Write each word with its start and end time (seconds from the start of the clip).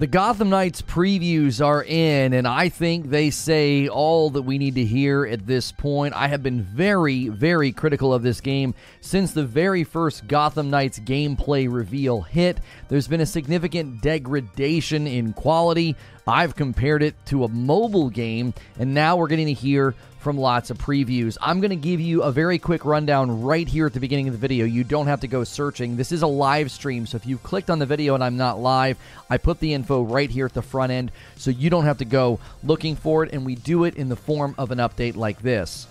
The 0.00 0.06
Gotham 0.06 0.48
Knights 0.48 0.80
previews 0.80 1.62
are 1.62 1.84
in, 1.84 2.32
and 2.32 2.48
I 2.48 2.70
think 2.70 3.10
they 3.10 3.28
say 3.28 3.86
all 3.86 4.30
that 4.30 4.40
we 4.40 4.56
need 4.56 4.76
to 4.76 4.84
hear 4.86 5.26
at 5.26 5.46
this 5.46 5.72
point. 5.72 6.14
I 6.14 6.28
have 6.28 6.42
been 6.42 6.62
very, 6.62 7.28
very 7.28 7.70
critical 7.70 8.14
of 8.14 8.22
this 8.22 8.40
game 8.40 8.74
since 9.02 9.32
the 9.32 9.44
very 9.44 9.84
first 9.84 10.26
Gotham 10.26 10.70
Knights 10.70 10.98
gameplay 11.00 11.70
reveal 11.70 12.22
hit. 12.22 12.60
There's 12.88 13.08
been 13.08 13.20
a 13.20 13.26
significant 13.26 14.00
degradation 14.00 15.06
in 15.06 15.34
quality. 15.34 15.96
I've 16.26 16.56
compared 16.56 17.02
it 17.02 17.14
to 17.26 17.44
a 17.44 17.48
mobile 17.48 18.08
game, 18.08 18.54
and 18.78 18.94
now 18.94 19.16
we're 19.16 19.28
getting 19.28 19.48
to 19.48 19.52
hear 19.52 19.94
from 20.20 20.36
lots 20.36 20.70
of 20.70 20.78
previews. 20.78 21.36
I'm 21.40 21.60
going 21.60 21.70
to 21.70 21.76
give 21.76 22.00
you 22.00 22.22
a 22.22 22.30
very 22.30 22.58
quick 22.58 22.84
rundown 22.84 23.42
right 23.42 23.66
here 23.66 23.86
at 23.86 23.94
the 23.94 24.00
beginning 24.00 24.28
of 24.28 24.34
the 24.34 24.38
video. 24.38 24.66
You 24.66 24.84
don't 24.84 25.06
have 25.06 25.20
to 25.20 25.28
go 25.28 25.44
searching. 25.44 25.96
This 25.96 26.12
is 26.12 26.22
a 26.22 26.26
live 26.26 26.70
stream, 26.70 27.06
so 27.06 27.16
if 27.16 27.26
you've 27.26 27.42
clicked 27.42 27.70
on 27.70 27.78
the 27.78 27.86
video 27.86 28.14
and 28.14 28.22
I'm 28.22 28.36
not 28.36 28.60
live, 28.60 28.98
I 29.28 29.38
put 29.38 29.60
the 29.60 29.72
info 29.72 30.02
right 30.02 30.30
here 30.30 30.46
at 30.46 30.54
the 30.54 30.62
front 30.62 30.92
end, 30.92 31.10
so 31.36 31.50
you 31.50 31.70
don't 31.70 31.86
have 31.86 31.98
to 31.98 32.04
go 32.04 32.38
looking 32.62 32.96
for 32.96 33.24
it, 33.24 33.32
and 33.32 33.46
we 33.46 33.54
do 33.54 33.84
it 33.84 33.96
in 33.96 34.08
the 34.08 34.16
form 34.16 34.54
of 34.58 34.70
an 34.70 34.78
update 34.78 35.16
like 35.16 35.40
this. 35.40 35.86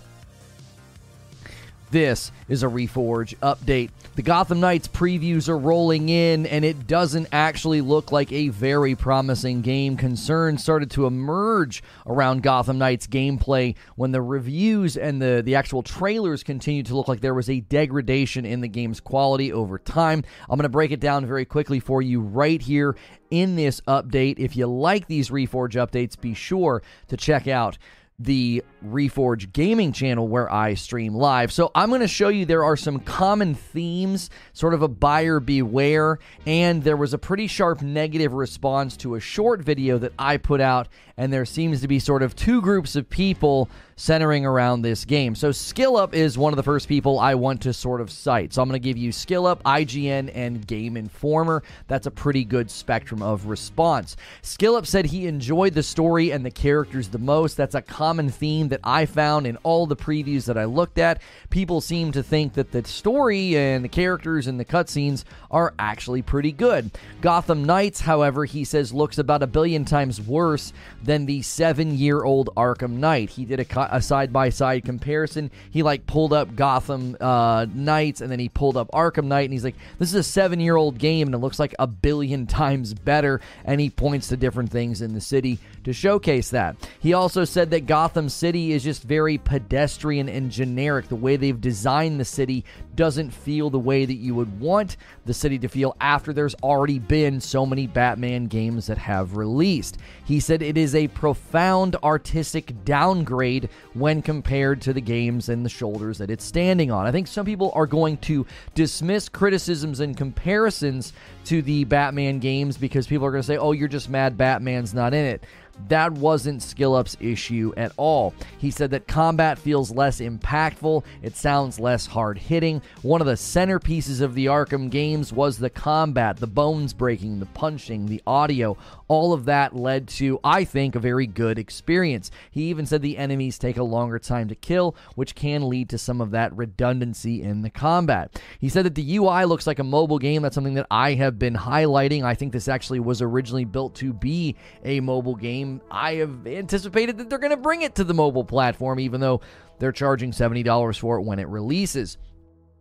This 1.90 2.30
is 2.48 2.62
a 2.62 2.68
Reforge 2.68 3.36
update. 3.38 3.90
The 4.14 4.22
Gotham 4.22 4.60
Knights 4.60 4.86
previews 4.86 5.48
are 5.48 5.58
rolling 5.58 6.08
in, 6.08 6.46
and 6.46 6.64
it 6.64 6.86
doesn't 6.86 7.26
actually 7.32 7.80
look 7.80 8.12
like 8.12 8.30
a 8.30 8.50
very 8.50 8.94
promising 8.94 9.60
game. 9.60 9.96
Concerns 9.96 10.62
started 10.62 10.92
to 10.92 11.06
emerge 11.06 11.82
around 12.06 12.44
Gotham 12.44 12.78
Knights 12.78 13.08
gameplay 13.08 13.74
when 13.96 14.12
the 14.12 14.22
reviews 14.22 14.96
and 14.96 15.20
the, 15.20 15.42
the 15.44 15.56
actual 15.56 15.82
trailers 15.82 16.44
continued 16.44 16.86
to 16.86 16.96
look 16.96 17.08
like 17.08 17.22
there 17.22 17.34
was 17.34 17.50
a 17.50 17.60
degradation 17.60 18.46
in 18.46 18.60
the 18.60 18.68
game's 18.68 19.00
quality 19.00 19.52
over 19.52 19.76
time. 19.76 20.22
I'm 20.48 20.58
going 20.58 20.62
to 20.62 20.68
break 20.68 20.92
it 20.92 21.00
down 21.00 21.26
very 21.26 21.44
quickly 21.44 21.80
for 21.80 22.02
you 22.02 22.20
right 22.20 22.62
here 22.62 22.96
in 23.32 23.56
this 23.56 23.80
update. 23.82 24.38
If 24.38 24.56
you 24.56 24.66
like 24.66 25.08
these 25.08 25.30
Reforge 25.30 25.74
updates, 25.74 26.20
be 26.20 26.34
sure 26.34 26.82
to 27.08 27.16
check 27.16 27.48
out 27.48 27.78
the 28.20 28.62
Reforge 28.84 29.50
gaming 29.52 29.92
channel 29.92 30.28
where 30.28 30.52
I 30.52 30.74
stream 30.74 31.14
live. 31.14 31.50
So 31.50 31.70
I'm 31.74 31.88
going 31.88 32.02
to 32.02 32.08
show 32.08 32.28
you 32.28 32.44
there 32.44 32.64
are 32.64 32.76
some 32.76 33.00
common 33.00 33.54
themes, 33.54 34.28
sort 34.52 34.74
of 34.74 34.82
a 34.82 34.88
buyer 34.88 35.40
beware, 35.40 36.18
and 36.46 36.84
there 36.84 36.98
was 36.98 37.14
a 37.14 37.18
pretty 37.18 37.46
sharp 37.46 37.80
negative 37.80 38.34
response 38.34 38.96
to 38.98 39.14
a 39.14 39.20
short 39.20 39.62
video 39.62 39.96
that 39.98 40.12
I 40.18 40.36
put 40.36 40.60
out, 40.60 40.88
and 41.16 41.32
there 41.32 41.46
seems 41.46 41.80
to 41.80 41.88
be 41.88 41.98
sort 41.98 42.22
of 42.22 42.36
two 42.36 42.60
groups 42.60 42.94
of 42.94 43.08
people 43.08 43.70
centering 44.00 44.46
around 44.46 44.80
this 44.80 45.04
game. 45.04 45.34
So 45.34 45.50
SkillUp 45.50 46.14
is 46.14 46.38
one 46.38 46.54
of 46.54 46.56
the 46.56 46.62
first 46.62 46.88
people 46.88 47.18
I 47.18 47.34
want 47.34 47.60
to 47.62 47.74
sort 47.74 48.00
of 48.00 48.10
cite. 48.10 48.54
So 48.54 48.62
I'm 48.62 48.68
going 48.68 48.80
to 48.80 48.88
give 48.88 48.96
you 48.96 49.10
SkillUp, 49.10 49.60
IGN, 49.60 50.30
and 50.34 50.66
Game 50.66 50.96
Informer. 50.96 51.62
That's 51.86 52.06
a 52.06 52.10
pretty 52.10 52.44
good 52.44 52.70
spectrum 52.70 53.20
of 53.20 53.44
response. 53.44 54.16
SkillUp 54.42 54.86
said 54.86 55.04
he 55.04 55.26
enjoyed 55.26 55.74
the 55.74 55.82
story 55.82 56.30
and 56.30 56.46
the 56.46 56.50
characters 56.50 57.08
the 57.08 57.18
most. 57.18 57.58
That's 57.58 57.74
a 57.74 57.82
common 57.82 58.30
theme 58.30 58.68
that 58.68 58.80
I 58.82 59.04
found 59.04 59.46
in 59.46 59.56
all 59.58 59.86
the 59.86 59.96
previews 59.96 60.46
that 60.46 60.56
I 60.56 60.64
looked 60.64 60.96
at. 60.96 61.20
People 61.50 61.82
seem 61.82 62.10
to 62.12 62.22
think 62.22 62.54
that 62.54 62.72
the 62.72 62.82
story 62.86 63.54
and 63.54 63.84
the 63.84 63.88
characters 63.88 64.46
and 64.46 64.58
the 64.58 64.64
cutscenes 64.64 65.24
are 65.50 65.74
actually 65.78 66.22
pretty 66.22 66.52
good. 66.52 66.90
Gotham 67.20 67.64
Knights, 67.64 68.00
however, 68.00 68.46
he 68.46 68.64
says 68.64 68.94
looks 68.94 69.18
about 69.18 69.42
a 69.42 69.46
billion 69.46 69.84
times 69.84 70.22
worse 70.22 70.72
than 71.02 71.26
the 71.26 71.42
seven 71.42 71.98
year 71.98 72.24
old 72.24 72.48
Arkham 72.56 72.92
Knight. 72.92 73.28
He 73.28 73.44
did 73.44 73.60
a 73.60 73.89
a 73.90 74.00
side 74.00 74.32
by 74.32 74.50
side 74.50 74.84
comparison. 74.84 75.50
He 75.70 75.82
like 75.82 76.06
pulled 76.06 76.32
up 76.32 76.54
Gotham 76.56 77.16
uh, 77.20 77.66
Knights 77.72 78.20
and 78.20 78.30
then 78.30 78.38
he 78.38 78.48
pulled 78.48 78.76
up 78.76 78.90
Arkham 78.92 79.24
Knight 79.24 79.44
and 79.44 79.52
he's 79.52 79.64
like, 79.64 79.76
this 79.98 80.08
is 80.08 80.14
a 80.14 80.22
seven 80.22 80.60
year 80.60 80.76
old 80.76 80.98
game 80.98 81.28
and 81.28 81.34
it 81.34 81.38
looks 81.38 81.58
like 81.58 81.74
a 81.78 81.86
billion 81.86 82.46
times 82.46 82.94
better. 82.94 83.40
And 83.64 83.80
he 83.80 83.90
points 83.90 84.28
to 84.28 84.36
different 84.36 84.70
things 84.70 85.02
in 85.02 85.14
the 85.14 85.20
city 85.20 85.58
to 85.84 85.92
showcase 85.92 86.50
that. 86.50 86.76
He 87.00 87.12
also 87.12 87.44
said 87.44 87.70
that 87.70 87.86
Gotham 87.86 88.28
City 88.28 88.72
is 88.72 88.84
just 88.84 89.02
very 89.02 89.38
pedestrian 89.38 90.28
and 90.28 90.50
generic. 90.50 91.08
The 91.08 91.16
way 91.16 91.36
they've 91.36 91.60
designed 91.60 92.20
the 92.20 92.24
city 92.24 92.64
doesn't 92.94 93.30
feel 93.30 93.70
the 93.70 93.78
way 93.78 94.04
that 94.04 94.14
you 94.14 94.34
would 94.34 94.60
want 94.60 94.96
the 95.24 95.34
city 95.34 95.58
to 95.58 95.68
feel 95.68 95.96
after 96.00 96.32
there's 96.32 96.54
already 96.56 96.98
been 96.98 97.40
so 97.40 97.64
many 97.64 97.86
Batman 97.86 98.46
games 98.46 98.86
that 98.86 98.98
have 98.98 99.36
released. 99.36 99.98
He 100.24 100.40
said 100.40 100.62
it 100.62 100.76
is 100.76 100.94
a 100.94 101.08
profound 101.08 101.96
artistic 102.02 102.84
downgrade 102.84 103.68
when 103.94 104.22
compared 104.22 104.80
to 104.82 104.92
the 104.92 105.00
games 105.00 105.48
and 105.48 105.64
the 105.64 105.70
shoulders 105.70 106.18
that 106.18 106.30
it's 106.30 106.44
standing 106.44 106.90
on. 106.90 107.06
I 107.06 107.12
think 107.12 107.26
some 107.26 107.46
people 107.46 107.72
are 107.74 107.86
going 107.86 108.16
to 108.18 108.46
dismiss 108.74 109.28
criticisms 109.28 110.00
and 110.00 110.16
comparisons 110.16 111.12
to 111.46 111.62
the 111.62 111.84
Batman 111.84 112.38
games 112.38 112.76
because 112.76 113.06
people 113.06 113.26
are 113.26 113.30
going 113.30 113.42
to 113.42 113.46
say, 113.46 113.56
oh, 113.56 113.72
you're 113.72 113.88
just 113.88 114.08
mad 114.08 114.36
Batman's 114.36 114.94
not 114.94 115.14
in 115.14 115.24
it. 115.24 115.44
That 115.88 116.12
wasn't 116.12 116.60
SkillUp's 116.60 117.16
issue 117.20 117.72
at 117.76 117.92
all. 117.96 118.34
He 118.58 118.70
said 118.70 118.90
that 118.90 119.08
combat 119.08 119.58
feels 119.58 119.90
less 119.90 120.20
impactful, 120.20 121.04
it 121.22 121.36
sounds 121.36 121.80
less 121.80 122.06
hard 122.06 122.38
hitting. 122.38 122.82
One 123.02 123.20
of 123.20 123.26
the 123.26 123.34
centerpieces 123.34 124.20
of 124.20 124.34
the 124.34 124.46
Arkham 124.46 124.90
games 124.90 125.32
was 125.32 125.58
the 125.58 125.70
combat, 125.70 126.36
the 126.36 126.46
bones 126.46 126.92
breaking, 126.92 127.40
the 127.40 127.46
punching, 127.46 128.06
the 128.06 128.22
audio. 128.26 128.76
All 129.10 129.32
of 129.32 129.46
that 129.46 129.74
led 129.74 130.06
to, 130.06 130.38
I 130.44 130.62
think, 130.62 130.94
a 130.94 131.00
very 131.00 131.26
good 131.26 131.58
experience. 131.58 132.30
He 132.52 132.68
even 132.70 132.86
said 132.86 133.02
the 133.02 133.18
enemies 133.18 133.58
take 133.58 133.76
a 133.76 133.82
longer 133.82 134.20
time 134.20 134.46
to 134.46 134.54
kill, 134.54 134.94
which 135.16 135.34
can 135.34 135.68
lead 135.68 135.88
to 135.88 135.98
some 135.98 136.20
of 136.20 136.30
that 136.30 136.56
redundancy 136.56 137.42
in 137.42 137.62
the 137.62 137.70
combat. 137.70 138.40
He 138.60 138.68
said 138.68 138.84
that 138.84 138.94
the 138.94 139.16
UI 139.16 139.46
looks 139.46 139.66
like 139.66 139.80
a 139.80 139.84
mobile 139.84 140.20
game. 140.20 140.42
That's 140.42 140.54
something 140.54 140.74
that 140.74 140.86
I 140.92 141.14
have 141.14 141.40
been 141.40 141.56
highlighting. 141.56 142.22
I 142.22 142.36
think 142.36 142.52
this 142.52 142.68
actually 142.68 143.00
was 143.00 143.20
originally 143.20 143.64
built 143.64 143.96
to 143.96 144.12
be 144.12 144.54
a 144.84 145.00
mobile 145.00 145.34
game. 145.34 145.80
I 145.90 146.14
have 146.14 146.46
anticipated 146.46 147.18
that 147.18 147.28
they're 147.28 147.40
going 147.40 147.50
to 147.50 147.56
bring 147.56 147.82
it 147.82 147.96
to 147.96 148.04
the 148.04 148.14
mobile 148.14 148.44
platform, 148.44 149.00
even 149.00 149.20
though 149.20 149.40
they're 149.80 149.90
charging 149.90 150.30
$70 150.30 150.96
for 150.96 151.18
it 151.18 151.22
when 151.22 151.40
it 151.40 151.48
releases. 151.48 152.16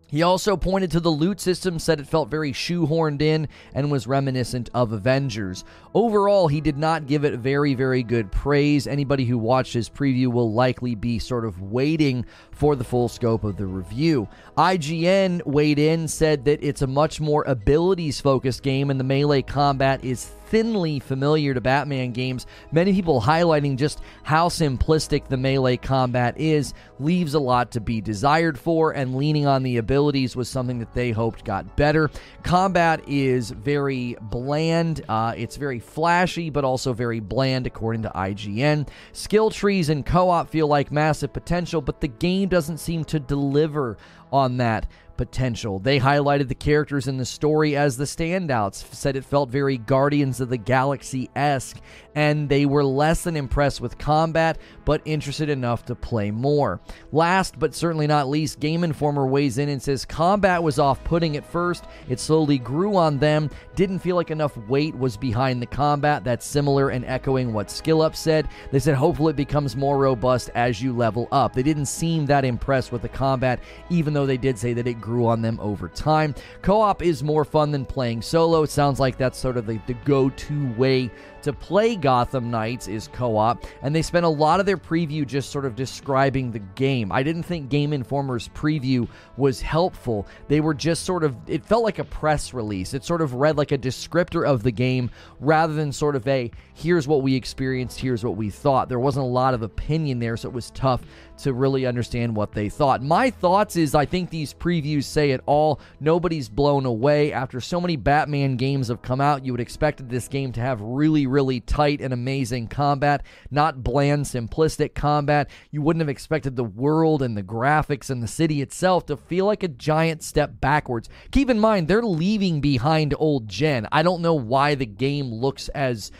He 0.09 0.23
also 0.23 0.57
pointed 0.57 0.89
to 0.91 0.99
the 0.99 1.11
loot 1.11 1.39
system, 1.39 1.77
said 1.77 1.99
it 1.99 2.07
felt 2.07 2.31
very 2.31 2.51
shoehorned 2.51 3.21
in, 3.21 3.47
and 3.75 3.91
was 3.91 4.07
reminiscent 4.07 4.67
of 4.73 4.91
Avengers. 4.91 5.63
Overall, 5.93 6.47
he 6.47 6.61
did 6.61 6.77
not 6.77 7.05
give 7.05 7.23
it 7.23 7.39
very, 7.39 7.75
very 7.75 8.01
good 8.01 8.31
praise. 8.31 8.87
Anybody 8.87 9.25
who 9.25 9.37
watched 9.37 9.73
his 9.73 9.87
preview 9.87 10.27
will 10.27 10.51
likely 10.51 10.95
be 10.95 11.19
sort 11.19 11.45
of 11.45 11.61
waiting 11.61 12.25
for 12.51 12.75
the 12.75 12.83
full 12.83 13.07
scope 13.07 13.43
of 13.43 13.57
the 13.57 13.67
review. 13.67 14.27
IGN 14.57 15.45
weighed 15.45 15.77
in, 15.77 16.07
said 16.07 16.45
that 16.45 16.63
it's 16.63 16.81
a 16.81 16.87
much 16.87 17.21
more 17.21 17.43
abilities 17.45 18.19
focused 18.19 18.63
game, 18.63 18.89
and 18.89 18.99
the 18.99 19.03
melee 19.03 19.43
combat 19.43 20.03
is 20.03 20.31
thinly 20.49 20.99
familiar 20.99 21.53
to 21.53 21.61
Batman 21.61 22.11
games. 22.11 22.45
Many 22.71 22.93
people 22.93 23.21
highlighting 23.21 23.77
just 23.77 24.01
how 24.23 24.49
simplistic 24.49 25.27
the 25.27 25.37
melee 25.37 25.77
combat 25.77 26.39
is 26.39 26.73
leaves 26.99 27.33
a 27.33 27.39
lot 27.39 27.71
to 27.71 27.79
be 27.79 28.01
desired 28.01 28.57
for, 28.57 28.91
and 28.91 29.15
leaning 29.15 29.47
on 29.47 29.63
the 29.63 29.77
abilities 29.77 30.35
was 30.35 30.49
something 30.49 30.79
that 30.79 30.93
they 30.93 31.11
hoped 31.11 31.45
got 31.45 31.77
better. 31.77 32.09
Combat 32.43 33.01
is 33.07 33.51
very 33.51 34.17
bland, 34.21 35.03
uh, 35.07 35.33
it's 35.37 35.55
very 35.55 35.79
flashy, 35.79 36.49
but 36.49 36.63
also 36.63 36.93
very 36.93 37.19
bland, 37.19 37.67
according 37.67 38.01
to 38.01 38.09
IGN. 38.09 38.87
Skill 39.13 39.49
trees 39.49 39.89
and 39.89 40.05
co 40.05 40.29
op 40.29 40.49
feel 40.49 40.67
like 40.67 40.91
massive 40.91 41.31
potential, 41.31 41.81
but 41.81 42.01
the 42.01 42.07
game 42.07 42.49
doesn't 42.49 42.79
seem 42.79 43.03
to 43.05 43.19
deliver 43.19 43.97
on 44.31 44.57
that 44.57 44.87
potential. 45.19 45.79
They 45.79 45.99
highlighted 45.99 46.47
the 46.47 46.55
characters 46.55 47.09
in 47.09 47.17
the 47.17 47.25
story 47.25 47.75
as 47.75 47.97
the 47.97 48.05
standouts, 48.05 48.75
said 48.95 49.17
it 49.17 49.25
felt 49.25 49.49
very 49.49 49.77
Guardians 49.77 50.39
of 50.39 50.47
the 50.47 50.55
Galaxy 50.55 51.29
esque, 51.35 51.81
and 52.15 52.47
they 52.47 52.65
were 52.65 52.85
less 52.85 53.25
than 53.25 53.35
impressed 53.35 53.81
with 53.81 53.97
combat, 53.97 54.57
but 54.85 55.01
interested 55.03 55.49
enough 55.49 55.83
to 55.85 55.93
play 55.93 56.31
more. 56.31 56.79
Last 57.11 57.59
but 57.59 57.75
certainly 57.75 58.07
not 58.07 58.29
least, 58.29 58.61
Game 58.61 58.81
Informer 58.85 59.27
weighs 59.27 59.57
in 59.57 59.67
and 59.67 59.81
says 59.81 60.05
combat 60.05 60.63
was 60.63 60.79
off 60.79 61.03
putting 61.03 61.35
at 61.35 61.45
first, 61.45 61.83
it 62.07 62.21
slowly 62.21 62.57
grew 62.57 62.95
on 62.95 63.17
them, 63.17 63.49
didn't 63.75 63.99
feel 63.99 64.15
like 64.15 64.31
enough 64.31 64.55
weight 64.69 64.95
was 64.97 65.17
behind 65.17 65.61
the 65.61 65.65
combat. 65.65 66.23
That's 66.23 66.45
similar 66.45 66.91
and 66.91 67.03
echoing 67.03 67.51
what 67.51 67.67
SkillUp 67.67 68.15
said. 68.15 68.47
They 68.71 68.79
said 68.79 68.95
hopefully 68.95 69.31
it 69.31 69.35
becomes 69.35 69.75
more 69.75 69.97
robust 69.97 70.49
as 70.55 70.81
you 70.81 70.93
level 70.93 71.27
up. 71.33 71.51
They 71.51 71.63
didn't 71.63 71.87
seem 71.87 72.25
that 72.27 72.45
impressed 72.45 72.93
with 72.93 73.01
the 73.01 73.09
combat, 73.09 73.59
even 73.89 74.13
though 74.13 74.25
they 74.25 74.37
did 74.37 74.57
say 74.57 74.71
that 74.71 74.87
it 74.87 75.01
grew 75.01 75.08
on 75.09 75.41
them 75.41 75.59
over 75.59 75.87
time. 75.89 76.35
Co 76.61 76.81
op 76.81 77.01
is 77.01 77.23
more 77.23 77.45
fun 77.45 77.71
than 77.71 77.85
playing 77.85 78.21
solo. 78.21 78.63
It 78.63 78.69
sounds 78.69 78.99
like 78.99 79.17
that's 79.17 79.37
sort 79.37 79.57
of 79.57 79.65
the, 79.65 79.79
the 79.87 79.93
go 80.05 80.29
to 80.29 80.73
way 80.73 81.11
to 81.41 81.53
play 81.53 81.95
Gotham 81.95 82.51
Knights 82.51 82.87
is 82.87 83.07
co 83.07 83.37
op, 83.37 83.65
and 83.81 83.95
they 83.95 84.01
spent 84.01 84.25
a 84.25 84.29
lot 84.29 84.59
of 84.59 84.65
their 84.65 84.77
preview 84.77 85.25
just 85.25 85.51
sort 85.51 85.65
of 85.65 85.75
describing 85.75 86.51
the 86.51 86.59
game. 86.59 87.11
I 87.11 87.23
didn't 87.23 87.43
think 87.43 87.69
Game 87.69 87.91
Informer's 87.91 88.49
preview 88.49 89.07
was 89.37 89.61
helpful. 89.61 90.27
They 90.47 90.59
were 90.59 90.73
just 90.73 91.03
sort 91.03 91.23
of, 91.23 91.35
it 91.47 91.65
felt 91.65 91.83
like 91.83 91.99
a 91.99 92.03
press 92.03 92.53
release. 92.53 92.93
It 92.93 93.03
sort 93.03 93.21
of 93.21 93.35
read 93.35 93.57
like 93.57 93.71
a 93.71 93.77
descriptor 93.77 94.45
of 94.45 94.63
the 94.63 94.71
game 94.71 95.09
rather 95.39 95.73
than 95.73 95.91
sort 95.91 96.15
of 96.15 96.27
a, 96.27 96.51
here's 96.79 97.07
what 97.07 97.21
we 97.21 97.35
experienced, 97.35 97.99
here's 97.99 98.23
what 98.23 98.37
we 98.37 98.49
thought. 98.49 98.87
There 98.87 98.99
wasn't 98.99 99.25
a 99.25 99.29
lot 99.29 99.53
of 99.53 99.61
opinion 99.61 100.19
there, 100.19 100.37
so 100.37 100.47
it 100.47 100.53
was 100.53 100.71
tough 100.71 101.01
to 101.39 101.53
really 101.53 101.85
understand 101.85 102.35
what 102.35 102.51
they 102.51 102.69
thought. 102.69 103.01
My 103.01 103.29
thoughts 103.29 103.75
is 103.75 103.95
I 103.95 104.05
think 104.05 104.29
these 104.29 104.53
previews 104.53 105.03
say 105.03 105.31
it 105.31 105.41
all. 105.45 105.79
Nobody's 105.99 106.49
blown 106.49 106.85
away. 106.85 107.31
After 107.31 107.61
so 107.61 107.79
many 107.79 107.95
Batman 107.95 108.55
games 108.55 108.87
have 108.89 109.01
come 109.01 109.21
out, 109.21 109.45
you 109.45 109.53
would 109.53 109.61
expect 109.61 110.07
this 110.07 110.27
game 110.27 110.51
to 110.53 110.61
have 110.61 110.81
really, 110.81 111.27
really 111.27 111.59
tight 111.61 112.01
and 112.01 112.13
amazing 112.13 112.67
combat, 112.67 113.23
not 113.51 113.83
bland, 113.83 114.25
simplistic 114.25 114.93
combat. 114.95 115.49
You 115.71 115.81
wouldn't 115.81 116.01
have 116.01 116.09
expected 116.09 116.55
the 116.55 116.63
world 116.63 117.21
and 117.21 117.35
the 117.35 117.43
graphics 117.43 118.09
and 118.09 118.23
the 118.23 118.27
city 118.27 118.61
itself 118.61 119.05
to 119.07 119.17
feel 119.17 119.45
like 119.45 119.63
a 119.63 119.69
giant 119.69 120.23
step 120.23 120.59
backwards. 120.59 121.09
Keep 121.31 121.49
in 121.49 121.59
mind, 121.59 121.87
they're 121.87 122.01
leaving 122.01 122.61
behind 122.61 123.13
old 123.17 123.47
gen. 123.47 123.87
I 123.91 124.03
don't 124.03 124.21
know 124.21 124.33
why 124.33 124.75
the 124.75 124.85
game 124.85 125.31
looks 125.31 125.69
as 125.69 126.11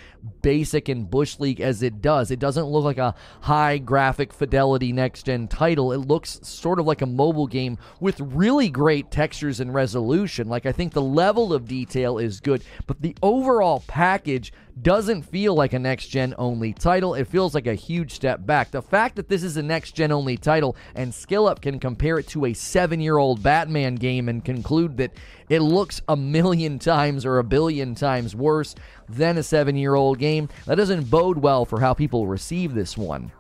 basic 0.42 0.90
and 0.90 1.10
Bush 1.10 1.40
League 1.40 1.62
as 1.62 1.84
it 1.84 2.02
does. 2.02 2.32
It 2.32 2.40
doesn't 2.40 2.66
look 2.66 2.84
like 2.84 2.98
a 2.98 3.16
high 3.42 3.78
graphic 3.78 4.34
fidelity 4.34 4.92
next 4.92 5.24
gen 5.24 5.48
title. 5.48 5.92
It 5.92 5.98
looks 5.98 6.40
sort 6.44 6.80
of 6.80 6.86
like 6.86 7.02
a 7.02 7.06
mobile 7.06 7.48
game 7.48 7.78
with 8.00 8.20
really 8.20 8.70
great 8.70 9.12
textures 9.12 9.60
and 9.60 9.74
resolution. 9.74 10.48
Like, 10.48 10.66
I 10.66 10.72
think 10.72 10.94
the 10.94 11.02
level 11.02 11.54
of 11.54 11.68
detail 11.68 12.18
is 12.18 12.40
good, 12.40 12.64
but 12.88 13.02
the 13.02 13.16
overall 13.22 13.84
package 13.88 14.52
doesn't 14.82 15.24
feel 15.24 15.56
like 15.56 15.74
a 15.74 15.80
next 15.80 16.08
gen 16.08 16.34
only 16.38 16.74
title. 16.74 17.14
It 17.14 17.28
feels 17.28 17.54
like 17.54 17.68
a 17.68 17.74
huge 17.74 18.12
step 18.12 18.46
back. 18.46 18.72
The 18.72 18.82
fact 18.82 19.16
that 19.16 19.28
this 19.28 19.44
is 19.44 19.58
a 19.58 19.64
next 19.64 19.94
gen 19.94 20.12
only 20.12 20.38
title 20.38 20.76
and 20.96 21.12
SkillUp 21.12 21.62
can 21.62 21.80
compare 21.80 22.20
it 22.20 22.28
to 22.28 22.46
a 22.46 22.54
seven 22.54 23.00
year 23.00 23.18
old 23.18 23.44
Batman 23.44 23.96
game 23.96 24.30
and 24.30 24.44
conclude 24.44 24.98
that 24.98 25.12
it 25.50 25.60
looks 25.60 26.02
a 26.08 26.16
million 26.16 26.80
times 26.80 27.26
or 27.26 27.40
a 27.40 27.44
billion 27.44 27.96
times 27.96 28.36
worse 28.36 28.76
than 29.08 29.38
a 29.38 29.44
seven 29.44 29.76
year 29.76 29.96
old 29.96 30.20
game, 30.20 30.50
that 30.66 30.76
doesn't 30.76 31.10
bode 31.10 31.38
well 31.38 31.66
for 31.66 31.80
how 31.80 31.94
people 31.94 32.28
receive 32.28 32.74
this 32.74 32.98
one. 32.98 33.32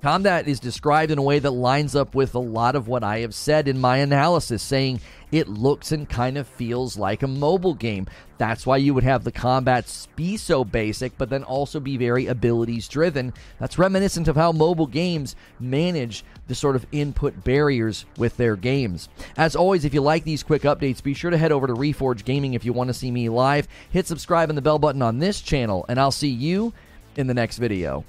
Combat 0.00 0.46
is 0.46 0.60
described 0.60 1.10
in 1.10 1.18
a 1.18 1.22
way 1.22 1.40
that 1.40 1.50
lines 1.50 1.96
up 1.96 2.14
with 2.14 2.36
a 2.36 2.38
lot 2.38 2.76
of 2.76 2.86
what 2.86 3.02
I 3.02 3.18
have 3.18 3.34
said 3.34 3.66
in 3.66 3.80
my 3.80 3.96
analysis, 3.96 4.62
saying 4.62 5.00
it 5.32 5.48
looks 5.48 5.90
and 5.90 6.08
kind 6.08 6.38
of 6.38 6.46
feels 6.46 6.96
like 6.96 7.24
a 7.24 7.28
mobile 7.28 7.74
game. 7.74 8.06
That's 8.38 8.64
why 8.64 8.76
you 8.76 8.94
would 8.94 9.02
have 9.02 9.24
the 9.24 9.32
combats 9.32 10.06
be 10.14 10.36
so 10.36 10.64
basic, 10.64 11.18
but 11.18 11.30
then 11.30 11.42
also 11.42 11.80
be 11.80 11.96
very 11.96 12.26
abilities 12.26 12.86
driven. 12.86 13.34
That's 13.58 13.76
reminiscent 13.76 14.28
of 14.28 14.36
how 14.36 14.52
mobile 14.52 14.86
games 14.86 15.34
manage 15.58 16.24
the 16.46 16.54
sort 16.54 16.76
of 16.76 16.86
input 16.92 17.42
barriers 17.42 18.06
with 18.16 18.36
their 18.36 18.54
games. 18.54 19.08
As 19.36 19.56
always, 19.56 19.84
if 19.84 19.92
you 19.92 20.00
like 20.00 20.22
these 20.22 20.44
quick 20.44 20.62
updates, 20.62 21.02
be 21.02 21.12
sure 21.12 21.32
to 21.32 21.36
head 21.36 21.50
over 21.50 21.66
to 21.66 21.74
Reforge 21.74 22.24
Gaming 22.24 22.54
if 22.54 22.64
you 22.64 22.72
want 22.72 22.86
to 22.86 22.94
see 22.94 23.10
me 23.10 23.28
live. 23.28 23.66
Hit 23.90 24.06
subscribe 24.06 24.48
and 24.48 24.56
the 24.56 24.62
bell 24.62 24.78
button 24.78 25.02
on 25.02 25.18
this 25.18 25.40
channel, 25.40 25.84
and 25.88 25.98
I'll 25.98 26.12
see 26.12 26.28
you 26.28 26.72
in 27.16 27.26
the 27.26 27.34
next 27.34 27.58
video. 27.58 28.04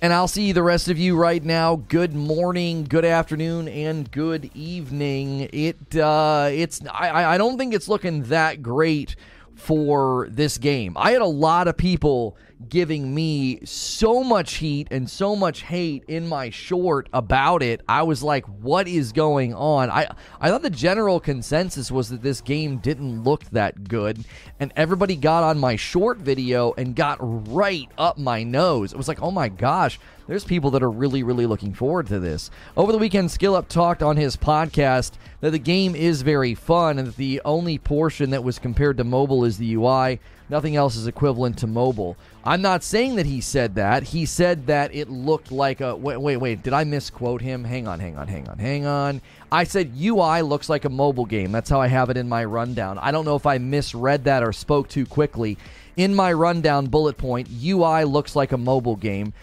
And 0.00 0.12
I'll 0.12 0.28
see 0.28 0.52
the 0.52 0.62
rest 0.62 0.88
of 0.88 0.96
you 0.96 1.16
right 1.16 1.42
now. 1.42 1.74
Good 1.74 2.14
morning, 2.14 2.84
good 2.84 3.04
afternoon, 3.04 3.66
and 3.66 4.08
good 4.12 4.48
evening. 4.54 5.48
It 5.52 5.96
uh, 5.96 6.50
it's 6.52 6.80
I, 6.86 7.34
I 7.34 7.38
don't 7.38 7.58
think 7.58 7.74
it's 7.74 7.88
looking 7.88 8.22
that 8.24 8.62
great 8.62 9.16
for 9.56 10.28
this 10.30 10.56
game. 10.56 10.96
I 10.96 11.10
had 11.10 11.20
a 11.20 11.26
lot 11.26 11.66
of 11.66 11.76
people 11.76 12.36
giving 12.68 13.14
me 13.14 13.60
so 13.64 14.24
much 14.24 14.54
heat 14.54 14.88
and 14.90 15.08
so 15.08 15.36
much 15.36 15.62
hate 15.62 16.04
in 16.08 16.26
my 16.26 16.50
short 16.50 17.08
about 17.12 17.62
it. 17.62 17.82
I 17.88 18.02
was 18.02 18.22
like, 18.22 18.44
what 18.46 18.88
is 18.88 19.12
going 19.12 19.54
on? 19.54 19.90
I 19.90 20.08
I 20.40 20.50
thought 20.50 20.62
the 20.62 20.70
general 20.70 21.20
consensus 21.20 21.90
was 21.90 22.08
that 22.08 22.22
this 22.22 22.40
game 22.40 22.78
didn't 22.78 23.22
look 23.22 23.44
that 23.50 23.88
good, 23.88 24.24
and 24.58 24.72
everybody 24.76 25.16
got 25.16 25.44
on 25.44 25.58
my 25.58 25.76
short 25.76 26.18
video 26.18 26.72
and 26.76 26.96
got 26.96 27.18
right 27.20 27.88
up 27.96 28.18
my 28.18 28.42
nose. 28.42 28.92
It 28.92 28.98
was 28.98 29.08
like, 29.08 29.22
"Oh 29.22 29.30
my 29.30 29.48
gosh, 29.48 29.98
there's 30.28 30.44
people 30.44 30.70
that 30.72 30.82
are 30.82 30.90
really, 30.90 31.22
really 31.22 31.46
looking 31.46 31.72
forward 31.72 32.06
to 32.08 32.18
this. 32.18 32.50
Over 32.76 32.92
the 32.92 32.98
weekend, 32.98 33.30
SkillUp 33.30 33.68
talked 33.68 34.02
on 34.02 34.16
his 34.16 34.36
podcast 34.36 35.12
that 35.40 35.50
the 35.50 35.58
game 35.58 35.94
is 35.94 36.20
very 36.20 36.54
fun 36.54 36.98
and 36.98 37.08
that 37.08 37.16
the 37.16 37.40
only 37.46 37.78
portion 37.78 38.30
that 38.30 38.44
was 38.44 38.58
compared 38.58 38.98
to 38.98 39.04
mobile 39.04 39.44
is 39.44 39.56
the 39.56 39.74
UI. 39.74 40.20
Nothing 40.50 40.76
else 40.76 40.96
is 40.96 41.06
equivalent 41.06 41.58
to 41.58 41.66
mobile. 41.66 42.16
I'm 42.44 42.62
not 42.62 42.82
saying 42.82 43.16
that 43.16 43.26
he 43.26 43.40
said 43.40 43.74
that. 43.74 44.02
He 44.02 44.24
said 44.24 44.66
that 44.68 44.94
it 44.94 45.10
looked 45.10 45.52
like 45.52 45.80
a. 45.80 45.94
Wait, 45.94 46.16
wait, 46.16 46.38
wait. 46.38 46.62
Did 46.62 46.72
I 46.72 46.84
misquote 46.84 47.42
him? 47.42 47.64
Hang 47.64 47.86
on, 47.86 48.00
hang 48.00 48.16
on, 48.16 48.26
hang 48.28 48.48
on, 48.48 48.58
hang 48.58 48.86
on. 48.86 49.20
I 49.52 49.64
said 49.64 49.92
UI 50.00 50.40
looks 50.42 50.68
like 50.68 50.86
a 50.86 50.90
mobile 50.90 51.26
game. 51.26 51.52
That's 51.52 51.68
how 51.68 51.80
I 51.80 51.88
have 51.88 52.08
it 52.08 52.16
in 52.16 52.28
my 52.28 52.44
rundown. 52.44 52.98
I 52.98 53.10
don't 53.10 53.26
know 53.26 53.36
if 53.36 53.44
I 53.44 53.58
misread 53.58 54.24
that 54.24 54.42
or 54.42 54.52
spoke 54.52 54.88
too 54.88 55.04
quickly. 55.04 55.58
In 55.96 56.14
my 56.14 56.32
rundown 56.32 56.86
bullet 56.86 57.18
point, 57.18 57.48
UI 57.62 58.04
looks 58.04 58.34
like 58.34 58.52
a 58.52 58.58
mobile 58.58 58.96
game. 58.96 59.34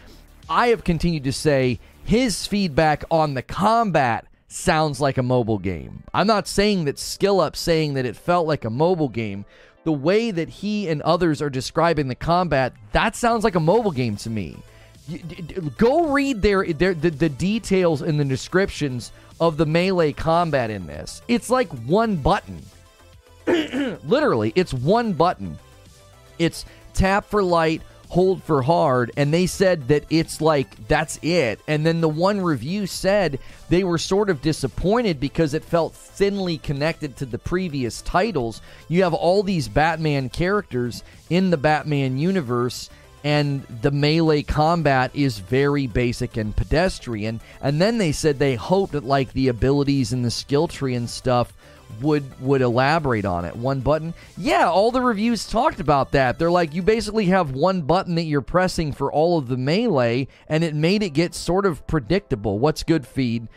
I 0.49 0.67
have 0.67 0.83
continued 0.83 1.25
to 1.25 1.33
say 1.33 1.79
his 2.03 2.47
feedback 2.47 3.03
on 3.11 3.33
the 3.33 3.41
combat 3.41 4.25
sounds 4.47 5.01
like 5.01 5.17
a 5.17 5.23
mobile 5.23 5.57
game. 5.57 6.03
I'm 6.13 6.27
not 6.27 6.47
saying 6.47 6.85
that 6.85 6.95
SkillUp 6.95 7.55
saying 7.55 7.95
that 7.95 8.05
it 8.05 8.15
felt 8.15 8.47
like 8.47 8.63
a 8.63 8.69
mobile 8.69 9.09
game 9.09 9.45
the 9.85 9.93
way 9.93 10.31
that 10.31 10.49
he 10.49 10.89
and 10.89 11.01
others 11.03 11.41
are 11.41 11.49
describing 11.49 12.09
the 12.09 12.15
combat, 12.15 12.73
that 12.91 13.15
sounds 13.15 13.43
like 13.43 13.55
a 13.55 13.59
mobile 13.59 13.91
game 13.91 14.17
to 14.17 14.29
me. 14.29 14.57
Go 15.77 16.07
read 16.09 16.41
their, 16.41 16.65
their 16.73 16.95
the, 16.95 17.11
the 17.11 17.29
details 17.29 18.01
in 18.01 18.17
the 18.17 18.25
descriptions 18.25 19.11
of 19.39 19.57
the 19.57 19.65
melee 19.65 20.11
combat 20.11 20.71
in 20.71 20.87
this. 20.87 21.21
It's 21.27 21.51
like 21.51 21.69
one 21.85 22.15
button. 22.15 22.63
Literally, 23.47 24.51
it's 24.55 24.73
one 24.73 25.13
button. 25.13 25.57
It's 26.39 26.65
tap 26.95 27.25
for 27.25 27.43
light, 27.43 27.83
hold 28.09 28.43
for 28.43 28.61
hard 28.61 29.11
and 29.17 29.33
they 29.33 29.45
said 29.45 29.87
that 29.87 30.05
it's 30.09 30.41
like 30.41 30.87
that's 30.87 31.19
it. 31.21 31.59
And 31.67 31.85
then 31.85 32.01
the 32.01 32.09
one 32.09 32.41
review 32.41 32.87
said 32.87 33.39
they 33.69 33.83
were 33.83 33.97
sort 33.97 34.29
of 34.29 34.41
disappointed 34.41 35.19
because 35.19 35.53
it 35.53 35.63
felt 35.63 35.93
thinly 35.93 36.57
connected 36.57 37.17
to 37.17 37.25
the 37.25 37.39
previous 37.39 38.01
titles. 38.01 38.61
You 38.87 39.03
have 39.03 39.13
all 39.13 39.43
these 39.43 39.67
batman 39.67 40.29
characters 40.29 41.03
in 41.29 41.49
the 41.49 41.57
batman 41.57 42.17
universe 42.17 42.89
and 43.23 43.63
the 43.81 43.89
melee 43.89 44.43
combat 44.43 45.09
is 45.15 45.39
very 45.39 45.87
basic 45.87 46.37
and 46.37 46.55
pedestrian. 46.55 47.41
And 47.59 47.81
then 47.81 47.97
they 47.97 48.11
said 48.11 48.37
they 48.37 48.53
hoped 48.53 48.91
that 48.93 49.03
like 49.03 49.33
the 49.33 49.47
abilities 49.47 50.13
and 50.13 50.23
the 50.23 50.29
skill 50.29 50.67
tree 50.67 50.93
and 50.93 51.09
stuff 51.09 51.51
would 52.01 52.39
would 52.42 52.62
elaborate 52.62 53.25
on 53.25 53.45
it. 53.45 53.56
One 53.56 53.80
button. 53.80 54.13
Yeah, 54.38 54.69
all 54.69 54.92
the 54.92 55.01
reviews 55.01 55.45
talked 55.45 55.80
about 55.80 56.12
that. 56.12 56.39
They're 56.39 56.51
like 56.51 56.74
you 56.74 56.81
basically 56.81 57.25
have 57.25 57.51
one 57.51 57.81
button 57.81 58.15
that 58.15 58.24
you're 58.24 58.42
pressing 58.42 58.92
for 58.92 59.12
all 59.12 59.38
of 59.38 59.47
the 59.47 59.57
melee 59.57 60.27
and 60.47 60.63
it 60.63 60.75
made 60.75 61.03
it 61.03 61.12
get 61.12 61.33
sort 61.33 61.65
of 61.65 61.86
predictable. 61.88 62.59
What's 62.59 62.83
good 62.83 63.06
feed? 63.06 63.47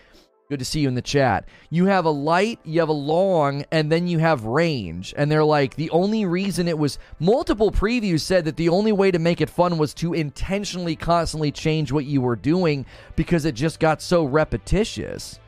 Good 0.48 0.60
to 0.60 0.64
see 0.64 0.80
you 0.80 0.88
in 0.88 0.94
the 0.94 1.02
chat. 1.02 1.46
You 1.68 1.84
have 1.86 2.06
a 2.06 2.10
light, 2.10 2.58
you 2.64 2.80
have 2.80 2.88
a 2.88 2.92
long, 2.92 3.66
and 3.70 3.92
then 3.92 4.08
you 4.08 4.18
have 4.18 4.44
range. 4.44 5.12
And 5.14 5.30
they're 5.30 5.44
like, 5.44 5.74
the 5.74 5.90
only 5.90 6.24
reason 6.24 6.68
it 6.68 6.78
was 6.78 6.98
multiple 7.18 7.70
previews 7.70 8.22
said 8.22 8.46
that 8.46 8.56
the 8.56 8.70
only 8.70 8.92
way 8.92 9.10
to 9.10 9.18
make 9.18 9.42
it 9.42 9.50
fun 9.50 9.76
was 9.76 9.92
to 9.94 10.14
intentionally 10.14 10.96
constantly 10.96 11.52
change 11.52 11.92
what 11.92 12.06
you 12.06 12.22
were 12.22 12.34
doing 12.34 12.86
because 13.14 13.44
it 13.44 13.56
just 13.56 13.78
got 13.78 14.00
so 14.00 14.24
repetitious. 14.24 15.38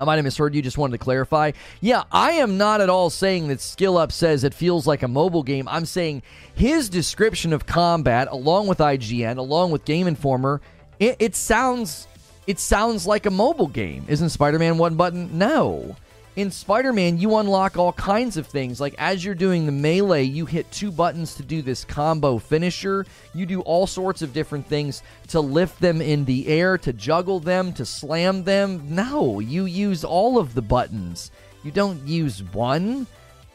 I 0.00 0.04
might 0.04 0.16
have 0.16 0.24
misheard 0.24 0.54
you, 0.54 0.62
just 0.62 0.78
wanted 0.78 0.92
to 0.92 1.04
clarify. 1.04 1.52
Yeah, 1.80 2.04
I 2.10 2.32
am 2.32 2.56
not 2.56 2.80
at 2.80 2.88
all 2.88 3.10
saying 3.10 3.48
that 3.48 3.58
SkillUp 3.58 4.12
says 4.12 4.44
it 4.44 4.54
feels 4.54 4.86
like 4.86 5.02
a 5.02 5.08
mobile 5.08 5.42
game. 5.42 5.68
I'm 5.68 5.84
saying 5.84 6.22
his 6.54 6.88
description 6.88 7.52
of 7.52 7.66
combat, 7.66 8.28
along 8.30 8.66
with 8.66 8.78
IGN, 8.78 9.36
along 9.36 9.72
with 9.72 9.84
Game 9.84 10.06
Informer, 10.06 10.60
it, 10.98 11.16
it 11.18 11.36
sounds 11.36 12.06
it 12.46 12.58
sounds 12.58 13.06
like 13.06 13.26
a 13.26 13.30
mobile 13.30 13.68
game. 13.68 14.04
Isn't 14.08 14.30
Spider-Man 14.30 14.78
one 14.78 14.96
button? 14.96 15.36
No 15.36 15.96
in 16.36 16.50
Spider 16.50 16.92
Man, 16.92 17.18
you 17.18 17.36
unlock 17.36 17.76
all 17.76 17.92
kinds 17.92 18.36
of 18.36 18.46
things. 18.46 18.80
Like 18.80 18.94
as 18.98 19.24
you're 19.24 19.34
doing 19.34 19.66
the 19.66 19.72
melee, 19.72 20.22
you 20.22 20.46
hit 20.46 20.70
two 20.70 20.92
buttons 20.92 21.34
to 21.34 21.42
do 21.42 21.60
this 21.60 21.84
combo 21.84 22.38
finisher. 22.38 23.04
You 23.34 23.46
do 23.46 23.60
all 23.62 23.86
sorts 23.86 24.22
of 24.22 24.32
different 24.32 24.66
things 24.66 25.02
to 25.28 25.40
lift 25.40 25.80
them 25.80 26.00
in 26.00 26.24
the 26.24 26.46
air, 26.46 26.78
to 26.78 26.92
juggle 26.92 27.40
them, 27.40 27.72
to 27.74 27.84
slam 27.84 28.44
them. 28.44 28.94
No, 28.94 29.40
you 29.40 29.64
use 29.64 30.04
all 30.04 30.38
of 30.38 30.54
the 30.54 30.62
buttons. 30.62 31.32
You 31.64 31.72
don't 31.72 32.06
use 32.06 32.42
one. 32.42 33.06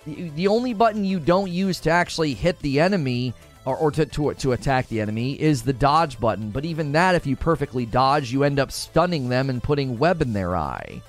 The 0.05 0.47
only 0.47 0.73
button 0.73 1.05
you 1.05 1.19
don't 1.19 1.51
use 1.51 1.79
to 1.81 1.89
actually 1.89 2.33
hit 2.33 2.59
the 2.59 2.79
enemy 2.79 3.33
or, 3.65 3.75
or 3.77 3.89
to, 3.91 4.05
to, 4.05 4.33
to 4.35 4.51
attack 4.51 4.87
the 4.89 5.01
enemy 5.01 5.41
is 5.41 5.63
the 5.63 5.73
dodge 5.73 6.19
button. 6.19 6.51
But 6.51 6.65
even 6.65 6.91
that, 6.91 7.15
if 7.15 7.25
you 7.25 7.35
perfectly 7.35 7.87
dodge, 7.87 8.31
you 8.31 8.43
end 8.43 8.59
up 8.59 8.71
stunning 8.71 9.29
them 9.29 9.49
and 9.49 9.63
putting 9.63 9.97
web 9.97 10.21
in 10.21 10.33
their 10.33 10.55
eye 10.55 11.01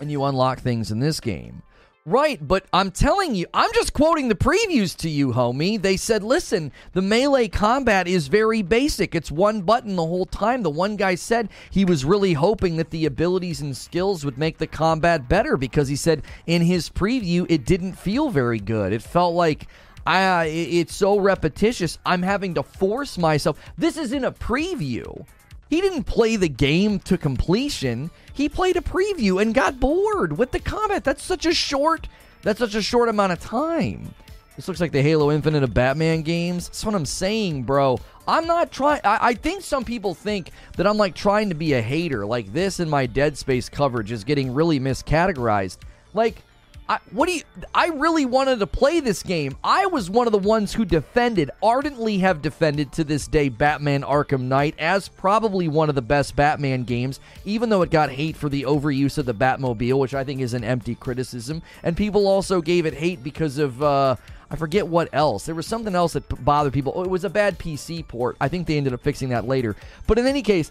and 0.00 0.10
you 0.10 0.24
unlock 0.24 0.60
things 0.60 0.90
in 0.90 1.00
this 1.00 1.20
game. 1.20 1.62
Right, 2.08 2.38
but 2.40 2.64
I'm 2.72 2.90
telling 2.90 3.34
you, 3.34 3.44
I'm 3.52 3.70
just 3.74 3.92
quoting 3.92 4.28
the 4.28 4.34
previews 4.34 4.96
to 4.98 5.10
you, 5.10 5.32
homie. 5.32 5.80
They 5.80 5.98
said, 5.98 6.22
listen, 6.22 6.72
the 6.94 7.02
melee 7.02 7.48
combat 7.48 8.08
is 8.08 8.28
very 8.28 8.62
basic. 8.62 9.14
It's 9.14 9.30
one 9.30 9.60
button 9.60 9.94
the 9.94 10.06
whole 10.06 10.24
time. 10.24 10.62
The 10.62 10.70
one 10.70 10.96
guy 10.96 11.16
said 11.16 11.50
he 11.70 11.84
was 11.84 12.06
really 12.06 12.32
hoping 12.32 12.78
that 12.78 12.88
the 12.88 13.04
abilities 13.04 13.60
and 13.60 13.76
skills 13.76 14.24
would 14.24 14.38
make 14.38 14.56
the 14.56 14.66
combat 14.66 15.28
better 15.28 15.58
because 15.58 15.88
he 15.88 15.96
said 15.96 16.22
in 16.46 16.62
his 16.62 16.88
preview 16.88 17.44
it 17.50 17.66
didn't 17.66 17.92
feel 17.92 18.30
very 18.30 18.58
good. 18.58 18.94
It 18.94 19.02
felt 19.02 19.34
like 19.34 19.66
I, 20.06 20.46
it's 20.46 20.94
so 20.94 21.18
repetitious. 21.18 21.98
I'm 22.06 22.22
having 22.22 22.54
to 22.54 22.62
force 22.62 23.18
myself. 23.18 23.60
This 23.76 23.98
is 23.98 24.12
in 24.12 24.24
a 24.24 24.32
preview. 24.32 25.26
He 25.68 25.80
didn't 25.80 26.04
play 26.04 26.36
the 26.36 26.48
game 26.48 26.98
to 27.00 27.18
completion. 27.18 28.10
He 28.32 28.48
played 28.48 28.76
a 28.76 28.80
preview 28.80 29.40
and 29.42 29.54
got 29.54 29.80
bored 29.80 30.38
with 30.38 30.52
the 30.52 30.60
combat. 30.60 31.04
That's 31.04 31.22
such 31.22 31.44
a 31.44 31.52
short 31.52 32.08
that's 32.42 32.60
such 32.60 32.74
a 32.74 32.82
short 32.82 33.08
amount 33.08 33.32
of 33.32 33.40
time. 33.40 34.14
This 34.56 34.66
looks 34.66 34.80
like 34.80 34.92
the 34.92 35.02
Halo 35.02 35.30
Infinite 35.30 35.62
of 35.62 35.74
Batman 35.74 36.22
games. 36.22 36.68
That's 36.68 36.84
what 36.84 36.94
I'm 36.94 37.06
saying, 37.06 37.64
bro. 37.64 37.98
I'm 38.26 38.46
not 38.46 38.72
trying. 38.72 39.00
I 39.04 39.34
think 39.34 39.62
some 39.62 39.84
people 39.84 40.14
think 40.14 40.50
that 40.76 40.86
I'm 40.86 40.96
like 40.96 41.14
trying 41.14 41.48
to 41.48 41.54
be 41.54 41.74
a 41.74 41.82
hater. 41.82 42.26
Like 42.26 42.52
this 42.52 42.80
in 42.80 42.88
my 42.88 43.06
Dead 43.06 43.38
Space 43.38 43.68
coverage 43.68 44.10
is 44.10 44.24
getting 44.24 44.52
really 44.52 44.80
miscategorized. 44.80 45.78
Like, 46.12 46.42
I, 46.88 46.98
what 47.10 47.26
do 47.26 47.34
you? 47.34 47.42
I 47.74 47.88
really 47.88 48.24
wanted 48.24 48.60
to 48.60 48.66
play 48.66 49.00
this 49.00 49.22
game. 49.22 49.56
I 49.62 49.86
was 49.86 50.08
one 50.08 50.26
of 50.26 50.32
the 50.32 50.38
ones 50.38 50.72
who 50.72 50.86
defended, 50.86 51.50
ardently 51.62 52.18
have 52.18 52.40
defended 52.40 52.92
to 52.92 53.04
this 53.04 53.28
day, 53.28 53.50
Batman 53.50 54.02
Arkham 54.02 54.42
Knight 54.42 54.74
as 54.78 55.06
probably 55.06 55.68
one 55.68 55.90
of 55.90 55.94
the 55.94 56.02
best 56.02 56.34
Batman 56.34 56.84
games. 56.84 57.20
Even 57.44 57.68
though 57.68 57.82
it 57.82 57.90
got 57.90 58.10
hate 58.10 58.36
for 58.36 58.48
the 58.48 58.62
overuse 58.62 59.18
of 59.18 59.26
the 59.26 59.34
Batmobile, 59.34 59.98
which 59.98 60.14
I 60.14 60.24
think 60.24 60.40
is 60.40 60.54
an 60.54 60.64
empty 60.64 60.94
criticism, 60.94 61.62
and 61.82 61.94
people 61.94 62.26
also 62.26 62.62
gave 62.62 62.86
it 62.86 62.94
hate 62.94 63.22
because 63.22 63.58
of. 63.58 63.82
Uh, 63.82 64.16
I 64.50 64.56
forget 64.56 64.86
what 64.86 65.10
else. 65.12 65.44
There 65.44 65.54
was 65.54 65.66
something 65.66 65.94
else 65.94 66.14
that 66.14 66.42
bothered 66.42 66.72
people. 66.72 66.94
Oh, 66.96 67.02
it 67.02 67.10
was 67.10 67.24
a 67.24 67.28
bad 67.28 67.58
PC 67.58 68.08
port. 68.08 68.34
I 68.40 68.48
think 68.48 68.66
they 68.66 68.78
ended 68.78 68.94
up 68.94 69.02
fixing 69.02 69.28
that 69.28 69.46
later. 69.46 69.76
But 70.06 70.18
in 70.18 70.26
any 70.26 70.40
case, 70.40 70.70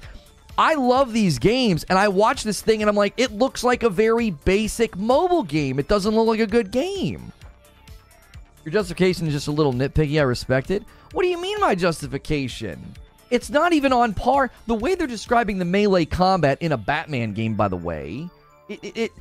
I 0.57 0.73
love 0.73 1.13
these 1.13 1.37
games, 1.37 1.83
and 1.83 1.99
I 1.99 2.07
watch 2.07 2.43
this 2.43 2.61
thing 2.61 2.81
and 2.81 2.89
I'm 2.89 2.95
like, 2.95 3.13
it 3.17 3.31
looks 3.31 3.63
like 3.63 3.83
a 3.83 3.89
very 3.89 4.31
basic 4.31 4.97
mobile 4.97 5.43
game. 5.43 5.77
It 5.77 5.87
doesn't 5.87 6.15
look 6.15 6.27
like 6.27 6.39
a 6.39 6.47
good 6.47 6.71
game. 6.71 7.31
Your 8.65 8.73
justification 8.73 9.27
is 9.27 9.33
just 9.33 9.47
a 9.47 9.51
little 9.51 9.71
nitpicky. 9.71 10.19
I 10.19 10.23
respect 10.23 10.71
it. 10.71 10.83
What 11.13 11.23
do 11.23 11.29
you 11.29 11.39
mean, 11.39 11.59
my 11.59 11.75
justification? 11.75 12.93
It's 13.29 13.49
not 13.49 13.73
even 13.73 13.93
on 13.93 14.13
par. 14.13 14.51
The 14.65 14.73
way 14.73 14.95
they're 14.95 15.07
describing 15.07 15.57
the 15.57 15.65
melee 15.65 16.05
combat 16.05 16.61
in 16.61 16.71
a 16.71 16.77
Batman 16.77 17.33
game, 17.33 17.53
by 17.53 17.67
the 17.67 17.77
way, 17.77 18.29
it, 18.67 18.79
it, 18.83 18.97
it 18.97 19.11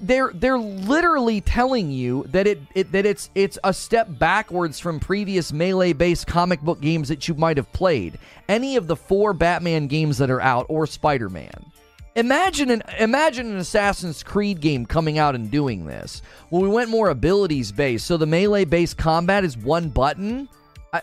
they're 0.00 0.30
they're 0.34 0.58
literally 0.58 1.40
telling 1.40 1.90
you 1.90 2.24
that 2.28 2.46
it, 2.46 2.60
it 2.74 2.92
that 2.92 3.06
it's 3.06 3.30
it's 3.34 3.58
a 3.64 3.72
step 3.72 4.06
backwards 4.10 4.78
from 4.78 5.00
previous 5.00 5.52
melee 5.52 5.92
based 5.92 6.26
comic 6.26 6.60
book 6.60 6.80
games 6.80 7.08
that 7.08 7.28
you 7.28 7.34
might 7.34 7.56
have 7.56 7.72
played. 7.72 8.18
Any 8.48 8.76
of 8.76 8.86
the 8.86 8.96
four 8.96 9.32
Batman 9.32 9.86
games 9.86 10.18
that 10.18 10.30
are 10.30 10.40
out 10.40 10.66
or 10.68 10.86
Spider-Man. 10.86 11.72
Imagine 12.14 12.70
an 12.70 12.82
imagine 12.98 13.46
an 13.50 13.58
Assassin's 13.58 14.22
Creed 14.22 14.60
game 14.60 14.86
coming 14.86 15.18
out 15.18 15.34
and 15.34 15.50
doing 15.50 15.86
this. 15.86 16.20
Well, 16.50 16.62
we 16.62 16.68
went 16.68 16.90
more 16.90 17.10
abilities 17.10 17.70
based, 17.70 18.06
so 18.06 18.16
the 18.16 18.26
melee 18.26 18.64
based 18.64 18.96
combat 18.96 19.44
is 19.44 19.56
one 19.56 19.88
button. 19.90 20.48
I, 20.92 21.02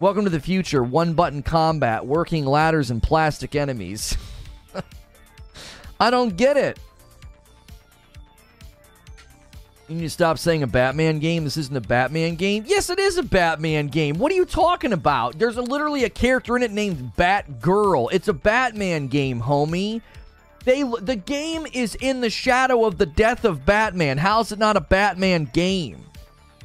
welcome 0.00 0.24
to 0.24 0.30
the 0.30 0.40
future. 0.40 0.82
One 0.82 1.14
button 1.14 1.42
combat, 1.42 2.04
working 2.04 2.46
ladders 2.46 2.90
and 2.90 3.02
plastic 3.02 3.54
enemies. 3.54 4.16
I 6.00 6.10
don't 6.10 6.36
get 6.36 6.56
it. 6.56 6.78
You 9.88 9.96
need 9.96 10.02
to 10.02 10.10
stop 10.10 10.38
saying 10.38 10.62
a 10.62 10.66
Batman 10.66 11.18
game. 11.18 11.44
This 11.44 11.58
isn't 11.58 11.76
a 11.76 11.80
Batman 11.80 12.36
game. 12.36 12.64
Yes, 12.66 12.88
it 12.88 12.98
is 12.98 13.18
a 13.18 13.22
Batman 13.22 13.88
game. 13.88 14.18
What 14.18 14.32
are 14.32 14.34
you 14.34 14.46
talking 14.46 14.94
about? 14.94 15.38
There's 15.38 15.58
a, 15.58 15.62
literally 15.62 16.04
a 16.04 16.10
character 16.10 16.56
in 16.56 16.62
it 16.62 16.70
named 16.70 17.12
Batgirl. 17.18 18.08
It's 18.10 18.28
a 18.28 18.32
Batman 18.32 19.08
game, 19.08 19.42
homie. 19.42 20.00
They 20.64 20.82
the 20.82 21.16
game 21.16 21.66
is 21.74 21.94
in 21.96 22.22
the 22.22 22.30
shadow 22.30 22.86
of 22.86 22.96
the 22.96 23.04
death 23.04 23.44
of 23.44 23.66
Batman. 23.66 24.16
How 24.16 24.40
is 24.40 24.52
it 24.52 24.58
not 24.58 24.78
a 24.78 24.80
Batman 24.80 25.50
game? 25.52 26.02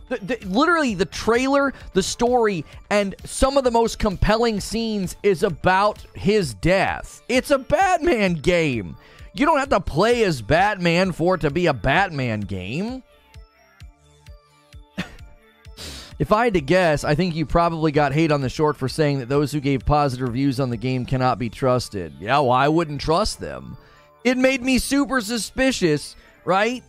The, 0.08 0.18
the, 0.18 0.48
literally, 0.48 0.96
the 0.96 1.06
trailer, 1.06 1.74
the 1.94 2.02
story, 2.02 2.64
and 2.90 3.14
some 3.26 3.58
of 3.58 3.66
the 3.66 3.72
most 3.72 4.00
compelling 4.00 4.62
scenes 4.62 5.18
is 5.22 5.44
about 5.44 6.00
his 6.16 6.54
death. 6.56 7.22
It's 7.28 7.52
a 7.52 7.60
Batman 7.60 8.36
game. 8.36 8.96
You 9.34 9.46
don't 9.46 9.60
have 9.60 9.70
to 9.70 9.80
play 9.80 10.24
as 10.24 10.42
Batman 10.42 11.12
for 11.12 11.36
it 11.36 11.42
to 11.42 11.52
be 11.52 11.68
a 11.68 11.74
Batman 11.74 12.40
game. 12.40 13.04
If 16.20 16.34
I 16.34 16.44
had 16.44 16.54
to 16.56 16.62
guess, 16.62 17.06
I 17.06 17.16
think 17.16 17.34
you 17.34 17.46
probably 17.46 17.94
got 17.94 18.12
hate 18.12 18.30
on 18.30 18.42
the 18.42 18.50
short 18.50 18.76
for 18.76 18.90
saying 18.90 19.20
that 19.20 19.30
those 19.30 19.54
who 19.54 19.62
gave 19.62 19.86
positive 19.86 20.28
reviews 20.28 20.60
on 20.60 20.70
the 20.70 20.76
game 20.76 21.06
cannot 21.06 21.40
be 21.40 21.50
trusted. 21.50 22.14
Yeah, 22.20 22.40
well, 22.40 22.52
I 22.52 22.68
wouldn't 22.68 23.00
trust 23.00 23.40
them. 23.40 23.78
It 24.26 24.38
made 24.38 24.62
me 24.62 24.80
super 24.80 25.22
suspicious, 25.22 26.18
right? 26.44 26.84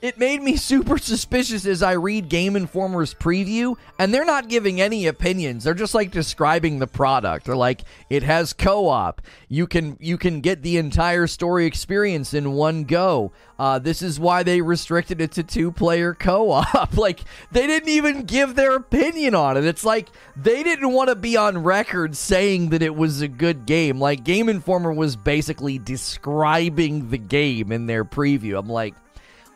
It 0.00 0.16
made 0.16 0.42
me 0.42 0.56
super 0.68 0.98
suspicious 0.98 1.66
as 1.66 1.82
I 1.82 1.92
read 1.92 2.28
Game 2.28 2.54
Informer's 2.54 3.14
preview, 3.14 3.76
and 3.98 4.12
they're 4.14 4.24
not 4.24 4.48
giving 4.48 4.80
any 4.80 5.06
opinions. 5.06 5.64
They're 5.64 5.74
just 5.74 5.94
like 5.94 6.10
describing 6.10 6.78
the 6.78 6.86
product. 6.86 7.46
They're 7.46 7.56
like, 7.56 7.82
it 8.08 8.22
has 8.22 8.52
co-op. 8.52 9.22
You 9.48 9.66
can 9.66 9.96
you 10.00 10.18
can 10.18 10.40
get 10.40 10.62
the 10.62 10.76
entire 10.78 11.26
story 11.26 11.66
experience 11.66 12.32
in 12.34 12.52
one 12.52 12.84
go. 12.84 13.32
Uh, 13.58 13.78
this 13.80 14.02
is 14.02 14.20
why 14.20 14.44
they 14.44 14.60
restricted 14.60 15.20
it 15.20 15.32
to 15.32 15.42
two-player 15.42 16.14
co-op. 16.14 16.96
like 16.96 17.20
they 17.50 17.66
didn't 17.66 17.88
even 17.88 18.22
give 18.22 18.54
their 18.54 18.76
opinion 18.76 19.34
on 19.34 19.56
it. 19.56 19.64
It's 19.64 19.84
like 19.84 20.10
they 20.36 20.62
didn't 20.62 20.92
want 20.92 21.08
to 21.08 21.16
be 21.16 21.36
on 21.36 21.64
record 21.64 22.16
saying 22.16 22.68
that 22.68 22.82
it 22.82 22.94
was 22.94 23.20
a 23.20 23.28
good 23.28 23.66
game. 23.66 23.98
Like 23.98 24.22
Game 24.22 24.48
Informer 24.48 24.92
was 24.92 25.16
basically 25.16 25.78
describing 25.80 27.10
the 27.10 27.18
game 27.18 27.72
in 27.72 27.86
their 27.86 28.04
preview. 28.04 28.56
I'm 28.56 28.68
like 28.68 28.94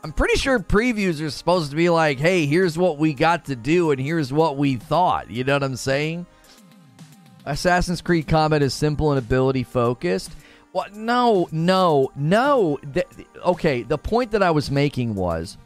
I'm 0.04 0.12
pretty 0.12 0.36
sure 0.36 0.58
previews 0.58 1.24
are 1.24 1.30
supposed 1.30 1.70
to 1.70 1.76
be 1.76 1.88
like, 1.88 2.18
hey, 2.18 2.46
here's 2.46 2.76
what 2.76 2.98
we 2.98 3.14
got 3.14 3.44
to 3.44 3.56
do 3.56 3.92
and 3.92 4.00
here's 4.00 4.32
what 4.32 4.56
we 4.56 4.76
thought. 4.76 5.30
You 5.30 5.44
know 5.44 5.54
what 5.54 5.62
I'm 5.62 5.76
saying? 5.76 6.26
Assassin's 7.46 8.00
Creed 8.00 8.26
combat 8.26 8.62
is 8.62 8.74
simple 8.74 9.12
and 9.12 9.18
ability 9.18 9.62
focused. 9.62 10.32
What? 10.72 10.94
No, 10.94 11.48
no, 11.52 12.10
no. 12.16 12.78
Okay, 13.44 13.82
the 13.82 13.98
point 13.98 14.32
that 14.32 14.42
I 14.42 14.50
was 14.50 14.70
making 14.70 15.14
was 15.14 15.56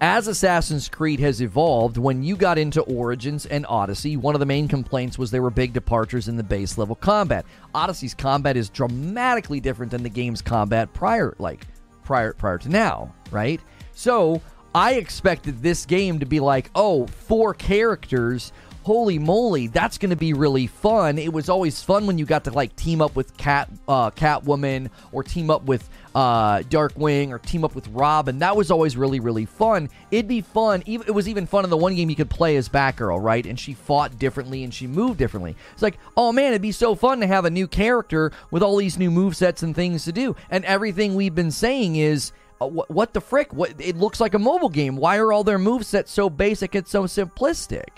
as 0.00 0.28
Assassin's 0.28 0.88
Creed 0.88 1.20
has 1.20 1.40
evolved, 1.40 1.96
when 1.96 2.22
you 2.22 2.36
got 2.36 2.58
into 2.58 2.82
Origins 2.82 3.46
and 3.46 3.66
Odyssey, 3.68 4.16
one 4.16 4.34
of 4.34 4.38
the 4.40 4.46
main 4.46 4.66
complaints 4.66 5.18
was 5.18 5.30
there 5.30 5.42
were 5.42 5.50
big 5.50 5.72
departures 5.72 6.28
in 6.28 6.36
the 6.36 6.42
base 6.42 6.78
level 6.78 6.94
combat. 6.94 7.44
Odyssey's 7.74 8.14
combat 8.14 8.56
is 8.56 8.68
dramatically 8.68 9.60
different 9.60 9.90
than 9.90 10.02
the 10.02 10.08
game's 10.08 10.42
combat 10.42 10.92
prior, 10.92 11.34
like 11.38 11.66
prior 12.08 12.32
prior 12.32 12.56
to 12.56 12.70
now, 12.70 13.14
right? 13.30 13.60
So 13.92 14.40
I 14.74 14.94
expected 14.94 15.62
this 15.62 15.84
game 15.84 16.18
to 16.20 16.26
be 16.26 16.40
like, 16.40 16.70
oh, 16.74 17.06
four 17.06 17.52
characters. 17.52 18.50
Holy 18.88 19.18
moly, 19.18 19.66
that's 19.66 19.98
going 19.98 20.08
to 20.08 20.16
be 20.16 20.32
really 20.32 20.66
fun. 20.66 21.18
It 21.18 21.30
was 21.30 21.50
always 21.50 21.82
fun 21.82 22.06
when 22.06 22.16
you 22.16 22.24
got 22.24 22.44
to 22.44 22.50
like 22.50 22.74
team 22.74 23.02
up 23.02 23.14
with 23.16 23.36
Cat, 23.36 23.68
uh, 23.86 24.10
Catwoman, 24.12 24.88
or 25.12 25.22
team 25.22 25.50
up 25.50 25.64
with 25.64 25.86
uh, 26.14 26.60
Darkwing, 26.60 27.28
or 27.28 27.38
team 27.38 27.64
up 27.64 27.74
with 27.74 27.86
Robin. 27.88 28.38
That 28.38 28.56
was 28.56 28.70
always 28.70 28.96
really, 28.96 29.20
really 29.20 29.44
fun. 29.44 29.90
It'd 30.10 30.26
be 30.26 30.40
fun. 30.40 30.84
It 30.86 31.14
was 31.14 31.28
even 31.28 31.44
fun 31.44 31.64
in 31.64 31.70
the 31.70 31.76
one 31.76 31.96
game 31.96 32.08
you 32.08 32.16
could 32.16 32.30
play 32.30 32.56
as 32.56 32.70
Batgirl, 32.70 33.22
right? 33.22 33.44
And 33.44 33.60
she 33.60 33.74
fought 33.74 34.18
differently 34.18 34.64
and 34.64 34.72
she 34.72 34.86
moved 34.86 35.18
differently. 35.18 35.54
It's 35.74 35.82
like, 35.82 35.98
oh 36.16 36.32
man, 36.32 36.52
it'd 36.52 36.62
be 36.62 36.72
so 36.72 36.94
fun 36.94 37.20
to 37.20 37.26
have 37.26 37.44
a 37.44 37.50
new 37.50 37.68
character 37.68 38.32
with 38.50 38.62
all 38.62 38.78
these 38.78 38.96
new 38.96 39.10
move 39.10 39.36
sets 39.36 39.62
and 39.62 39.76
things 39.76 40.06
to 40.06 40.12
do. 40.12 40.34
And 40.48 40.64
everything 40.64 41.14
we've 41.14 41.34
been 41.34 41.50
saying 41.50 41.96
is 41.96 42.32
uh, 42.58 42.66
what, 42.66 42.90
what 42.90 43.12
the 43.12 43.20
frick? 43.20 43.52
What 43.52 43.74
it 43.78 43.98
looks 43.98 44.18
like 44.18 44.32
a 44.32 44.38
mobile 44.38 44.70
game. 44.70 44.96
Why 44.96 45.18
are 45.18 45.30
all 45.30 45.44
their 45.44 45.58
move 45.58 45.84
sets 45.84 46.10
so 46.10 46.30
basic 46.30 46.74
and 46.74 46.88
so 46.88 47.04
simplistic? 47.04 47.88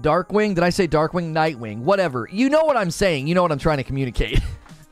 Darkwing? 0.00 0.54
Did 0.54 0.64
I 0.64 0.70
say 0.70 0.88
Darkwing? 0.88 1.32
Nightwing? 1.32 1.80
Whatever. 1.80 2.28
You 2.30 2.48
know 2.48 2.64
what 2.64 2.76
I'm 2.76 2.90
saying. 2.90 3.26
You 3.26 3.34
know 3.34 3.42
what 3.42 3.52
I'm 3.52 3.58
trying 3.58 3.78
to 3.78 3.84
communicate. 3.84 4.40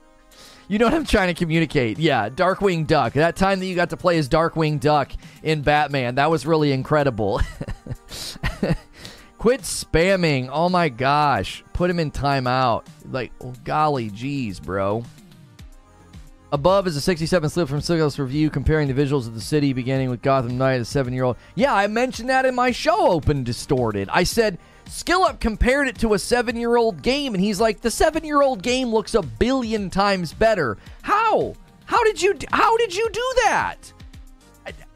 you 0.68 0.78
know 0.78 0.86
what 0.86 0.94
I'm 0.94 1.06
trying 1.06 1.28
to 1.28 1.38
communicate. 1.38 1.98
Yeah, 1.98 2.28
Darkwing 2.28 2.86
Duck. 2.86 3.14
That 3.14 3.36
time 3.36 3.60
that 3.60 3.66
you 3.66 3.74
got 3.74 3.90
to 3.90 3.96
play 3.96 4.18
as 4.18 4.28
Darkwing 4.28 4.80
Duck 4.80 5.12
in 5.42 5.62
Batman, 5.62 6.16
that 6.16 6.30
was 6.30 6.46
really 6.46 6.72
incredible. 6.72 7.40
Quit 9.38 9.60
spamming. 9.62 10.48
Oh 10.50 10.68
my 10.68 10.88
gosh. 10.88 11.64
Put 11.72 11.90
him 11.90 11.98
in 11.98 12.10
timeout. 12.10 12.86
Like, 13.10 13.32
oh, 13.42 13.52
golly 13.62 14.08
geez, 14.10 14.58
bro. 14.58 15.04
Above 16.50 16.86
is 16.86 16.96
a 16.96 17.00
67 17.00 17.50
slip 17.50 17.68
from 17.68 17.80
Sigal's 17.80 18.18
review 18.18 18.48
comparing 18.48 18.86
the 18.86 18.94
visuals 18.94 19.26
of 19.26 19.34
the 19.34 19.40
city 19.40 19.72
beginning 19.72 20.08
with 20.08 20.22
Gotham 20.22 20.56
Knight, 20.56 20.80
a 20.80 20.84
seven 20.84 21.12
year 21.12 21.24
old. 21.24 21.36
Yeah, 21.56 21.74
I 21.74 21.88
mentioned 21.88 22.28
that 22.28 22.46
in 22.46 22.54
my 22.54 22.70
show, 22.70 23.08
Open 23.10 23.42
Distorted. 23.42 24.08
I 24.12 24.22
said 24.22 24.58
Skillup 24.86 25.40
compared 25.40 25.88
it 25.88 25.98
to 25.98 26.14
a 26.14 26.18
seven 26.18 26.56
year 26.56 26.76
old 26.76 27.02
game, 27.02 27.34
and 27.34 27.42
he's 27.42 27.60
like, 27.60 27.80
the 27.80 27.90
seven 27.90 28.24
year 28.24 28.42
old 28.42 28.62
game 28.62 28.88
looks 28.88 29.14
a 29.14 29.22
billion 29.22 29.90
times 29.90 30.32
better. 30.32 30.76
How? 31.02 31.54
How 31.86 32.02
did 32.04 32.20
you 32.20 32.34
how 32.50 32.76
did 32.76 32.94
you 32.94 33.08
do 33.10 33.32
that? 33.44 33.92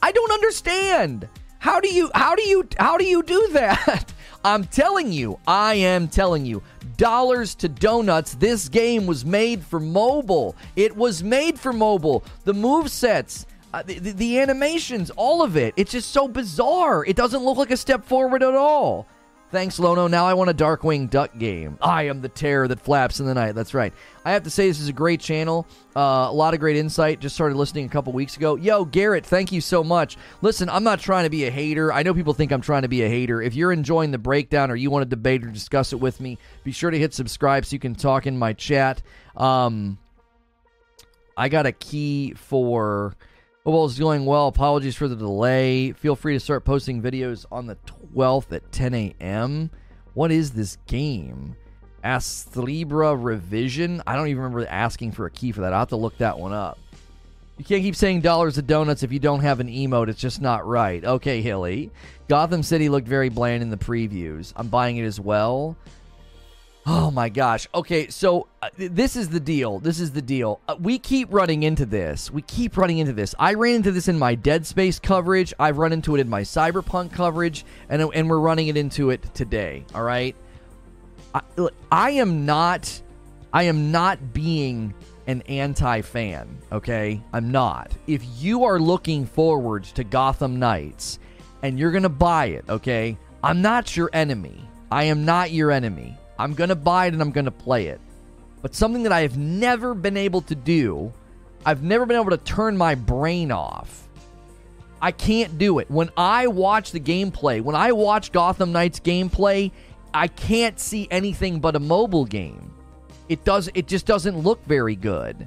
I 0.02 0.12
don't 0.12 0.32
understand. 0.32 1.28
How 1.58 1.80
do 1.80 1.88
you 1.92 2.10
how 2.14 2.34
do 2.34 2.42
you 2.42 2.68
how 2.78 2.96
do 2.96 3.04
you 3.04 3.22
do 3.22 3.48
that? 3.52 4.12
I'm 4.44 4.64
telling 4.64 5.12
you, 5.12 5.38
I 5.46 5.74
am 5.74 6.08
telling 6.08 6.46
you. 6.46 6.62
Dollars 6.96 7.54
to 7.56 7.68
donuts. 7.68 8.34
This 8.34 8.68
game 8.68 9.06
was 9.06 9.24
made 9.24 9.62
for 9.62 9.80
mobile. 9.80 10.56
It 10.76 10.96
was 10.96 11.22
made 11.22 11.58
for 11.58 11.72
mobile. 11.72 12.24
The 12.44 12.54
move 12.54 12.90
sets, 12.90 13.46
uh, 13.72 13.82
the, 13.82 13.98
the, 13.98 14.12
the 14.12 14.40
animations, 14.40 15.10
all 15.10 15.42
of 15.42 15.56
it. 15.56 15.74
It's 15.76 15.92
just 15.92 16.10
so 16.10 16.26
bizarre. 16.26 17.04
It 17.04 17.16
doesn't 17.16 17.44
look 17.44 17.56
like 17.56 17.70
a 17.70 17.76
step 17.76 18.04
forward 18.04 18.42
at 18.42 18.54
all. 18.54 19.06
Thanks, 19.50 19.78
Lono. 19.78 20.08
Now 20.08 20.26
I 20.26 20.34
want 20.34 20.50
a 20.50 20.54
Darkwing 20.54 21.08
Duck 21.08 21.38
game. 21.38 21.78
I 21.80 22.02
am 22.02 22.20
the 22.20 22.28
terror 22.28 22.68
that 22.68 22.80
flaps 22.80 23.18
in 23.18 23.24
the 23.24 23.32
night. 23.32 23.52
That's 23.52 23.72
right. 23.72 23.94
I 24.22 24.32
have 24.32 24.42
to 24.42 24.50
say, 24.50 24.68
this 24.68 24.78
is 24.78 24.88
a 24.88 24.92
great 24.92 25.20
channel. 25.20 25.66
Uh, 25.96 26.28
a 26.28 26.32
lot 26.32 26.52
of 26.52 26.60
great 26.60 26.76
insight. 26.76 27.18
Just 27.18 27.34
started 27.34 27.56
listening 27.56 27.86
a 27.86 27.88
couple 27.88 28.12
weeks 28.12 28.36
ago. 28.36 28.56
Yo, 28.56 28.84
Garrett, 28.84 29.24
thank 29.24 29.50
you 29.50 29.62
so 29.62 29.82
much. 29.82 30.18
Listen, 30.42 30.68
I'm 30.68 30.84
not 30.84 31.00
trying 31.00 31.24
to 31.24 31.30
be 31.30 31.46
a 31.46 31.50
hater. 31.50 31.90
I 31.90 32.02
know 32.02 32.12
people 32.12 32.34
think 32.34 32.52
I'm 32.52 32.60
trying 32.60 32.82
to 32.82 32.88
be 32.88 33.02
a 33.04 33.08
hater. 33.08 33.40
If 33.40 33.54
you're 33.54 33.72
enjoying 33.72 34.10
the 34.10 34.18
breakdown 34.18 34.70
or 34.70 34.76
you 34.76 34.90
want 34.90 35.04
to 35.04 35.08
debate 35.08 35.42
or 35.42 35.48
discuss 35.48 35.94
it 35.94 35.96
with 35.96 36.20
me, 36.20 36.36
be 36.62 36.70
sure 36.70 36.90
to 36.90 36.98
hit 36.98 37.14
subscribe 37.14 37.64
so 37.64 37.72
you 37.72 37.80
can 37.80 37.94
talk 37.94 38.26
in 38.26 38.38
my 38.38 38.52
chat. 38.52 39.00
Um, 39.34 39.96
I 41.38 41.48
got 41.48 41.64
a 41.64 41.72
key 41.72 42.34
for. 42.34 43.16
Football 43.68 43.84
is 43.84 43.98
going 43.98 44.24
well. 44.24 44.48
Apologies 44.48 44.96
for 44.96 45.08
the 45.08 45.14
delay. 45.14 45.92
Feel 45.92 46.16
free 46.16 46.32
to 46.32 46.40
start 46.40 46.64
posting 46.64 47.02
videos 47.02 47.44
on 47.52 47.66
the 47.66 47.76
12th 48.14 48.50
at 48.50 48.72
10 48.72 48.94
a.m. 48.94 49.70
What 50.14 50.32
is 50.32 50.52
this 50.52 50.78
game? 50.86 51.54
Astribra 52.02 53.22
Revision? 53.22 54.02
I 54.06 54.16
don't 54.16 54.28
even 54.28 54.42
remember 54.42 54.66
asking 54.70 55.12
for 55.12 55.26
a 55.26 55.30
key 55.30 55.52
for 55.52 55.60
that. 55.60 55.74
I'll 55.74 55.80
have 55.80 55.88
to 55.88 55.96
look 55.96 56.16
that 56.16 56.38
one 56.38 56.54
up. 56.54 56.78
You 57.58 57.64
can't 57.66 57.82
keep 57.82 57.94
saying 57.94 58.22
dollars 58.22 58.54
to 58.54 58.62
donuts 58.62 59.02
if 59.02 59.12
you 59.12 59.18
don't 59.18 59.40
have 59.40 59.60
an 59.60 59.68
emote. 59.68 60.08
It's 60.08 60.18
just 60.18 60.40
not 60.40 60.66
right. 60.66 61.04
Okay, 61.04 61.42
Hilly. 61.42 61.90
Gotham 62.26 62.62
City 62.62 62.88
looked 62.88 63.06
very 63.06 63.28
bland 63.28 63.62
in 63.62 63.68
the 63.68 63.76
previews. 63.76 64.54
I'm 64.56 64.68
buying 64.68 64.96
it 64.96 65.04
as 65.04 65.20
well. 65.20 65.76
Oh 66.90 67.10
my 67.10 67.28
gosh. 67.28 67.68
Okay, 67.74 68.08
so 68.08 68.46
uh, 68.62 68.70
this 68.78 69.14
is 69.14 69.28
the 69.28 69.40
deal. 69.40 69.78
This 69.78 70.00
is 70.00 70.12
the 70.12 70.22
deal. 70.22 70.58
Uh, 70.66 70.76
we 70.80 70.98
keep 70.98 71.28
running 71.30 71.62
into 71.62 71.84
this. 71.84 72.30
We 72.30 72.40
keep 72.40 72.78
running 72.78 72.96
into 72.96 73.12
this. 73.12 73.34
I 73.38 73.52
ran 73.52 73.74
into 73.74 73.92
this 73.92 74.08
in 74.08 74.18
my 74.18 74.34
Dead 74.34 74.64
Space 74.64 74.98
coverage. 74.98 75.52
I've 75.58 75.76
run 75.76 75.92
into 75.92 76.14
it 76.14 76.20
in 76.20 76.30
my 76.30 76.40
Cyberpunk 76.40 77.12
coverage, 77.12 77.66
and 77.90 78.00
and 78.14 78.30
we're 78.30 78.38
running 78.38 78.68
it 78.68 78.78
into 78.78 79.10
it 79.10 79.22
today. 79.34 79.84
All 79.94 80.02
right. 80.02 80.34
I, 81.34 81.42
look, 81.58 81.74
I 81.92 82.12
am 82.12 82.46
not. 82.46 83.02
I 83.52 83.64
am 83.64 83.92
not 83.92 84.32
being 84.32 84.94
an 85.26 85.42
anti-fan. 85.42 86.56
Okay, 86.72 87.20
I'm 87.34 87.52
not. 87.52 87.92
If 88.06 88.22
you 88.38 88.64
are 88.64 88.80
looking 88.80 89.26
forward 89.26 89.84
to 89.84 90.04
Gotham 90.04 90.58
Knights, 90.58 91.18
and 91.62 91.78
you're 91.78 91.92
gonna 91.92 92.08
buy 92.08 92.46
it, 92.46 92.64
okay, 92.66 93.18
I'm 93.44 93.60
not 93.60 93.94
your 93.94 94.08
enemy. 94.14 94.66
I 94.90 95.04
am 95.04 95.26
not 95.26 95.50
your 95.50 95.70
enemy. 95.70 96.16
I'm 96.38 96.54
going 96.54 96.68
to 96.68 96.76
buy 96.76 97.06
it 97.06 97.12
and 97.12 97.22
I'm 97.22 97.32
going 97.32 97.46
to 97.46 97.50
play 97.50 97.86
it. 97.86 98.00
But 98.62 98.74
something 98.74 99.02
that 99.04 99.12
I 99.12 99.20
have 99.20 99.36
never 99.36 99.94
been 99.94 100.16
able 100.16 100.40
to 100.42 100.54
do, 100.54 101.12
I've 101.64 101.82
never 101.82 102.06
been 102.06 102.16
able 102.16 102.30
to 102.30 102.38
turn 102.38 102.76
my 102.76 102.94
brain 102.94 103.52
off. 103.52 104.08
I 105.00 105.12
can't 105.12 105.58
do 105.58 105.78
it. 105.78 105.90
When 105.90 106.10
I 106.16 106.48
watch 106.48 106.90
the 106.90 107.00
gameplay, 107.00 107.60
when 107.60 107.76
I 107.76 107.92
watch 107.92 108.32
Gotham 108.32 108.72
Knights 108.72 109.00
gameplay, 109.00 109.70
I 110.12 110.28
can't 110.28 110.78
see 110.80 111.06
anything 111.10 111.60
but 111.60 111.76
a 111.76 111.80
mobile 111.80 112.24
game. 112.24 112.74
It 113.28 113.44
does 113.44 113.70
it 113.74 113.86
just 113.86 114.06
doesn't 114.06 114.38
look 114.38 114.64
very 114.64 114.96
good. 114.96 115.46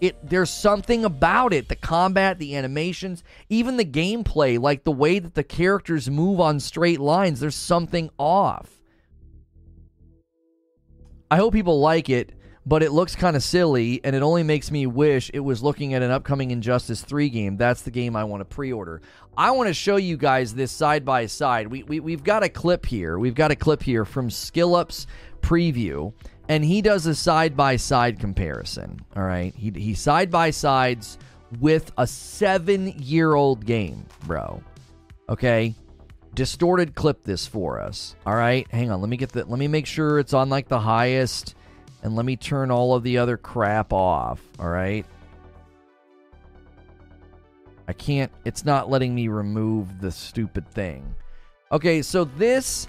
It 0.00 0.16
there's 0.26 0.50
something 0.50 1.04
about 1.04 1.52
it, 1.52 1.68
the 1.68 1.76
combat, 1.76 2.38
the 2.38 2.56
animations, 2.56 3.24
even 3.48 3.76
the 3.76 3.84
gameplay, 3.84 4.60
like 4.60 4.84
the 4.84 4.92
way 4.92 5.18
that 5.18 5.34
the 5.34 5.44
characters 5.44 6.08
move 6.08 6.40
on 6.40 6.60
straight 6.60 7.00
lines, 7.00 7.40
there's 7.40 7.56
something 7.56 8.10
off. 8.18 8.75
I 11.30 11.36
hope 11.36 11.52
people 11.52 11.80
like 11.80 12.08
it, 12.08 12.32
but 12.64 12.82
it 12.82 12.92
looks 12.92 13.16
kind 13.16 13.36
of 13.36 13.42
silly, 13.42 14.00
and 14.04 14.14
it 14.14 14.22
only 14.22 14.42
makes 14.42 14.70
me 14.70 14.86
wish 14.86 15.30
it 15.34 15.40
was 15.40 15.62
looking 15.62 15.94
at 15.94 16.02
an 16.02 16.10
upcoming 16.10 16.50
Injustice 16.50 17.02
3 17.02 17.28
game. 17.28 17.56
That's 17.56 17.82
the 17.82 17.90
game 17.90 18.14
I 18.14 18.24
want 18.24 18.40
to 18.40 18.44
pre 18.44 18.72
order. 18.72 19.00
I 19.36 19.50
want 19.50 19.68
to 19.68 19.74
show 19.74 19.96
you 19.96 20.16
guys 20.16 20.54
this 20.54 20.72
side 20.72 21.04
by 21.04 21.26
side. 21.26 21.68
We, 21.68 21.82
we, 21.82 22.00
we've 22.00 22.24
got 22.24 22.42
a 22.42 22.48
clip 22.48 22.86
here. 22.86 23.18
We've 23.18 23.34
got 23.34 23.50
a 23.50 23.56
clip 23.56 23.82
here 23.82 24.04
from 24.04 24.28
SkillUp's 24.28 25.06
preview, 25.40 26.12
and 26.48 26.64
he 26.64 26.80
does 26.80 27.06
a 27.06 27.14
side 27.14 27.56
by 27.56 27.76
side 27.76 28.20
comparison. 28.20 29.00
All 29.16 29.24
right. 29.24 29.54
He, 29.56 29.70
he 29.70 29.94
side 29.94 30.30
by 30.30 30.50
sides 30.50 31.18
with 31.60 31.92
a 31.98 32.06
seven 32.06 32.88
year 32.98 33.34
old 33.34 33.64
game, 33.64 34.06
bro. 34.26 34.62
Okay 35.28 35.74
distorted 36.36 36.94
clip 36.94 37.24
this 37.24 37.46
for 37.46 37.80
us. 37.80 38.14
All 38.24 38.36
right, 38.36 38.70
hang 38.70 38.92
on. 38.92 39.00
Let 39.00 39.08
me 39.10 39.16
get 39.16 39.30
the. 39.30 39.44
Let 39.44 39.58
me 39.58 39.66
make 39.66 39.86
sure 39.86 40.20
it's 40.20 40.34
on 40.34 40.48
like 40.48 40.68
the 40.68 40.78
highest, 40.78 41.56
and 42.04 42.14
let 42.14 42.24
me 42.24 42.36
turn 42.36 42.70
all 42.70 42.94
of 42.94 43.02
the 43.02 43.18
other 43.18 43.36
crap 43.36 43.92
off. 43.92 44.40
All 44.60 44.68
right. 44.68 45.04
I 47.88 47.92
can't. 47.92 48.30
It's 48.44 48.64
not 48.64 48.88
letting 48.90 49.14
me 49.14 49.28
remove 49.28 50.00
the 50.00 50.12
stupid 50.12 50.68
thing. 50.70 51.14
Okay, 51.72 52.02
so 52.02 52.24
this, 52.24 52.88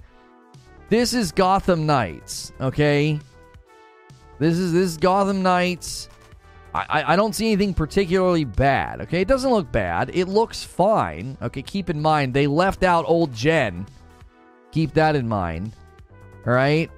this 0.89 1.13
is 1.13 1.31
Gotham 1.31 1.86
Knights. 1.86 2.51
Okay, 2.62 3.19
this 4.39 4.57
is 4.57 4.73
this 4.73 4.91
is 4.91 4.97
Gotham 4.97 5.41
Knights. 5.41 6.10
I, 6.81 7.13
I 7.13 7.15
don't 7.15 7.33
see 7.33 7.47
anything 7.47 7.73
particularly 7.73 8.43
bad. 8.43 9.01
Okay, 9.01 9.21
it 9.21 9.27
doesn't 9.27 9.49
look 9.49 9.71
bad. 9.71 10.11
It 10.13 10.27
looks 10.27 10.63
fine. 10.63 11.37
Okay, 11.41 11.61
keep 11.61 11.89
in 11.89 12.01
mind 12.01 12.33
they 12.33 12.47
left 12.47 12.83
out 12.83 13.05
old 13.07 13.33
gen. 13.33 13.87
Keep 14.71 14.93
that 14.93 15.15
in 15.15 15.27
mind. 15.27 15.73
All 16.45 16.53
right, 16.53 16.91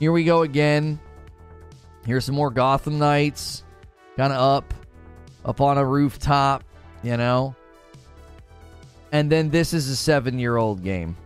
here 0.00 0.12
we 0.12 0.24
go 0.24 0.42
again. 0.42 0.98
Here's 2.06 2.24
some 2.24 2.34
more 2.34 2.50
Gotham 2.50 2.98
Knights, 2.98 3.64
kind 4.16 4.32
of 4.32 4.40
up, 4.40 4.74
up 5.44 5.60
on 5.60 5.78
a 5.78 5.84
rooftop. 5.84 6.64
You 7.02 7.16
know, 7.16 7.54
and 9.12 9.30
then 9.30 9.50
this 9.50 9.72
is 9.72 9.88
a 9.88 9.96
seven-year-old 9.96 10.82
game. 10.82 11.16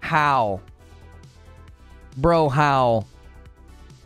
How, 0.00 0.60
bro? 2.16 2.48
How? 2.48 3.06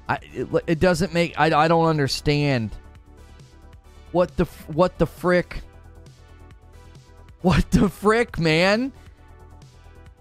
I, 0.09 0.19
it, 0.33 0.49
it 0.67 0.81
doesn't 0.81 1.13
make. 1.13 1.39
I, 1.39 1.65
I 1.65 1.69
don't 1.69 1.87
understand. 1.87 2.71
What 4.13 4.37
the 4.37 4.45
what 4.67 4.99
the 4.99 5.07
frick? 5.07 5.61
What 7.43 7.71
the 7.71 7.89
frick, 7.89 8.39
man? 8.39 8.93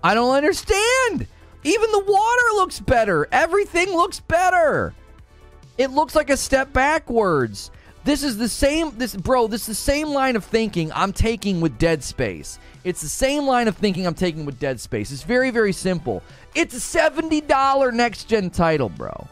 I 0.03 0.13
don't 0.13 0.35
understand. 0.35 1.27
Even 1.63 1.91
the 1.91 2.03
water 2.05 2.55
looks 2.55 2.79
better. 2.79 3.27
Everything 3.31 3.89
looks 3.89 4.19
better. 4.19 4.93
It 5.77 5.91
looks 5.91 6.15
like 6.15 6.29
a 6.29 6.37
step 6.37 6.73
backwards. 6.73 7.71
This 8.03 8.23
is 8.23 8.37
the 8.37 8.47
same 8.47 8.97
this 8.97 9.15
bro, 9.15 9.47
this 9.47 9.61
is 9.61 9.67
the 9.67 9.75
same 9.75 10.09
line 10.09 10.37
of 10.37 10.45
thinking 10.45 10.91
I'm 10.93 11.11
taking 11.11 11.59
with 11.59 11.77
Dead 11.77 12.01
Space. 12.03 12.57
It's 12.85 13.01
the 13.01 13.09
same 13.09 13.45
line 13.45 13.67
of 13.67 13.75
thinking 13.75 14.07
I'm 14.07 14.13
taking 14.13 14.45
with 14.45 14.59
Dead 14.59 14.79
Space. 14.79 15.11
It's 15.11 15.23
very 15.23 15.51
very 15.51 15.73
simple. 15.73 16.23
It's 16.55 16.73
a 16.73 16.99
$70 16.99 17.93
next 17.93 18.29
gen 18.29 18.49
title, 18.49 18.87
bro. 18.89 19.27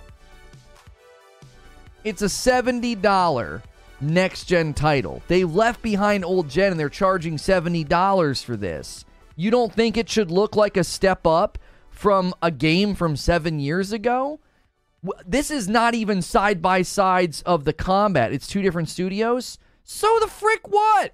It's 2.04 2.22
a 2.22 2.26
$70 2.26 3.62
next 4.02 4.46
gen 4.46 4.74
title. 4.74 5.22
They 5.28 5.44
left 5.44 5.82
behind 5.82 6.26
old 6.26 6.50
gen 6.50 6.72
and 6.72 6.80
they're 6.80 6.90
charging 6.90 7.38
$70 7.38 8.44
for 8.44 8.56
this. 8.56 9.06
You 9.36 9.52
don't 9.52 9.74
think 9.74 9.98
it 9.98 10.10
should 10.10 10.32
look 10.32 10.56
like 10.56 10.78
a 10.78 10.84
step 10.84 11.28
up 11.28 11.58
from 11.90 12.34
a 12.42 12.52
game 12.52 12.96
from 12.96 13.16
seven 13.16 13.60
years 13.60 13.92
ago? 13.92 14.40
This 15.26 15.52
is 15.52 15.68
not 15.68 15.94
even 15.94 16.22
side 16.22 16.62
by 16.62 16.82
sides 16.82 17.42
of 17.44 17.66
the 17.66 17.74
combat. 17.74 18.34
It's 18.34 18.48
two 18.48 18.62
different 18.62 18.90
studios. 18.90 19.58
So 19.84 20.18
the 20.20 20.28
frick 20.28 20.68
what? 20.68 21.14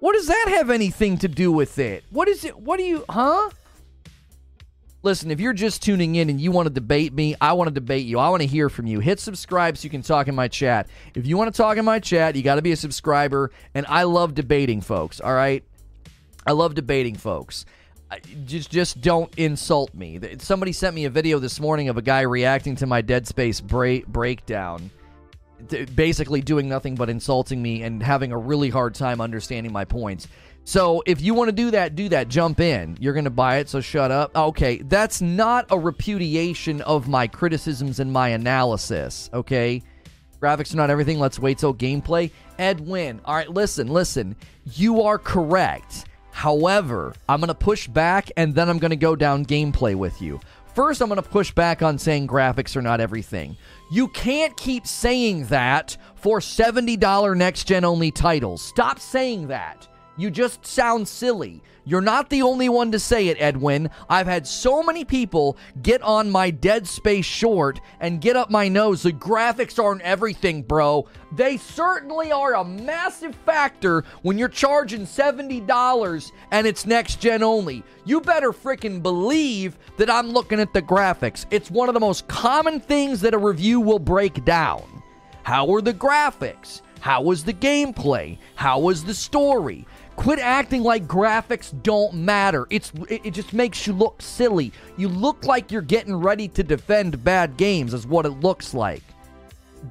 What 0.00 0.12
does 0.12 0.26
that 0.26 0.46
have 0.48 0.70
anything 0.70 1.18
to 1.18 1.28
do 1.28 1.50
with 1.50 1.78
it? 1.78 2.04
What 2.10 2.28
is 2.28 2.44
it? 2.44 2.58
What 2.58 2.76
do 2.76 2.84
you, 2.84 3.04
huh? 3.08 3.50
Listen, 5.06 5.30
if 5.30 5.38
you're 5.38 5.52
just 5.52 5.84
tuning 5.84 6.16
in 6.16 6.28
and 6.30 6.40
you 6.40 6.50
want 6.50 6.66
to 6.66 6.74
debate 6.74 7.12
me, 7.12 7.36
I 7.40 7.52
want 7.52 7.68
to 7.68 7.72
debate 7.72 8.06
you. 8.06 8.18
I 8.18 8.28
want 8.28 8.42
to 8.42 8.46
hear 8.48 8.68
from 8.68 8.88
you. 8.88 8.98
Hit 8.98 9.20
subscribe 9.20 9.76
so 9.78 9.84
you 9.84 9.90
can 9.90 10.02
talk 10.02 10.26
in 10.26 10.34
my 10.34 10.48
chat. 10.48 10.88
If 11.14 11.28
you 11.28 11.36
want 11.36 11.54
to 11.54 11.56
talk 11.56 11.76
in 11.76 11.84
my 11.84 12.00
chat, 12.00 12.34
you 12.34 12.42
got 12.42 12.56
to 12.56 12.62
be 12.62 12.72
a 12.72 12.76
subscriber. 12.76 13.52
And 13.72 13.86
I 13.88 14.02
love 14.02 14.34
debating 14.34 14.80
folks, 14.80 15.20
all 15.20 15.32
right? 15.32 15.62
I 16.44 16.50
love 16.50 16.74
debating 16.74 17.14
folks. 17.14 17.66
Just 18.46 18.68
just 18.68 19.00
don't 19.00 19.32
insult 19.38 19.94
me. 19.94 20.18
Somebody 20.38 20.72
sent 20.72 20.96
me 20.96 21.04
a 21.04 21.10
video 21.10 21.38
this 21.38 21.60
morning 21.60 21.88
of 21.88 21.96
a 21.96 22.02
guy 22.02 22.22
reacting 22.22 22.74
to 22.74 22.86
my 22.86 23.00
Dead 23.00 23.28
Space 23.28 23.60
break- 23.60 24.08
breakdown 24.08 24.90
basically 25.94 26.40
doing 26.40 26.68
nothing 26.68 26.94
but 26.94 27.08
insulting 27.08 27.62
me 27.62 27.82
and 27.82 28.02
having 28.02 28.32
a 28.32 28.38
really 28.38 28.70
hard 28.70 28.94
time 28.94 29.20
understanding 29.20 29.72
my 29.72 29.84
points. 29.84 30.28
So 30.66 31.00
if 31.06 31.20
you 31.20 31.32
want 31.32 31.46
to 31.48 31.54
do 31.54 31.70
that, 31.70 31.94
do 31.94 32.08
that. 32.08 32.26
Jump 32.26 32.58
in. 32.58 32.96
You're 32.98 33.12
going 33.12 33.24
to 33.24 33.30
buy 33.30 33.58
it, 33.58 33.68
so 33.68 33.80
shut 33.80 34.10
up. 34.10 34.36
Okay, 34.36 34.78
that's 34.78 35.22
not 35.22 35.64
a 35.70 35.78
repudiation 35.78 36.80
of 36.80 37.06
my 37.06 37.28
criticisms 37.28 38.00
and 38.00 38.12
my 38.12 38.30
analysis, 38.30 39.30
okay? 39.32 39.80
Graphics 40.42 40.74
are 40.74 40.76
not 40.76 40.90
everything. 40.90 41.20
Let's 41.20 41.38
wait 41.38 41.58
till 41.58 41.72
gameplay. 41.72 42.32
Edwin, 42.58 43.20
all 43.24 43.36
right, 43.36 43.48
listen, 43.48 43.86
listen. 43.86 44.34
You 44.74 45.02
are 45.02 45.18
correct. 45.18 46.06
However, 46.32 47.14
I'm 47.28 47.38
going 47.38 47.46
to 47.46 47.54
push 47.54 47.86
back 47.86 48.32
and 48.36 48.52
then 48.52 48.68
I'm 48.68 48.80
going 48.80 48.90
to 48.90 48.96
go 48.96 49.14
down 49.14 49.46
gameplay 49.46 49.94
with 49.94 50.20
you. 50.20 50.40
First, 50.74 51.00
I'm 51.00 51.08
going 51.08 51.22
to 51.22 51.28
push 51.28 51.52
back 51.52 51.80
on 51.80 51.96
saying 51.96 52.26
graphics 52.26 52.74
are 52.74 52.82
not 52.82 53.00
everything. 53.00 53.56
You 53.92 54.08
can't 54.08 54.56
keep 54.56 54.84
saying 54.84 55.46
that 55.46 55.96
for 56.16 56.40
$70 56.40 57.36
next 57.36 57.68
gen 57.68 57.84
only 57.84 58.10
titles. 58.10 58.62
Stop 58.62 58.98
saying 58.98 59.46
that. 59.46 59.86
You 60.16 60.30
just 60.30 60.64
sound 60.64 61.06
silly. 61.06 61.62
You're 61.84 62.00
not 62.00 62.30
the 62.30 62.42
only 62.42 62.68
one 62.68 62.90
to 62.92 62.98
say 62.98 63.28
it, 63.28 63.36
Edwin. 63.38 63.90
I've 64.08 64.26
had 64.26 64.46
so 64.46 64.82
many 64.82 65.04
people 65.04 65.56
get 65.82 66.02
on 66.02 66.30
my 66.30 66.50
Dead 66.50 66.88
Space 66.88 67.24
short 67.24 67.80
and 68.00 68.20
get 68.20 68.34
up 68.34 68.50
my 68.50 68.66
nose. 68.66 69.02
The 69.02 69.12
graphics 69.12 69.80
aren't 69.82 70.00
everything, 70.00 70.62
bro. 70.62 71.06
They 71.32 71.58
certainly 71.58 72.32
are 72.32 72.54
a 72.54 72.64
massive 72.64 73.36
factor 73.36 74.04
when 74.22 74.36
you're 74.36 74.48
charging 74.48 75.02
$70 75.02 76.32
and 76.50 76.66
it's 76.66 76.86
next 76.86 77.20
gen 77.20 77.44
only. 77.44 77.84
You 78.04 78.20
better 78.20 78.52
freaking 78.52 79.02
believe 79.02 79.78
that 79.96 80.10
I'm 80.10 80.30
looking 80.30 80.58
at 80.58 80.72
the 80.72 80.82
graphics. 80.82 81.46
It's 81.50 81.70
one 81.70 81.88
of 81.88 81.94
the 81.94 82.00
most 82.00 82.26
common 82.26 82.80
things 82.80 83.20
that 83.20 83.34
a 83.34 83.38
review 83.38 83.80
will 83.80 84.00
break 84.00 84.44
down. 84.44 84.82
How 85.44 85.72
are 85.72 85.82
the 85.82 85.94
graphics? 85.94 86.80
How 86.98 87.22
was 87.22 87.44
the 87.44 87.52
gameplay? 87.52 88.38
How 88.56 88.80
was 88.80 89.04
the 89.04 89.14
story? 89.14 89.86
Quit 90.16 90.38
acting 90.38 90.82
like 90.82 91.06
graphics 91.06 91.72
don't 91.82 92.14
matter. 92.14 92.66
It's 92.70 92.90
it, 93.08 93.30
just 93.32 93.52
makes 93.52 93.86
you 93.86 93.92
look 93.92 94.20
silly. 94.22 94.72
You 94.96 95.08
look 95.08 95.44
like 95.44 95.70
you're 95.70 95.82
getting 95.82 96.16
ready 96.16 96.48
to 96.48 96.62
defend 96.62 97.22
bad 97.22 97.56
games 97.56 97.92
is 97.92 98.06
what 98.06 98.26
it 98.26 98.30
looks 98.30 98.74
like. 98.74 99.02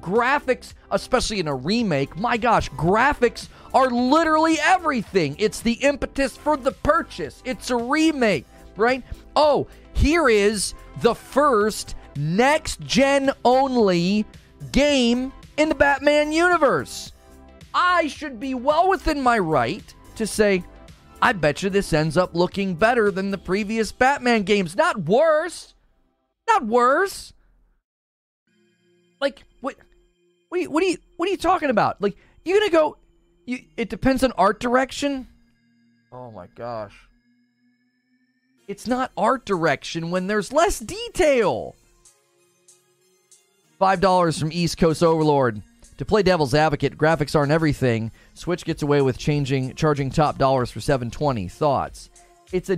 Graphics, 0.00 0.74
especially 0.90 1.38
in 1.38 1.48
a 1.48 1.54
remake, 1.54 2.18
my 2.18 2.36
gosh, 2.36 2.68
graphics 2.72 3.48
are 3.72 3.88
literally 3.88 4.58
everything. 4.60 5.36
It's 5.38 5.60
the 5.60 5.74
impetus 5.74 6.36
for 6.36 6.56
the 6.56 6.72
purchase. 6.72 7.40
It's 7.44 7.70
a 7.70 7.76
remake, 7.76 8.44
right? 8.76 9.02
Oh, 9.36 9.68
here 9.94 10.28
is 10.28 10.74
the 11.02 11.14
first 11.14 11.94
next 12.16 12.80
gen 12.80 13.30
only 13.44 14.26
game 14.72 15.32
in 15.56 15.68
the 15.68 15.74
Batman 15.74 16.32
universe. 16.32 17.12
I 17.72 18.08
should 18.08 18.40
be 18.40 18.54
well 18.54 18.88
within 18.88 19.20
my 19.22 19.38
right 19.38 19.94
to 20.16 20.26
say, 20.26 20.64
I 21.22 21.32
bet 21.32 21.62
you 21.62 21.70
this 21.70 21.92
ends 21.92 22.16
up 22.16 22.34
looking 22.34 22.74
better 22.74 23.10
than 23.10 23.30
the 23.30 23.38
previous 23.38 23.92
Batman 23.92 24.42
games. 24.42 24.76
Not 24.76 25.02
worse. 25.04 25.74
Not 26.48 26.66
worse. 26.66 27.32
Like 29.20 29.44
what? 29.60 29.76
What 30.48 30.58
are 30.58 30.62
you, 30.62 30.70
what 30.70 30.82
are 30.82 30.86
you 30.86 30.98
what 31.16 31.28
are 31.28 31.32
you 31.32 31.38
talking 31.38 31.70
about? 31.70 32.00
Like 32.00 32.16
you're 32.44 32.58
gonna 32.58 32.70
go? 32.70 32.98
You, 33.46 33.60
it 33.76 33.88
depends 33.88 34.22
on 34.22 34.32
art 34.32 34.60
direction. 34.60 35.26
Oh 36.12 36.30
my 36.30 36.46
gosh. 36.54 36.94
It's 38.68 38.86
not 38.86 39.12
art 39.16 39.46
direction 39.46 40.10
when 40.10 40.26
there's 40.26 40.52
less 40.52 40.78
detail. 40.78 41.74
Five 43.78 44.00
dollars 44.00 44.38
from 44.38 44.52
East 44.52 44.78
Coast 44.78 45.02
Overlord. 45.02 45.62
To 45.98 46.04
play 46.04 46.22
devil's 46.22 46.54
advocate, 46.54 46.98
graphics 46.98 47.34
aren't 47.34 47.52
everything. 47.52 48.10
Switch 48.34 48.64
gets 48.64 48.82
away 48.82 49.00
with 49.00 49.16
changing 49.16 49.74
charging 49.74 50.10
top 50.10 50.36
dollars 50.36 50.70
for 50.70 50.80
720. 50.80 51.48
Thoughts? 51.48 52.10
It's 52.52 52.68
a 52.68 52.76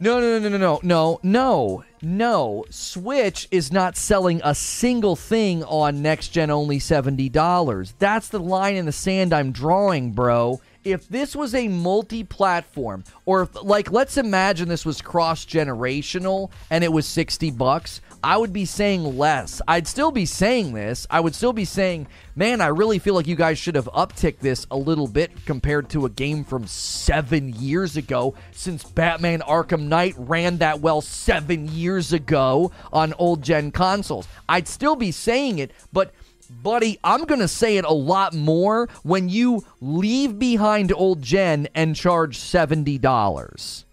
no, 0.00 0.18
no, 0.20 0.38
no, 0.38 0.48
no, 0.48 0.56
no, 0.56 0.80
no, 0.82 1.20
no, 1.22 1.84
no. 2.02 2.64
Switch 2.70 3.48
is 3.50 3.72
not 3.72 3.96
selling 3.96 4.40
a 4.42 4.54
single 4.54 5.16
thing 5.16 5.64
on 5.64 6.02
next 6.02 6.28
gen 6.28 6.50
only 6.50 6.78
$70. 6.78 7.92
That's 7.98 8.28
the 8.28 8.40
line 8.40 8.76
in 8.76 8.86
the 8.86 8.92
sand 8.92 9.32
I'm 9.32 9.52
drawing, 9.52 10.12
bro 10.12 10.60
if 10.84 11.08
this 11.08 11.36
was 11.36 11.54
a 11.54 11.68
multi-platform 11.68 13.04
or 13.26 13.42
if, 13.42 13.62
like 13.62 13.92
let's 13.92 14.16
imagine 14.16 14.68
this 14.68 14.86
was 14.86 15.02
cross-generational 15.02 16.50
and 16.70 16.82
it 16.82 16.92
was 16.92 17.06
60 17.06 17.50
bucks 17.52 18.00
i 18.24 18.36
would 18.36 18.52
be 18.52 18.64
saying 18.64 19.18
less 19.18 19.60
i'd 19.68 19.86
still 19.86 20.10
be 20.10 20.24
saying 20.24 20.72
this 20.72 21.06
i 21.10 21.20
would 21.20 21.34
still 21.34 21.52
be 21.52 21.66
saying 21.66 22.06
man 22.34 22.60
i 22.60 22.66
really 22.66 22.98
feel 22.98 23.14
like 23.14 23.26
you 23.26 23.36
guys 23.36 23.58
should 23.58 23.74
have 23.74 23.88
upticked 23.94 24.38
this 24.38 24.66
a 24.70 24.76
little 24.76 25.06
bit 25.06 25.30
compared 25.44 25.88
to 25.90 26.06
a 26.06 26.10
game 26.10 26.44
from 26.44 26.66
seven 26.66 27.52
years 27.54 27.96
ago 27.96 28.34
since 28.52 28.82
batman 28.82 29.40
arkham 29.40 29.82
knight 29.82 30.14
ran 30.16 30.58
that 30.58 30.80
well 30.80 31.02
seven 31.02 31.68
years 31.68 31.89
ago 31.98 32.70
on 32.92 33.12
old 33.14 33.42
gen 33.42 33.70
consoles 33.70 34.28
i'd 34.48 34.68
still 34.68 34.96
be 34.96 35.10
saying 35.10 35.58
it 35.58 35.72
but 35.92 36.12
buddy, 36.50 36.98
I'm 37.04 37.24
going 37.24 37.40
to 37.40 37.48
say 37.48 37.76
it 37.76 37.84
a 37.84 37.92
lot 37.92 38.34
more 38.34 38.88
when 39.02 39.28
you 39.28 39.64
leave 39.80 40.38
behind 40.38 40.92
old 40.92 41.22
gen 41.22 41.68
and 41.74 41.94
charge 41.94 42.38
$70. 42.38 43.84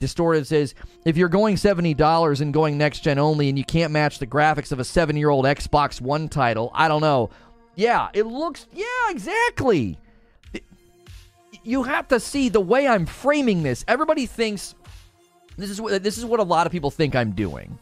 Distorted 0.00 0.46
says 0.46 0.74
if 1.04 1.16
you're 1.16 1.28
going 1.28 1.56
$70 1.56 2.40
and 2.40 2.54
going 2.54 2.78
next 2.78 3.00
gen 3.00 3.18
only 3.18 3.48
and 3.48 3.58
you 3.58 3.64
can't 3.64 3.92
match 3.92 4.18
the 4.18 4.26
graphics 4.26 4.70
of 4.70 4.78
a 4.78 4.84
seven 4.84 5.16
year 5.16 5.30
old 5.30 5.44
Xbox 5.44 6.00
One 6.00 6.28
title, 6.28 6.70
I 6.72 6.88
don't 6.88 7.00
know. 7.00 7.30
Yeah, 7.74 8.08
it 8.12 8.26
looks, 8.26 8.66
yeah, 8.72 8.84
exactly. 9.08 9.98
You 11.64 11.82
have 11.82 12.08
to 12.08 12.20
see 12.20 12.48
the 12.48 12.60
way 12.60 12.86
I'm 12.86 13.06
framing 13.06 13.62
this. 13.62 13.84
Everybody 13.88 14.26
thinks 14.26 14.74
this 15.58 15.70
is 15.70 15.80
what, 15.80 16.02
this 16.02 16.18
is 16.18 16.24
what 16.24 16.40
a 16.40 16.44
lot 16.44 16.66
of 16.66 16.72
people 16.72 16.90
think 16.90 17.14
I'm 17.14 17.32
doing. 17.32 17.78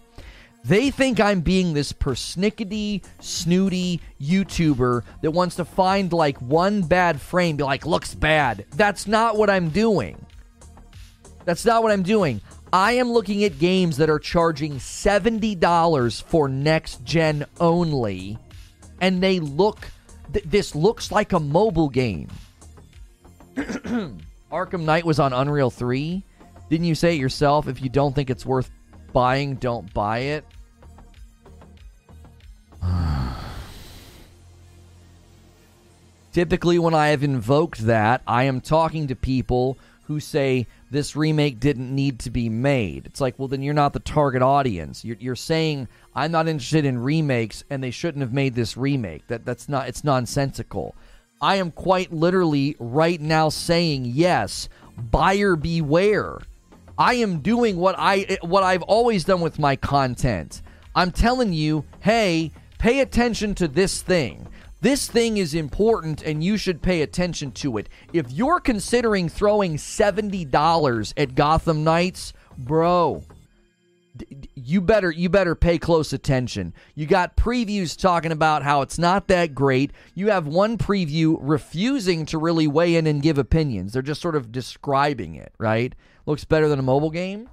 They 0.64 0.90
think 0.90 1.20
I'm 1.20 1.42
being 1.42 1.74
this 1.74 1.92
persnickety, 1.92 3.04
snooty 3.20 4.00
YouTuber 4.20 5.04
that 5.22 5.30
wants 5.30 5.56
to 5.56 5.64
find 5.64 6.12
like 6.12 6.42
one 6.42 6.82
bad 6.82 7.20
frame, 7.20 7.56
be 7.56 7.62
like, 7.62 7.86
looks 7.86 8.14
bad. 8.14 8.66
That's 8.74 9.06
not 9.06 9.36
what 9.36 9.48
I'm 9.48 9.68
doing. 9.68 10.26
That's 11.44 11.64
not 11.64 11.84
what 11.84 11.92
I'm 11.92 12.02
doing. 12.02 12.40
I 12.72 12.92
am 12.92 13.12
looking 13.12 13.44
at 13.44 13.60
games 13.60 13.96
that 13.98 14.10
are 14.10 14.18
charging 14.18 14.74
$70 14.74 16.22
for 16.24 16.48
next 16.48 17.04
gen 17.04 17.46
only, 17.60 18.36
and 19.00 19.22
they 19.22 19.38
look, 19.38 19.88
th- 20.32 20.44
this 20.44 20.74
looks 20.74 21.12
like 21.12 21.32
a 21.32 21.38
mobile 21.38 21.88
game. 21.88 22.28
Arkham 23.56 24.82
Knight 24.82 25.04
was 25.04 25.20
on 25.20 25.32
Unreal 25.32 25.70
3. 25.70 26.24
Didn't 26.68 26.86
you 26.86 26.94
say 26.94 27.14
it 27.14 27.20
yourself? 27.20 27.68
If 27.68 27.82
you 27.82 27.88
don't 27.88 28.14
think 28.14 28.30
it's 28.30 28.44
worth 28.44 28.70
buying, 29.12 29.54
don't 29.56 29.92
buy 29.94 30.18
it. 30.18 30.44
Typically, 36.32 36.78
when 36.78 36.94
I 36.94 37.08
have 37.08 37.22
invoked 37.22 37.86
that, 37.86 38.22
I 38.26 38.44
am 38.44 38.60
talking 38.60 39.06
to 39.08 39.16
people 39.16 39.78
who 40.06 40.20
say 40.20 40.66
this 40.90 41.16
remake 41.16 41.58
didn't 41.58 41.94
need 41.94 42.20
to 42.20 42.30
be 42.30 42.48
made. 42.48 43.06
It's 43.06 43.20
like, 43.20 43.38
well, 43.38 43.48
then 43.48 43.62
you're 43.62 43.74
not 43.74 43.92
the 43.92 44.00
target 44.00 44.42
audience. 44.42 45.04
You're, 45.04 45.16
you're 45.18 45.34
saying 45.36 45.88
I'm 46.14 46.30
not 46.30 46.48
interested 46.48 46.84
in 46.84 46.98
remakes, 46.98 47.64
and 47.70 47.82
they 47.82 47.90
shouldn't 47.90 48.22
have 48.22 48.32
made 48.32 48.54
this 48.54 48.76
remake. 48.76 49.26
That 49.28 49.44
that's 49.44 49.68
not. 49.68 49.88
It's 49.88 50.04
nonsensical. 50.04 50.94
I 51.40 51.56
am 51.56 51.70
quite 51.70 52.12
literally 52.12 52.76
right 52.78 53.20
now 53.20 53.48
saying 53.48 54.06
yes. 54.06 54.68
Buyer 54.96 55.56
beware. 55.56 56.38
I 56.98 57.14
am 57.14 57.40
doing 57.40 57.76
what 57.76 57.94
I 57.98 58.38
what 58.42 58.62
I've 58.62 58.82
always 58.82 59.24
done 59.24 59.40
with 59.40 59.58
my 59.58 59.76
content. 59.76 60.62
I'm 60.94 61.10
telling 61.10 61.52
you, 61.52 61.84
hey, 62.00 62.52
pay 62.78 63.00
attention 63.00 63.54
to 63.56 63.68
this 63.68 64.00
thing. 64.00 64.48
This 64.80 65.08
thing 65.08 65.36
is 65.36 65.54
important 65.54 66.22
and 66.22 66.44
you 66.44 66.56
should 66.56 66.82
pay 66.82 67.02
attention 67.02 67.50
to 67.52 67.78
it. 67.78 67.88
If 68.12 68.30
you're 68.30 68.60
considering 68.60 69.28
throwing 69.28 69.76
$70 69.76 71.12
at 71.16 71.34
Gotham 71.34 71.82
Knights, 71.82 72.32
bro, 72.56 73.24
you 74.54 74.80
better 74.80 75.10
you 75.10 75.28
better 75.28 75.54
pay 75.54 75.78
close 75.78 76.12
attention. 76.12 76.72
You 76.94 77.06
got 77.06 77.36
previews 77.36 77.98
talking 77.98 78.32
about 78.32 78.62
how 78.62 78.82
it's 78.82 78.98
not 78.98 79.28
that 79.28 79.54
great. 79.54 79.92
You 80.14 80.30
have 80.30 80.46
one 80.46 80.78
preview 80.78 81.36
refusing 81.40 82.26
to 82.26 82.38
really 82.38 82.66
weigh 82.66 82.96
in 82.96 83.06
and 83.06 83.22
give 83.22 83.38
opinions. 83.38 83.92
They're 83.92 84.02
just 84.02 84.22
sort 84.22 84.36
of 84.36 84.52
describing 84.52 85.34
it, 85.34 85.52
right? 85.58 85.94
Looks 86.26 86.44
better 86.44 86.68
than 86.68 86.78
a 86.78 86.82
mobile 86.82 87.10
game. 87.10 87.48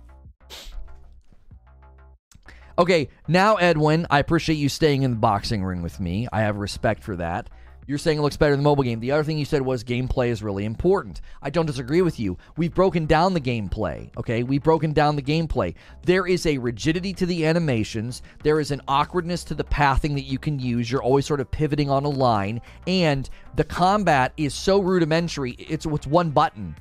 Okay, 2.78 3.10
now 3.28 3.56
Edwin, 3.58 4.08
I 4.10 4.18
appreciate 4.18 4.56
you 4.56 4.68
staying 4.68 5.04
in 5.04 5.12
the 5.12 5.18
boxing 5.18 5.64
ring 5.64 5.84
with 5.84 6.00
me. 6.00 6.28
I 6.34 6.42
have 6.42 6.58
respect 6.58 7.04
for 7.04 7.16
that. 7.18 7.50
You're 7.86 7.98
saying 7.98 8.18
it 8.18 8.22
looks 8.22 8.38
better 8.38 8.54
than 8.54 8.62
the 8.62 8.70
mobile 8.70 8.84
game. 8.84 9.00
The 9.00 9.12
other 9.12 9.24
thing 9.24 9.38
you 9.38 9.46
said 9.46 9.62
was 9.62 9.84
gameplay 9.84 10.30
is 10.30 10.42
really 10.42 10.66
important. 10.66 11.22
I 11.42 11.50
don't 11.50 11.66
disagree 11.66 12.02
with 12.02 12.20
you. 12.20 12.38
We've 12.56 12.74
broken 12.74 13.06
down 13.06 13.34
the 13.34 13.42
gameplay, 13.42 14.10
okay? 14.18 14.42
We've 14.44 14.64
broken 14.64 14.94
down 14.94 15.16
the 15.16 15.22
gameplay. 15.22 15.76
There 16.04 16.26
is 16.26 16.46
a 16.46 16.58
rigidity 16.58 17.14
to 17.14 17.26
the 17.26 17.46
animations, 17.46 18.22
there 18.42 18.60
is 18.60 18.72
an 18.72 18.82
awkwardness 18.88 19.44
to 19.46 19.54
the 19.54 19.66
pathing 19.66 20.16
that 20.16 20.22
you 20.22 20.40
can 20.40 20.60
use. 20.60 20.90
You're 20.90 21.04
always 21.04 21.26
sort 21.26 21.42
of 21.42 21.52
pivoting 21.52 21.90
on 21.90 22.06
a 22.06 22.10
line, 22.10 22.62
and 22.88 23.30
the 23.56 23.66
combat 23.66 24.34
is 24.38 24.54
so 24.54 24.80
rudimentary. 24.80 25.52
It's, 25.52 25.86
it's 25.86 26.08
one 26.08 26.32
button, 26.32 26.76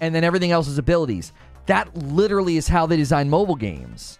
and 0.00 0.14
then 0.14 0.24
everything 0.24 0.50
else 0.50 0.68
is 0.68 0.78
abilities. 0.78 1.32
That 1.66 1.94
literally 1.96 2.56
is 2.56 2.66
how 2.66 2.86
they 2.86 2.96
design 2.96 3.30
mobile 3.30 3.54
games. 3.54 4.18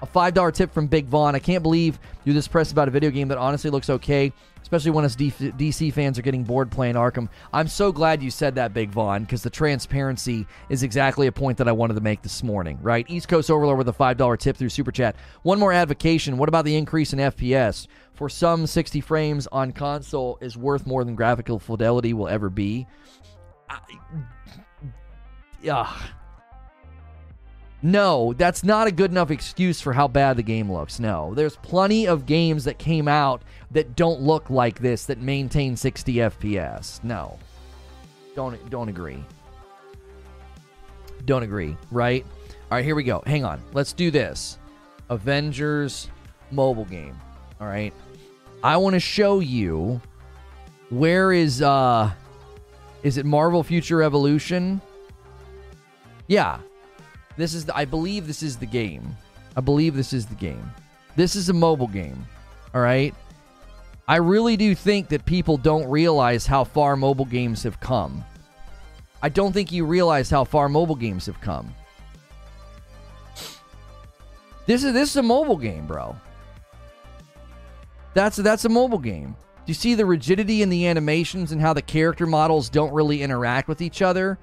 A 0.00 0.06
$5 0.06 0.52
tip 0.52 0.72
from 0.72 0.88
Big 0.88 1.06
Vaughn. 1.06 1.36
I 1.36 1.38
can't 1.38 1.62
believe 1.62 2.00
you're 2.24 2.34
this 2.34 2.48
pressed 2.48 2.72
about 2.72 2.88
a 2.88 2.90
video 2.90 3.10
game 3.10 3.28
that 3.28 3.38
honestly 3.38 3.70
looks 3.70 3.88
okay, 3.88 4.32
especially 4.60 4.90
when 4.90 5.04
us 5.04 5.14
DC 5.14 5.92
fans 5.92 6.18
are 6.18 6.22
getting 6.22 6.42
bored 6.42 6.72
playing 6.72 6.96
Arkham. 6.96 7.28
I'm 7.52 7.68
so 7.68 7.92
glad 7.92 8.20
you 8.20 8.28
said 8.28 8.56
that, 8.56 8.74
Big 8.74 8.90
Vaughn, 8.90 9.22
because 9.22 9.44
the 9.44 9.50
transparency 9.50 10.44
is 10.68 10.82
exactly 10.82 11.28
a 11.28 11.32
point 11.32 11.56
that 11.58 11.68
I 11.68 11.72
wanted 11.72 11.94
to 11.94 12.00
make 12.00 12.20
this 12.20 12.42
morning, 12.42 12.80
right? 12.82 13.06
East 13.08 13.28
Coast 13.28 13.48
Overlord 13.48 13.78
with 13.78 13.88
a 13.90 13.92
$5 13.92 14.38
tip 14.40 14.56
through 14.56 14.70
Super 14.70 14.90
Chat. 14.90 15.14
One 15.42 15.60
more 15.60 15.72
advocation. 15.72 16.36
What 16.36 16.48
about 16.48 16.64
the 16.64 16.74
increase 16.74 17.12
in 17.12 17.20
FPS? 17.20 17.86
For 18.14 18.28
some, 18.28 18.66
60 18.66 19.00
frames 19.02 19.46
on 19.52 19.70
console 19.70 20.36
is 20.40 20.56
worth 20.56 20.84
more 20.84 21.04
than 21.04 21.14
graphical 21.14 21.60
fidelity 21.60 22.12
will 22.12 22.28
ever 22.28 22.50
be. 22.50 22.88
I, 23.70 23.78
yeah 25.62 25.90
no, 27.84 28.32
that's 28.34 28.62
not 28.62 28.86
a 28.86 28.92
good 28.92 29.10
enough 29.10 29.32
excuse 29.32 29.80
for 29.80 29.92
how 29.92 30.06
bad 30.06 30.36
the 30.36 30.42
game 30.42 30.70
looks. 30.70 31.00
No, 31.00 31.34
there's 31.34 31.56
plenty 31.56 32.06
of 32.06 32.26
games 32.26 32.62
that 32.64 32.78
came 32.78 33.08
out 33.08 33.42
that 33.72 33.96
don't 33.96 34.20
look 34.20 34.48
like 34.50 34.78
this 34.78 35.06
that 35.06 35.20
maintain 35.20 35.76
60 35.76 36.14
FPS. 36.14 37.02
No, 37.02 37.38
don't 38.36 38.70
don't 38.70 38.88
agree. 38.88 39.22
Don't 41.24 41.42
agree. 41.42 41.76
Right? 41.90 42.24
All 42.70 42.78
right, 42.78 42.84
here 42.84 42.94
we 42.94 43.02
go. 43.02 43.22
Hang 43.26 43.44
on. 43.44 43.60
Let's 43.72 43.92
do 43.92 44.12
this. 44.12 44.58
Avengers 45.10 46.08
mobile 46.52 46.84
game. 46.84 47.18
All 47.60 47.66
right. 47.66 47.92
I 48.62 48.76
want 48.76 48.94
to 48.94 49.00
show 49.00 49.40
you 49.40 50.00
where 50.90 51.32
is 51.32 51.62
uh 51.62 52.12
is 53.02 53.18
it 53.18 53.26
Marvel 53.26 53.64
Future 53.64 53.96
Revolution? 53.96 54.80
Yeah, 56.26 56.58
this 57.36 57.54
is, 57.54 57.64
the, 57.64 57.76
I 57.76 57.84
believe, 57.84 58.26
this 58.26 58.42
is 58.42 58.56
the 58.56 58.66
game. 58.66 59.16
I 59.56 59.60
believe 59.60 59.94
this 59.94 60.12
is 60.12 60.26
the 60.26 60.34
game. 60.34 60.72
This 61.16 61.36
is 61.36 61.48
a 61.48 61.52
mobile 61.52 61.88
game. 61.88 62.26
All 62.74 62.80
right. 62.80 63.14
I 64.08 64.16
really 64.16 64.56
do 64.56 64.74
think 64.74 65.08
that 65.08 65.24
people 65.24 65.56
don't 65.56 65.88
realize 65.88 66.46
how 66.46 66.64
far 66.64 66.96
mobile 66.96 67.24
games 67.24 67.62
have 67.62 67.78
come. 67.80 68.24
I 69.22 69.28
don't 69.28 69.52
think 69.52 69.70
you 69.70 69.84
realize 69.84 70.28
how 70.28 70.44
far 70.44 70.68
mobile 70.68 70.96
games 70.96 71.26
have 71.26 71.40
come. 71.40 71.74
This 74.66 74.84
is 74.84 74.92
this 74.92 75.10
is 75.10 75.16
a 75.16 75.22
mobile 75.22 75.56
game, 75.56 75.86
bro. 75.86 76.16
That's 78.14 78.36
that's 78.36 78.64
a 78.64 78.68
mobile 78.68 78.98
game. 78.98 79.36
Do 79.64 79.70
you 79.70 79.74
see 79.74 79.94
the 79.94 80.06
rigidity 80.06 80.62
in 80.62 80.70
the 80.70 80.86
animations 80.86 81.52
and 81.52 81.60
how 81.60 81.72
the 81.72 81.82
character 81.82 82.26
models 82.26 82.68
don't 82.68 82.92
really 82.92 83.22
interact 83.22 83.68
with 83.68 83.80
each 83.80 84.02
other? 84.02 84.38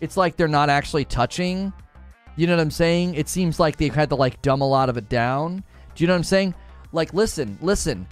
It's 0.00 0.16
like 0.16 0.36
they're 0.36 0.48
not 0.48 0.70
actually 0.70 1.04
touching. 1.04 1.72
You 2.36 2.46
know 2.46 2.56
what 2.56 2.62
I'm 2.62 2.70
saying? 2.70 3.14
It 3.14 3.28
seems 3.28 3.60
like 3.60 3.76
they've 3.76 3.94
had 3.94 4.08
to 4.10 4.16
like 4.16 4.42
dumb 4.42 4.60
a 4.60 4.68
lot 4.68 4.88
of 4.88 4.96
it 4.96 5.08
down. 5.08 5.62
Do 5.94 6.02
you 6.02 6.08
know 6.08 6.14
what 6.14 6.18
I'm 6.18 6.24
saying? 6.24 6.54
Like, 6.92 7.14
listen, 7.14 7.58
listen. 7.60 8.06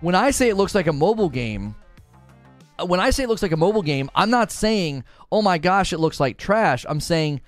When 0.00 0.14
I 0.14 0.30
say 0.30 0.48
it 0.48 0.56
looks 0.56 0.74
like 0.74 0.86
a 0.86 0.92
mobile 0.92 1.28
game, 1.28 1.74
uh, 2.78 2.86
when 2.86 3.00
I 3.00 3.10
say 3.10 3.24
it 3.24 3.28
looks 3.28 3.42
like 3.42 3.52
a 3.52 3.56
mobile 3.56 3.82
game, 3.82 4.10
I'm 4.14 4.30
not 4.30 4.50
saying, 4.50 5.04
oh 5.30 5.42
my 5.42 5.58
gosh, 5.58 5.92
it 5.92 5.98
looks 5.98 6.20
like 6.20 6.38
trash. 6.38 6.86
I'm 6.88 7.00
saying 7.00 7.40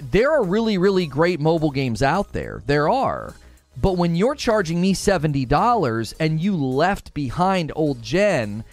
there 0.00 0.32
are 0.32 0.42
really, 0.42 0.78
really 0.78 1.06
great 1.06 1.40
mobile 1.40 1.70
games 1.70 2.02
out 2.02 2.32
there. 2.32 2.62
There 2.66 2.88
are. 2.88 3.34
But 3.80 3.96
when 3.96 4.16
you're 4.16 4.34
charging 4.34 4.80
me 4.80 4.94
$70 4.94 6.14
and 6.18 6.40
you 6.40 6.56
left 6.56 7.14
behind 7.14 7.72
old 7.76 8.02
gen, 8.02 8.64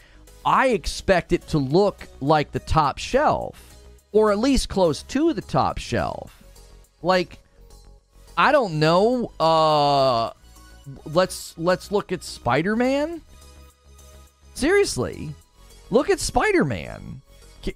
I 0.46 0.70
expect 0.70 1.34
it 1.34 1.48
to 1.50 1.58
look 1.58 2.08
like 2.20 2.52
the 2.52 2.60
top 2.60 2.98
shelf, 2.98 3.67
or 4.18 4.32
at 4.32 4.40
least 4.40 4.68
close 4.68 5.04
to 5.04 5.32
the 5.32 5.42
top 5.42 5.78
shelf. 5.78 6.42
Like, 7.04 7.38
I 8.36 8.52
don't 8.52 8.80
know. 8.80 9.32
Uh, 9.40 10.32
let's 11.06 11.56
let's 11.56 11.92
look 11.92 12.12
at 12.12 12.24
Spider 12.24 12.76
Man. 12.76 13.22
Seriously, 14.56 15.36
look 15.92 16.10
at 16.10 16.20
Spider 16.20 16.66
Man. 16.66 17.22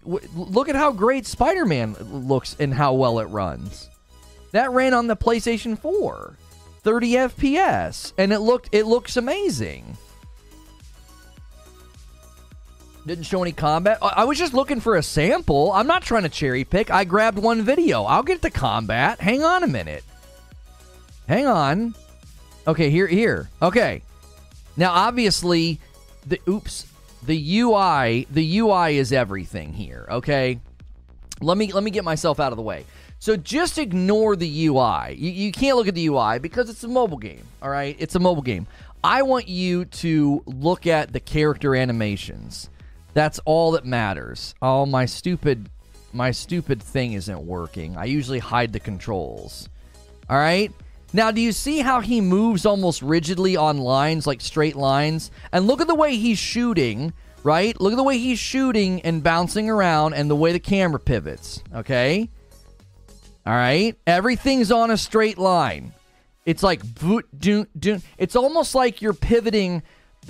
Look 0.04 0.68
at 0.68 0.76
how 0.76 0.92
great 0.92 1.28
Spider 1.28 1.66
Man 1.66 1.94
looks 2.00 2.56
and 2.60 2.74
how 2.74 2.94
well 2.94 3.20
it 3.20 3.26
runs. 3.26 3.88
That 4.52 4.72
ran 4.72 4.96
on 4.96 5.06
the 5.06 5.16
PlayStation 5.16 5.78
4, 5.78 6.38
30 6.82 7.12
FPS, 7.12 8.14
and 8.18 8.34
it 8.34 8.40
looked 8.40 8.70
it 8.72 8.88
looks 8.88 9.16
amazing. 9.16 9.96
Didn't 13.06 13.24
show 13.24 13.42
any 13.42 13.52
combat. 13.52 13.98
I 14.02 14.26
was 14.26 14.38
just 14.38 14.54
looking 14.54 14.80
for 14.80 14.96
a 14.96 15.04
sample. 15.04 15.72
I'm 15.72 15.88
not 15.88 16.04
trying 16.04 16.24
to 16.24 16.30
cherry 16.30 16.64
pick. 16.64 16.92
I 16.92 17.04
grabbed 17.04 17.40
one 17.40 17.64
video. 17.64 18.04
I'll 18.04 18.24
get 18.24 18.42
to 18.44 18.52
combat. 18.52 19.20
Hang 19.20 19.44
on 19.44 19.64
a 19.64 19.68
minute. 19.68 20.04
Hang 21.28 21.48
on. 21.48 21.96
Okay, 22.68 22.92
here, 22.92 23.08
here. 23.08 23.50
Okay. 23.62 24.04
Now, 24.78 24.92
obviously, 24.92 25.80
the 26.28 26.40
oops, 26.48 26.86
the 27.24 27.60
UI, 27.60 28.28
the 28.30 28.60
UI 28.60 28.98
is 28.98 29.12
everything 29.12 29.74
here. 29.74 30.06
Okay. 30.10 30.60
Let 31.42 31.58
me 31.58 31.72
let 31.72 31.84
me 31.84 31.90
get 31.90 32.04
myself 32.04 32.40
out 32.40 32.52
of 32.52 32.58
the 32.58 32.62
way. 32.62 32.86
So 33.22 33.38
just 33.38 33.78
ignore 33.78 34.36
the 34.36 34.66
UI. 34.66 35.16
You, 35.16 35.30
you 35.30 35.52
can't 35.52 35.78
look 35.78 35.88
at 35.88 35.94
the 35.94 36.08
UI 36.08 36.40
because 36.40 36.72
it's 36.72 36.84
a 36.84 36.88
mobile 36.88 37.18
game. 37.20 37.44
All 37.62 37.70
right, 37.70 37.96
it's 38.00 38.16
a 38.16 38.20
mobile 38.20 38.42
game. 38.42 38.66
I 39.04 39.22
want 39.22 39.48
you 39.48 39.86
to 39.86 40.44
look 40.46 40.86
at 40.86 41.14
the 41.14 41.20
character 41.20 41.76
animations. 41.76 42.71
That's 43.14 43.40
all 43.40 43.72
that 43.72 43.86
matters. 43.86 44.56
Oh, 44.62 44.86
my 44.86 45.06
stupid 45.06 45.70
my 46.14 46.32
stupid 46.32 46.84
thing 46.84 47.14
isn't 47.14 47.46
working. 47.46 47.96
I 47.96 48.06
usually 48.06 48.40
hide 48.40 48.74
the 48.74 48.80
controls. 48.80 49.70
All 50.30 50.38
right? 50.38 50.72
Now, 51.14 51.32
do 51.32 51.42
you 51.42 51.52
see 51.52 51.80
how 51.80 52.00
he 52.00 52.22
moves 52.22 52.66
almost 52.66 53.02
rigidly 53.02 53.58
on 53.58 53.78
lines, 53.78 54.26
like 54.26 54.42
straight 54.42 54.76
lines? 54.76 55.32
And 55.52 55.68
look 55.68 55.82
at 55.82 55.88
the 55.88 55.96
way 55.96 56.16
he's 56.16 56.38
shooting, 56.38 57.14
right? 57.44 57.80
Look 57.80 57.94
at 57.94 57.98
the 57.98 58.04
way 58.04 58.18
he's 58.18 58.40
shooting 58.40 59.02
and 59.02 59.24
bouncing 59.24 59.70
around 59.70 60.14
and 60.14 60.30
the 60.30 60.36
way 60.36 60.52
the 60.54 60.60
camera 60.60 61.00
pivots, 61.00 61.62
okay? 61.76 62.30
All 63.46 63.54
right? 63.54 63.98
Everything's 64.08 64.72
on 64.72 64.92
a 64.92 64.98
straight 64.98 65.38
line. 65.38 65.94
It's 66.46 66.64
like, 66.64 66.82
boot, 66.96 67.28
doot, 67.38 67.70
doot. 67.80 68.02
it's 68.18 68.36
almost 68.36 68.74
like 68.74 69.02
you're 69.02 69.14
pivoting 69.14 69.84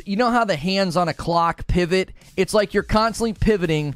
you 0.06 0.16
know 0.16 0.32
how 0.32 0.46
the 0.46 0.56
hands 0.56 0.98
on 0.98 1.08
a 1.08 1.14
clock 1.14 1.68
pivot? 1.68 2.12
It's 2.38 2.54
like 2.54 2.74
you're 2.74 2.84
constantly 2.84 3.34
pivoting 3.34 3.96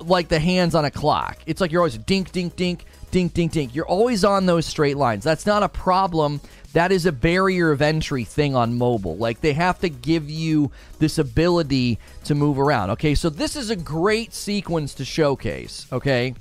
like 0.00 0.28
the 0.28 0.38
hands 0.38 0.74
on 0.74 0.84
a 0.84 0.90
clock. 0.90 1.38
It's 1.46 1.60
like 1.60 1.70
you're 1.70 1.80
always 1.80 1.98
dink, 1.98 2.32
dink, 2.32 2.56
dink, 2.56 2.84
dink, 3.10 3.34
dink, 3.34 3.52
dink. 3.52 3.74
You're 3.74 3.86
always 3.86 4.24
on 4.24 4.46
those 4.46 4.66
straight 4.66 4.96
lines. 4.96 5.24
That's 5.24 5.46
not 5.46 5.62
a 5.62 5.68
problem. 5.68 6.40
That 6.72 6.92
is 6.92 7.06
a 7.06 7.12
barrier 7.12 7.70
of 7.70 7.82
entry 7.82 8.24
thing 8.24 8.54
on 8.54 8.78
mobile. 8.78 9.16
Like 9.16 9.40
they 9.40 9.52
have 9.52 9.78
to 9.80 9.88
give 9.88 10.30
you 10.30 10.70
this 10.98 11.18
ability 11.18 11.98
to 12.24 12.34
move 12.34 12.58
around. 12.58 12.90
Okay, 12.90 13.14
so 13.14 13.30
this 13.30 13.56
is 13.56 13.70
a 13.70 13.76
great 13.76 14.32
sequence 14.32 14.94
to 14.94 15.04
showcase. 15.04 15.86
Okay, 15.92 16.34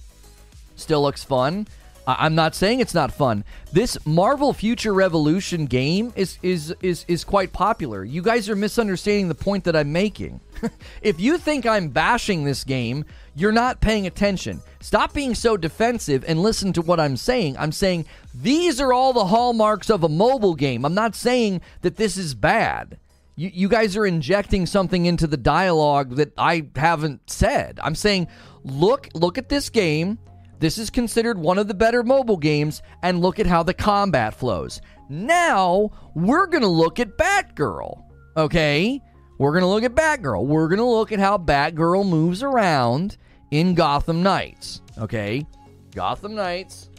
still 0.75 1.01
looks 1.01 1.23
fun. 1.23 1.67
I'm 2.17 2.33
not 2.33 2.55
saying 2.55 2.79
it's 2.79 2.93
not 2.93 3.11
fun. 3.11 3.43
This 3.73 3.97
Marvel 4.05 4.53
Future 4.53 4.93
Revolution 4.93 5.65
game 5.65 6.13
is 6.15 6.39
is 6.41 6.73
is 6.81 7.05
is 7.07 7.23
quite 7.23 7.51
popular. 7.51 8.03
You 8.03 8.21
guys 8.21 8.49
are 8.49 8.55
misunderstanding 8.55 9.27
the 9.27 9.35
point 9.35 9.65
that 9.65 9.75
I'm 9.75 9.91
making. 9.91 10.39
if 11.01 11.19
you 11.19 11.37
think 11.37 11.65
I'm 11.65 11.89
bashing 11.89 12.43
this 12.43 12.63
game, 12.63 13.05
you're 13.35 13.51
not 13.51 13.81
paying 13.81 14.07
attention. 14.07 14.61
Stop 14.81 15.13
being 15.13 15.35
so 15.35 15.57
defensive 15.57 16.23
and 16.27 16.41
listen 16.41 16.73
to 16.73 16.81
what 16.81 16.99
I'm 16.99 17.17
saying. 17.17 17.57
I'm 17.57 17.71
saying 17.71 18.05
these 18.33 18.79
are 18.79 18.93
all 18.93 19.13
the 19.13 19.25
hallmarks 19.25 19.89
of 19.89 20.03
a 20.03 20.09
mobile 20.09 20.55
game. 20.55 20.85
I'm 20.85 20.95
not 20.95 21.15
saying 21.15 21.61
that 21.81 21.97
this 21.97 22.17
is 22.17 22.33
bad. 22.33 22.97
You, 23.35 23.51
you 23.53 23.67
guys 23.69 23.95
are 23.97 24.05
injecting 24.05 24.65
something 24.65 25.05
into 25.05 25.27
the 25.27 25.37
dialogue 25.37 26.15
that 26.15 26.33
I 26.37 26.67
haven't 26.75 27.29
said. 27.29 27.79
I'm 27.83 27.95
saying 27.95 28.27
look 28.63 29.09
look 29.13 29.37
at 29.37 29.49
this 29.49 29.69
game 29.69 30.19
this 30.59 30.77
is 30.77 30.89
considered 30.89 31.37
one 31.37 31.57
of 31.57 31.67
the 31.67 31.73
better 31.73 32.03
mobile 32.03 32.37
games, 32.37 32.81
and 33.01 33.21
look 33.21 33.39
at 33.39 33.47
how 33.47 33.63
the 33.63 33.73
combat 33.73 34.33
flows. 34.33 34.81
Now, 35.09 35.89
we're 36.13 36.47
going 36.47 36.61
to 36.61 36.67
look 36.67 36.99
at 36.99 37.17
Batgirl. 37.17 38.03
Okay? 38.37 39.01
We're 39.37 39.51
going 39.51 39.63
to 39.63 39.67
look 39.67 39.83
at 39.83 39.95
Batgirl. 39.95 40.45
We're 40.45 40.67
going 40.67 40.79
to 40.79 40.85
look 40.85 41.11
at 41.11 41.19
how 41.19 41.37
Batgirl 41.37 42.07
moves 42.07 42.43
around 42.43 43.17
in 43.51 43.73
Gotham 43.73 44.21
Knights. 44.21 44.81
Okay? 44.97 45.47
Gotham 45.95 46.35
Knights. 46.35 46.89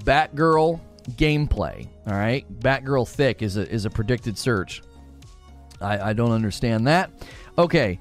Batgirl 0.00 0.80
gameplay. 1.12 1.88
All 2.06 2.14
right? 2.14 2.44
Batgirl 2.60 3.08
thick 3.08 3.42
is 3.42 3.56
a, 3.56 3.70
is 3.70 3.84
a 3.84 3.90
predicted 3.90 4.36
search. 4.36 4.82
I, 5.80 6.10
I 6.10 6.12
don't 6.12 6.32
understand 6.32 6.86
that. 6.86 7.10
Okay. 7.56 8.00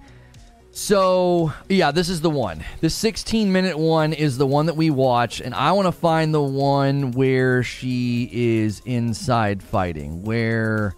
So, 0.76 1.54
yeah, 1.70 1.92
this 1.92 2.10
is 2.10 2.22
the 2.22 2.32
one. 2.32 2.66
The 2.82 2.90
16 2.90 3.52
minute 3.52 3.78
one 3.78 4.12
is 4.12 4.40
the 4.40 4.48
one 4.48 4.66
that 4.66 4.76
we 4.76 4.90
watch, 4.90 5.40
and 5.40 5.54
I 5.54 5.72
want 5.74 5.86
to 5.86 5.92
find 5.92 6.34
the 6.34 6.42
one 6.42 7.12
where 7.12 7.62
she 7.62 8.28
is 8.34 8.82
inside 8.84 9.62
fighting. 9.62 10.24
Where 10.24 10.96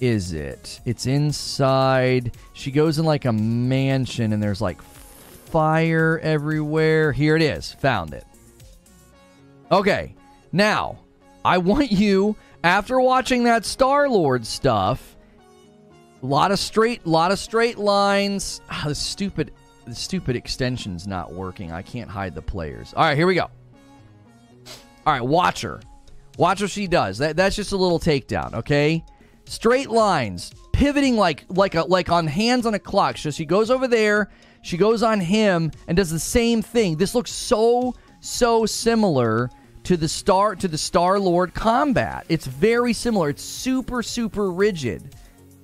is 0.00 0.34
it? 0.34 0.80
It's 0.84 1.06
inside. 1.06 2.36
She 2.52 2.70
goes 2.70 2.98
in 2.98 3.06
like 3.06 3.24
a 3.24 3.32
mansion, 3.32 4.34
and 4.34 4.42
there's 4.42 4.60
like 4.60 4.82
fire 4.82 6.20
everywhere. 6.22 7.10
Here 7.10 7.36
it 7.36 7.42
is. 7.42 7.72
Found 7.72 8.12
it. 8.12 8.26
Okay. 9.72 10.14
Now, 10.52 10.98
I 11.42 11.56
want 11.56 11.90
you 11.90 12.36
after 12.62 13.00
watching 13.00 13.44
that 13.44 13.64
Star 13.64 14.10
Lord 14.10 14.44
stuff. 14.44 15.15
A 16.22 16.26
lot 16.26 16.50
of 16.50 16.58
straight, 16.58 17.06
lot 17.06 17.30
of 17.30 17.38
straight 17.38 17.78
lines. 17.78 18.60
Ah, 18.70 18.84
the 18.88 18.94
stupid, 18.94 19.52
the 19.86 19.94
stupid 19.94 20.36
extension's 20.36 21.06
not 21.06 21.32
working. 21.32 21.72
I 21.72 21.82
can't 21.82 22.10
hide 22.10 22.34
the 22.34 22.42
players. 22.42 22.94
All 22.94 23.04
right, 23.04 23.16
here 23.16 23.26
we 23.26 23.34
go. 23.34 23.50
All 25.06 25.12
right, 25.12 25.22
watch 25.22 25.60
her. 25.62 25.80
Watch 26.38 26.60
what 26.60 26.70
she 26.70 26.86
does. 26.86 27.18
That, 27.18 27.36
that's 27.36 27.56
just 27.56 27.72
a 27.72 27.76
little 27.76 28.00
takedown, 28.00 28.54
okay? 28.54 29.04
Straight 29.44 29.90
lines, 29.90 30.52
pivoting 30.72 31.16
like 31.16 31.44
like 31.48 31.74
a 31.74 31.82
like 31.82 32.10
on 32.10 32.26
hands 32.26 32.66
on 32.66 32.74
a 32.74 32.78
clock. 32.78 33.16
So 33.18 33.30
she 33.30 33.44
goes 33.44 33.70
over 33.70 33.86
there, 33.86 34.30
she 34.62 34.76
goes 34.76 35.02
on 35.02 35.20
him, 35.20 35.70
and 35.86 35.96
does 35.96 36.10
the 36.10 36.18
same 36.18 36.62
thing. 36.62 36.96
This 36.96 37.14
looks 37.14 37.30
so 37.32 37.94
so 38.20 38.66
similar 38.66 39.50
to 39.84 39.96
the 39.96 40.08
star 40.08 40.56
to 40.56 40.66
the 40.66 40.76
Star 40.76 41.18
Lord 41.18 41.54
combat. 41.54 42.26
It's 42.28 42.46
very 42.46 42.92
similar. 42.92 43.28
It's 43.28 43.42
super 43.42 44.02
super 44.02 44.50
rigid. 44.50 45.14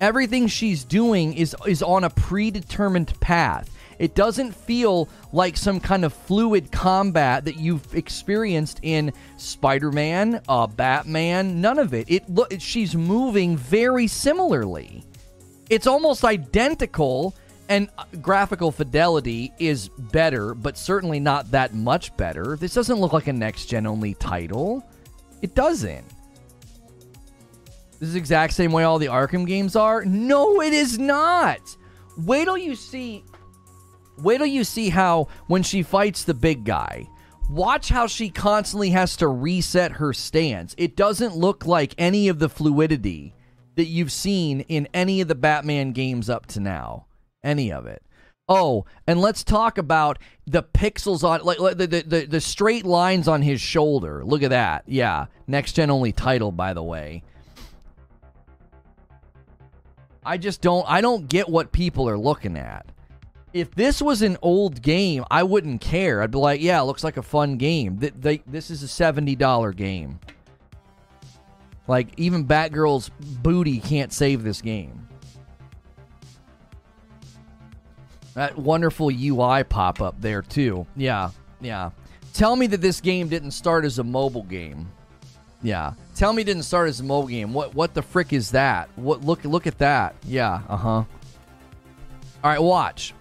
Everything 0.03 0.47
she's 0.47 0.83
doing 0.83 1.33
is 1.33 1.55
is 1.65 1.81
on 1.81 2.03
a 2.03 2.09
predetermined 2.09 3.17
path. 3.21 3.73
It 3.99 4.15
doesn't 4.15 4.51
feel 4.51 5.07
like 5.31 5.55
some 5.55 5.79
kind 5.79 6.03
of 6.03 6.11
fluid 6.11 6.73
combat 6.73 7.45
that 7.45 7.55
you've 7.55 7.95
experienced 7.95 8.81
in 8.81 9.13
Spider-Man, 9.37 10.41
uh, 10.49 10.67
Batman. 10.67 11.61
None 11.61 11.79
of 11.79 11.93
it. 11.93 12.11
It 12.11 12.29
look 12.29 12.53
she's 12.59 12.97
moving 12.97 13.55
very 13.55 14.07
similarly. 14.07 15.05
It's 15.69 15.87
almost 15.87 16.25
identical, 16.25 17.33
and 17.69 17.87
uh, 17.97 18.03
graphical 18.21 18.73
fidelity 18.73 19.53
is 19.57 19.87
better, 19.87 20.53
but 20.53 20.77
certainly 20.77 21.21
not 21.21 21.49
that 21.51 21.73
much 21.73 22.13
better. 22.17 22.57
This 22.57 22.73
doesn't 22.73 22.99
look 22.99 23.13
like 23.13 23.27
a 23.27 23.33
next 23.33 23.67
gen 23.67 23.87
only 23.87 24.15
title. 24.15 24.85
It 25.41 25.55
doesn't. 25.55 26.03
This 28.03 28.09
is 28.09 28.15
the 28.15 28.19
exact 28.19 28.51
same 28.51 28.73
way 28.73 28.83
all 28.83 28.99
the 28.99 29.05
Arkham 29.05 29.47
games 29.47 29.77
are. 29.77 30.03
No, 30.03 30.61
it 30.61 30.73
is 30.73 30.99
not. 30.99 31.77
Wait 32.17 32.43
till 32.43 32.57
you 32.57 32.75
see 32.75 33.23
Wait 34.17 34.39
till 34.39 34.45
you 34.45 34.65
see 34.65 34.89
how 34.89 35.29
when 35.47 35.63
she 35.63 35.83
fights 35.83 36.25
the 36.25 36.33
big 36.33 36.65
guy, 36.65 37.07
watch 37.49 37.87
how 37.87 38.05
she 38.05 38.29
constantly 38.29 38.89
has 38.89 39.15
to 39.15 39.29
reset 39.29 39.93
her 39.93 40.11
stance. 40.11 40.75
It 40.77 40.97
doesn't 40.97 41.37
look 41.37 41.65
like 41.65 41.95
any 41.97 42.27
of 42.27 42.39
the 42.39 42.49
fluidity 42.49 43.33
that 43.75 43.85
you've 43.85 44.11
seen 44.11 44.59
in 44.67 44.89
any 44.93 45.21
of 45.21 45.29
the 45.29 45.33
Batman 45.33 45.93
games 45.93 46.29
up 46.29 46.45
to 46.47 46.59
now. 46.59 47.05
Any 47.41 47.71
of 47.71 47.85
it. 47.85 48.03
Oh, 48.49 48.83
and 49.07 49.21
let's 49.21 49.45
talk 49.45 49.77
about 49.77 50.19
the 50.45 50.63
pixels 50.63 51.23
on 51.23 51.41
like, 51.45 51.59
like 51.59 51.77
the, 51.77 51.87
the 51.87 52.25
the 52.29 52.41
straight 52.41 52.85
lines 52.85 53.29
on 53.29 53.43
his 53.43 53.61
shoulder. 53.61 54.25
Look 54.25 54.43
at 54.43 54.49
that. 54.49 54.83
Yeah, 54.87 55.27
next 55.47 55.71
gen 55.71 55.89
only 55.89 56.11
title 56.11 56.51
by 56.51 56.73
the 56.73 56.83
way. 56.83 57.23
I 60.25 60.37
just 60.37 60.61
don't 60.61 60.85
I 60.89 61.01
don't 61.01 61.27
get 61.27 61.49
what 61.49 61.71
people 61.71 62.07
are 62.09 62.17
looking 62.17 62.57
at 62.57 62.85
if 63.53 63.69
this 63.75 64.01
was 64.01 64.21
an 64.21 64.37
old 64.41 64.81
game, 64.81 65.23
I 65.29 65.43
wouldn't 65.43 65.79
care. 65.79 66.21
I'd 66.21 66.31
be 66.31 66.39
like, 66.39 66.61
yeah, 66.61 66.81
it 66.81 66.85
looks 66.85 67.03
like 67.03 67.17
a 67.17 67.21
fun 67.21 67.57
game. 67.57 67.99
Th- 67.99 68.13
they, 68.19 68.37
this 68.47 68.71
is 68.71 68.83
a 68.83 68.87
$70 68.87 69.75
game. 69.75 70.19
Like, 71.87 72.07
even 72.17 72.47
Batgirl's 72.47 73.09
booty 73.43 73.79
can't 73.79 74.11
save 74.11 74.43
this 74.43 74.61
game. 74.61 75.07
That 78.33 78.57
wonderful 78.57 79.11
UI 79.13 79.63
pop 79.63 80.01
up 80.01 80.19
there, 80.19 80.41
too. 80.41 80.87
Yeah, 80.95 81.29
yeah. 81.61 81.91
Tell 82.33 82.55
me 82.55 82.65
that 82.67 82.81
this 82.81 82.99
game 82.99 83.27
didn't 83.27 83.51
start 83.51 83.85
as 83.85 83.99
a 83.99 84.03
mobile 84.03 84.43
game. 84.43 84.91
Yeah. 85.61 85.93
Tell 86.15 86.31
me 86.31 86.43
didn't 86.43 86.63
start 86.63 86.87
his 86.87 87.01
mobile 87.01 87.27
game. 87.27 87.53
What 87.53 87.73
what 87.73 87.93
the 87.93 88.01
frick 88.01 88.33
is 88.33 88.51
that? 88.51 88.89
What 88.95 89.23
look 89.23 89.43
look 89.43 89.67
at 89.67 89.79
that. 89.79 90.15
Yeah, 90.25 90.61
uh-huh. 90.69 90.89
All 90.89 91.05
right, 92.43 92.61
watch. 92.61 93.13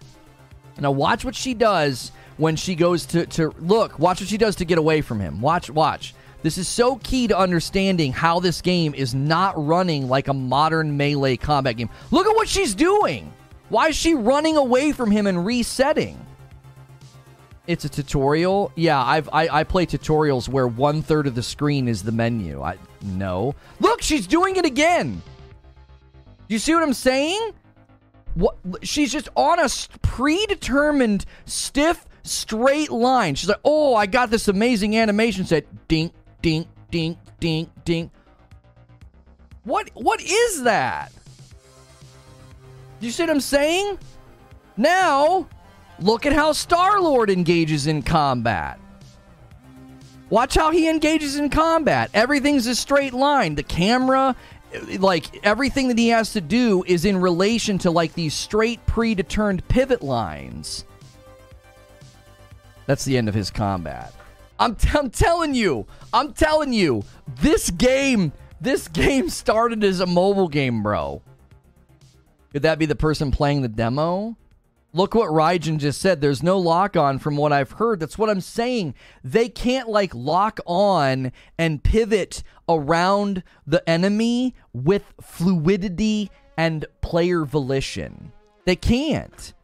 Now 0.79 0.91
watch 0.91 1.25
what 1.25 1.35
she 1.35 1.55
does 1.55 2.13
when 2.37 2.57
she 2.57 2.75
goes 2.75 3.07
to 3.07 3.27
to 3.27 3.51
look. 3.61 3.99
Watch 3.99 4.21
what 4.21 4.29
she 4.29 4.39
does 4.39 4.57
to 4.57 4.65
get 4.65 4.79
away 4.79 5.01
from 5.01 5.21
him. 5.21 5.41
Watch, 5.41 5.71
watch. 5.71 6.15
This 6.43 6.59
is 6.59 6.67
so 6.67 6.97
key 6.97 7.29
to 7.29 7.39
understanding 7.39 8.13
how 8.13 8.41
this 8.41 8.61
game 8.61 8.95
is 8.95 9.15
not 9.15 9.55
running 9.57 10.09
like 10.09 10.27
a 10.27 10.35
modern 10.35 10.97
melee 10.97 11.37
combat 11.37 11.77
game. 11.77 11.89
Look 12.11 12.27
at 12.27 12.35
what 12.35 12.49
she's 12.49 12.75
doing. 12.75 13.33
Why 13.69 13.89
is 13.89 13.97
she 13.97 14.15
running 14.15 14.57
away 14.57 14.93
from 14.93 15.11
him 15.11 15.27
and 15.29 15.47
resetting? 15.47 16.27
It's 17.67 17.85
a 17.85 17.89
tutorial. 17.89 18.73
Yeah, 18.75 19.03
I've 19.03 19.29
I, 19.33 19.49
I 19.61 19.65
play 19.65 19.87
tutorials 19.87 20.49
where 20.49 20.67
one 20.67 21.01
third 21.01 21.27
of 21.27 21.35
the 21.35 21.43
screen 21.43 21.87
is 21.87 22.03
the 22.03 22.13
menu. 22.13 22.61
I 22.61 22.77
no. 23.03 23.55
Look, 23.79 24.03
she's 24.03 24.27
doing 24.27 24.57
it 24.57 24.65
again. 24.65 25.23
You 26.49 26.59
see 26.59 26.75
what 26.75 26.83
I'm 26.83 26.93
saying? 26.93 27.53
What 28.35 28.57
she's 28.83 29.13
just 29.13 29.29
on 29.37 29.61
a 29.61 29.69
predetermined 30.03 31.25
stiff 31.45 32.05
straight 32.25 32.91
line. 32.91 33.37
She's 33.37 33.49
like, 33.49 33.61
"Oh, 33.65 33.95
I 33.95 34.07
got 34.07 34.31
this 34.31 34.49
amazing 34.49 34.97
animation 34.97 35.45
set. 35.45 35.67
Dink, 35.87 36.13
dink, 36.41 36.67
dink, 36.91 37.19
dink, 37.39 37.71
dink." 37.85 38.11
What 39.65 39.91
what 39.95 40.21
is 40.21 40.65
that? 40.65 41.13
You 43.01 43.11
see 43.11 43.23
what 43.23 43.31
I'm 43.31 43.41
saying? 43.41 43.99
Now, 44.77 45.49
look 46.03 46.27
at 46.27 46.33
how 46.33 46.53
Star-Lord 46.53 47.31
engages 47.31 47.87
in 47.87 48.03
combat. 48.03 48.79
Watch 50.31 50.55
how 50.55 50.71
he 50.71 50.89
engages 50.89 51.37
in 51.37 51.51
combat. 51.51 52.11
Everything's 52.15 52.67
a 52.67 52.75
straight 52.75 53.13
line. 53.13 53.55
The 53.55 53.63
camera 53.63 54.35
like 54.99 55.45
everything 55.45 55.89
that 55.89 55.99
he 55.99 56.09
has 56.09 56.33
to 56.33 56.41
do 56.41 56.83
is 56.87 57.05
in 57.05 57.19
relation 57.19 57.79
to 57.79 57.91
like 57.91 58.15
these 58.15 58.35
straight 58.35 58.85
predetermined 58.87 59.67
pivot 59.69 60.03
lines. 60.03 60.85
That's 62.87 63.05
the 63.05 63.17
end 63.17 63.29
of 63.29 63.35
his 63.35 63.51
combat. 63.51 64.13
I'm, 64.59 64.75
t- 64.75 64.89
I'm 64.95 65.11
telling 65.11 65.55
you, 65.55 65.87
I'm 66.13 66.33
telling 66.33 66.73
you, 66.73 67.05
this 67.41 67.71
game, 67.71 68.33
this 68.61 68.89
game 68.89 69.29
started 69.29 69.85
as 69.85 70.01
a 70.01 70.07
mobile 70.07 70.49
game, 70.49 70.83
bro. 70.83 71.23
Could 72.53 72.63
that 72.63 72.79
be 72.79 72.87
the 72.87 72.95
person 72.95 73.31
playing 73.31 73.63
the 73.63 73.69
demo? 73.69 74.37
Look 74.95 75.15
what 75.15 75.31
Raijin 75.31 75.79
just 75.79 76.01
said. 76.01 76.21
There's 76.21 76.43
no 76.43 76.59
lock 76.59 76.97
on 76.97 77.19
from 77.19 77.37
what 77.37 77.53
I've 77.53 77.73
heard. 77.73 77.99
That's 77.99 78.19
what 78.19 78.29
I'm 78.29 78.43
saying. 78.43 78.95
They 79.25 79.49
can't 79.49 79.89
like 79.89 80.15
lock 80.15 80.61
on 80.67 81.33
and 81.59 81.83
pivot 81.83 82.43
around 82.69 83.43
the 83.67 83.89
enemy 83.89 84.55
with 84.75 85.05
fluidity 85.21 86.31
and 86.59 86.85
player 87.01 87.45
volition. 87.45 88.33
They 88.67 88.77
can't. 88.77 89.55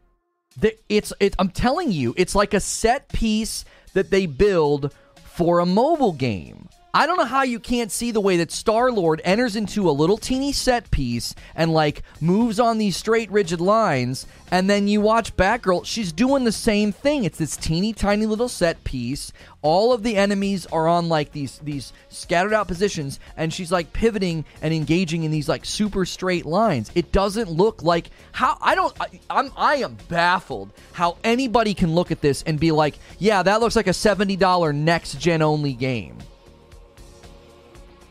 It's 0.89 1.13
it, 1.21 1.37
I'm 1.39 1.51
telling 1.51 1.93
you, 1.93 2.15
it's 2.17 2.35
like 2.35 2.55
a 2.55 2.61
set 2.61 3.09
piece 3.09 3.65
that 3.93 4.11
they 4.11 4.27
build 4.27 4.95
for 5.25 5.61
a 5.61 5.67
mobile 5.67 6.15
game. 6.15 6.69
I 6.99 7.07
don't 7.07 7.17
know 7.17 7.27
how 7.27 7.45
you 7.45 7.61
can't 7.61 7.93
see 7.93 8.11
the 8.11 8.21
way 8.21 8.39
that 8.39 8.51
Star 8.51 8.91
Lord 8.91 9.21
enters 9.23 9.55
into 9.55 9.89
a 9.89 9.93
little 9.93 10.19
teeny 10.19 10.51
set 10.51 10.91
piece 10.91 11.33
and 11.55 11.73
like 11.73 12.03
moves 12.21 12.59
on 12.59 12.79
these 12.79 12.97
straight, 12.97 13.31
rigid 13.31 13.61
lines, 13.61 14.27
and 14.51 14.69
then 14.69 14.89
you 14.89 15.01
watch 15.01 15.37
Batgirl. 15.37 15.87
She's 15.87 16.11
doing 16.11 16.43
the 16.43 16.51
same 16.51 16.91
thing. 16.91 17.23
It's 17.23 17.39
this 17.39 17.57
teeny 17.57 17.93
tiny 17.93 18.27
little 18.27 18.49
set 18.49 18.83
piece. 18.83 19.33
All 19.63 19.93
of 19.93 20.03
the 20.03 20.17
enemies 20.17 20.67
are 20.67 20.89
on 20.89 21.09
like 21.09 21.31
these 21.31 21.61
these 21.61 21.93
scattered 22.09 22.53
out 22.53 22.67
positions, 22.67 23.21
and 23.37 23.55
she's 23.55 23.71
like 23.71 23.93
pivoting 23.93 24.45
and 24.61 24.75
engaging 24.75 25.23
in 25.23 25.31
these 25.31 25.49
like 25.49 25.65
super 25.65 26.05
straight 26.05 26.47
lines. 26.47 26.91
It 26.97 27.13
doesn't 27.13 27.49
look 27.49 27.81
like 27.85 28.11
how 28.33 28.59
I 28.61 28.75
don't. 28.75 29.01
I, 29.01 29.21
I'm 29.31 29.53
I 29.57 29.77
am 29.77 29.97
baffled 30.09 30.73
how 30.95 31.17
anybody 31.23 31.75
can 31.75 31.95
look 31.95 32.11
at 32.11 32.23
this 32.23 32.43
and 32.43 32.59
be 32.59 32.73
like, 32.73 32.99
yeah, 33.21 33.45
that 33.45 33.61
looks 33.61 33.77
like 33.77 33.87
a 33.87 33.93
seventy 33.93 34.35
dollar 34.35 34.73
next 34.73 35.21
gen 35.21 35.43
only 35.43 35.75
game 35.75 36.19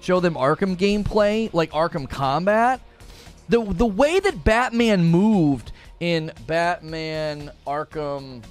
show 0.08 0.22
them 0.22 0.36
Arkham 0.36 0.78
gameplay, 0.78 1.54
like 1.54 1.72
Arkham 1.72 2.10
Combat. 2.10 2.80
The 3.50 3.62
the 3.62 3.86
way 3.86 4.22
that 4.22 4.42
Batman 4.46 5.04
moved 5.04 5.74
in 6.00 6.32
Batman 6.48 7.52
Arkham 7.66 8.42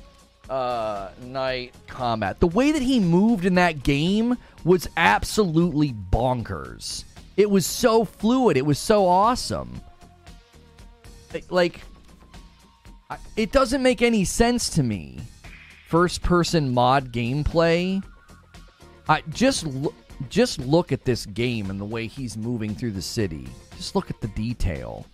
uh, 0.51 1.09
Knight 1.23 1.73
Combat, 1.87 2.40
the 2.40 2.47
way 2.47 2.73
that 2.73 2.83
he 2.83 3.01
moved 3.01 3.47
in 3.47 3.55
that 3.55 3.83
game 3.83 4.37
was 4.64 4.87
absolutely 4.99 5.95
bonkers. 5.95 7.05
It 7.38 7.51
was 7.51 7.64
so 7.64 8.05
fluid. 8.05 8.59
It 8.59 8.66
was 8.66 8.79
so 8.79 9.07
awesome. 9.07 9.81
Like, 11.49 11.81
it 13.37 13.53
doesn't 13.53 13.83
make 13.83 14.03
any 14.03 14.25
sense 14.25 14.69
to 14.71 14.83
me. 14.83 15.21
First 15.88 16.23
person 16.23 16.75
mod 16.75 17.12
gameplay. 17.12 18.03
I 19.09 19.23
just 19.29 19.66
just 20.29 20.59
look 20.59 20.92
at 20.92 21.05
this 21.05 21.26
game 21.26 21.70
and 21.70 21.81
the 21.81 21.85
way 21.85 22.07
he's 22.07 22.37
moving 22.37 22.74
through 22.74 22.92
the 22.92 23.02
city. 23.02 23.46
Just 23.76 23.95
look 23.95 24.11
at 24.11 24.20
the 24.20 24.28
detail. 24.28 25.07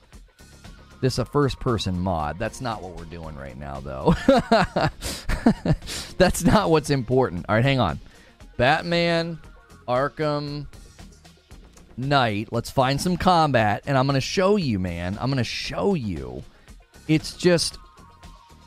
This 1.00 1.18
a 1.18 1.24
first 1.24 1.58
person 1.58 1.98
mod. 1.98 2.38
That's 2.38 2.60
not 2.60 2.80
what 2.80 2.96
we're 2.96 3.04
doing 3.04 3.34
right 3.34 3.58
now 3.58 3.80
though. 3.80 4.14
That's 6.16 6.44
not 6.44 6.70
what's 6.70 6.90
important. 6.90 7.46
All 7.48 7.56
right, 7.56 7.64
hang 7.64 7.80
on. 7.80 7.98
Batman 8.56 9.40
Arkham 9.88 10.66
Knight. 11.96 12.48
Let's 12.52 12.70
find 12.70 13.00
some 13.00 13.16
combat, 13.16 13.82
and 13.86 13.98
I'm 13.98 14.06
going 14.06 14.14
to 14.14 14.20
show 14.20 14.56
you, 14.56 14.78
man. 14.78 15.18
I'm 15.20 15.28
going 15.28 15.38
to 15.38 15.44
show 15.44 15.94
you. 15.94 16.42
It's 17.08 17.36
just. 17.36 17.78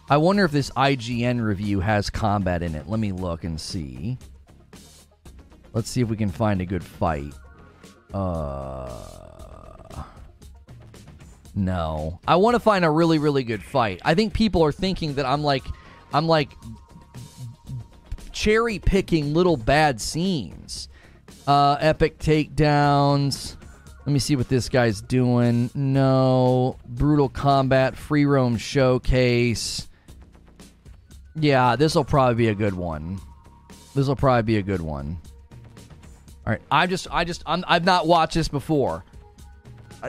I 0.09 0.17
wonder 0.17 0.45
if 0.45 0.51
this 0.51 0.69
IGN 0.71 1.43
review 1.43 1.79
has 1.79 2.09
combat 2.09 2.61
in 2.61 2.75
it. 2.75 2.87
Let 2.87 2.99
me 2.99 3.11
look 3.11 3.43
and 3.43 3.59
see. 3.59 4.17
Let's 5.75 5.89
see 5.89 6.01
if 6.01 6.07
we 6.07 6.15
can 6.15 6.31
find 6.31 6.61
a 6.61 6.65
good 6.65 6.83
fight. 6.83 7.33
Uh. 8.13 8.89
No. 11.53 12.19
I 12.27 12.37
want 12.37 12.55
to 12.55 12.59
find 12.59 12.85
a 12.85 12.89
really, 12.89 13.19
really 13.19 13.43
good 13.43 13.61
fight. 13.61 14.01
I 14.03 14.15
think 14.15 14.33
people 14.33 14.63
are 14.63 14.71
thinking 14.71 15.15
that 15.15 15.25
I'm 15.25 15.43
like. 15.43 15.63
I'm 16.13 16.27
like 16.27 16.51
cherry 18.31 18.79
picking 18.79 19.33
little 19.33 19.57
bad 19.57 19.99
scenes. 19.99 20.87
Uh, 21.45 21.75
epic 21.81 22.19
takedowns. 22.19 23.57
Let 24.05 24.13
me 24.13 24.19
see 24.19 24.37
what 24.37 24.47
this 24.47 24.69
guy's 24.69 25.01
doing. 25.01 25.69
No. 25.73 26.77
Brutal 26.87 27.27
combat, 27.27 27.97
free 27.97 28.25
roam 28.25 28.55
showcase. 28.55 29.89
Yeah, 31.35 31.75
this 31.75 31.95
will 31.95 32.05
probably 32.05 32.35
be 32.35 32.47
a 32.47 32.55
good 32.55 32.75
one. 32.75 33.19
This 33.93 34.07
will 34.07 34.15
probably 34.15 34.43
be 34.43 34.57
a 34.57 34.61
good 34.61 34.81
one. 34.81 35.17
All 36.45 36.51
right, 36.53 36.61
I 36.69 36.85
just, 36.85 37.07
I 37.11 37.23
just, 37.23 37.41
I'm, 37.47 37.63
I've 37.67 37.85
not 37.85 38.05
watched 38.05 38.35
this 38.35 38.47
before, 38.47 39.03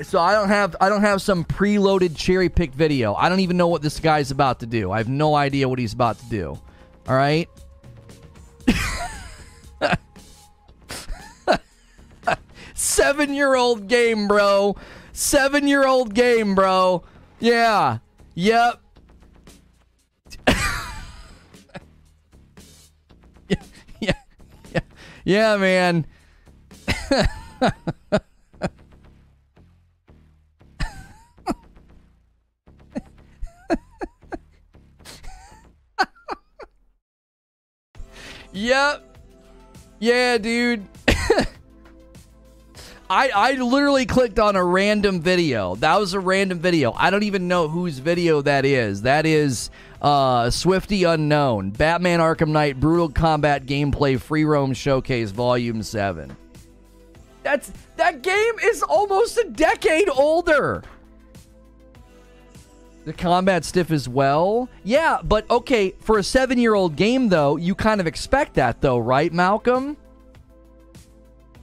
so 0.02 0.18
I 0.18 0.34
don't 0.34 0.48
have, 0.48 0.76
I 0.82 0.90
don't 0.90 1.00
have 1.00 1.22
some 1.22 1.44
preloaded 1.44 2.14
cherry 2.14 2.50
picked 2.50 2.74
video. 2.74 3.14
I 3.14 3.30
don't 3.30 3.40
even 3.40 3.56
know 3.56 3.68
what 3.68 3.80
this 3.80 3.98
guy's 4.00 4.30
about 4.30 4.60
to 4.60 4.66
do. 4.66 4.92
I 4.92 4.98
have 4.98 5.08
no 5.08 5.34
idea 5.34 5.66
what 5.66 5.78
he's 5.78 5.94
about 5.94 6.18
to 6.18 6.26
do. 6.28 6.58
All 7.08 7.16
right. 7.16 7.48
Seven 12.74 13.32
year 13.32 13.54
old 13.54 13.88
game, 13.88 14.28
bro. 14.28 14.76
Seven 15.12 15.66
year 15.66 15.86
old 15.86 16.12
game, 16.12 16.54
bro. 16.54 17.02
Yeah. 17.40 17.98
Yep. 18.34 18.82
yeah, 23.48 23.56
yeah, 24.00 24.80
yeah, 25.24 25.56
man. 25.56 26.06
Yep. 38.52 39.02
Yeah, 39.98 40.38
dude. 40.38 40.86
I, 43.08 43.30
I 43.34 43.52
literally 43.52 44.04
clicked 44.04 44.40
on 44.40 44.56
a 44.56 44.64
random 44.64 45.20
video. 45.20 45.76
That 45.76 46.00
was 46.00 46.12
a 46.14 46.20
random 46.20 46.58
video. 46.58 46.92
I 46.92 47.10
don't 47.10 47.22
even 47.22 47.46
know 47.46 47.68
whose 47.68 48.00
video 48.00 48.42
that 48.42 48.64
is. 48.64 49.02
That 49.02 49.26
is 49.26 49.70
uh, 50.02 50.50
Swifty 50.50 51.04
Unknown. 51.04 51.70
Batman 51.70 52.18
Arkham 52.18 52.48
Knight 52.48 52.80
Brutal 52.80 53.08
Combat 53.08 53.64
Gameplay 53.64 54.20
Free 54.20 54.44
Roam 54.44 54.74
Showcase 54.74 55.30
Volume 55.30 55.84
7. 55.84 56.36
That's 57.46 57.70
that 57.94 58.22
game 58.22 58.58
is 58.60 58.82
almost 58.82 59.38
a 59.38 59.44
decade 59.44 60.08
older. 60.10 60.82
The 63.04 63.12
combat 63.12 63.64
stiff 63.64 63.92
as 63.92 64.08
well. 64.08 64.68
Yeah, 64.82 65.20
but 65.22 65.48
okay, 65.48 65.94
for 66.00 66.18
a 66.18 66.22
7-year-old 66.22 66.96
game 66.96 67.28
though, 67.28 67.54
you 67.54 67.76
kind 67.76 68.00
of 68.00 68.08
expect 68.08 68.54
that 68.54 68.80
though, 68.80 68.98
right, 68.98 69.32
Malcolm? 69.32 69.96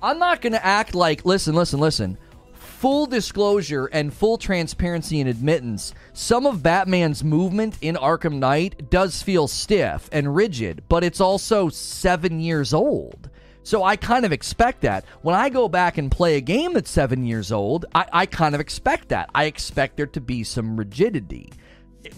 I'm 0.02 0.20
not 0.20 0.40
going 0.40 0.54
to 0.54 0.66
act 0.66 0.96
like, 0.96 1.26
listen, 1.26 1.54
listen, 1.54 1.82
listen. 1.82 2.18
Full 2.54 3.06
disclosure 3.06 3.88
and 3.88 4.14
full 4.14 4.38
transparency 4.38 5.20
and 5.20 5.30
admittance, 5.30 5.94
some 6.14 6.46
of 6.46 6.64
Batman's 6.64 7.26
movement 7.26 7.78
in 7.82 7.96
Arkham 7.96 8.36
Knight 8.40 8.90
does 8.90 9.22
feel 9.22 9.50
stiff 9.50 10.08
and 10.14 10.34
rigid, 10.34 10.82
but 10.88 11.04
it's 11.04 11.20
also 11.20 11.68
seven 11.68 12.40
years 12.40 12.74
old. 12.74 13.30
So 13.64 13.84
I 13.84 13.96
kind 13.96 14.26
of 14.26 14.32
expect 14.32 14.82
that. 14.82 15.06
When 15.22 15.36
I 15.36 15.50
go 15.50 15.70
back 15.70 15.98
and 15.98 16.12
play 16.12 16.36
a 16.36 16.42
game 16.42 16.74
that's 16.74 16.92
seven 16.92 17.26
years 17.26 17.52
old, 17.52 17.86
I, 17.96 18.06
I 18.12 18.26
kind 18.26 18.56
of 18.56 18.62
expect 18.62 19.10
that. 19.10 19.30
I 19.34 19.46
expect 19.46 19.98
there 19.98 20.08
to 20.08 20.22
be 20.22 20.44
some 20.44 20.76
rigidity. 20.76 21.52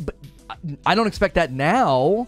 But 0.04 0.16
uh, 0.50 0.56
I 0.86 0.96
don't 0.96 1.08
expect 1.08 1.36
that 1.36 1.52
now 1.52 2.28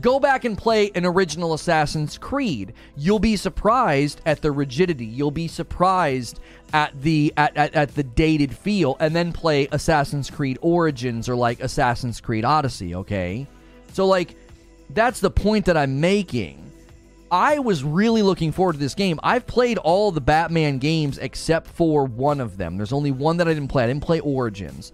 Go 0.00 0.20
back 0.20 0.44
and 0.44 0.56
play 0.56 0.90
an 0.94 1.04
original 1.04 1.52
Assassin's 1.52 2.16
Creed. 2.16 2.74
You'll 2.96 3.18
be 3.18 3.36
surprised 3.36 4.20
at 4.24 4.40
the 4.40 4.52
rigidity. 4.52 5.04
You'll 5.04 5.32
be 5.32 5.48
surprised 5.48 6.40
at 6.72 6.98
the 7.02 7.32
at, 7.36 7.56
at, 7.56 7.74
at, 7.74 7.94
the 7.94 8.04
dated 8.04 8.56
feel, 8.56 8.96
and 9.00 9.14
then 9.14 9.32
play 9.32 9.68
Assassin's 9.72 10.30
Creed 10.30 10.58
Origins 10.62 11.28
or 11.28 11.34
like 11.34 11.60
Assassin's 11.60 12.20
Creed 12.20 12.44
Odyssey, 12.44 12.94
okay? 12.94 13.46
So 13.92 14.06
like 14.06 14.36
that's 14.90 15.20
the 15.20 15.30
point 15.30 15.66
that 15.66 15.76
I'm 15.76 16.00
making. 16.00 16.69
I 17.30 17.58
was 17.60 17.84
really 17.84 18.22
looking 18.22 18.50
forward 18.50 18.72
to 18.72 18.78
this 18.78 18.94
game. 18.94 19.20
I've 19.22 19.46
played 19.46 19.78
all 19.78 20.10
the 20.10 20.20
Batman 20.20 20.78
games 20.78 21.18
except 21.18 21.68
for 21.68 22.04
one 22.04 22.40
of 22.40 22.56
them. 22.56 22.76
There's 22.76 22.92
only 22.92 23.12
one 23.12 23.36
that 23.36 23.48
I 23.48 23.54
didn't 23.54 23.68
play. 23.68 23.84
I 23.84 23.86
didn't 23.86 24.02
play 24.02 24.20
Origins. 24.20 24.92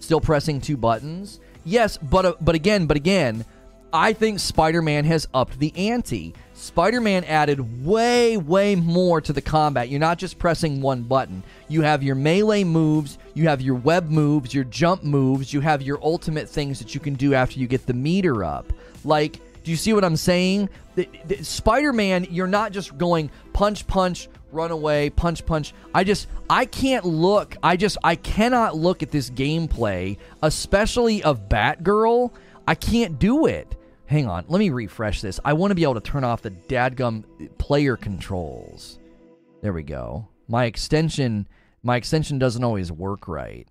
Still 0.00 0.20
pressing 0.20 0.60
two 0.60 0.76
buttons. 0.76 1.40
Yes, 1.64 1.96
but 1.96 2.26
uh, 2.26 2.34
but 2.40 2.54
again, 2.54 2.86
but 2.86 2.96
again, 2.96 3.44
I 3.92 4.12
think 4.12 4.40
Spider 4.40 4.82
Man 4.82 5.04
has 5.06 5.26
upped 5.32 5.58
the 5.58 5.72
ante. 5.76 6.34
Spider 6.52 7.00
Man 7.00 7.24
added 7.24 7.84
way, 7.84 8.36
way 8.36 8.74
more 8.76 9.20
to 9.20 9.32
the 9.32 9.40
combat. 9.40 9.88
You're 9.88 10.00
not 10.00 10.18
just 10.18 10.38
pressing 10.38 10.80
one 10.80 11.02
button. 11.02 11.42
You 11.68 11.82
have 11.82 12.02
your 12.02 12.14
melee 12.14 12.62
moves, 12.62 13.18
you 13.34 13.48
have 13.48 13.60
your 13.60 13.74
web 13.74 14.10
moves, 14.10 14.52
your 14.52 14.64
jump 14.64 15.02
moves, 15.02 15.52
you 15.52 15.60
have 15.60 15.82
your 15.82 15.98
ultimate 16.02 16.48
things 16.48 16.78
that 16.78 16.94
you 16.94 17.00
can 17.00 17.14
do 17.14 17.34
after 17.34 17.58
you 17.58 17.66
get 17.66 17.86
the 17.86 17.94
meter 17.94 18.44
up. 18.44 18.72
Like, 19.04 19.40
do 19.66 19.72
you 19.72 19.76
see 19.76 19.92
what 19.92 20.04
I'm 20.04 20.16
saying? 20.16 20.68
Spider 21.42 21.92
Man, 21.92 22.24
you're 22.30 22.46
not 22.46 22.70
just 22.70 22.96
going 22.96 23.32
punch, 23.52 23.84
punch, 23.88 24.28
run 24.52 24.70
away, 24.70 25.10
punch, 25.10 25.44
punch. 25.44 25.74
I 25.92 26.04
just, 26.04 26.28
I 26.48 26.66
can't 26.66 27.04
look, 27.04 27.56
I 27.64 27.76
just, 27.76 27.98
I 28.04 28.14
cannot 28.14 28.76
look 28.76 29.02
at 29.02 29.10
this 29.10 29.28
gameplay, 29.28 30.18
especially 30.40 31.24
of 31.24 31.48
Batgirl 31.48 32.30
I 32.68 32.76
can't 32.76 33.18
do 33.18 33.46
it. 33.46 33.76
Hang 34.06 34.28
on, 34.28 34.44
let 34.46 34.60
me 34.60 34.70
refresh 34.70 35.20
this. 35.20 35.40
I 35.44 35.54
want 35.54 35.72
to 35.72 35.74
be 35.74 35.82
able 35.82 35.94
to 35.94 36.00
turn 36.00 36.22
off 36.22 36.42
the 36.42 36.52
dadgum 36.52 37.24
player 37.58 37.96
controls. 37.96 39.00
There 39.62 39.72
we 39.72 39.82
go. 39.82 40.28
My 40.46 40.66
extension, 40.66 41.48
my 41.82 41.96
extension 41.96 42.38
doesn't 42.38 42.62
always 42.62 42.92
work 42.92 43.26
right. 43.26 43.66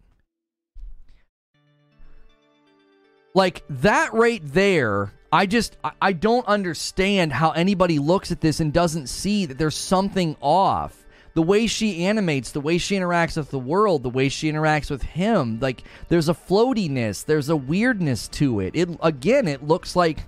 Like 3.36 3.64
that 3.70 4.14
right 4.14 4.42
there, 4.44 5.12
I 5.32 5.46
just 5.46 5.76
I 6.02 6.14
don't 6.14 6.48
understand 6.48 7.34
how 7.34 7.52
anybody 7.52 8.00
looks 8.00 8.32
at 8.32 8.40
this 8.40 8.62
and 8.62 8.72
doesn't 8.72 9.08
see 9.08 9.46
that 9.46 9.58
there's 9.58 9.76
something 9.76 10.38
off 10.42 11.06
the 11.34 11.44
way 11.44 11.68
she 11.68 12.06
animates, 12.06 12.52
the 12.52 12.62
way 12.62 12.78
she 12.78 12.96
interacts 12.96 13.36
with 13.36 13.52
the 13.52 13.60
world, 13.60 14.04
the 14.04 14.10
way 14.10 14.30
she 14.30 14.50
interacts 14.50 14.90
with 14.90 15.04
him, 15.04 15.60
like 15.60 15.84
there's 16.08 16.30
a 16.30 16.34
floatiness, 16.34 17.26
there's 17.26 17.50
a 17.50 17.58
weirdness 17.58 18.30
to 18.30 18.62
it. 18.62 18.74
It 18.74 18.90
again, 19.04 19.50
it 19.50 19.62
looks 19.62 19.98
like 19.98 20.20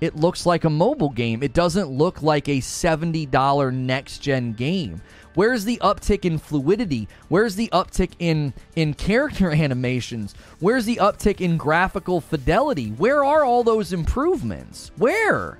it 0.00 0.16
looks 0.16 0.44
like 0.44 0.64
a 0.64 0.70
mobile 0.70 1.10
game. 1.10 1.44
It 1.44 1.54
doesn't 1.54 1.88
look 1.88 2.20
like 2.20 2.48
a 2.48 2.58
$70 2.58 3.72
next 3.72 4.18
gen 4.18 4.52
game. 4.52 5.00
Where's 5.36 5.66
the 5.66 5.76
uptick 5.82 6.24
in 6.24 6.38
fluidity? 6.38 7.08
Where's 7.28 7.56
the 7.56 7.68
uptick 7.68 8.12
in 8.18 8.54
in 8.74 8.94
character 8.94 9.50
animations? 9.52 10.34
Where's 10.60 10.86
the 10.86 10.96
uptick 10.96 11.42
in 11.42 11.58
graphical 11.58 12.22
fidelity? 12.22 12.88
Where 12.88 13.22
are 13.22 13.44
all 13.44 13.62
those 13.62 13.92
improvements? 13.92 14.90
Where? 14.96 15.58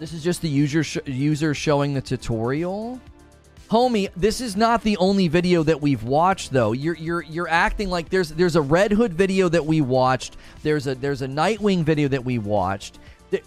This 0.00 0.12
is 0.12 0.22
just 0.22 0.42
the 0.42 0.48
user 0.48 0.82
sh- 0.82 0.98
user 1.06 1.54
showing 1.54 1.94
the 1.94 2.00
tutorial. 2.00 3.00
Homie, 3.70 4.10
this 4.16 4.40
is 4.40 4.56
not 4.56 4.82
the 4.82 4.96
only 4.96 5.28
video 5.28 5.62
that 5.62 5.80
we've 5.80 6.02
watched 6.02 6.52
though. 6.52 6.72
You're 6.72 6.96
you're 6.96 7.22
you're 7.22 7.48
acting 7.48 7.88
like 7.88 8.08
there's 8.08 8.30
there's 8.30 8.56
a 8.56 8.62
Red 8.62 8.90
Hood 8.90 9.14
video 9.14 9.48
that 9.48 9.64
we 9.64 9.80
watched. 9.80 10.36
There's 10.64 10.88
a 10.88 10.96
there's 10.96 11.22
a 11.22 11.28
Nightwing 11.28 11.84
video 11.84 12.08
that 12.08 12.24
we 12.24 12.38
watched. 12.38 12.98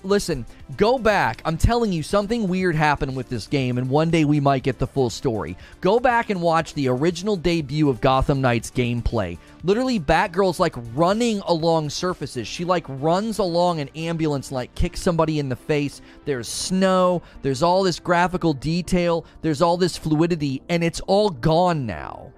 Listen, 0.03 0.45
go 0.77 0.99
back. 0.99 1.41
I'm 1.43 1.57
telling 1.57 1.91
you, 1.91 2.03
something 2.03 2.47
weird 2.47 2.75
happened 2.75 3.15
with 3.15 3.29
this 3.29 3.47
game, 3.47 3.79
and 3.79 3.89
one 3.89 4.11
day 4.11 4.25
we 4.25 4.39
might 4.39 4.61
get 4.61 4.77
the 4.77 4.85
full 4.85 5.09
story. 5.09 5.57
Go 5.81 5.99
back 5.99 6.29
and 6.29 6.39
watch 6.39 6.75
the 6.75 6.87
original 6.87 7.35
debut 7.35 7.89
of 7.89 7.99
Gotham 7.99 8.41
Knights 8.41 8.69
gameplay. 8.69 9.39
Literally, 9.63 9.99
Batgirl's 9.99 10.59
like 10.59 10.75
running 10.93 11.39
along 11.47 11.89
surfaces. 11.89 12.47
She 12.47 12.63
like 12.63 12.85
runs 12.87 13.39
along 13.39 13.79
an 13.79 13.89
ambulance, 13.95 14.51
like 14.51 14.73
kicks 14.75 15.01
somebody 15.01 15.39
in 15.39 15.49
the 15.49 15.55
face. 15.55 16.01
There's 16.25 16.47
snow. 16.47 17.23
There's 17.41 17.63
all 17.63 17.81
this 17.81 17.99
graphical 17.99 18.53
detail. 18.53 19.25
There's 19.41 19.63
all 19.63 19.77
this 19.77 19.97
fluidity, 19.97 20.61
and 20.69 20.83
it's 20.83 20.99
all 21.01 21.31
gone 21.31 21.87
now. 21.87 22.31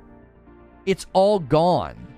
It's 0.85 1.07
all 1.11 1.39
gone. 1.39 2.12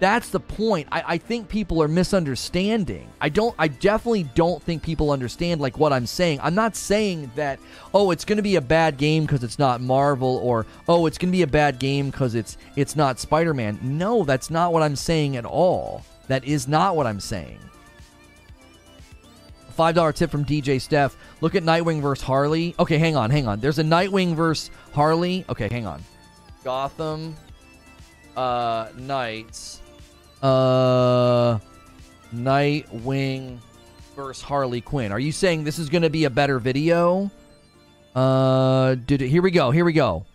That's 0.00 0.30
the 0.30 0.40
point. 0.40 0.88
I, 0.90 1.04
I 1.06 1.18
think 1.18 1.50
people 1.50 1.82
are 1.82 1.88
misunderstanding. 1.88 3.10
I 3.20 3.28
don't. 3.28 3.54
I 3.58 3.68
definitely 3.68 4.24
don't 4.34 4.62
think 4.62 4.82
people 4.82 5.10
understand 5.10 5.60
like 5.60 5.78
what 5.78 5.92
I'm 5.92 6.06
saying. 6.06 6.40
I'm 6.42 6.54
not 6.54 6.74
saying 6.74 7.30
that 7.36 7.60
oh 7.92 8.10
it's 8.10 8.24
going 8.24 8.38
to 8.38 8.42
be 8.42 8.56
a 8.56 8.62
bad 8.62 8.96
game 8.96 9.24
because 9.24 9.44
it's 9.44 9.58
not 9.58 9.82
Marvel 9.82 10.40
or 10.42 10.64
oh 10.88 11.04
it's 11.04 11.18
going 11.18 11.30
to 11.30 11.36
be 11.36 11.42
a 11.42 11.46
bad 11.46 11.78
game 11.78 12.08
because 12.08 12.34
it's 12.34 12.56
it's 12.76 12.96
not 12.96 13.20
Spider-Man. 13.20 13.78
No, 13.82 14.24
that's 14.24 14.48
not 14.48 14.72
what 14.72 14.82
I'm 14.82 14.96
saying 14.96 15.36
at 15.36 15.44
all. 15.44 16.02
That 16.28 16.44
is 16.44 16.66
not 16.66 16.96
what 16.96 17.06
I'm 17.06 17.20
saying. 17.20 17.58
Five 19.72 19.96
dollar 19.96 20.14
tip 20.14 20.30
from 20.30 20.46
DJ 20.46 20.80
Steph. 20.80 21.14
Look 21.42 21.54
at 21.54 21.62
Nightwing 21.62 22.00
versus 22.00 22.24
Harley. 22.24 22.74
Okay, 22.78 22.96
hang 22.96 23.16
on, 23.16 23.30
hang 23.30 23.46
on. 23.46 23.60
There's 23.60 23.78
a 23.78 23.84
Nightwing 23.84 24.34
versus 24.34 24.70
Harley. 24.94 25.44
Okay, 25.50 25.68
hang 25.70 25.86
on. 25.86 26.02
Gotham 26.64 27.36
uh 28.36 28.88
Knights 28.96 29.79
uh, 30.42 31.58
Nightwing 32.34 33.58
versus 34.16 34.42
Harley 34.42 34.80
Quinn. 34.80 35.12
Are 35.12 35.18
you 35.18 35.32
saying 35.32 35.64
this 35.64 35.78
is 35.78 35.88
going 35.88 36.02
to 36.02 36.10
be 36.10 36.24
a 36.24 36.30
better 36.30 36.58
video? 36.58 37.30
Uh, 38.14 38.94
did 38.94 39.22
it, 39.22 39.28
here 39.28 39.42
we 39.42 39.50
go. 39.50 39.70
Here 39.70 39.84
we 39.84 39.92
go. 39.92 40.26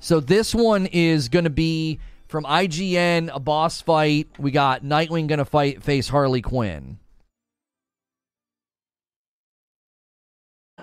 So 0.00 0.20
this 0.20 0.54
one 0.54 0.86
is 0.86 1.28
going 1.28 1.44
to 1.44 1.50
be 1.50 2.00
from 2.26 2.44
IGN, 2.44 3.30
a 3.32 3.38
boss 3.38 3.80
fight. 3.80 4.28
We 4.38 4.50
got 4.50 4.82
Nightwing 4.82 5.28
going 5.28 5.38
to 5.38 5.44
fight 5.44 5.82
face 5.82 6.08
Harley 6.08 6.42
Quinn. 6.42 6.98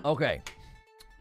Okay. 0.06 0.42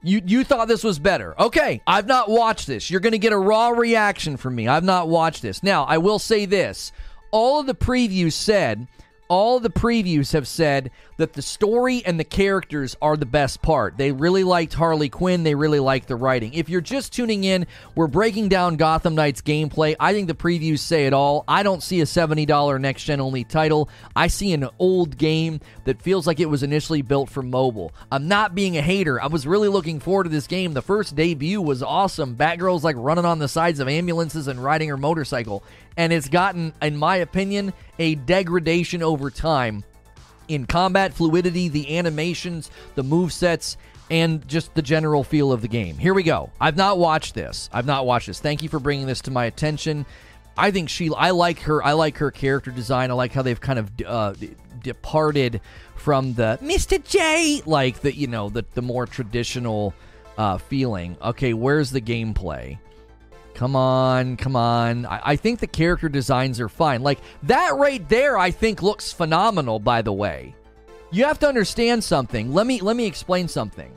You 0.02 0.22
you 0.24 0.44
thought 0.44 0.68
this 0.68 0.84
was 0.84 1.00
better. 1.00 1.34
Okay, 1.40 1.80
I've 1.84 2.06
not 2.06 2.30
watched 2.30 2.68
this. 2.68 2.88
You're 2.88 3.00
going 3.00 3.12
to 3.12 3.18
get 3.18 3.32
a 3.32 3.38
raw 3.38 3.70
reaction 3.70 4.36
from 4.36 4.54
me. 4.54 4.68
I've 4.68 4.84
not 4.84 5.08
watched 5.08 5.42
this. 5.42 5.64
Now, 5.64 5.84
I 5.84 5.98
will 5.98 6.20
say 6.20 6.46
this 6.46 6.92
all 7.30 7.60
of 7.60 7.66
the 7.66 7.74
previews 7.74 8.32
said, 8.32 8.86
all 9.28 9.60
the 9.60 9.70
previews 9.70 10.32
have 10.32 10.48
said 10.48 10.90
that 11.18 11.34
the 11.34 11.42
story 11.42 12.02
and 12.04 12.18
the 12.18 12.24
characters 12.24 12.96
are 13.02 13.16
the 13.16 13.26
best 13.26 13.60
part. 13.60 13.98
They 13.98 14.12
really 14.12 14.44
liked 14.44 14.72
Harley 14.74 15.08
Quinn. 15.08 15.42
They 15.42 15.54
really 15.54 15.80
liked 15.80 16.08
the 16.08 16.16
writing. 16.16 16.54
If 16.54 16.68
you're 16.68 16.80
just 16.80 17.12
tuning 17.12 17.44
in, 17.44 17.66
we're 17.94 18.06
breaking 18.06 18.48
down 18.48 18.76
Gotham 18.76 19.14
Knights 19.14 19.42
gameplay. 19.42 19.96
I 20.00 20.12
think 20.12 20.28
the 20.28 20.34
previews 20.34 20.78
say 20.78 21.06
it 21.06 21.12
all. 21.12 21.44
I 21.46 21.62
don't 21.62 21.82
see 21.82 22.00
a 22.00 22.04
$70 22.04 22.80
next 22.80 23.04
gen 23.04 23.20
only 23.20 23.44
title. 23.44 23.90
I 24.16 24.28
see 24.28 24.52
an 24.52 24.68
old 24.78 25.18
game 25.18 25.60
that 25.84 26.00
feels 26.00 26.26
like 26.26 26.40
it 26.40 26.46
was 26.46 26.62
initially 26.62 27.02
built 27.02 27.28
for 27.28 27.42
mobile. 27.42 27.92
I'm 28.10 28.28
not 28.28 28.54
being 28.54 28.76
a 28.76 28.82
hater. 28.82 29.20
I 29.20 29.26
was 29.26 29.46
really 29.46 29.68
looking 29.68 30.00
forward 30.00 30.24
to 30.24 30.30
this 30.30 30.46
game. 30.46 30.72
The 30.72 30.82
first 30.82 31.16
debut 31.16 31.60
was 31.60 31.82
awesome. 31.82 32.36
Batgirl's 32.36 32.84
like 32.84 32.96
running 32.96 33.24
on 33.24 33.40
the 33.40 33.48
sides 33.48 33.80
of 33.80 33.88
ambulances 33.88 34.48
and 34.48 34.62
riding 34.62 34.88
her 34.88 34.96
motorcycle. 34.96 35.62
And 35.98 36.12
it's 36.12 36.28
gotten, 36.28 36.72
in 36.80 36.96
my 36.96 37.16
opinion, 37.16 37.74
a 37.98 38.14
degradation 38.14 39.02
over 39.02 39.30
time 39.30 39.84
in 40.46 40.64
combat 40.64 41.12
fluidity, 41.12 41.68
the 41.68 41.98
animations, 41.98 42.70
the 42.94 43.02
move 43.02 43.32
sets, 43.32 43.76
and 44.10 44.46
just 44.48 44.74
the 44.74 44.80
general 44.80 45.24
feel 45.24 45.52
of 45.52 45.60
the 45.60 45.68
game. 45.68 45.98
Here 45.98 46.14
we 46.14 46.22
go. 46.22 46.50
I've 46.60 46.76
not 46.76 46.98
watched 46.98 47.34
this. 47.34 47.68
I've 47.72 47.84
not 47.84 48.06
watched 48.06 48.28
this. 48.28 48.40
Thank 48.40 48.62
you 48.62 48.68
for 48.68 48.78
bringing 48.78 49.06
this 49.06 49.20
to 49.22 49.30
my 49.30 49.44
attention. 49.46 50.06
I 50.56 50.70
think 50.70 50.88
she. 50.88 51.10
I 51.14 51.30
like 51.30 51.60
her. 51.60 51.82
I 51.84 51.92
like 51.92 52.18
her 52.18 52.30
character 52.30 52.70
design. 52.70 53.10
I 53.10 53.14
like 53.14 53.32
how 53.32 53.42
they've 53.42 53.60
kind 53.60 53.78
of 53.78 53.90
uh, 54.06 54.34
departed 54.82 55.60
from 55.96 56.34
the 56.34 56.58
Mr. 56.62 57.02
J, 57.04 57.62
like 57.66 58.00
the 58.00 58.14
you 58.14 58.26
know 58.26 58.48
the 58.48 58.64
the 58.74 58.82
more 58.82 59.06
traditional 59.06 59.94
uh, 60.36 60.58
feeling. 60.58 61.16
Okay, 61.22 61.54
where's 61.54 61.90
the 61.90 62.00
gameplay? 62.00 62.78
Come 63.58 63.74
on, 63.74 64.36
come 64.36 64.54
on. 64.54 65.04
I, 65.04 65.20
I, 65.24 65.36
think 65.36 65.58
the 65.58 65.66
character 65.66 66.08
designs 66.08 66.60
are 66.60 66.68
fine. 66.68 67.02
Like, 67.02 67.18
that 67.42 67.74
right 67.74 68.08
there, 68.08 68.38
I 68.38 68.52
think 68.52 68.84
looks 68.84 69.12
phenomenal, 69.12 69.80
by 69.80 70.00
the 70.00 70.12
way. 70.12 70.54
You 71.10 71.24
have 71.24 71.40
to 71.40 71.48
understand 71.48 72.04
something. 72.04 72.54
Let 72.54 72.68
me 72.68 72.80
let 72.80 72.94
me 72.94 73.04
explain 73.04 73.48
something. 73.48 73.90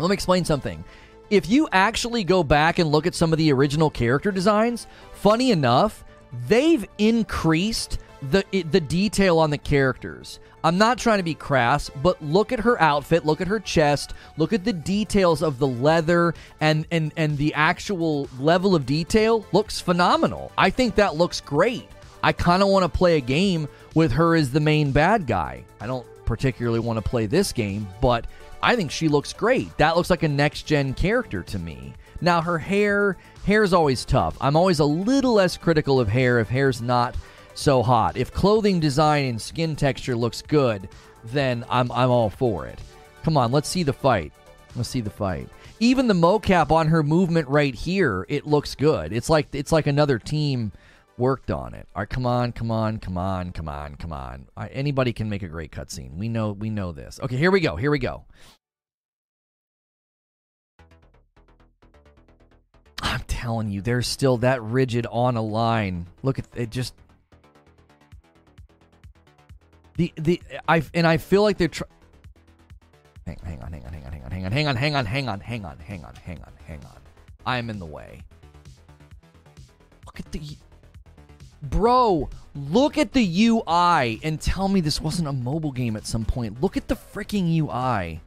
Let 0.00 0.08
me 0.08 0.14
explain 0.14 0.44
something. 0.44 0.82
If 1.30 1.48
you 1.48 1.68
actually 1.70 2.24
go 2.24 2.42
back 2.42 2.80
and 2.80 2.90
look 2.90 3.06
at 3.06 3.14
some 3.14 3.32
of 3.32 3.38
the 3.38 3.52
original 3.52 3.90
character 3.90 4.32
designs, 4.32 4.88
funny 5.12 5.52
enough, 5.52 6.04
they've 6.48 6.84
increased 6.98 8.00
the 8.30 8.62
the 8.70 8.80
detail 8.80 9.38
on 9.38 9.50
the 9.50 9.58
characters. 9.58 10.40
I'm 10.62 10.78
not 10.78 10.96
trying 10.96 11.18
to 11.18 11.24
be 11.24 11.34
crass, 11.34 11.90
but 12.02 12.22
look 12.22 12.50
at 12.50 12.60
her 12.60 12.80
outfit, 12.80 13.26
look 13.26 13.42
at 13.42 13.48
her 13.48 13.60
chest, 13.60 14.14
look 14.38 14.54
at 14.54 14.64
the 14.64 14.72
details 14.72 15.42
of 15.42 15.58
the 15.58 15.66
leather 15.66 16.34
and 16.60 16.86
and 16.90 17.12
and 17.16 17.36
the 17.36 17.52
actual 17.54 18.28
level 18.38 18.74
of 18.74 18.86
detail 18.86 19.44
looks 19.52 19.80
phenomenal. 19.80 20.52
I 20.56 20.70
think 20.70 20.94
that 20.94 21.16
looks 21.16 21.40
great. 21.40 21.88
I 22.22 22.32
kind 22.32 22.62
of 22.62 22.70
want 22.70 22.84
to 22.84 22.88
play 22.88 23.18
a 23.18 23.20
game 23.20 23.68
with 23.94 24.12
her 24.12 24.34
as 24.34 24.50
the 24.50 24.60
main 24.60 24.92
bad 24.92 25.26
guy. 25.26 25.64
I 25.80 25.86
don't 25.86 26.06
particularly 26.24 26.80
want 26.80 26.96
to 26.96 27.08
play 27.08 27.26
this 27.26 27.52
game, 27.52 27.86
but 28.00 28.26
I 28.62 28.76
think 28.76 28.90
she 28.90 29.08
looks 29.08 29.34
great. 29.34 29.76
That 29.76 29.96
looks 29.96 30.08
like 30.08 30.22
a 30.22 30.28
next 30.28 30.62
gen 30.62 30.94
character 30.94 31.42
to 31.42 31.58
me. 31.58 31.92
Now 32.22 32.40
her 32.40 32.56
hair, 32.56 33.18
hair's 33.44 33.74
always 33.74 34.06
tough. 34.06 34.38
I'm 34.40 34.56
always 34.56 34.78
a 34.78 34.86
little 34.86 35.34
less 35.34 35.58
critical 35.58 36.00
of 36.00 36.08
hair 36.08 36.38
if 36.38 36.48
hair's 36.48 36.80
not 36.80 37.14
so 37.54 37.82
hot. 37.82 38.16
If 38.16 38.32
clothing 38.32 38.80
design 38.80 39.26
and 39.26 39.40
skin 39.40 39.76
texture 39.76 40.16
looks 40.16 40.42
good, 40.42 40.88
then 41.24 41.64
I'm 41.70 41.90
I'm 41.92 42.10
all 42.10 42.30
for 42.30 42.66
it. 42.66 42.78
Come 43.22 43.36
on, 43.36 43.52
let's 43.52 43.68
see 43.68 43.82
the 43.82 43.92
fight. 43.92 44.32
Let's 44.76 44.88
see 44.88 45.00
the 45.00 45.10
fight. 45.10 45.48
Even 45.80 46.06
the 46.06 46.14
mocap 46.14 46.70
on 46.70 46.88
her 46.88 47.02
movement 47.02 47.48
right 47.48 47.74
here, 47.74 48.26
it 48.28 48.46
looks 48.46 48.74
good. 48.74 49.12
It's 49.12 49.30
like 49.30 49.48
it's 49.52 49.72
like 49.72 49.86
another 49.86 50.18
team 50.18 50.72
worked 51.16 51.50
on 51.50 51.74
it. 51.74 51.86
All 51.94 52.02
right, 52.02 52.08
come 52.08 52.26
on, 52.26 52.52
come 52.52 52.70
on, 52.70 52.98
come 52.98 53.16
on, 53.16 53.52
come 53.52 53.68
on, 53.68 53.94
come 53.96 54.12
on. 54.12 54.46
Right, 54.56 54.70
anybody 54.72 55.12
can 55.12 55.28
make 55.28 55.42
a 55.42 55.48
great 55.48 55.70
cutscene. 55.70 56.16
We 56.16 56.28
know 56.28 56.52
we 56.52 56.70
know 56.70 56.92
this. 56.92 57.20
Okay, 57.22 57.36
here 57.36 57.50
we 57.50 57.60
go. 57.60 57.76
Here 57.76 57.90
we 57.90 57.98
go. 57.98 58.24
I'm 63.00 63.22
telling 63.28 63.70
you, 63.70 63.80
there's 63.80 64.08
still 64.08 64.38
that 64.38 64.62
rigid 64.62 65.06
on 65.10 65.36
a 65.36 65.42
line. 65.42 66.08
Look 66.22 66.38
at 66.38 66.46
it 66.54 66.70
just 66.70 66.94
the 69.96 70.12
the 70.16 70.40
I 70.68 70.82
and 70.92 71.06
I 71.06 71.16
feel 71.16 71.42
like 71.42 71.58
they're 71.58 71.68
trying. 71.68 71.90
Hang, 73.26 73.38
hang 73.44 73.62
on, 73.62 73.72
hang 73.72 73.84
on, 73.84 73.92
hang 73.92 74.04
on, 74.04 74.12
hang 74.12 74.24
on, 74.24 74.30
hang 74.30 74.44
on, 74.44 74.52
hang 74.52 74.66
on, 74.66 74.76
hang 74.76 74.94
on, 74.96 75.06
hang 75.06 75.28
on, 75.28 75.40
hang 75.40 75.64
on, 75.64 75.76
hang 75.78 76.04
on, 76.04 76.14
hang 76.14 76.42
on, 76.42 76.52
hang 76.66 76.84
on. 76.84 77.00
I 77.46 77.58
am 77.58 77.70
in 77.70 77.78
the 77.78 77.86
way. 77.86 78.22
Look 80.06 80.20
at 80.20 80.30
the 80.32 80.40
Bro, 81.62 82.28
look 82.54 82.98
at 82.98 83.12
the 83.12 83.46
UI 83.46 84.20
and 84.22 84.38
tell 84.38 84.68
me 84.68 84.80
this 84.80 85.00
wasn't 85.00 85.28
a 85.28 85.32
mobile 85.32 85.72
game 85.72 85.96
at 85.96 86.06
some 86.06 86.24
point. 86.24 86.60
Look 86.60 86.76
at 86.76 86.88
the 86.88 86.94
freaking 86.94 87.56
UI. 87.56 88.20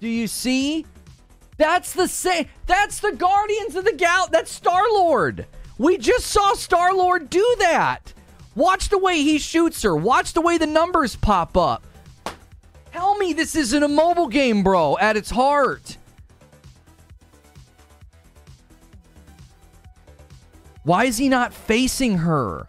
Do 0.00 0.08
you 0.08 0.28
see? 0.28 0.86
That's 1.60 1.92
the 1.92 2.08
same. 2.08 2.48
That's 2.64 3.00
the 3.00 3.12
Guardians 3.12 3.76
of 3.76 3.84
the 3.84 3.92
Gal. 3.92 4.28
That's 4.32 4.50
Star 4.50 4.82
Lord. 4.94 5.44
We 5.76 5.98
just 5.98 6.26
saw 6.28 6.54
Star 6.54 6.94
Lord 6.94 7.28
do 7.28 7.56
that. 7.58 8.14
Watch 8.54 8.88
the 8.88 8.96
way 8.96 9.20
he 9.20 9.38
shoots 9.38 9.82
her. 9.82 9.94
Watch 9.94 10.32
the 10.32 10.40
way 10.40 10.56
the 10.56 10.66
numbers 10.66 11.16
pop 11.16 11.58
up. 11.58 11.84
Tell 12.92 13.14
me 13.18 13.34
this 13.34 13.54
isn't 13.54 13.82
a 13.82 13.88
mobile 13.88 14.28
game, 14.28 14.62
bro, 14.62 14.96
at 14.96 15.18
its 15.18 15.28
heart. 15.28 15.98
Why 20.84 21.04
is 21.04 21.18
he 21.18 21.28
not 21.28 21.52
facing 21.52 22.16
her? 22.16 22.68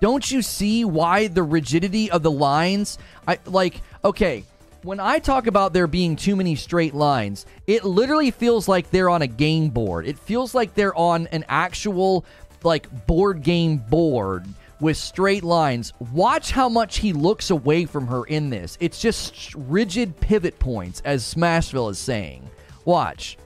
Don't 0.00 0.28
you 0.28 0.42
see 0.42 0.84
why 0.84 1.28
the 1.28 1.44
rigidity 1.44 2.10
of 2.10 2.24
the 2.24 2.32
lines? 2.32 2.98
I 3.28 3.38
like 3.46 3.80
okay, 4.04 4.42
when 4.84 5.00
I 5.00 5.18
talk 5.18 5.46
about 5.46 5.72
there 5.72 5.86
being 5.86 6.14
too 6.14 6.36
many 6.36 6.54
straight 6.54 6.94
lines, 6.94 7.46
it 7.66 7.84
literally 7.84 8.30
feels 8.30 8.68
like 8.68 8.90
they're 8.90 9.08
on 9.08 9.22
a 9.22 9.26
game 9.26 9.70
board. 9.70 10.06
It 10.06 10.18
feels 10.18 10.54
like 10.54 10.74
they're 10.74 10.94
on 10.94 11.26
an 11.28 11.44
actual 11.48 12.24
like 12.62 13.06
board 13.06 13.42
game 13.42 13.78
board 13.78 14.46
with 14.80 14.96
straight 14.96 15.42
lines. 15.42 15.92
Watch 16.12 16.50
how 16.50 16.68
much 16.68 16.98
he 16.98 17.12
looks 17.14 17.50
away 17.50 17.86
from 17.86 18.06
her 18.06 18.24
in 18.24 18.50
this. 18.50 18.76
It's 18.78 19.00
just 19.00 19.54
rigid 19.54 20.20
pivot 20.20 20.58
points, 20.58 21.00
as 21.04 21.22
Smashville 21.24 21.90
is 21.90 21.98
saying. 21.98 22.48
Watch. 22.84 23.38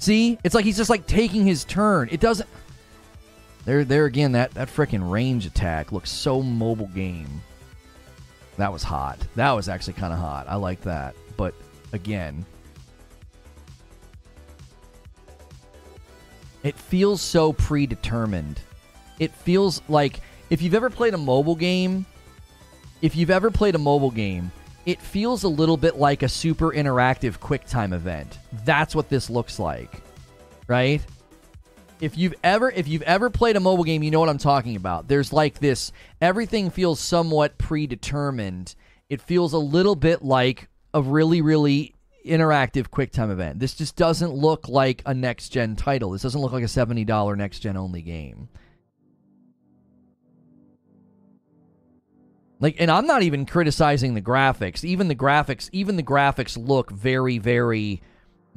See? 0.00 0.36
It's 0.42 0.54
like 0.54 0.64
he's 0.64 0.76
just 0.76 0.90
like 0.90 1.06
taking 1.06 1.46
his 1.46 1.64
turn. 1.64 2.08
It 2.10 2.18
doesn't. 2.18 2.48
There, 3.64 3.84
there 3.84 4.06
again. 4.06 4.32
That 4.32 4.50
that 4.54 4.66
freaking 4.66 5.08
range 5.08 5.46
attack 5.46 5.92
looks 5.92 6.10
so 6.10 6.42
mobile 6.42 6.88
game. 6.88 7.42
That 8.62 8.72
was 8.72 8.84
hot. 8.84 9.18
That 9.34 9.50
was 9.50 9.68
actually 9.68 9.94
kind 9.94 10.12
of 10.12 10.20
hot. 10.20 10.46
I 10.48 10.54
like 10.54 10.82
that. 10.82 11.16
But 11.36 11.52
again, 11.92 12.46
it 16.62 16.76
feels 16.76 17.20
so 17.20 17.54
predetermined. 17.54 18.60
It 19.18 19.32
feels 19.32 19.82
like 19.88 20.20
if 20.48 20.62
you've 20.62 20.76
ever 20.76 20.90
played 20.90 21.12
a 21.12 21.18
mobile 21.18 21.56
game, 21.56 22.06
if 23.00 23.16
you've 23.16 23.30
ever 23.32 23.50
played 23.50 23.74
a 23.74 23.78
mobile 23.78 24.12
game, 24.12 24.52
it 24.86 25.00
feels 25.00 25.42
a 25.42 25.48
little 25.48 25.76
bit 25.76 25.96
like 25.96 26.22
a 26.22 26.28
super 26.28 26.70
interactive 26.70 27.40
QuickTime 27.40 27.92
event. 27.92 28.38
That's 28.64 28.94
what 28.94 29.08
this 29.08 29.28
looks 29.28 29.58
like, 29.58 30.02
right? 30.68 31.04
If 32.02 32.18
you've 32.18 32.34
ever 32.42 32.68
if 32.68 32.88
you've 32.88 33.02
ever 33.02 33.30
played 33.30 33.54
a 33.54 33.60
mobile 33.60 33.84
game, 33.84 34.02
you 34.02 34.10
know 34.10 34.18
what 34.18 34.28
I'm 34.28 34.36
talking 34.36 34.74
about. 34.74 35.06
There's 35.06 35.32
like 35.32 35.60
this 35.60 35.92
everything 36.20 36.68
feels 36.68 36.98
somewhat 36.98 37.58
predetermined. 37.58 38.74
It 39.08 39.22
feels 39.22 39.52
a 39.52 39.58
little 39.58 39.94
bit 39.94 40.20
like 40.20 40.68
a 40.92 41.00
really 41.00 41.42
really 41.42 41.94
interactive 42.26 42.88
QuickTime 42.88 43.30
event. 43.30 43.60
This 43.60 43.74
just 43.74 43.94
doesn't 43.94 44.32
look 44.32 44.68
like 44.68 45.02
a 45.06 45.14
next 45.14 45.50
gen 45.50 45.76
title. 45.76 46.10
This 46.10 46.22
doesn't 46.22 46.40
look 46.40 46.50
like 46.50 46.64
a 46.64 46.66
$70 46.66 47.36
next 47.36 47.60
gen 47.60 47.76
only 47.76 48.02
game. 48.02 48.48
Like, 52.58 52.76
and 52.80 52.90
I'm 52.90 53.06
not 53.06 53.22
even 53.22 53.46
criticizing 53.46 54.14
the 54.14 54.22
graphics. 54.22 54.84
Even 54.84 55.06
the 55.06 55.14
graphics, 55.14 55.68
even 55.72 55.96
the 55.96 56.02
graphics 56.02 56.56
look 56.56 56.90
very, 56.90 57.38
very 57.38 58.02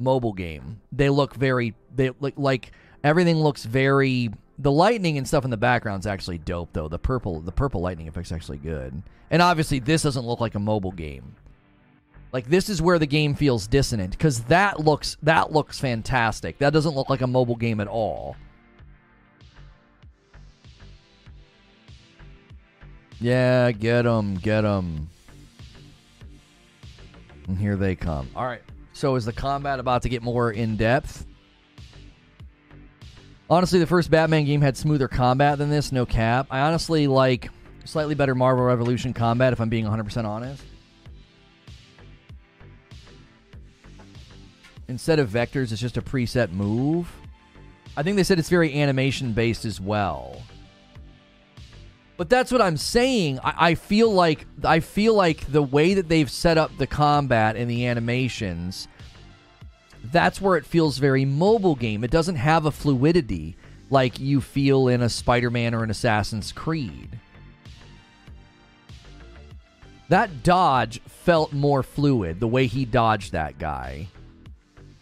mobile 0.00 0.32
game. 0.32 0.80
They 0.90 1.10
look 1.10 1.34
very, 1.34 1.74
they 1.94 2.10
look 2.20 2.34
like 2.36 2.72
everything 3.04 3.36
looks 3.36 3.64
very. 3.64 4.30
The 4.58 4.72
lightning 4.72 5.18
and 5.18 5.28
stuff 5.28 5.44
in 5.44 5.50
the 5.50 5.56
background's 5.58 6.06
actually 6.06 6.38
dope, 6.38 6.70
though. 6.72 6.88
The 6.88 6.98
purple, 6.98 7.40
the 7.40 7.52
purple 7.52 7.82
lightning 7.82 8.06
effect's 8.06 8.32
actually 8.32 8.58
good. 8.58 9.02
And 9.30 9.42
obviously, 9.42 9.80
this 9.80 10.02
doesn't 10.02 10.24
look 10.24 10.40
like 10.40 10.54
a 10.54 10.58
mobile 10.58 10.92
game. 10.92 11.34
Like 12.32 12.48
this 12.48 12.68
is 12.68 12.82
where 12.82 12.98
the 12.98 13.06
game 13.06 13.34
feels 13.34 13.66
dissonant 13.66 14.10
because 14.10 14.40
that 14.44 14.80
looks 14.80 15.16
that 15.22 15.52
looks 15.52 15.78
fantastic. 15.78 16.58
That 16.58 16.72
doesn't 16.72 16.94
look 16.94 17.08
like 17.08 17.22
a 17.22 17.26
mobile 17.26 17.56
game 17.56 17.80
at 17.80 17.88
all. 17.88 18.36
Yeah, 23.20 23.72
get 23.72 24.02
them, 24.02 24.34
get 24.34 24.62
them. 24.62 25.08
And 27.48 27.56
here 27.56 27.76
they 27.76 27.94
come. 27.94 28.28
All 28.36 28.44
right. 28.44 28.62
So 28.92 29.14
is 29.14 29.24
the 29.24 29.32
combat 29.32 29.78
about 29.78 30.02
to 30.02 30.08
get 30.08 30.22
more 30.22 30.50
in 30.50 30.76
depth? 30.76 31.26
Honestly, 33.48 33.78
the 33.78 33.86
first 33.86 34.10
Batman 34.10 34.44
game 34.44 34.60
had 34.60 34.76
smoother 34.76 35.06
combat 35.06 35.58
than 35.58 35.70
this, 35.70 35.92
no 35.92 36.04
cap. 36.04 36.48
I 36.50 36.60
honestly 36.60 37.06
like 37.06 37.48
slightly 37.84 38.14
better 38.14 38.34
Marvel 38.34 38.64
Revolution 38.64 39.14
combat 39.14 39.52
if 39.52 39.60
I'm 39.60 39.68
being 39.68 39.84
100% 39.84 40.24
honest. 40.24 40.62
Instead 44.88 45.18
of 45.18 45.30
vectors, 45.30 45.72
it's 45.72 45.80
just 45.80 45.96
a 45.96 46.02
preset 46.02 46.52
move. 46.52 47.10
I 47.96 48.02
think 48.02 48.16
they 48.16 48.24
said 48.24 48.38
it's 48.38 48.48
very 48.48 48.80
animation 48.80 49.32
based 49.32 49.64
as 49.64 49.80
well. 49.80 50.42
But 52.16 52.28
that's 52.28 52.50
what 52.50 52.62
I'm 52.62 52.76
saying. 52.76 53.40
I, 53.40 53.70
I, 53.70 53.74
feel 53.74 54.10
like 54.10 54.46
I 54.64 54.80
feel 54.80 55.14
like 55.14 55.50
the 55.52 55.62
way 55.62 55.94
that 55.94 56.08
they've 56.08 56.30
set 56.30 56.56
up 56.56 56.76
the 56.78 56.86
combat 56.86 57.56
and 57.56 57.70
the 57.70 57.86
animations, 57.86 58.88
that's 60.12 60.40
where 60.40 60.56
it 60.56 60.66
feels 60.66 60.98
very 60.98 61.24
mobile 61.24 61.74
game. 61.74 62.04
It 62.04 62.10
doesn't 62.10 62.36
have 62.36 62.66
a 62.66 62.70
fluidity 62.70 63.56
like 63.90 64.18
you 64.18 64.40
feel 64.40 64.88
in 64.88 65.02
a 65.02 65.08
Spider-Man 65.08 65.74
or 65.74 65.84
an 65.84 65.90
Assassin's 65.90 66.52
Creed. 66.52 67.20
That 70.08 70.42
dodge 70.42 71.00
felt 71.02 71.52
more 71.52 71.82
fluid, 71.82 72.40
the 72.40 72.48
way 72.48 72.66
he 72.66 72.84
dodged 72.84 73.32
that 73.32 73.58
guy. 73.58 74.08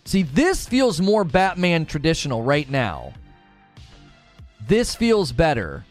See, 0.04 0.22
this 0.22 0.66
feels 0.66 1.00
more 1.00 1.24
Batman 1.24 1.86
traditional 1.86 2.42
right 2.42 2.68
now. 2.70 3.14
This 4.66 4.94
feels 4.94 5.32
better. 5.32 5.84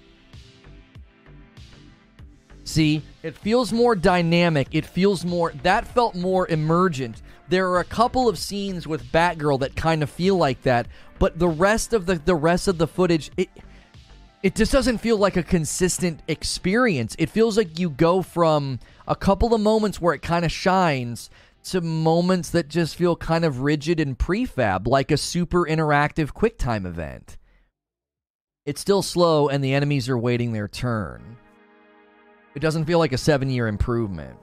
See, 2.64 3.04
it 3.22 3.38
feels 3.38 3.72
more 3.72 3.96
dynamic. 3.96 4.70
It 4.72 4.86
feels 4.86 5.26
more. 5.26 5.52
That 5.64 5.88
felt 5.88 6.16
more 6.16 6.48
emergent. 6.48 7.22
There 7.54 7.70
are 7.70 7.82
a 7.82 7.86
couple 7.86 8.28
of 8.28 8.40
scenes 8.40 8.88
with 8.88 9.12
Batgirl 9.12 9.60
that 9.60 9.76
kind 9.76 10.02
of 10.02 10.10
feel 10.10 10.36
like 10.36 10.64
that, 10.64 10.88
but 11.20 11.38
the 11.38 11.48
rest 11.48 11.94
of 11.94 12.08
the 12.08 12.16
the 12.16 12.34
rest 12.34 12.68
of 12.68 12.80
the 12.80 12.88
footage, 12.88 13.30
it 13.38 13.48
it 14.42 14.56
just 14.56 14.72
doesn't 14.72 14.98
feel 14.98 15.18
like 15.18 15.38
a 15.38 15.44
consistent 15.44 16.22
experience. 16.28 17.16
It 17.20 17.30
feels 17.30 17.56
like 17.56 17.78
you 17.78 17.92
go 17.92 18.24
from 18.24 18.80
a 19.08 19.16
couple 19.16 19.54
of 19.54 19.62
moments 19.62 20.02
where 20.02 20.16
it 20.16 20.24
kind 20.24 20.46
of 20.46 20.52
shines 20.52 21.30
to 21.66 21.82
moments 21.82 22.50
that 22.50 22.70
just 22.70 22.96
feel 22.96 23.16
kind 23.16 23.46
of 23.46 23.60
rigid 23.60 24.00
and 24.00 24.18
prefab, 24.18 24.88
like 24.88 25.12
a 25.12 25.18
super 25.18 25.64
interactive 25.64 26.34
QuickTime 26.34 26.88
event. 26.88 27.38
It's 28.66 28.82
still 28.82 29.04
slow, 29.04 29.48
and 29.48 29.64
the 29.64 29.76
enemies 29.76 30.10
are 30.10 30.18
waiting 30.18 30.54
their 30.54 30.68
turn. 30.68 31.38
It 32.56 32.62
doesn't 32.62 32.86
feel 32.86 32.98
like 32.98 33.14
a 33.14 33.18
seven 33.20 33.52
year 33.52 33.68
improvement. 33.68 34.40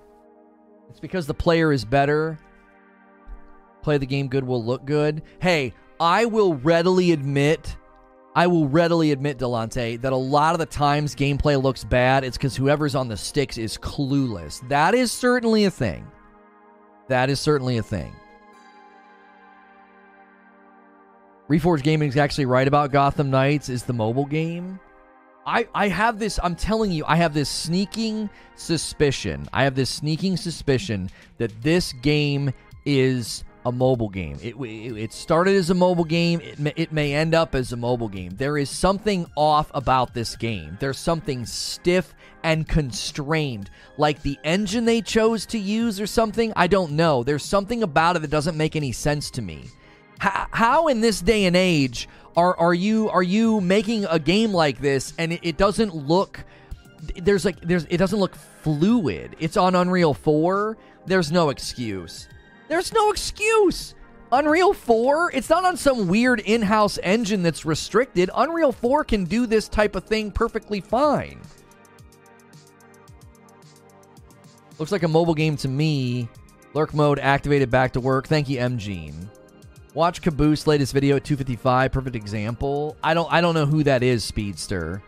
It's 0.89 1.01
because 1.01 1.27
the 1.27 1.35
player 1.35 1.73
is 1.73 1.85
better. 1.85 2.39
Play 3.83 3.99
the 3.99 4.07
game 4.07 4.29
good 4.29 4.45
will 4.45 4.65
look 4.65 4.85
good. 4.85 5.23
Hey, 5.41 5.73
I 5.99 6.25
will 6.25 6.55
readily 6.55 7.13
admit, 7.13 7.77
I 8.35 8.47
will 8.47 8.69
readily 8.69 9.13
admit, 9.13 9.39
Delante, 9.39 10.01
that 10.01 10.13
a 10.13 10.17
lot 10.17 10.55
of 10.55 10.59
the 10.59 10.67
times 10.67 11.15
gameplay 11.15 11.61
looks 11.63 11.85
bad. 11.85 12.25
It's 12.25 12.37
because 12.37 12.57
whoever's 12.57 12.95
on 12.95 13.09
the 13.09 13.17
sticks 13.17 13.59
is 13.59 13.77
clueless. 13.77 14.67
That 14.69 14.95
is 14.95 15.13
certainly 15.13 15.65
a 15.65 15.71
thing. 15.71 16.07
That 17.09 17.29
is 17.29 17.41
certainly 17.41 17.79
a 17.79 17.83
thing. 17.83 18.13
Reforged 21.51 21.83
Gaming 21.83 22.09
is 22.09 22.17
actually 22.17 22.47
right 22.47 22.69
about 22.69 22.93
Gotham 22.93 23.29
Knights 23.29 23.69
is 23.69 23.83
the 23.83 23.93
mobile 23.93 24.27
game. 24.27 24.79
I, 25.45 25.67
I 25.75 25.89
have 25.89 26.21
this, 26.21 26.39
I'm 26.45 26.55
telling 26.55 26.93
you, 26.93 27.05
I 27.07 27.17
have 27.17 27.35
this 27.35 27.49
sneaking 27.49 28.31
suspicion. 28.55 29.49
I 29.53 29.65
have 29.65 29.75
this 29.75 29.91
sneaking 29.91 30.37
suspicion 30.37 31.11
that 31.39 31.51
this 31.61 31.93
game 31.95 32.53
is 32.85 33.43
a 33.65 33.73
mobile 33.73 34.09
game. 34.09 34.39
It, 34.43 34.55
it, 34.57 35.13
started 35.13 35.55
as 35.55 35.71
a 35.71 35.75
mobile 35.75 36.05
game. 36.05 36.41
It 36.41 36.59
may, 36.59 36.73
it 36.77 36.93
may 36.93 37.15
end 37.15 37.35
up 37.35 37.55
as 37.55 37.73
a 37.73 37.77
mobile 37.77 38.09
game. 38.09 38.37
There 38.37 38.57
is 38.57 38.71
something 38.71 39.27
off 39.37 39.71
about 39.75 40.15
this 40.15 40.37
game. 40.37 40.79
There's 40.81 40.99
something 40.99 41.45
stiff 41.45 42.15
and 42.43 42.67
constrained, 42.67 43.71
like 43.99 44.23
the 44.23 44.39
engine 44.45 44.87
they 44.87 45.03
chose 45.03 45.45
to 45.47 45.59
use 45.59 46.01
or 46.01 46.07
something. 46.07 46.53
I 46.57 46.69
don't 46.69 46.93
know. 46.93 47.23
There's 47.23 47.45
something 47.45 47.83
about 47.83 48.17
it 48.17 48.21
that 48.21 48.31
doesn't 48.31 48.57
make 48.57 48.77
any 48.77 48.93
sense 48.93 49.31
to 49.33 49.43
me. 49.43 49.67
How, 50.19 50.47
how 50.51 50.89
in 50.89 51.01
this 51.01 51.21
day 51.21 51.45
and 51.45 51.57
age 51.57 52.09
are 52.37 52.57
are 52.59 52.75
you 52.75 53.09
are 53.11 53.23
you 53.23 53.61
making 53.61 54.05
a 54.07 54.19
game 54.19 54.53
like 54.53 54.79
this 54.79 55.13
and 55.19 55.33
it, 55.33 55.41
it 55.43 55.57
doesn't 55.57 55.95
look 55.95 56.45
there's 57.17 57.45
like 57.45 57.61
there's 57.61 57.85
it 57.87 57.97
doesn't 57.97 58.19
look 58.19 58.35
fluid. 58.35 59.37
It's 59.39 59.57
on 59.57 59.75
Unreal 59.75 60.15
4. 60.15 60.77
There's 61.07 61.33
no 61.33 61.51
excuse. 61.51 62.29
There's 62.71 62.93
no 62.93 63.11
excuse. 63.11 63.97
Unreal 64.31 64.73
4, 64.73 65.33
it's 65.33 65.51
not 65.51 65.65
on 65.65 65.77
some 65.77 66.07
weird 66.07 66.39
in 66.39 66.63
house 66.63 67.01
engine 67.03 67.43
that's 67.43 67.65
restricted. 67.65 68.31
Unreal 68.33 68.71
4 68.71 69.03
can 69.03 69.25
do 69.25 69.45
this 69.45 69.69
type 69.69 69.97
of 69.97 70.05
thing 70.05 70.31
perfectly 70.31 70.81
fine. 70.81 71.41
Looks 74.79 74.93
like 74.93 75.03
a 75.03 75.09
mobile 75.09 75.35
game 75.35 75.57
to 75.57 75.69
me. 75.69 76.29
Lurk 76.73 76.95
mode 76.95 77.19
activated 77.19 77.73
back 77.73 77.93
to 77.95 78.01
work. 78.01 78.29
Thank 78.29 78.49
you, 78.49 78.61
M 78.61 78.79
Gene. 78.79 79.29
Watch 79.95 80.23
Caboose 80.23 80.69
latest 80.69 80.93
video 80.93 81.17
at 81.17 81.25
255. 81.25 81.91
Perfect 81.91 82.15
example. 82.15 82.97
I 83.03 83.15
don't 83.15 83.31
I 83.33 83.41
don't 83.41 83.55
know 83.55 83.67
who 83.67 83.83
that 83.83 84.05
is, 84.05 84.23
Speedster. 84.23 85.03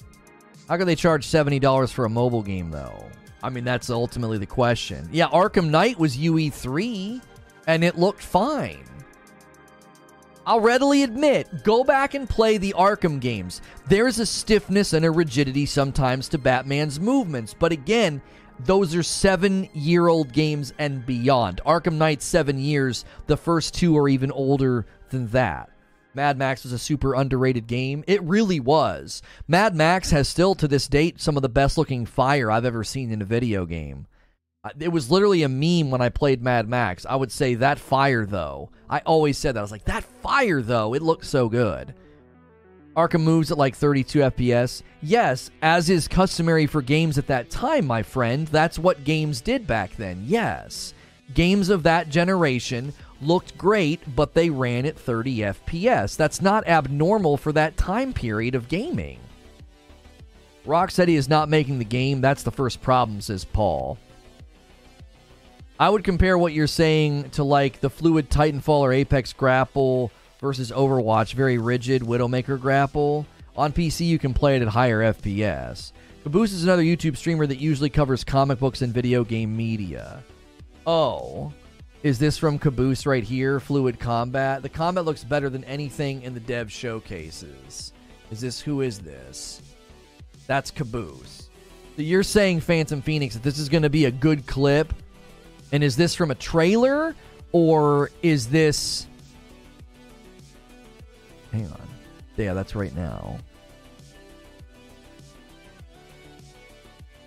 How 0.69 0.77
can 0.77 0.89
they 0.89 0.97
charge 0.97 1.29
$70 1.29 1.93
for 1.93 2.07
a 2.07 2.11
mobile 2.11 2.43
game 2.43 2.73
though? 2.73 3.09
I 3.41 3.51
mean, 3.51 3.63
that's 3.63 3.89
ultimately 3.89 4.39
the 4.39 4.47
question. 4.47 5.09
Yeah, 5.13 5.29
Arkham 5.29 5.71
Knight 5.71 5.97
was 5.97 6.17
UE3 6.17 7.23
and 7.67 7.85
it 7.85 7.99
looked 7.99 8.23
fine. 8.23 8.85
I'll 10.45 10.61
readily 10.61 11.05
admit, 11.05 11.63
go 11.63 11.85
back 11.85 12.15
and 12.15 12.29
play 12.29 12.59
the 12.59 12.75
Arkham 12.77 13.21
games. 13.21 13.63
There's 13.87 14.19
a 14.19 14.27
stiffness 14.27 14.93
and 14.93 15.05
a 15.05 15.11
rigidity 15.11 15.67
sometimes 15.67 16.29
to 16.31 16.39
Batman's 16.39 16.99
movements, 16.99 17.55
but 17.55 17.71
again, 17.71 18.21
those 18.65 18.95
are 18.95 19.03
seven 19.03 19.69
year 19.73 20.09
old 20.09 20.33
games 20.33 20.73
and 20.79 21.07
beyond. 21.07 21.61
Arkham 21.65 21.95
Knight, 21.95 22.23
seven 22.23 22.59
years. 22.59 23.05
The 23.27 23.37
first 23.37 23.75
two 23.75 23.97
are 23.97 24.09
even 24.09 24.33
older 24.33 24.87
than 25.11 25.29
that. 25.29 25.71
Mad 26.15 26.37
Max 26.37 26.65
was 26.65 26.73
a 26.73 26.79
super 26.79 27.15
underrated 27.15 27.67
game. 27.67 28.05
It 28.07 28.23
really 28.23 28.61
was. 28.61 29.23
Mad 29.49 29.75
Max 29.75 30.11
has 30.11 30.29
still, 30.29 30.55
to 30.57 30.69
this 30.69 30.87
date, 30.87 31.21
some 31.21 31.37
of 31.37 31.43
the 31.43 31.49
best 31.49 31.79
looking 31.79 32.05
fire 32.05 32.51
I've 32.51 32.67
ever 32.67 32.85
seen 32.85 33.11
in 33.11 33.23
a 33.23 33.27
video 33.27 33.65
game. 33.65 34.07
It 34.79 34.93
was 34.93 35.11
literally 35.11 35.43
a 35.43 35.49
meme 35.49 35.91
when 35.91 36.01
I 36.01 36.09
played 36.09 36.41
Mad 36.41 36.69
Max. 36.69 37.05
I 37.05 37.17
would 37.17 37.33
say 37.33 37.57
that 37.57 37.81
fire 37.81 38.25
though. 38.25 38.71
I 38.89 39.01
always 39.01 39.37
said 39.37 39.57
that. 39.57 39.59
I 39.59 39.63
was 39.63 39.73
like, 39.73 39.87
that 39.87 40.05
fire 40.05 40.63
though. 40.63 40.95
It 40.95 41.03
looks 41.03 41.29
so 41.29 41.49
good. 41.49 41.95
Arkham 42.97 43.23
moves 43.23 43.51
at 43.51 43.59
like 43.59 43.75
32 43.75 44.21
FPS. 44.21 44.83
Yes, 45.01 45.51
as 45.63 45.91
is 45.91 46.07
customary 46.07 46.67
for 46.67 46.81
games 46.81 47.19
at 47.19 47.27
that 47.27 47.51
time, 47.51 47.87
my 47.87 48.05
friend. 48.05 48.47
That's 48.49 48.79
what 48.79 49.03
games 49.03 49.41
did 49.41 49.67
back 49.67 49.97
then. 49.97 50.23
Yes. 50.27 50.95
Games 51.35 51.69
of 51.69 51.83
that 51.83 52.09
generation 52.09 52.93
looked 53.21 53.59
great, 53.59 54.01
but 54.15 54.35
they 54.35 54.49
ran 54.49 54.87
at 54.87 54.99
30 54.99 55.39
FPS. 55.39 56.17
That's 56.17 56.41
not 56.41 56.69
abnormal 56.69 57.37
for 57.37 57.51
that 57.53 57.77
time 57.77 58.13
period 58.13 58.55
of 58.55 58.69
gaming. 58.69 59.19
Rocksteady 60.67 61.17
is 61.17 61.29
not 61.29 61.49
making 61.49 61.81
the 61.81 61.85
game. 61.85 62.21
That's 62.21 62.45
the 62.45 62.53
first 62.53 62.81
problem, 62.81 63.21
says 63.21 63.45
Paul. 63.45 63.99
I 65.79 65.91
would 65.91 66.05
compare 66.05 66.39
what 66.39 66.53
you're 66.53 66.66
saying 66.66 67.31
to 67.31 67.45
like 67.45 67.81
the 67.81 67.91
fluid 67.91 68.31
Titanfall 68.31 68.81
or 68.81 68.93
Apex 68.93 69.33
grapple 69.33 70.11
versus 70.41 70.70
Overwatch, 70.70 71.35
very 71.35 71.59
rigid 71.59 72.03
Widowmaker 72.03 72.61
grapple. 72.61 73.27
On 73.57 73.73
PC, 73.73 74.07
you 74.07 74.18
can 74.18 74.33
play 74.35 74.57
it 74.57 74.62
at 74.62 74.68
higher 74.68 75.01
FPS. 75.12 75.93
Caboose 76.23 76.53
is 76.53 76.62
another 76.62 76.83
YouTube 76.83 77.16
streamer 77.16 77.47
that 77.47 77.59
usually 77.59 77.91
covers 77.91 78.23
comic 78.23 78.59
books 78.59 78.83
and 78.83 78.95
video 78.95 79.25
game 79.25 79.57
media. 79.57 80.23
Oh, 80.87 81.53
is 82.03 82.18
this 82.18 82.39
from 82.39 82.59
Caboose 82.59 83.07
right 83.07 83.23
here? 83.23 83.61
Fluid 83.61 83.99
combat. 83.99 84.62
The 84.62 84.68
combat 84.68 85.05
looks 85.05 85.25
better 85.25 85.49
than 85.49 85.64
anything 85.64 86.23
in 86.23 86.35
the 86.35 86.41
dev 86.41 86.70
showcases. 86.70 87.93
Is 88.31 88.41
this 88.41 88.61
who 88.61 88.81
is 88.81 88.99
this? 88.99 89.62
That's 90.47 90.70
Caboose. 90.70 91.49
So 91.97 92.03
you're 92.03 92.23
saying 92.23 92.61
Phantom 92.61 93.03
Phoenix 93.03 93.35
that 93.35 93.43
this 93.43 93.59
is 93.59 93.68
going 93.68 93.83
to 93.83 93.91
be 93.91 94.07
a 94.07 94.11
good 94.11 94.47
clip, 94.47 94.93
and 95.73 95.83
is 95.83 95.97
this 95.97 96.14
from 96.14 96.31
a 96.31 96.35
trailer 96.35 97.16
or 97.51 98.11
is 98.23 98.49
this? 98.49 99.07
Hang 101.51 101.66
on. 101.66 101.89
Yeah, 102.37 102.55
that's 102.55 102.75
right 102.75 102.95
now. 102.95 103.39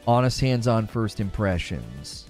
Honest 0.08 0.40
hands 0.40 0.68
on 0.68 0.86
first 0.86 1.20
impressions. 1.20 2.30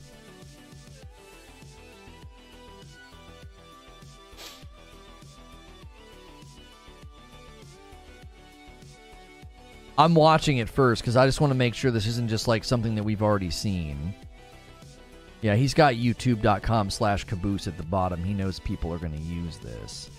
I'm 9.97 10.13
watching 10.13 10.57
it 10.57 10.67
first 10.67 11.01
because 11.01 11.15
I 11.15 11.25
just 11.25 11.39
want 11.39 11.51
to 11.51 11.55
make 11.55 11.73
sure 11.73 11.89
this 11.89 12.05
isn't 12.05 12.27
just 12.29 12.47
like 12.49 12.65
something 12.65 12.95
that 12.95 13.03
we've 13.03 13.21
already 13.21 13.49
seen. 13.49 14.13
Yeah, 15.41 15.55
he's 15.55 15.73
got 15.73 15.93
youtube.com 15.93 16.89
slash 16.89 17.23
caboose 17.25 17.67
at 17.67 17.77
the 17.77 17.83
bottom. 17.83 18.23
He 18.23 18.33
knows 18.33 18.59
people 18.59 18.91
are 18.93 18.97
going 18.97 19.13
to 19.13 19.21
use 19.21 19.57
this. 19.57 20.09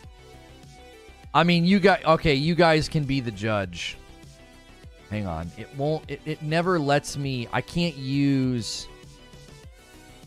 I 1.35 1.45
mean, 1.45 1.65
you 1.65 1.81
guys, 1.81 2.03
okay, 2.05 2.35
you 2.35 2.55
guys 2.55 2.89
can 2.89 3.05
be 3.05 3.21
the 3.21 3.31
judge. 3.31 3.99
Hang 5.11 5.27
on. 5.27 5.51
It 5.59 5.69
won't, 5.77 6.09
it, 6.09 6.21
it 6.25 6.43
never 6.43 6.79
lets 6.79 7.17
me, 7.17 7.49
I 7.53 7.61
can't 7.61 7.97
use, 7.97 8.89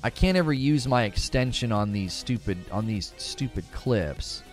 I 0.04 0.10
can't 0.10 0.38
ever 0.38 0.54
use 0.54 0.88
my 0.88 1.04
extension 1.04 1.72
on 1.72 1.92
these 1.92 2.14
stupid, 2.14 2.58
on 2.72 2.86
these 2.86 3.14
stupid 3.18 3.66
clips. 3.72 4.44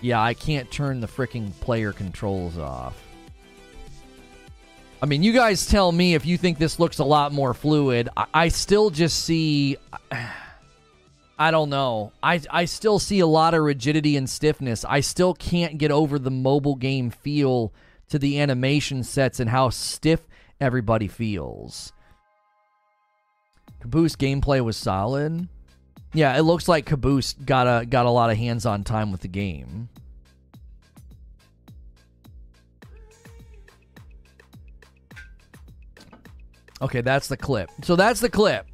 Yeah, 0.00 0.22
I 0.22 0.34
can't 0.34 0.70
turn 0.70 1.00
the 1.00 1.06
freaking 1.06 1.52
player 1.60 1.92
controls 1.92 2.58
off. 2.58 2.96
I 5.02 5.06
mean, 5.06 5.22
you 5.22 5.32
guys 5.32 5.66
tell 5.66 5.90
me 5.92 6.14
if 6.14 6.26
you 6.26 6.36
think 6.36 6.58
this 6.58 6.78
looks 6.78 6.98
a 6.98 7.04
lot 7.04 7.32
more 7.32 7.54
fluid. 7.54 8.08
I, 8.16 8.26
I 8.34 8.48
still 8.48 8.90
just 8.90 9.24
see. 9.24 9.76
I 11.38 11.50
don't 11.50 11.70
know. 11.70 12.12
I, 12.22 12.40
I 12.50 12.66
still 12.66 12.98
see 12.98 13.20
a 13.20 13.26
lot 13.26 13.54
of 13.54 13.62
rigidity 13.62 14.16
and 14.16 14.28
stiffness. 14.28 14.84
I 14.84 15.00
still 15.00 15.32
can't 15.32 15.78
get 15.78 15.90
over 15.90 16.18
the 16.18 16.30
mobile 16.30 16.74
game 16.76 17.10
feel 17.10 17.72
to 18.10 18.18
the 18.18 18.40
animation 18.40 19.02
sets 19.02 19.40
and 19.40 19.48
how 19.48 19.70
stiff 19.70 20.20
everybody 20.60 21.08
feels. 21.08 21.94
Caboose 23.80 24.16
gameplay 24.16 24.62
was 24.62 24.76
solid. 24.76 25.48
Yeah, 26.12 26.36
it 26.36 26.42
looks 26.42 26.68
like 26.68 26.86
Caboose 26.86 27.34
got 27.34 27.66
a 27.66 27.86
got 27.86 28.04
a 28.04 28.10
lot 28.10 28.30
of 28.30 28.36
hands-on 28.36 28.84
time 28.84 29.12
with 29.12 29.20
the 29.20 29.28
game. 29.28 29.88
Okay, 36.82 37.00
that's 37.00 37.28
the 37.28 37.36
clip. 37.36 37.70
So 37.82 37.96
that's 37.96 38.20
the 38.20 38.30
clip. 38.30 38.66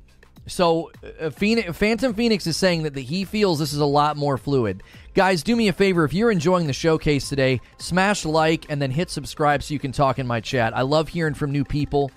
So 0.46 0.92
uh, 1.20 1.30
Phoenix, 1.30 1.76
Phantom 1.76 2.14
Phoenix 2.14 2.46
is 2.46 2.56
saying 2.56 2.84
that 2.84 2.94
the, 2.94 3.02
he 3.02 3.24
feels 3.24 3.58
this 3.58 3.72
is 3.72 3.80
a 3.80 3.86
lot 3.86 4.16
more 4.16 4.38
fluid. 4.38 4.82
Guys, 5.14 5.42
do 5.42 5.56
me 5.56 5.68
a 5.68 5.72
favor 5.72 6.04
if 6.04 6.14
you're 6.14 6.30
enjoying 6.30 6.68
the 6.68 6.72
showcase 6.72 7.28
today, 7.28 7.60
smash 7.78 8.24
like 8.24 8.66
and 8.68 8.80
then 8.80 8.90
hit 8.90 9.10
subscribe 9.10 9.62
so 9.62 9.74
you 9.74 9.80
can 9.80 9.90
talk 9.90 10.18
in 10.18 10.26
my 10.26 10.40
chat. 10.40 10.76
I 10.76 10.82
love 10.82 11.08
hearing 11.08 11.34
from 11.34 11.50
new 11.50 11.64
people. 11.64 12.12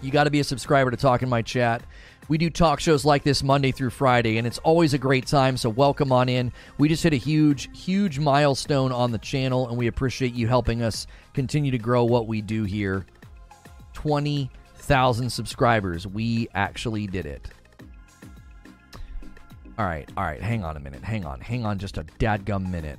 You 0.00 0.10
got 0.10 0.24
to 0.24 0.30
be 0.30 0.40
a 0.40 0.44
subscriber 0.44 0.90
to 0.90 0.96
talk 0.96 1.22
in 1.22 1.28
my 1.28 1.42
chat. 1.42 1.82
We 2.28 2.38
do 2.38 2.48
talk 2.48 2.80
shows 2.80 3.04
like 3.04 3.24
this 3.24 3.42
Monday 3.42 3.72
through 3.72 3.90
Friday, 3.90 4.38
and 4.38 4.46
it's 4.46 4.58
always 4.58 4.94
a 4.94 4.98
great 4.98 5.26
time, 5.26 5.56
so 5.56 5.68
welcome 5.68 6.12
on 6.12 6.28
in. 6.28 6.52
We 6.78 6.88
just 6.88 7.02
hit 7.02 7.12
a 7.12 7.16
huge, 7.16 7.68
huge 7.76 8.20
milestone 8.20 8.92
on 8.92 9.10
the 9.10 9.18
channel, 9.18 9.68
and 9.68 9.76
we 9.76 9.88
appreciate 9.88 10.32
you 10.32 10.46
helping 10.46 10.80
us 10.80 11.08
continue 11.34 11.72
to 11.72 11.78
grow 11.78 12.04
what 12.04 12.28
we 12.28 12.40
do 12.40 12.62
here. 12.62 13.04
20,000 14.90 15.30
subscribers. 15.30 16.04
We 16.04 16.48
actually 16.52 17.06
did 17.06 17.24
it. 17.24 17.48
All 19.78 19.86
right, 19.86 20.08
all 20.16 20.24
right, 20.24 20.42
hang 20.42 20.64
on 20.64 20.76
a 20.76 20.80
minute. 20.80 21.04
Hang 21.04 21.24
on, 21.24 21.40
hang 21.40 21.64
on 21.64 21.78
just 21.78 21.96
a 21.96 22.02
dadgum 22.18 22.68
minute. 22.68 22.98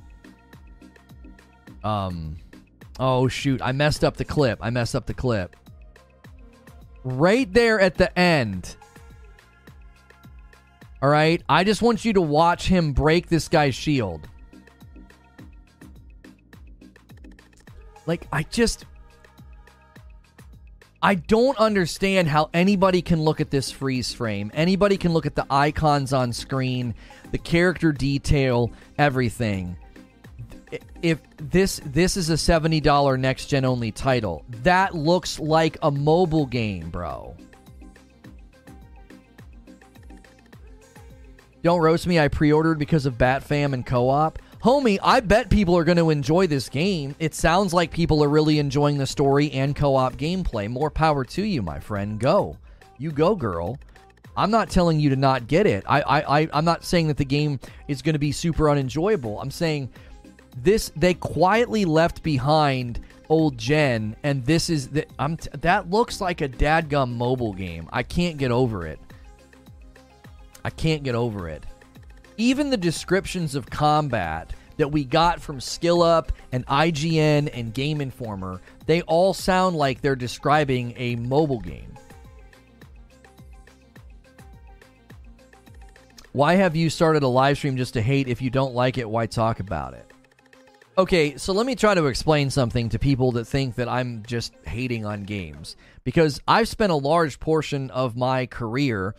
Um, 1.84 2.38
oh 2.98 3.28
shoot, 3.28 3.60
I 3.60 3.72
messed 3.72 4.04
up 4.04 4.16
the 4.16 4.24
clip. 4.24 4.58
I 4.62 4.70
messed 4.70 4.96
up 4.96 5.04
the 5.04 5.12
clip. 5.12 5.54
Right 7.04 7.52
there 7.52 7.78
at 7.78 7.96
the 7.96 8.18
end, 8.18 8.74
all 11.02 11.10
right. 11.10 11.42
I 11.50 11.62
just 11.62 11.82
want 11.82 12.06
you 12.06 12.14
to 12.14 12.22
watch 12.22 12.68
him 12.68 12.94
break 12.94 13.28
this 13.28 13.48
guy's 13.48 13.74
shield. 13.74 14.26
Like, 18.06 18.26
I 18.32 18.44
just. 18.44 18.86
I 21.04 21.16
don't 21.16 21.58
understand 21.58 22.28
how 22.28 22.48
anybody 22.54 23.02
can 23.02 23.20
look 23.20 23.40
at 23.40 23.50
this 23.50 23.72
freeze 23.72 24.14
frame. 24.14 24.52
Anybody 24.54 24.96
can 24.96 25.12
look 25.12 25.26
at 25.26 25.34
the 25.34 25.46
icons 25.50 26.12
on 26.12 26.32
screen, 26.32 26.94
the 27.32 27.38
character 27.38 27.90
detail, 27.90 28.70
everything. 28.98 29.76
If 31.02 31.18
this 31.38 31.80
this 31.84 32.16
is 32.16 32.30
a 32.30 32.34
$70 32.34 33.18
next 33.18 33.46
gen 33.46 33.64
only 33.64 33.90
title, 33.90 34.44
that 34.62 34.94
looks 34.94 35.40
like 35.40 35.76
a 35.82 35.90
mobile 35.90 36.46
game, 36.46 36.88
bro. 36.90 37.36
Don't 41.62 41.80
roast 41.80 42.06
me. 42.06 42.18
I 42.18 42.28
pre-ordered 42.28 42.78
because 42.78 43.06
of 43.06 43.18
Batfam 43.18 43.72
and 43.72 43.84
co-op. 43.84 44.38
Homie, 44.62 44.98
I 45.02 45.18
bet 45.18 45.50
people 45.50 45.76
are 45.76 45.82
going 45.82 45.96
to 45.96 46.10
enjoy 46.10 46.46
this 46.46 46.68
game. 46.68 47.16
It 47.18 47.34
sounds 47.34 47.74
like 47.74 47.90
people 47.90 48.22
are 48.22 48.28
really 48.28 48.60
enjoying 48.60 48.96
the 48.96 49.06
story 49.06 49.50
and 49.50 49.74
co-op 49.74 50.14
gameplay. 50.14 50.68
More 50.68 50.88
power 50.88 51.24
to 51.24 51.42
you, 51.42 51.62
my 51.62 51.80
friend. 51.80 52.20
Go. 52.20 52.56
You 52.96 53.10
go, 53.10 53.34
girl. 53.34 53.76
I'm 54.36 54.52
not 54.52 54.70
telling 54.70 55.00
you 55.00 55.10
to 55.10 55.16
not 55.16 55.48
get 55.48 55.66
it. 55.66 55.82
I, 55.88 56.02
I, 56.02 56.40
I 56.42 56.48
I'm 56.52 56.64
not 56.64 56.84
saying 56.84 57.08
that 57.08 57.16
the 57.16 57.24
game 57.24 57.58
is 57.88 58.02
going 58.02 58.12
to 58.12 58.20
be 58.20 58.30
super 58.30 58.70
unenjoyable. 58.70 59.40
I'm 59.40 59.50
saying 59.50 59.90
this 60.58 60.92
they 60.94 61.14
quietly 61.14 61.84
left 61.84 62.22
behind 62.22 63.00
old 63.28 63.58
gen, 63.58 64.14
and 64.22 64.46
this 64.46 64.70
is 64.70 64.88
that 64.90 65.10
I'm 65.18 65.38
t- 65.38 65.50
that 65.60 65.90
looks 65.90 66.20
like 66.20 66.40
a 66.40 66.48
dadgum 66.48 67.16
mobile 67.16 67.52
game. 67.52 67.88
I 67.92 68.04
can't 68.04 68.36
get 68.36 68.52
over 68.52 68.86
it. 68.86 69.00
I 70.64 70.70
can't 70.70 71.02
get 71.02 71.16
over 71.16 71.48
it. 71.48 71.64
Even 72.36 72.70
the 72.70 72.76
descriptions 72.76 73.54
of 73.54 73.68
combat 73.68 74.52
that 74.76 74.88
we 74.88 75.04
got 75.04 75.40
from 75.40 75.58
SkillUp 75.58 76.30
and 76.50 76.66
IGN 76.66 77.50
and 77.52 77.74
Game 77.74 78.00
Informer, 78.00 78.60
they 78.86 79.02
all 79.02 79.34
sound 79.34 79.76
like 79.76 80.00
they're 80.00 80.16
describing 80.16 80.94
a 80.96 81.16
mobile 81.16 81.60
game. 81.60 81.96
Why 86.32 86.54
have 86.54 86.74
you 86.74 86.88
started 86.88 87.22
a 87.22 87.28
live 87.28 87.58
stream 87.58 87.76
just 87.76 87.92
to 87.94 88.02
hate? 88.02 88.26
If 88.26 88.40
you 88.40 88.48
don't 88.48 88.74
like 88.74 88.96
it, 88.96 89.08
why 89.08 89.26
talk 89.26 89.60
about 89.60 89.92
it? 89.92 90.10
Okay, 90.96 91.36
so 91.36 91.52
let 91.52 91.66
me 91.66 91.74
try 91.74 91.94
to 91.94 92.06
explain 92.06 92.50
something 92.50 92.88
to 92.90 92.98
people 92.98 93.32
that 93.32 93.46
think 93.46 93.74
that 93.74 93.88
I'm 93.88 94.22
just 94.26 94.54
hating 94.66 95.04
on 95.04 95.24
games. 95.24 95.76
Because 96.04 96.40
I've 96.48 96.68
spent 96.68 96.92
a 96.92 96.96
large 96.96 97.38
portion 97.38 97.90
of 97.90 98.16
my 98.16 98.46
career 98.46 99.14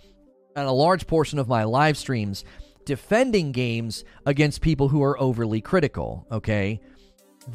and 0.55 0.67
a 0.67 0.71
large 0.71 1.05
portion 1.05 1.39
of 1.39 1.47
my 1.47 1.63
live 1.63 1.97
streams 1.97 2.43
defending 2.85 3.51
games 3.51 4.03
against 4.25 4.61
people 4.61 4.89
who 4.89 5.03
are 5.03 5.19
overly 5.19 5.61
critical, 5.61 6.25
okay? 6.31 6.79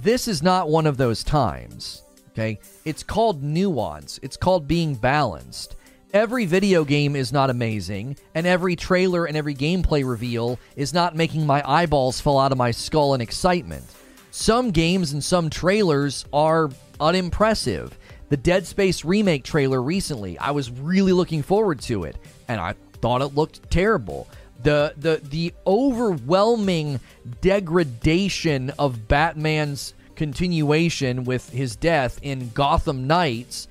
This 0.02 0.28
is 0.28 0.42
not 0.42 0.68
one 0.68 0.86
of 0.86 0.96
those 0.96 1.24
times, 1.24 2.02
okay? 2.30 2.58
It's 2.84 3.02
called 3.02 3.42
nuance, 3.42 4.18
it's 4.22 4.36
called 4.36 4.68
being 4.68 4.94
balanced. 4.94 5.76
Every 6.14 6.46
video 6.46 6.84
game 6.84 7.16
is 7.16 7.32
not 7.32 7.50
amazing, 7.50 8.16
and 8.34 8.46
every 8.46 8.76
trailer 8.76 9.26
and 9.26 9.36
every 9.36 9.54
gameplay 9.54 10.08
reveal 10.08 10.58
is 10.74 10.94
not 10.94 11.14
making 11.14 11.46
my 11.46 11.62
eyeballs 11.68 12.20
fall 12.20 12.38
out 12.38 12.52
of 12.52 12.56
my 12.56 12.70
skull 12.70 13.14
in 13.14 13.20
excitement. 13.20 13.84
Some 14.30 14.70
games 14.70 15.12
and 15.12 15.22
some 15.22 15.50
trailers 15.50 16.24
are 16.32 16.70
unimpressive. 16.98 17.98
The 18.30 18.36
Dead 18.36 18.66
Space 18.66 19.04
remake 19.04 19.44
trailer 19.44 19.82
recently, 19.82 20.38
I 20.38 20.50
was 20.50 20.70
really 20.70 21.12
looking 21.12 21.42
forward 21.42 21.80
to 21.82 22.04
it, 22.04 22.16
and 22.48 22.60
I 22.60 22.74
thought 23.00 23.22
it 23.22 23.34
looked 23.34 23.70
terrible. 23.70 24.28
The 24.62 24.94
the 24.96 25.20
the 25.22 25.54
overwhelming 25.66 27.00
degradation 27.40 28.70
of 28.78 29.06
Batman's 29.06 29.94
continuation 30.16 31.22
with 31.24 31.48
his 31.50 31.76
death 31.76 32.18
in 32.22 32.50
Gotham 32.50 33.06
Knights, 33.06 33.68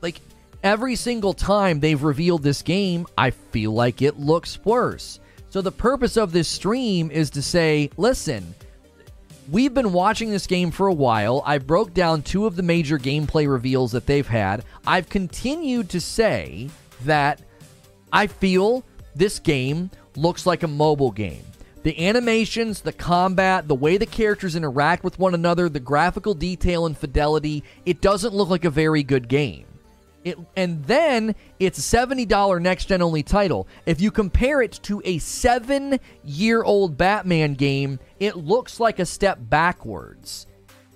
like 0.00 0.20
every 0.62 0.96
single 0.96 1.34
time 1.34 1.80
they've 1.80 2.02
revealed 2.02 2.42
this 2.42 2.62
game, 2.62 3.06
I 3.18 3.30
feel 3.30 3.72
like 3.72 4.00
it 4.00 4.18
looks 4.18 4.58
worse. 4.64 5.20
So 5.50 5.60
the 5.60 5.72
purpose 5.72 6.16
of 6.16 6.32
this 6.32 6.48
stream 6.48 7.10
is 7.10 7.28
to 7.30 7.42
say, 7.42 7.90
listen, 7.96 8.54
we've 9.50 9.74
been 9.74 9.92
watching 9.92 10.30
this 10.30 10.46
game 10.46 10.70
for 10.70 10.86
a 10.86 10.94
while. 10.94 11.42
I 11.44 11.58
broke 11.58 11.92
down 11.92 12.22
two 12.22 12.46
of 12.46 12.56
the 12.56 12.62
major 12.62 12.98
gameplay 12.98 13.50
reveals 13.50 13.92
that 13.92 14.06
they've 14.06 14.26
had. 14.26 14.64
I've 14.86 15.08
continued 15.08 15.88
to 15.90 16.00
say 16.00 16.70
that 17.04 17.42
I 18.12 18.26
feel 18.26 18.84
this 19.14 19.38
game 19.38 19.90
looks 20.16 20.46
like 20.46 20.62
a 20.62 20.68
mobile 20.68 21.10
game. 21.10 21.44
The 21.82 22.06
animations, 22.06 22.82
the 22.82 22.92
combat, 22.92 23.66
the 23.66 23.74
way 23.74 23.96
the 23.96 24.06
characters 24.06 24.54
interact 24.54 25.02
with 25.02 25.18
one 25.18 25.32
another, 25.32 25.68
the 25.68 25.80
graphical 25.80 26.34
detail 26.34 26.84
and 26.84 26.96
fidelity, 26.96 27.64
it 27.86 28.02
doesn't 28.02 28.34
look 28.34 28.50
like 28.50 28.66
a 28.66 28.70
very 28.70 29.02
good 29.02 29.28
game. 29.28 29.64
It, 30.22 30.36
and 30.54 30.84
then 30.84 31.34
it's 31.58 31.78
a 31.78 31.96
$70 31.96 32.60
next 32.60 32.86
gen 32.86 33.00
only 33.00 33.22
title. 33.22 33.66
If 33.86 34.02
you 34.02 34.10
compare 34.10 34.60
it 34.60 34.78
to 34.82 35.00
a 35.06 35.16
seven 35.18 35.98
year 36.22 36.62
old 36.62 36.98
Batman 36.98 37.54
game, 37.54 37.98
it 38.18 38.36
looks 38.36 38.78
like 38.78 38.98
a 38.98 39.06
step 39.06 39.38
backwards. 39.40 40.46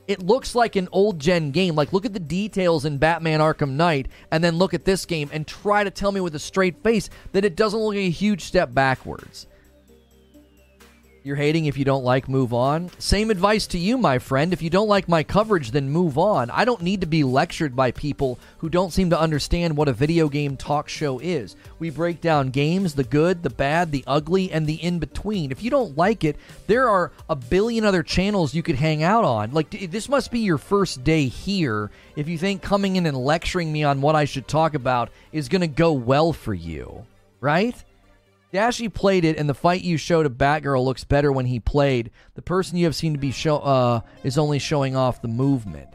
It 0.07 0.22
looks 0.22 0.55
like 0.55 0.76
an 0.76 0.88
old 0.92 1.18
gen 1.18 1.50
game. 1.50 1.74
Like, 1.74 1.92
look 1.92 2.05
at 2.05 2.12
the 2.12 2.20
details 2.20 2.84
in 2.84 2.98
Batman 2.98 3.40
Arkham 3.40 3.70
Knight, 3.70 4.09
and 4.30 4.44
then 4.44 4.57
look 4.57 4.74
at 4.74 4.84
this 4.84 5.07
game 5.07 5.30
and 5.32 5.46
try 5.46 5.82
to 5.82 5.90
tell 5.90 6.12
me 6.12 6.20
with 6.20 6.34
a 6.34 6.38
straight 6.38 6.82
face 6.82 7.09
that 7.32 7.44
it 7.44 7.57
doesn't 7.57 7.80
look 7.80 7.94
like 7.94 8.05
a 8.05 8.11
huge 8.11 8.42
step 8.42 8.74
backwards. 8.74 9.46
You're 11.25 11.37
hating 11.37 11.64
if 11.64 11.79
you 11.79 11.87
don't 11.87 12.05
like, 12.05 12.29
move 12.29 12.53
on. 12.53 12.91
Same 12.99 13.31
advice 13.31 13.66
to 13.68 13.79
you, 13.79 13.97
my 13.97 14.18
friend. 14.18 14.53
If 14.53 14.61
you 14.61 14.68
don't 14.68 14.89
like 14.89 15.09
my 15.09 15.22
coverage, 15.22 15.70
then 15.70 15.89
move 15.89 16.18
on. 16.18 16.51
I 16.51 16.66
don't 16.66 16.83
need 16.83 17.01
to 17.01 17.07
be 17.07 17.25
lectured 17.25 17.75
by 17.75 17.93
people 17.93 18.39
who 18.59 18.68
don't 18.68 18.93
seem 18.93 19.09
to 19.09 19.18
understand 19.18 19.75
what 19.75 19.89
a 19.89 19.95
video 19.95 20.29
game 20.29 20.59
talk 20.59 20.87
show 20.87 21.18
is. 21.20 21.57
We 21.79 21.89
break 21.89 22.20
down 22.20 22.51
games, 22.51 22.93
the 22.93 23.05
good, 23.05 23.43
the 23.43 23.49
bad, 23.49 23.91
the 23.91 24.05
ugly, 24.07 24.53
and 24.53 24.66
the 24.66 24.75
in 24.75 24.99
between. 24.99 25.51
If 25.51 25.62
you 25.62 25.70
don't 25.70 25.97
like 25.97 26.25
it, 26.25 26.37
there 26.66 26.91
are 26.91 27.11
a 27.31 27.37
billion 27.37 27.87
other 27.87 28.03
channels 28.03 28.53
you 28.53 28.62
could 28.62 28.77
hang 28.77 29.03
out 29.03 29.25
on. 29.25 29.53
Like, 29.53 29.70
this 29.70 30.11
must 30.11 30.31
be 30.31 30.41
your 30.41 30.59
first 30.59 31.05
day 31.05 31.29
here 31.29 31.91
if 32.16 32.29
you 32.29 32.37
think 32.37 32.61
coming 32.61 32.97
in 32.97 33.07
and 33.07 33.16
lecturing 33.16 33.72
me 33.72 33.83
on 33.83 34.03
what 34.03 34.14
I 34.14 34.27
should 34.27 34.47
talk 34.47 34.75
about 34.75 35.09
is 35.33 35.49
going 35.49 35.62
to 35.62 35.68
go 35.68 35.95
well 35.95 36.35
for 36.35 36.53
you, 36.53 37.07
right? 37.41 37.83
Dashy 38.55 38.88
played 38.88 39.24
it, 39.24 39.36
and 39.36 39.48
the 39.48 39.55
fight 39.55 39.82
you 39.82 39.96
showed 39.96 40.26
of 40.26 40.34
Batgirl 40.34 40.84
looks 40.84 41.02
better 41.02 41.32
when 41.32 41.44
he 41.44 41.59
played. 41.59 42.12
The 42.34 42.42
person 42.42 42.78
you 42.78 42.84
have 42.84 42.94
seen 42.94 43.12
to 43.12 43.18
be 43.18 43.32
show 43.32 43.57
uh, 43.57 44.02
is 44.22 44.38
only 44.38 44.61
showing 44.61 44.94
off 44.94 45.20
the 45.20 45.26
movement. 45.26 45.88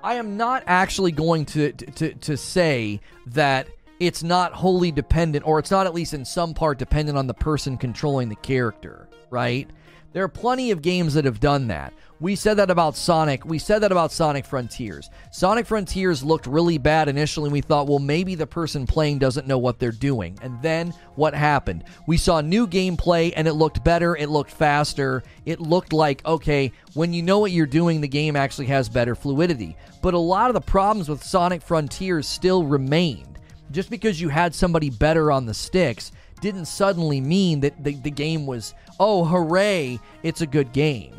I 0.00 0.14
am 0.14 0.36
not 0.36 0.62
actually 0.68 1.10
going 1.10 1.46
to, 1.46 1.72
to 1.72 2.14
to 2.14 2.36
say 2.36 3.00
that 3.26 3.66
it's 3.98 4.22
not 4.22 4.52
wholly 4.52 4.92
dependent, 4.92 5.44
or 5.48 5.58
it's 5.58 5.72
not 5.72 5.86
at 5.86 5.94
least 5.94 6.14
in 6.14 6.24
some 6.24 6.54
part 6.54 6.78
dependent 6.78 7.18
on 7.18 7.26
the 7.26 7.34
person 7.34 7.76
controlling 7.76 8.28
the 8.28 8.36
character, 8.36 9.08
right? 9.30 9.68
There 10.12 10.22
are 10.22 10.28
plenty 10.28 10.70
of 10.70 10.80
games 10.80 11.14
that 11.14 11.24
have 11.24 11.40
done 11.40 11.66
that. 11.68 11.92
We 12.24 12.36
said 12.36 12.54
that 12.54 12.70
about 12.70 12.96
Sonic. 12.96 13.44
We 13.44 13.58
said 13.58 13.80
that 13.80 13.92
about 13.92 14.10
Sonic 14.10 14.46
Frontiers. 14.46 15.10
Sonic 15.30 15.66
Frontiers 15.66 16.24
looked 16.24 16.46
really 16.46 16.78
bad 16.78 17.06
initially. 17.06 17.48
and 17.48 17.52
We 17.52 17.60
thought, 17.60 17.86
well, 17.86 17.98
maybe 17.98 18.34
the 18.34 18.46
person 18.46 18.86
playing 18.86 19.18
doesn't 19.18 19.46
know 19.46 19.58
what 19.58 19.78
they're 19.78 19.92
doing. 19.92 20.38
And 20.40 20.56
then 20.62 20.94
what 21.16 21.34
happened? 21.34 21.84
We 22.06 22.16
saw 22.16 22.40
new 22.40 22.66
gameplay 22.66 23.34
and 23.36 23.46
it 23.46 23.52
looked 23.52 23.84
better. 23.84 24.16
It 24.16 24.30
looked 24.30 24.52
faster. 24.52 25.22
It 25.44 25.60
looked 25.60 25.92
like, 25.92 26.24
okay, 26.24 26.72
when 26.94 27.12
you 27.12 27.20
know 27.22 27.40
what 27.40 27.50
you're 27.50 27.66
doing, 27.66 28.00
the 28.00 28.08
game 28.08 28.36
actually 28.36 28.68
has 28.68 28.88
better 28.88 29.14
fluidity. 29.14 29.76
But 30.00 30.14
a 30.14 30.18
lot 30.18 30.48
of 30.48 30.54
the 30.54 30.62
problems 30.62 31.10
with 31.10 31.22
Sonic 31.22 31.60
Frontiers 31.60 32.26
still 32.26 32.64
remained. 32.64 33.38
Just 33.70 33.90
because 33.90 34.18
you 34.18 34.30
had 34.30 34.54
somebody 34.54 34.88
better 34.88 35.30
on 35.30 35.44
the 35.44 35.52
sticks 35.52 36.10
didn't 36.40 36.68
suddenly 36.68 37.20
mean 37.20 37.60
that 37.60 37.84
the, 37.84 37.96
the 37.96 38.10
game 38.10 38.46
was, 38.46 38.72
oh, 38.98 39.26
hooray, 39.26 40.00
it's 40.22 40.40
a 40.40 40.46
good 40.46 40.72
game. 40.72 41.13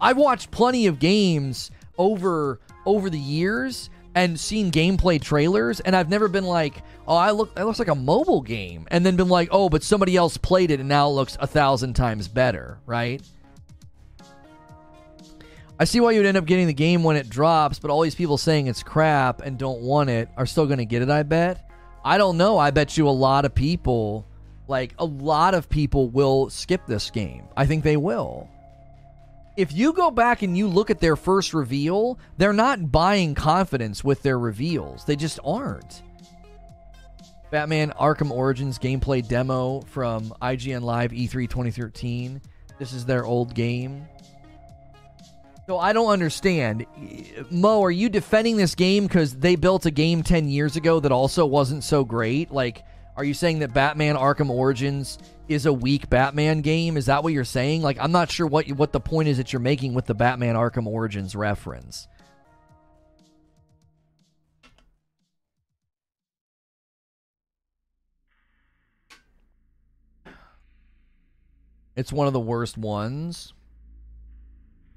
I've 0.00 0.16
watched 0.16 0.50
plenty 0.50 0.86
of 0.86 0.98
games 0.98 1.70
over 1.98 2.60
over 2.84 3.10
the 3.10 3.18
years 3.18 3.90
and 4.14 4.38
seen 4.38 4.70
gameplay 4.70 5.20
trailers 5.20 5.80
and 5.80 5.94
I've 5.94 6.08
never 6.08 6.28
been 6.28 6.44
like, 6.44 6.82
oh, 7.06 7.16
I 7.16 7.30
look 7.30 7.52
it 7.56 7.64
looks 7.64 7.78
like 7.78 7.88
a 7.88 7.94
mobile 7.94 8.40
game 8.40 8.86
and 8.90 9.04
then 9.04 9.16
been 9.16 9.28
like, 9.28 9.48
oh, 9.50 9.68
but 9.68 9.82
somebody 9.82 10.16
else 10.16 10.36
played 10.36 10.70
it 10.70 10.80
and 10.80 10.88
now 10.88 11.08
it 11.08 11.12
looks 11.12 11.36
a 11.40 11.46
thousand 11.46 11.94
times 11.94 12.28
better, 12.28 12.78
right? 12.86 13.22
I 15.78 15.84
see 15.84 16.00
why 16.00 16.12
you'd 16.12 16.24
end 16.24 16.38
up 16.38 16.46
getting 16.46 16.66
the 16.66 16.72
game 16.72 17.02
when 17.02 17.16
it 17.16 17.28
drops, 17.28 17.78
but 17.78 17.90
all 17.90 18.00
these 18.00 18.14
people 18.14 18.38
saying 18.38 18.66
it's 18.66 18.82
crap 18.82 19.42
and 19.42 19.58
don't 19.58 19.82
want 19.82 20.08
it 20.08 20.30
are 20.38 20.46
still 20.46 20.64
going 20.64 20.78
to 20.78 20.86
get 20.86 21.02
it, 21.02 21.10
I 21.10 21.22
bet. 21.22 21.70
I 22.02 22.16
don't 22.16 22.38
know. 22.38 22.56
I 22.56 22.70
bet 22.70 22.96
you 22.96 23.06
a 23.06 23.10
lot 23.10 23.44
of 23.44 23.54
people 23.54 24.26
like 24.68 24.94
a 24.98 25.04
lot 25.04 25.54
of 25.54 25.68
people 25.68 26.08
will 26.08 26.50
skip 26.50 26.86
this 26.86 27.10
game. 27.10 27.44
I 27.56 27.66
think 27.66 27.84
they 27.84 27.96
will. 27.96 28.48
If 29.56 29.72
you 29.72 29.94
go 29.94 30.10
back 30.10 30.42
and 30.42 30.56
you 30.56 30.68
look 30.68 30.90
at 30.90 31.00
their 31.00 31.16
first 31.16 31.54
reveal, 31.54 32.18
they're 32.36 32.52
not 32.52 32.92
buying 32.92 33.34
confidence 33.34 34.04
with 34.04 34.22
their 34.22 34.38
reveals. 34.38 35.04
They 35.04 35.16
just 35.16 35.38
aren't. 35.42 36.02
Batman 37.50 37.92
Arkham 37.98 38.30
Origins 38.30 38.78
gameplay 38.78 39.26
demo 39.26 39.80
from 39.82 40.34
IGN 40.42 40.82
Live 40.82 41.12
E3 41.12 41.48
2013. 41.48 42.40
This 42.78 42.92
is 42.92 43.06
their 43.06 43.24
old 43.24 43.54
game. 43.54 44.06
So 45.66 45.78
I 45.78 45.92
don't 45.92 46.10
understand. 46.10 46.84
Mo, 47.50 47.82
are 47.82 47.90
you 47.90 48.08
defending 48.08 48.56
this 48.56 48.74
game 48.74 49.06
because 49.06 49.36
they 49.36 49.56
built 49.56 49.86
a 49.86 49.90
game 49.90 50.22
10 50.22 50.48
years 50.48 50.76
ago 50.76 51.00
that 51.00 51.12
also 51.12 51.46
wasn't 51.46 51.82
so 51.82 52.04
great? 52.04 52.50
Like, 52.50 52.84
are 53.16 53.24
you 53.24 53.34
saying 53.34 53.60
that 53.60 53.72
Batman 53.72 54.14
Arkham 54.16 54.50
Origins 54.50 55.18
is 55.48 55.64
a 55.64 55.72
weak 55.72 56.10
Batman 56.10 56.60
game? 56.60 56.96
Is 56.96 57.06
that 57.06 57.22
what 57.22 57.32
you're 57.32 57.44
saying? 57.44 57.82
Like, 57.82 57.98
I'm 57.98 58.12
not 58.12 58.30
sure 58.30 58.46
what 58.46 58.68
what 58.72 58.92
the 58.92 59.00
point 59.00 59.28
is 59.28 59.38
that 59.38 59.52
you're 59.52 59.60
making 59.60 59.94
with 59.94 60.06
the 60.06 60.14
Batman 60.14 60.54
Arkham 60.54 60.86
Origins 60.86 61.34
reference. 61.34 62.08
It's 71.94 72.12
one 72.12 72.26
of 72.26 72.34
the 72.34 72.40
worst 72.40 72.76
ones. 72.76 73.54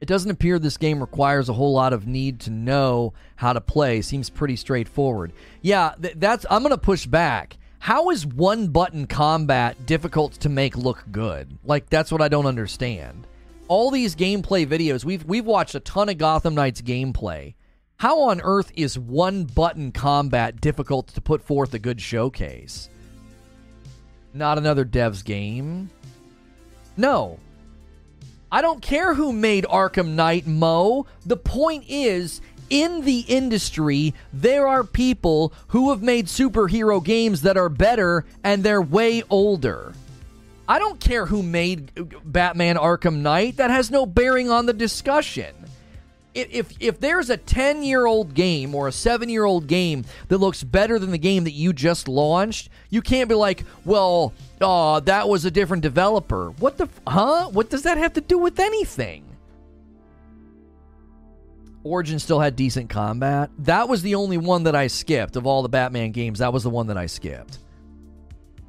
It 0.02 0.08
doesn't 0.08 0.32
appear 0.32 0.60
this 0.60 0.78
game 0.78 1.00
requires 1.00 1.48
a 1.48 1.54
whole 1.54 1.74
lot 1.74 1.94
of 1.94 2.06
need 2.08 2.42
to 2.42 2.50
know 2.50 3.14
how 3.38 3.54
to 3.54 3.62
play. 3.62 4.02
Seems 4.02 4.30
pretty 4.30 4.58
straightforward. 4.58 5.32
Yeah, 5.62 5.94
th- 6.02 6.16
that's 6.18 6.46
I'm 6.50 6.62
going 6.62 6.72
to 6.72 6.78
push 6.78 7.06
back 7.06 7.58
how 7.80 8.10
is 8.10 8.26
one 8.26 8.68
button 8.68 9.08
combat 9.08 9.86
difficult 9.86 10.34
to 10.34 10.50
make 10.50 10.78
look 10.78 11.04
good? 11.12 11.58
Like 11.64 11.90
that's 11.90 12.12
what 12.12 12.22
I 12.22 12.28
don't 12.28 12.46
understand. 12.46 13.26
All 13.68 13.90
these 13.90 14.16
gameplay 14.16 14.68
videos, 14.68 15.06
we've 15.06 15.24
we've 15.26 15.46
watched 15.46 15.76
a 15.76 15.80
ton 15.80 16.10
of 16.10 16.18
Gotham 16.18 16.56
Knights 16.56 16.82
gameplay. 16.82 17.56
How 17.98 18.22
on 18.24 18.42
earth 18.42 18.72
is 18.76 18.98
one 18.98 19.46
button 19.46 19.92
combat 19.92 20.62
difficult 20.62 21.08
to 21.08 21.22
put 21.22 21.42
forth 21.42 21.74
a 21.74 21.80
good 21.80 22.00
showcase? 22.00 22.90
Not 24.34 24.58
another 24.58 24.86
dev's 24.86 25.24
game. 25.24 25.90
No. 26.96 27.40
I 28.52 28.62
don't 28.62 28.82
care 28.82 29.14
who 29.14 29.32
made 29.32 29.66
Arkham 29.66 30.10
Knight, 30.16 30.48
Mo. 30.48 31.06
The 31.26 31.38
point 31.38 31.86
is, 31.88 32.42
in 32.70 33.02
the 33.02 33.22
industry, 33.22 34.14
there 34.34 34.68
are 34.68 34.84
people 34.84 35.54
who 35.70 35.90
have 35.90 36.02
made 36.02 36.28
superhero 36.28 37.04
games 37.04 37.42
that 37.42 37.58
are 37.58 37.70
better 37.70 38.26
and 38.44 38.64
they're 38.64 38.82
way 38.82 39.24
older. 39.30 39.94
I 40.68 40.78
don't 40.78 41.00
care 41.00 41.26
who 41.26 41.42
made 41.42 41.92
Batman 42.24 42.76
Arkham 42.76 43.18
Knight, 43.18 43.58
that 43.58 43.72
has 43.72 43.90
no 43.90 44.06
bearing 44.06 44.52
on 44.52 44.68
the 44.68 44.74
discussion. 44.74 45.56
If, 46.36 46.72
if 46.80 47.00
there's 47.00 47.32
a 47.32 47.38
10 47.38 47.82
year 47.82 48.06
old 48.06 48.36
game 48.36 48.76
or 48.76 48.88
a 48.88 48.92
7 48.92 49.30
year 49.30 49.46
old 49.46 49.66
game 49.66 50.06
that 50.28 50.38
looks 50.38 50.64
better 50.64 51.00
than 51.00 51.10
the 51.10 51.18
game 51.18 51.44
that 51.46 51.54
you 51.54 51.74
just 51.74 52.08
launched, 52.08 52.70
you 52.92 53.02
can't 53.02 53.28
be 53.28 53.36
like, 53.36 53.64
well, 53.84 54.32
uh, 54.62 55.00
that 55.02 55.28
was 55.28 55.44
a 55.44 55.52
different 55.52 55.82
developer. 55.82 56.52
What 56.52 56.78
the, 56.78 56.88
huh? 57.08 57.50
What 57.50 57.72
does 57.72 57.82
that 57.84 57.98
have 57.98 58.14
to 58.14 58.22
do 58.22 58.38
with 58.38 58.60
anything? 58.60 59.29
Origin 61.90 62.20
still 62.20 62.40
had 62.40 62.56
decent 62.56 62.88
combat. 62.88 63.50
That 63.58 63.90
was 63.90 64.04
the 64.04 64.14
only 64.14 64.38
one 64.38 64.64
that 64.64 64.76
I 64.76 64.86
skipped 64.86 65.36
of 65.36 65.48
all 65.48 65.64
the 65.64 65.70
Batman 65.70 66.12
games. 66.12 66.38
That 66.38 66.54
was 66.54 66.62
the 66.62 66.70
one 66.70 66.86
that 66.88 66.98
I 66.98 67.08
skipped. 67.08 67.58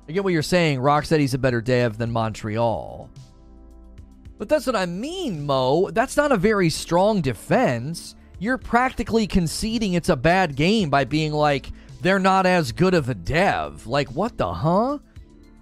I 0.08 0.12
get 0.12 0.24
what 0.24 0.32
you're 0.32 0.42
saying. 0.42 0.80
Rocksteady's 0.80 1.34
a 1.34 1.38
better 1.38 1.60
dev 1.60 1.98
than 1.98 2.10
Montreal. 2.10 3.10
But 4.38 4.48
that's 4.48 4.66
what 4.66 4.74
I 4.74 4.86
mean, 4.86 5.44
Mo. 5.44 5.90
That's 5.90 6.16
not 6.16 6.32
a 6.32 6.38
very 6.38 6.70
strong 6.70 7.20
defense. 7.20 8.14
You're 8.38 8.56
practically 8.56 9.26
conceding 9.26 9.92
it's 9.92 10.08
a 10.08 10.16
bad 10.16 10.56
game 10.56 10.88
by 10.88 11.04
being 11.04 11.32
like, 11.32 11.70
they're 12.00 12.18
not 12.18 12.46
as 12.46 12.72
good 12.72 12.94
of 12.94 13.10
a 13.10 13.14
dev. 13.14 13.86
Like, 13.86 14.08
what 14.12 14.38
the 14.38 14.50
huh? 14.50 14.98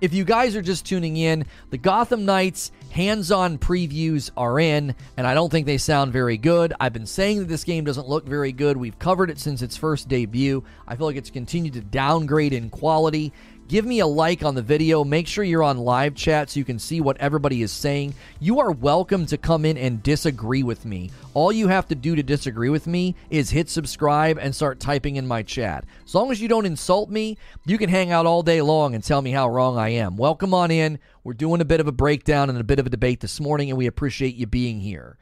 If 0.01 0.15
you 0.15 0.25
guys 0.25 0.55
are 0.55 0.63
just 0.63 0.87
tuning 0.87 1.17
in, 1.17 1.45
the 1.71 1.79
Gotham 1.79 2.25
Knights 2.25 2.71
hands 2.91 3.33
on 3.33 3.59
previews 3.59 4.31
are 4.37 4.61
in, 4.61 4.95
and 5.17 5.27
I 5.27 5.35
don't 5.35 5.51
think 5.51 5.67
they 5.67 5.77
sound 5.77 6.13
very 6.13 6.37
good. 6.37 6.73
I've 6.79 6.93
been 6.93 7.05
saying 7.05 7.41
that 7.41 7.49
this 7.49 7.65
game 7.65 7.85
doesn't 7.85 8.09
look 8.09 8.25
very 8.25 8.53
good. 8.53 8.77
We've 8.77 8.99
covered 9.01 9.29
it 9.29 9.41
since 9.41 9.61
its 9.61 9.77
first 9.77 10.09
debut. 10.09 10.63
I 10.87 10.95
feel 10.95 11.07
like 11.07 11.17
it's 11.17 11.31
continued 11.31 11.75
to 11.75 11.81
downgrade 11.81 12.53
in 12.53 12.71
quality. 12.71 13.33
Give 13.69 13.85
me 13.85 13.99
a 13.99 14.07
like 14.07 14.43
on 14.43 14.55
the 14.55 14.63
video. 14.63 15.05
Make 15.05 15.27
sure 15.27 15.45
you're 15.45 15.63
on 15.63 15.77
live 15.77 16.15
chat 16.15 16.49
so 16.49 16.59
you 16.59 16.65
can 16.65 16.79
see 16.79 17.03
what 17.03 17.19
everybody 17.19 17.61
is 17.61 17.71
saying. 17.71 18.15
You 18.41 18.61
are 18.61 18.71
welcome 18.71 19.27
to 19.27 19.37
come 19.37 19.67
in 19.67 19.77
and 19.77 20.03
disagree 20.03 20.63
with 20.63 20.87
me. 20.87 21.11
All 21.35 21.53
you 21.53 21.69
have 21.69 21.87
to 21.89 21.95
do 21.95 22.17
to 22.17 22.23
disagree 22.23 22.71
with 22.71 22.87
me 22.87 23.15
is 23.29 23.51
hit 23.51 23.69
subscribe 23.69 24.39
and 24.39 24.57
start 24.57 24.81
typing 24.81 25.17
in 25.17 25.27
my 25.27 25.43
chat. 25.43 25.85
As 26.07 26.15
long 26.15 26.31
as 26.31 26.41
you 26.41 26.49
don't 26.49 26.65
insult 26.65 27.11
me, 27.11 27.37
you 27.67 27.77
can 27.77 27.91
hang 27.91 28.11
out 28.11 28.25
all 28.25 28.43
day 28.43 28.63
long 28.63 28.95
and 28.95 29.05
tell 29.05 29.21
me 29.21 29.33
how 29.33 29.51
wrong 29.51 29.77
I 29.77 29.91
am. 29.91 30.17
Welcome 30.17 30.55
on 30.55 30.71
in. 30.71 30.99
We're 31.23 31.35
doing 31.35 31.61
a 31.61 31.67
bit 31.67 31.81
of 31.81 31.87
a 31.87 31.93
breakdown 31.93 32.49
and 32.49 32.59
a 32.59 32.65
bit 32.65 32.79
of 32.79 32.87
a 32.87 32.91
debate 32.91 33.21
this 33.21 33.39
morning, 33.39 33.69
and 33.69 33.77
we 33.77 33.87
appreciate 33.87 34.35
you 34.35 34.47
being 34.47 34.81
here. 34.81 35.19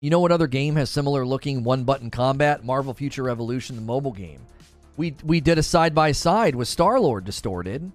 You 0.00 0.10
know 0.10 0.18
what 0.18 0.32
other 0.32 0.48
game 0.48 0.74
has 0.74 0.90
similar 0.90 1.24
looking 1.24 1.62
one 1.62 1.84
button 1.84 2.10
combat? 2.10 2.64
Marvel 2.64 2.94
Future 2.94 3.22
Revolution, 3.22 3.76
the 3.76 3.82
mobile 3.82 4.12
game 4.12 4.40
we 5.00 5.14
we 5.24 5.40
did 5.40 5.56
a 5.56 5.62
side 5.62 5.94
by 5.94 6.12
side 6.12 6.54
with 6.54 6.68
Star 6.68 7.00
Lord 7.00 7.24
distorted. 7.24 7.90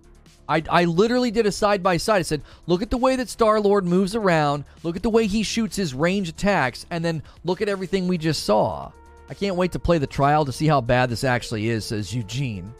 I, 0.49 0.63
I 0.69 0.85
literally 0.85 1.29
did 1.29 1.45
a 1.45 1.51
side 1.51 1.81
by 1.83 1.97
side. 1.97 2.19
I 2.19 2.21
said, 2.23 2.41
look 2.65 2.81
at 2.81 2.89
the 2.89 2.97
way 2.97 3.15
that 3.15 3.29
Star 3.29 3.59
Lord 3.59 3.85
moves 3.85 4.15
around, 4.15 4.63
look 4.83 4.95
at 4.95 5.03
the 5.03 5.09
way 5.09 5.27
he 5.27 5.43
shoots 5.43 5.75
his 5.75 5.93
range 5.93 6.29
attacks, 6.29 6.85
and 6.89 7.05
then 7.05 7.23
look 7.43 7.61
at 7.61 7.69
everything 7.69 8.07
we 8.07 8.17
just 8.17 8.43
saw. 8.43 8.91
I 9.29 9.33
can't 9.35 9.55
wait 9.55 9.71
to 9.71 9.79
play 9.79 9.97
the 9.99 10.07
trial 10.07 10.45
to 10.45 10.51
see 10.51 10.67
how 10.67 10.81
bad 10.81 11.09
this 11.09 11.23
actually 11.23 11.69
is, 11.69 11.85
says 11.85 12.13
Eugene. 12.13 12.73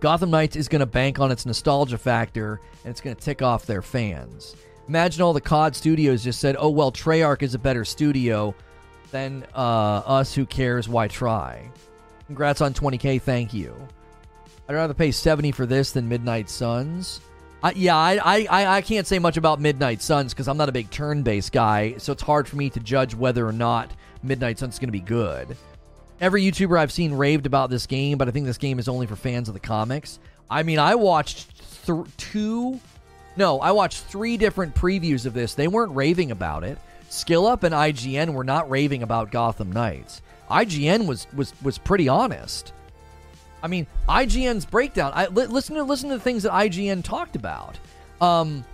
Gotham 0.00 0.30
Knights 0.30 0.56
is 0.56 0.68
going 0.68 0.80
to 0.80 0.86
bank 0.86 1.18
on 1.18 1.32
its 1.32 1.44
nostalgia 1.44 1.98
factor 1.98 2.60
and 2.84 2.90
it's 2.90 3.00
going 3.00 3.14
to 3.14 3.22
tick 3.22 3.42
off 3.42 3.66
their 3.66 3.82
fans. 3.82 4.54
Imagine 4.88 5.22
all 5.22 5.32
the 5.32 5.40
COD 5.40 5.74
studios 5.74 6.24
just 6.24 6.40
said, 6.40 6.56
oh, 6.58 6.70
well, 6.70 6.90
Treyarch 6.92 7.42
is 7.42 7.54
a 7.54 7.58
better 7.58 7.84
studio 7.84 8.54
than 9.10 9.44
uh, 9.54 10.02
us. 10.06 10.34
Who 10.34 10.46
cares? 10.46 10.88
Why 10.88 11.08
try? 11.08 11.70
Congrats 12.28 12.60
on 12.60 12.72
20k. 12.72 13.20
Thank 13.20 13.52
you. 13.52 13.74
I'd 14.68 14.74
rather 14.74 14.94
pay 14.94 15.10
70 15.10 15.50
for 15.52 15.66
this 15.66 15.92
than 15.92 16.08
Midnight 16.08 16.48
Suns. 16.48 17.20
Uh, 17.62 17.72
yeah, 17.74 17.96
I, 17.96 18.46
I, 18.48 18.76
I 18.76 18.82
can't 18.82 19.06
say 19.06 19.18
much 19.18 19.36
about 19.36 19.60
Midnight 19.60 20.00
Suns 20.00 20.32
because 20.32 20.46
I'm 20.46 20.58
not 20.58 20.68
a 20.68 20.72
big 20.72 20.90
turn 20.90 21.22
based 21.22 21.52
guy, 21.52 21.94
so 21.96 22.12
it's 22.12 22.22
hard 22.22 22.46
for 22.46 22.56
me 22.56 22.70
to 22.70 22.80
judge 22.80 23.14
whether 23.14 23.46
or 23.46 23.52
not 23.52 23.90
Midnight 24.22 24.58
Suns 24.58 24.74
is 24.74 24.78
going 24.78 24.88
to 24.88 24.92
be 24.92 25.00
good. 25.00 25.56
Every 26.20 26.42
YouTuber 26.42 26.78
I've 26.78 26.92
seen 26.92 27.14
raved 27.14 27.46
about 27.46 27.70
this 27.70 27.86
game, 27.86 28.18
but 28.18 28.28
I 28.28 28.30
think 28.30 28.46
this 28.46 28.58
game 28.58 28.78
is 28.78 28.88
only 28.88 29.06
for 29.06 29.16
fans 29.16 29.48
of 29.48 29.54
the 29.54 29.60
comics. 29.60 30.18
I 30.50 30.62
mean, 30.62 30.78
I 30.78 30.94
watched 30.96 31.86
th- 31.86 32.06
two, 32.16 32.78
no, 33.36 33.58
I 33.60 33.72
watched 33.72 34.04
three 34.04 34.36
different 34.36 34.74
previews 34.74 35.26
of 35.26 35.32
this. 35.32 35.54
They 35.54 35.68
weren't 35.68 35.94
raving 35.94 36.30
about 36.30 36.62
it. 36.62 36.78
SkillUp 37.08 37.62
and 37.62 37.74
IGN 37.74 38.34
were 38.34 38.44
not 38.44 38.68
raving 38.68 39.02
about 39.02 39.30
Gotham 39.30 39.72
Knights. 39.72 40.20
IGN 40.50 41.06
was 41.06 41.26
was 41.34 41.52
was 41.62 41.78
pretty 41.78 42.08
honest. 42.08 42.72
I 43.62 43.68
mean, 43.68 43.86
IGN's 44.08 44.64
breakdown. 44.64 45.12
I 45.14 45.26
li- 45.26 45.46
listen 45.46 45.76
to 45.76 45.82
listen 45.82 46.10
to 46.10 46.16
the 46.16 46.22
things 46.22 46.44
that 46.44 46.52
IGN 46.52 47.02
talked 47.02 47.36
about. 47.36 47.78
Um, 48.20 48.64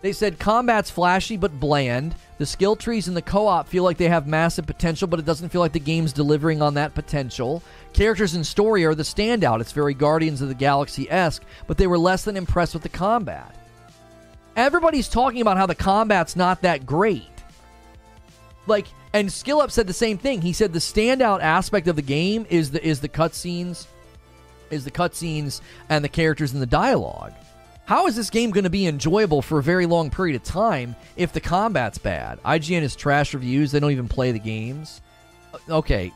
they 0.00 0.12
said 0.12 0.38
combat's 0.38 0.90
flashy 0.90 1.36
but 1.36 1.58
bland. 1.58 2.14
The 2.38 2.46
skill 2.46 2.76
trees 2.76 3.08
in 3.08 3.14
the 3.14 3.22
co-op 3.22 3.66
feel 3.66 3.82
like 3.82 3.96
they 3.96 4.08
have 4.08 4.28
massive 4.28 4.64
potential, 4.64 5.08
but 5.08 5.18
it 5.18 5.26
doesn't 5.26 5.48
feel 5.48 5.60
like 5.60 5.72
the 5.72 5.80
game's 5.80 6.12
delivering 6.12 6.62
on 6.62 6.74
that 6.74 6.94
potential. 6.94 7.64
Characters 7.92 8.34
and 8.34 8.46
story 8.46 8.84
are 8.84 8.94
the 8.94 9.02
standout. 9.02 9.60
It's 9.60 9.72
very 9.72 9.94
Guardians 9.94 10.40
of 10.40 10.46
the 10.46 10.54
Galaxy 10.54 11.10
esque, 11.10 11.42
but 11.66 11.78
they 11.78 11.88
were 11.88 11.98
less 11.98 12.22
than 12.22 12.36
impressed 12.36 12.74
with 12.74 12.84
the 12.84 12.88
combat. 12.88 13.56
Everybody's 14.54 15.08
talking 15.08 15.40
about 15.40 15.56
how 15.56 15.66
the 15.66 15.74
combat's 15.74 16.36
not 16.36 16.62
that 16.62 16.86
great. 16.86 17.37
Like 18.68 18.86
and 19.12 19.28
SkillUp 19.28 19.70
said 19.70 19.86
the 19.86 19.92
same 19.92 20.18
thing. 20.18 20.42
He 20.42 20.52
said 20.52 20.72
the 20.72 20.78
standout 20.78 21.40
aspect 21.40 21.88
of 21.88 21.96
the 21.96 22.02
game 22.02 22.46
is 22.50 22.70
the 22.70 22.86
is 22.86 23.00
the 23.00 23.08
cutscenes, 23.08 23.86
is 24.70 24.84
the 24.84 24.90
cutscenes 24.90 25.60
and 25.88 26.04
the 26.04 26.08
characters 26.08 26.52
and 26.52 26.60
the 26.60 26.66
dialogue. 26.66 27.32
How 27.86 28.06
is 28.06 28.14
this 28.14 28.28
game 28.28 28.50
going 28.50 28.64
to 28.64 28.70
be 28.70 28.86
enjoyable 28.86 29.40
for 29.40 29.58
a 29.58 29.62
very 29.62 29.86
long 29.86 30.10
period 30.10 30.36
of 30.36 30.42
time 30.44 30.94
if 31.16 31.32
the 31.32 31.40
combat's 31.40 31.96
bad? 31.96 32.38
IGN 32.42 32.82
is 32.82 32.94
trash 32.94 33.32
reviews. 33.32 33.72
They 33.72 33.80
don't 33.80 33.92
even 33.92 34.08
play 34.08 34.30
the 34.30 34.38
games. 34.38 35.00
Uh, 35.54 35.76
okay, 35.76 36.12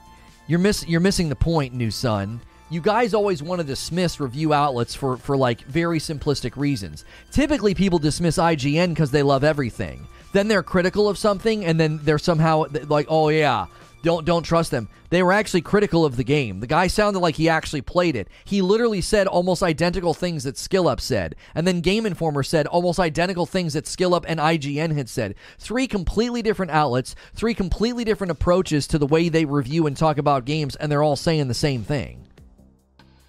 you're 0.46 0.58
miss 0.58 0.86
you're 0.86 1.00
missing 1.00 1.30
the 1.30 1.36
point, 1.36 1.72
new 1.72 1.90
son. 1.90 2.42
You 2.68 2.82
guys 2.82 3.14
always 3.14 3.42
want 3.42 3.60
to 3.60 3.66
dismiss 3.66 4.20
review 4.20 4.52
outlets 4.52 4.94
for 4.94 5.16
for 5.16 5.34
like 5.34 5.62
very 5.62 5.98
simplistic 5.98 6.58
reasons. 6.58 7.06
Typically, 7.30 7.72
people 7.72 7.98
dismiss 7.98 8.36
IGN 8.36 8.90
because 8.90 9.10
they 9.10 9.22
love 9.22 9.42
everything 9.42 10.06
then 10.32 10.48
they're 10.48 10.62
critical 10.62 11.08
of 11.08 11.18
something 11.18 11.64
and 11.64 11.78
then 11.78 12.00
they're 12.02 12.18
somehow 12.18 12.64
like, 12.88 13.06
oh 13.08 13.28
yeah, 13.28 13.66
don't 14.02 14.24
don't 14.24 14.42
trust 14.42 14.70
them. 14.70 14.88
They 15.10 15.22
were 15.22 15.32
actually 15.32 15.60
critical 15.60 16.04
of 16.04 16.16
the 16.16 16.24
game. 16.24 16.60
The 16.60 16.66
guy 16.66 16.86
sounded 16.86 17.20
like 17.20 17.36
he 17.36 17.48
actually 17.48 17.82
played 17.82 18.16
it. 18.16 18.28
He 18.44 18.62
literally 18.62 19.00
said 19.00 19.26
almost 19.26 19.62
identical 19.62 20.14
things 20.14 20.44
that 20.44 20.56
SkillUp 20.56 21.00
said, 21.00 21.36
and 21.54 21.66
then 21.66 21.80
Game 21.80 22.06
Informer 22.06 22.42
said 22.42 22.66
almost 22.66 22.98
identical 22.98 23.46
things 23.46 23.74
that 23.74 23.84
SkillUp 23.84 24.24
and 24.26 24.40
IGN 24.40 24.96
had 24.96 25.08
said. 25.08 25.34
Three 25.58 25.86
completely 25.86 26.42
different 26.42 26.72
outlets, 26.72 27.14
three 27.34 27.54
completely 27.54 28.04
different 28.04 28.30
approaches 28.30 28.86
to 28.88 28.98
the 28.98 29.06
way 29.06 29.28
they 29.28 29.44
review 29.44 29.86
and 29.86 29.96
talk 29.96 30.18
about 30.18 30.44
games, 30.44 30.74
and 30.76 30.90
they're 30.90 31.02
all 31.02 31.16
saying 31.16 31.48
the 31.48 31.54
same 31.54 31.82
thing. 31.84 32.26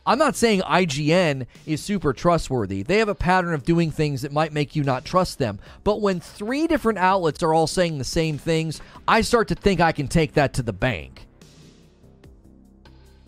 I'm 0.06 0.18
not 0.18 0.36
saying 0.36 0.62
IGN 0.62 1.48
is 1.66 1.82
super 1.82 2.12
trustworthy. 2.12 2.84
They 2.84 2.98
have 2.98 3.08
a 3.08 3.16
pattern 3.16 3.54
of 3.54 3.64
doing 3.64 3.90
things 3.90 4.22
that 4.24 4.34
might 4.34 4.52
make 4.52 4.76
you 4.76 4.84
not 4.84 5.06
trust 5.06 5.40
them. 5.40 5.60
But 5.86 6.02
when 6.02 6.20
three 6.20 6.68
different 6.68 7.00
outlets 7.00 7.42
are 7.42 7.54
all 7.54 7.68
saying 7.68 7.98
the 7.98 8.04
same 8.04 8.38
things, 8.38 8.82
I 9.08 9.22
start 9.22 9.48
to 9.48 9.56
think 9.56 9.80
I 9.80 9.94
can 9.94 10.10
take 10.10 10.34
that 10.34 10.54
to 10.56 10.62
the 10.62 10.74
bank. 10.74 11.26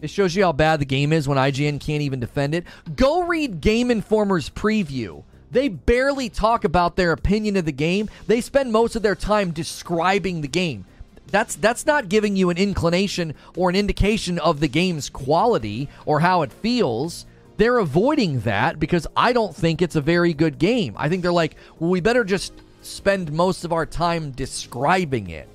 It 0.02 0.10
shows 0.10 0.36
you 0.36 0.44
how 0.44 0.52
bad 0.52 0.82
the 0.82 0.86
game 0.86 1.14
is 1.14 1.28
when 1.28 1.38
IGN 1.38 1.80
can't 1.80 2.02
even 2.02 2.20
defend 2.20 2.54
it. 2.54 2.66
Go 2.96 3.24
read 3.24 3.62
Game 3.62 3.90
Informer's 3.90 4.50
preview. 4.50 5.24
They 5.52 5.70
barely 5.70 6.28
talk 6.28 6.66
about 6.66 6.98
their 6.98 7.14
opinion 7.14 7.56
of 7.56 7.64
the 7.64 7.72
game. 7.72 8.10
They 8.28 8.42
spend 8.42 8.74
most 8.74 8.98
of 8.98 9.02
their 9.02 9.16
time 9.16 9.52
describing 9.52 10.42
the 10.42 10.50
game. 10.50 10.86
That's 11.32 11.56
that's 11.56 11.86
not 11.86 12.10
giving 12.10 12.36
you 12.36 12.50
an 12.50 12.58
inclination 12.58 13.34
or 13.56 13.70
an 13.70 13.76
indication 13.76 14.40
of 14.40 14.60
the 14.60 14.68
game's 14.68 15.10
quality 15.10 15.90
or 16.06 16.20
how 16.20 16.44
it 16.44 16.52
feels. 16.52 17.26
They're 17.58 17.78
avoiding 17.78 18.42
that 18.42 18.80
because 18.80 19.08
I 19.16 19.34
don't 19.34 19.56
think 19.56 19.82
it's 19.82 19.96
a 19.96 20.02
very 20.02 20.34
good 20.34 20.60
game. 20.60 20.94
I 20.98 21.10
think 21.10 21.22
they're 21.22 21.32
like, 21.32 21.56
well, 21.80 21.90
we 21.90 22.02
better 22.02 22.24
just 22.24 22.54
spend 22.82 23.32
most 23.32 23.64
of 23.64 23.74
our 23.74 23.86
time 23.86 24.32
describing 24.32 25.30
it. 25.30 25.48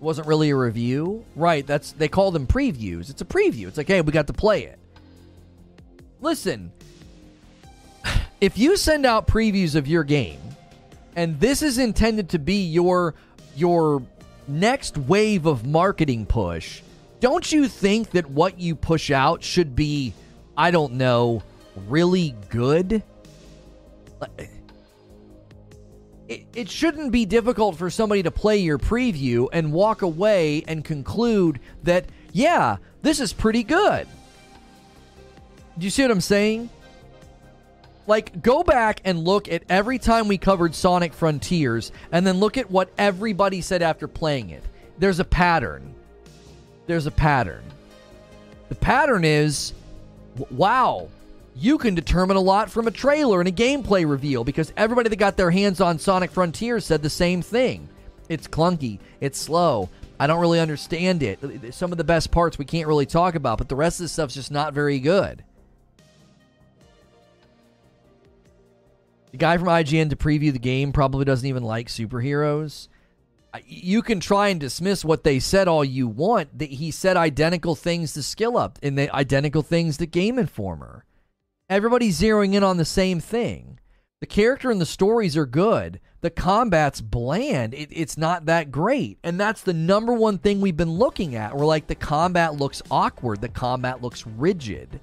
Wasn't 0.00 0.26
really 0.26 0.50
a 0.50 0.56
review, 0.56 1.24
right? 1.34 1.66
That's 1.66 1.92
they 1.92 2.08
call 2.08 2.30
them 2.30 2.46
previews. 2.46 3.10
It's 3.10 3.22
a 3.22 3.26
preview. 3.26 3.66
It's 3.66 3.76
like, 3.76 3.88
hey, 3.88 4.00
we 4.00 4.12
got 4.12 4.26
to 4.28 4.32
play 4.32 4.64
it. 4.64 4.78
Listen, 6.20 6.72
if 8.40 8.56
you 8.58 8.76
send 8.76 9.06
out 9.06 9.26
previews 9.26 9.74
of 9.74 9.86
your 9.86 10.04
game, 10.04 10.40
and 11.16 11.40
this 11.40 11.62
is 11.62 11.78
intended 11.78 12.28
to 12.30 12.38
be 12.38 12.66
your 12.66 13.14
your 13.56 14.02
next 14.48 14.96
wave 14.96 15.46
of 15.46 15.66
marketing 15.66 16.26
push, 16.26 16.82
don't 17.20 17.50
you 17.50 17.68
think 17.68 18.10
that 18.10 18.30
what 18.30 18.60
you 18.60 18.76
push 18.76 19.10
out 19.10 19.42
should 19.42 19.74
be, 19.74 20.12
I 20.56 20.70
don't 20.70 20.94
know, 20.94 21.42
really 21.88 22.34
good? 22.50 23.02
It, 26.28 26.46
it 26.54 26.68
shouldn't 26.68 27.12
be 27.12 27.24
difficult 27.24 27.76
for 27.76 27.88
somebody 27.88 28.22
to 28.24 28.30
play 28.30 28.58
your 28.58 28.78
preview 28.78 29.48
and 29.52 29.72
walk 29.72 30.02
away 30.02 30.64
and 30.66 30.84
conclude 30.84 31.60
that, 31.84 32.06
yeah, 32.32 32.76
this 33.02 33.20
is 33.20 33.32
pretty 33.32 33.62
good. 33.62 34.08
Do 35.78 35.84
you 35.84 35.90
see 35.90 36.02
what 36.02 36.10
I'm 36.10 36.20
saying? 36.20 36.68
Like 38.06 38.42
go 38.42 38.62
back 38.62 39.00
and 39.04 39.24
look 39.24 39.48
at 39.48 39.62
every 39.68 39.98
time 39.98 40.28
we 40.28 40.38
covered 40.38 40.74
Sonic 40.74 41.12
Frontiers 41.12 41.92
and 42.12 42.26
then 42.26 42.38
look 42.38 42.56
at 42.56 42.70
what 42.70 42.90
everybody 42.98 43.60
said 43.60 43.82
after 43.82 44.08
playing 44.08 44.50
it. 44.50 44.62
There's 44.98 45.18
a 45.18 45.24
pattern. 45.24 45.94
There's 46.86 47.06
a 47.06 47.10
pattern. 47.10 47.64
The 48.68 48.74
pattern 48.74 49.24
is 49.24 49.72
wow, 50.50 51.08
you 51.54 51.78
can 51.78 51.94
determine 51.94 52.36
a 52.36 52.40
lot 52.40 52.70
from 52.70 52.86
a 52.86 52.90
trailer 52.90 53.40
and 53.40 53.48
a 53.48 53.52
gameplay 53.52 54.08
reveal 54.08 54.44
because 54.44 54.72
everybody 54.76 55.08
that 55.08 55.16
got 55.16 55.36
their 55.36 55.50
hands 55.50 55.80
on 55.80 55.98
Sonic 55.98 56.30
Frontiers 56.30 56.84
said 56.84 57.02
the 57.02 57.10
same 57.10 57.40
thing. 57.42 57.88
It's 58.28 58.46
clunky, 58.46 58.98
it's 59.20 59.38
slow. 59.40 59.88
I 60.18 60.26
don't 60.26 60.40
really 60.40 60.60
understand 60.60 61.22
it. 61.22 61.74
Some 61.74 61.92
of 61.92 61.98
the 61.98 62.04
best 62.04 62.30
parts 62.30 62.58
we 62.58 62.64
can't 62.64 62.88
really 62.88 63.06
talk 63.06 63.34
about, 63.34 63.58
but 63.58 63.68
the 63.68 63.76
rest 63.76 64.00
of 64.00 64.04
the 64.04 64.08
stuff's 64.08 64.34
just 64.34 64.50
not 64.50 64.72
very 64.72 64.98
good. 64.98 65.44
The 69.32 69.38
guy 69.38 69.58
from 69.58 69.68
IGN 69.68 70.10
to 70.10 70.16
preview 70.16 70.52
the 70.52 70.58
game 70.58 70.92
probably 70.92 71.24
doesn't 71.24 71.48
even 71.48 71.62
like 71.62 71.88
superheroes. 71.88 72.88
you 73.66 74.02
can 74.02 74.20
try 74.20 74.48
and 74.48 74.60
dismiss 74.60 75.04
what 75.04 75.24
they 75.24 75.38
said 75.38 75.66
all 75.66 75.84
you 75.84 76.08
want. 76.08 76.58
That 76.58 76.70
he 76.70 76.90
said 76.90 77.16
identical 77.16 77.74
things 77.74 78.12
to 78.14 78.20
SkillUp 78.20 78.76
and 78.82 78.98
the 78.98 79.14
identical 79.14 79.62
things 79.62 79.96
to 79.98 80.06
Game 80.06 80.38
Informer. 80.38 81.04
Everybody's 81.68 82.20
zeroing 82.20 82.54
in 82.54 82.62
on 82.62 82.76
the 82.76 82.84
same 82.84 83.18
thing. 83.20 83.80
The 84.20 84.26
character 84.26 84.70
and 84.70 84.80
the 84.80 84.86
stories 84.86 85.36
are 85.36 85.46
good. 85.46 86.00
The 86.22 86.30
combat's 86.30 87.00
bland. 87.00 87.74
It, 87.74 87.90
it's 87.92 88.16
not 88.16 88.46
that 88.46 88.70
great. 88.70 89.18
And 89.22 89.38
that's 89.38 89.62
the 89.62 89.74
number 89.74 90.12
one 90.12 90.38
thing 90.38 90.60
we've 90.60 90.76
been 90.76 90.94
looking 90.94 91.34
at. 91.34 91.54
We're 91.54 91.66
like, 91.66 91.86
the 91.86 91.94
combat 91.94 92.54
looks 92.54 92.82
awkward. 92.90 93.40
The 93.40 93.48
combat 93.48 94.00
looks 94.00 94.26
rigid. 94.26 95.00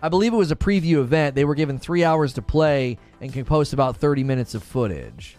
I 0.00 0.08
believe 0.08 0.32
it 0.32 0.36
was 0.36 0.52
a 0.52 0.56
preview 0.56 0.98
event. 0.98 1.34
They 1.34 1.44
were 1.44 1.56
given 1.56 1.78
three 1.78 2.04
hours 2.04 2.32
to 2.34 2.42
play 2.42 2.98
and 3.20 3.32
can 3.32 3.44
post 3.44 3.72
about 3.72 3.96
30 3.96 4.22
minutes 4.22 4.54
of 4.54 4.62
footage. 4.62 5.36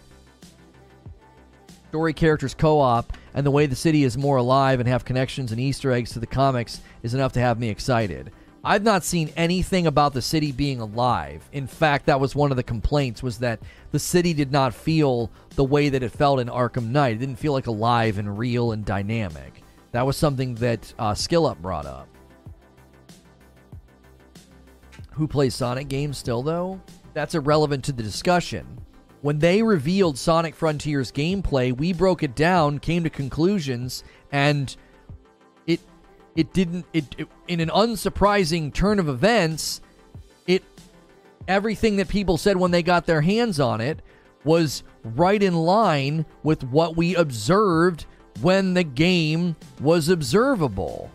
Story 1.89 2.13
characters 2.13 2.53
co 2.53 2.79
op 2.79 3.13
and 3.33 3.45
the 3.45 3.51
way 3.51 3.65
the 3.65 3.75
city 3.75 4.03
is 4.03 4.17
more 4.17 4.37
alive 4.37 4.79
and 4.79 4.89
have 4.89 5.05
connections 5.05 5.51
and 5.51 5.61
Easter 5.61 5.91
eggs 5.91 6.11
to 6.11 6.19
the 6.19 6.27
comics 6.27 6.81
is 7.03 7.13
enough 7.13 7.33
to 7.33 7.39
have 7.39 7.59
me 7.59 7.69
excited. 7.69 8.31
I've 8.63 8.83
not 8.83 9.05
seen 9.05 9.31
anything 9.37 9.87
about 9.87 10.13
the 10.13 10.21
city 10.21 10.51
being 10.51 10.81
alive. 10.81 11.47
In 11.53 11.65
fact, 11.65 12.07
that 12.07 12.19
was 12.19 12.35
one 12.35 12.51
of 12.51 12.57
the 12.57 12.63
complaints 12.63 13.23
was 13.23 13.37
that 13.39 13.61
the 13.91 13.99
city 13.99 14.33
did 14.33 14.51
not 14.51 14.73
feel 14.73 15.31
the 15.55 15.63
way 15.63 15.87
that 15.87 16.03
it 16.03 16.11
felt 16.11 16.41
in 16.41 16.49
Arkham 16.49 16.89
Knight. 16.89 17.15
It 17.15 17.19
didn't 17.19 17.37
feel 17.37 17.53
like 17.53 17.67
alive 17.67 18.17
and 18.17 18.37
real 18.37 18.73
and 18.73 18.83
dynamic. 18.83 19.63
That 19.93 20.05
was 20.05 20.17
something 20.17 20.55
that 20.55 20.93
uh, 20.99 21.13
SkillUp 21.13 21.59
brought 21.59 21.85
up. 21.85 22.09
Who 25.19 25.27
plays 25.27 25.53
Sonic 25.53 25.89
games 25.89 26.17
still 26.17 26.41
though? 26.41 26.79
That's 27.13 27.35
irrelevant 27.35 27.83
to 27.83 27.91
the 27.91 28.01
discussion. 28.01 28.79
When 29.19 29.39
they 29.39 29.61
revealed 29.61 30.17
Sonic 30.17 30.55
Frontiers 30.55 31.11
gameplay, 31.11 31.75
we 31.75 31.91
broke 31.91 32.23
it 32.23 32.37
down, 32.37 32.79
came 32.79 33.03
to 33.03 33.09
conclusions, 33.09 34.05
and 34.31 34.73
it 35.67 35.81
it 36.37 36.53
didn't 36.53 36.85
it, 36.93 37.15
it, 37.17 37.27
in 37.49 37.59
an 37.59 37.67
unsurprising 37.67 38.73
turn 38.73 38.97
of 38.97 39.09
events 39.09 39.81
it 40.47 40.63
everything 41.49 41.97
that 41.97 42.07
people 42.07 42.37
said 42.37 42.55
when 42.55 42.71
they 42.71 42.81
got 42.81 43.05
their 43.05 43.19
hands 43.19 43.59
on 43.59 43.81
it 43.81 44.01
was 44.45 44.83
right 45.03 45.43
in 45.43 45.53
line 45.53 46.25
with 46.43 46.63
what 46.63 46.95
we 46.95 47.13
observed 47.13 48.05
when 48.39 48.73
the 48.73 48.85
game 48.85 49.57
was 49.81 50.07
observable 50.07 51.11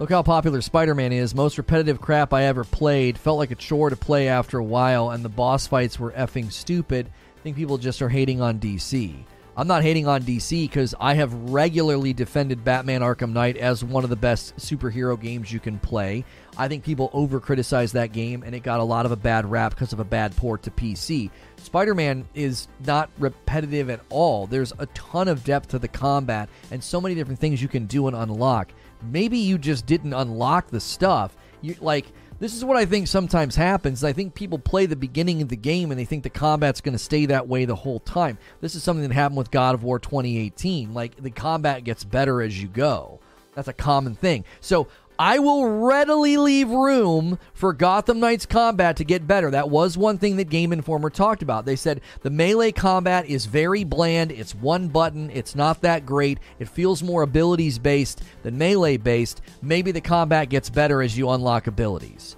Look 0.00 0.08
how 0.08 0.22
popular 0.22 0.62
Spider 0.62 0.94
Man 0.94 1.12
is. 1.12 1.34
Most 1.34 1.58
repetitive 1.58 2.00
crap 2.00 2.32
I 2.32 2.44
ever 2.44 2.64
played. 2.64 3.18
Felt 3.18 3.36
like 3.36 3.50
a 3.50 3.54
chore 3.54 3.90
to 3.90 3.96
play 3.96 4.28
after 4.28 4.56
a 4.56 4.64
while, 4.64 5.10
and 5.10 5.22
the 5.22 5.28
boss 5.28 5.66
fights 5.66 6.00
were 6.00 6.12
effing 6.12 6.50
stupid. 6.50 7.10
I 7.36 7.40
think 7.42 7.54
people 7.54 7.76
just 7.76 8.00
are 8.00 8.08
hating 8.08 8.40
on 8.40 8.58
DC. 8.58 9.14
I'm 9.58 9.66
not 9.66 9.82
hating 9.82 10.08
on 10.08 10.22
DC 10.22 10.62
because 10.62 10.94
I 10.98 11.12
have 11.14 11.34
regularly 11.50 12.14
defended 12.14 12.64
Batman 12.64 13.02
Arkham 13.02 13.34
Knight 13.34 13.58
as 13.58 13.84
one 13.84 14.02
of 14.02 14.08
the 14.08 14.16
best 14.16 14.56
superhero 14.56 15.20
games 15.20 15.52
you 15.52 15.60
can 15.60 15.78
play. 15.78 16.24
I 16.56 16.66
think 16.66 16.82
people 16.82 17.10
over 17.12 17.38
criticize 17.38 17.92
that 17.92 18.12
game 18.12 18.42
and 18.42 18.54
it 18.54 18.60
got 18.60 18.80
a 18.80 18.84
lot 18.84 19.04
of 19.04 19.12
a 19.12 19.16
bad 19.16 19.50
rap 19.50 19.74
because 19.74 19.92
of 19.92 20.00
a 20.00 20.04
bad 20.04 20.34
port 20.34 20.62
to 20.62 20.70
PC. 20.70 21.30
Spider 21.58 21.94
Man 21.94 22.26
is 22.34 22.68
not 22.86 23.10
repetitive 23.18 23.90
at 23.90 24.00
all. 24.08 24.46
There's 24.46 24.72
a 24.78 24.86
ton 24.86 25.28
of 25.28 25.44
depth 25.44 25.68
to 25.68 25.78
the 25.78 25.88
combat 25.88 26.48
and 26.70 26.82
so 26.82 27.02
many 27.02 27.14
different 27.14 27.38
things 27.38 27.60
you 27.60 27.68
can 27.68 27.84
do 27.84 28.06
and 28.06 28.16
unlock. 28.16 28.72
Maybe 29.02 29.38
you 29.38 29.58
just 29.58 29.86
didn't 29.86 30.12
unlock 30.12 30.68
the 30.68 30.80
stuff. 30.80 31.36
You 31.62 31.76
like 31.80 32.06
this 32.40 32.54
is 32.54 32.64
what 32.64 32.78
I 32.78 32.86
think 32.86 33.06
sometimes 33.06 33.54
happens. 33.54 34.02
I 34.02 34.14
think 34.14 34.34
people 34.34 34.58
play 34.58 34.86
the 34.86 34.96
beginning 34.96 35.42
of 35.42 35.48
the 35.48 35.56
game 35.56 35.90
and 35.90 36.00
they 36.00 36.06
think 36.06 36.22
the 36.22 36.30
combat's 36.30 36.80
going 36.80 36.94
to 36.94 36.98
stay 36.98 37.26
that 37.26 37.46
way 37.46 37.66
the 37.66 37.74
whole 37.74 38.00
time. 38.00 38.38
This 38.62 38.74
is 38.74 38.82
something 38.82 39.06
that 39.06 39.14
happened 39.14 39.36
with 39.36 39.50
God 39.50 39.74
of 39.74 39.82
War 39.82 39.98
2018. 39.98 40.94
Like 40.94 41.16
the 41.16 41.30
combat 41.30 41.84
gets 41.84 42.02
better 42.02 42.40
as 42.40 42.60
you 42.60 42.66
go. 42.68 43.20
That's 43.54 43.68
a 43.68 43.74
common 43.74 44.14
thing. 44.14 44.46
So 44.60 44.88
I 45.20 45.38
will 45.38 45.66
readily 45.66 46.38
leave 46.38 46.70
room 46.70 47.38
for 47.52 47.74
Gotham 47.74 48.20
Knights 48.20 48.46
combat 48.46 48.96
to 48.96 49.04
get 49.04 49.26
better. 49.26 49.50
That 49.50 49.68
was 49.68 49.98
one 49.98 50.16
thing 50.16 50.36
that 50.36 50.48
Game 50.48 50.72
Informer 50.72 51.10
talked 51.10 51.42
about. 51.42 51.66
They 51.66 51.76
said 51.76 52.00
the 52.22 52.30
melee 52.30 52.72
combat 52.72 53.26
is 53.26 53.44
very 53.44 53.84
bland. 53.84 54.32
It's 54.32 54.54
one 54.54 54.88
button. 54.88 55.28
It's 55.28 55.54
not 55.54 55.82
that 55.82 56.06
great. 56.06 56.38
It 56.58 56.70
feels 56.70 57.02
more 57.02 57.20
abilities 57.20 57.78
based 57.78 58.22
than 58.42 58.56
melee 58.56 58.96
based. 58.96 59.42
Maybe 59.60 59.92
the 59.92 60.00
combat 60.00 60.48
gets 60.48 60.70
better 60.70 61.02
as 61.02 61.18
you 61.18 61.28
unlock 61.28 61.66
abilities. 61.66 62.36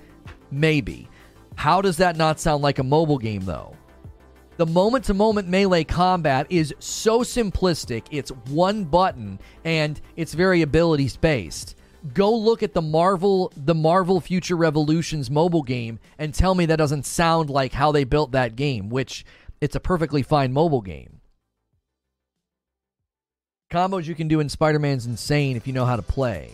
Maybe. 0.51 1.09
How 1.55 1.83
does 1.83 1.99
that 1.99 2.17
not 2.17 2.41
sound 2.41 2.65
like 2.65 2.81
a 2.81 2.83
mobile 2.83 3.19
game, 3.19 3.45
though? 3.45 3.77
The 4.57 4.67
moment 4.67 5.05
to 5.05 5.15
moment 5.15 5.47
melee 5.47 5.85
combat 5.85 6.49
is 6.51 6.75
so 6.81 7.21
simplistic. 7.21 8.07
It's 8.11 8.33
one 8.49 8.83
button 8.83 9.39
and 9.65 10.01
it's 10.17 10.35
very 10.35 10.63
abilities 10.63 11.17
based 11.17 11.77
go 12.15 12.35
look 12.35 12.63
at 12.63 12.75
the 12.75 12.83
Marvel 12.83 13.53
the 13.57 13.75
Marvel 13.75 14.21
Future 14.21 14.57
Revolutions 14.57 15.31
mobile 15.31 15.63
game 15.63 15.99
and 16.19 16.35
tell 16.35 16.55
me 16.55 16.67
that 16.67 16.77
doesn't 16.77 17.07
sound 17.07 17.51
like 17.51 17.73
how 17.73 17.93
they 17.93 18.05
built 18.05 18.33
that 18.33 18.57
game, 18.57 18.89
which 18.89 19.25
it's 19.61 19.77
a 19.77 19.81
perfectly 19.81 20.23
fine 20.23 20.53
mobile 20.53 20.81
game. 20.81 21.21
Combos 23.71 24.05
you 24.05 24.15
can 24.15 24.29
do 24.29 24.41
in 24.41 24.49
Spider-Man's 24.49 25.07
insane 25.07 25.57
if 25.57 25.67
you 25.67 25.73
know 25.73 25.87
how 25.87 25.97
to 25.97 26.03
play. 26.03 26.51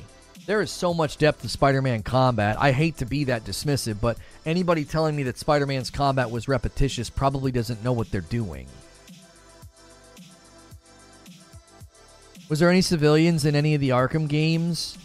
There 0.46 0.62
is 0.62 0.70
so 0.70 0.94
much 0.94 1.18
depth 1.18 1.42
to 1.42 1.48
Spider-Man 1.48 2.02
combat. 2.04 2.56
I 2.58 2.72
hate 2.72 2.98
to 2.98 3.04
be 3.04 3.24
that 3.24 3.44
dismissive, 3.44 4.00
but 4.00 4.16
anybody 4.46 4.84
telling 4.84 5.16
me 5.16 5.24
that 5.24 5.36
Spider-Man's 5.36 5.90
combat 5.90 6.30
was 6.30 6.48
repetitious 6.48 7.10
probably 7.10 7.50
doesn't 7.50 7.82
know 7.82 7.92
what 7.92 8.10
they're 8.10 8.20
doing. 8.20 8.66
Was 12.48 12.60
there 12.60 12.70
any 12.70 12.80
civilians 12.80 13.44
in 13.44 13.54
any 13.54 13.74
of 13.74 13.80
the 13.80 13.90
Arkham 13.90 14.26
games? 14.26 14.96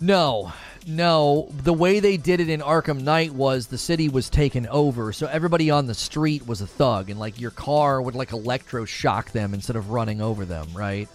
No, 0.00 0.52
no. 0.86 1.48
The 1.64 1.72
way 1.72 2.00
they 2.00 2.16
did 2.16 2.40
it 2.40 2.48
in 2.48 2.60
Arkham 2.60 3.00
Knight 3.02 3.32
was 3.32 3.66
the 3.66 3.78
city 3.78 4.08
was 4.08 4.30
taken 4.30 4.66
over, 4.68 5.12
so 5.12 5.26
everybody 5.26 5.70
on 5.70 5.86
the 5.86 5.94
street 5.94 6.46
was 6.46 6.60
a 6.60 6.66
thug, 6.66 7.10
and 7.10 7.18
like 7.18 7.40
your 7.40 7.50
car 7.50 8.00
would 8.00 8.14
like 8.14 8.30
electroshock 8.30 9.32
them 9.32 9.54
instead 9.54 9.76
of 9.76 9.90
running 9.90 10.20
over 10.20 10.44
them, 10.44 10.68
right? 10.74 11.08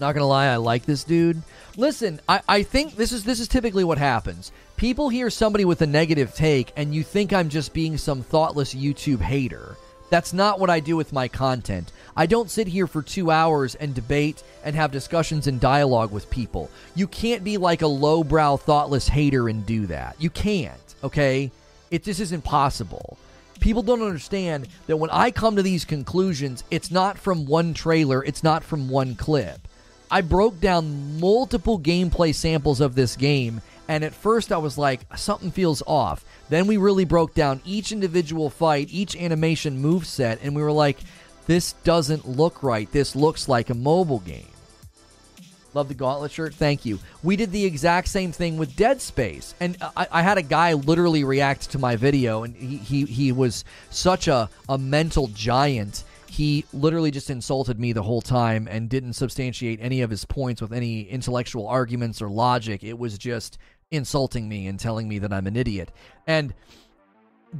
Not 0.00 0.14
gonna 0.14 0.26
lie, 0.26 0.46
I 0.46 0.56
like 0.56 0.84
this 0.84 1.04
dude. 1.04 1.42
Listen, 1.76 2.20
I, 2.28 2.40
I 2.48 2.62
think 2.62 2.96
this 2.96 3.12
is 3.12 3.24
this 3.24 3.38
is 3.38 3.48
typically 3.48 3.84
what 3.84 3.98
happens. 3.98 4.50
People 4.76 5.10
hear 5.10 5.30
somebody 5.30 5.64
with 5.64 5.82
a 5.82 5.86
negative 5.86 6.34
take, 6.34 6.72
and 6.76 6.94
you 6.94 7.04
think 7.04 7.32
I'm 7.32 7.50
just 7.50 7.72
being 7.72 7.98
some 7.98 8.22
thoughtless 8.22 8.74
YouTube 8.74 9.20
hater. 9.20 9.76
That's 10.12 10.34
not 10.34 10.60
what 10.60 10.68
I 10.68 10.80
do 10.80 10.94
with 10.94 11.14
my 11.14 11.26
content. 11.26 11.90
I 12.14 12.26
don't 12.26 12.50
sit 12.50 12.68
here 12.68 12.86
for 12.86 13.00
two 13.00 13.30
hours 13.30 13.76
and 13.76 13.94
debate 13.94 14.42
and 14.62 14.76
have 14.76 14.92
discussions 14.92 15.46
and 15.46 15.58
dialogue 15.58 16.12
with 16.12 16.28
people. 16.28 16.70
You 16.94 17.06
can't 17.06 17.42
be 17.42 17.56
like 17.56 17.80
a 17.80 17.86
lowbrow, 17.86 18.58
thoughtless 18.58 19.08
hater 19.08 19.48
and 19.48 19.64
do 19.64 19.86
that. 19.86 20.16
You 20.18 20.28
can't, 20.28 20.94
okay? 21.02 21.50
It 21.90 22.04
just 22.04 22.20
isn't 22.20 22.44
possible. 22.44 23.16
People 23.60 23.82
don't 23.82 24.02
understand 24.02 24.68
that 24.86 24.98
when 24.98 25.08
I 25.08 25.30
come 25.30 25.56
to 25.56 25.62
these 25.62 25.86
conclusions, 25.86 26.62
it's 26.70 26.90
not 26.90 27.16
from 27.16 27.46
one 27.46 27.72
trailer, 27.72 28.22
it's 28.22 28.42
not 28.42 28.62
from 28.62 28.90
one 28.90 29.14
clip. 29.14 29.66
I 30.10 30.20
broke 30.20 30.60
down 30.60 31.20
multiple 31.20 31.80
gameplay 31.80 32.34
samples 32.34 32.82
of 32.82 32.94
this 32.94 33.16
game, 33.16 33.62
and 33.88 34.04
at 34.04 34.14
first 34.14 34.52
I 34.52 34.58
was 34.58 34.78
like, 34.78 35.00
something 35.16 35.50
feels 35.50 35.82
off. 35.86 36.24
Then 36.48 36.66
we 36.66 36.76
really 36.76 37.04
broke 37.04 37.34
down 37.34 37.60
each 37.64 37.92
individual 37.92 38.50
fight, 38.50 38.88
each 38.90 39.16
animation 39.16 39.78
move 39.78 40.06
set, 40.06 40.40
and 40.42 40.54
we 40.54 40.62
were 40.62 40.72
like, 40.72 40.98
this 41.46 41.72
doesn't 41.84 42.28
look 42.28 42.62
right. 42.62 42.90
This 42.92 43.16
looks 43.16 43.48
like 43.48 43.70
a 43.70 43.74
mobile 43.74 44.20
game. 44.20 44.46
Love 45.74 45.88
the 45.88 45.94
gauntlet 45.94 46.30
shirt. 46.30 46.54
Thank 46.54 46.84
you. 46.84 46.98
We 47.22 47.36
did 47.36 47.50
the 47.50 47.64
exact 47.64 48.08
same 48.08 48.30
thing 48.30 48.58
with 48.58 48.76
Dead 48.76 49.00
Space, 49.00 49.54
and 49.58 49.76
I, 49.96 50.06
I, 50.12 50.22
had 50.22 50.36
a 50.36 50.42
guy 50.42 50.74
literally 50.74 51.24
react 51.24 51.70
to 51.70 51.78
my 51.78 51.96
video, 51.96 52.42
and 52.42 52.54
he 52.54 52.76
he, 52.76 53.04
he 53.06 53.32
was 53.32 53.64
such 53.88 54.28
a, 54.28 54.50
a 54.68 54.76
mental 54.76 55.28
giant. 55.28 56.04
He 56.32 56.64
literally 56.72 57.10
just 57.10 57.28
insulted 57.28 57.78
me 57.78 57.92
the 57.92 58.02
whole 58.02 58.22
time 58.22 58.66
and 58.66 58.88
didn't 58.88 59.12
substantiate 59.12 59.80
any 59.82 60.00
of 60.00 60.08
his 60.08 60.24
points 60.24 60.62
with 60.62 60.72
any 60.72 61.02
intellectual 61.02 61.68
arguments 61.68 62.22
or 62.22 62.30
logic. 62.30 62.82
It 62.82 62.98
was 62.98 63.18
just 63.18 63.58
insulting 63.90 64.48
me 64.48 64.66
and 64.66 64.80
telling 64.80 65.06
me 65.06 65.18
that 65.18 65.30
I'm 65.30 65.46
an 65.46 65.56
idiot. 65.56 65.92
And 66.26 66.54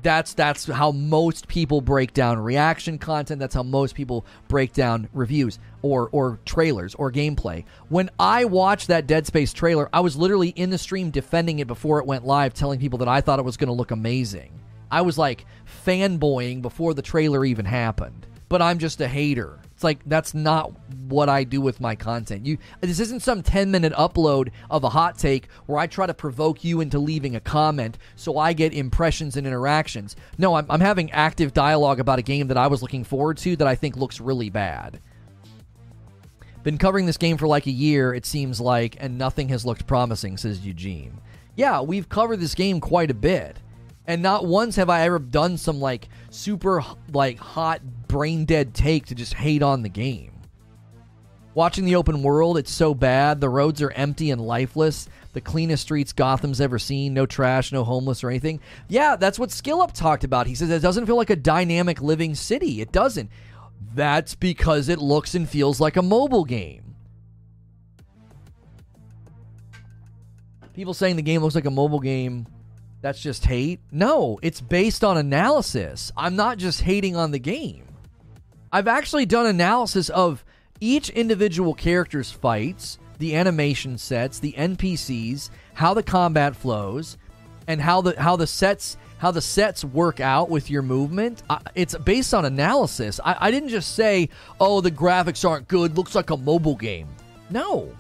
that's 0.01 0.33
that's 0.33 0.65
how 0.65 0.91
most 0.91 1.49
people 1.49 1.83
break 1.83 2.15
down 2.15 2.39
reaction 2.39 2.97
content. 2.97 3.41
That's 3.41 3.55
how 3.55 3.63
most 3.63 3.95
people 3.95 4.25
break 4.49 4.73
down 4.73 5.07
reviews 5.13 5.59
or 5.83 6.09
or 6.11 6.41
trailers 6.47 6.95
or 6.95 7.13
gameplay. 7.13 7.67
When 7.91 8.09
I 8.19 8.47
watched 8.47 8.89
that 8.89 9.07
Dead 9.07 9.27
Space 9.27 9.53
trailer, 9.53 9.91
I 9.93 10.01
was 10.01 10.17
literally 10.17 10.49
in 10.49 10.71
the 10.71 10.79
stream 10.79 11.11
defending 11.11 11.59
it 11.59 11.67
before 11.67 11.99
it 11.99 12.07
went 12.07 12.25
live, 12.25 12.55
telling 12.55 12.81
people 12.81 13.01
that 13.01 13.09
I 13.09 13.21
thought 13.21 13.39
it 13.39 13.45
was 13.45 13.59
going 13.59 13.69
to 13.69 13.75
look 13.75 13.91
amazing. 13.91 14.59
I 14.91 15.03
was 15.03 15.19
like 15.19 15.45
fanboying 15.85 16.63
before 16.63 16.95
the 16.95 17.03
trailer 17.03 17.45
even 17.45 17.67
happened. 17.67 18.29
But 18.53 18.61
I'm 18.61 18.79
just 18.79 19.01
a 19.01 19.09
hater. 19.09 19.59
It's 19.71 19.83
like 19.83 20.01
that's 20.05 20.35
not 20.35 20.79
what 21.09 21.31
I 21.31 21.43
do 21.43 21.63
with 21.63 21.81
my 21.81 21.97
content. 21.97 22.45
You 22.45 22.59
this 22.83 23.01
isn't 23.01 23.23
some 23.23 23.43
10 23.43 23.71
minute 23.71 23.95
upload 23.95 24.51
of 24.71 24.85
a 24.85 24.91
hot 24.91 25.17
take 25.17 25.49
where 25.65 25.79
I 25.79 25.87
try 25.87 26.05
to 26.05 26.13
provoke 26.13 26.63
you 26.63 26.83
into 26.83 26.99
leaving 26.99 27.35
a 27.35 27.41
comment 27.41 27.97
so 28.15 28.37
I 28.37 28.53
get 28.53 28.75
impressions 28.75 29.39
and 29.39 29.47
interactions. 29.47 30.17
No, 30.37 30.53
I'm, 30.53 30.67
I'm 30.69 30.83
having 30.83 31.11
active 31.13 31.55
dialogue 31.55 31.99
about 31.99 32.19
a 32.19 32.23
game 32.23 32.49
that 32.49 32.59
I 32.59 32.67
was 32.67 32.83
looking 32.83 33.05
forward 33.05 33.39
to 33.39 33.57
that 33.57 33.67
I 33.67 33.75
think 33.75 33.97
looks 33.97 34.21
really 34.21 34.51
bad. 34.51 35.01
Been 36.63 36.77
covering 36.77 37.07
this 37.07 37.17
game 37.17 37.39
for 37.39 37.47
like 37.47 37.67
a 37.67 37.71
year, 37.71 38.13
it 38.13 38.27
seems 38.27 38.61
like, 38.61 38.99
and 39.01 39.17
nothing 39.17 39.49
has 39.49 39.65
looked 39.65 39.87
promising, 39.87 40.37
says 40.37 40.61
Eugene. 40.61 41.23
Yeah, 41.57 41.81
we've 41.81 42.11
covered 42.11 42.41
this 42.41 42.55
game 42.55 42.81
quite 42.81 43.11
a 43.11 43.15
bit. 43.15 43.57
And 44.07 44.23
not 44.23 44.45
once 44.45 44.77
have 44.77 44.91
I 44.91 45.03
ever 45.03 45.19
done 45.19 45.57
some 45.57 45.81
like 45.81 46.09
super 46.35 46.83
like 47.13 47.39
hot 47.39 47.83
brain 48.09 48.45
dead 48.45 48.75
take 48.75 49.07
to 49.07 49.15
just 49.15 49.35
hate 49.35 49.63
on 49.63 49.83
the 49.83 49.89
game. 49.89 50.33
Watching 51.55 51.85
the 51.85 51.97
open 51.97 52.23
world, 52.23 52.57
it's 52.57 52.73
so 52.73 52.95
bad. 52.95 53.41
The 53.41 53.49
roads 53.49 53.83
are 53.83 53.91
empty 53.91 54.31
and 54.31 54.41
lifeless. 54.41 55.07
The 55.35 55.41
cleanest 55.43 55.83
streets 55.83 56.15
Gotham's 56.15 56.63
ever 56.63 56.79
seen. 56.79 57.13
No 57.13 57.27
trash, 57.27 57.73
no 57.73 57.85
homeless 57.85 58.25
or 58.25 58.31
anything. 58.31 58.61
Yeah, 58.89 59.17
that's 59.17 59.39
what 59.39 59.51
SkillUp 59.51 59.93
talked 59.93 60.25
about. 60.25 60.47
He 60.47 60.55
says 60.55 60.71
it 60.71 60.81
doesn't 60.81 61.05
feel 61.05 61.17
like 61.17 61.31
a 61.31 61.37
dynamic 61.37 62.01
living 62.01 62.35
city. 62.35 62.81
It 62.81 62.91
doesn't. 62.91 63.31
That's 63.95 64.35
because 64.35 64.89
it 64.89 64.99
looks 64.99 65.35
and 65.35 65.47
feels 65.47 65.79
like 65.79 65.97
a 65.97 66.03
mobile 66.03 66.45
game. 66.45 66.95
People 70.73 70.95
saying 70.95 71.17
the 71.17 71.23
game 71.23 71.43
looks 71.43 71.55
like 71.55 71.67
a 71.67 71.71
mobile 71.71 72.01
game, 72.01 72.47
that's 73.03 73.21
just 73.21 73.45
hate. 73.45 73.81
No, 73.91 74.39
it's 74.43 74.61
based 74.61 75.05
on 75.05 75.19
analysis. 75.19 76.13
I'm 76.17 76.37
not 76.37 76.57
just 76.57 76.81
hating 76.81 77.17
on 77.17 77.33
the 77.33 77.39
game. 77.39 77.85
I've 78.73 78.89
actually 78.89 79.27
done 79.27 79.47
analysis 79.47 80.09
of 80.09 80.45
each 80.81 81.11
individual 81.11 81.75
character's 81.75 82.31
fights, 82.31 82.99
the 83.19 83.37
animation 83.37 83.99
sets, 83.99 84.39
the 84.39 84.53
NPCs, 84.53 85.51
how 85.75 85.95
the 85.95 86.03
combat 86.03 86.57
flows, 86.57 87.19
and 87.67 87.81
how 87.81 88.01
the 88.01 88.21
how 88.21 88.37
the 88.37 88.47
sets 88.47 88.97
how 89.19 89.31
the 89.31 89.41
sets 89.43 89.85
work 89.85 90.21
out 90.21 90.49
with 90.49 90.71
your 90.71 90.83
movement. 90.83 91.43
I, 91.51 91.61
it's 91.75 91.97
based 91.99 92.33
on 92.35 92.45
analysis. 92.45 93.21
I, 93.25 93.37
I 93.41 93.51
didn't 93.51 93.69
just 93.69 93.95
say, 93.95 94.29
"Oh, 94.61 94.81
the 94.81 94.91
graphics 94.91 95.49
aren't 95.49 95.69
good. 95.69 95.97
Looks 95.97 96.15
like 96.15 96.31
a 96.31 96.37
mobile 96.37 96.77
game." 96.77 97.09
No. 97.51 97.93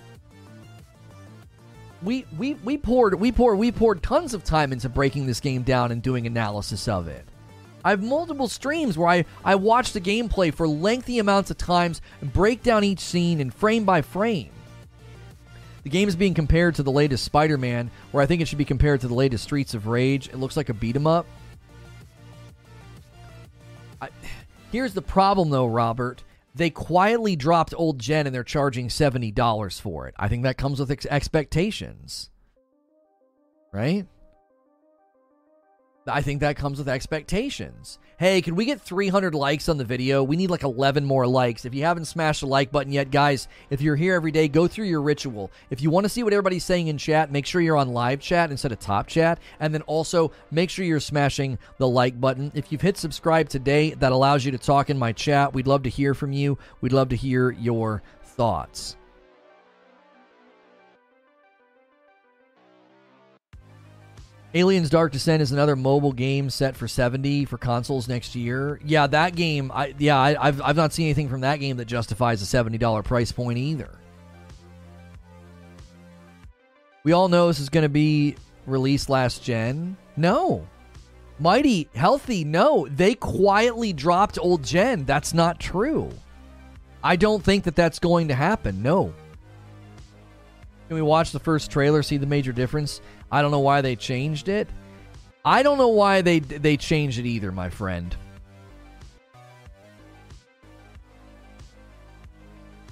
We, 2.02 2.26
we, 2.36 2.54
we 2.54 2.78
poured 2.78 3.14
we 3.14 3.30
poured 3.30 3.58
we 3.58 3.70
poured 3.70 4.02
tons 4.02 4.34
of 4.34 4.42
time 4.42 4.72
into 4.72 4.88
breaking 4.88 5.26
this 5.26 5.40
game 5.40 5.62
down 5.62 5.92
and 5.92 6.02
doing 6.02 6.26
analysis 6.26 6.88
of 6.88 7.06
it. 7.06 7.24
I 7.84 7.90
have 7.90 8.02
multiple 8.02 8.48
streams 8.48 8.96
where 8.96 9.08
I, 9.08 9.24
I 9.44 9.56
watch 9.56 9.92
the 9.92 10.00
gameplay 10.00 10.54
for 10.54 10.68
lengthy 10.68 11.18
amounts 11.18 11.50
of 11.50 11.58
times 11.58 12.00
and 12.20 12.32
break 12.32 12.62
down 12.62 12.84
each 12.84 13.00
scene 13.00 13.40
and 13.40 13.52
frame 13.52 13.84
by 13.84 14.02
frame. 14.02 14.50
The 15.82 15.90
game 15.90 16.08
is 16.08 16.14
being 16.14 16.34
compared 16.34 16.76
to 16.76 16.84
the 16.84 16.92
latest 16.92 17.24
Spider 17.24 17.58
Man, 17.58 17.90
where 18.12 18.22
I 18.22 18.26
think 18.26 18.40
it 18.40 18.46
should 18.46 18.58
be 18.58 18.64
compared 18.64 19.00
to 19.00 19.08
the 19.08 19.14
latest 19.14 19.42
Streets 19.44 19.74
of 19.74 19.88
Rage. 19.88 20.28
It 20.28 20.36
looks 20.36 20.56
like 20.56 20.68
a 20.68 20.74
beat 20.74 20.94
'em 20.94 21.08
up. 21.08 21.26
I, 24.00 24.08
here's 24.72 24.94
the 24.94 25.02
problem, 25.02 25.50
though, 25.50 25.66
Robert. 25.66 26.22
They 26.54 26.70
quietly 26.70 27.36
dropped 27.36 27.72
Old 27.76 27.98
Gen 27.98 28.26
and 28.26 28.34
they're 28.34 28.44
charging 28.44 28.88
$70 28.88 29.80
for 29.80 30.08
it. 30.08 30.14
I 30.18 30.28
think 30.28 30.42
that 30.42 30.58
comes 30.58 30.80
with 30.80 30.90
ex- 30.90 31.06
expectations. 31.06 32.30
Right? 33.72 34.06
I 36.06 36.20
think 36.20 36.40
that 36.40 36.56
comes 36.56 36.78
with 36.78 36.88
expectations. 36.88 37.98
Hey, 38.18 38.42
can 38.42 38.56
we 38.56 38.64
get 38.64 38.80
300 38.80 39.34
likes 39.34 39.68
on 39.68 39.78
the 39.78 39.84
video? 39.84 40.24
We 40.24 40.36
need 40.36 40.50
like 40.50 40.64
11 40.64 41.04
more 41.04 41.26
likes. 41.26 41.64
If 41.64 41.74
you 41.74 41.84
haven't 41.84 42.06
smashed 42.06 42.40
the 42.40 42.46
like 42.46 42.72
button 42.72 42.92
yet, 42.92 43.10
guys, 43.10 43.46
if 43.70 43.80
you're 43.80 43.96
here 43.96 44.14
every 44.14 44.32
day, 44.32 44.48
go 44.48 44.66
through 44.66 44.86
your 44.86 45.02
ritual. 45.02 45.50
If 45.70 45.80
you 45.80 45.90
want 45.90 46.04
to 46.04 46.08
see 46.08 46.22
what 46.22 46.32
everybody's 46.32 46.64
saying 46.64 46.88
in 46.88 46.98
chat, 46.98 47.30
make 47.30 47.46
sure 47.46 47.60
you're 47.60 47.76
on 47.76 47.92
live 47.92 48.20
chat 48.20 48.50
instead 48.50 48.72
of 48.72 48.80
top 48.80 49.06
chat. 49.06 49.38
And 49.60 49.72
then 49.72 49.82
also 49.82 50.32
make 50.50 50.70
sure 50.70 50.84
you're 50.84 51.00
smashing 51.00 51.58
the 51.78 51.88
like 51.88 52.20
button. 52.20 52.50
If 52.54 52.72
you've 52.72 52.80
hit 52.80 52.96
subscribe 52.96 53.48
today, 53.48 53.94
that 53.94 54.12
allows 54.12 54.44
you 54.44 54.50
to 54.52 54.58
talk 54.58 54.90
in 54.90 54.98
my 54.98 55.12
chat. 55.12 55.52
We'd 55.52 55.68
love 55.68 55.84
to 55.84 55.90
hear 55.90 56.14
from 56.14 56.32
you. 56.32 56.58
We'd 56.80 56.92
love 56.92 57.10
to 57.10 57.16
hear 57.16 57.50
your 57.52 58.02
thoughts. 58.22 58.96
Aliens 64.54 64.90
Dark 64.90 65.12
Descent 65.12 65.42
is 65.42 65.50
another 65.50 65.76
mobile 65.76 66.12
game 66.12 66.50
set 66.50 66.76
for 66.76 66.86
70 66.86 67.46
for 67.46 67.56
consoles 67.56 68.06
next 68.06 68.34
year. 68.34 68.78
Yeah, 68.84 69.06
that 69.06 69.34
game 69.34 69.72
I 69.72 69.94
yeah, 69.98 70.18
I, 70.18 70.46
have 70.46 70.60
I've 70.60 70.76
not 70.76 70.92
seen 70.92 71.06
anything 71.06 71.30
from 71.30 71.40
that 71.40 71.58
game 71.58 71.78
that 71.78 71.86
justifies 71.86 72.42
a 72.42 72.44
$70 72.44 73.04
price 73.04 73.32
point 73.32 73.58
either. 73.58 73.90
We 77.04 77.12
all 77.12 77.28
know 77.28 77.48
this 77.48 77.60
is 77.60 77.70
going 77.70 77.82
to 77.82 77.88
be 77.88 78.36
released 78.66 79.08
last 79.08 79.42
gen. 79.42 79.96
No. 80.16 80.68
Mighty, 81.38 81.88
healthy, 81.94 82.44
no. 82.44 82.86
They 82.88 83.14
quietly 83.14 83.92
dropped 83.92 84.38
old 84.38 84.62
gen. 84.62 85.04
That's 85.04 85.32
not 85.32 85.58
true. 85.58 86.10
I 87.02 87.16
don't 87.16 87.42
think 87.42 87.64
that 87.64 87.74
that's 87.74 87.98
going 87.98 88.28
to 88.28 88.34
happen. 88.34 88.82
No. 88.82 89.12
Can 90.86 90.96
we 90.96 91.02
watch 91.02 91.32
the 91.32 91.40
first 91.40 91.70
trailer, 91.70 92.02
see 92.02 92.18
the 92.18 92.26
major 92.26 92.52
difference? 92.52 93.00
I 93.32 93.40
don't 93.40 93.50
know 93.50 93.60
why 93.60 93.80
they 93.80 93.96
changed 93.96 94.48
it. 94.48 94.68
I 95.44 95.62
don't 95.62 95.78
know 95.78 95.88
why 95.88 96.20
they 96.20 96.38
they 96.38 96.76
changed 96.76 97.18
it 97.18 97.26
either, 97.26 97.50
my 97.50 97.70
friend. 97.70 98.14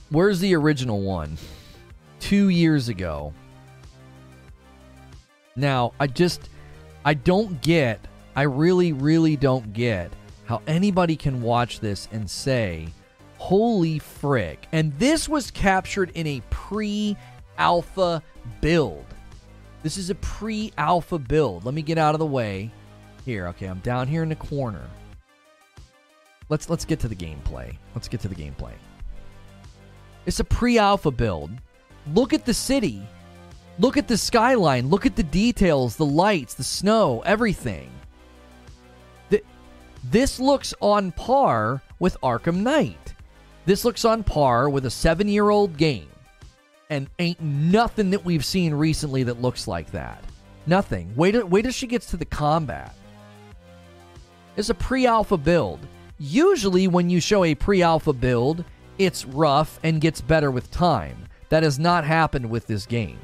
Where's 0.09 0.41
the 0.41 0.57
original 0.57 1.03
one? 1.03 1.37
2 2.21 2.49
years 2.49 2.89
ago. 2.89 3.33
Now, 5.55 5.93
I 6.01 6.07
just 6.09 6.49
I 7.05 7.15
don't 7.15 7.61
get 7.61 8.01
I 8.35 8.43
really 8.43 8.93
really 8.93 9.37
don't 9.37 9.73
get 9.73 10.11
how 10.47 10.63
anybody 10.67 11.17
can 11.17 11.43
watch 11.43 11.81
this 11.81 12.09
and 12.11 12.29
say, 12.29 12.89
"Holy 13.37 13.99
frick." 13.99 14.67
And 14.73 14.99
this 14.99 15.29
was 15.29 15.51
captured 15.51 16.11
in 16.15 16.27
a 16.27 16.43
pre-alpha 16.51 18.23
build. 18.61 19.05
This 19.83 19.97
is 19.97 20.11
a 20.11 20.15
pre-alpha 20.17 21.19
build. 21.19 21.65
Let 21.65 21.75
me 21.75 21.83
get 21.83 21.99
out 21.99 22.15
of 22.15 22.19
the 22.19 22.27
way. 22.27 22.71
Here, 23.25 23.49
okay, 23.49 23.67
I'm 23.67 23.81
down 23.81 24.09
here 24.09 24.23
in 24.23 24.29
the 24.29 24.37
corner. 24.37 24.89
Let's 26.49 26.69
let's 26.69 26.85
get 26.85 26.99
to 27.01 27.09
the 27.09 27.15
gameplay. 27.15 27.77
Let's 27.95 28.09
get 28.09 28.21
to 28.21 28.29
the 28.29 28.35
gameplay. 28.35 28.73
It's 30.27 30.41
a 30.41 30.45
pre-alpha 30.45 31.11
build. 31.11 31.51
Look 32.15 32.33
at 32.33 32.45
the 32.45 32.55
city. 32.55 33.03
Look 33.79 33.97
at 33.97 34.09
the 34.09 34.19
skyline. 34.19 34.89
Look 34.89 35.07
at 35.07 35.17
the 35.17 35.23
details, 35.23 35.97
the 35.97 36.05
lights, 36.05 36.55
the 36.55 36.65
snow, 36.65 37.23
everything. 37.25 37.91
This 40.05 40.41
looks 40.41 40.73
on 40.81 41.13
par 41.13 41.83
with 41.99 42.17
Arkham 42.23 42.59
Knight. 42.63 43.15
This 43.67 43.85
looks 43.85 44.05
on 44.05 44.25
par 44.25 44.69
with 44.71 44.87
a 44.87 44.91
seven 44.91 45.29
year 45.29 45.51
old 45.51 45.77
game 45.77 46.10
and 46.91 47.09
ain't 47.19 47.41
nothing 47.41 48.11
that 48.11 48.25
we've 48.25 48.45
seen 48.45 48.75
recently 48.75 49.23
that 49.23 49.41
looks 49.41 49.67
like 49.67 49.91
that. 49.93 50.23
Nothing. 50.67 51.13
Wait, 51.17 51.49
wait 51.49 51.63
till 51.63 51.73
she 51.73 51.87
gets 51.87 52.07
to 52.07 52.17
the 52.17 52.25
combat. 52.25 52.95
It's 54.57 54.69
a 54.69 54.75
pre-alpha 54.75 55.37
build. 55.37 55.81
Usually, 56.19 56.89
when 56.89 57.09
you 57.09 57.21
show 57.21 57.45
a 57.45 57.55
pre-alpha 57.55 58.13
build, 58.13 58.65
it's 58.99 59.25
rough 59.25 59.81
and 59.83 60.01
gets 60.01 60.21
better 60.21 60.51
with 60.51 60.71
time. 60.71 61.17
That 61.49 61.63
has 61.63 61.79
not 61.79 62.05
happened 62.05 62.51
with 62.51 62.67
this 62.67 62.85
game. 62.85 63.19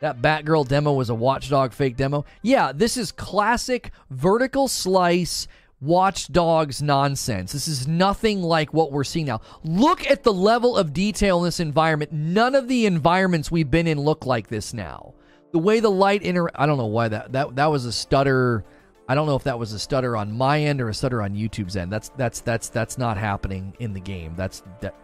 That 0.00 0.20
Batgirl 0.20 0.66
demo 0.66 0.92
was 0.92 1.10
a 1.10 1.14
Watchdog 1.14 1.72
fake 1.72 1.96
demo. 1.96 2.24
Yeah, 2.42 2.72
this 2.72 2.96
is 2.96 3.12
classic 3.12 3.92
vertical 4.10 4.66
slice 4.66 5.46
Watch 5.82 6.28
Dogs 6.28 6.80
nonsense. 6.80 7.52
This 7.52 7.66
is 7.66 7.88
nothing 7.88 8.40
like 8.40 8.72
what 8.72 8.92
we're 8.92 9.02
seeing 9.02 9.26
now. 9.26 9.40
Look 9.64 10.08
at 10.08 10.22
the 10.22 10.32
level 10.32 10.76
of 10.76 10.92
detail 10.92 11.38
in 11.38 11.44
this 11.44 11.58
environment. 11.58 12.12
None 12.12 12.54
of 12.54 12.68
the 12.68 12.86
environments 12.86 13.50
we've 13.50 13.70
been 13.70 13.88
in 13.88 13.98
look 14.00 14.24
like 14.24 14.46
this 14.46 14.72
now. 14.72 15.12
The 15.50 15.58
way 15.58 15.80
the 15.80 15.90
light 15.90 16.22
inter 16.22 16.48
I 16.54 16.66
don't 16.66 16.78
know 16.78 16.86
why 16.86 17.08
that 17.08 17.32
that 17.32 17.56
that 17.56 17.66
was 17.66 17.84
a 17.84 17.92
stutter. 17.92 18.64
I 19.08 19.16
don't 19.16 19.26
know 19.26 19.34
if 19.34 19.42
that 19.42 19.58
was 19.58 19.72
a 19.72 19.78
stutter 19.78 20.16
on 20.16 20.32
my 20.32 20.60
end 20.60 20.80
or 20.80 20.88
a 20.88 20.94
stutter 20.94 21.20
on 21.20 21.34
YouTube's 21.34 21.76
end. 21.76 21.92
That's 21.92 22.10
that's 22.10 22.40
that's 22.40 22.68
that's 22.68 22.96
not 22.96 23.18
happening 23.18 23.74
in 23.80 23.92
the 23.92 24.00
game. 24.00 24.34
That's 24.36 24.62
that 24.82 24.94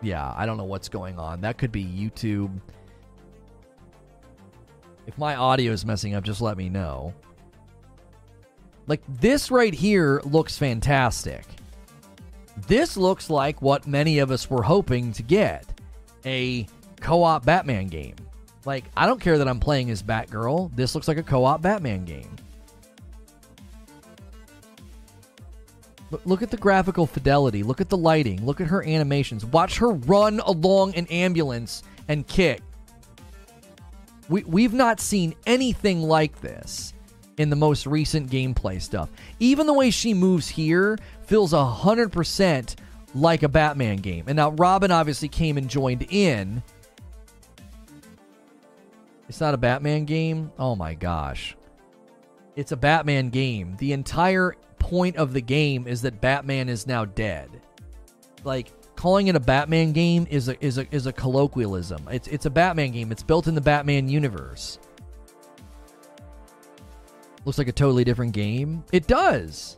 Yeah, 0.00 0.32
I 0.34 0.46
don't 0.46 0.56
know 0.56 0.64
what's 0.64 0.88
going 0.88 1.18
on. 1.18 1.42
That 1.42 1.58
could 1.58 1.72
be 1.72 1.84
YouTube. 1.84 2.58
If 5.06 5.18
my 5.18 5.36
audio 5.36 5.72
is 5.72 5.84
messing 5.84 6.14
up, 6.14 6.24
just 6.24 6.40
let 6.40 6.56
me 6.56 6.70
know. 6.70 7.12
Like 8.90 9.02
this 9.20 9.52
right 9.52 9.72
here 9.72 10.20
looks 10.24 10.58
fantastic. 10.58 11.44
This 12.66 12.96
looks 12.96 13.30
like 13.30 13.62
what 13.62 13.86
many 13.86 14.18
of 14.18 14.32
us 14.32 14.50
were 14.50 14.64
hoping 14.64 15.12
to 15.12 15.22
get 15.22 15.64
a 16.26 16.66
co 17.00 17.22
op 17.22 17.44
Batman 17.46 17.86
game. 17.86 18.16
Like, 18.64 18.82
I 18.96 19.06
don't 19.06 19.20
care 19.20 19.38
that 19.38 19.46
I'm 19.46 19.60
playing 19.60 19.92
as 19.92 20.02
Batgirl. 20.02 20.74
This 20.74 20.96
looks 20.96 21.06
like 21.06 21.18
a 21.18 21.22
co 21.22 21.44
op 21.44 21.62
Batman 21.62 22.04
game. 22.04 22.34
Look- 26.10 26.26
Look 26.26 26.42
at 26.42 26.50
the 26.50 26.56
graphical 26.56 27.06
fidelity. 27.06 27.62
Look 27.62 27.80
at 27.80 27.90
the 27.90 27.96
lighting. 27.96 28.44
Look 28.44 28.60
at 28.60 28.66
her 28.66 28.84
animations. 28.84 29.46
Watch 29.46 29.78
her 29.78 29.90
run 29.92 30.40
along 30.40 30.96
an 30.96 31.06
ambulance 31.06 31.84
and 32.08 32.26
kick. 32.26 32.60
We, 34.28 34.42
we've 34.42 34.74
not 34.74 34.98
seen 34.98 35.36
anything 35.46 36.02
like 36.02 36.40
this 36.40 36.92
in 37.40 37.48
the 37.48 37.56
most 37.56 37.86
recent 37.86 38.30
gameplay 38.30 38.80
stuff. 38.80 39.08
Even 39.38 39.66
the 39.66 39.72
way 39.72 39.88
she 39.90 40.12
moves 40.12 40.46
here 40.46 40.98
feels 41.22 41.54
100% 41.54 42.76
like 43.14 43.42
a 43.42 43.48
Batman 43.48 43.96
game. 43.96 44.24
And 44.26 44.36
now 44.36 44.50
Robin 44.50 44.90
obviously 44.90 45.28
came 45.28 45.56
and 45.56 45.66
joined 45.66 46.06
in. 46.10 46.62
It's 49.26 49.40
not 49.40 49.54
a 49.54 49.56
Batman 49.56 50.04
game? 50.04 50.52
Oh 50.58 50.76
my 50.76 50.92
gosh. 50.92 51.56
It's 52.56 52.72
a 52.72 52.76
Batman 52.76 53.30
game. 53.30 53.74
The 53.78 53.94
entire 53.94 54.54
point 54.78 55.16
of 55.16 55.32
the 55.32 55.40
game 55.40 55.86
is 55.86 56.02
that 56.02 56.20
Batman 56.20 56.68
is 56.68 56.86
now 56.86 57.06
dead. 57.06 57.48
Like 58.44 58.70
calling 58.96 59.28
it 59.28 59.36
a 59.36 59.40
Batman 59.40 59.92
game 59.92 60.26
is 60.28 60.50
a 60.50 60.62
is 60.62 60.76
a 60.76 60.86
is 60.94 61.06
a 61.06 61.12
colloquialism. 61.12 62.06
It's 62.10 62.28
it's 62.28 62.44
a 62.44 62.50
Batman 62.50 62.90
game. 62.90 63.10
It's 63.10 63.22
built 63.22 63.46
in 63.46 63.54
the 63.54 63.62
Batman 63.62 64.10
universe. 64.10 64.78
Looks 67.44 67.58
like 67.58 67.68
a 67.68 67.72
totally 67.72 68.04
different 68.04 68.32
game. 68.32 68.84
It 68.92 69.06
does. 69.06 69.76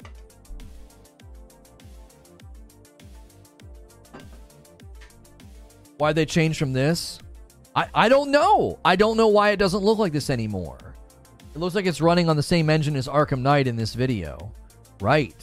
Why 5.98 6.12
they 6.12 6.26
changed 6.26 6.58
from 6.58 6.72
this? 6.72 7.20
I, 7.76 7.86
I 7.94 8.08
don't 8.08 8.30
know. 8.30 8.78
I 8.84 8.96
don't 8.96 9.16
know 9.16 9.28
why 9.28 9.50
it 9.50 9.58
doesn't 9.58 9.82
look 9.82 9.98
like 9.98 10.12
this 10.12 10.30
anymore. 10.30 10.78
It 11.54 11.58
looks 11.58 11.74
like 11.74 11.86
it's 11.86 12.00
running 12.00 12.28
on 12.28 12.36
the 12.36 12.42
same 12.42 12.68
engine 12.68 12.96
as 12.96 13.06
Arkham 13.06 13.40
Knight 13.40 13.66
in 13.66 13.76
this 13.76 13.94
video. 13.94 14.52
Right. 15.00 15.36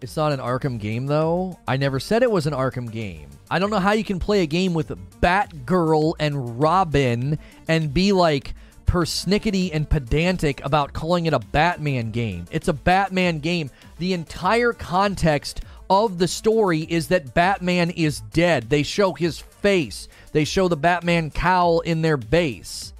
It's 0.00 0.16
not 0.16 0.32
an 0.32 0.40
Arkham 0.40 0.78
game, 0.78 1.06
though. 1.06 1.58
I 1.66 1.78
never 1.78 1.98
said 1.98 2.22
it 2.22 2.30
was 2.30 2.46
an 2.46 2.52
Arkham 2.52 2.90
game. 2.90 3.30
I 3.50 3.58
don't 3.58 3.70
know 3.70 3.78
how 3.78 3.92
you 3.92 4.04
can 4.04 4.18
play 4.18 4.42
a 4.42 4.46
game 4.46 4.74
with 4.74 4.88
Batgirl 5.20 6.14
and 6.18 6.60
Robin 6.60 7.38
and 7.68 7.92
be 7.92 8.12
like 8.12 8.54
persnickety 8.86 9.70
and 9.72 9.88
pedantic 9.88 10.64
about 10.64 10.92
calling 10.92 11.26
it 11.26 11.34
a 11.34 11.38
Batman 11.38 12.10
game. 12.10 12.46
It's 12.50 12.68
a 12.68 12.72
Batman 12.72 13.40
game. 13.40 13.70
The 13.98 14.12
entire 14.12 14.72
context 14.72 15.62
of 15.90 16.18
the 16.18 16.28
story 16.28 16.80
is 16.80 17.08
that 17.08 17.34
Batman 17.34 17.90
is 17.90 18.20
dead. 18.20 18.70
They 18.70 18.82
show 18.82 19.12
his 19.12 19.38
face, 19.38 20.08
they 20.32 20.44
show 20.44 20.68
the 20.68 20.76
Batman 20.76 21.30
cowl 21.30 21.80
in 21.80 22.02
their 22.02 22.16
base. 22.16 22.92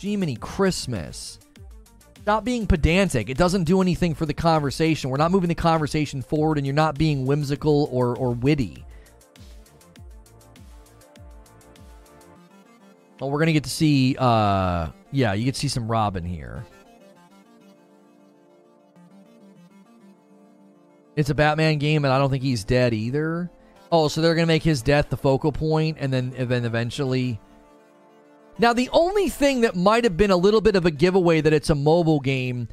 Jiminy 0.00 0.36
Christmas. 0.36 1.38
Stop 2.22 2.44
being 2.44 2.66
pedantic. 2.66 3.30
It 3.30 3.38
doesn't 3.38 3.64
do 3.64 3.80
anything 3.80 4.14
for 4.14 4.26
the 4.26 4.34
conversation. 4.34 5.08
We're 5.08 5.16
not 5.16 5.30
moving 5.30 5.48
the 5.48 5.54
conversation 5.54 6.20
forward, 6.20 6.58
and 6.58 6.66
you're 6.66 6.74
not 6.74 6.98
being 6.98 7.24
whimsical 7.24 7.88
or, 7.90 8.14
or 8.16 8.32
witty. 8.32 8.84
Well, 13.20 13.30
we're 13.30 13.40
gonna 13.40 13.52
get 13.52 13.64
to 13.64 13.70
see. 13.70 14.16
Uh, 14.18 14.88
yeah, 15.10 15.32
you 15.32 15.44
get 15.44 15.54
to 15.54 15.60
see 15.60 15.68
some 15.68 15.90
Robin 15.90 16.24
here. 16.24 16.64
It's 21.16 21.30
a 21.30 21.34
Batman 21.34 21.78
game, 21.78 22.04
and 22.04 22.12
I 22.12 22.18
don't 22.18 22.30
think 22.30 22.44
he's 22.44 22.62
dead 22.62 22.94
either. 22.94 23.50
Oh, 23.90 24.06
so 24.06 24.20
they're 24.20 24.36
gonna 24.36 24.46
make 24.46 24.62
his 24.62 24.82
death 24.82 25.08
the 25.10 25.16
focal 25.16 25.50
point, 25.50 25.96
and 25.98 26.12
then 26.12 26.32
and 26.36 26.48
then 26.48 26.64
eventually. 26.64 27.40
Now, 28.60 28.72
the 28.72 28.90
only 28.92 29.28
thing 29.28 29.62
that 29.62 29.76
might 29.76 30.04
have 30.04 30.16
been 30.16 30.30
a 30.30 30.36
little 30.36 30.60
bit 30.60 30.76
of 30.76 30.84
a 30.84 30.90
giveaway 30.90 31.40
that 31.40 31.52
it's 31.52 31.70
a 31.70 31.74
mobile 31.74 32.20
game, 32.20 32.68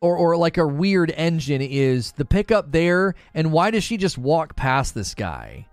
or 0.00 0.16
or 0.16 0.36
like 0.36 0.58
a 0.58 0.66
weird 0.66 1.12
engine, 1.12 1.62
is 1.62 2.12
the 2.12 2.24
pickup 2.24 2.72
there, 2.72 3.14
and 3.32 3.52
why 3.52 3.70
does 3.70 3.84
she 3.84 3.96
just 3.96 4.18
walk 4.18 4.56
past 4.56 4.94
this 4.94 5.14
guy? 5.14 5.68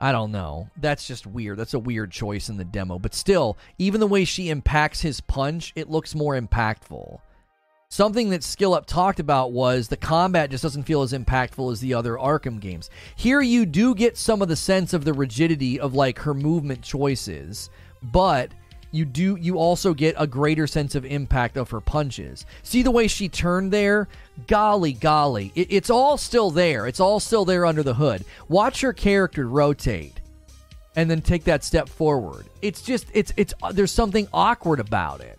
I 0.00 0.12
don't 0.12 0.32
know. 0.32 0.68
That's 0.76 1.06
just 1.06 1.26
weird. 1.26 1.58
That's 1.58 1.74
a 1.74 1.78
weird 1.78 2.10
choice 2.10 2.48
in 2.48 2.58
the 2.58 2.64
demo. 2.64 2.98
But 2.98 3.14
still, 3.14 3.56
even 3.78 4.00
the 4.00 4.06
way 4.06 4.24
she 4.24 4.50
impacts 4.50 5.00
his 5.00 5.20
punch, 5.20 5.72
it 5.74 5.88
looks 5.88 6.14
more 6.14 6.38
impactful. 6.38 7.18
Something 7.88 8.30
that 8.30 8.40
SkillUp 8.42 8.84
talked 8.86 9.20
about 9.20 9.52
was 9.52 9.88
the 9.88 9.96
combat 9.96 10.50
just 10.50 10.62
doesn't 10.62 10.82
feel 10.82 11.02
as 11.02 11.12
impactful 11.12 11.72
as 11.72 11.80
the 11.80 11.94
other 11.94 12.14
Arkham 12.14 12.60
games. 12.60 12.90
Here 13.14 13.40
you 13.40 13.64
do 13.64 13.94
get 13.94 14.18
some 14.18 14.42
of 14.42 14.48
the 14.48 14.56
sense 14.56 14.92
of 14.92 15.04
the 15.04 15.14
rigidity 15.14 15.78
of 15.78 15.94
like 15.94 16.18
her 16.18 16.34
movement 16.34 16.82
choices, 16.82 17.70
but 18.02 18.50
you 18.90 19.04
do 19.04 19.36
you 19.36 19.58
also 19.58 19.94
get 19.94 20.14
a 20.18 20.26
greater 20.26 20.66
sense 20.66 20.94
of 20.94 21.04
impact 21.04 21.56
of 21.56 21.70
her 21.70 21.80
punches. 21.80 22.46
See 22.62 22.82
the 22.82 22.90
way 22.90 23.08
she 23.08 23.28
turned 23.28 23.72
there? 23.72 24.08
Golly, 24.46 24.92
golly. 24.92 25.52
It, 25.54 25.68
it's 25.70 25.90
all 25.90 26.16
still 26.16 26.50
there. 26.50 26.86
It's 26.86 27.00
all 27.00 27.20
still 27.20 27.44
there 27.44 27.66
under 27.66 27.82
the 27.82 27.94
hood. 27.94 28.24
Watch 28.48 28.80
her 28.80 28.92
character 28.92 29.48
rotate 29.48 30.20
and 30.96 31.10
then 31.10 31.20
take 31.20 31.44
that 31.44 31.62
step 31.62 31.88
forward. 31.88 32.46
It's 32.62 32.82
just 32.82 33.06
it's 33.12 33.32
it's 33.36 33.54
uh, 33.62 33.72
there's 33.72 33.92
something 33.92 34.26
awkward 34.32 34.80
about 34.80 35.20
it. 35.20 35.38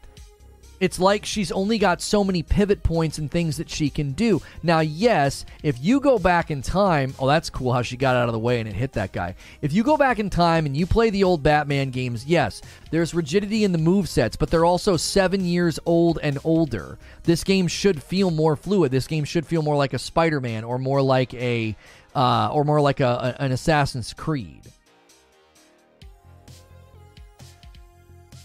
It's 0.79 0.99
like 0.99 1.25
she's 1.25 1.51
only 1.51 1.77
got 1.77 2.01
so 2.01 2.23
many 2.23 2.43
pivot 2.43 2.83
points 2.83 3.17
and 3.17 3.29
things 3.29 3.57
that 3.57 3.69
she 3.69 3.89
can 3.89 4.11
do. 4.11 4.41
Now, 4.61 4.79
yes, 4.79 5.45
if 5.63 5.83
you 5.83 5.99
go 5.99 6.19
back 6.19 6.51
in 6.51 6.61
time, 6.61 7.13
oh, 7.19 7.27
that's 7.27 7.49
cool 7.49 7.73
how 7.73 7.81
she 7.81 7.97
got 7.97 8.15
out 8.15 8.29
of 8.29 8.33
the 8.33 8.39
way 8.39 8.59
and 8.59 8.69
it 8.69 8.75
hit 8.75 8.93
that 8.93 9.11
guy. 9.11 9.35
If 9.61 9.73
you 9.73 9.83
go 9.83 9.97
back 9.97 10.19
in 10.19 10.29
time 10.29 10.65
and 10.65 10.75
you 10.75 10.85
play 10.85 11.09
the 11.09 11.23
old 11.23 11.43
Batman 11.43 11.89
games, 11.89 12.25
yes, 12.25 12.61
there's 12.91 13.13
rigidity 13.13 13.63
in 13.63 13.71
the 13.71 13.77
move 13.77 14.07
sets, 14.07 14.35
but 14.35 14.49
they're 14.49 14.65
also 14.65 14.97
seven 14.97 15.43
years 15.45 15.79
old 15.85 16.19
and 16.21 16.37
older. 16.43 16.97
This 17.23 17.43
game 17.43 17.67
should 17.67 18.01
feel 18.01 18.31
more 18.31 18.55
fluid. 18.55 18.91
This 18.91 19.07
game 19.07 19.23
should 19.23 19.45
feel 19.45 19.61
more 19.61 19.75
like 19.75 19.93
a 19.93 19.99
Spider-Man 19.99 20.63
or 20.63 20.77
more 20.77 21.01
like 21.01 21.33
a, 21.33 21.75
uh, 22.15 22.49
or 22.51 22.63
more 22.63 22.81
like 22.81 22.99
a, 22.99 23.35
a 23.39 23.43
an 23.43 23.51
Assassin's 23.51 24.13
Creed. 24.13 24.61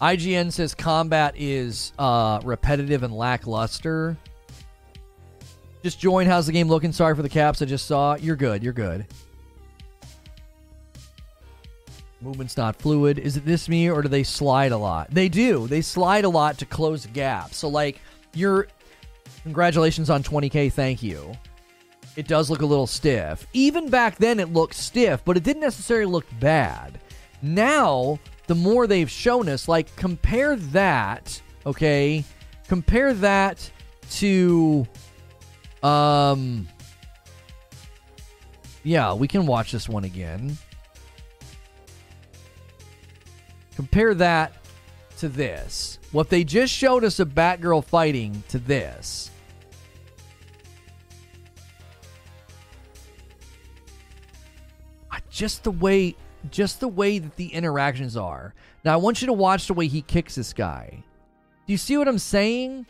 IGN 0.02 0.50
says 0.50 0.74
combat 0.74 1.34
is 1.36 1.92
uh, 1.96 2.40
repetitive 2.42 3.04
and 3.04 3.14
lackluster. 3.14 4.16
Just 5.84 6.00
join. 6.00 6.26
How's 6.26 6.46
the 6.46 6.52
game 6.52 6.68
looking? 6.68 6.90
Sorry 6.90 7.14
for 7.14 7.22
the 7.22 7.28
caps 7.28 7.62
I 7.62 7.66
just 7.66 7.86
saw. 7.86 8.16
You're 8.16 8.34
good. 8.34 8.64
You're 8.64 8.72
good. 8.72 9.06
Movement's 12.20 12.56
not 12.56 12.76
fluid. 12.76 13.20
Is 13.20 13.36
it 13.36 13.44
this 13.44 13.68
me 13.68 13.88
or 13.88 14.02
do 14.02 14.08
they 14.08 14.24
slide 14.24 14.72
a 14.72 14.76
lot? 14.76 15.08
They 15.10 15.28
do. 15.28 15.68
They 15.68 15.80
slide 15.80 16.24
a 16.24 16.28
lot 16.28 16.58
to 16.58 16.66
close 16.66 17.06
gaps. 17.06 17.56
So 17.56 17.68
like 17.68 18.00
you're 18.34 18.66
congratulations 19.44 20.10
on 20.10 20.24
20k. 20.24 20.72
Thank 20.72 21.02
you. 21.02 21.32
It 22.16 22.26
does 22.26 22.50
look 22.50 22.62
a 22.62 22.66
little 22.66 22.88
stiff. 22.88 23.46
Even 23.52 23.88
back 23.88 24.16
then 24.16 24.40
it 24.40 24.52
looked 24.52 24.74
stiff, 24.74 25.24
but 25.24 25.36
it 25.36 25.44
didn't 25.44 25.62
necessarily 25.62 26.10
look 26.10 26.26
bad. 26.40 27.00
Now 27.40 28.18
the 28.46 28.54
more 28.54 28.86
they've 28.86 29.10
shown 29.10 29.48
us. 29.48 29.68
Like, 29.68 29.94
compare 29.96 30.56
that, 30.56 31.40
okay? 31.66 32.24
Compare 32.68 33.14
that 33.14 33.70
to, 34.12 34.86
um, 35.82 36.68
yeah, 38.82 39.14
we 39.14 39.28
can 39.28 39.46
watch 39.46 39.72
this 39.72 39.88
one 39.88 40.04
again. 40.04 40.56
Compare 43.76 44.14
that 44.14 44.52
to 45.18 45.28
this. 45.28 45.98
What 46.10 46.28
they 46.28 46.44
just 46.44 46.72
showed 46.72 47.04
us 47.04 47.18
of 47.18 47.30
Batgirl 47.30 47.84
fighting 47.84 48.42
to 48.48 48.58
this. 48.58 49.30
Just 55.30 55.64
the 55.64 55.70
way 55.70 56.14
just 56.50 56.80
the 56.80 56.88
way 56.88 57.18
that 57.18 57.36
the 57.36 57.48
interactions 57.48 58.16
are. 58.16 58.54
Now, 58.84 58.94
I 58.94 58.96
want 58.96 59.20
you 59.20 59.26
to 59.26 59.32
watch 59.32 59.66
the 59.66 59.74
way 59.74 59.86
he 59.86 60.02
kicks 60.02 60.34
this 60.34 60.52
guy. 60.52 61.04
Do 61.66 61.72
you 61.72 61.78
see 61.78 61.96
what 61.96 62.08
I'm 62.08 62.18
saying? 62.18 62.86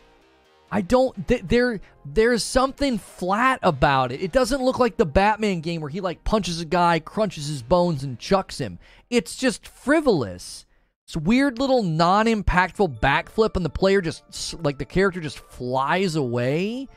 I 0.71 0.81
don't. 0.81 1.27
Th- 1.27 1.43
there, 1.43 1.79
there's 2.03 2.43
something 2.43 2.97
flat 2.97 3.59
about 3.61 4.11
it. 4.11 4.23
It 4.23 4.31
doesn't 4.31 4.63
look 4.63 4.79
like 4.79 4.97
the 4.97 5.05
Batman 5.05 5.59
game 5.61 5.81
where 5.81 5.89
he 5.89 6.01
like 6.01 6.23
punches 6.23 6.59
a 6.61 6.65
guy, 6.65 6.99
crunches 6.99 7.47
his 7.47 7.61
bones, 7.61 8.03
and 8.03 8.17
chucks 8.17 8.57
him. 8.57 8.79
It's 9.11 9.35
just 9.35 9.67
frivolous. 9.67 10.65
It's 11.05 11.15
weird 11.15 11.59
little 11.59 11.83
non-impactful 11.83 12.99
backflip, 13.01 13.55
and 13.55 13.63
the 13.63 13.69
player 13.69 14.01
just 14.01 14.23
like 14.63 14.79
the 14.79 14.85
character 14.85 15.21
just 15.21 15.37
flies 15.37 16.15
away. 16.15 16.87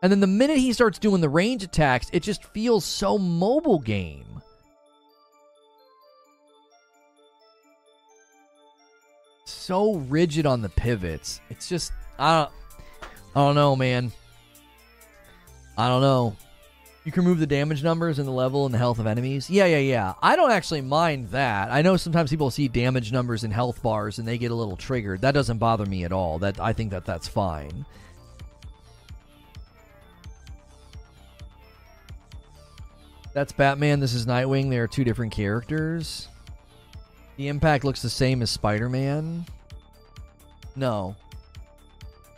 And 0.00 0.12
then 0.12 0.20
the 0.20 0.28
minute 0.28 0.58
he 0.58 0.72
starts 0.72 1.00
doing 1.00 1.20
the 1.20 1.28
range 1.28 1.64
attacks, 1.64 2.08
it 2.12 2.22
just 2.22 2.44
feels 2.44 2.84
so 2.84 3.18
mobile 3.18 3.80
game. 3.80 4.40
so 9.48 9.94
rigid 9.94 10.46
on 10.46 10.62
the 10.62 10.68
pivots. 10.68 11.40
It's 11.50 11.68
just 11.68 11.92
I 12.18 12.42
don't, 12.42 12.50
I 13.34 13.40
don't 13.40 13.54
know, 13.54 13.76
man. 13.76 14.12
I 15.76 15.88
don't 15.88 16.02
know. 16.02 16.36
You 17.04 17.12
can 17.12 17.22
remove 17.24 17.38
the 17.38 17.46
damage 17.46 17.82
numbers 17.82 18.18
and 18.18 18.28
the 18.28 18.32
level 18.32 18.66
and 18.66 18.74
the 18.74 18.78
health 18.78 18.98
of 18.98 19.06
enemies. 19.06 19.48
Yeah, 19.48 19.64
yeah, 19.64 19.78
yeah. 19.78 20.14
I 20.20 20.36
don't 20.36 20.50
actually 20.50 20.82
mind 20.82 21.30
that. 21.30 21.70
I 21.70 21.80
know 21.80 21.96
sometimes 21.96 22.28
people 22.28 22.50
see 22.50 22.68
damage 22.68 23.12
numbers 23.12 23.44
and 23.44 23.52
health 23.52 23.82
bars 23.82 24.18
and 24.18 24.28
they 24.28 24.36
get 24.36 24.50
a 24.50 24.54
little 24.54 24.76
triggered. 24.76 25.22
That 25.22 25.32
doesn't 25.32 25.58
bother 25.58 25.86
me 25.86 26.04
at 26.04 26.12
all. 26.12 26.38
That 26.40 26.60
I 26.60 26.72
think 26.72 26.90
that 26.90 27.06
that's 27.06 27.26
fine. 27.26 27.86
That's 33.32 33.52
Batman. 33.52 34.00
This 34.00 34.14
is 34.14 34.26
Nightwing. 34.26 34.68
They 34.68 34.78
are 34.78 34.88
two 34.88 35.04
different 35.04 35.32
characters. 35.32 36.28
The 37.38 37.48
impact 37.48 37.84
looks 37.84 38.02
the 38.02 38.10
same 38.10 38.42
as 38.42 38.50
Spider 38.50 38.90
Man. 38.90 39.46
No. 40.76 41.16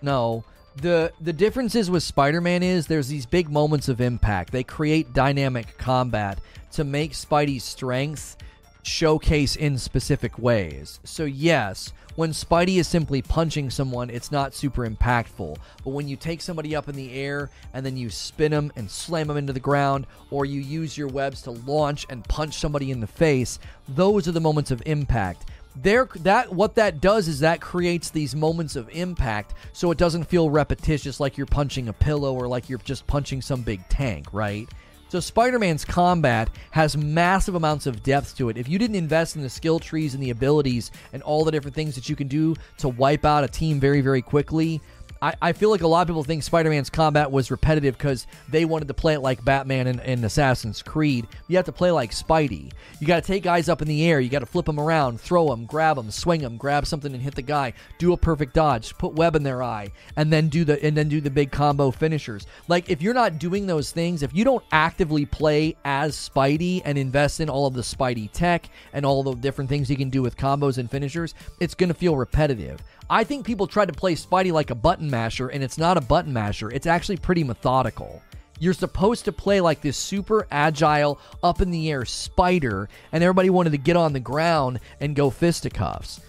No. 0.03 0.45
The 0.77 1.13
the 1.21 1.33
differences 1.33 1.91
with 1.91 2.03
Spider-Man 2.03 2.63
is 2.63 2.87
there's 2.87 3.09
these 3.09 3.27
big 3.27 3.51
moments 3.51 3.89
of 3.89 4.01
impact. 4.01 4.53
They 4.53 4.63
create 4.63 5.13
dynamic 5.13 5.77
combat 5.79 6.41
to 6.73 6.85
make 6.85 7.13
Spidey's 7.13 7.65
strength 7.65 8.37
showcase 8.83 9.57
in 9.57 9.79
specific 9.79 10.39
ways. 10.39 11.01
So 11.05 11.25
yes, 11.25 11.93
when 12.17 12.31
Spidey 12.31 12.77
is 12.77 12.89
simply 12.89 13.23
punching 13.23 13.71
someone, 13.71 14.11
it's 14.11 14.33
not 14.33 14.55
super 14.55 14.89
impactful. 14.89 15.57
But 15.85 15.91
when 15.91 16.09
you 16.09 16.17
take 16.17 16.43
somebody 16.43 16.75
up 16.75 16.89
in 16.89 16.97
the 16.97 17.13
air 17.13 17.51
and 17.73 17.85
then 17.85 17.97
you 17.97 18.11
spin 18.11 18.51
them 18.51 18.73
and 18.77 18.91
slam 18.91 19.29
them 19.29 19.37
into 19.37 19.53
the 19.53 19.61
ground, 19.61 20.07
or 20.31 20.45
you 20.45 20.61
use 20.61 20.99
your 20.99 21.09
webs 21.09 21.43
to 21.43 21.53
launch 21.53 22.07
and 22.11 22.25
punch 22.25 22.59
somebody 22.59 22.91
in 22.91 23.01
the 23.01 23.07
face, 23.07 23.59
those 23.89 24.27
are 24.29 24.33
the 24.33 24.41
moments 24.41 24.71
of 24.71 24.83
impact 24.87 25.47
there 25.77 26.09
that 26.17 26.53
what 26.53 26.75
that 26.75 27.01
does 27.01 27.29
is 27.29 27.41
that 27.41 27.61
creates 27.61 28.11
these 28.11 28.35
moments 28.35 28.75
of 28.75 28.89
impact 28.91 29.55
so 29.73 29.91
it 29.91 29.99
doesn't 29.99 30.25
feel 30.25 30.51
repetitious 30.51 31.21
like 31.21 31.37
you're 31.37 31.47
punching 31.47 31.89
a 31.89 31.93
pillow 31.93 32.35
or 32.35 32.49
like 32.49 32.69
you're 32.69 32.81
just 32.81 33.07
punching 33.07 33.41
some 33.41 33.63
big 33.63 33.87
tank 33.89 34.27
right 34.33 34.69
so 35.11 35.19
Spider-Man's 35.19 35.85
combat 35.85 36.49
has 36.71 36.97
massive 36.97 37.57
amounts 37.57 37.87
of 37.87 38.05
depth 38.05 38.37
to 38.37 38.49
it. 38.49 38.57
If 38.57 38.69
you 38.69 38.79
didn't 38.79 38.95
invest 38.95 39.35
in 39.35 39.43
the 39.43 39.51
skill 39.51 39.81
trees 39.81 40.15
and 40.15 40.23
the 40.23 40.31
abilities 40.31 40.93
and 41.13 41.21
all 41.25 41.45
the 41.45 41.51
different 41.51 41.75
things 41.75 41.97
that 41.97 42.09
you 42.09 42.15
can 42.15 42.29
do 42.29 42.55
to 42.79 42.89
wipe 42.89 43.25
out 43.25 43.43
a 43.43 43.49
team 43.49 43.81
very 43.81 44.01
very 44.03 44.23
quickly, 44.23 44.81
I, 45.23 45.35
I 45.43 45.53
feel 45.53 45.69
like 45.69 45.83
a 45.83 45.87
lot 45.87 46.01
of 46.01 46.09
people 46.09 46.25
think 46.25 46.43
Spider 46.43 46.71
Man's 46.71 46.89
combat 46.89 47.31
was 47.31 47.51
repetitive 47.51 47.99
because 47.99 48.27
they 48.49 48.65
wanted 48.65 48.89
to 48.89 48.95
play 48.95 49.13
it 49.13 49.21
like 49.21 49.45
Batman 49.45 49.87
and, 49.87 50.01
and 50.01 50.25
Assassin's 50.25 50.81
Creed. 50.81 51.29
You 51.47 51.57
have 51.57 51.67
to 51.67 51.73
play 51.73 51.91
like 51.91 52.13
Spidey. 52.13 52.73
You 53.01 53.07
got 53.07 53.23
to 53.23 53.27
take 53.27 53.43
guys 53.43 53.69
up 53.69 53.83
in 53.83 53.89
the 53.89 54.07
air. 54.07 54.19
You 54.19 54.31
got 54.31 54.39
to 54.39 54.47
flip 54.47 54.65
them 54.65 54.81
around, 54.81 55.21
throw 55.21 55.49
them, 55.49 55.67
grab 55.67 55.97
them, 55.97 56.11
swing 56.11 56.41
them, 56.41 56.57
grab 56.57 56.87
something 56.87 57.13
and 57.13 57.23
hit 57.23 57.35
the 57.35 57.43
guy. 57.43 57.75
Do 57.99 58.15
a 58.15 58.17
perfect 58.17 58.55
dodge, 58.55 58.97
put 58.97 59.13
web 59.13 59.37
in 59.37 59.43
their 59.43 59.63
eye, 59.63 59.93
and 60.17 60.33
then 60.33 60.49
do 60.49 60.65
the 60.65 60.83
and 60.83 60.97
then 60.97 61.11
do 61.11 61.21
the 61.21 61.31
big 61.31 61.51
combo 61.51 61.91
finishers. 61.91 62.47
Like 62.67 62.89
if 62.89 63.03
you're 63.03 63.13
not 63.13 63.39
doing 63.39 63.67
those 63.67 63.93
things, 63.93 64.23
if 64.23 64.35
you 64.35 64.45
don't 64.45 64.65
actively 64.73 65.27
play 65.27 65.77
as 65.85 66.17
Spidey 66.17 66.81
and 66.87 66.97
invest 66.97 67.41
in 67.41 67.51
all 67.51 67.67
of 67.67 67.75
the 67.75 67.83
Spidey 67.83 68.31
tech 68.33 68.71
and 68.95 69.05
all 69.05 69.23
the 69.23 69.35
different 69.35 69.69
things 69.69 69.91
you 69.91 69.97
can 69.97 70.09
do 70.09 70.23
with 70.23 70.39
combos 70.39 70.79
and 70.79 70.91
finishers, 70.91 71.35
it's 71.61 71.75
going 71.75 71.89
to 71.89 71.95
feel 71.95 72.17
repetitive. 72.17 72.83
I 73.13 73.25
think 73.25 73.45
people 73.45 73.67
try 73.67 73.85
to 73.85 73.93
play 73.93 74.15
Spidey 74.15 74.53
like 74.53 74.71
a 74.71 74.77
button 74.77 75.11
masher, 75.11 75.49
and 75.49 75.65
it's 75.65 75.77
not 75.77 75.97
a 75.97 76.01
button 76.01 76.33
masher. 76.33 76.71
It's 76.71 76.87
actually 76.87 77.17
pretty 77.17 77.43
methodical. 77.43 78.23
You're 78.61 78.73
supposed 78.73 79.25
to 79.25 79.33
play 79.33 79.61
like 79.61 79.81
this 79.81 79.97
super 79.97 80.47
agile, 80.49 81.19
up 81.43 81.61
in 81.61 81.73
the 81.73 81.91
air 81.91 82.05
spider, 82.05 82.89
and 83.11 83.25
everybody 83.25 83.51
wanted 83.51 83.71
to 83.71 83.79
get 83.79 83.97
on 83.97 84.13
the 84.13 84.21
ground 84.21 84.79
and 85.01 85.17
go 85.17 85.29
fisticuffs. 85.29 86.21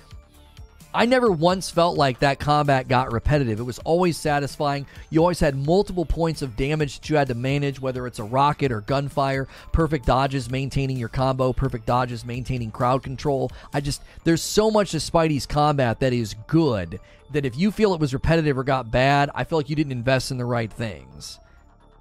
I 0.94 1.06
never 1.06 1.32
once 1.32 1.70
felt 1.70 1.98
like 1.98 2.20
that 2.20 2.40
combat 2.40 2.90
got 2.90 3.14
repetitive. 3.14 3.60
It 3.60 3.64
was 3.64 3.80
always 3.80 4.18
satisfying. 4.18 4.86
You 5.10 5.22
always 5.22 5.40
had 5.40 5.56
multiple 5.56 6.06
points 6.06 6.42
of 6.42 6.58
damage 6.58 7.00
that 7.00 7.10
you 7.10 7.16
had 7.16 7.30
to 7.30 7.36
manage, 7.36 7.80
whether 7.80 8.06
it's 8.08 8.20
a 8.20 8.24
rocket 8.24 8.74
or 8.74 8.82
gunfire, 8.82 9.48
perfect 9.72 10.06
dodges 10.06 10.50
maintaining 10.50 10.98
your 10.98 11.08
combo, 11.08 11.54
perfect 11.54 11.86
dodges 11.86 12.26
maintaining 12.26 12.72
crowd 12.72 13.04
control. 13.04 13.52
I 13.74 13.80
just, 13.80 14.02
there's 14.26 14.42
so 14.42 14.70
much 14.70 14.94
of 14.94 15.02
Spidey's 15.02 15.46
combat 15.46 16.02
that 16.02 16.12
is 16.12 16.36
good 16.48 17.00
that 17.32 17.46
if 17.46 17.58
you 17.58 17.72
feel 17.72 17.94
it 17.94 18.02
was 18.02 18.14
repetitive 18.14 18.58
or 18.58 18.64
got 18.66 18.92
bad, 18.92 19.30
I 19.34 19.46
feel 19.46 19.60
like 19.60 19.70
you 19.70 19.78
didn't 19.78 19.94
invest 19.94 20.32
in 20.32 20.38
the 20.38 20.46
right 20.46 20.72
things. 20.72 21.40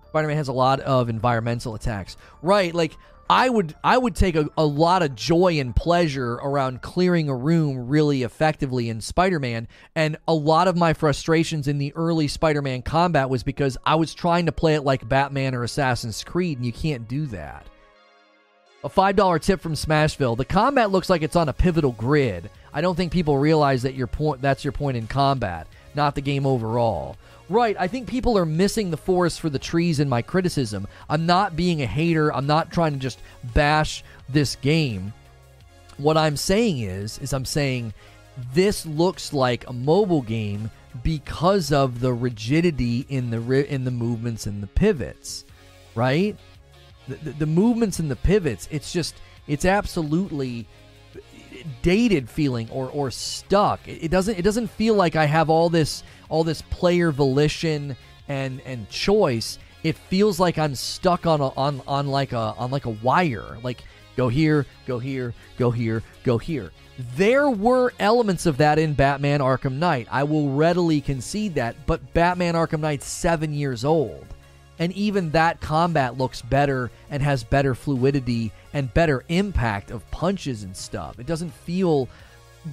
Spider 0.08 0.26
Man 0.26 0.36
has 0.36 0.48
a 0.48 0.52
lot 0.52 0.80
of 0.80 1.08
environmental 1.08 1.76
attacks. 1.76 2.16
Right, 2.42 2.74
like 2.74 2.96
I 3.30 3.48
would 3.48 3.76
I 3.84 3.96
would 3.96 4.16
take 4.16 4.34
a, 4.34 4.48
a 4.58 4.66
lot 4.66 5.04
of 5.04 5.14
joy 5.14 5.60
and 5.60 5.74
pleasure 5.74 6.32
around 6.32 6.82
clearing 6.82 7.28
a 7.28 7.36
room 7.36 7.86
really 7.86 8.24
effectively 8.24 8.88
in 8.88 9.00
Spider-Man 9.00 9.68
and 9.94 10.16
a 10.26 10.34
lot 10.34 10.66
of 10.66 10.76
my 10.76 10.94
frustrations 10.94 11.68
in 11.68 11.78
the 11.78 11.92
early 11.94 12.26
Spider-Man 12.26 12.82
combat 12.82 13.30
was 13.30 13.44
because 13.44 13.78
I 13.86 13.94
was 13.94 14.14
trying 14.14 14.46
to 14.46 14.52
play 14.52 14.74
it 14.74 14.82
like 14.82 15.08
Batman 15.08 15.54
or 15.54 15.62
Assassin's 15.62 16.24
Creed 16.24 16.58
and 16.58 16.66
you 16.66 16.72
can't 16.72 17.06
do 17.06 17.26
that. 17.26 17.68
A 18.82 18.88
$5 18.88 19.40
tip 19.40 19.60
from 19.60 19.74
Smashville. 19.74 20.36
The 20.36 20.44
combat 20.44 20.90
looks 20.90 21.08
like 21.08 21.22
it's 21.22 21.36
on 21.36 21.48
a 21.48 21.52
pivotal 21.52 21.92
grid. 21.92 22.50
I 22.74 22.80
don't 22.80 22.96
think 22.96 23.12
people 23.12 23.38
realize 23.38 23.82
that 23.82 23.94
your 23.94 24.08
point 24.08 24.42
that's 24.42 24.64
your 24.64 24.72
point 24.72 24.96
in 24.96 25.06
combat, 25.06 25.68
not 25.94 26.16
the 26.16 26.20
game 26.20 26.46
overall. 26.46 27.16
Right. 27.50 27.74
I 27.80 27.88
think 27.88 28.06
people 28.06 28.38
are 28.38 28.46
missing 28.46 28.92
the 28.92 28.96
forest 28.96 29.40
for 29.40 29.50
the 29.50 29.58
trees 29.58 29.98
in 29.98 30.08
my 30.08 30.22
criticism. 30.22 30.86
I'm 31.08 31.26
not 31.26 31.56
being 31.56 31.82
a 31.82 31.86
hater. 31.86 32.32
I'm 32.32 32.46
not 32.46 32.70
trying 32.70 32.92
to 32.92 32.98
just 33.00 33.20
bash 33.52 34.04
this 34.28 34.54
game. 34.54 35.12
What 35.96 36.16
I'm 36.16 36.36
saying 36.36 36.78
is, 36.78 37.18
is 37.18 37.32
I'm 37.32 37.44
saying 37.44 37.92
this 38.54 38.86
looks 38.86 39.32
like 39.32 39.68
a 39.68 39.72
mobile 39.72 40.22
game 40.22 40.70
because 41.02 41.72
of 41.72 41.98
the 41.98 42.12
rigidity 42.12 43.04
in 43.08 43.30
the 43.30 43.72
in 43.72 43.84
the 43.84 43.90
movements 43.90 44.46
and 44.46 44.62
the 44.62 44.68
pivots, 44.68 45.44
right? 45.96 46.36
The, 47.08 47.16
the, 47.16 47.30
the 47.32 47.46
movements 47.46 47.98
and 47.98 48.08
the 48.08 48.16
pivots. 48.16 48.68
It's 48.70 48.92
just 48.92 49.16
it's 49.48 49.64
absolutely 49.64 50.68
dated 51.82 52.30
feeling 52.30 52.70
or 52.70 52.88
or 52.90 53.10
stuck. 53.10 53.86
It, 53.88 54.04
it, 54.04 54.10
doesn't 54.12 54.38
it 54.38 54.42
doesn't 54.42 54.68
feel 54.68 54.94
like 54.94 55.16
I 55.16 55.24
have 55.26 55.50
all 55.50 55.68
this 55.68 56.04
all 56.30 56.44
this 56.44 56.62
player 56.62 57.12
volition 57.12 57.96
and 58.28 58.62
and 58.64 58.88
choice. 58.88 59.58
It 59.82 59.96
feels 59.96 60.40
like 60.40 60.58
I'm 60.58 60.74
stuck 60.74 61.26
on 61.26 61.40
a, 61.40 61.48
on 61.48 61.82
on 61.86 62.06
like 62.06 62.32
a 62.32 62.54
on 62.56 62.70
like 62.70 62.86
a 62.86 62.90
wire. 62.90 63.58
Like 63.62 63.82
go 64.16 64.28
here, 64.28 64.64
go 64.86 64.98
here, 64.98 65.34
go 65.58 65.70
here, 65.70 66.02
go 66.24 66.38
here. 66.38 66.72
There 67.16 67.48
were 67.48 67.92
elements 67.98 68.46
of 68.46 68.58
that 68.58 68.78
in 68.78 68.92
Batman 68.92 69.40
Arkham 69.40 69.74
Knight. 69.74 70.06
I 70.10 70.24
will 70.24 70.50
readily 70.50 71.00
concede 71.00 71.54
that, 71.54 71.86
but 71.86 72.12
Batman 72.12 72.54
Arkham 72.54 72.80
Knight's 72.80 73.06
7 73.06 73.54
years 73.54 73.86
old. 73.86 74.26
And 74.78 74.92
even 74.92 75.30
that 75.30 75.60
combat 75.60 76.18
looks 76.18 76.42
better 76.42 76.90
and 77.10 77.22
has 77.22 77.44
better 77.44 77.74
fluidity 77.74 78.52
and 78.72 78.92
better 78.92 79.24
impact 79.28 79.90
of 79.90 80.10
punches 80.10 80.62
and 80.62 80.76
stuff. 80.76 81.18
It 81.18 81.26
doesn't 81.26 81.52
feel 81.52 82.08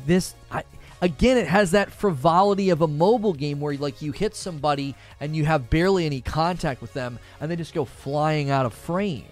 this. 0.05 0.35
I, 0.51 0.63
again, 1.01 1.37
it 1.37 1.47
has 1.47 1.71
that 1.71 1.91
frivolity 1.91 2.69
of 2.69 2.81
a 2.81 2.87
mobile 2.87 3.33
game 3.33 3.59
where 3.59 3.75
like 3.75 4.01
you 4.01 4.11
hit 4.11 4.35
somebody 4.35 4.95
and 5.19 5.35
you 5.35 5.45
have 5.45 5.69
barely 5.69 6.05
any 6.05 6.21
contact 6.21 6.81
with 6.81 6.93
them, 6.93 7.19
and 7.39 7.49
they 7.49 7.55
just 7.55 7.73
go 7.73 7.85
flying 7.85 8.49
out 8.49 8.65
of 8.65 8.73
frame. 8.73 9.25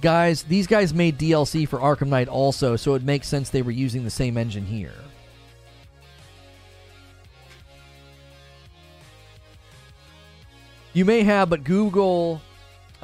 Guys, 0.00 0.42
these 0.42 0.66
guys 0.66 0.92
made 0.92 1.18
DLC 1.18 1.66
for 1.66 1.78
Arkham 1.78 2.08
Knight 2.08 2.28
also, 2.28 2.76
so 2.76 2.94
it 2.94 3.02
makes 3.02 3.28
sense 3.28 3.50
they 3.50 3.62
were 3.62 3.70
using 3.70 4.04
the 4.04 4.10
same 4.10 4.36
engine 4.36 4.66
here. 4.66 4.92
You 10.92 11.04
may 11.04 11.22
have, 11.22 11.50
but 11.50 11.64
Google 11.64 12.40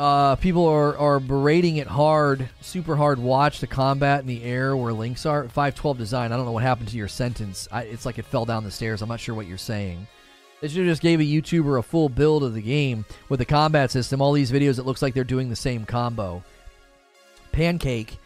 uh, 0.00 0.34
people 0.36 0.66
are, 0.66 0.96
are 0.96 1.20
berating 1.20 1.76
it 1.76 1.86
hard, 1.86 2.48
super 2.62 2.96
hard. 2.96 3.18
Watch 3.18 3.60
the 3.60 3.66
combat 3.66 4.20
in 4.20 4.26
the 4.26 4.42
air 4.42 4.74
where 4.74 4.94
links 4.94 5.26
are. 5.26 5.42
512 5.42 5.98
design. 5.98 6.32
I 6.32 6.38
don't 6.38 6.46
know 6.46 6.52
what 6.52 6.62
happened 6.62 6.88
to 6.88 6.96
your 6.96 7.06
sentence. 7.06 7.68
I, 7.70 7.82
it's 7.82 8.06
like 8.06 8.18
it 8.18 8.24
fell 8.24 8.46
down 8.46 8.64
the 8.64 8.70
stairs. 8.70 9.02
I'm 9.02 9.10
not 9.10 9.20
sure 9.20 9.34
what 9.34 9.46
you're 9.46 9.58
saying. 9.58 10.06
They 10.62 10.68
should 10.68 10.78
have 10.78 10.86
just 10.86 11.02
gave 11.02 11.20
a 11.20 11.24
YouTuber 11.24 11.78
a 11.78 11.82
full 11.82 12.08
build 12.08 12.44
of 12.44 12.54
the 12.54 12.62
game 12.62 13.04
with 13.28 13.40
the 13.40 13.44
combat 13.44 13.90
system. 13.90 14.22
All 14.22 14.32
these 14.32 14.50
videos, 14.50 14.78
it 14.78 14.86
looks 14.86 15.02
like 15.02 15.12
they're 15.12 15.22
doing 15.22 15.50
the 15.50 15.56
same 15.56 15.84
combo. 15.84 16.42
Pancake, 17.52 18.16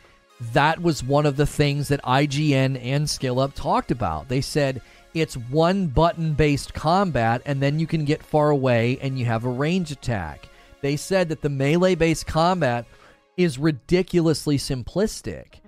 that 0.53 0.81
was 0.81 1.03
one 1.03 1.27
of 1.27 1.37
the 1.37 1.47
things 1.47 1.89
that 1.89 2.03
IGN 2.05 2.81
and 2.85 3.05
SkillUp 3.05 3.53
talked 3.55 3.91
about. 3.91 4.29
They 4.29 4.43
said 4.43 4.81
it's 5.13 5.37
one 5.37 5.89
button 5.89 6.35
based 6.35 6.73
combat, 6.73 7.43
and 7.45 7.61
then 7.61 7.81
you 7.81 7.89
can 7.89 8.05
get 8.05 8.23
far 8.23 8.51
away 8.51 8.97
and 9.03 9.19
you 9.19 9.25
have 9.25 9.45
a 9.45 9.49
range 9.49 9.91
attack. 9.91 10.49
They 10.85 10.97
said 10.97 11.31
that 11.31 11.41
the 11.41 11.49
melee 11.49 11.95
based 11.95 12.27
combat 12.27 12.85
is 13.39 13.59
ridiculously 13.59 14.59
simplistic. 14.59 15.61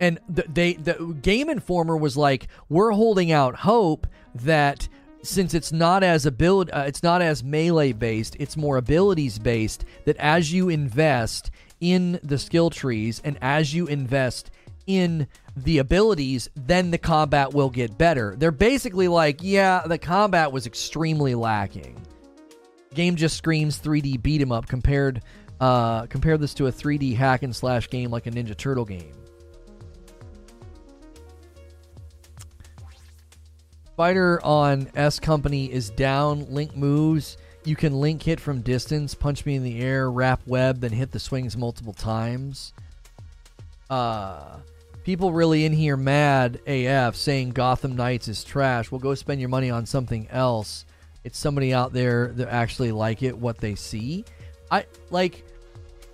And 0.00 0.18
the, 0.28 0.44
they 0.52 0.74
the 0.74 1.16
Game 1.22 1.48
Informer 1.48 1.96
was 1.96 2.14
like, 2.14 2.48
"We're 2.68 2.90
holding 2.90 3.32
out 3.32 3.54
hope 3.54 4.06
that 4.34 4.86
since 5.22 5.54
it's 5.54 5.72
not 5.72 6.02
as 6.02 6.26
ability, 6.26 6.72
uh, 6.72 6.82
it's 6.82 7.02
not 7.02 7.22
as 7.22 7.42
melee 7.42 7.92
based, 7.92 8.36
it's 8.38 8.54
more 8.54 8.76
abilities 8.76 9.38
based. 9.38 9.86
That 10.04 10.18
as 10.18 10.52
you 10.52 10.68
invest 10.68 11.50
in 11.80 12.20
the 12.22 12.36
skill 12.36 12.68
trees 12.68 13.22
and 13.24 13.38
as 13.40 13.72
you 13.72 13.86
invest 13.86 14.50
in 14.86 15.26
the 15.56 15.78
abilities, 15.78 16.50
then 16.54 16.90
the 16.90 16.98
combat 16.98 17.54
will 17.54 17.70
get 17.70 17.96
better. 17.96 18.36
They're 18.36 18.50
basically 18.50 19.08
like, 19.08 19.38
yeah, 19.40 19.84
the 19.86 19.96
combat 19.96 20.52
was 20.52 20.66
extremely 20.66 21.34
lacking. 21.34 21.96
Game 22.94 23.16
just 23.16 23.36
screams 23.36 23.78
3D 23.78 24.20
beat 24.22 24.40
'em 24.42 24.52
up 24.52 24.66
compared 24.66 25.22
uh, 25.60 26.06
compare 26.06 26.38
this 26.38 26.54
to 26.54 26.66
a 26.66 26.72
3D 26.72 27.14
hack 27.14 27.42
and 27.42 27.54
slash 27.54 27.88
game 27.90 28.10
like 28.10 28.26
a 28.26 28.30
Ninja 28.30 28.56
Turtle 28.56 28.84
game. 28.84 29.12
Spider 33.92 34.40
on 34.42 34.88
S 34.96 35.20
Company 35.20 35.70
is 35.70 35.90
down. 35.90 36.46
Link 36.50 36.74
moves. 36.74 37.36
You 37.64 37.76
can 37.76 38.00
link 38.00 38.22
hit 38.22 38.40
from 38.40 38.62
distance, 38.62 39.14
punch 39.14 39.44
me 39.44 39.54
in 39.54 39.62
the 39.62 39.80
air, 39.80 40.10
wrap 40.10 40.40
web, 40.46 40.80
then 40.80 40.92
hit 40.92 41.12
the 41.12 41.18
swings 41.18 41.58
multiple 41.58 41.92
times. 41.92 42.72
Uh, 43.90 44.56
people 45.04 45.32
really 45.32 45.66
in 45.66 45.74
here 45.74 45.98
mad 45.98 46.60
AF 46.66 47.14
saying 47.14 47.50
Gotham 47.50 47.94
Knights 47.94 48.28
is 48.28 48.42
trash. 48.42 48.90
Well, 48.90 49.00
go 49.00 49.14
spend 49.14 49.40
your 49.40 49.50
money 49.50 49.70
on 49.70 49.84
something 49.84 50.26
else. 50.30 50.86
It's 51.24 51.38
somebody 51.38 51.74
out 51.74 51.92
there 51.92 52.28
that 52.36 52.48
actually 52.48 52.92
like 52.92 53.22
it, 53.22 53.36
what 53.36 53.58
they 53.58 53.74
see. 53.74 54.24
I 54.70 54.86
like. 55.10 55.44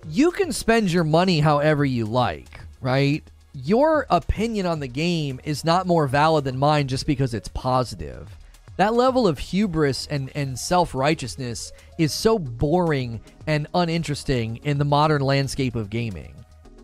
You 0.09 0.31
can 0.31 0.51
spend 0.51 0.91
your 0.91 1.03
money 1.03 1.39
however 1.39 1.83
you 1.83 2.05
like, 2.05 2.59
right? 2.81 3.23
Your 3.53 4.05
opinion 4.09 4.65
on 4.65 4.79
the 4.79 4.87
game 4.87 5.39
is 5.43 5.65
not 5.65 5.87
more 5.87 6.07
valid 6.07 6.43
than 6.43 6.57
mine 6.57 6.87
just 6.87 7.07
because 7.07 7.33
it's 7.33 7.49
positive. 7.49 8.29
That 8.77 8.93
level 8.93 9.27
of 9.27 9.39
hubris 9.39 10.07
and, 10.07 10.31
and 10.35 10.57
self 10.57 10.93
righteousness 10.93 11.71
is 11.97 12.13
so 12.13 12.37
boring 12.37 13.21
and 13.47 13.67
uninteresting 13.73 14.57
in 14.57 14.77
the 14.77 14.85
modern 14.85 15.21
landscape 15.21 15.75
of 15.75 15.89
gaming. 15.89 16.35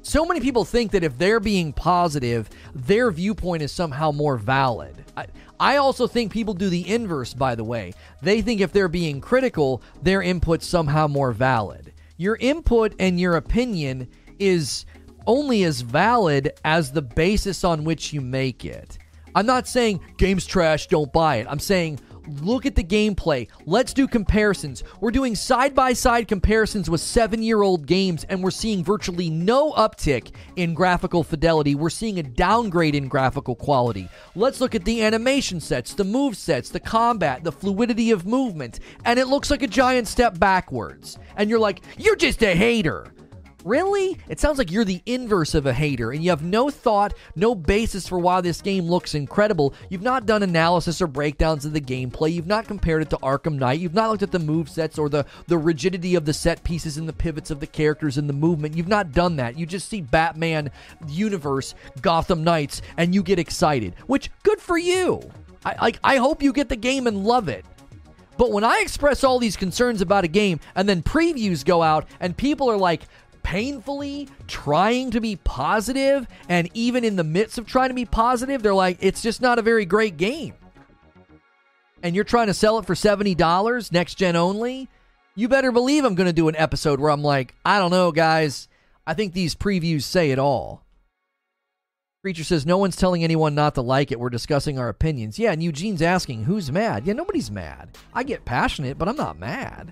So 0.05 0.25
many 0.25 0.41
people 0.41 0.65
think 0.65 0.91
that 0.91 1.05
if 1.05 1.17
they're 1.17 1.39
being 1.39 1.71
positive, 1.71 2.49
their 2.75 3.09
viewpoint 3.09 3.63
is 3.63 3.71
somehow 3.71 4.11
more 4.11 4.35
valid. 4.35 5.05
I, 5.15 5.27
I 5.61 5.77
also 5.77 6.07
think 6.07 6.33
people 6.33 6.53
do 6.53 6.69
the 6.69 6.87
inverse, 6.93 7.33
by 7.33 7.55
the 7.55 7.63
way. 7.63 7.93
They 8.21 8.41
think 8.41 8.59
if 8.59 8.73
they're 8.73 8.89
being 8.89 9.21
critical, 9.21 9.81
their 10.01 10.21
input's 10.21 10.67
somehow 10.67 11.07
more 11.07 11.31
valid. 11.31 11.93
Your 12.17 12.35
input 12.41 12.93
and 12.99 13.17
your 13.17 13.37
opinion 13.37 14.09
is 14.39 14.85
only 15.25 15.63
as 15.63 15.79
valid 15.79 16.51
as 16.65 16.91
the 16.91 17.01
basis 17.01 17.63
on 17.63 17.85
which 17.85 18.11
you 18.11 18.19
make 18.19 18.65
it. 18.65 18.97
I'm 19.35 19.45
not 19.45 19.69
saying 19.69 20.01
game's 20.17 20.45
trash, 20.45 20.87
don't 20.87 21.13
buy 21.13 21.37
it. 21.37 21.47
I'm 21.49 21.59
saying 21.59 22.01
look 22.27 22.65
at 22.65 22.75
the 22.75 22.83
gameplay. 22.83 23.47
Let's 23.65 23.93
do 23.93 24.07
comparisons. 24.07 24.83
We're 24.99 25.11
doing 25.11 25.35
side 25.35 25.75
by 25.75 25.93
side 25.93 26.27
comparisons 26.27 26.89
with 26.89 27.01
seven 27.01 27.41
year 27.41 27.61
old 27.61 27.85
games, 27.85 28.25
and 28.29 28.43
we're 28.43 28.51
seeing 28.51 28.83
virtually 28.83 29.29
no 29.29 29.71
uptick 29.73 30.31
in 30.55 30.73
graphical 30.73 31.23
fidelity. 31.23 31.75
We're 31.75 31.89
seeing 31.89 32.19
a 32.19 32.23
downgrade 32.23 32.95
in 32.95 33.07
graphical 33.07 33.55
quality. 33.55 34.09
Let's 34.35 34.61
look 34.61 34.75
at 34.75 34.85
the 34.85 35.03
animation 35.03 35.59
sets, 35.59 35.93
the 35.93 36.03
move 36.03 36.37
sets, 36.37 36.69
the 36.69 36.79
combat, 36.79 37.43
the 37.43 37.51
fluidity 37.51 38.11
of 38.11 38.25
movement, 38.25 38.79
and 39.05 39.19
it 39.19 39.27
looks 39.27 39.51
like 39.51 39.63
a 39.63 39.67
giant 39.67 40.07
step 40.07 40.39
backwards. 40.39 41.17
And 41.35 41.49
you're 41.49 41.59
like, 41.59 41.81
you're 41.97 42.15
just 42.15 42.43
a 42.43 42.55
hater. 42.55 43.13
Really? 43.63 44.17
It 44.27 44.39
sounds 44.41 44.57
like 44.57 44.71
you're 44.71 44.83
the 44.83 45.01
inverse 45.05 45.55
of 45.55 45.65
a 45.65 45.73
hater 45.73 46.11
and 46.11 46.21
you 46.23 46.31
have 46.31 46.43
no 46.43 46.69
thought, 46.69 47.13
no 47.35 47.55
basis 47.55 48.07
for 48.07 48.19
why 48.19 48.41
this 48.41 48.61
game 48.61 48.85
looks 48.85 49.15
incredible. 49.15 49.73
You've 49.89 50.01
not 50.01 50.25
done 50.25 50.43
analysis 50.43 51.01
or 51.01 51.07
breakdowns 51.07 51.63
of 51.63 51.71
the 51.71 51.79
gameplay. 51.79 52.33
You've 52.33 52.45
not 52.45 52.67
compared 52.67 53.01
it 53.01 53.09
to 53.11 53.17
Arkham 53.17 53.55
Knight. 53.55 53.79
You've 53.79 53.93
not 53.93 54.09
looked 54.09 54.23
at 54.23 54.31
the 54.31 54.39
move 54.39 54.69
sets 54.69 54.97
or 54.97 55.07
the, 55.07 55.25
the 55.47 55.57
rigidity 55.57 56.15
of 56.15 56.25
the 56.25 56.33
set 56.33 56.63
pieces 56.63 56.97
and 56.97 57.07
the 57.07 57.13
pivots 57.13 57.51
of 57.51 57.61
the 57.61 57.67
characters 57.67 58.17
and 58.17 58.27
the 58.27 58.33
movement. 58.33 58.75
You've 58.75 58.87
not 58.87 59.13
done 59.13 59.37
that. 59.37 59.57
You 59.57 59.65
just 59.65 59.87
see 59.87 60.01
Batman 60.01 60.69
universe, 61.07 61.73
Gotham 62.01 62.43
Knights, 62.43 62.81
and 62.97 63.15
you 63.15 63.23
get 63.23 63.39
excited, 63.39 63.95
which 64.07 64.29
good 64.43 64.59
for 64.59 64.77
you. 64.77 65.21
I 65.65 65.75
like 65.81 65.99
I 66.03 66.17
hope 66.17 66.43
you 66.43 66.51
get 66.51 66.67
the 66.67 66.75
game 66.75 67.07
and 67.07 67.23
love 67.23 67.47
it. 67.47 67.65
But 68.37 68.51
when 68.51 68.63
I 68.63 68.79
express 68.81 69.23
all 69.23 69.39
these 69.39 69.55
concerns 69.55 70.01
about 70.01 70.23
a 70.23 70.27
game 70.27 70.59
and 70.75 70.89
then 70.89 71.03
previews 71.03 71.63
go 71.63 71.83
out 71.83 72.07
and 72.19 72.35
people 72.35 72.69
are 72.69 72.77
like, 72.77 73.03
painfully 73.43 74.27
trying 74.47 75.11
to 75.11 75.21
be 75.21 75.35
positive, 75.35 76.27
and 76.49 76.69
even 76.73 77.03
in 77.03 77.15
the 77.15 77.23
midst 77.23 77.57
of 77.57 77.67
trying 77.67 77.89
to 77.89 77.95
be 77.95 78.05
positive, 78.05 78.63
they're 78.63 78.73
like, 78.73 78.97
it's 79.01 79.21
just 79.21 79.41
not 79.41 79.59
a 79.59 79.61
very 79.61 79.85
great 79.85 80.17
game. 80.17 80.53
And 82.01 82.15
you're 82.15 82.23
trying 82.23 82.47
to 82.47 82.53
sell 82.53 82.79
it 82.79 82.85
for 82.85 82.95
$70 82.95 83.91
next 83.91 84.15
gen 84.15 84.35
only? 84.35 84.89
You 85.35 85.47
better 85.47 85.71
believe 85.71 86.03
I'm 86.03 86.15
going 86.15 86.27
to 86.27 86.33
do 86.33 86.47
an 86.47 86.55
episode 86.57 86.99
where 86.99 87.11
I'm 87.11 87.23
like, 87.23 87.55
I 87.65 87.79
don't 87.79 87.91
know, 87.91 88.11
guys. 88.11 88.67
I 89.07 89.13
think 89.13 89.33
these 89.33 89.55
previews 89.55 90.03
say 90.03 90.31
it 90.31 90.39
all. 90.39 90.83
Creature 92.21 92.43
says, 92.45 92.65
No 92.65 92.77
one's 92.77 92.95
telling 92.95 93.23
anyone 93.23 93.53
not 93.53 93.75
to 93.75 93.81
like 93.81 94.11
it. 94.11 94.19
We're 94.19 94.29
discussing 94.29 94.79
our 94.79 94.87
opinions. 94.87 95.37
Yeah, 95.37 95.51
and 95.51 95.61
Eugene's 95.61 96.01
asking, 96.01 96.45
Who's 96.45 96.71
mad? 96.71 97.05
Yeah, 97.05 97.13
nobody's 97.13 97.51
mad. 97.51 97.97
I 98.13 98.23
get 98.23 98.45
passionate, 98.45 98.97
but 98.97 99.09
I'm 99.09 99.17
not 99.17 99.37
mad. 99.37 99.91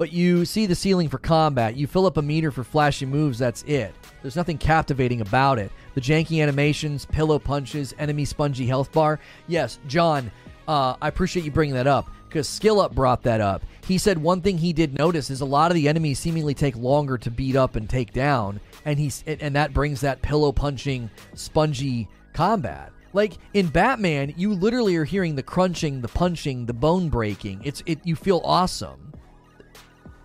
But 0.00 0.14
you 0.14 0.46
see 0.46 0.64
the 0.64 0.74
ceiling 0.74 1.10
for 1.10 1.18
combat. 1.18 1.76
You 1.76 1.86
fill 1.86 2.06
up 2.06 2.16
a 2.16 2.22
meter 2.22 2.50
for 2.50 2.64
flashy 2.64 3.04
moves, 3.04 3.38
that's 3.38 3.62
it. 3.64 3.94
There's 4.22 4.34
nothing 4.34 4.56
captivating 4.56 5.20
about 5.20 5.58
it. 5.58 5.70
The 5.92 6.00
janky 6.00 6.42
animations, 6.42 7.04
pillow 7.04 7.38
punches, 7.38 7.94
enemy 7.98 8.24
spongy 8.24 8.64
health 8.64 8.90
bar. 8.92 9.20
Yes, 9.46 9.78
John, 9.88 10.32
uh, 10.66 10.96
I 11.02 11.08
appreciate 11.08 11.44
you 11.44 11.50
bringing 11.50 11.74
that 11.74 11.86
up 11.86 12.08
because 12.26 12.48
SkillUp 12.48 12.92
brought 12.92 13.22
that 13.24 13.42
up. 13.42 13.62
He 13.86 13.98
said 13.98 14.16
one 14.16 14.40
thing 14.40 14.56
he 14.56 14.72
did 14.72 14.96
notice 14.96 15.28
is 15.28 15.42
a 15.42 15.44
lot 15.44 15.70
of 15.70 15.74
the 15.74 15.86
enemies 15.86 16.18
seemingly 16.18 16.54
take 16.54 16.76
longer 16.76 17.18
to 17.18 17.30
beat 17.30 17.54
up 17.54 17.76
and 17.76 17.86
take 17.86 18.14
down, 18.14 18.58
and 18.86 18.98
he's 18.98 19.22
and 19.26 19.54
that 19.54 19.74
brings 19.74 20.00
that 20.00 20.22
pillow 20.22 20.50
punching, 20.50 21.10
spongy 21.34 22.08
combat. 22.32 22.90
Like 23.12 23.34
in 23.52 23.66
Batman, 23.66 24.32
you 24.38 24.54
literally 24.54 24.96
are 24.96 25.04
hearing 25.04 25.34
the 25.34 25.42
crunching, 25.42 26.00
the 26.00 26.08
punching, 26.08 26.64
the 26.64 26.72
bone 26.72 27.10
breaking. 27.10 27.60
It's 27.64 27.82
it. 27.84 27.98
You 28.02 28.16
feel 28.16 28.40
awesome. 28.44 29.09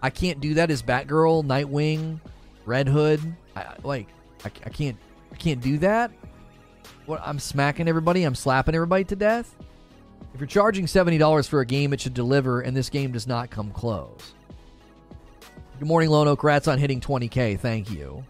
I 0.05 0.11
can't 0.11 0.39
do 0.39 0.53
that 0.53 0.69
as 0.69 0.83
Batgirl, 0.83 1.45
Nightwing, 1.45 2.19
Red 2.63 2.87
Hood. 2.87 3.19
I, 3.55 3.73
like 3.83 4.07
I, 4.43 4.51
I 4.63 4.69
can't 4.69 4.95
I 5.31 5.35
can't 5.35 5.59
do 5.59 5.79
that. 5.79 6.11
What 7.07 7.21
I'm 7.25 7.39
smacking 7.39 7.87
everybody, 7.87 8.23
I'm 8.23 8.35
slapping 8.35 8.75
everybody 8.75 9.03
to 9.05 9.15
death. 9.15 9.55
If 10.35 10.39
you're 10.39 10.45
charging 10.45 10.85
seventy 10.85 11.17
dollars 11.17 11.47
for 11.47 11.61
a 11.61 11.65
game, 11.65 11.91
it 11.91 11.99
should 11.99 12.13
deliver, 12.13 12.61
and 12.61 12.77
this 12.77 12.87
game 12.87 13.13
does 13.13 13.25
not 13.25 13.49
come 13.49 13.71
close. 13.71 14.35
Good 15.79 15.87
morning, 15.87 16.11
Lono. 16.11 16.35
Congrats 16.35 16.67
on 16.67 16.77
hitting 16.77 17.01
20k. 17.01 17.59
Thank 17.59 17.89
you. 17.89 18.23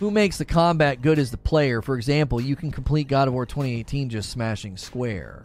Who 0.00 0.10
makes 0.10 0.36
the 0.36 0.44
combat 0.44 1.00
good 1.00 1.18
as 1.18 1.30
the 1.30 1.38
player? 1.38 1.80
For 1.80 1.96
example, 1.96 2.42
you 2.42 2.56
can 2.56 2.70
complete 2.70 3.08
God 3.08 3.26
of 3.26 3.32
War 3.32 3.46
2018 3.46 4.10
just 4.10 4.28
smashing 4.28 4.76
square. 4.76 5.44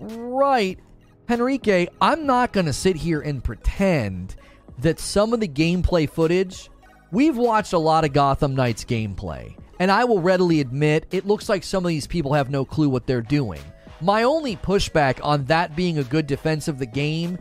Right. 0.00 0.78
Henrique, 1.30 1.90
I'm 2.00 2.24
not 2.24 2.54
going 2.54 2.64
to 2.64 2.72
sit 2.72 2.96
here 2.96 3.20
and 3.20 3.44
pretend 3.44 4.36
that 4.78 4.98
some 4.98 5.34
of 5.34 5.40
the 5.40 5.48
gameplay 5.48 6.08
footage, 6.08 6.70
we've 7.12 7.36
watched 7.36 7.74
a 7.74 7.78
lot 7.78 8.06
of 8.06 8.14
Gotham 8.14 8.54
Knights 8.54 8.82
gameplay, 8.82 9.54
and 9.78 9.90
I 9.90 10.04
will 10.04 10.22
readily 10.22 10.60
admit 10.60 11.06
it 11.10 11.26
looks 11.26 11.50
like 11.50 11.64
some 11.64 11.84
of 11.84 11.90
these 11.90 12.06
people 12.06 12.32
have 12.32 12.48
no 12.48 12.64
clue 12.64 12.88
what 12.88 13.06
they're 13.06 13.20
doing. 13.20 13.60
My 14.00 14.22
only 14.22 14.56
pushback 14.56 15.22
on 15.22 15.44
that 15.46 15.76
being 15.76 15.98
a 15.98 16.04
good 16.04 16.26
defense 16.26 16.66
of 16.66 16.78
the 16.78 16.86
game, 16.86 17.38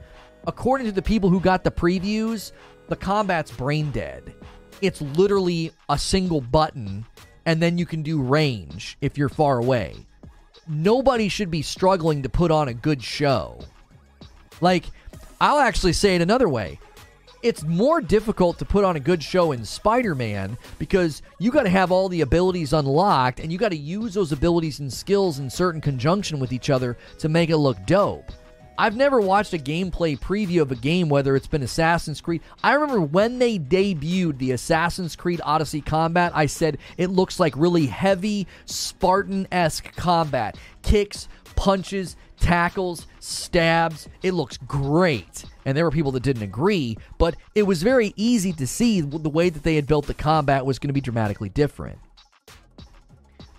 according 0.48 0.88
to 0.88 0.92
the 0.92 1.02
people 1.02 1.30
who 1.30 1.40
got 1.40 1.64
the 1.64 1.72
previews, 1.72 2.52
the 2.90 2.96
combat's 2.98 3.52
brain 3.52 3.92
dead. 3.92 4.34
It's 4.82 5.02
literally 5.02 5.72
a 5.88 5.98
single 5.98 6.42
button, 6.42 7.06
and 7.46 7.62
then 7.62 7.78
you 7.78 7.86
can 7.86 8.04
do 8.04 8.22
range 8.22 8.98
if 9.00 9.18
you're 9.18 9.30
far 9.30 9.60
away. 9.60 9.96
Nobody 10.68 11.30
should 11.30 11.50
be 11.50 11.62
struggling 11.62 12.24
to 12.24 12.30
put 12.30 12.52
on 12.52 12.68
a 12.68 12.74
good 12.74 13.02
show. 13.02 13.62
Like, 14.62 14.86
I'll 15.40 15.60
actually 15.60 15.94
say 15.94 16.16
it 16.16 16.22
another 16.22 16.50
way. 16.50 16.80
It's 17.44 17.64
more 17.64 18.02
difficult 18.02 18.58
to 18.60 18.66
put 18.66 18.84
on 18.84 18.96
a 18.96 19.00
good 19.00 19.22
show 19.22 19.52
in 19.52 19.64
Spider 19.64 20.16
Man 20.16 20.58
because 20.80 21.22
you 21.40 21.52
got 21.52 21.64
to 21.64 21.70
have 21.70 21.92
all 21.92 22.10
the 22.10 22.22
abilities 22.22 22.74
unlocked 22.74 23.40
and 23.40 23.52
you 23.52 23.60
got 23.60 23.70
to 23.70 23.78
use 23.78 24.16
those 24.16 24.32
abilities 24.32 24.80
and 24.80 24.92
skills 24.92 25.38
in 25.38 25.50
certain 25.50 25.80
conjunction 25.80 26.40
with 26.40 26.52
each 26.52 26.72
other 26.72 26.98
to 27.20 27.30
make 27.30 27.52
it 27.52 27.58
look 27.58 27.78
dope. 27.86 28.32
I've 28.80 28.96
never 28.96 29.20
watched 29.20 29.54
a 29.54 29.58
gameplay 29.58 30.20
preview 30.20 30.62
of 30.62 30.72
a 30.72 30.76
game, 30.76 31.10
whether 31.10 31.36
it's 31.36 31.48
been 31.48 31.64
Assassin's 31.64 32.22
Creed. 32.22 32.42
I 32.64 32.74
remember 32.74 33.02
when 33.02 33.40
they 33.40 33.58
debuted 33.58 34.38
the 34.38 34.52
Assassin's 34.52 35.16
Creed 35.16 35.42
Odyssey 35.44 35.82
combat, 35.82 36.32
I 36.36 36.46
said 36.46 36.78
it 36.96 37.10
looks 37.10 37.40
like 37.40 37.54
really 37.58 37.88
heavy, 37.88 38.46
Spartan 38.66 39.48
esque 39.52 39.96
combat. 39.96 40.58
Kicks, 40.84 41.28
punches, 41.56 42.16
tackles, 42.40 43.08
stabs. 43.20 44.08
It 44.24 44.34
looks 44.34 44.58
great. 44.58 45.46
And 45.66 45.78
there 45.78 45.84
were 45.84 45.92
people 45.92 46.12
that 46.14 46.24
didn't 46.24 46.44
agree, 46.44 46.98
but 47.18 47.36
it 47.56 47.64
was 47.64 47.84
very 47.84 48.14
easy 48.16 48.54
to 48.54 48.68
see 48.68 49.02
the 49.02 49.30
way 49.30 49.50
that 49.50 49.64
they 49.64 49.76
had 49.76 49.88
built 49.88 50.08
the 50.08 50.14
combat 50.14 50.66
was 50.66 50.80
going 50.80 50.90
to 50.90 50.94
be 50.94 51.02
dramatically 51.02 51.50
different. 51.50 51.98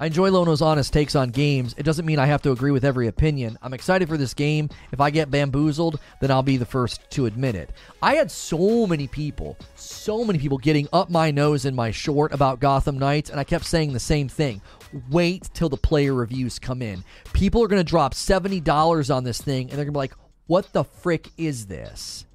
I 0.00 0.06
enjoy 0.06 0.30
Lono's 0.30 0.62
honest 0.62 0.92
takes 0.92 1.16
on 1.16 1.30
games. 1.30 1.74
It 1.76 1.82
doesn't 1.82 2.06
mean 2.06 2.20
I 2.20 2.26
have 2.26 2.42
to 2.42 2.52
agree 2.52 2.70
with 2.70 2.84
every 2.84 3.08
opinion. 3.08 3.58
I'm 3.62 3.74
excited 3.74 4.08
for 4.08 4.16
this 4.16 4.32
game. 4.32 4.70
If 4.92 5.00
I 5.00 5.10
get 5.10 5.28
bamboozled, 5.28 5.98
then 6.20 6.30
I'll 6.30 6.44
be 6.44 6.56
the 6.56 6.64
first 6.64 7.00
to 7.10 7.26
admit 7.26 7.56
it. 7.56 7.70
I 8.00 8.14
had 8.14 8.30
so 8.30 8.86
many 8.86 9.08
people, 9.08 9.56
so 9.74 10.24
many 10.24 10.38
people 10.38 10.56
getting 10.56 10.86
up 10.92 11.10
my 11.10 11.32
nose 11.32 11.64
in 11.64 11.74
my 11.74 11.90
short 11.90 12.32
about 12.32 12.60
Gotham 12.60 12.96
Knights, 12.96 13.30
and 13.30 13.40
I 13.40 13.44
kept 13.44 13.64
saying 13.64 13.92
the 13.92 13.98
same 13.98 14.28
thing. 14.28 14.60
Wait 15.10 15.48
till 15.54 15.68
the 15.68 15.76
player 15.76 16.14
reviews 16.14 16.58
come 16.58 16.82
in. 16.82 17.04
People 17.32 17.62
are 17.62 17.68
going 17.68 17.80
to 17.80 17.88
drop 17.88 18.14
$70 18.14 19.14
on 19.14 19.24
this 19.24 19.40
thing, 19.40 19.62
and 19.62 19.70
they're 19.70 19.84
going 19.84 19.88
to 19.88 19.92
be 19.92 19.98
like, 19.98 20.14
what 20.46 20.72
the 20.72 20.84
frick 20.84 21.28
is 21.36 21.66
this? 21.66 22.26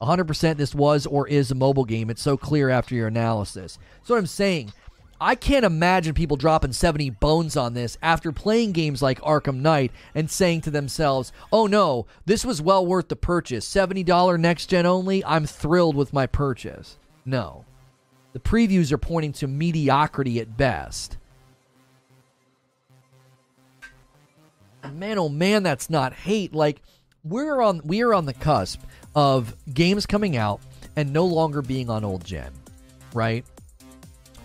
100% 0.00 0.56
this 0.56 0.74
was 0.74 1.06
or 1.06 1.26
is 1.26 1.50
a 1.50 1.56
mobile 1.56 1.84
game. 1.84 2.10
It's 2.10 2.22
so 2.22 2.36
clear 2.36 2.70
after 2.70 2.94
your 2.94 3.08
analysis. 3.08 3.78
So 4.04 4.14
what 4.14 4.20
I'm 4.20 4.26
saying 4.26 4.72
I 5.20 5.34
can't 5.34 5.64
imagine 5.64 6.14
people 6.14 6.36
dropping 6.36 6.72
70 6.72 7.10
bones 7.10 7.56
on 7.56 7.74
this 7.74 7.98
after 8.02 8.30
playing 8.30 8.72
games 8.72 9.02
like 9.02 9.20
Arkham 9.20 9.56
Knight 9.56 9.90
and 10.14 10.30
saying 10.30 10.60
to 10.62 10.70
themselves, 10.70 11.32
oh 11.52 11.66
no, 11.66 12.06
this 12.24 12.44
was 12.44 12.62
well 12.62 12.86
worth 12.86 13.08
the 13.08 13.16
purchase. 13.16 13.68
$70 13.68 14.38
next 14.38 14.66
gen 14.66 14.86
only, 14.86 15.24
I'm 15.24 15.44
thrilled 15.44 15.96
with 15.96 16.12
my 16.12 16.26
purchase. 16.26 16.98
No. 17.24 17.64
The 18.32 18.38
previews 18.38 18.92
are 18.92 18.98
pointing 18.98 19.32
to 19.34 19.48
mediocrity 19.48 20.38
at 20.38 20.56
best. 20.56 21.17
Man, 24.92 25.18
oh 25.18 25.28
man, 25.28 25.62
that's 25.62 25.90
not 25.90 26.12
hate. 26.12 26.54
Like 26.54 26.82
we're 27.24 27.60
on 27.60 27.80
we 27.84 28.02
are 28.02 28.14
on 28.14 28.26
the 28.26 28.34
cusp 28.34 28.80
of 29.14 29.54
games 29.72 30.06
coming 30.06 30.36
out 30.36 30.60
and 30.96 31.12
no 31.12 31.24
longer 31.24 31.62
being 31.62 31.90
on 31.90 32.04
old 32.04 32.24
gen, 32.24 32.52
right? 33.14 33.44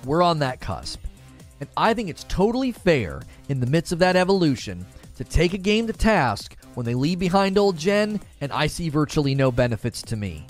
We're 0.06 0.22
on 0.22 0.40
that 0.40 0.60
cusp. 0.60 1.02
And 1.60 1.70
I 1.78 1.94
think 1.94 2.10
it's 2.10 2.26
totally 2.26 2.72
fair 2.72 3.22
in 3.50 3.60
the 3.60 3.68
midst 3.68 3.92
of 3.92 4.00
that 4.00 4.16
evolution 4.16 4.86
to 5.18 5.24
take 5.24 5.54
a 5.54 5.58
game 5.58 5.88
to 5.88 5.94
task 5.94 6.58
when 6.74 6.86
they 6.86 6.96
leave 6.96 7.20
behind 7.20 7.58
old 7.58 7.78
gen 7.78 8.20
and 8.42 8.52
I 8.52 8.68
see 8.68 8.90
virtually 8.90 9.36
no 9.36 9.52
benefits 9.52 10.02
to 10.04 10.16
me. 10.16 10.46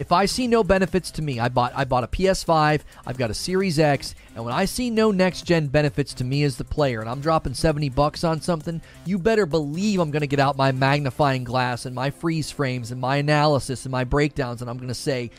If 0.00 0.12
I 0.12 0.24
see 0.24 0.46
no 0.46 0.64
benefits 0.64 1.10
to 1.10 1.22
me, 1.22 1.38
I 1.40 1.50
bought 1.50 1.74
I 1.76 1.84
bought 1.84 2.04
a 2.04 2.08
PS5, 2.08 2.80
I've 3.06 3.18
got 3.18 3.30
a 3.30 3.34
Series 3.34 3.78
X, 3.78 4.14
and 4.34 4.42
when 4.42 4.54
I 4.54 4.64
see 4.64 4.88
no 4.88 5.10
next 5.10 5.42
gen 5.42 5.66
benefits 5.66 6.14
to 6.14 6.24
me 6.24 6.42
as 6.42 6.56
the 6.56 6.64
player 6.64 7.02
and 7.02 7.08
I'm 7.08 7.20
dropping 7.20 7.52
70 7.52 7.90
bucks 7.90 8.24
on 8.24 8.40
something, 8.40 8.80
you 9.04 9.18
better 9.18 9.44
believe 9.44 10.00
I'm 10.00 10.10
going 10.10 10.22
to 10.22 10.26
get 10.26 10.40
out 10.40 10.56
my 10.56 10.72
magnifying 10.72 11.44
glass 11.44 11.84
and 11.84 11.94
my 11.94 12.08
freeze 12.08 12.50
frames 12.50 12.90
and 12.90 12.98
my 12.98 13.16
analysis 13.16 13.84
and 13.84 13.92
my 13.92 14.04
breakdowns 14.04 14.62
and 14.62 14.70
I'm 14.70 14.78
going 14.78 14.88
to 14.88 14.94
say, 14.94 15.30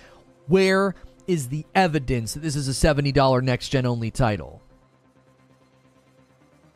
"Where 0.46 0.94
is 1.26 1.48
the 1.48 1.66
evidence 1.74 2.36
that 2.36 2.42
this 2.42 2.56
is 2.56 2.68
a 2.68 2.88
$70 2.88 3.42
next 3.42 3.70
gen 3.70 3.88
only 3.88 4.12
title?" 4.12 4.62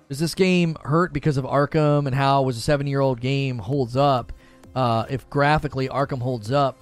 Does 0.09 0.17
this 0.17 0.33
game 0.33 0.75
hurt 0.81 1.13
because 1.13 1.37
of 1.37 1.45
Arkham 1.45 2.07
and 2.07 2.15
how 2.15 2.41
was 2.41 2.67
a 2.67 2.77
7-year-old 2.77 3.21
game 3.21 3.59
holds 3.59 3.95
up? 3.95 4.33
Uh, 4.73 5.05
if 5.07 5.29
graphically 5.29 5.87
Arkham 5.87 6.21
holds 6.21 6.51
up, 6.51 6.79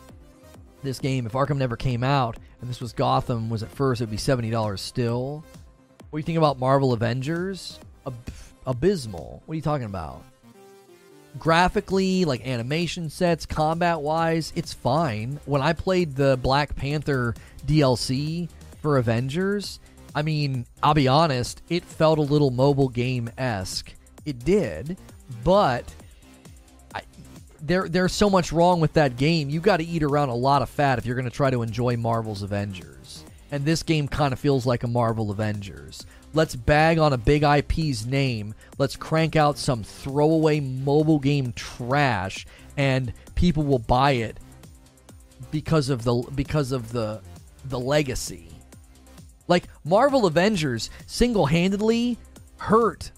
this 0.83 0.99
game, 0.99 1.25
if 1.25 1.33
Arkham 1.33 1.57
never 1.57 1.75
came 1.75 2.03
out 2.03 2.37
and 2.61 2.69
this 2.69 2.79
was 2.79 2.93
Gotham, 2.93 3.49
was 3.49 3.63
at 3.63 3.69
first, 3.69 4.01
it 4.01 4.05
would 4.05 4.11
be 4.11 4.17
$70 4.17 4.79
still. 4.79 5.43
What 6.09 6.17
do 6.17 6.21
you 6.21 6.23
think 6.23 6.37
about 6.37 6.59
Marvel 6.59 6.93
Avengers? 6.93 7.79
Ab- 8.05 8.13
abysmal. 8.67 9.41
What 9.45 9.53
are 9.53 9.55
you 9.55 9.61
talking 9.61 9.85
about? 9.85 10.23
Graphically, 11.39 12.25
like 12.25 12.45
animation 12.45 13.09
sets, 13.09 13.45
combat 13.45 14.01
wise, 14.01 14.53
it's 14.55 14.73
fine. 14.73 15.39
When 15.45 15.61
I 15.61 15.73
played 15.73 16.15
the 16.15 16.37
Black 16.41 16.75
Panther 16.75 17.33
DLC 17.65 18.49
for 18.81 18.97
Avengers, 18.97 19.79
I 20.13 20.21
mean, 20.21 20.67
I'll 20.83 20.93
be 20.93 21.07
honest, 21.07 21.63
it 21.69 21.83
felt 21.83 22.19
a 22.19 22.21
little 22.21 22.51
mobile 22.51 22.89
game 22.89 23.31
esque. 23.37 23.91
It 24.25 24.45
did, 24.45 24.97
but 25.43 25.91
there 27.63 27.87
there's 27.87 28.11
so 28.13 28.29
much 28.29 28.51
wrong 28.51 28.81
with 28.81 28.93
that 28.93 29.15
game. 29.15 29.49
You 29.49 29.61
got 29.61 29.77
to 29.77 29.85
eat 29.85 30.03
around 30.03 30.29
a 30.29 30.35
lot 30.35 30.61
of 30.61 30.69
fat 30.69 30.99
if 30.99 31.05
you're 31.05 31.15
going 31.15 31.25
to 31.25 31.31
try 31.31 31.49
to 31.49 31.61
enjoy 31.61 31.95
Marvel's 31.95 32.43
Avengers. 32.43 33.23
And 33.51 33.63
this 33.63 33.83
game 33.83 34.07
kind 34.07 34.33
of 34.33 34.39
feels 34.39 34.65
like 34.65 34.83
a 34.83 34.87
Marvel 34.87 35.31
Avengers. 35.31 36.05
Let's 36.33 36.55
bag 36.55 36.97
on 36.97 37.13
a 37.13 37.17
big 37.17 37.43
IP's 37.43 38.05
name. 38.05 38.53
Let's 38.77 38.95
crank 38.95 39.35
out 39.35 39.57
some 39.57 39.83
throwaway 39.83 40.59
mobile 40.59 41.19
game 41.19 41.53
trash 41.53 42.45
and 42.75 43.13
people 43.35 43.63
will 43.63 43.79
buy 43.79 44.11
it 44.13 44.37
because 45.51 45.89
of 45.89 46.03
the 46.03 46.15
because 46.35 46.71
of 46.71 46.91
the 46.91 47.21
the 47.65 47.79
legacy. 47.79 48.49
Like 49.47 49.65
Marvel 49.85 50.25
Avengers 50.25 50.89
single-handedly 51.05 52.17
hurt 52.57 53.11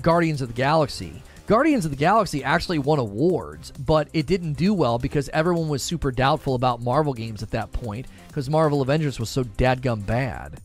Guardians 0.00 0.40
of 0.40 0.48
the 0.48 0.54
Galaxy 0.54 1.22
Guardians 1.52 1.84
of 1.84 1.90
the 1.90 1.98
Galaxy 1.98 2.42
actually 2.42 2.78
won 2.78 2.98
awards, 2.98 3.72
but 3.72 4.08
it 4.14 4.24
didn't 4.24 4.54
do 4.54 4.72
well 4.72 4.98
because 4.98 5.28
everyone 5.34 5.68
was 5.68 5.82
super 5.82 6.10
doubtful 6.10 6.54
about 6.54 6.80
Marvel 6.80 7.12
games 7.12 7.42
at 7.42 7.50
that 7.50 7.70
point 7.72 8.06
because 8.28 8.48
Marvel 8.48 8.80
Avengers 8.80 9.20
was 9.20 9.28
so 9.28 9.44
dadgum 9.44 10.06
bad. 10.06 10.62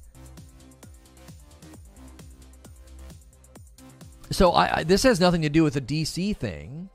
So 4.32 4.52
I, 4.52 4.78
I, 4.78 4.84
this 4.86 5.04
has 5.04 5.20
nothing 5.20 5.42
to 5.42 5.50
do 5.50 5.62
with 5.62 5.76
a 5.76 5.82
DC 5.82 6.38
thing, 6.38 6.90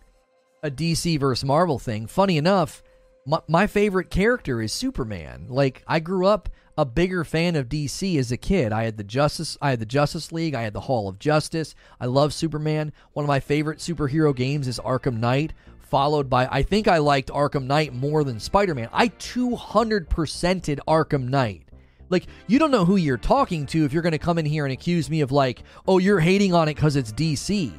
a 0.63 0.71
DC 0.71 1.21
versus 1.21 1.45
Marvel 1.45 1.79
thing. 1.79 2.07
Funny 2.07 2.39
enough, 2.39 2.83
my, 3.27 3.41
my 3.47 3.67
favorite 3.67 4.09
character 4.09 4.63
is 4.63 4.73
Superman. 4.73 5.49
Like 5.51 5.85
I 5.87 6.01
grew 6.01 6.25
up 6.25 6.49
a 6.77 6.85
bigger 6.85 7.25
fan 7.25 7.55
of 7.57 7.69
DC 7.69 8.19
as 8.19 8.33
a 8.33 8.37
kid. 8.37 8.73
I 8.73 8.85
had 8.85 8.97
the 8.97 9.05
Justice 9.05 9.59
I 9.61 9.71
had 9.71 9.81
the 9.81 9.87
Justice 9.87 10.33
League, 10.33 10.55
I 10.55 10.63
had 10.63 10.73
the 10.73 10.81
Hall 10.81 11.09
of 11.09 11.19
Justice. 11.19 11.75
I 12.01 12.07
love 12.07 12.33
Superman. 12.33 12.93
One 13.13 13.25
of 13.25 13.29
my 13.29 13.41
favorite 13.41 13.79
superhero 13.79 14.35
games 14.35 14.69
is 14.69 14.79
Arkham 14.79 15.19
Knight, 15.19 15.53
followed 15.81 16.31
by 16.31 16.47
I 16.51 16.63
think 16.63 16.89
I 16.89 16.99
liked 16.99 17.31
Arkham 17.31 17.65
Knight 17.65 17.93
more 17.93 18.25
than 18.25 18.41
Spider-Man. 18.41 18.89
I 18.93 19.09
200%ed 19.09 20.81
Arkham 20.89 21.29
Knight. 21.29 21.63
Like 22.09 22.27
you 22.47 22.59
don't 22.59 22.71
know 22.71 22.85
who 22.85 22.97
you're 22.97 23.19
talking 23.19 23.67
to 23.67 23.85
if 23.85 23.93
you're 23.93 24.03
going 24.03 24.13
to 24.13 24.19
come 24.19 24.39
in 24.39 24.47
here 24.47 24.65
and 24.65 24.73
accuse 24.73 25.09
me 25.11 25.21
of 25.21 25.33
like, 25.33 25.63
"Oh, 25.87 25.99
you're 25.99 26.21
hating 26.21 26.55
on 26.55 26.69
it 26.69 26.75
cuz 26.75 26.97
it's 26.97 27.13
DC." 27.13 27.73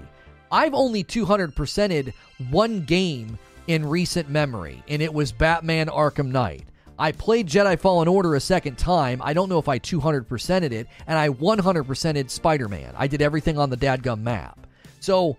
I've 0.52 0.76
only 0.76 1.03
200%ed 1.03 2.14
one 2.52 2.82
game 2.82 3.40
in 3.68 3.86
recent 3.86 4.30
memory, 4.30 4.84
and 4.88 5.02
it 5.02 5.11
was 5.11 5.32
Batman 5.32 5.88
Arkham 5.88 6.28
Knight. 6.28 6.65
I 6.98 7.11
played 7.11 7.48
Jedi 7.48 7.80
Fallen 7.80 8.07
Order 8.07 8.36
a 8.36 8.40
second 8.40 8.78
time. 8.78 9.22
I 9.24 9.34
don't 9.34 9.49
know 9.49 9.60
if 9.60 9.68
I 9.68 9.80
200%ed 9.80 10.74
it, 10.74 10.88
and 11.07 11.18
I 11.18 11.30
100%ed 11.30 12.32
Spider 12.32 12.68
Man. 12.68 12.94
I 12.98 13.07
did 13.07 13.22
everything 13.22 13.57
on 13.57 13.70
the 13.70 13.78
dadgum 13.78 14.22
map. 14.22 14.68
So 14.99 15.38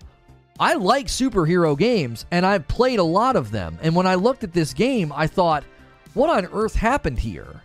I 0.58 0.74
like 0.74 1.06
superhero 1.06 1.78
games, 1.78 2.26
and 2.30 2.44
I've 2.44 2.68
played 2.68 2.98
a 2.98 3.04
lot 3.04 3.36
of 3.36 3.50
them. 3.50 3.78
And 3.82 3.94
when 3.94 4.06
I 4.06 4.14
looked 4.14 4.44
at 4.44 4.52
this 4.52 4.72
game, 4.72 5.12
I 5.12 5.26
thought, 5.26 5.64
what 6.14 6.30
on 6.30 6.46
earth 6.52 6.74
happened 6.74 7.18
here? 7.18 7.62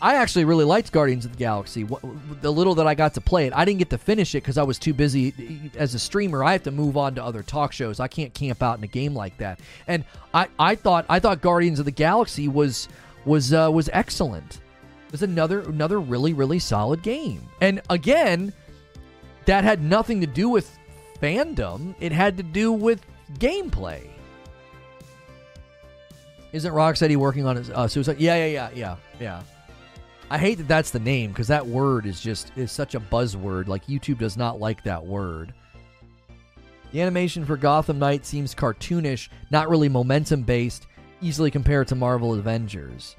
I 0.00 0.16
actually 0.16 0.44
really 0.44 0.64
liked 0.64 0.92
Guardians 0.92 1.24
of 1.24 1.32
the 1.32 1.38
Galaxy. 1.38 1.86
The 2.42 2.52
little 2.52 2.74
that 2.74 2.86
I 2.86 2.94
got 2.94 3.14
to 3.14 3.20
play 3.20 3.46
it, 3.46 3.54
I 3.54 3.64
didn't 3.64 3.78
get 3.78 3.90
to 3.90 3.98
finish 3.98 4.34
it 4.34 4.42
because 4.42 4.58
I 4.58 4.62
was 4.62 4.78
too 4.78 4.92
busy. 4.92 5.70
As 5.74 5.94
a 5.94 5.98
streamer, 5.98 6.44
I 6.44 6.52
have 6.52 6.64
to 6.64 6.70
move 6.70 6.98
on 6.98 7.14
to 7.14 7.24
other 7.24 7.42
talk 7.42 7.72
shows. 7.72 7.98
I 7.98 8.08
can't 8.08 8.34
camp 8.34 8.62
out 8.62 8.76
in 8.76 8.84
a 8.84 8.88
game 8.88 9.14
like 9.14 9.38
that. 9.38 9.58
And 9.86 10.04
I, 10.34 10.48
I 10.58 10.74
thought 10.74 11.06
I 11.08 11.18
thought 11.18 11.40
Guardians 11.40 11.78
of 11.78 11.86
the 11.86 11.92
Galaxy 11.92 12.46
was 12.46 12.88
was 13.24 13.54
uh, 13.54 13.70
was 13.72 13.88
excellent. 13.92 14.60
It 15.06 15.12
was 15.12 15.22
another 15.22 15.60
another 15.60 15.98
really 15.98 16.34
really 16.34 16.58
solid 16.58 17.02
game. 17.02 17.48
And 17.62 17.80
again, 17.88 18.52
that 19.46 19.64
had 19.64 19.82
nothing 19.82 20.20
to 20.20 20.26
do 20.26 20.50
with 20.50 20.76
fandom. 21.22 21.94
It 22.00 22.12
had 22.12 22.36
to 22.36 22.42
do 22.42 22.70
with 22.70 23.00
gameplay. 23.38 24.06
Isn't 26.52 26.72
Rocksteady 26.72 27.16
working 27.16 27.46
on 27.46 27.56
his 27.56 27.70
uh, 27.70 27.88
suicide? 27.88 28.18
Yeah, 28.18 28.36
yeah, 28.36 28.46
yeah, 28.46 28.70
yeah, 28.74 28.96
yeah. 29.20 29.42
I 30.28 30.38
hate 30.38 30.56
that 30.58 30.68
that's 30.68 30.90
the 30.90 30.98
name 30.98 31.30
because 31.30 31.48
that 31.48 31.66
word 31.66 32.04
is 32.04 32.20
just 32.20 32.50
is 32.56 32.72
such 32.72 32.94
a 32.94 33.00
buzzword. 33.00 33.68
Like 33.68 33.86
YouTube 33.86 34.18
does 34.18 34.36
not 34.36 34.58
like 34.58 34.82
that 34.82 35.04
word. 35.04 35.54
The 36.92 37.00
animation 37.00 37.44
for 37.44 37.56
Gotham 37.56 37.98
Knight 37.98 38.24
seems 38.26 38.54
cartoonish, 38.54 39.28
not 39.50 39.68
really 39.68 39.88
momentum 39.88 40.42
based, 40.42 40.86
easily 41.20 41.50
compared 41.50 41.88
to 41.88 41.94
Marvel 41.94 42.34
Avengers. 42.34 43.16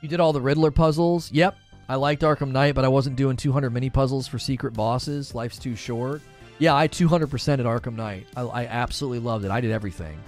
You 0.00 0.08
did 0.08 0.20
all 0.20 0.32
the 0.32 0.40
Riddler 0.40 0.70
puzzles? 0.70 1.32
Yep. 1.32 1.56
I 1.88 1.94
liked 1.96 2.22
Arkham 2.22 2.50
Knight, 2.50 2.74
but 2.74 2.84
I 2.84 2.88
wasn't 2.88 3.16
doing 3.16 3.36
200 3.36 3.70
mini 3.70 3.90
puzzles 3.90 4.26
for 4.26 4.38
secret 4.38 4.74
bosses. 4.74 5.34
Life's 5.34 5.58
too 5.58 5.76
short. 5.76 6.20
Yeah, 6.58 6.74
I 6.74 6.88
200% 6.88 7.54
at 7.54 7.60
Arkham 7.60 7.94
Knight. 7.94 8.26
I, 8.36 8.42
I 8.42 8.66
absolutely 8.66 9.20
loved 9.20 9.44
it. 9.44 9.50
I 9.50 9.60
did 9.60 9.70
everything. 9.70 10.18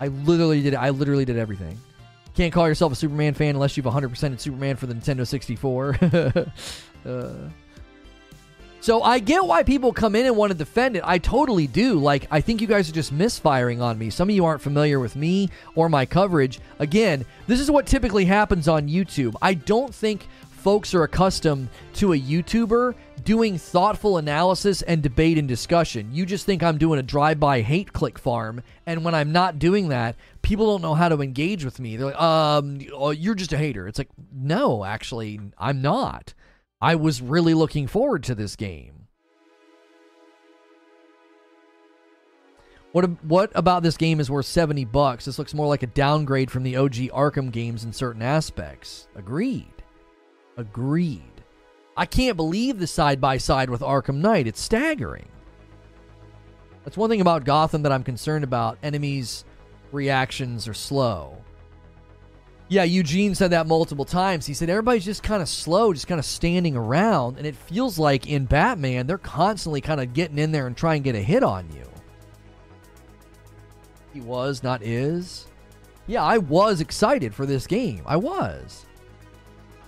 I 0.00 0.08
literally 0.08 0.62
did. 0.62 0.74
I 0.74 0.90
literally 0.90 1.24
did 1.24 1.38
everything. 1.38 1.78
Can't 2.34 2.52
call 2.52 2.66
yourself 2.66 2.92
a 2.92 2.96
Superman 2.96 3.34
fan 3.34 3.54
unless 3.54 3.76
you've 3.76 3.86
100% 3.86 4.22
in 4.24 4.38
Superman 4.38 4.76
for 4.76 4.86
the 4.86 4.94
Nintendo 4.94 5.26
64. 5.26 5.98
uh, 7.06 7.34
so 8.80 9.02
I 9.02 9.18
get 9.18 9.44
why 9.44 9.62
people 9.62 9.92
come 9.92 10.14
in 10.14 10.26
and 10.26 10.36
want 10.36 10.52
to 10.52 10.58
defend 10.58 10.96
it. 10.96 11.02
I 11.06 11.16
totally 11.16 11.66
do. 11.66 11.94
Like, 11.94 12.26
I 12.30 12.40
think 12.40 12.60
you 12.60 12.66
guys 12.66 12.90
are 12.90 12.92
just 12.92 13.12
misfiring 13.12 13.80
on 13.80 13.96
me. 13.96 14.10
Some 14.10 14.28
of 14.28 14.34
you 14.34 14.44
aren't 14.44 14.60
familiar 14.60 15.00
with 15.00 15.16
me 15.16 15.48
or 15.74 15.88
my 15.88 16.04
coverage. 16.04 16.60
Again, 16.80 17.24
this 17.46 17.60
is 17.60 17.70
what 17.70 17.86
typically 17.86 18.26
happens 18.26 18.68
on 18.68 18.88
YouTube. 18.88 19.36
I 19.40 19.54
don't 19.54 19.94
think 19.94 20.26
folks 20.50 20.92
are 20.92 21.04
accustomed 21.04 21.68
to 21.94 22.12
a 22.14 22.18
YouTuber 22.20 22.94
doing 23.24 23.58
thoughtful 23.58 24.18
analysis 24.18 24.82
and 24.82 25.02
debate 25.02 25.38
and 25.38 25.48
discussion. 25.48 26.10
You 26.12 26.26
just 26.26 26.46
think 26.46 26.62
I'm 26.62 26.78
doing 26.78 26.98
a 26.98 27.02
drive 27.02 27.40
by 27.40 27.62
hate 27.62 27.92
click 27.92 28.18
farm. 28.18 28.62
And 28.86 29.04
when 29.04 29.14
I'm 29.14 29.32
not 29.32 29.58
doing 29.58 29.88
that, 29.88 30.16
people 30.42 30.66
don't 30.66 30.82
know 30.82 30.94
how 30.94 31.08
to 31.08 31.20
engage 31.22 31.64
with 31.64 31.80
me. 31.80 31.96
They're 31.96 32.06
like, 32.06 32.20
um, 32.20 32.80
oh, 32.92 33.10
you're 33.10 33.34
just 33.34 33.52
a 33.52 33.58
hater. 33.58 33.88
It's 33.88 33.98
like, 33.98 34.10
no, 34.32 34.84
actually, 34.84 35.40
I'm 35.58 35.82
not. 35.82 36.34
I 36.80 36.96
was 36.96 37.22
really 37.22 37.54
looking 37.54 37.86
forward 37.86 38.24
to 38.24 38.34
this 38.34 38.56
game. 38.56 38.94
What 42.92 43.24
what 43.24 43.50
about 43.56 43.82
this 43.82 43.96
game 43.96 44.20
is 44.20 44.30
worth 44.30 44.46
70 44.46 44.84
bucks? 44.84 45.24
This 45.24 45.36
looks 45.36 45.52
more 45.52 45.66
like 45.66 45.82
a 45.82 45.88
downgrade 45.88 46.48
from 46.48 46.62
the 46.62 46.76
OG 46.76 47.10
Arkham 47.12 47.50
games 47.50 47.82
in 47.82 47.92
certain 47.92 48.22
aspects. 48.22 49.08
Agreed. 49.16 49.72
Agreed. 50.56 51.33
I 51.96 52.06
can't 52.06 52.36
believe 52.36 52.78
the 52.78 52.86
side 52.86 53.20
by 53.20 53.38
side 53.38 53.70
with 53.70 53.80
Arkham 53.80 54.16
Knight. 54.16 54.46
It's 54.46 54.60
staggering. 54.60 55.28
That's 56.84 56.96
one 56.96 57.08
thing 57.08 57.20
about 57.20 57.44
Gotham 57.44 57.82
that 57.82 57.92
I'm 57.92 58.04
concerned 58.04 58.44
about. 58.44 58.78
Enemies' 58.82 59.44
reactions 59.92 60.68
are 60.68 60.74
slow. 60.74 61.38
Yeah, 62.68 62.84
Eugene 62.84 63.34
said 63.34 63.50
that 63.50 63.66
multiple 63.66 64.04
times. 64.04 64.46
He 64.46 64.54
said 64.54 64.70
everybody's 64.70 65.04
just 65.04 65.22
kind 65.22 65.42
of 65.42 65.48
slow, 65.48 65.92
just 65.92 66.06
kind 66.06 66.18
of 66.18 66.24
standing 66.24 66.76
around, 66.76 67.36
and 67.36 67.46
it 67.46 67.54
feels 67.54 67.98
like 67.98 68.26
in 68.26 68.46
Batman 68.46 69.06
they're 69.06 69.18
constantly 69.18 69.80
kind 69.80 70.00
of 70.00 70.14
getting 70.14 70.38
in 70.38 70.50
there 70.50 70.66
and 70.66 70.76
trying 70.76 71.02
to 71.02 71.12
get 71.12 71.18
a 71.18 71.22
hit 71.22 71.42
on 71.42 71.70
you. 71.72 71.84
He 74.12 74.20
was, 74.20 74.62
not 74.62 74.82
is. 74.82 75.46
Yeah, 76.06 76.22
I 76.22 76.38
was 76.38 76.80
excited 76.80 77.34
for 77.34 77.46
this 77.46 77.66
game. 77.66 78.02
I 78.06 78.16
was. 78.16 78.86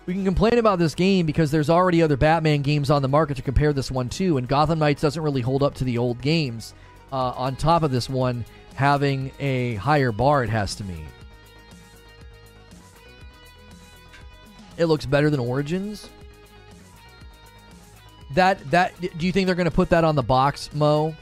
We 0.07 0.15
can 0.15 0.25
complain 0.25 0.59
about 0.59 0.79
this 0.79 0.95
game 0.95 1.27
because 1.27 1.51
there's 1.51 1.69
already 1.69 2.01
other 2.01 2.17
Batman 2.17 2.63
games 2.63 2.91
on 2.91 3.03
the 3.03 3.09
market 3.09 3.37
to 3.39 3.43
compare 3.43 3.73
this 3.73 3.91
one 3.91 4.09
to, 4.11 4.39
and 4.39 4.47
Gotham 4.47 4.79
Knights 4.79 5.03
doesn't 5.03 5.21
really 5.21 5.41
hold 5.41 5.65
up 5.65 5.75
to 5.75 5.85
the 5.85 5.99
old 5.99 6.21
games. 6.21 6.75
Uh, 7.13 7.33
on 7.37 7.57
top 7.57 7.83
of 7.83 7.91
this 7.91 8.09
one 8.09 8.45
having 8.75 9.33
a 9.41 9.75
higher 9.77 10.13
bar, 10.13 10.45
it 10.45 10.51
has 10.51 10.77
to 10.77 10.85
meet. 10.85 10.99
It 14.77 14.87
looks 14.87 15.07
better 15.07 15.29
than 15.29 15.41
Origins. 15.41 16.09
That 18.35 18.71
that 18.71 19.01
do 19.01 19.27
you 19.27 19.33
think 19.33 19.47
they're 19.47 19.55
going 19.55 19.67
to 19.67 19.75
put 19.75 19.91
that 19.91 20.05
on 20.05 20.15
the 20.15 20.23
box, 20.23 20.73
Mo? 20.75 21.15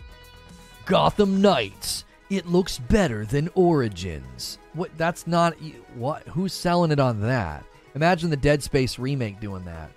Gotham 0.85 1.41
Knights. 1.41 2.05
It 2.29 2.47
looks 2.47 2.79
better 2.79 3.25
than 3.25 3.49
Origins. 3.55 4.59
What? 4.73 4.91
That's 4.99 5.27
not 5.27 5.55
what. 5.95 6.27
Who's 6.29 6.53
selling 6.53 6.91
it 6.91 6.99
on 6.99 7.21
that? 7.21 7.65
Imagine 7.95 8.31
the 8.31 8.37
Dead 8.37 8.63
Space 8.63 8.99
remake 8.99 9.41
doing 9.41 9.65
that. 9.65 9.91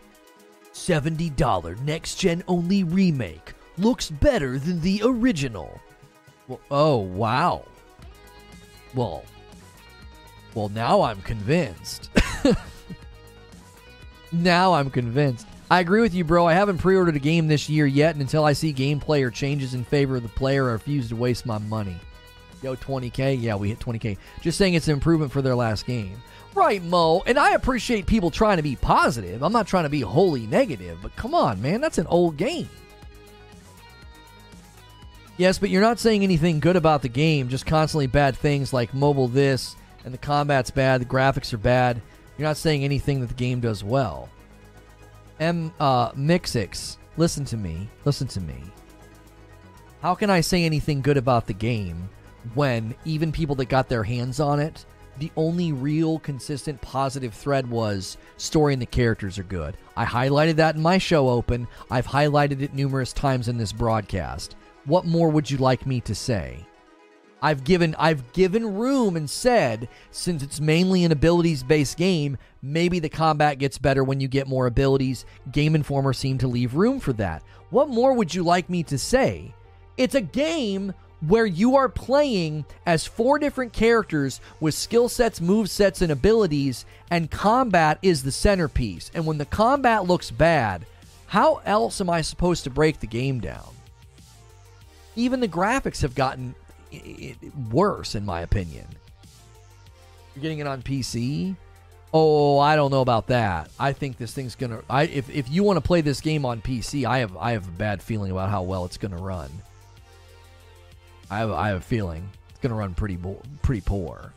$70 0.73 1.81
next 1.81 2.15
gen 2.15 2.43
only 2.47 2.83
remake. 2.83 3.53
Looks 3.77 4.09
better 4.09 4.59
than 4.59 4.81
the 4.81 5.01
original. 5.03 5.79
Well, 6.47 6.61
oh, 6.71 6.97
wow. 6.97 7.65
Well, 8.93 9.23
well, 10.53 10.69
now 10.69 11.01
I'm 11.01 11.21
convinced. 11.21 12.09
now 14.31 14.73
I'm 14.73 14.89
convinced. 14.89 15.47
I 15.69 15.81
agree 15.81 16.01
with 16.01 16.13
you, 16.13 16.23
bro. 16.23 16.47
I 16.47 16.53
haven't 16.53 16.77
pre 16.77 16.95
ordered 16.95 17.15
a 17.15 17.19
game 17.19 17.47
this 17.47 17.67
year 17.69 17.85
yet, 17.85 18.15
and 18.15 18.21
until 18.21 18.45
I 18.45 18.53
see 18.53 18.73
gameplay 18.73 19.21
or 19.23 19.29
changes 19.29 19.73
in 19.73 19.83
favor 19.83 20.15
of 20.15 20.23
the 20.23 20.29
player, 20.29 20.69
I 20.69 20.73
refuse 20.73 21.09
to 21.09 21.15
waste 21.15 21.45
my 21.45 21.57
money. 21.57 21.97
Yo, 22.63 22.75
20K? 22.75 23.39
Yeah, 23.39 23.55
we 23.55 23.69
hit 23.69 23.79
20K. 23.79 24.17
Just 24.41 24.57
saying 24.57 24.73
it's 24.73 24.87
an 24.87 24.93
improvement 24.93 25.31
for 25.31 25.41
their 25.41 25.55
last 25.55 25.85
game. 25.85 26.17
Right, 26.57 26.81
Mo. 26.83 27.21
And 27.27 27.37
I 27.37 27.51
appreciate 27.51 28.07
people 28.07 28.31
trying 28.31 28.57
to 28.57 28.63
be 28.63 28.75
positive. 28.75 29.43
I'm 29.43 29.53
not 29.53 29.67
trying 29.67 29.83
to 29.83 29.91
be 29.91 30.01
wholly 30.01 30.47
negative, 30.47 30.97
but 31.03 31.15
come 31.15 31.35
on, 31.35 31.61
man. 31.61 31.81
That's 31.81 31.99
an 31.99 32.07
old 32.07 32.35
game. 32.35 32.67
Yes, 35.37 35.59
but 35.59 35.69
you're 35.69 35.83
not 35.83 35.99
saying 35.99 36.23
anything 36.23 36.59
good 36.59 36.75
about 36.75 37.03
the 37.03 37.09
game, 37.09 37.47
just 37.47 37.67
constantly 37.67 38.07
bad 38.07 38.35
things 38.35 38.73
like 38.73 38.91
mobile 38.95 39.27
this 39.27 39.75
and 40.03 40.11
the 40.11 40.17
combat's 40.17 40.71
bad, 40.71 40.99
the 40.99 41.05
graphics 41.05 41.53
are 41.53 41.59
bad. 41.59 42.01
You're 42.39 42.47
not 42.47 42.57
saying 42.57 42.83
anything 42.83 43.21
that 43.21 43.27
the 43.27 43.35
game 43.35 43.59
does 43.59 43.83
well. 43.83 44.27
M 45.39 45.71
uh 45.79 46.11
Mixix, 46.13 46.97
listen 47.17 47.45
to 47.45 47.55
me. 47.55 47.87
Listen 48.03 48.27
to 48.29 48.41
me. 48.41 48.63
How 50.01 50.15
can 50.15 50.31
I 50.31 50.41
say 50.41 50.63
anything 50.63 51.01
good 51.01 51.17
about 51.17 51.45
the 51.45 51.53
game 51.53 52.09
when 52.55 52.95
even 53.05 53.31
people 53.31 53.55
that 53.57 53.69
got 53.69 53.89
their 53.89 54.03
hands 54.03 54.39
on 54.39 54.59
it, 54.59 54.87
the 55.19 55.31
only 55.35 55.71
real 55.71 56.19
consistent 56.19 56.79
positive 56.81 57.33
thread 57.33 57.69
was 57.69 58.17
story 58.37 58.73
and 58.73 58.81
the 58.81 58.85
characters 58.85 59.37
are 59.39 59.43
good. 59.43 59.77
I 59.95 60.05
highlighted 60.05 60.55
that 60.55 60.75
in 60.75 60.81
my 60.81 60.97
show 60.97 61.29
open. 61.29 61.67
I've 61.89 62.07
highlighted 62.07 62.61
it 62.61 62.73
numerous 62.73 63.13
times 63.13 63.47
in 63.47 63.57
this 63.57 63.71
broadcast. 63.71 64.55
What 64.85 65.05
more 65.05 65.29
would 65.29 65.49
you 65.49 65.57
like 65.57 65.85
me 65.85 65.99
to 66.01 66.15
say? 66.15 66.65
I've 67.41 67.63
given 67.63 67.95
I've 67.99 68.31
given 68.33 68.75
room 68.75 69.15
and 69.15 69.29
said 69.29 69.89
since 70.11 70.41
it's 70.41 70.59
mainly 70.59 71.03
an 71.03 71.11
abilities 71.11 71.63
based 71.63 71.97
game, 71.97 72.37
maybe 72.61 72.99
the 72.99 73.09
combat 73.09 73.59
gets 73.59 73.77
better 73.77 74.03
when 74.03 74.19
you 74.19 74.27
get 74.27 74.47
more 74.47 74.65
abilities. 74.65 75.25
Game 75.51 75.75
Informer 75.75 76.13
seemed 76.13 76.39
to 76.39 76.47
leave 76.47 76.75
room 76.75 76.99
for 76.99 77.13
that. 77.13 77.43
What 77.69 77.89
more 77.89 78.13
would 78.13 78.33
you 78.33 78.43
like 78.43 78.69
me 78.69 78.83
to 78.83 78.97
say? 78.97 79.53
It's 79.97 80.15
a 80.15 80.21
game 80.21 80.93
where 81.21 81.45
you 81.45 81.75
are 81.75 81.89
playing 81.89 82.65
as 82.85 83.07
four 83.07 83.39
different 83.39 83.73
characters 83.73 84.39
with 84.59 84.75
skill 84.75 85.09
sets, 85.09 85.41
move 85.41 85.69
sets, 85.69 86.01
and 86.01 86.11
abilities, 86.11 86.85
and 87.09 87.31
combat 87.31 87.97
is 88.01 88.23
the 88.23 88.31
centerpiece. 88.31 89.09
And 89.13 89.25
when 89.25 89.37
the 89.37 89.45
combat 89.45 90.05
looks 90.05 90.29
bad, 90.29 90.85
how 91.27 91.61
else 91.65 91.99
am 91.99 92.09
I 92.09 92.21
supposed 92.21 92.63
to 92.65 92.69
break 92.69 92.99
the 92.99 93.07
game 93.07 93.39
down? 93.39 93.73
Even 95.15 95.39
the 95.39 95.47
graphics 95.47 96.01
have 96.01 96.13
gotten 96.13 96.53
worse, 97.71 98.13
in 98.13 98.25
my 98.25 98.41
opinion. 98.41 98.85
You're 100.35 100.43
getting 100.43 100.59
it 100.59 100.67
on 100.67 100.83
PC? 100.83 101.55
Oh, 102.13 102.59
I 102.59 102.75
don't 102.75 102.91
know 102.91 103.01
about 103.01 103.27
that. 103.27 103.69
I 103.79 103.91
think 103.91 104.17
this 104.17 104.33
thing's 104.33 104.55
gonna. 104.55 104.81
I 104.89 105.03
if 105.03 105.29
if 105.29 105.49
you 105.49 105.63
want 105.63 105.77
to 105.77 105.81
play 105.81 106.01
this 106.01 106.21
game 106.21 106.45
on 106.45 106.61
PC, 106.61 107.05
I 107.05 107.19
have 107.19 107.35
I 107.35 107.51
have 107.51 107.67
a 107.67 107.71
bad 107.71 108.01
feeling 108.01 108.31
about 108.31 108.49
how 108.49 108.61
well 108.61 108.85
it's 108.85 108.97
gonna 108.97 109.17
run. 109.17 109.49
I 111.29 111.39
have, 111.39 111.51
I 111.51 111.69
have 111.69 111.77
a 111.77 111.81
feeling 111.81 112.29
it's 112.49 112.59
going 112.59 112.71
to 112.71 112.75
run 112.75 112.93
pretty 112.93 113.17
bo- 113.17 113.41
pretty 113.61 113.81
poor. 113.81 114.33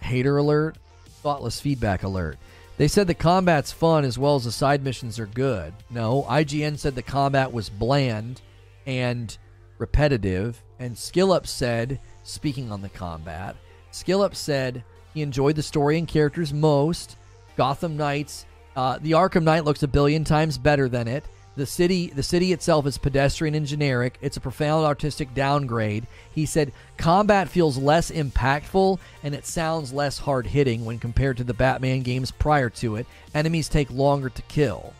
Hater 0.00 0.38
alert, 0.38 0.76
thoughtless 1.22 1.60
feedback 1.60 2.02
alert. 2.02 2.36
They 2.78 2.88
said 2.88 3.06
the 3.06 3.14
combat's 3.14 3.70
fun 3.70 4.04
as 4.04 4.18
well 4.18 4.34
as 4.34 4.44
the 4.44 4.50
side 4.50 4.82
missions 4.82 5.18
are 5.18 5.26
good. 5.26 5.72
No, 5.88 6.24
IGN 6.28 6.78
said 6.78 6.94
the 6.94 7.02
combat 7.02 7.52
was 7.52 7.68
bland 7.68 8.40
and 8.86 9.36
repetitive, 9.78 10.60
and 10.80 10.96
SkillUp 10.96 11.46
said, 11.46 12.00
speaking 12.24 12.72
on 12.72 12.82
the 12.82 12.88
combat, 12.88 13.54
SkillUp 13.92 14.34
said 14.34 14.82
he 15.14 15.22
enjoyed 15.22 15.54
the 15.54 15.62
story 15.62 15.98
and 15.98 16.08
characters 16.08 16.52
most. 16.52 17.16
Gotham 17.56 17.96
Knights, 17.96 18.46
uh, 18.74 18.98
the 19.00 19.12
Arkham 19.12 19.44
Knight 19.44 19.64
looks 19.64 19.82
a 19.82 19.88
billion 19.88 20.24
times 20.24 20.58
better 20.58 20.88
than 20.88 21.06
it. 21.06 21.24
The 21.54 21.66
city, 21.66 22.06
the 22.08 22.22
city 22.22 22.52
itself 22.52 22.86
is 22.86 22.96
pedestrian 22.96 23.54
and 23.54 23.66
generic. 23.66 24.16
It's 24.22 24.38
a 24.38 24.40
profound 24.40 24.86
artistic 24.86 25.34
downgrade. 25.34 26.06
He 26.34 26.46
said 26.46 26.72
combat 26.96 27.48
feels 27.48 27.76
less 27.76 28.10
impactful 28.10 28.98
and 29.22 29.34
it 29.34 29.44
sounds 29.44 29.92
less 29.92 30.18
hard 30.18 30.46
hitting 30.46 30.86
when 30.86 30.98
compared 30.98 31.36
to 31.36 31.44
the 31.44 31.52
Batman 31.52 32.00
games 32.00 32.30
prior 32.30 32.70
to 32.70 32.96
it. 32.96 33.06
Enemies 33.34 33.68
take 33.68 33.90
longer 33.90 34.30
to 34.30 34.42
kill. 34.42 34.94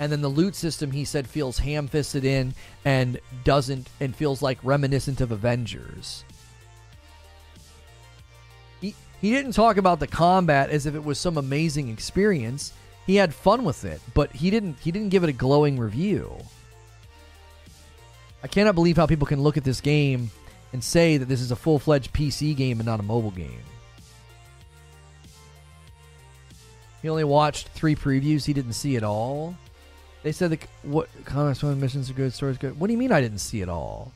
And 0.00 0.10
then 0.10 0.22
the 0.22 0.28
loot 0.28 0.56
system, 0.56 0.90
he 0.90 1.04
said, 1.04 1.28
feels 1.28 1.58
ham 1.58 1.86
fisted 1.86 2.24
in 2.24 2.54
and 2.84 3.20
doesn't, 3.44 3.88
and 4.00 4.16
feels 4.16 4.40
like 4.40 4.58
reminiscent 4.62 5.20
of 5.20 5.30
Avengers. 5.30 6.24
He, 8.80 8.94
he 9.20 9.30
didn't 9.30 9.52
talk 9.52 9.76
about 9.76 10.00
the 10.00 10.06
combat 10.06 10.70
as 10.70 10.86
if 10.86 10.94
it 10.94 11.04
was 11.04 11.18
some 11.18 11.36
amazing 11.36 11.90
experience 11.90 12.72
he 13.10 13.16
had 13.16 13.34
fun 13.34 13.64
with 13.64 13.84
it, 13.84 14.00
but 14.14 14.30
he 14.30 14.50
didn't 14.50 14.78
he 14.78 14.92
didn't 14.92 15.08
give 15.08 15.24
it 15.24 15.28
a 15.28 15.32
glowing 15.32 15.78
review. 15.78 16.32
I 18.42 18.46
cannot 18.46 18.76
believe 18.76 18.96
how 18.96 19.06
people 19.06 19.26
can 19.26 19.42
look 19.42 19.56
at 19.56 19.64
this 19.64 19.80
game 19.80 20.30
and 20.72 20.82
say 20.82 21.16
that 21.16 21.26
this 21.26 21.40
is 21.40 21.50
a 21.50 21.56
full-fledged 21.56 22.12
PC 22.12 22.56
game 22.56 22.78
and 22.78 22.86
not 22.86 23.00
a 23.00 23.02
mobile 23.02 23.32
game. 23.32 23.60
He 27.02 27.08
only 27.08 27.24
watched 27.24 27.68
three 27.68 27.96
previews. 27.96 28.46
He 28.46 28.52
didn't 28.52 28.74
see 28.74 28.94
it 28.94 29.02
all. 29.02 29.56
They 30.22 30.30
said 30.30 30.50
the 30.50 30.58
what 30.82 31.08
comics, 31.24 31.62
missions 31.62 32.10
are 32.10 32.14
good, 32.14 32.32
stories 32.32 32.58
good. 32.58 32.78
What 32.78 32.86
do 32.86 32.92
you 32.92 32.98
mean 32.98 33.10
I 33.10 33.20
didn't 33.20 33.38
see 33.38 33.60
it 33.60 33.68
all? 33.68 34.12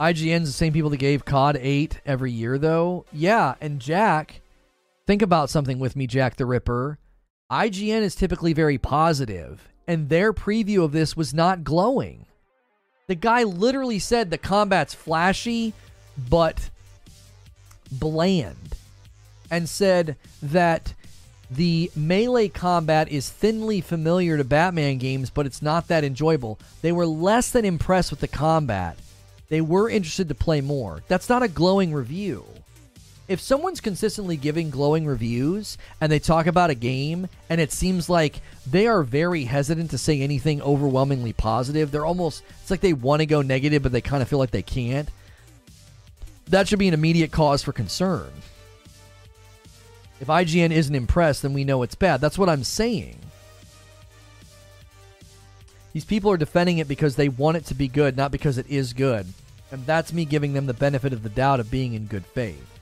IGN's 0.00 0.46
the 0.46 0.52
same 0.52 0.72
people 0.72 0.88
that 0.88 0.96
gave 0.96 1.26
COD 1.26 1.58
8 1.60 2.00
every 2.06 2.32
year, 2.32 2.56
though. 2.56 3.04
Yeah, 3.12 3.56
and 3.60 3.78
Jack 3.78 4.40
Think 5.10 5.22
about 5.22 5.50
something 5.50 5.80
with 5.80 5.96
me, 5.96 6.06
Jack 6.06 6.36
the 6.36 6.46
Ripper. 6.46 6.96
IGN 7.50 8.02
is 8.02 8.14
typically 8.14 8.52
very 8.52 8.78
positive, 8.78 9.68
and 9.88 10.08
their 10.08 10.32
preview 10.32 10.84
of 10.84 10.92
this 10.92 11.16
was 11.16 11.34
not 11.34 11.64
glowing. 11.64 12.26
The 13.08 13.16
guy 13.16 13.42
literally 13.42 13.98
said 13.98 14.30
the 14.30 14.38
combat's 14.38 14.94
flashy, 14.94 15.74
but 16.28 16.70
bland, 17.90 18.76
and 19.50 19.68
said 19.68 20.16
that 20.42 20.94
the 21.50 21.90
melee 21.96 22.46
combat 22.46 23.08
is 23.08 23.28
thinly 23.28 23.80
familiar 23.80 24.36
to 24.36 24.44
Batman 24.44 24.98
games, 24.98 25.28
but 25.28 25.44
it's 25.44 25.60
not 25.60 25.88
that 25.88 26.04
enjoyable. 26.04 26.60
They 26.82 26.92
were 26.92 27.04
less 27.04 27.50
than 27.50 27.64
impressed 27.64 28.12
with 28.12 28.20
the 28.20 28.28
combat. 28.28 28.96
They 29.48 29.60
were 29.60 29.90
interested 29.90 30.28
to 30.28 30.36
play 30.36 30.60
more. 30.60 31.02
That's 31.08 31.28
not 31.28 31.42
a 31.42 31.48
glowing 31.48 31.92
review 31.92 32.44
if 33.30 33.40
someone's 33.40 33.80
consistently 33.80 34.36
giving 34.36 34.70
glowing 34.70 35.06
reviews 35.06 35.78
and 36.00 36.10
they 36.10 36.18
talk 36.18 36.48
about 36.48 36.68
a 36.68 36.74
game 36.74 37.28
and 37.48 37.60
it 37.60 37.70
seems 37.70 38.10
like 38.10 38.42
they 38.66 38.88
are 38.88 39.04
very 39.04 39.44
hesitant 39.44 39.92
to 39.92 39.98
say 39.98 40.20
anything 40.20 40.60
overwhelmingly 40.60 41.32
positive, 41.32 41.92
they're 41.92 42.04
almost 42.04 42.42
it's 42.60 42.72
like 42.72 42.80
they 42.80 42.92
want 42.92 43.20
to 43.20 43.26
go 43.26 43.40
negative 43.40 43.84
but 43.84 43.92
they 43.92 44.00
kind 44.00 44.20
of 44.20 44.28
feel 44.28 44.40
like 44.40 44.50
they 44.50 44.62
can't. 44.62 45.08
That 46.48 46.66
should 46.66 46.80
be 46.80 46.88
an 46.88 46.94
immediate 46.94 47.30
cause 47.30 47.62
for 47.62 47.72
concern. 47.72 48.32
If 50.18 50.26
IGN 50.26 50.72
isn't 50.72 50.94
impressed, 50.94 51.42
then 51.42 51.52
we 51.52 51.62
know 51.62 51.84
it's 51.84 51.94
bad. 51.94 52.20
That's 52.20 52.36
what 52.36 52.48
I'm 52.48 52.64
saying. 52.64 53.16
These 55.92 56.04
people 56.04 56.32
are 56.32 56.36
defending 56.36 56.78
it 56.78 56.88
because 56.88 57.14
they 57.14 57.28
want 57.28 57.58
it 57.58 57.66
to 57.66 57.74
be 57.74 57.86
good, 57.86 58.16
not 58.16 58.32
because 58.32 58.58
it 58.58 58.66
is 58.68 58.92
good. 58.92 59.28
And 59.70 59.86
that's 59.86 60.12
me 60.12 60.24
giving 60.24 60.52
them 60.52 60.66
the 60.66 60.74
benefit 60.74 61.12
of 61.12 61.22
the 61.22 61.28
doubt 61.28 61.60
of 61.60 61.70
being 61.70 61.94
in 61.94 62.06
good 62.06 62.26
faith. 62.26 62.79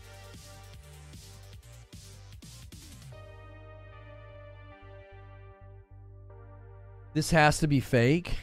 This 7.18 7.32
has 7.32 7.58
to 7.58 7.66
be 7.66 7.80
fake. 7.80 8.38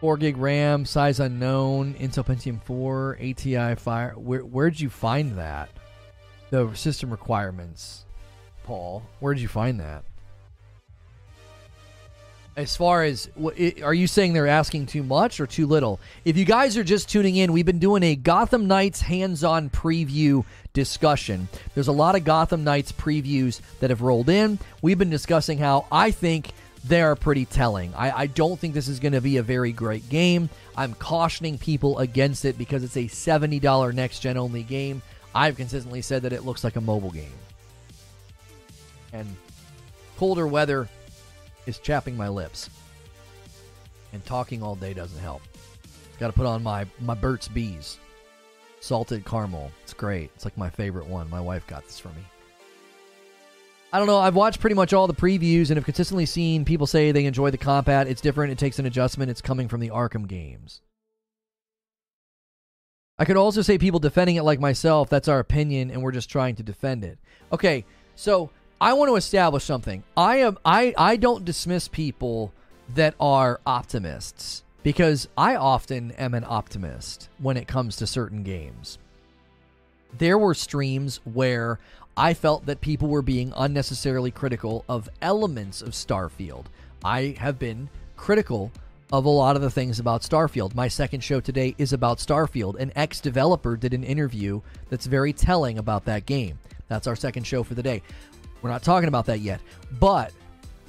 4 0.00 0.16
gig 0.16 0.36
RAM, 0.36 0.84
size 0.84 1.20
unknown, 1.20 1.94
Intel 2.00 2.26
Pentium 2.26 2.60
4, 2.64 3.16
ATI 3.20 3.76
Fire. 3.76 4.12
Where, 4.16 4.40
where'd 4.40 4.80
you 4.80 4.90
find 4.90 5.38
that? 5.38 5.68
The 6.50 6.74
system 6.74 7.10
requirements, 7.10 8.06
Paul. 8.64 9.04
Where'd 9.20 9.38
you 9.38 9.46
find 9.46 9.78
that? 9.78 10.02
As 12.56 12.74
far 12.74 13.04
as, 13.04 13.28
are 13.82 13.92
you 13.92 14.06
saying 14.06 14.32
they're 14.32 14.46
asking 14.46 14.86
too 14.86 15.02
much 15.02 15.40
or 15.40 15.46
too 15.46 15.66
little? 15.66 16.00
If 16.24 16.38
you 16.38 16.46
guys 16.46 16.78
are 16.78 16.84
just 16.84 17.10
tuning 17.10 17.36
in, 17.36 17.52
we've 17.52 17.66
been 17.66 17.78
doing 17.78 18.02
a 18.02 18.16
Gotham 18.16 18.66
Knights 18.66 19.02
hands 19.02 19.44
on 19.44 19.68
preview 19.68 20.42
discussion. 20.72 21.48
There's 21.74 21.88
a 21.88 21.92
lot 21.92 22.16
of 22.16 22.24
Gotham 22.24 22.64
Knights 22.64 22.92
previews 22.92 23.60
that 23.80 23.90
have 23.90 24.00
rolled 24.00 24.30
in. 24.30 24.58
We've 24.80 24.96
been 24.96 25.10
discussing 25.10 25.58
how 25.58 25.84
I 25.92 26.10
think 26.10 26.50
they 26.82 27.02
are 27.02 27.14
pretty 27.14 27.44
telling. 27.44 27.92
I, 27.94 28.20
I 28.20 28.26
don't 28.26 28.58
think 28.58 28.72
this 28.72 28.88
is 28.88 29.00
going 29.00 29.12
to 29.12 29.20
be 29.20 29.36
a 29.36 29.42
very 29.42 29.72
great 29.72 30.08
game. 30.08 30.48
I'm 30.76 30.94
cautioning 30.94 31.58
people 31.58 31.98
against 31.98 32.46
it 32.46 32.56
because 32.56 32.84
it's 32.84 32.96
a 32.96 33.04
$70 33.04 33.94
next 33.94 34.20
gen 34.20 34.38
only 34.38 34.62
game. 34.62 35.02
I've 35.34 35.56
consistently 35.56 36.00
said 36.00 36.22
that 36.22 36.32
it 36.32 36.46
looks 36.46 36.64
like 36.64 36.76
a 36.76 36.80
mobile 36.80 37.10
game. 37.10 37.34
And 39.12 39.36
colder 40.16 40.46
weather 40.46 40.88
is 41.66 41.78
chapping 41.78 42.16
my 42.16 42.28
lips. 42.28 42.70
And 44.12 44.24
talking 44.24 44.62
all 44.62 44.76
day 44.76 44.94
doesn't 44.94 45.18
help. 45.18 45.42
Got 46.18 46.28
to 46.28 46.32
put 46.32 46.46
on 46.46 46.62
my 46.62 46.86
my 47.00 47.14
Burt's 47.14 47.48
Bees 47.48 47.98
salted 48.80 49.24
caramel. 49.24 49.70
It's 49.82 49.92
great. 49.92 50.30
It's 50.34 50.44
like 50.44 50.56
my 50.56 50.70
favorite 50.70 51.06
one. 51.06 51.28
My 51.28 51.40
wife 51.40 51.66
got 51.66 51.84
this 51.84 51.98
for 51.98 52.08
me. 52.08 52.22
I 53.92 53.98
don't 53.98 54.06
know. 54.06 54.18
I've 54.18 54.34
watched 54.34 54.60
pretty 54.60 54.74
much 54.74 54.92
all 54.92 55.06
the 55.06 55.14
previews 55.14 55.68
and 55.70 55.76
have 55.76 55.84
consistently 55.84 56.26
seen 56.26 56.64
people 56.64 56.86
say 56.86 57.12
they 57.12 57.24
enjoy 57.24 57.50
the 57.50 57.58
combat. 57.58 58.08
It's 58.08 58.20
different. 58.20 58.52
It 58.52 58.58
takes 58.58 58.78
an 58.78 58.86
adjustment. 58.86 59.30
It's 59.30 59.40
coming 59.40 59.68
from 59.68 59.80
the 59.80 59.90
Arkham 59.90 60.26
games. 60.26 60.80
I 63.18 63.24
could 63.24 63.36
also 63.36 63.62
say 63.62 63.78
people 63.78 64.00
defending 64.00 64.36
it 64.36 64.42
like 64.42 64.60
myself. 64.60 65.08
That's 65.08 65.28
our 65.28 65.38
opinion, 65.38 65.90
and 65.90 66.02
we're 66.02 66.12
just 66.12 66.28
trying 66.28 66.56
to 66.56 66.62
defend 66.62 67.04
it. 67.04 67.18
Okay, 67.50 67.86
so 68.14 68.50
I 68.80 68.92
want 68.92 69.08
to 69.08 69.16
establish 69.16 69.64
something. 69.64 70.04
I 70.16 70.36
am 70.36 70.58
I 70.64 70.92
I 70.98 71.16
don't 71.16 71.44
dismiss 71.44 71.88
people 71.88 72.52
that 72.94 73.14
are 73.18 73.60
optimists 73.66 74.64
because 74.82 75.28
I 75.36 75.56
often 75.56 76.12
am 76.12 76.34
an 76.34 76.44
optimist 76.46 77.28
when 77.38 77.56
it 77.56 77.66
comes 77.66 77.96
to 77.96 78.06
certain 78.06 78.42
games. 78.42 78.98
There 80.16 80.38
were 80.38 80.54
streams 80.54 81.20
where 81.24 81.78
I 82.16 82.34
felt 82.34 82.66
that 82.66 82.80
people 82.80 83.08
were 83.08 83.22
being 83.22 83.52
unnecessarily 83.56 84.30
critical 84.30 84.84
of 84.88 85.08
elements 85.22 85.82
of 85.82 85.90
Starfield. 85.90 86.66
I 87.02 87.34
have 87.38 87.58
been 87.58 87.88
critical 88.16 88.72
of 89.12 89.24
a 89.24 89.30
lot 89.30 89.56
of 89.56 89.62
the 89.62 89.70
things 89.70 90.00
about 90.00 90.22
Starfield. 90.22 90.74
My 90.74 90.88
second 90.88 91.22
show 91.22 91.40
today 91.40 91.74
is 91.78 91.92
about 91.92 92.18
Starfield. 92.18 92.78
An 92.78 92.92
ex 92.94 93.20
developer 93.20 93.76
did 93.76 93.94
an 93.94 94.04
interview 94.04 94.60
that's 94.90 95.06
very 95.06 95.32
telling 95.32 95.78
about 95.78 96.04
that 96.04 96.26
game. 96.26 96.58
That's 96.88 97.06
our 97.06 97.16
second 97.16 97.44
show 97.44 97.62
for 97.62 97.74
the 97.74 97.82
day. 97.82 98.02
We're 98.66 98.72
not 98.72 98.82
talking 98.82 99.06
about 99.06 99.26
that 99.26 99.38
yet. 99.38 99.60
But 100.00 100.32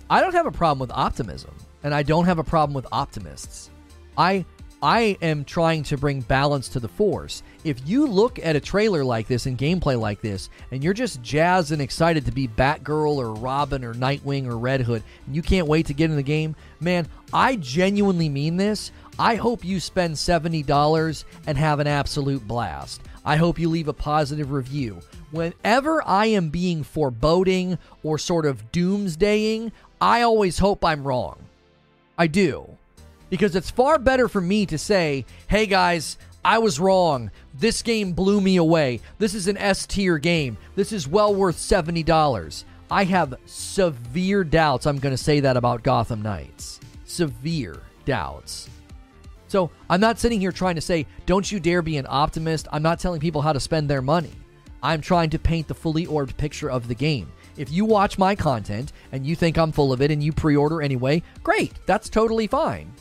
I 0.10 0.20
don't 0.20 0.34
have 0.34 0.48
a 0.48 0.52
problem 0.52 0.80
with 0.80 0.90
optimism, 0.92 1.54
and 1.84 1.94
I 1.94 2.02
don't 2.02 2.26
have 2.26 2.40
a 2.40 2.44
problem 2.44 2.74
with 2.74 2.88
optimists. 2.92 3.70
I 4.18 4.46
I 4.82 5.18
am 5.22 5.44
trying 5.44 5.84
to 5.84 5.98
bring 5.98 6.22
balance 6.22 6.70
to 6.70 6.80
the 6.80 6.88
force. 6.88 7.44
If 7.64 7.88
you 7.88 8.08
look 8.08 8.40
at 8.40 8.56
a 8.56 8.60
trailer 8.60 9.04
like 9.04 9.28
this 9.28 9.46
and 9.46 9.60
gameplay 9.60 10.00
like 10.00 10.22
this, 10.22 10.50
and 10.72 10.84
you're 10.84 10.94
just 10.94 11.22
jazzed 11.22 11.72
and 11.72 11.82
excited 11.82 12.26
to 12.26 12.32
be 12.32 12.48
Batgirl 12.48 13.18
or 13.18 13.34
Robin 13.34 13.84
or 13.84 13.94
Nightwing 13.94 14.48
or 14.48 14.58
Red 14.58 14.82
Hood, 14.82 15.04
and 15.28 15.36
you 15.36 15.44
can't 15.44 15.68
wait 15.68 15.86
to 15.88 15.94
get 15.94 16.10
in 16.10 16.16
the 16.16 16.24
game, 16.24 16.56
man, 16.80 17.08
I 17.32 17.58
genuinely 17.58 18.30
mean 18.30 18.58
this. 18.58 18.92
I 19.20 19.36
hope 19.36 19.64
you 19.64 19.80
spend 19.80 20.16
$70 20.16 21.24
and 21.46 21.58
have 21.58 21.80
an 21.80 21.88
absolute 21.88 22.48
blast. 22.48 23.02
I 23.26 23.36
hope 23.36 23.60
you 23.60 23.70
leave 23.70 23.88
a 23.88 23.94
positive 23.94 24.52
review 24.52 25.00
whenever 25.32 26.06
I 26.06 26.28
am 26.28 26.50
being 26.50 26.84
foreboding 26.84 27.78
or 28.04 28.18
sort 28.18 28.46
of 28.46 28.72
doomsdaying, 28.72 29.72
I 30.00 30.22
always 30.22 30.60
hope 30.60 30.84
I'm 30.84 31.08
wrong. 31.08 31.40
I 32.18 32.28
do. 32.28 32.78
Because 33.30 33.56
it's 33.56 33.70
far 33.70 34.00
better 34.00 34.28
for 34.28 34.42
me 34.42 34.66
to 34.68 34.78
say, 34.78 35.26
hey 35.48 35.66
guys, 35.66 36.18
I 36.46 36.60
was 36.60 36.80
wrong. 36.80 37.32
This 37.54 37.82
game 37.82 38.14
blew 38.14 38.40
me 38.40 38.56
away. 38.56 39.02
This 39.20 39.34
is 39.34 39.48
an 39.48 39.58
S 39.58 39.86
tier 39.86 40.18
game. 40.18 40.58
This 40.76 40.92
is 40.94 41.08
well 41.08 41.36
worth 41.36 41.58
$70. 41.58 42.64
I 42.90 43.04
have 43.04 43.36
severe 43.46 44.46
doubts 44.46 44.88
I'm 44.88 45.00
going 45.00 45.14
to 45.14 45.22
say 45.22 45.42
that 45.42 45.58
about 45.58 45.84
Gotham 45.84 46.22
Knights. 46.22 46.80
Severe 47.04 47.82
doubts. 48.06 48.70
So 49.50 49.72
I'm 49.90 50.00
not 50.00 50.20
sitting 50.20 50.40
here 50.40 50.52
trying 50.52 50.76
to 50.76 50.82
say, 50.82 51.06
don't 51.26 51.52
you 51.52 51.60
dare 51.60 51.82
be 51.82 51.98
an 51.98 52.06
optimist. 52.10 52.68
I'm 52.72 52.84
not 52.84 53.00
telling 53.00 53.20
people 53.20 53.42
how 53.42 53.54
to 53.54 53.60
spend 53.60 53.90
their 53.90 54.02
money. 54.02 54.32
I'm 54.84 55.02
trying 55.02 55.30
to 55.32 55.40
paint 55.40 55.68
the 55.68 55.74
fully 55.74 56.06
orbed 56.06 56.38
picture 56.38 56.70
of 56.70 56.88
the 56.88 56.96
game. 56.96 57.32
If 57.58 57.72
you 57.72 57.86
watch 57.86 58.18
my 58.18 58.36
content 58.36 58.94
and 59.12 59.26
you 59.26 59.36
think 59.36 59.58
I'm 59.58 59.72
full 59.72 59.92
of 59.92 60.02
it 60.02 60.12
and 60.12 60.24
you 60.24 60.32
pre 60.32 60.56
order 60.56 60.82
anyway, 60.82 61.24
great, 61.44 61.74
that's 61.86 62.10
totally 62.10 62.48
fine. 62.48 62.92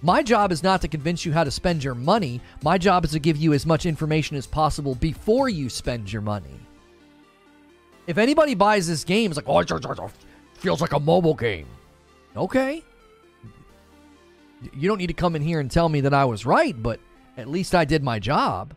My 0.00 0.22
job 0.22 0.52
is 0.52 0.62
not 0.62 0.80
to 0.82 0.88
convince 0.88 1.24
you 1.24 1.32
how 1.32 1.42
to 1.42 1.50
spend 1.50 1.82
your 1.82 1.96
money. 1.96 2.40
My 2.62 2.78
job 2.78 3.04
is 3.04 3.10
to 3.12 3.18
give 3.18 3.36
you 3.36 3.52
as 3.52 3.66
much 3.66 3.84
information 3.84 4.36
as 4.36 4.46
possible 4.46 4.94
before 4.94 5.48
you 5.48 5.68
spend 5.68 6.12
your 6.12 6.22
money. 6.22 6.60
If 8.06 8.16
anybody 8.16 8.54
buys 8.54 8.86
this 8.86 9.02
game, 9.02 9.32
it's 9.32 9.36
like, 9.36 9.48
oh, 9.48 9.58
it 9.58 9.70
feels 10.54 10.80
like 10.80 10.92
a 10.92 11.00
mobile 11.00 11.34
game. 11.34 11.66
Okay. 12.36 12.84
You 14.72 14.88
don't 14.88 14.98
need 14.98 15.08
to 15.08 15.14
come 15.14 15.34
in 15.34 15.42
here 15.42 15.58
and 15.58 15.70
tell 15.70 15.88
me 15.88 16.00
that 16.02 16.14
I 16.14 16.24
was 16.24 16.46
right, 16.46 16.80
but 16.80 17.00
at 17.36 17.48
least 17.48 17.74
I 17.74 17.84
did 17.84 18.02
my 18.02 18.20
job. 18.20 18.74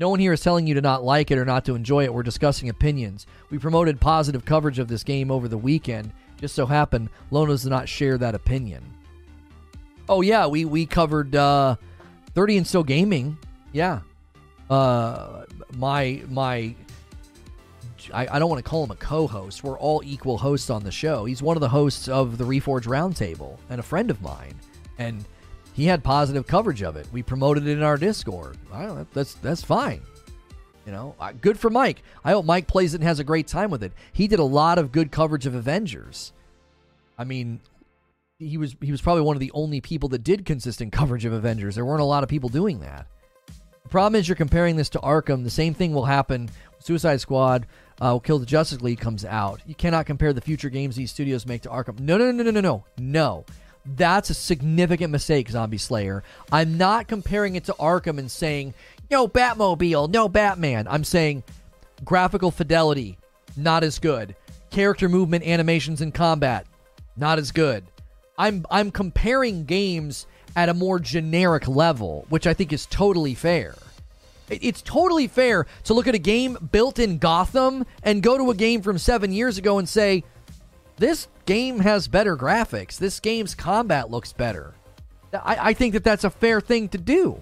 No 0.00 0.08
one 0.08 0.18
here 0.18 0.32
is 0.32 0.40
telling 0.40 0.66
you 0.66 0.72
to 0.74 0.80
not 0.80 1.04
like 1.04 1.30
it 1.30 1.36
or 1.36 1.44
not 1.44 1.66
to 1.66 1.74
enjoy 1.74 2.04
it. 2.04 2.14
We're 2.14 2.22
discussing 2.22 2.70
opinions. 2.70 3.26
We 3.50 3.58
promoted 3.58 4.00
positive 4.00 4.46
coverage 4.46 4.78
of 4.78 4.88
this 4.88 5.04
game 5.04 5.30
over 5.30 5.46
the 5.46 5.58
weekend. 5.58 6.12
Just 6.38 6.54
so 6.54 6.64
happened, 6.64 7.10
Lona 7.30 7.52
does 7.52 7.66
not 7.66 7.86
share 7.86 8.16
that 8.16 8.34
opinion. 8.34 8.82
Oh 10.08 10.22
yeah, 10.22 10.46
we 10.46 10.64
we 10.64 10.86
covered 10.86 11.36
uh, 11.36 11.76
30 12.34 12.56
and 12.56 12.66
still 12.66 12.82
gaming. 12.82 13.36
Yeah, 13.72 14.00
uh, 14.70 15.44
my 15.76 16.22
my. 16.28 16.74
I, 18.14 18.26
I 18.26 18.38
don't 18.38 18.48
want 18.48 18.64
to 18.64 18.68
call 18.68 18.82
him 18.82 18.90
a 18.90 18.96
co-host. 18.96 19.62
We're 19.62 19.78
all 19.78 20.00
equal 20.02 20.38
hosts 20.38 20.70
on 20.70 20.82
the 20.82 20.90
show. 20.90 21.26
He's 21.26 21.42
one 21.42 21.58
of 21.58 21.60
the 21.60 21.68
hosts 21.68 22.08
of 22.08 22.38
the 22.38 22.44
Reforge 22.44 22.86
Roundtable 22.86 23.58
and 23.68 23.78
a 23.78 23.82
friend 23.82 24.10
of 24.10 24.22
mine. 24.22 24.54
And 24.96 25.26
he 25.72 25.86
had 25.86 26.02
positive 26.04 26.46
coverage 26.46 26.82
of 26.82 26.96
it. 26.96 27.06
We 27.12 27.22
promoted 27.22 27.66
it 27.66 27.72
in 27.72 27.82
our 27.82 27.96
Discord. 27.96 28.56
That's 29.14 29.34
that's 29.34 29.62
fine. 29.62 30.02
You 30.86 30.92
know, 30.92 31.14
good 31.40 31.58
for 31.58 31.70
Mike. 31.70 32.02
I 32.24 32.32
hope 32.32 32.44
Mike 32.44 32.66
plays 32.66 32.94
it 32.94 32.98
and 32.98 33.04
has 33.04 33.20
a 33.20 33.24
great 33.24 33.46
time 33.46 33.70
with 33.70 33.82
it. 33.82 33.92
He 34.12 34.26
did 34.26 34.38
a 34.38 34.44
lot 34.44 34.78
of 34.78 34.92
good 34.92 35.12
coverage 35.12 35.46
of 35.46 35.54
Avengers. 35.54 36.32
I 37.18 37.24
mean, 37.24 37.60
he 38.38 38.56
was 38.56 38.74
he 38.80 38.90
was 38.90 39.02
probably 39.02 39.22
one 39.22 39.36
of 39.36 39.40
the 39.40 39.52
only 39.52 39.80
people 39.80 40.08
that 40.10 40.24
did 40.24 40.44
consistent 40.44 40.92
coverage 40.92 41.24
of 41.24 41.32
Avengers. 41.32 41.74
There 41.74 41.84
weren't 41.84 42.00
a 42.00 42.04
lot 42.04 42.22
of 42.22 42.28
people 42.28 42.48
doing 42.48 42.80
that. 42.80 43.06
The 43.82 43.88
problem 43.88 44.18
is 44.18 44.28
you're 44.28 44.36
comparing 44.36 44.76
this 44.76 44.88
to 44.90 44.98
Arkham. 45.00 45.44
The 45.44 45.50
same 45.50 45.74
thing 45.74 45.92
will 45.92 46.04
happen. 46.06 46.48
Suicide 46.78 47.20
Squad, 47.20 47.66
uh, 48.00 48.10
will 48.12 48.20
Kill 48.20 48.38
the 48.38 48.46
Justice 48.46 48.80
League 48.80 49.00
comes 49.00 49.24
out. 49.24 49.60
You 49.66 49.74
cannot 49.74 50.06
compare 50.06 50.32
the 50.32 50.40
future 50.40 50.70
games 50.70 50.96
these 50.96 51.10
studios 51.10 51.46
make 51.46 51.62
to 51.62 51.68
Arkham. 51.68 52.00
No, 52.00 52.16
no, 52.16 52.30
no, 52.30 52.42
no, 52.42 52.50
no, 52.50 52.60
no, 52.60 52.84
no. 52.98 53.44
That's 53.84 54.30
a 54.30 54.34
significant 54.34 55.10
mistake, 55.10 55.48
Zombie 55.48 55.78
Slayer. 55.78 56.22
I'm 56.52 56.76
not 56.76 57.08
comparing 57.08 57.56
it 57.56 57.64
to 57.64 57.72
Arkham 57.74 58.18
and 58.18 58.30
saying, 58.30 58.74
no 59.10 59.26
Batmobile, 59.26 60.10
no 60.10 60.28
Batman. 60.28 60.86
I'm 60.88 61.04
saying 61.04 61.42
graphical 62.04 62.50
fidelity, 62.50 63.18
not 63.56 63.82
as 63.82 63.98
good. 63.98 64.36
Character 64.70 65.08
movement, 65.08 65.44
animations, 65.44 66.00
and 66.00 66.14
combat, 66.14 66.66
not 67.16 67.38
as 67.38 67.50
good. 67.52 67.84
I'm 68.38 68.64
I'm 68.70 68.90
comparing 68.90 69.64
games 69.64 70.26
at 70.56 70.68
a 70.68 70.74
more 70.74 70.98
generic 70.98 71.66
level, 71.68 72.26
which 72.28 72.46
I 72.46 72.54
think 72.54 72.72
is 72.72 72.86
totally 72.86 73.34
fair. 73.34 73.74
It's 74.48 74.82
totally 74.82 75.28
fair 75.28 75.66
to 75.84 75.94
look 75.94 76.08
at 76.08 76.14
a 76.14 76.18
game 76.18 76.56
built 76.72 76.98
in 76.98 77.18
Gotham 77.18 77.86
and 78.02 78.22
go 78.22 78.36
to 78.36 78.50
a 78.50 78.54
game 78.54 78.82
from 78.82 78.98
seven 78.98 79.32
years 79.32 79.58
ago 79.58 79.78
and 79.78 79.88
say, 79.88 80.24
this 81.00 81.28
game 81.46 81.80
has 81.80 82.08
better 82.08 82.36
graphics. 82.36 82.98
This 82.98 83.20
game's 83.20 83.54
combat 83.54 84.10
looks 84.10 84.34
better. 84.34 84.74
I, 85.32 85.70
I 85.70 85.72
think 85.72 85.94
that 85.94 86.04
that's 86.04 86.24
a 86.24 86.30
fair 86.30 86.60
thing 86.60 86.90
to 86.90 86.98
do. 86.98 87.40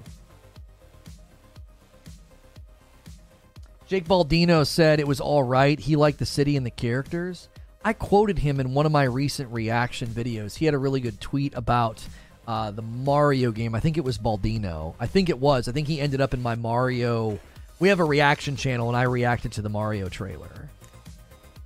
Jake 3.89 4.05
Baldino 4.05 4.65
said 4.65 5.01
it 5.01 5.09
was 5.09 5.21
all 5.21 5.43
right. 5.43 5.79
He 5.81 5.97
liked 5.97 6.21
the 6.21 6.27
city 6.27 6.57
and 6.57 6.65
the 6.65 6.71
characters. 6.71 7.49
I 7.85 7.95
quoted 7.95 8.39
him 8.39 8.61
in 8.61 8.75
one 8.75 8.87
of 8.87 8.93
my 8.93 9.05
recent 9.05 9.53
reaction 9.53 10.09
videos. 10.09 10.55
He 10.55 10.65
had 10.65 10.75
a 10.75 10.79
really 10.79 11.01
good 11.01 11.21
tweet 11.21 11.53
about 11.57 12.07
uh, 12.47 12.71
the 12.71 12.83
Mario 12.83 13.51
game. 13.51 13.75
I 13.75 13.81
think 13.81 13.97
it 13.97 14.05
was 14.05 14.19
Baldino. 14.19 14.95
I 15.01 15.09
think 15.09 15.31
it 15.31 15.39
was. 15.39 15.67
I 15.67 15.73
think 15.73 15.89
he 15.89 16.01
ended 16.01 16.21
up 16.21 16.33
in 16.33 16.43
my 16.43 16.55
Mario. 16.55 17.41
We 17.81 17.89
have 17.89 17.99
a 17.99 18.05
reaction 18.05 18.55
channel, 18.55 18.87
and 18.87 18.97
I 18.97 19.03
reacted 19.03 19.51
to 19.53 19.63
the 19.63 19.69
Mario 19.69 20.09
trailer. 20.09 20.71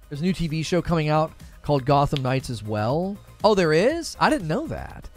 There's 0.09 0.23
a 0.23 0.25
new 0.25 0.33
TV 0.33 0.65
show 0.65 0.81
coming 0.81 1.11
out 1.11 1.33
called 1.63 1.85
Gotham 1.85 2.23
Knights 2.23 2.51
as 2.51 2.63
well. 2.63 3.17
Oh, 3.45 3.55
there 3.55 3.73
is? 3.73 4.17
I 4.21 4.31
didn't 4.31 4.49
know 4.49 4.67
that. 4.69 5.09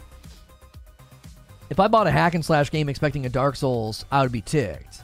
If 1.68 1.80
I 1.80 1.88
bought 1.88 2.06
a 2.06 2.10
hack 2.10 2.34
and 2.34 2.44
slash 2.44 2.70
game 2.70 2.88
expecting 2.88 3.26
a 3.26 3.28
Dark 3.28 3.56
Souls, 3.56 4.04
I 4.10 4.22
would 4.22 4.32
be 4.32 4.40
ticked. 4.40 5.02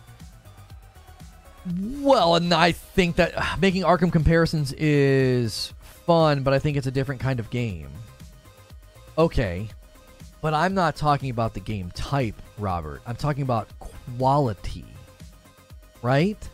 Well, 2.00 2.36
and 2.36 2.52
I 2.52 2.72
think 2.72 3.16
that 3.16 3.34
making 3.60 3.82
Arkham 3.82 4.12
comparisons 4.12 4.72
is 4.74 5.72
fun, 6.06 6.42
but 6.42 6.54
I 6.54 6.58
think 6.58 6.76
it's 6.76 6.86
a 6.86 6.92
different 6.92 7.20
kind 7.20 7.40
of 7.40 7.50
game. 7.50 7.88
Okay. 9.18 9.68
But 10.40 10.54
I'm 10.54 10.74
not 10.74 10.96
talking 10.96 11.30
about 11.30 11.54
the 11.54 11.60
game 11.60 11.90
type, 11.92 12.34
Robert. 12.58 13.00
I'm 13.06 13.14
talking 13.14 13.42
about 13.42 13.68
quality. 14.18 14.84
Right? 16.02 16.48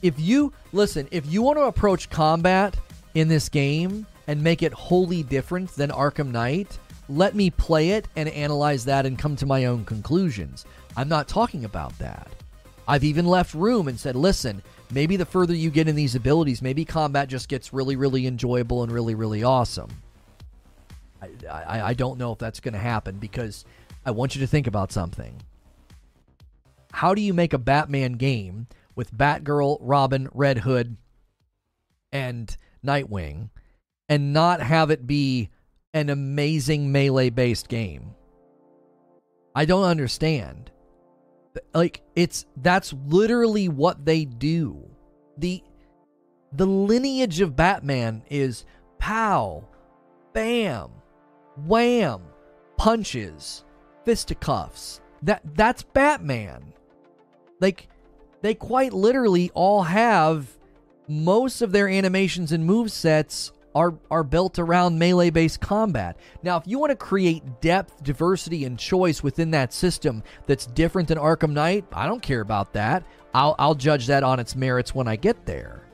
If 0.00 0.18
you 0.18 0.52
listen, 0.72 1.06
if 1.10 1.30
you 1.30 1.42
want 1.42 1.58
to 1.58 1.64
approach 1.64 2.08
combat 2.08 2.76
in 3.14 3.28
this 3.28 3.48
game 3.48 4.06
and 4.26 4.42
make 4.42 4.62
it 4.62 4.72
wholly 4.72 5.22
different 5.22 5.70
than 5.74 5.90
Arkham 5.90 6.30
Knight, 6.30 6.78
let 7.08 7.34
me 7.34 7.50
play 7.50 7.90
it 7.90 8.08
and 8.16 8.28
analyze 8.28 8.84
that 8.84 9.06
and 9.06 9.18
come 9.18 9.36
to 9.36 9.46
my 9.46 9.66
own 9.66 9.84
conclusions. 9.84 10.64
I'm 10.96 11.08
not 11.08 11.28
talking 11.28 11.64
about 11.64 11.98
that. 11.98 12.28
I've 12.86 13.04
even 13.04 13.26
left 13.26 13.54
room 13.54 13.88
and 13.88 13.98
said, 13.98 14.16
listen, 14.16 14.62
maybe 14.90 15.16
the 15.16 15.26
further 15.26 15.54
you 15.54 15.70
get 15.70 15.88
in 15.88 15.96
these 15.96 16.14
abilities, 16.14 16.62
maybe 16.62 16.84
combat 16.84 17.28
just 17.28 17.48
gets 17.48 17.72
really, 17.72 17.96
really 17.96 18.26
enjoyable 18.26 18.82
and 18.82 18.92
really, 18.92 19.14
really 19.14 19.42
awesome. 19.42 19.90
I, 21.20 21.28
I, 21.50 21.82
I 21.88 21.94
don't 21.94 22.18
know 22.18 22.32
if 22.32 22.38
that's 22.38 22.60
going 22.60 22.74
to 22.74 22.80
happen 22.80 23.18
because 23.18 23.64
I 24.04 24.10
want 24.10 24.34
you 24.34 24.40
to 24.40 24.46
think 24.46 24.66
about 24.66 24.90
something. 24.92 25.40
How 26.92 27.14
do 27.14 27.22
you 27.22 27.32
make 27.32 27.52
a 27.52 27.58
Batman 27.58 28.12
game 28.12 28.66
with 28.94 29.16
Batgirl, 29.16 29.78
Robin, 29.80 30.28
Red 30.34 30.58
Hood, 30.58 30.96
and 32.12 32.54
Nightwing 32.84 33.50
and 34.08 34.32
not 34.32 34.60
have 34.60 34.90
it 34.90 35.06
be 35.06 35.50
an 35.94 36.10
amazing 36.10 36.92
melee 36.92 37.30
based 37.30 37.68
game? 37.68 38.14
I 39.54 39.64
don't 39.64 39.84
understand. 39.84 40.70
Like 41.74 42.02
it's 42.16 42.46
that's 42.56 42.92
literally 43.06 43.68
what 43.68 44.04
they 44.04 44.24
do. 44.24 44.88
The 45.36 45.62
the 46.52 46.66
lineage 46.66 47.40
of 47.40 47.56
Batman 47.56 48.22
is 48.30 48.64
pow, 48.98 49.64
bam, 50.32 50.90
wham, 51.66 52.22
punches, 52.76 53.64
fisticuffs. 54.04 55.00
That 55.22 55.42
that's 55.54 55.82
Batman. 55.82 56.72
Like 57.60 57.88
they 58.40 58.54
quite 58.54 58.92
literally 58.92 59.50
all 59.54 59.82
have 59.82 60.48
most 61.12 61.62
of 61.62 61.72
their 61.72 61.88
animations 61.88 62.52
and 62.52 62.64
move 62.64 62.90
sets 62.90 63.52
are 63.74 63.94
are 64.10 64.24
built 64.24 64.58
around 64.58 64.98
melee 64.98 65.30
based 65.30 65.60
combat. 65.60 66.16
Now, 66.42 66.56
if 66.56 66.64
you 66.66 66.78
want 66.78 66.90
to 66.90 66.96
create 66.96 67.60
depth, 67.60 68.02
diversity, 68.02 68.64
and 68.64 68.78
choice 68.78 69.22
within 69.22 69.50
that 69.52 69.72
system 69.72 70.22
that's 70.46 70.66
different 70.66 71.08
than 71.08 71.18
Arkham 71.18 71.52
Knight, 71.52 71.84
I 71.92 72.06
don't 72.06 72.22
care 72.22 72.40
about 72.40 72.72
that. 72.74 73.04
I'll 73.34 73.54
I'll 73.58 73.74
judge 73.74 74.06
that 74.06 74.22
on 74.22 74.40
its 74.40 74.56
merits 74.56 74.94
when 74.94 75.08
I 75.08 75.16
get 75.16 75.46
there. 75.46 75.86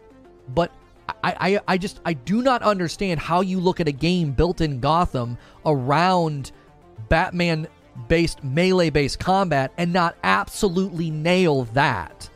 But 0.54 0.72
I, 1.22 1.34
I, 1.40 1.60
I 1.68 1.78
just 1.78 2.00
I 2.04 2.12
do 2.12 2.42
not 2.42 2.62
understand 2.62 3.20
how 3.20 3.40
you 3.40 3.60
look 3.60 3.80
at 3.80 3.88
a 3.88 3.92
game 3.92 4.32
built 4.32 4.60
in 4.60 4.80
Gotham 4.80 5.38
around 5.64 6.52
Batman 7.08 7.68
based 8.08 8.42
melee 8.44 8.90
based 8.90 9.18
combat 9.18 9.72
and 9.76 9.92
not 9.92 10.16
absolutely 10.22 11.10
nail 11.10 11.64
that. 11.74 12.27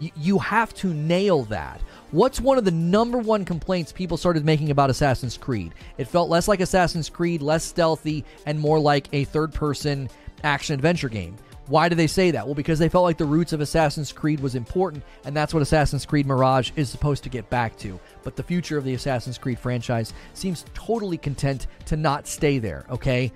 You 0.00 0.38
have 0.38 0.74
to 0.74 0.92
nail 0.92 1.44
that. 1.44 1.80
What's 2.10 2.40
one 2.40 2.58
of 2.58 2.64
the 2.64 2.70
number 2.70 3.18
one 3.18 3.44
complaints 3.44 3.92
people 3.92 4.16
started 4.16 4.44
making 4.44 4.70
about 4.70 4.90
Assassin's 4.90 5.36
Creed? 5.36 5.72
It 5.98 6.08
felt 6.08 6.28
less 6.28 6.48
like 6.48 6.60
Assassin's 6.60 7.08
Creed, 7.08 7.42
less 7.42 7.64
stealthy, 7.64 8.24
and 8.46 8.58
more 8.58 8.78
like 8.78 9.08
a 9.12 9.24
third 9.24 9.52
person 9.54 10.08
action 10.42 10.74
adventure 10.74 11.08
game. 11.08 11.36
Why 11.66 11.88
do 11.88 11.96
they 11.96 12.06
say 12.06 12.30
that? 12.32 12.44
Well, 12.44 12.54
because 12.54 12.78
they 12.78 12.90
felt 12.90 13.04
like 13.04 13.16
the 13.16 13.24
roots 13.24 13.54
of 13.54 13.60
Assassin's 13.62 14.12
Creed 14.12 14.40
was 14.40 14.54
important, 14.54 15.02
and 15.24 15.34
that's 15.34 15.54
what 15.54 15.62
Assassin's 15.62 16.04
Creed 16.04 16.26
Mirage 16.26 16.72
is 16.76 16.90
supposed 16.90 17.22
to 17.22 17.30
get 17.30 17.48
back 17.48 17.76
to. 17.78 17.98
But 18.22 18.36
the 18.36 18.42
future 18.42 18.76
of 18.76 18.84
the 18.84 18.94
Assassin's 18.94 19.38
Creed 19.38 19.58
franchise 19.58 20.12
seems 20.34 20.66
totally 20.74 21.16
content 21.16 21.66
to 21.86 21.96
not 21.96 22.26
stay 22.26 22.58
there, 22.58 22.84
okay? 22.90 23.32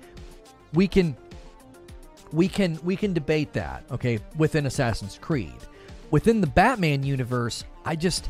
We 0.73 0.87
can 0.87 1.17
we 2.31 2.47
can 2.47 2.79
we 2.83 2.95
can 2.95 3.13
debate 3.13 3.53
that, 3.53 3.83
okay, 3.91 4.19
within 4.37 4.67
Assassin's 4.67 5.17
Creed. 5.19 5.51
Within 6.11 6.41
the 6.41 6.47
Batman 6.47 7.03
universe, 7.03 7.63
I 7.85 7.95
just 7.95 8.29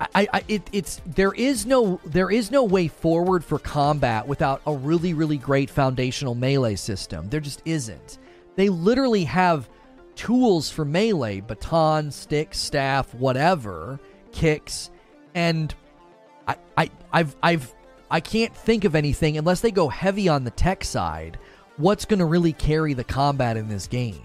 I, 0.00 0.28
I 0.32 0.44
it, 0.48 0.68
it's 0.72 1.00
there 1.06 1.32
is 1.32 1.66
no 1.66 2.00
there 2.04 2.30
is 2.30 2.50
no 2.50 2.64
way 2.64 2.88
forward 2.88 3.44
for 3.44 3.58
combat 3.58 4.26
without 4.26 4.60
a 4.66 4.74
really 4.74 5.14
really 5.14 5.38
great 5.38 5.70
foundational 5.70 6.34
melee 6.34 6.76
system. 6.76 7.28
There 7.28 7.40
just 7.40 7.62
isn't. 7.64 8.18
They 8.56 8.68
literally 8.68 9.24
have 9.24 9.68
tools 10.14 10.70
for 10.70 10.84
melee: 10.84 11.40
baton, 11.40 12.10
stick, 12.10 12.54
staff, 12.54 13.14
whatever, 13.14 13.98
kicks, 14.32 14.90
and 15.34 15.74
I 16.46 16.56
I 16.76 16.90
I've 17.12 17.36
I've 17.42 17.74
I 18.10 18.20
can't 18.20 18.54
think 18.54 18.84
of 18.84 18.94
anything 18.94 19.38
unless 19.38 19.60
they 19.60 19.70
go 19.70 19.88
heavy 19.88 20.28
on 20.28 20.44
the 20.44 20.50
tech 20.50 20.84
side. 20.84 21.38
What's 21.76 22.04
going 22.04 22.20
to 22.20 22.24
really 22.24 22.52
carry 22.52 22.94
the 22.94 23.02
combat 23.02 23.56
in 23.56 23.68
this 23.68 23.88
game? 23.88 24.22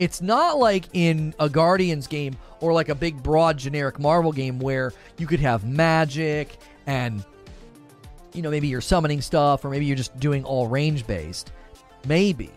It's 0.00 0.22
not 0.22 0.58
like 0.58 0.86
in 0.94 1.34
a 1.38 1.48
Guardians 1.48 2.06
game 2.06 2.34
or 2.60 2.72
like 2.72 2.88
a 2.88 2.94
big, 2.94 3.22
broad, 3.22 3.58
generic 3.58 4.00
Marvel 4.00 4.32
game 4.32 4.58
where 4.58 4.94
you 5.18 5.26
could 5.26 5.40
have 5.40 5.64
magic 5.64 6.56
and, 6.86 7.22
you 8.32 8.40
know, 8.40 8.50
maybe 8.50 8.66
you're 8.66 8.80
summoning 8.80 9.20
stuff 9.20 9.62
or 9.62 9.68
maybe 9.68 9.84
you're 9.84 9.96
just 9.96 10.18
doing 10.18 10.42
all 10.42 10.66
range 10.66 11.06
based. 11.06 11.52
Maybe. 12.08 12.50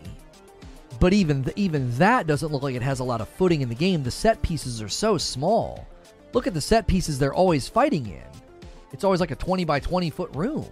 But 0.98 1.12
even 1.12 1.44
th- 1.44 1.56
even 1.56 1.94
that 1.98 2.26
doesn't 2.26 2.50
look 2.50 2.62
like 2.62 2.74
it 2.74 2.82
has 2.82 3.00
a 3.00 3.04
lot 3.04 3.20
of 3.20 3.28
footing 3.28 3.60
in 3.60 3.68
the 3.68 3.74
game. 3.74 4.02
The 4.02 4.10
set 4.10 4.40
pieces 4.40 4.80
are 4.80 4.88
so 4.88 5.18
small. 5.18 5.86
Look 6.32 6.46
at 6.46 6.54
the 6.54 6.62
set 6.62 6.86
pieces 6.86 7.18
they're 7.18 7.34
always 7.34 7.68
fighting 7.68 8.06
in. 8.06 8.22
It's 8.92 9.04
always 9.04 9.20
like 9.20 9.32
a 9.32 9.36
20 9.36 9.64
by 9.66 9.80
20 9.80 10.08
foot 10.08 10.34
room. 10.34 10.70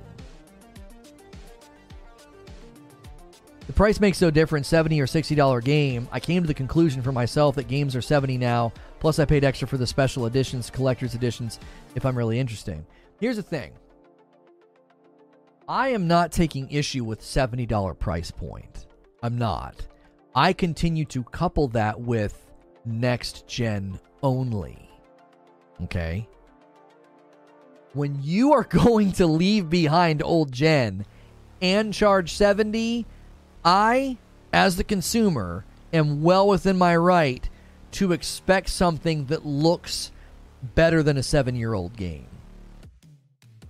The 3.66 3.72
price 3.72 4.00
makes 4.00 4.20
no 4.20 4.30
difference, 4.30 4.66
70 4.66 5.00
or 5.00 5.06
$60 5.06 5.64
game. 5.64 6.08
I 6.10 6.18
came 6.18 6.42
to 6.42 6.46
the 6.46 6.54
conclusion 6.54 7.00
for 7.00 7.12
myself 7.12 7.54
that 7.56 7.68
games 7.68 7.94
are 7.94 8.02
70 8.02 8.36
now, 8.36 8.72
plus 8.98 9.18
I 9.18 9.24
paid 9.24 9.44
extra 9.44 9.68
for 9.68 9.76
the 9.76 9.86
special 9.86 10.26
editions, 10.26 10.68
collector's 10.68 11.14
editions, 11.14 11.60
if 11.94 12.04
I'm 12.04 12.18
really 12.18 12.40
interested. 12.40 12.84
Here's 13.20 13.36
the 13.36 13.42
thing. 13.42 13.72
I 15.68 15.88
am 15.88 16.08
not 16.08 16.32
taking 16.32 16.68
issue 16.70 17.04
with 17.04 17.20
$70 17.20 17.98
price 17.98 18.32
point. 18.32 18.86
I'm 19.22 19.38
not. 19.38 19.86
I 20.34 20.52
continue 20.52 21.04
to 21.06 21.22
couple 21.22 21.68
that 21.68 22.00
with 22.00 22.46
next 22.84 23.46
gen 23.46 24.00
only. 24.24 24.90
Okay? 25.84 26.28
When 27.92 28.18
you 28.22 28.52
are 28.54 28.64
going 28.68 29.12
to 29.12 29.26
leave 29.26 29.70
behind 29.70 30.20
old 30.20 30.50
gen 30.50 31.06
and 31.60 31.94
charge 31.94 32.32
70, 32.32 33.06
I, 33.64 34.16
as 34.52 34.76
the 34.76 34.84
consumer, 34.84 35.64
am 35.92 36.22
well 36.22 36.48
within 36.48 36.76
my 36.76 36.96
right 36.96 37.48
to 37.92 38.12
expect 38.12 38.68
something 38.68 39.26
that 39.26 39.44
looks 39.44 40.10
better 40.74 41.02
than 41.02 41.16
a 41.16 41.22
seven 41.22 41.56
year 41.56 41.74
old 41.74 41.96
game. 41.96 42.26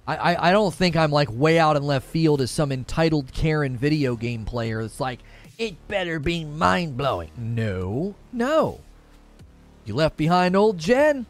I, 0.07 0.17
I, 0.17 0.49
I, 0.49 0.53
don't 0.53 0.75
think 0.75 0.97
I'm 0.97 1.13
like 1.13 1.29
way 1.31 1.59
out 1.59 1.77
in 1.77 1.83
left 1.83 2.09
field 2.09 2.41
as 2.41 2.51
some 2.51 2.73
entitled 2.73 3.33
Karen 3.33 3.77
video 3.77 4.17
game 4.17 4.45
player 4.45 4.83
that's 4.83 5.01
like, 5.01 5.21
it 5.59 5.77
better 5.87 6.19
be 6.19 6.45
mind 6.45 6.97
blowing. 6.97 7.31
No, 7.37 8.15
no. 8.33 8.81
You 9.85 9.95
left 9.95 10.17
behind 10.17 10.57
old 10.57 10.79
Gen, 10.79 11.27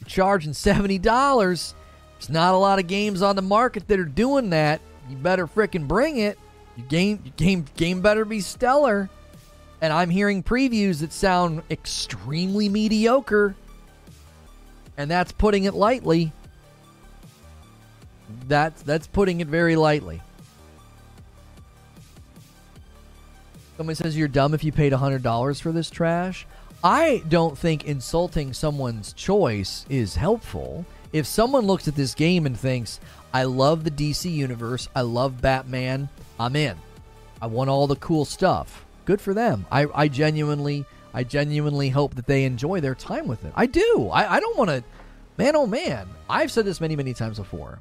you're 0.00 0.08
charging 0.08 0.52
$70. 0.52 1.02
There's 1.02 2.30
not 2.30 2.54
a 2.54 2.58
lot 2.58 2.78
of 2.78 2.86
games 2.86 3.22
on 3.22 3.36
the 3.36 3.42
market 3.42 3.88
that 3.88 3.98
are 3.98 4.04
doing 4.04 4.50
that. 4.50 4.80
You 5.08 5.16
better 5.16 5.46
fricking 5.46 5.88
bring 5.88 6.18
it. 6.18 6.38
Your 6.76 6.86
game, 6.86 7.20
your 7.24 7.34
game, 7.36 7.64
game 7.76 8.00
better 8.00 8.24
be 8.24 8.40
stellar. 8.40 9.10
And 9.80 9.92
I'm 9.92 10.10
hearing 10.10 10.42
previews 10.42 11.00
that 11.00 11.12
sound 11.12 11.62
extremely 11.68 12.68
mediocre, 12.68 13.56
and 14.96 15.10
that's 15.10 15.32
putting 15.32 15.64
it 15.64 15.74
lightly. 15.74 16.32
That's 18.46 18.82
that's 18.82 19.08
putting 19.08 19.40
it 19.40 19.48
very 19.48 19.74
lightly. 19.74 20.22
Somebody 23.76 23.96
says 23.96 24.16
you're 24.16 24.28
dumb 24.28 24.54
if 24.54 24.62
you 24.62 24.70
paid 24.70 24.92
hundred 24.92 25.24
dollars 25.24 25.58
for 25.58 25.72
this 25.72 25.90
trash. 25.90 26.46
I 26.84 27.22
don't 27.28 27.58
think 27.58 27.84
insulting 27.84 28.52
someone's 28.52 29.12
choice 29.12 29.84
is 29.88 30.14
helpful. 30.14 30.84
If 31.12 31.26
someone 31.26 31.66
looks 31.66 31.88
at 31.88 31.96
this 31.96 32.14
game 32.14 32.46
and 32.46 32.56
thinks, 32.58 33.00
I 33.32 33.44
love 33.44 33.84
the 33.84 33.90
DC 33.90 34.30
universe, 34.30 34.88
I 34.94 35.02
love 35.02 35.40
Batman, 35.40 36.08
I'm 36.38 36.56
in. 36.56 36.76
I 37.40 37.46
want 37.46 37.70
all 37.70 37.86
the 37.86 37.96
cool 37.96 38.24
stuff. 38.24 38.84
Good 39.04 39.20
for 39.20 39.34
them. 39.34 39.66
I, 39.70 39.86
I 39.94 40.08
genuinely 40.08 40.84
I 41.14 41.24
genuinely 41.24 41.90
hope 41.90 42.14
that 42.14 42.26
they 42.26 42.44
enjoy 42.44 42.80
their 42.80 42.94
time 42.94 43.26
with 43.26 43.44
it. 43.44 43.52
I 43.54 43.66
do. 43.66 44.08
I, 44.12 44.34
I 44.36 44.40
don't 44.40 44.56
want 44.56 44.70
to 44.70 44.84
man 45.36 45.56
oh 45.56 45.66
man. 45.66 46.08
I've 46.28 46.52
said 46.52 46.64
this 46.64 46.80
many, 46.80 46.96
many 46.96 47.14
times 47.14 47.38
before. 47.38 47.80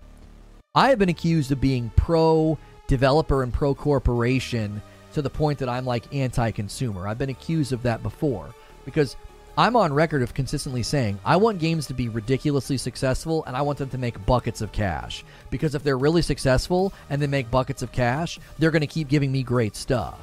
I 0.73 0.89
have 0.89 0.99
been 0.99 1.09
accused 1.09 1.51
of 1.51 1.61
being 1.61 1.91
pro 1.95 2.57
developer 2.87 3.43
and 3.43 3.53
pro 3.53 3.75
corporation 3.75 4.81
to 5.13 5.21
the 5.21 5.29
point 5.29 5.59
that 5.59 5.69
I'm 5.69 5.85
like 5.85 6.13
anti 6.13 6.51
consumer. 6.51 7.07
I've 7.07 7.17
been 7.17 7.29
accused 7.29 7.73
of 7.73 7.83
that 7.83 8.01
before 8.03 8.53
because 8.85 9.15
I'm 9.57 9.75
on 9.75 9.93
record 9.93 10.21
of 10.21 10.33
consistently 10.33 10.81
saying 10.81 11.19
I 11.25 11.35
want 11.35 11.59
games 11.59 11.85
to 11.87 11.93
be 11.93 12.07
ridiculously 12.07 12.77
successful 12.77 13.43
and 13.45 13.55
I 13.55 13.61
want 13.61 13.77
them 13.77 13.89
to 13.89 13.97
make 13.97 14.25
buckets 14.25 14.61
of 14.61 14.71
cash. 14.71 15.25
Because 15.49 15.75
if 15.75 15.83
they're 15.83 15.97
really 15.97 16.21
successful 16.21 16.93
and 17.09 17.21
they 17.21 17.27
make 17.27 17.51
buckets 17.51 17.81
of 17.81 17.91
cash, 17.91 18.39
they're 18.59 18.71
going 18.71 18.81
to 18.81 18.87
keep 18.87 19.09
giving 19.09 19.31
me 19.31 19.43
great 19.43 19.75
stuff. 19.75 20.19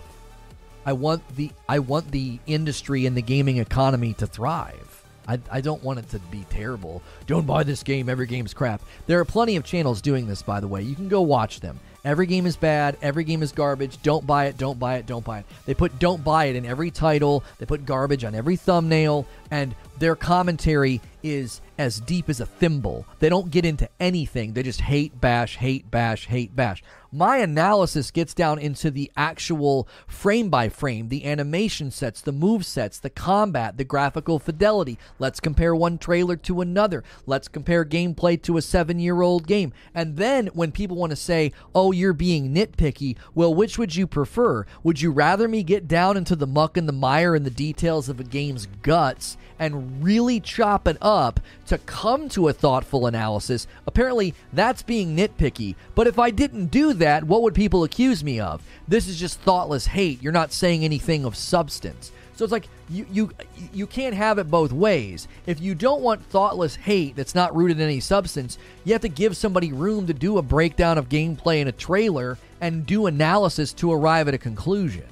I 0.86 0.94
want 0.94 1.22
the 1.36 1.50
I 1.68 1.80
want 1.80 2.10
the 2.10 2.38
industry 2.46 3.04
and 3.04 3.14
the 3.14 3.22
gaming 3.22 3.58
economy 3.58 4.14
to 4.14 4.26
thrive. 4.26 5.04
I, 5.26 5.38
I 5.52 5.60
don't 5.60 5.82
want 5.84 5.98
it 5.98 6.08
to 6.10 6.18
be 6.18 6.46
terrible. 6.48 7.02
Don't 7.26 7.46
buy 7.46 7.62
this 7.62 7.82
game. 7.82 8.08
Every 8.08 8.26
game's 8.26 8.54
crap. 8.54 8.80
There 9.06 9.20
are 9.20 9.26
plenty 9.26 9.56
of 9.56 9.64
channels 9.64 10.00
doing 10.00 10.26
this, 10.26 10.40
by 10.40 10.60
the 10.60 10.68
way. 10.68 10.80
You 10.80 10.94
can 10.94 11.08
go 11.08 11.20
watch 11.20 11.60
them. 11.60 11.78
Every 12.04 12.26
game 12.26 12.46
is 12.46 12.56
bad. 12.56 12.96
Every 13.02 13.24
game 13.24 13.42
is 13.42 13.52
garbage. 13.52 14.00
Don't 14.02 14.26
buy 14.26 14.46
it. 14.46 14.56
Don't 14.56 14.78
buy 14.78 14.96
it. 14.96 15.06
Don't 15.06 15.24
buy 15.24 15.40
it. 15.40 15.46
They 15.66 15.74
put 15.74 15.98
don't 15.98 16.22
buy 16.22 16.46
it 16.46 16.56
in 16.56 16.64
every 16.64 16.90
title. 16.90 17.42
They 17.58 17.66
put 17.66 17.84
garbage 17.84 18.24
on 18.24 18.34
every 18.34 18.56
thumbnail. 18.56 19.26
And 19.50 19.74
their 19.98 20.14
commentary 20.14 21.00
is 21.22 21.60
as 21.78 22.00
deep 22.00 22.28
as 22.28 22.40
a 22.40 22.46
thimble. 22.46 23.06
They 23.18 23.28
don't 23.28 23.50
get 23.50 23.64
into 23.64 23.88
anything. 24.00 24.52
They 24.52 24.62
just 24.62 24.80
hate, 24.80 25.20
bash, 25.20 25.56
hate, 25.56 25.90
bash, 25.90 26.26
hate, 26.26 26.54
bash. 26.54 26.82
My 27.10 27.38
analysis 27.38 28.10
gets 28.10 28.34
down 28.34 28.58
into 28.58 28.90
the 28.90 29.10
actual 29.16 29.88
frame 30.06 30.50
by 30.50 30.68
frame, 30.68 31.08
the 31.08 31.24
animation 31.24 31.90
sets, 31.90 32.20
the 32.20 32.32
move 32.32 32.66
sets, 32.66 32.98
the 32.98 33.08
combat, 33.08 33.78
the 33.78 33.84
graphical 33.84 34.38
fidelity. 34.38 34.98
Let's 35.18 35.40
compare 35.40 35.74
one 35.74 35.96
trailer 35.96 36.36
to 36.36 36.60
another. 36.60 37.02
Let's 37.24 37.48
compare 37.48 37.86
gameplay 37.86 38.42
to 38.42 38.58
a 38.58 38.62
seven 38.62 38.98
year 38.98 39.22
old 39.22 39.46
game. 39.46 39.72
And 39.94 40.18
then 40.18 40.48
when 40.48 40.70
people 40.70 40.98
want 40.98 41.10
to 41.10 41.16
say, 41.16 41.52
oh, 41.74 41.92
you're 41.92 42.12
being 42.12 42.54
nitpicky, 42.54 43.16
well, 43.34 43.54
which 43.54 43.78
would 43.78 43.96
you 43.96 44.06
prefer? 44.06 44.66
Would 44.82 45.00
you 45.00 45.10
rather 45.10 45.48
me 45.48 45.62
get 45.62 45.88
down 45.88 46.18
into 46.18 46.36
the 46.36 46.46
muck 46.46 46.76
and 46.76 46.86
the 46.86 46.92
mire 46.92 47.34
and 47.34 47.46
the 47.46 47.50
details 47.50 48.10
of 48.10 48.20
a 48.20 48.24
game's 48.24 48.66
guts 48.82 49.37
and 49.58 50.02
really 50.02 50.40
chop 50.40 50.86
it 50.86 50.96
up 51.00 51.40
to 51.66 51.78
come 51.78 52.28
to 52.30 52.48
a 52.48 52.52
thoughtful 52.52 53.06
analysis? 53.06 53.66
Apparently, 53.86 54.34
that's 54.52 54.82
being 54.82 55.16
nitpicky. 55.16 55.74
But 55.94 56.06
if 56.06 56.18
I 56.18 56.30
didn't 56.30 56.66
do 56.66 56.92
that, 56.94 57.24
what 57.24 57.42
would 57.42 57.54
people 57.54 57.84
accuse 57.84 58.22
me 58.22 58.40
of? 58.40 58.62
This 58.86 59.08
is 59.08 59.18
just 59.18 59.40
thoughtless 59.40 59.86
hate. 59.86 60.22
You're 60.22 60.32
not 60.32 60.52
saying 60.52 60.84
anything 60.84 61.24
of 61.24 61.36
substance. 61.36 62.12
So 62.38 62.44
it's 62.44 62.52
like 62.52 62.68
you 62.88 63.04
you 63.10 63.30
you 63.72 63.88
can't 63.88 64.14
have 64.14 64.38
it 64.38 64.48
both 64.48 64.70
ways. 64.70 65.26
If 65.46 65.60
you 65.60 65.74
don't 65.74 66.02
want 66.02 66.24
thoughtless 66.24 66.76
hate 66.76 67.16
that's 67.16 67.34
not 67.34 67.56
rooted 67.56 67.78
in 67.78 67.82
any 67.82 67.98
substance, 67.98 68.58
you 68.84 68.92
have 68.92 69.02
to 69.02 69.08
give 69.08 69.36
somebody 69.36 69.72
room 69.72 70.06
to 70.06 70.14
do 70.14 70.38
a 70.38 70.42
breakdown 70.42 70.98
of 70.98 71.08
gameplay 71.08 71.60
in 71.60 71.66
a 71.66 71.72
trailer 71.72 72.38
and 72.60 72.86
do 72.86 73.06
analysis 73.06 73.72
to 73.72 73.92
arrive 73.92 74.28
at 74.28 74.34
a 74.34 74.38
conclusion. 74.38 75.02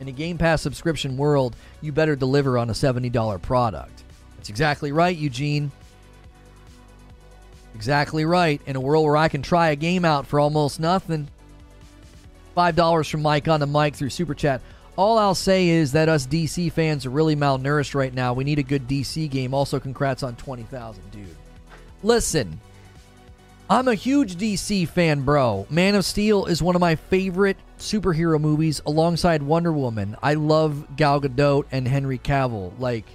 In 0.00 0.08
a 0.08 0.12
Game 0.12 0.38
Pass 0.38 0.62
subscription 0.62 1.16
world, 1.16 1.54
you 1.82 1.92
better 1.92 2.16
deliver 2.16 2.56
on 2.58 2.70
a 2.70 2.72
$70 2.72 3.42
product. 3.42 4.02
That's 4.36 4.48
exactly 4.48 4.92
right, 4.92 5.16
Eugene. 5.16 5.70
Exactly 7.74 8.24
right. 8.24 8.60
In 8.66 8.76
a 8.76 8.80
world 8.80 9.04
where 9.04 9.16
I 9.16 9.28
can 9.28 9.42
try 9.42 9.68
a 9.68 9.76
game 9.76 10.04
out 10.04 10.26
for 10.26 10.40
almost 10.40 10.80
nothing. 10.80 11.28
$5 12.56 13.10
from 13.10 13.22
Mike 13.22 13.46
on 13.48 13.60
the 13.60 13.66
mic 13.66 13.94
through 13.94 14.10
Super 14.10 14.34
Chat. 14.34 14.62
All 14.96 15.18
I'll 15.18 15.34
say 15.34 15.68
is 15.68 15.92
that 15.92 16.08
us 16.08 16.26
DC 16.26 16.72
fans 16.72 17.06
are 17.06 17.10
really 17.10 17.36
malnourished 17.36 17.94
right 17.94 18.12
now. 18.12 18.32
We 18.32 18.44
need 18.44 18.58
a 18.58 18.62
good 18.62 18.88
DC 18.88 19.30
game. 19.30 19.54
Also, 19.54 19.78
congrats 19.78 20.22
on 20.22 20.34
20,000, 20.36 21.10
dude. 21.10 21.26
Listen, 22.02 22.60
I'm 23.70 23.86
a 23.86 23.94
huge 23.94 24.34
DC 24.34 24.88
fan, 24.88 25.20
bro. 25.20 25.64
Man 25.70 25.94
of 25.94 26.04
Steel 26.04 26.46
is 26.46 26.60
one 26.60 26.74
of 26.74 26.80
my 26.80 26.96
favorite 26.96 27.56
superhero 27.78 28.40
movies 28.40 28.82
alongside 28.84 29.44
Wonder 29.44 29.72
Woman. 29.72 30.16
I 30.20 30.34
love 30.34 30.96
Gal 30.96 31.20
Gadot 31.20 31.66
and 31.70 31.86
Henry 31.86 32.18
Cavill. 32.18 32.72
Like, 32.80 33.06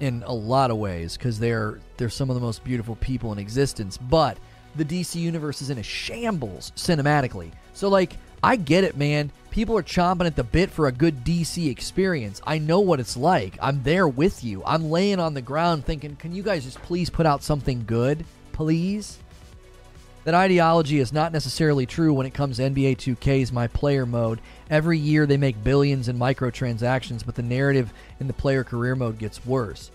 in 0.00 0.22
a 0.26 0.32
lot 0.32 0.70
of 0.70 0.78
ways 0.78 1.18
because 1.18 1.38
they're 1.38 1.80
they're 1.98 2.08
some 2.08 2.30
of 2.30 2.34
the 2.34 2.40
most 2.40 2.64
beautiful 2.64 2.96
people 2.96 3.30
in 3.32 3.38
existence. 3.38 3.98
But 3.98 4.38
the 4.74 4.86
DC 4.86 5.16
universe 5.16 5.60
is 5.60 5.68
in 5.68 5.76
a 5.76 5.82
shambles 5.82 6.72
cinematically. 6.76 7.52
So 7.74 7.88
like 7.88 8.16
I 8.42 8.56
get 8.56 8.84
it, 8.84 8.96
man. 8.96 9.30
People 9.50 9.76
are 9.76 9.82
chomping 9.82 10.26
at 10.26 10.34
the 10.34 10.44
bit 10.44 10.70
for 10.70 10.86
a 10.86 10.92
good 10.92 11.24
DC 11.24 11.70
experience. 11.70 12.40
I 12.46 12.56
know 12.58 12.80
what 12.80 13.00
it's 13.00 13.18
like. 13.18 13.58
I'm 13.60 13.82
there 13.82 14.08
with 14.08 14.42
you. 14.42 14.62
I'm 14.64 14.90
laying 14.90 15.20
on 15.20 15.34
the 15.34 15.42
ground 15.42 15.84
thinking, 15.84 16.16
can 16.16 16.34
you 16.34 16.42
guys 16.42 16.64
just 16.64 16.80
please 16.82 17.10
put 17.10 17.26
out 17.26 17.42
something 17.42 17.84
good? 17.86 18.24
Please? 18.52 19.18
That 20.24 20.34
ideology 20.34 21.00
is 21.00 21.12
not 21.12 21.32
necessarily 21.32 21.84
true 21.84 22.14
when 22.14 22.26
it 22.26 22.32
comes 22.32 22.56
to 22.56 22.62
NBA 22.62 22.96
2K's 22.96 23.52
My 23.52 23.66
Player 23.66 24.06
mode. 24.06 24.40
Every 24.70 24.98
year 24.98 25.26
they 25.26 25.36
make 25.36 25.62
billions 25.62 26.08
in 26.08 26.18
microtransactions, 26.18 27.26
but 27.26 27.34
the 27.34 27.42
narrative 27.42 27.92
in 28.20 28.26
the 28.26 28.32
player 28.32 28.64
career 28.64 28.96
mode 28.96 29.18
gets 29.18 29.44
worse. 29.44 29.90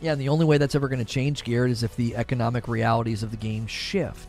Yeah, 0.00 0.12
and 0.12 0.20
the 0.20 0.28
only 0.28 0.44
way 0.44 0.58
that's 0.58 0.74
ever 0.74 0.88
going 0.88 0.98
to 0.98 1.04
change, 1.04 1.44
Garrett, 1.44 1.70
is 1.70 1.84
if 1.84 1.94
the 1.94 2.16
economic 2.16 2.66
realities 2.66 3.22
of 3.22 3.30
the 3.30 3.36
game 3.36 3.68
shift. 3.68 4.26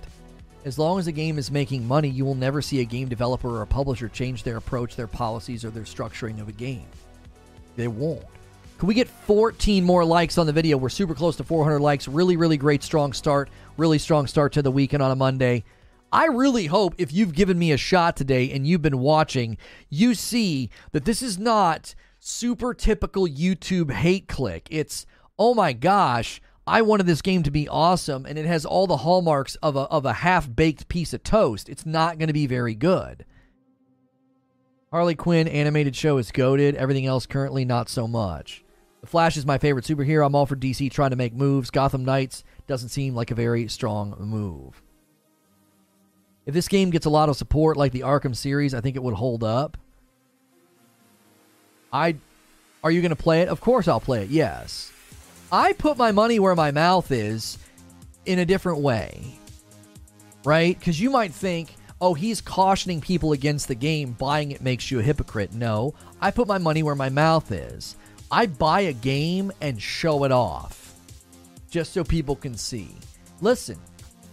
As 0.63 0.77
long 0.77 0.99
as 0.99 1.05
the 1.05 1.11
game 1.11 1.39
is 1.39 1.49
making 1.49 1.87
money, 1.87 2.07
you 2.07 2.23
will 2.23 2.35
never 2.35 2.61
see 2.61 2.79
a 2.81 2.85
game 2.85 3.09
developer 3.09 3.49
or 3.49 3.63
a 3.63 3.67
publisher 3.67 4.07
change 4.07 4.43
their 4.43 4.57
approach, 4.57 4.95
their 4.95 5.07
policies, 5.07 5.65
or 5.65 5.71
their 5.71 5.83
structuring 5.83 6.39
of 6.39 6.47
a 6.47 6.53
game. 6.53 6.85
They 7.75 7.87
won't. 7.87 8.23
We 8.83 8.93
get 8.93 9.07
14 9.07 9.85
more 9.85 10.03
likes 10.03 10.37
on 10.37 10.45
the 10.45 10.51
video? 10.51 10.75
We're 10.75 10.89
super 10.89 11.15
close 11.15 11.37
to 11.37 11.45
400 11.45 11.79
likes. 11.79 12.05
Really, 12.05 12.35
really 12.35 12.57
great, 12.57 12.83
strong 12.83 13.13
start. 13.13 13.49
Really 13.77 13.97
strong 13.97 14.27
start 14.27 14.51
to 14.53 14.61
the 14.61 14.71
weekend 14.71 15.01
on 15.01 15.09
a 15.09 15.15
Monday. 15.15 15.63
I 16.11 16.25
really 16.25 16.65
hope 16.65 16.93
if 16.97 17.13
you've 17.13 17.33
given 17.33 17.57
me 17.57 17.71
a 17.71 17.77
shot 17.77 18.17
today 18.17 18.51
and 18.51 18.67
you've 18.67 18.81
been 18.81 18.99
watching, 18.99 19.57
you 19.89 20.13
see 20.13 20.69
that 20.91 21.05
this 21.05 21.21
is 21.21 21.39
not 21.39 21.95
super 22.19 22.73
typical 22.73 23.25
YouTube 23.25 23.89
hate 23.89 24.27
click. 24.27 24.67
It's, 24.69 25.05
oh 25.39 25.53
my 25.53 25.71
gosh, 25.71 26.41
I 26.67 26.81
wanted 26.81 27.05
this 27.05 27.21
game 27.21 27.43
to 27.43 27.51
be 27.51 27.69
awesome, 27.69 28.25
and 28.25 28.37
it 28.37 28.45
has 28.45 28.65
all 28.65 28.85
the 28.85 28.97
hallmarks 28.97 29.55
of 29.55 29.77
a, 29.77 29.81
of 29.83 30.05
a 30.05 30.13
half 30.13 30.53
baked 30.53 30.89
piece 30.89 31.13
of 31.13 31.23
toast. 31.23 31.69
It's 31.69 31.85
not 31.85 32.17
going 32.17 32.27
to 32.27 32.33
be 32.33 32.47
very 32.47 32.75
good. 32.75 33.25
Harley 34.91 35.15
Quinn 35.15 35.47
animated 35.47 35.95
show 35.95 36.17
is 36.17 36.31
goaded. 36.31 36.75
Everything 36.75 37.05
else 37.05 37.25
currently 37.25 37.63
not 37.63 37.87
so 37.87 38.07
much. 38.09 38.62
The 39.03 39.07
Flash 39.07 39.35
is 39.35 39.45
my 39.45 39.57
favorite 39.57 39.83
superhero. 39.83 40.25
I'm 40.25 40.33
all 40.33 40.45
for 40.45 40.55
DC 40.55 40.89
trying 40.89 41.09
to 41.09 41.17
make 41.17 41.33
moves. 41.33 41.69
Gotham 41.69 42.05
Knights 42.05 42.45
doesn't 42.67 42.87
seem 42.87 43.13
like 43.13 43.31
a 43.31 43.35
very 43.35 43.67
strong 43.67 44.15
move. 44.17 44.81
If 46.45 46.53
this 46.53 46.69
game 46.69 46.89
gets 46.89 47.05
a 47.05 47.09
lot 47.09 47.27
of 47.27 47.35
support 47.35 47.75
like 47.75 47.91
the 47.91 47.99
Arkham 47.99 48.33
series, 48.33 48.73
I 48.73 48.79
think 48.79 48.95
it 48.95 49.03
would 49.03 49.15
hold 49.15 49.43
up. 49.43 49.75
I 51.91 52.15
are 52.81 52.91
you 52.91 53.01
going 53.01 53.09
to 53.09 53.21
play 53.21 53.41
it? 53.41 53.49
Of 53.49 53.59
course 53.59 53.89
I'll 53.89 53.99
play 53.99 54.23
it. 54.23 54.29
Yes. 54.29 54.89
I 55.51 55.73
put 55.73 55.97
my 55.97 56.13
money 56.13 56.39
where 56.39 56.55
my 56.55 56.71
mouth 56.71 57.11
is 57.11 57.57
in 58.25 58.39
a 58.39 58.45
different 58.45 58.79
way. 58.79 59.37
Right? 60.45 60.79
Cuz 60.79 61.01
you 61.01 61.09
might 61.09 61.33
think, 61.33 61.75
"Oh, 61.99 62.13
he's 62.13 62.39
cautioning 62.39 63.01
people 63.01 63.33
against 63.33 63.67
the 63.67 63.75
game. 63.75 64.13
Buying 64.13 64.51
it 64.51 64.61
makes 64.61 64.91
you 64.91 64.99
a 64.99 65.03
hypocrite." 65.03 65.51
No. 65.51 65.93
I 66.21 66.31
put 66.31 66.47
my 66.47 66.57
money 66.57 66.83
where 66.83 66.95
my 66.95 67.09
mouth 67.09 67.51
is. 67.51 67.97
I 68.33 68.47
buy 68.47 68.81
a 68.81 68.93
game 68.93 69.51
and 69.61 69.79
show 69.79 70.23
it 70.23 70.31
off 70.31 70.95
just 71.69 71.93
so 71.93 72.03
people 72.03 72.35
can 72.35 72.57
see. 72.57 72.89
Listen, 73.41 73.77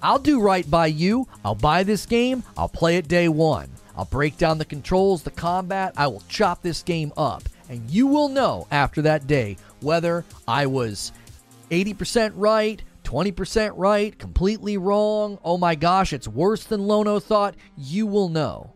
I'll 0.03 0.19
do 0.19 0.41
right 0.41 0.69
by 0.71 0.87
you. 0.87 1.29
I'll 1.45 1.55
buy 1.55 1.83
this 1.83 2.07
game. 2.07 2.43
I'll 2.57 2.67
play 2.67 2.97
it 2.97 3.09
day 3.09 3.29
one. 3.29 3.69
I'll 3.95 4.07
break 4.07 4.39
down 4.39 4.57
the 4.57 4.65
controls, 4.65 5.23
the 5.23 5.31
combat. 5.31 5.93
I 5.99 6.07
will 6.07 6.23
chop 6.31 6.63
this 6.63 6.83
game 6.83 7.13
up. 7.19 7.43
And 7.69 7.91
you 7.91 8.07
will 8.07 8.31
know 8.31 8.67
after 8.71 9.03
that 9.03 9.27
day 9.27 9.59
whether 9.83 10.25
I 10.49 10.65
was 10.65 11.13
80% 11.71 12.33
right, 12.37 12.83
20% 13.05 13.73
right, 13.77 14.19
completely 14.19 14.79
wrong. 14.79 15.39
Oh 15.45 15.59
my 15.59 15.75
gosh, 15.75 16.15
it's 16.15 16.27
worse 16.27 16.65
than 16.65 16.87
Lono 16.87 17.21
thought. 17.21 17.55
You 17.77 18.07
will 18.07 18.31
know. 18.31 18.73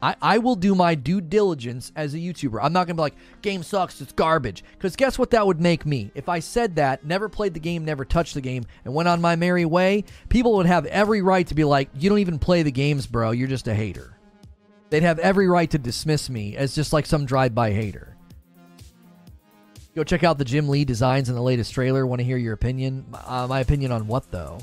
I, 0.00 0.14
I 0.22 0.38
will 0.38 0.54
do 0.54 0.74
my 0.74 0.94
due 0.94 1.20
diligence 1.20 1.90
as 1.96 2.14
a 2.14 2.18
YouTuber. 2.18 2.60
I'm 2.62 2.72
not 2.72 2.86
going 2.86 2.96
to 2.96 3.00
be 3.00 3.02
like, 3.02 3.16
game 3.42 3.62
sucks, 3.64 4.00
it's 4.00 4.12
garbage. 4.12 4.62
Because 4.72 4.94
guess 4.94 5.18
what 5.18 5.30
that 5.30 5.46
would 5.46 5.60
make 5.60 5.84
me? 5.84 6.12
If 6.14 6.28
I 6.28 6.38
said 6.38 6.76
that, 6.76 7.04
never 7.04 7.28
played 7.28 7.54
the 7.54 7.60
game, 7.60 7.84
never 7.84 8.04
touched 8.04 8.34
the 8.34 8.40
game, 8.40 8.64
and 8.84 8.94
went 8.94 9.08
on 9.08 9.20
my 9.20 9.34
merry 9.34 9.64
way, 9.64 10.04
people 10.28 10.54
would 10.54 10.66
have 10.66 10.86
every 10.86 11.20
right 11.20 11.46
to 11.48 11.54
be 11.54 11.64
like, 11.64 11.88
you 11.98 12.08
don't 12.08 12.20
even 12.20 12.38
play 12.38 12.62
the 12.62 12.70
games, 12.70 13.06
bro. 13.06 13.32
You're 13.32 13.48
just 13.48 13.66
a 13.66 13.74
hater. 13.74 14.16
They'd 14.90 15.02
have 15.02 15.18
every 15.18 15.48
right 15.48 15.70
to 15.70 15.78
dismiss 15.78 16.30
me 16.30 16.56
as 16.56 16.74
just 16.74 16.92
like 16.92 17.06
some 17.06 17.26
drive 17.26 17.54
by 17.54 17.72
hater. 17.72 18.16
Go 19.94 20.04
check 20.04 20.22
out 20.22 20.38
the 20.38 20.44
Jim 20.44 20.68
Lee 20.68 20.84
designs 20.84 21.28
in 21.28 21.34
the 21.34 21.42
latest 21.42 21.74
trailer. 21.74 22.06
Want 22.06 22.20
to 22.20 22.24
hear 22.24 22.36
your 22.36 22.54
opinion? 22.54 23.04
Uh, 23.26 23.46
my 23.48 23.60
opinion 23.60 23.90
on 23.90 24.06
what, 24.06 24.30
though? 24.30 24.58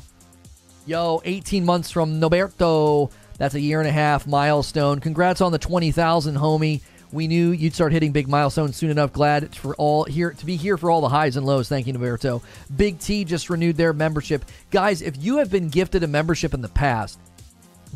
Yo, 0.86 1.22
18 1.26 1.66
months 1.66 1.92
from 1.92 2.20
Noberto. 2.20 3.12
That's 3.40 3.56
a 3.56 3.60
year 3.60 3.80
and 3.80 3.90
a 3.90 3.92
half 3.92 4.28
milestone. 4.28 5.00
Congrats 5.00 5.42
on 5.42 5.52
the 5.52 5.58
20,000, 5.58 6.36
homie. 6.36 6.82
We 7.12 7.28
knew 7.28 7.50
you'd 7.52 7.74
start 7.74 7.92
hitting 7.92 8.12
big 8.12 8.28
milestones 8.28 8.76
soon 8.76 8.92
enough. 8.92 9.14
Glad 9.14 9.56
for 9.56 9.74
all 9.76 10.04
here 10.04 10.32
to 10.32 10.46
be 10.46 10.58
here 10.58 10.78
for 10.78 10.92
all 10.92 11.02
the 11.02 11.10
highs 11.10 11.38
and 11.38 11.46
lows. 11.46 11.68
Thank 11.68 11.88
you, 11.88 11.94
Noberto. 11.94 12.44
Big 12.76 13.00
T 13.00 13.24
just 13.24 13.50
renewed 13.50 13.78
their 13.78 13.94
membership. 13.94 14.46
Guys, 14.70 15.02
if 15.02 15.16
you 15.18 15.38
have 15.38 15.50
been 15.50 15.70
gifted 15.70 16.04
a 16.04 16.08
membership 16.08 16.54
in 16.54 16.62
the 16.62 16.70
past, 16.70 17.18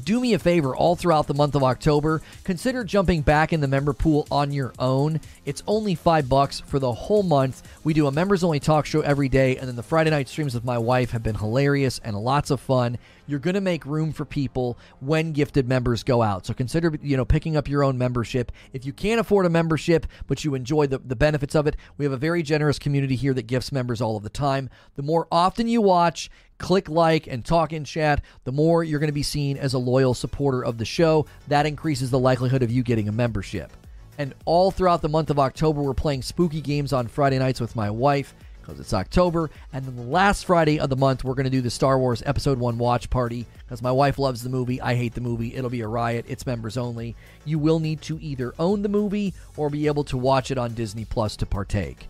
do 0.03 0.19
me 0.19 0.33
a 0.33 0.39
favor 0.39 0.75
all 0.75 0.95
throughout 0.95 1.27
the 1.27 1.35
month 1.35 1.53
of 1.53 1.63
October. 1.63 2.21
Consider 2.43 2.83
jumping 2.83 3.21
back 3.21 3.53
in 3.53 3.61
the 3.61 3.67
member 3.67 3.93
pool 3.93 4.27
on 4.31 4.51
your 4.51 4.73
own. 4.79 5.21
It's 5.45 5.61
only 5.67 5.93
five 5.93 6.27
bucks 6.27 6.59
for 6.61 6.79
the 6.79 6.91
whole 6.91 7.21
month. 7.21 7.61
We 7.83 7.93
do 7.93 8.07
a 8.07 8.11
members 8.11 8.43
only 8.43 8.59
talk 8.59 8.87
show 8.87 9.01
every 9.01 9.29
day, 9.29 9.57
and 9.57 9.67
then 9.67 9.75
the 9.75 9.83
Friday 9.83 10.09
night 10.09 10.27
streams 10.27 10.55
with 10.55 10.65
my 10.65 10.79
wife 10.79 11.11
have 11.11 11.21
been 11.21 11.35
hilarious 11.35 11.99
and 12.03 12.17
lots 12.17 12.49
of 12.49 12.59
fun. 12.59 12.97
You're 13.27 13.39
going 13.39 13.55
to 13.55 13.61
make 13.61 13.85
room 13.85 14.11
for 14.11 14.25
people 14.25 14.77
when 14.99 15.31
gifted 15.31 15.67
members 15.67 16.03
go 16.03 16.21
out. 16.21 16.45
So 16.45 16.53
consider, 16.53 16.97
you 17.01 17.17
know, 17.17 17.25
picking 17.25 17.55
up 17.55 17.67
your 17.67 17.83
own 17.83 17.97
membership. 17.97 18.51
If 18.73 18.85
you 18.85 18.93
can't 18.93 19.19
afford 19.19 19.45
a 19.45 19.49
membership, 19.49 20.07
but 20.27 20.43
you 20.43 20.55
enjoy 20.55 20.87
the, 20.87 20.99
the 20.99 21.15
benefits 21.15 21.55
of 21.55 21.67
it, 21.67 21.77
we 21.97 22.05
have 22.05 22.11
a 22.11 22.17
very 22.17 22.43
generous 22.43 22.79
community 22.79 23.15
here 23.15 23.33
that 23.33 23.47
gifts 23.47 23.71
members 23.71 24.01
all 24.01 24.17
of 24.17 24.23
the 24.23 24.29
time. 24.29 24.69
The 24.95 25.03
more 25.03 25.27
often 25.31 25.67
you 25.67 25.81
watch, 25.81 26.29
click 26.57 26.89
like 26.89 27.27
and 27.27 27.45
talk 27.45 27.73
in 27.73 27.83
chat, 27.83 28.21
the 28.43 28.51
more 28.51 28.83
you're 28.83 28.99
going 28.99 29.07
to 29.07 29.13
be 29.13 29.23
seen 29.23 29.57
as 29.57 29.73
a 29.73 29.79
loyal 29.79 30.13
supporter 30.13 30.63
of 30.63 30.77
the 30.77 30.85
show. 30.85 31.25
That 31.47 31.65
increases 31.65 32.11
the 32.11 32.19
likelihood 32.19 32.63
of 32.63 32.71
you 32.71 32.83
getting 32.83 33.07
a 33.07 33.13
membership. 33.13 33.71
And 34.17 34.35
all 34.45 34.69
throughout 34.69 35.01
the 35.01 35.09
month 35.09 35.29
of 35.29 35.39
October, 35.39 35.81
we're 35.81 35.93
playing 35.93 36.21
spooky 36.21 36.61
games 36.61 36.93
on 36.93 37.07
Friday 37.07 37.39
nights 37.39 37.59
with 37.59 37.75
my 37.75 37.89
wife 37.89 38.35
because 38.63 38.79
it's 38.79 38.93
October. 38.93 39.49
And 39.71 39.85
then 39.85 39.95
the 39.95 40.01
last 40.03 40.45
Friday 40.45 40.79
of 40.79 40.89
the 40.89 40.95
month, 40.95 41.23
we're 41.23 41.33
going 41.33 41.45
to 41.45 41.49
do 41.49 41.61
the 41.61 41.69
Star 41.69 41.99
Wars 41.99 42.23
Episode 42.25 42.57
1 42.57 42.77
watch 42.77 43.09
party 43.09 43.45
because 43.59 43.81
my 43.81 43.91
wife 43.91 44.17
loves 44.17 44.41
the 44.41 44.49
movie. 44.49 44.81
I 44.81 44.95
hate 44.95 45.13
the 45.13 45.21
movie. 45.21 45.55
It'll 45.55 45.69
be 45.69 45.81
a 45.81 45.87
riot. 45.87 46.25
It's 46.27 46.45
members 46.45 46.77
only. 46.77 47.15
You 47.45 47.59
will 47.59 47.79
need 47.79 48.01
to 48.03 48.19
either 48.21 48.53
own 48.57 48.81
the 48.81 48.89
movie 48.89 49.33
or 49.57 49.69
be 49.69 49.87
able 49.87 50.03
to 50.05 50.17
watch 50.17 50.49
it 50.51 50.57
on 50.57 50.73
Disney 50.73 51.05
Plus 51.05 51.35
to 51.37 51.45
partake. 51.45 52.07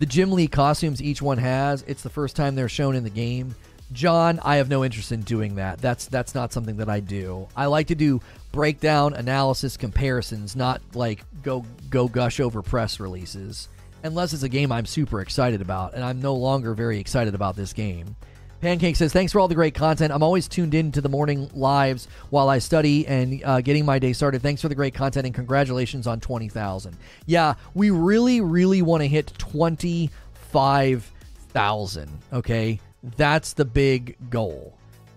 The 0.00 0.06
Jim 0.06 0.30
Lee 0.30 0.46
costumes 0.46 1.02
each 1.02 1.20
one 1.20 1.38
has, 1.38 1.82
it's 1.88 2.02
the 2.02 2.10
first 2.10 2.36
time 2.36 2.54
they're 2.54 2.68
shown 2.68 2.94
in 2.94 3.02
the 3.02 3.10
game. 3.10 3.54
John, 3.90 4.38
I 4.44 4.56
have 4.56 4.68
no 4.68 4.84
interest 4.84 5.12
in 5.12 5.22
doing 5.22 5.54
that. 5.56 5.78
That's 5.78 6.06
that's 6.06 6.34
not 6.34 6.52
something 6.52 6.76
that 6.76 6.90
I 6.90 7.00
do. 7.00 7.48
I 7.56 7.66
like 7.66 7.86
to 7.86 7.94
do 7.94 8.20
breakdown 8.52 9.14
analysis 9.14 9.78
comparisons, 9.78 10.54
not 10.54 10.82
like 10.94 11.24
go 11.42 11.64
go 11.88 12.06
gush 12.06 12.38
over 12.38 12.60
press 12.60 13.00
releases 13.00 13.68
unless 14.02 14.32
it's 14.32 14.42
a 14.42 14.48
game 14.48 14.72
I'm 14.72 14.86
super 14.86 15.20
excited 15.20 15.60
about, 15.60 15.94
and 15.94 16.02
I'm 16.04 16.20
no 16.20 16.34
longer 16.34 16.74
very 16.74 16.98
excited 16.98 17.34
about 17.34 17.54
this 17.56 17.72
game. 17.72 18.16
Pancake 18.60 18.96
says, 18.96 19.12
Thanks 19.12 19.32
for 19.32 19.38
all 19.38 19.46
the 19.48 19.54
great 19.54 19.74
content. 19.74 20.12
I'm 20.12 20.22
always 20.22 20.48
tuned 20.48 20.74
in 20.74 20.92
to 20.92 21.00
the 21.00 21.08
morning 21.08 21.48
lives 21.54 22.06
while 22.30 22.48
I 22.48 22.58
study 22.58 23.06
and 23.06 23.40
uh, 23.44 23.60
getting 23.60 23.84
my 23.84 24.00
day 24.00 24.12
started. 24.12 24.42
Thanks 24.42 24.62
for 24.62 24.68
the 24.68 24.74
great 24.74 24.94
content 24.94 25.26
and 25.26 25.34
congratulations 25.34 26.08
on 26.08 26.20
20,000. 26.20 26.96
Yeah, 27.26 27.54
we 27.74 27.90
really, 27.90 28.40
really 28.40 28.82
want 28.82 29.02
to 29.02 29.08
hit 29.08 29.32
25,000. 29.38 32.10
Okay. 32.32 32.80
That's 33.16 33.52
the 33.52 33.64
big 33.64 34.16
goal. 34.28 34.76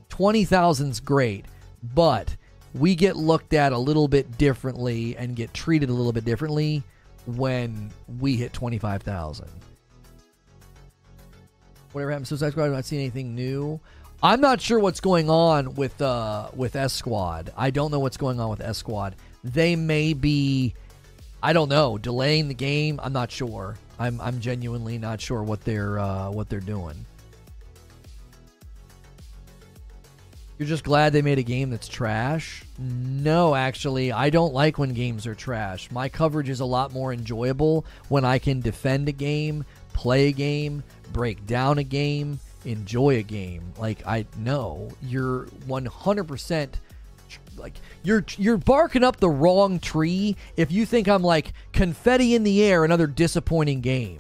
20,000's 0.10 0.99
great, 0.99 1.45
but 1.95 2.36
we 2.76 2.94
get 2.95 3.16
looked 3.16 3.56
at 3.56 3.74
a 3.74 3.78
little 3.78 4.08
bit 4.08 4.38
differently 4.38 5.18
and 5.18 5.36
get 5.36 5.52
treated 5.53 5.90
a 5.90 5.94
little 5.94 6.14
bit 6.14 6.26
differently 6.26 6.84
when 7.26 7.91
we 8.19 8.35
hit 8.35 8.53
25,000. 8.53 9.48
Whatever 11.91 12.11
happened 12.11 12.26
to 12.26 12.30
Suicide 12.30 12.52
Squad, 12.52 12.65
I've 12.65 12.72
not 12.72 12.85
seen 12.85 12.99
anything 12.99 13.35
new. 13.35 13.80
I'm 14.23 14.39
not 14.39 14.61
sure 14.61 14.80
what's 14.80 14.99
going 14.99 15.30
on 15.30 15.73
with 15.76 15.99
uh 16.02 16.49
with 16.56 16.76
S 16.76 16.93
Squad. 16.93 17.52
I 17.57 17.72
don't 17.72 17.91
know 17.91 17.99
what's 17.99 18.18
going 18.18 18.39
on 18.39 18.49
with 18.49 18.61
S 18.61 18.77
Squad. 18.77 19.15
They 19.43 19.76
may 19.76 20.14
be 20.14 20.76
I 21.43 21.53
don't 21.53 21.69
know, 21.69 21.98
delaying 21.98 22.48
the 22.48 22.53
game. 22.53 22.99
I'm 23.02 23.14
not 23.14 23.31
sure. 23.31 23.76
I'm 23.98 24.22
I'm 24.22 24.39
genuinely 24.39 24.98
not 24.98 25.19
sure 25.19 25.43
what 25.43 25.61
they're 25.61 25.99
uh, 25.99 26.30
what 26.30 26.49
they're 26.49 26.60
doing. 26.60 27.06
You're 30.60 30.68
just 30.68 30.84
glad 30.84 31.14
they 31.14 31.23
made 31.23 31.39
a 31.39 31.43
game 31.43 31.72
that's 31.72 31.88
trash? 31.88 32.64
No, 32.82 33.53
actually, 33.53 34.12
I 34.12 34.32
don't 34.32 34.56
like 34.56 34.80
when 34.80 34.94
games 34.94 35.28
are 35.28 35.36
trash. 35.36 35.91
My 35.91 36.10
coverage 36.10 36.49
is 36.49 36.62
a 36.62 36.66
lot 36.66 36.91
more 36.91 37.14
enjoyable 37.14 37.86
when 38.10 38.26
I 38.26 38.40
can 38.40 38.60
defend 38.60 39.08
a 39.08 39.12
game, 39.12 39.66
play 39.94 40.30
a 40.30 40.32
game, 40.32 40.82
break 41.14 41.45
down 41.45 41.78
a 41.78 41.84
game, 41.84 42.40
enjoy 42.66 43.18
a 43.18 43.22
game. 43.22 43.72
Like 43.78 44.06
I 44.08 44.26
know 44.38 44.90
you're 45.03 45.45
100% 45.68 46.70
like 47.58 47.76
you're 48.03 48.26
you're 48.38 48.58
barking 48.58 49.03
up 49.03 49.18
the 49.18 49.30
wrong 49.30 49.80
tree 49.80 50.36
if 50.58 50.72
you 50.72 50.86
think 50.86 51.08
I'm 51.08 51.24
like 51.24 51.53
confetti 51.72 52.34
in 52.34 52.44
the 52.44 52.64
air 52.64 52.84
another 52.84 53.08
disappointing 53.08 53.82
game. 53.82 54.20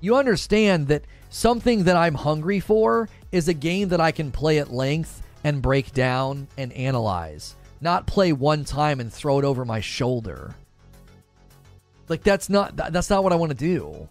You 0.00 0.16
understand 0.16 0.88
that 0.88 1.04
something 1.28 1.84
that 1.84 1.96
I'm 1.96 2.14
hungry 2.14 2.58
for 2.58 3.08
is 3.30 3.46
a 3.46 3.54
game 3.54 3.90
that 3.90 4.00
I 4.00 4.10
can 4.10 4.32
play 4.32 4.58
at 4.58 4.72
length 4.72 5.22
and 5.44 5.62
break 5.62 5.92
down 5.92 6.48
and 6.58 6.72
analyze, 6.72 7.54
not 7.80 8.06
play 8.06 8.32
one 8.32 8.64
time 8.64 9.00
and 9.00 9.12
throw 9.12 9.38
it 9.38 9.44
over 9.44 9.64
my 9.64 9.80
shoulder. 9.80 10.54
Like 12.08 12.22
that's 12.22 12.48
not 12.48 12.76
that's 12.76 13.10
not 13.10 13.22
what 13.22 13.32
I 13.32 13.36
want 13.36 13.50
to 13.50 13.56
do. 13.56 14.08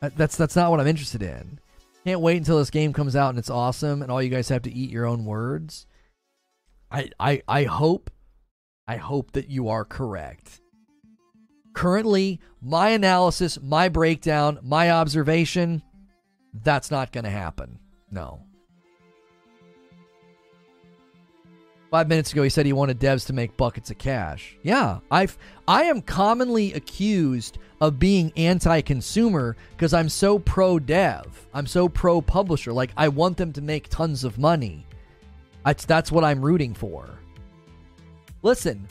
Uh, 0.00 0.10
that's 0.16 0.36
that's 0.36 0.56
not 0.56 0.70
what 0.70 0.80
I'm 0.80 0.86
interested 0.86 1.22
in. 1.22 1.58
Can't 2.04 2.20
wait 2.20 2.36
until 2.36 2.58
this 2.58 2.70
game 2.70 2.92
comes 2.92 3.16
out 3.16 3.30
and 3.30 3.38
it's 3.38 3.50
awesome 3.50 4.02
and 4.02 4.10
all 4.10 4.22
you 4.22 4.30
guys 4.30 4.48
have 4.48 4.62
to 4.62 4.72
eat 4.72 4.90
your 4.90 5.06
own 5.06 5.24
words. 5.24 5.86
I 6.90 7.10
I 7.18 7.42
I 7.48 7.64
hope 7.64 8.10
I 8.86 8.96
hope 8.96 9.32
that 9.32 9.50
you 9.50 9.68
are 9.68 9.84
correct. 9.84 10.60
Currently, 11.74 12.40
my 12.60 12.88
analysis, 12.90 13.60
my 13.62 13.88
breakdown, 13.88 14.58
my 14.62 14.90
observation, 14.90 15.82
that's 16.54 16.90
not 16.90 17.12
going 17.12 17.24
to 17.24 17.30
happen. 17.30 17.78
No. 18.10 18.47
Five 21.90 22.08
minutes 22.08 22.32
ago, 22.32 22.42
he 22.42 22.50
said 22.50 22.66
he 22.66 22.74
wanted 22.74 23.00
devs 23.00 23.26
to 23.26 23.32
make 23.32 23.56
buckets 23.56 23.90
of 23.90 23.96
cash. 23.96 24.56
Yeah, 24.62 24.98
I've 25.10 25.38
I 25.66 25.84
am 25.84 26.02
commonly 26.02 26.74
accused 26.74 27.58
of 27.80 27.98
being 27.98 28.32
anti-consumer 28.36 29.56
because 29.70 29.94
I'm 29.94 30.08
so 30.08 30.38
pro 30.38 30.78
dev. 30.78 31.46
I'm 31.54 31.66
so 31.66 31.88
pro 31.88 32.20
publisher. 32.20 32.72
Like 32.72 32.90
I 32.96 33.08
want 33.08 33.38
them 33.38 33.52
to 33.54 33.62
make 33.62 33.88
tons 33.88 34.22
of 34.22 34.38
money. 34.38 34.86
That's 35.64 35.86
that's 35.86 36.12
what 36.12 36.24
I'm 36.24 36.42
rooting 36.42 36.74
for. 36.74 37.18
Listen, 38.42 38.86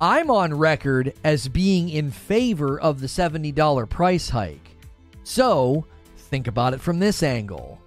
I'm 0.00 0.30
on 0.30 0.54
record 0.54 1.14
as 1.24 1.48
being 1.48 1.88
in 1.88 2.10
favor 2.10 2.78
of 2.80 3.00
the 3.00 3.08
$70 3.08 3.88
price 3.88 4.28
hike. 4.28 4.76
So, 5.24 5.84
think 6.16 6.46
about 6.46 6.72
it 6.72 6.80
from 6.80 7.00
this 7.00 7.22
angle. 7.22 7.80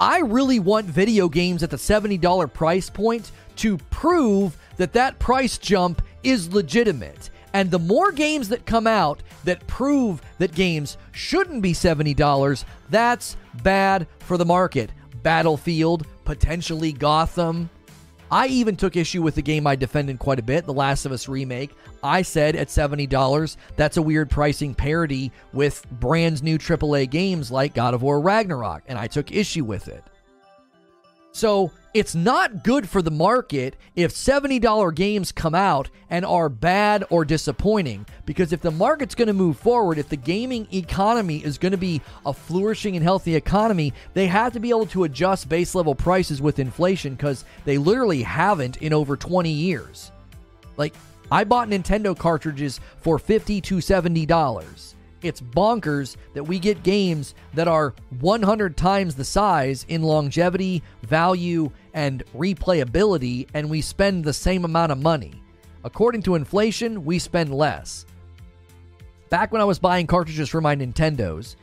I 0.00 0.20
really 0.20 0.60
want 0.60 0.86
video 0.86 1.28
games 1.28 1.62
at 1.62 1.68
the 1.68 1.76
$70 1.76 2.52
price 2.54 2.88
point 2.88 3.32
to 3.56 3.76
prove 3.90 4.56
that 4.78 4.94
that 4.94 5.18
price 5.18 5.58
jump 5.58 6.00
is 6.22 6.54
legitimate. 6.54 7.28
And 7.52 7.70
the 7.70 7.78
more 7.78 8.10
games 8.10 8.48
that 8.48 8.64
come 8.64 8.86
out 8.86 9.22
that 9.44 9.66
prove 9.66 10.22
that 10.38 10.54
games 10.54 10.96
shouldn't 11.12 11.60
be 11.60 11.74
$70, 11.74 12.64
that's 12.88 13.36
bad 13.62 14.06
for 14.20 14.38
the 14.38 14.46
market. 14.46 14.90
Battlefield, 15.22 16.06
potentially 16.24 16.92
Gotham, 16.92 17.68
I 18.32 18.46
even 18.46 18.76
took 18.76 18.96
issue 18.96 19.22
with 19.22 19.34
the 19.34 19.42
game 19.42 19.66
I 19.66 19.74
defended 19.74 20.20
quite 20.20 20.38
a 20.38 20.42
bit, 20.42 20.64
The 20.64 20.72
Last 20.72 21.04
of 21.04 21.10
Us 21.10 21.28
Remake. 21.28 21.74
I 22.02 22.22
said 22.22 22.54
at 22.54 22.68
$70, 22.68 23.56
that's 23.76 23.96
a 23.96 24.02
weird 24.02 24.30
pricing 24.30 24.72
parity 24.72 25.32
with 25.52 25.84
brand 25.90 26.42
new 26.42 26.56
AAA 26.56 27.10
games 27.10 27.50
like 27.50 27.74
God 27.74 27.92
of 27.92 28.02
War 28.02 28.20
Ragnarok, 28.20 28.84
and 28.86 28.98
I 28.98 29.08
took 29.08 29.32
issue 29.32 29.64
with 29.64 29.88
it. 29.88 30.04
So 31.32 31.70
it's 31.94 32.14
not 32.14 32.64
good 32.64 32.88
for 32.88 33.02
the 33.02 33.10
market 33.10 33.76
if 33.96 34.12
$70 34.12 34.94
games 34.94 35.32
come 35.32 35.54
out 35.54 35.90
and 36.08 36.24
are 36.24 36.48
bad 36.48 37.04
or 37.10 37.24
disappointing. 37.24 38.06
Because 38.26 38.52
if 38.52 38.60
the 38.60 38.70
market's 38.70 39.14
going 39.14 39.28
to 39.28 39.32
move 39.32 39.58
forward, 39.58 39.98
if 39.98 40.08
the 40.08 40.16
gaming 40.16 40.66
economy 40.72 41.38
is 41.38 41.58
going 41.58 41.72
to 41.72 41.78
be 41.78 42.00
a 42.26 42.32
flourishing 42.32 42.96
and 42.96 43.02
healthy 43.02 43.34
economy, 43.34 43.92
they 44.14 44.26
have 44.26 44.52
to 44.52 44.60
be 44.60 44.70
able 44.70 44.86
to 44.86 45.04
adjust 45.04 45.48
base 45.48 45.74
level 45.74 45.94
prices 45.94 46.40
with 46.42 46.58
inflation 46.58 47.14
because 47.14 47.44
they 47.64 47.78
literally 47.78 48.22
haven't 48.22 48.76
in 48.78 48.92
over 48.92 49.16
20 49.16 49.50
years. 49.50 50.12
Like, 50.76 50.94
I 51.32 51.44
bought 51.44 51.68
Nintendo 51.68 52.16
cartridges 52.16 52.80
for 52.98 53.18
50 53.18 53.60
to 53.60 53.76
$70. 53.76 54.94
It's 55.22 55.40
bonkers 55.40 56.16
that 56.34 56.44
we 56.44 56.58
get 56.58 56.82
games 56.82 57.34
that 57.54 57.68
are 57.68 57.94
100 58.20 58.76
times 58.76 59.14
the 59.14 59.24
size 59.24 59.84
in 59.88 60.02
longevity, 60.02 60.82
value, 61.02 61.70
and 61.92 62.22
replayability, 62.36 63.46
and 63.52 63.68
we 63.68 63.80
spend 63.80 64.24
the 64.24 64.32
same 64.32 64.64
amount 64.64 64.92
of 64.92 65.02
money. 65.02 65.42
According 65.84 66.22
to 66.22 66.34
inflation, 66.34 67.04
we 67.04 67.18
spend 67.18 67.54
less. 67.54 68.06
Back 69.28 69.52
when 69.52 69.60
I 69.60 69.66
was 69.66 69.78
buying 69.78 70.06
cartridges 70.06 70.48
for 70.48 70.60
my 70.60 70.74
Nintendos, 70.74 71.56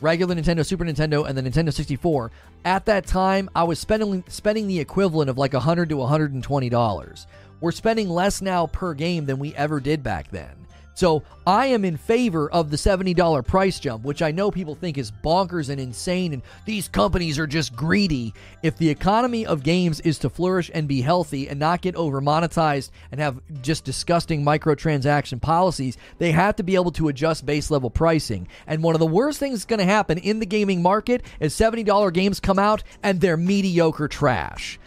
regular 0.00 0.34
Nintendo, 0.34 0.66
Super 0.66 0.84
Nintendo, 0.84 1.26
and 1.26 1.38
the 1.38 1.42
Nintendo 1.42 1.72
64, 1.72 2.30
at 2.64 2.84
that 2.86 3.06
time 3.06 3.48
I 3.54 3.64
was 3.64 3.78
spending 3.78 4.24
spending 4.28 4.66
the 4.66 4.80
equivalent 4.80 5.30
of 5.30 5.38
like 5.38 5.52
100 5.52 5.88
to 5.90 5.96
120 5.96 6.68
dollars. 6.68 7.26
We're 7.60 7.72
spending 7.72 8.08
less 8.08 8.42
now 8.42 8.66
per 8.66 8.92
game 8.92 9.26
than 9.26 9.38
we 9.38 9.54
ever 9.54 9.78
did 9.78 10.02
back 10.02 10.30
then. 10.30 10.66
So 11.02 11.24
I 11.48 11.66
am 11.66 11.84
in 11.84 11.96
favor 11.96 12.48
of 12.52 12.70
the 12.70 12.76
$70 12.76 13.44
price 13.44 13.80
jump, 13.80 14.04
which 14.04 14.22
I 14.22 14.30
know 14.30 14.52
people 14.52 14.76
think 14.76 14.96
is 14.96 15.10
bonkers 15.10 15.68
and 15.68 15.80
insane, 15.80 16.32
and 16.32 16.42
these 16.64 16.86
companies 16.86 17.40
are 17.40 17.46
just 17.48 17.74
greedy. 17.74 18.32
If 18.62 18.76
the 18.76 18.88
economy 18.88 19.44
of 19.44 19.64
games 19.64 19.98
is 19.98 20.16
to 20.20 20.30
flourish 20.30 20.70
and 20.72 20.86
be 20.86 21.00
healthy 21.00 21.48
and 21.48 21.58
not 21.58 21.80
get 21.80 21.96
over 21.96 22.20
monetized 22.20 22.90
and 23.10 23.20
have 23.20 23.40
just 23.62 23.82
disgusting 23.82 24.44
microtransaction 24.44 25.42
policies, 25.42 25.98
they 26.18 26.30
have 26.30 26.54
to 26.54 26.62
be 26.62 26.76
able 26.76 26.92
to 26.92 27.08
adjust 27.08 27.44
base 27.44 27.68
level 27.68 27.90
pricing. 27.90 28.46
And 28.68 28.80
one 28.80 28.94
of 28.94 29.00
the 29.00 29.06
worst 29.06 29.40
things 29.40 29.58
that's 29.58 29.64
going 29.64 29.80
to 29.80 29.84
happen 29.84 30.18
in 30.18 30.38
the 30.38 30.46
gaming 30.46 30.82
market 30.82 31.24
is 31.40 31.52
$70 31.52 32.12
games 32.12 32.38
come 32.38 32.60
out 32.60 32.84
and 33.02 33.20
they're 33.20 33.36
mediocre 33.36 34.06
trash. 34.06 34.78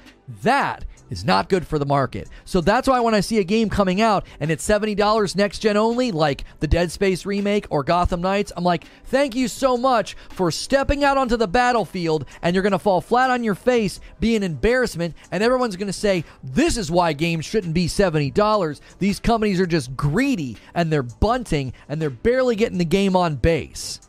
That 0.44 0.86
is 1.10 1.26
not 1.26 1.50
good 1.50 1.66
for 1.66 1.80
the 1.80 1.86
market. 1.86 2.30
So 2.46 2.62
that's 2.62 2.88
why 2.88 3.00
when 3.00 3.14
I 3.14 3.20
see 3.20 3.40
a 3.40 3.44
game 3.44 3.70
coming 3.70 4.02
out 4.02 4.26
and 4.40 4.52
it's 4.52 4.68
$70 4.68 5.36
next 5.36 5.60
gen 5.60 5.78
only, 5.78 6.12
like 6.12 6.44
the 6.60 6.68
Dead 6.68 6.92
Space 6.92 7.26
remake 7.26 7.68
or 7.70 7.84
Gotham 7.84 8.22
Knights, 8.22 8.52
I'm 8.56 8.64
like, 8.64 8.86
thank 9.06 9.36
you 9.36 9.48
so 9.48 9.78
much 9.78 10.16
for 10.30 10.52
stepping 10.52 11.04
out 11.04 11.18
onto 11.18 11.38
the 11.38 11.48
battlefield 11.48 12.26
and 12.42 12.56
you're 12.56 12.64
going 12.64 12.72
to 12.72 12.80
fall 12.80 13.02
flat 13.02 13.30
on 13.30 13.44
your 13.44 13.56
face, 13.56 14.00
be 14.20 14.36
an 14.36 14.44
embarrassment, 14.44 15.16
and 15.32 15.44
everyone's 15.44 15.76
going 15.76 15.88
to 15.88 15.94
say, 15.94 16.24
this 16.44 16.78
is 16.78 16.92
why 16.92 17.14
games 17.14 17.46
shouldn't 17.46 17.74
be 17.74 17.88
$70. 17.88 18.80
These 19.00 19.20
companies 19.20 19.60
are 19.60 19.66
just 19.66 19.96
greedy 19.96 20.58
and 20.74 20.92
they're 20.92 21.04
bunting 21.04 21.74
and 21.90 22.02
they're 22.02 22.10
barely 22.10 22.56
getting 22.56 22.78
the 22.78 22.86
game 22.86 23.16
on 23.16 23.36
base. 23.36 24.00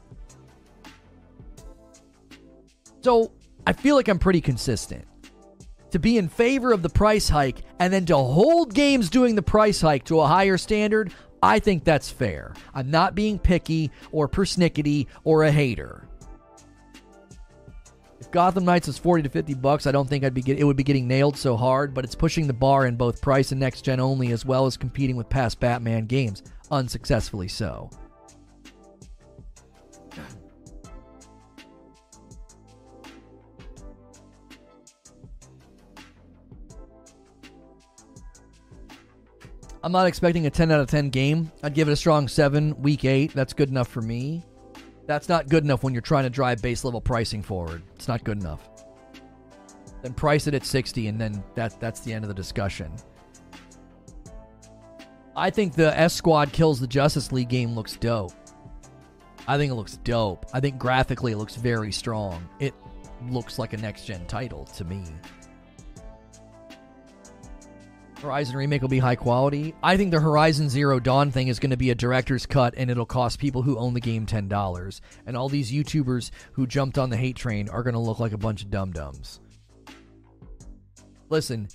So 3.03 3.31
I 3.67 3.73
feel 3.73 3.95
like 3.95 4.09
I'm 4.09 4.19
pretty 4.19 4.41
consistent 4.41 5.07
to 5.91 5.99
be 5.99 6.19
in 6.19 6.29
favor 6.29 6.73
of 6.73 6.83
the 6.83 6.89
price 6.89 7.29
hike 7.29 7.63
and 7.79 7.93
then 7.93 8.07
to 8.07 8.17
hold 8.17 8.75
games 8.75 9.11
doing 9.11 9.35
the 9.35 9.43
price 9.43 9.81
hike 9.81 10.05
to 10.05 10.21
a 10.21 10.27
higher 10.27 10.59
standard, 10.59 11.13
I 11.43 11.59
think 11.59 11.85
that's 11.85 12.11
fair. 12.11 12.55
I'm 12.75 12.91
not 12.91 13.15
being 13.15 13.39
picky 13.39 13.91
or 14.13 14.29
persnickety 14.29 15.07
or 15.25 15.45
a 15.45 15.53
hater. 15.53 16.09
If 18.19 18.31
Gotham 18.31 18.65
Knights 18.65 18.89
is 18.89 18.99
40 18.99 19.25
to 19.25 19.29
50 19.29 19.55
bucks, 19.55 19.87
I 19.87 19.93
don't 19.93 20.09
think 20.09 20.25
I'd 20.25 20.35
be 20.35 20.43
get, 20.43 20.59
it 20.59 20.65
would 20.65 20.77
be 20.77 20.83
getting 20.83 21.07
nailed 21.07 21.37
so 21.37 21.57
hard, 21.57 21.95
but 21.95 22.05
it's 22.05 22.15
pushing 22.15 22.47
the 22.47 22.53
bar 22.53 22.87
in 22.87 22.97
both 22.97 23.21
price 23.21 23.53
and 23.53 23.61
next 23.61 23.83
gen 23.83 24.01
only 24.01 24.33
as 24.33 24.45
well 24.45 24.67
as 24.67 24.77
competing 24.77 25.17
with 25.17 25.29
past 25.29 25.61
Batman 25.61 26.07
games, 26.07 26.43
unsuccessfully 26.71 27.49
so. 27.49 27.91
I'm 39.87 39.93
not 39.93 40.09
expecting 40.09 40.49
a 40.49 40.51
10 40.51 40.73
out 40.73 40.81
of 40.81 40.89
10 40.89 41.11
game. 41.11 41.53
I'd 41.63 41.73
give 41.73 41.87
it 41.87 41.93
a 41.93 41.97
strong 41.97 42.27
7, 42.27 42.83
weak 42.83 43.05
8. 43.05 43.33
That's 43.33 43.53
good 43.53 43.69
enough 43.69 43.87
for 43.87 44.03
me. 44.03 44.45
That's 45.07 45.29
not 45.29 45.49
good 45.49 45.63
enough 45.63 45.85
when 45.85 45.93
you're 45.93 46.01
trying 46.01 46.25
to 46.25 46.31
drive 46.31 46.61
base 46.61 46.83
level 46.83 47.01
pricing 47.01 47.41
forward. 47.41 47.85
It's 47.95 48.09
not 48.09 48.25
good 48.25 48.41
enough. 48.41 48.69
Then 50.03 50.13
price 50.13 50.49
it 50.49 50.55
at 50.55 50.67
60 50.67 51.07
and 51.07 51.21
then 51.21 51.41
that 51.55 51.79
that's 51.79 52.01
the 52.01 52.13
end 52.13 52.25
of 52.25 52.29
the 52.29 52.35
discussion. 52.35 52.91
I 55.37 55.51
think 55.51 55.75
the 55.75 55.97
S 55.97 56.15
Squad 56.15 56.51
kills 56.51 56.81
the 56.81 56.89
Justice 56.89 57.31
League 57.31 57.49
game 57.49 57.77
looks 57.77 57.97
dope. 57.97 58.33
I 59.47 59.57
think 59.57 59.71
it 59.71 59.77
looks 59.77 59.99
dope. 59.99 60.47
I 60.53 60.59
think 60.59 60.81
graphically 60.81 61.31
it 61.31 61.37
looks 61.37 61.55
very 61.55 61.93
strong. 61.93 62.49
It 62.59 62.75
looks 63.31 63.57
like 63.57 63.73
a 63.73 63.77
next 63.77 64.05
gen 64.05 64.27
title 64.27 64.65
to 64.65 64.85
me. 64.85 65.05
Horizon 68.23 68.57
remake 68.57 68.81
will 68.81 68.89
be 68.89 68.99
high 68.99 69.15
quality. 69.15 69.75
I 69.83 69.97
think 69.97 70.11
the 70.11 70.21
Horizon 70.21 70.69
Zero 70.71 70.99
Dawn 70.99 71.31
thing 71.31 71.49
is 71.49 71.59
going 71.59 71.71
to 71.71 71.77
be 71.77 71.91
a 71.91 71.95
director's 71.95 72.47
cut 72.47 72.75
and 72.77 72.91
it'll 72.91 73.05
cost 73.07 73.39
people 73.39 73.63
who 73.63 73.79
own 73.79 73.95
the 73.95 74.01
game 74.01 74.27
$10. 74.27 75.01
And 75.27 75.37
all 75.37 75.49
these 75.49 75.71
YouTubers 75.71 76.31
who 76.53 76.67
jumped 76.67 76.99
on 76.99 77.11
the 77.11 77.17
hate 77.17 77.37
train 77.37 77.69
are 77.69 77.83
going 77.83 77.95
to 77.95 78.01
look 78.01 78.19
like 78.19 78.33
a 78.33 78.39
bunch 78.39 78.63
of 78.63 78.71
dum 78.71 78.93
dums. 78.93 79.41
Listen, 81.29 81.69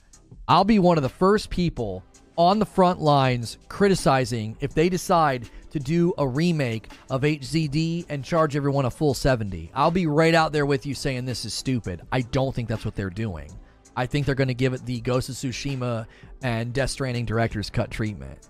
I'll 0.48 0.64
be 0.64 0.80
one 0.80 0.98
of 0.98 1.04
the 1.04 1.10
first 1.10 1.50
people 1.50 2.04
on 2.38 2.58
the 2.58 2.66
front 2.66 3.00
lines 3.00 3.58
criticizing 3.68 4.58
if 4.62 4.74
they 4.74 4.90
decide 4.90 5.48
to 5.70 5.80
do 5.80 6.14
a 6.18 6.28
remake 6.28 6.90
of 7.10 7.22
HZD 7.22 8.06
and 8.10 8.24
charge 8.24 8.56
everyone 8.56 8.86
a 8.86 8.92
full 8.92 9.14
70. 9.14 9.72
I'll 9.76 9.92
be 9.92 10.08
right 10.08 10.34
out 10.34 10.52
there 10.52 10.66
with 10.66 10.86
you 10.86 10.96
saying 10.96 11.26
this 11.26 11.46
is 11.46 11.54
stupid. 11.54 12.02
I 12.12 12.22
don't 12.22 12.56
think 12.56 12.68
that's 12.68 12.84
what 12.84 12.96
they're 12.96 13.10
doing. 13.10 13.52
I 13.96 14.06
think 14.06 14.26
they're 14.26 14.36
going 14.36 14.48
to 14.48 14.54
give 14.54 14.74
it 14.74 14.86
the 14.86 15.02
Ghost 15.02 15.30
of 15.30 15.36
Tsushima 15.36 16.08
and 16.42 16.74
Death 16.74 16.90
Stranding 16.90 17.26
director's 17.26 17.70
cut 17.70 17.92
treatment. 17.92 18.50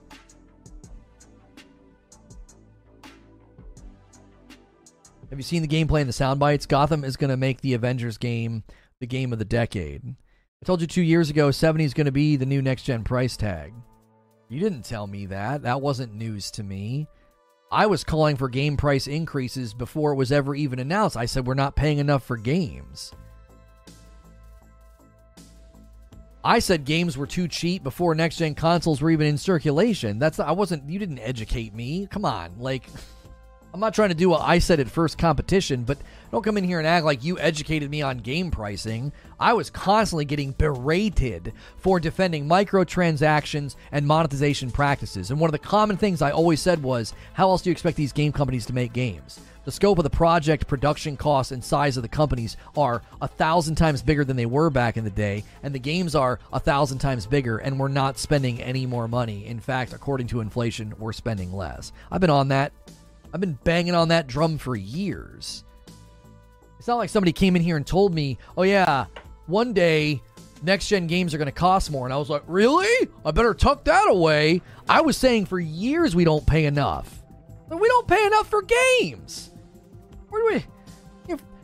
Have 5.29 5.39
you 5.39 5.43
seen 5.43 5.61
the 5.61 5.67
gameplay 5.67 6.01
and 6.01 6.09
the 6.09 6.13
sound 6.13 6.39
bites? 6.39 6.65
Gotham 6.65 7.05
is 7.05 7.15
going 7.15 7.29
to 7.29 7.37
make 7.37 7.61
the 7.61 7.73
Avengers 7.73 8.17
game 8.17 8.63
the 8.99 9.07
game 9.07 9.31
of 9.31 9.39
the 9.39 9.45
decade. 9.45 10.03
I 10.05 10.65
told 10.65 10.81
you 10.81 10.87
two 10.87 11.01
years 11.01 11.29
ago 11.29 11.51
70 11.51 11.85
is 11.85 11.93
going 11.93 12.05
to 12.05 12.11
be 12.11 12.35
the 12.35 12.45
new 12.45 12.61
next 12.61 12.83
gen 12.83 13.03
price 13.03 13.37
tag. 13.37 13.73
You 14.49 14.59
didn't 14.59 14.83
tell 14.83 15.07
me 15.07 15.25
that. 15.27 15.63
That 15.63 15.81
wasn't 15.81 16.13
news 16.13 16.51
to 16.51 16.63
me. 16.63 17.07
I 17.71 17.85
was 17.85 18.03
calling 18.03 18.35
for 18.35 18.49
game 18.49 18.75
price 18.75 19.07
increases 19.07 19.73
before 19.73 20.11
it 20.11 20.17
was 20.17 20.33
ever 20.33 20.53
even 20.53 20.79
announced. 20.79 21.15
I 21.15 21.25
said 21.25 21.47
we're 21.47 21.53
not 21.53 21.77
paying 21.77 21.99
enough 21.99 22.23
for 22.25 22.35
games. 22.35 23.13
I 26.43 26.59
said 26.59 26.85
games 26.85 27.17
were 27.17 27.27
too 27.27 27.47
cheap 27.47 27.83
before 27.83 28.15
next 28.15 28.37
gen 28.37 28.55
consoles 28.55 29.01
were 29.01 29.11
even 29.11 29.27
in 29.27 29.37
circulation. 29.37 30.17
That's 30.17 30.39
I 30.39 30.51
wasn't 30.51 30.89
you 30.89 30.97
didn't 30.97 31.19
educate 31.19 31.73
me. 31.73 32.07
Come 32.07 32.25
on. 32.25 32.53
Like 32.57 32.83
I'm 33.73 33.79
not 33.79 33.93
trying 33.93 34.09
to 34.09 34.15
do 34.15 34.33
a 34.33 34.37
I 34.37 34.57
said 34.57 34.79
it 34.79 34.89
first 34.89 35.17
competition, 35.17 35.83
but 35.83 35.99
don't 36.31 36.43
come 36.43 36.57
in 36.57 36.63
here 36.63 36.79
and 36.79 36.87
act 36.87 37.05
like 37.05 37.23
you 37.23 37.39
educated 37.39 37.91
me 37.91 38.01
on 38.01 38.17
game 38.17 38.49
pricing. 38.49 39.13
I 39.39 39.53
was 39.53 39.69
constantly 39.69 40.25
getting 40.25 40.51
berated 40.51 41.53
for 41.77 41.99
defending 41.99 42.49
microtransactions 42.49 43.75
and 43.91 44.07
monetization 44.07 44.71
practices. 44.71 45.29
And 45.29 45.39
one 45.39 45.47
of 45.47 45.53
the 45.53 45.59
common 45.59 45.95
things 45.95 46.21
I 46.21 46.31
always 46.31 46.59
said 46.59 46.81
was, 46.81 47.13
how 47.33 47.49
else 47.49 47.61
do 47.61 47.69
you 47.69 47.71
expect 47.71 47.97
these 47.97 48.13
game 48.13 48.31
companies 48.31 48.65
to 48.65 48.73
make 48.73 48.93
games? 48.93 49.39
The 49.63 49.71
scope 49.71 49.99
of 49.99 50.03
the 50.03 50.09
project, 50.09 50.67
production 50.67 51.15
costs, 51.15 51.51
and 51.51 51.63
size 51.63 51.95
of 51.95 52.01
the 52.01 52.09
companies 52.09 52.57
are 52.75 53.03
a 53.21 53.27
thousand 53.27 53.75
times 53.75 54.01
bigger 54.01 54.25
than 54.25 54.35
they 54.35 54.47
were 54.47 54.71
back 54.71 54.97
in 54.97 55.03
the 55.03 55.11
day, 55.11 55.43
and 55.61 55.73
the 55.73 55.79
games 55.79 56.15
are 56.15 56.39
a 56.51 56.59
thousand 56.59 56.97
times 56.97 57.27
bigger, 57.27 57.59
and 57.59 57.79
we're 57.79 57.87
not 57.87 58.17
spending 58.17 58.59
any 58.59 58.87
more 58.87 59.07
money. 59.07 59.45
In 59.45 59.59
fact, 59.59 59.93
according 59.93 60.27
to 60.27 60.41
inflation, 60.41 60.95
we're 60.97 61.13
spending 61.13 61.53
less. 61.53 61.91
I've 62.11 62.21
been 62.21 62.31
on 62.31 62.47
that. 62.47 62.71
I've 63.33 63.39
been 63.39 63.59
banging 63.63 63.93
on 63.93 64.07
that 64.07 64.25
drum 64.25 64.57
for 64.57 64.75
years. 64.75 65.63
It's 66.79 66.87
not 66.87 66.97
like 66.97 67.11
somebody 67.11 67.31
came 67.31 67.55
in 67.55 67.61
here 67.61 67.77
and 67.77 67.85
told 67.85 68.15
me, 68.15 68.39
oh, 68.57 68.63
yeah, 68.63 69.05
one 69.45 69.73
day 69.73 70.23
next 70.63 70.87
gen 70.87 71.05
games 71.05 71.35
are 71.35 71.37
going 71.37 71.45
to 71.45 71.51
cost 71.51 71.91
more. 71.91 72.07
And 72.07 72.13
I 72.13 72.17
was 72.17 72.31
like, 72.31 72.43
really? 72.47 73.07
I 73.23 73.29
better 73.29 73.53
tuck 73.53 73.83
that 73.83 74.09
away. 74.09 74.63
I 74.89 75.01
was 75.01 75.17
saying 75.17 75.45
for 75.45 75.59
years 75.59 76.15
we 76.15 76.23
don't 76.23 76.45
pay 76.45 76.65
enough. 76.65 77.21
We 77.69 77.87
don't 77.87 78.07
pay 78.07 78.25
enough 78.25 78.49
for 78.49 78.63
games. 78.63 79.50
Where 80.31 80.41
do 80.49 80.55
we? 80.55 80.65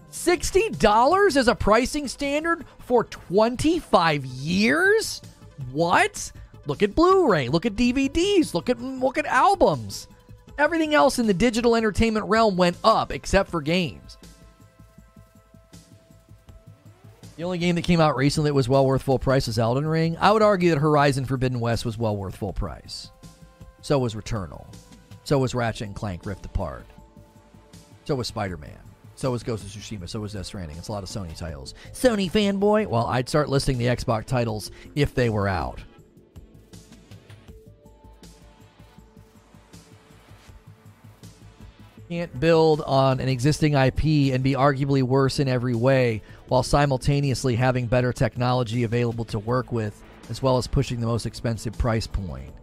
Sixty 0.09 0.69
dollars 0.69 1.37
as 1.37 1.47
a 1.47 1.55
pricing 1.55 2.07
standard 2.07 2.65
for 2.79 3.03
twenty-five 3.03 4.25
years? 4.25 5.21
What? 5.71 6.31
Look 6.65 6.83
at 6.83 6.95
Blu-ray. 6.95 7.49
Look 7.49 7.65
at 7.65 7.75
DVDs. 7.75 8.53
Look 8.53 8.69
at 8.69 8.79
look 8.79 9.17
at 9.17 9.25
albums. 9.25 10.07
Everything 10.57 10.93
else 10.93 11.19
in 11.19 11.27
the 11.27 11.33
digital 11.33 11.75
entertainment 11.75 12.25
realm 12.25 12.57
went 12.57 12.77
up 12.83 13.11
except 13.11 13.49
for 13.49 13.61
games. 13.61 14.17
The 17.35 17.43
only 17.43 17.59
game 17.59 17.75
that 17.75 17.83
came 17.83 18.01
out 18.01 18.15
recently 18.15 18.49
that 18.49 18.55
was 18.55 18.67
well 18.67 18.85
worth 18.85 19.03
full 19.03 19.19
price 19.19 19.47
is 19.47 19.59
Elden 19.59 19.85
Ring. 19.85 20.17
I 20.19 20.31
would 20.31 20.41
argue 20.41 20.71
that 20.71 20.79
Horizon 20.79 21.25
Forbidden 21.25 21.59
West 21.59 21.85
was 21.85 21.97
well 21.97 22.17
worth 22.17 22.35
full 22.35 22.53
price. 22.53 23.11
So 23.81 23.99
was 23.99 24.15
Returnal. 24.15 24.65
So 25.23 25.37
was 25.37 25.53
Ratchet 25.53 25.87
and 25.87 25.95
Clank 25.95 26.25
Rift 26.25 26.45
Apart. 26.47 26.87
So 28.07 28.15
was 28.15 28.27
Spider 28.27 28.55
Man. 28.55 28.79
So 29.15 29.31
was 29.31 29.43
Ghost 29.43 29.65
of 29.65 29.69
Tsushima. 29.69 30.07
So 30.07 30.21
was 30.21 30.31
Death 30.31 30.45
Stranding. 30.45 30.77
It's 30.77 30.87
a 30.87 30.93
lot 30.93 31.03
of 31.03 31.09
Sony 31.09 31.37
titles. 31.37 31.73
Sony 31.91 32.31
fanboy? 32.31 32.87
Well, 32.87 33.05
I'd 33.05 33.27
start 33.27 33.49
listing 33.49 33.77
the 33.77 33.87
Xbox 33.87 34.25
titles 34.25 34.71
if 34.95 35.13
they 35.13 35.29
were 35.29 35.45
out. 35.45 35.81
Can't 42.07 42.39
build 42.39 42.79
on 42.83 43.19
an 43.19 43.27
existing 43.27 43.73
IP 43.73 44.33
and 44.33 44.41
be 44.41 44.53
arguably 44.53 45.03
worse 45.03 45.39
in 45.41 45.49
every 45.49 45.75
way 45.75 46.21
while 46.47 46.63
simultaneously 46.63 47.55
having 47.55 47.87
better 47.87 48.13
technology 48.13 48.85
available 48.85 49.25
to 49.25 49.37
work 49.37 49.73
with, 49.73 50.01
as 50.29 50.41
well 50.41 50.57
as 50.57 50.65
pushing 50.65 51.01
the 51.01 51.07
most 51.07 51.25
expensive 51.25 51.77
price 51.77 52.07
point. 52.07 52.53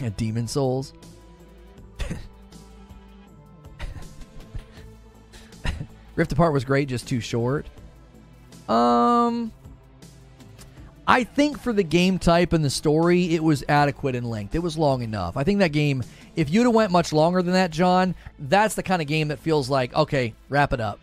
Demon 0.16 0.48
Souls. 0.48 0.94
Rift 6.16 6.32
Apart 6.32 6.52
was 6.52 6.64
great, 6.64 6.88
just 6.88 7.06
too 7.06 7.20
short. 7.20 7.66
Um, 8.68 9.52
I 11.06 11.22
think 11.22 11.58
for 11.58 11.72
the 11.72 11.84
game 11.84 12.18
type 12.18 12.52
and 12.52 12.64
the 12.64 12.70
story, 12.70 13.34
it 13.34 13.44
was 13.44 13.62
adequate 13.68 14.14
in 14.14 14.24
length. 14.24 14.54
It 14.54 14.58
was 14.60 14.76
long 14.76 15.02
enough. 15.02 15.36
I 15.36 15.44
think 15.44 15.60
that 15.60 15.72
game, 15.72 16.02
if 16.34 16.50
you'd 16.50 16.64
have 16.64 16.74
went 16.74 16.90
much 16.90 17.12
longer 17.12 17.42
than 17.42 17.52
that, 17.52 17.70
John, 17.70 18.14
that's 18.38 18.74
the 18.74 18.82
kind 18.82 19.00
of 19.00 19.06
game 19.06 19.28
that 19.28 19.38
feels 19.38 19.70
like 19.70 19.94
okay, 19.94 20.34
wrap 20.48 20.72
it 20.72 20.80
up. 20.80 20.98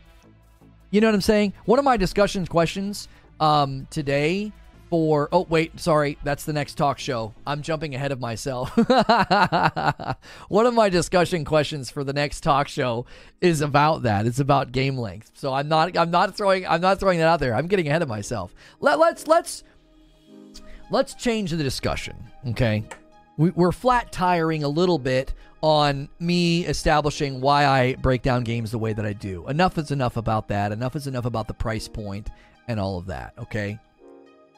You 0.92 1.00
know 1.00 1.08
what 1.08 1.16
I'm 1.16 1.22
saying? 1.22 1.54
One 1.66 1.80
of 1.80 1.86
my 1.86 1.96
discussions 1.96 2.50
questions 2.50 3.08
um, 3.40 3.88
today 3.90 4.52
for 4.94 5.28
oh 5.32 5.48
wait 5.50 5.80
sorry 5.80 6.20
that's 6.24 6.46
the 6.46 6.54
next 6.54 6.76
talk 6.76 7.00
show. 7.00 7.34
I'm 7.48 7.64
jumping 7.64 7.96
ahead 7.96 8.12
of 8.12 8.20
myself. 8.20 8.70
One 10.50 10.68
of 10.68 10.76
my 10.76 10.90
discussion 10.90 11.46
questions 11.46 11.90
for 11.90 12.04
the 12.04 12.14
next 12.14 12.42
talk 12.42 12.68
show 12.68 13.08
is 13.42 13.62
about 13.62 14.04
that. 14.04 14.28
It's 14.28 14.38
about 14.38 14.72
game 14.72 14.96
length. 14.96 15.32
So 15.34 15.52
i'm 15.52 15.68
not 15.68 15.98
i'm 15.98 16.12
not 16.12 16.38
throwing 16.38 16.68
i'm 16.68 16.80
not 16.80 17.00
throwing 17.00 17.18
that 17.18 17.28
out 17.28 17.40
there. 17.40 17.56
I'm 17.56 17.66
getting 17.66 17.88
ahead 17.88 18.04
of 18.04 18.08
myself. 18.08 18.54
Let, 18.82 19.00
let's 19.00 19.26
let's 19.26 19.64
let's 20.92 21.16
change 21.16 21.50
the 21.50 21.64
discussion 21.64 22.16
okay? 22.50 22.84
We, 23.38 23.50
we're 23.50 23.72
flat 23.72 24.12
tiring 24.12 24.64
a 24.64 24.70
little 24.70 25.00
bit 25.00 25.34
on 25.62 26.08
me 26.20 26.68
establishing 26.68 27.42
why 27.42 27.66
i 27.66 27.96
break 27.96 28.22
down 28.22 28.44
games 28.44 28.70
the 28.70 28.78
way 28.78 28.94
that 28.94 29.08
i 29.08 29.14
do. 29.14 29.48
Enough 29.48 29.80
is 29.80 29.90
enough 29.90 30.18
about 30.18 30.50
that. 30.50 30.72
Enough 30.72 30.96
is 30.96 31.08
enough 31.08 31.26
about 31.26 31.48
the 31.48 31.56
price 31.56 31.88
point 31.88 32.30
and 32.68 32.80
all 32.80 33.00
of 33.00 33.08
that 33.08 33.34
okay 33.40 33.80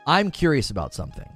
I'm 0.05 0.29
curious 0.31 0.69
about 0.69 0.93
something. 0.93 1.27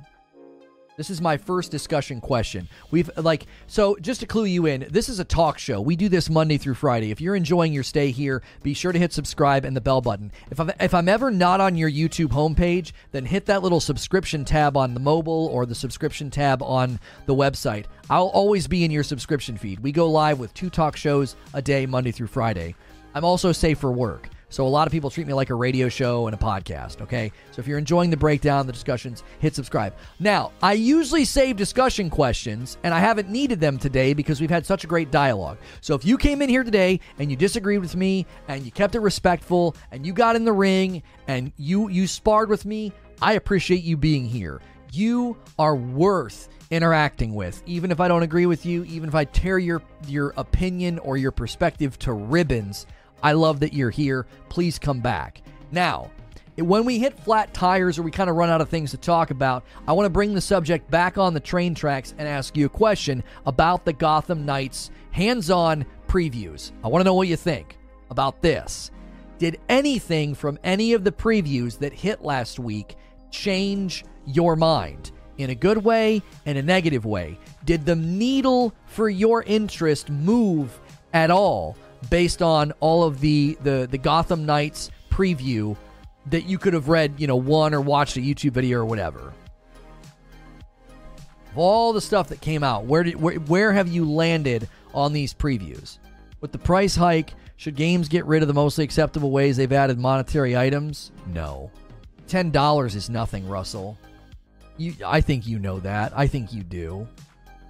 This 0.99 1.09
is 1.09 1.21
my 1.21 1.37
first 1.37 1.71
discussion 1.71 2.19
question. 2.19 2.67
We've 2.91 3.09
like 3.15 3.45
so 3.67 3.95
just 4.01 4.19
to 4.19 4.27
clue 4.27 4.43
you 4.43 4.65
in, 4.65 4.85
this 4.89 5.07
is 5.07 5.19
a 5.19 5.23
talk 5.23 5.57
show. 5.57 5.79
We 5.79 5.95
do 5.95 6.09
this 6.09 6.29
Monday 6.29 6.57
through 6.57 6.73
Friday. 6.73 7.09
If 7.09 7.21
you're 7.21 7.37
enjoying 7.37 7.71
your 7.71 7.83
stay 7.83 8.11
here, 8.11 8.43
be 8.63 8.73
sure 8.73 8.91
to 8.91 8.99
hit 8.99 9.13
subscribe 9.13 9.63
and 9.63 9.77
the 9.77 9.81
bell 9.81 10.01
button. 10.01 10.29
If 10.51 10.59
I'm 10.59 10.71
if 10.77 10.93
I'm 10.93 11.07
ever 11.07 11.31
not 11.31 11.61
on 11.61 11.77
your 11.77 11.89
YouTube 11.89 12.27
homepage, 12.27 12.91
then 13.13 13.25
hit 13.25 13.45
that 13.45 13.63
little 13.63 13.79
subscription 13.79 14.43
tab 14.43 14.75
on 14.75 14.93
the 14.93 14.99
mobile 14.99 15.47
or 15.53 15.65
the 15.65 15.73
subscription 15.73 16.29
tab 16.29 16.61
on 16.61 16.99
the 17.27 17.35
website. 17.35 17.85
I'll 18.09 18.27
always 18.27 18.67
be 18.67 18.83
in 18.83 18.91
your 18.91 19.03
subscription 19.03 19.57
feed. 19.57 19.79
We 19.79 19.93
go 19.93 20.09
live 20.11 20.37
with 20.37 20.53
two 20.53 20.69
talk 20.69 20.97
shows 20.97 21.37
a 21.53 21.61
day 21.61 21.85
Monday 21.85 22.11
through 22.11 22.27
Friday. 22.27 22.75
I'm 23.15 23.23
also 23.23 23.53
safe 23.53 23.79
for 23.79 23.93
work. 23.93 24.29
So 24.49 24.65
a 24.65 24.67
lot 24.67 24.87
of 24.87 24.91
people 24.91 25.09
treat 25.09 25.27
me 25.27 25.33
like 25.33 25.49
a 25.51 25.55
radio 25.55 25.89
show 25.89 26.27
and 26.27 26.35
a 26.35 26.37
podcast, 26.37 27.01
okay? 27.01 27.31
So 27.51 27.59
if 27.59 27.67
you're 27.67 27.77
enjoying 27.77 28.09
the 28.09 28.17
breakdown, 28.17 28.65
the 28.65 28.73
discussions, 28.73 29.23
hit 29.39 29.55
subscribe. 29.55 29.93
Now, 30.19 30.51
I 30.61 30.73
usually 30.73 31.25
save 31.25 31.55
discussion 31.55 32.09
questions, 32.09 32.77
and 32.83 32.93
I 32.93 32.99
haven't 32.99 33.29
needed 33.29 33.59
them 33.59 33.77
today 33.77 34.13
because 34.13 34.41
we've 34.41 34.49
had 34.49 34.65
such 34.65 34.83
a 34.83 34.87
great 34.87 35.11
dialogue. 35.11 35.57
So 35.81 35.93
if 35.93 36.03
you 36.03 36.17
came 36.17 36.41
in 36.41 36.49
here 36.49 36.63
today 36.63 36.99
and 37.19 37.29
you 37.29 37.37
disagreed 37.37 37.79
with 37.79 37.95
me 37.95 38.25
and 38.47 38.65
you 38.65 38.71
kept 38.71 38.95
it 38.95 38.99
respectful 38.99 39.75
and 39.91 40.05
you 40.05 40.13
got 40.13 40.35
in 40.35 40.45
the 40.45 40.53
ring 40.53 41.03
and 41.27 41.51
you 41.57 41.89
you 41.89 42.07
sparred 42.07 42.49
with 42.49 42.65
me, 42.65 42.91
I 43.21 43.33
appreciate 43.33 43.83
you 43.83 43.97
being 43.97 44.25
here. 44.25 44.61
You 44.91 45.37
are 45.59 45.75
worth 45.75 46.49
interacting 46.71 47.35
with. 47.35 47.61
Even 47.65 47.91
if 47.91 47.99
I 47.99 48.07
don't 48.07 48.23
agree 48.23 48.45
with 48.45 48.65
you, 48.65 48.83
even 48.85 49.09
if 49.09 49.15
I 49.15 49.25
tear 49.25 49.59
your 49.59 49.81
your 50.07 50.33
opinion 50.37 50.99
or 50.99 51.17
your 51.17 51.31
perspective 51.31 51.99
to 51.99 52.13
ribbons, 52.13 52.85
I 53.23 53.33
love 53.33 53.59
that 53.61 53.73
you're 53.73 53.89
here. 53.89 54.25
Please 54.49 54.79
come 54.79 54.99
back. 54.99 55.41
Now, 55.71 56.09
when 56.57 56.85
we 56.85 56.99
hit 56.99 57.17
flat 57.19 57.53
tires 57.53 57.97
or 57.97 58.03
we 58.03 58.11
kind 58.11 58.29
of 58.29 58.35
run 58.35 58.49
out 58.49 58.61
of 58.61 58.69
things 58.69 58.91
to 58.91 58.97
talk 58.97 59.31
about, 59.31 59.63
I 59.87 59.93
want 59.93 60.05
to 60.05 60.09
bring 60.09 60.33
the 60.33 60.41
subject 60.41 60.89
back 60.89 61.17
on 61.17 61.33
the 61.33 61.39
train 61.39 61.73
tracks 61.73 62.13
and 62.17 62.27
ask 62.27 62.57
you 62.57 62.65
a 62.65 62.69
question 62.69 63.23
about 63.45 63.85
the 63.85 63.93
Gotham 63.93 64.45
Knights 64.45 64.91
hands 65.11 65.49
on 65.49 65.85
previews. 66.07 66.71
I 66.83 66.87
want 66.87 67.01
to 67.01 67.05
know 67.05 67.13
what 67.13 67.27
you 67.27 67.35
think 67.35 67.77
about 68.09 68.41
this. 68.41 68.91
Did 69.37 69.59
anything 69.69 70.35
from 70.35 70.59
any 70.63 70.93
of 70.93 71.03
the 71.03 71.11
previews 71.11 71.77
that 71.79 71.93
hit 71.93 72.21
last 72.21 72.59
week 72.59 72.95
change 73.31 74.03
your 74.25 74.55
mind? 74.55 75.11
In 75.37 75.51
a 75.51 75.55
good 75.55 75.77
way 75.77 76.21
and 76.45 76.57
a 76.57 76.61
negative 76.61 77.05
way? 77.05 77.39
Did 77.63 77.85
the 77.85 77.95
needle 77.95 78.73
for 78.87 79.09
your 79.09 79.43
interest 79.43 80.09
move 80.09 80.77
at 81.13 81.31
all 81.31 81.77
based 82.09 82.41
on 82.41 82.71
all 82.79 83.03
of 83.03 83.19
the 83.19 83.57
the 83.63 83.87
the 83.89 83.97
Gotham 83.97 84.45
Knights 84.45 84.91
preview 85.09 85.75
that 86.27 86.45
you 86.45 86.57
could 86.57 86.73
have 86.73 86.89
read, 86.89 87.15
you 87.17 87.27
know, 87.27 87.35
one 87.35 87.73
or 87.73 87.81
watched 87.81 88.17
a 88.17 88.19
YouTube 88.19 88.51
video 88.51 88.79
or 88.79 88.85
whatever. 88.85 89.33
Of 91.51 91.57
all 91.57 91.93
the 91.93 92.01
stuff 92.01 92.29
that 92.29 92.41
came 92.41 92.63
out, 92.63 92.85
where 92.85 93.03
did 93.03 93.19
where, 93.19 93.35
where 93.35 93.73
have 93.73 93.87
you 93.87 94.09
landed 94.09 94.67
on 94.93 95.13
these 95.13 95.33
previews? 95.33 95.97
With 96.41 96.51
the 96.51 96.59
price 96.59 96.95
hike, 96.95 97.33
should 97.57 97.75
games 97.75 98.07
get 98.07 98.25
rid 98.25 98.41
of 98.41 98.47
the 98.47 98.53
mostly 98.53 98.85
acceptable 98.85 99.31
ways 99.31 99.57
they've 99.57 99.71
added 99.71 99.99
monetary 99.99 100.55
items? 100.55 101.11
No. 101.33 101.71
$10 102.29 102.95
is 102.95 103.09
nothing, 103.09 103.47
Russell. 103.49 103.97
You 104.77 104.93
I 105.05 105.19
think 105.19 105.47
you 105.47 105.59
know 105.59 105.79
that. 105.81 106.13
I 106.15 106.27
think 106.27 106.53
you 106.53 106.63
do. 106.63 107.07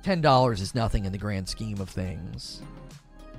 $10 0.03 0.51
is 0.61 0.75
nothing 0.75 1.05
in 1.05 1.11
the 1.11 1.17
grand 1.17 1.47
scheme 1.49 1.81
of 1.81 1.89
things. 1.89 2.61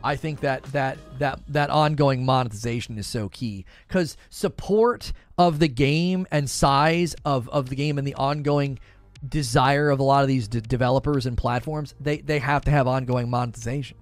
I 0.02 0.16
think 0.16 0.40
that 0.40 0.62
that 0.64 0.98
that 1.18 1.40
that 1.48 1.70
ongoing 1.70 2.24
monetization 2.24 2.98
is 2.98 3.06
so 3.06 3.28
key 3.28 3.66
because 3.86 4.16
support 4.30 5.12
of 5.36 5.58
the 5.58 5.68
game 5.68 6.26
and 6.30 6.48
size 6.48 7.14
of 7.24 7.48
of 7.50 7.68
the 7.68 7.76
game 7.76 7.98
and 7.98 8.06
the 8.06 8.14
ongoing 8.14 8.78
desire 9.26 9.90
of 9.90 10.00
a 10.00 10.02
lot 10.02 10.22
of 10.22 10.28
these 10.28 10.48
d- 10.48 10.60
developers 10.60 11.26
and 11.26 11.36
platforms 11.36 11.94
they 12.00 12.18
they 12.18 12.38
have 12.38 12.64
to 12.64 12.70
have 12.70 12.86
ongoing 12.86 13.28
monetization. 13.28 13.96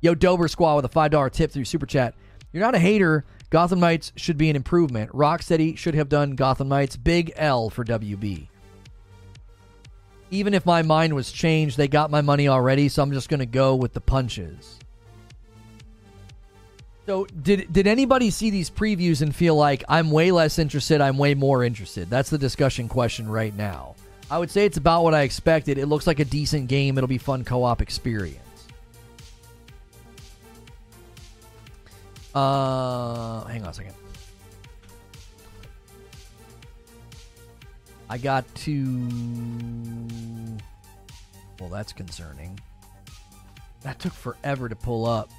Yo, 0.00 0.14
Dober 0.14 0.48
Squad 0.48 0.76
with 0.76 0.84
a 0.84 0.88
five 0.88 1.10
dollar 1.10 1.30
tip 1.30 1.50
through 1.50 1.64
super 1.64 1.86
chat. 1.86 2.14
You're 2.52 2.62
not 2.62 2.74
a 2.74 2.78
hater. 2.78 3.24
Gotham 3.50 3.80
Knights 3.80 4.12
should 4.16 4.38
be 4.38 4.50
an 4.50 4.56
improvement. 4.56 5.12
Rocksteady 5.12 5.76
should 5.76 5.94
have 5.94 6.08
done 6.08 6.32
Gotham 6.32 6.68
Knights. 6.68 6.96
Big 6.96 7.32
L 7.36 7.70
for 7.70 7.84
WB. 7.84 8.48
Even 10.30 10.54
if 10.54 10.64
my 10.64 10.82
mind 10.82 11.14
was 11.14 11.30
changed, 11.30 11.76
they 11.76 11.88
got 11.88 12.10
my 12.10 12.22
money 12.22 12.48
already, 12.48 12.88
so 12.88 13.02
I'm 13.02 13.12
just 13.12 13.28
to 13.40 13.46
go 13.46 13.76
with 13.76 13.92
the 13.92 14.00
punches. 14.00 14.78
So 17.06 17.26
did 17.26 17.72
did 17.72 17.86
anybody 17.86 18.30
see 18.30 18.50
these 18.50 18.70
previews 18.70 19.22
and 19.22 19.34
feel 19.34 19.56
like 19.56 19.82
I'm 19.88 20.10
way 20.10 20.30
less 20.30 20.58
interested, 20.58 21.00
I'm 21.00 21.18
way 21.18 21.34
more 21.34 21.64
interested? 21.64 22.08
That's 22.08 22.30
the 22.30 22.38
discussion 22.38 22.88
question 22.88 23.28
right 23.28 23.54
now. 23.56 23.96
I 24.30 24.38
would 24.38 24.50
say 24.50 24.64
it's 24.64 24.76
about 24.76 25.02
what 25.02 25.12
I 25.12 25.22
expected. 25.22 25.78
It 25.78 25.86
looks 25.86 26.06
like 26.06 26.20
a 26.20 26.24
decent 26.24 26.68
game. 26.68 26.96
It'll 26.96 27.08
be 27.08 27.18
fun 27.18 27.44
co-op 27.44 27.82
experience. 27.82 28.38
Uh, 32.34 33.44
hang 33.44 33.62
on 33.62 33.70
a 33.70 33.74
second. 33.74 33.94
I 38.08 38.16
got 38.18 38.44
to 38.54 39.08
Well, 41.60 41.68
that's 41.68 41.92
concerning. 41.92 42.58
That 43.82 43.98
took 43.98 44.12
forever 44.12 44.68
to 44.68 44.76
pull 44.76 45.04
up. 45.04 45.30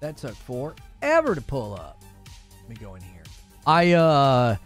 That 0.00 0.16
took 0.16 0.34
forever 0.34 1.34
to 1.34 1.40
pull 1.40 1.74
up. 1.74 2.02
Let 2.60 2.68
me 2.68 2.76
go 2.76 2.94
in 2.94 3.02
here. 3.02 3.22
I 3.66 3.92
uh 3.92 4.56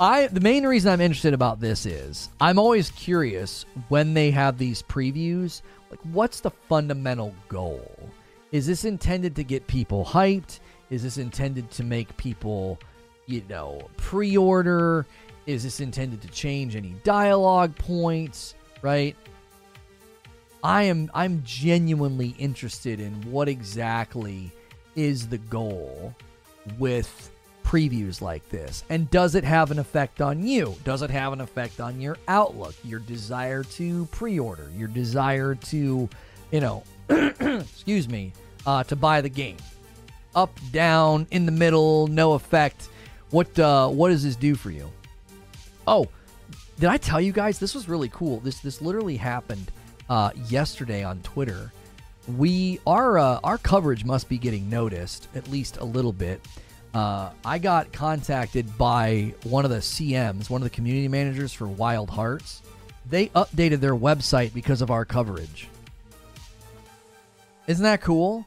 I 0.00 0.26
the 0.26 0.40
main 0.40 0.66
reason 0.66 0.92
I'm 0.92 1.00
interested 1.00 1.34
about 1.34 1.60
this 1.60 1.86
is 1.86 2.30
I'm 2.40 2.58
always 2.58 2.90
curious 2.90 3.64
when 3.88 4.14
they 4.14 4.30
have 4.30 4.58
these 4.58 4.82
previews, 4.82 5.62
like 5.90 6.00
what's 6.12 6.40
the 6.40 6.50
fundamental 6.50 7.34
goal? 7.48 8.10
Is 8.50 8.66
this 8.66 8.84
intended 8.84 9.36
to 9.36 9.44
get 9.44 9.66
people 9.66 10.04
hyped? 10.04 10.60
Is 10.90 11.02
this 11.02 11.18
intended 11.18 11.70
to 11.72 11.84
make 11.84 12.16
people, 12.16 12.78
you 13.26 13.42
know, 13.48 13.88
pre-order? 13.96 15.06
Is 15.46 15.62
this 15.62 15.80
intended 15.80 16.22
to 16.22 16.28
change 16.28 16.76
any 16.76 16.94
dialogue 17.04 17.76
points, 17.76 18.54
right? 18.82 19.16
I 20.64 20.84
am 20.84 21.10
I'm 21.12 21.42
genuinely 21.44 22.34
interested 22.38 22.98
in 22.98 23.12
what 23.30 23.50
exactly 23.50 24.50
is 24.96 25.28
the 25.28 25.36
goal 25.36 26.14
with 26.78 27.30
previews 27.62 28.22
like 28.22 28.48
this? 28.48 28.82
And 28.88 29.10
does 29.10 29.34
it 29.34 29.44
have 29.44 29.70
an 29.70 29.78
effect 29.78 30.22
on 30.22 30.46
you? 30.46 30.74
Does 30.84 31.02
it 31.02 31.10
have 31.10 31.34
an 31.34 31.42
effect 31.42 31.80
on 31.80 32.00
your 32.00 32.16
outlook, 32.28 32.74
your 32.82 33.00
desire 33.00 33.62
to 33.62 34.06
pre 34.06 34.38
order, 34.38 34.70
your 34.74 34.88
desire 34.88 35.54
to, 35.54 36.08
you 36.50 36.60
know, 36.60 36.82
excuse 37.10 38.08
me, 38.08 38.32
uh, 38.66 38.84
to 38.84 38.96
buy 38.96 39.20
the 39.20 39.28
game? 39.28 39.58
Up, 40.34 40.58
down, 40.72 41.26
in 41.30 41.44
the 41.44 41.52
middle, 41.52 42.06
no 42.06 42.32
effect. 42.32 42.88
What 43.30 43.58
uh, 43.58 43.88
what 43.88 44.08
does 44.08 44.24
this 44.24 44.36
do 44.36 44.54
for 44.54 44.70
you? 44.70 44.90
Oh, 45.86 46.08
did 46.80 46.88
I 46.88 46.96
tell 46.96 47.20
you 47.20 47.32
guys 47.32 47.58
this 47.58 47.74
was 47.74 47.86
really 47.86 48.08
cool? 48.08 48.40
This 48.40 48.60
this 48.60 48.80
literally 48.80 49.18
happened 49.18 49.70
uh, 50.08 50.30
yesterday 50.48 51.04
on 51.04 51.20
Twitter. 51.22 51.72
We 52.36 52.80
our 52.86 53.18
uh, 53.18 53.40
our 53.44 53.58
coverage 53.58 54.04
must 54.04 54.28
be 54.28 54.38
getting 54.38 54.70
noticed 54.70 55.28
at 55.34 55.48
least 55.48 55.76
a 55.78 55.84
little 55.84 56.12
bit. 56.12 56.40
Uh, 56.94 57.30
I 57.44 57.58
got 57.58 57.92
contacted 57.92 58.78
by 58.78 59.34
one 59.42 59.64
of 59.64 59.70
the 59.70 59.78
CMs, 59.78 60.48
one 60.48 60.62
of 60.62 60.64
the 60.64 60.70
community 60.70 61.08
managers 61.08 61.52
for 61.52 61.66
Wild 61.66 62.08
Hearts, 62.08 62.62
they 63.08 63.26
updated 63.28 63.80
their 63.80 63.96
website 63.96 64.54
because 64.54 64.80
of 64.80 64.90
our 64.90 65.04
coverage. 65.04 65.68
Isn't 67.66 67.82
that 67.82 68.00
cool? 68.00 68.46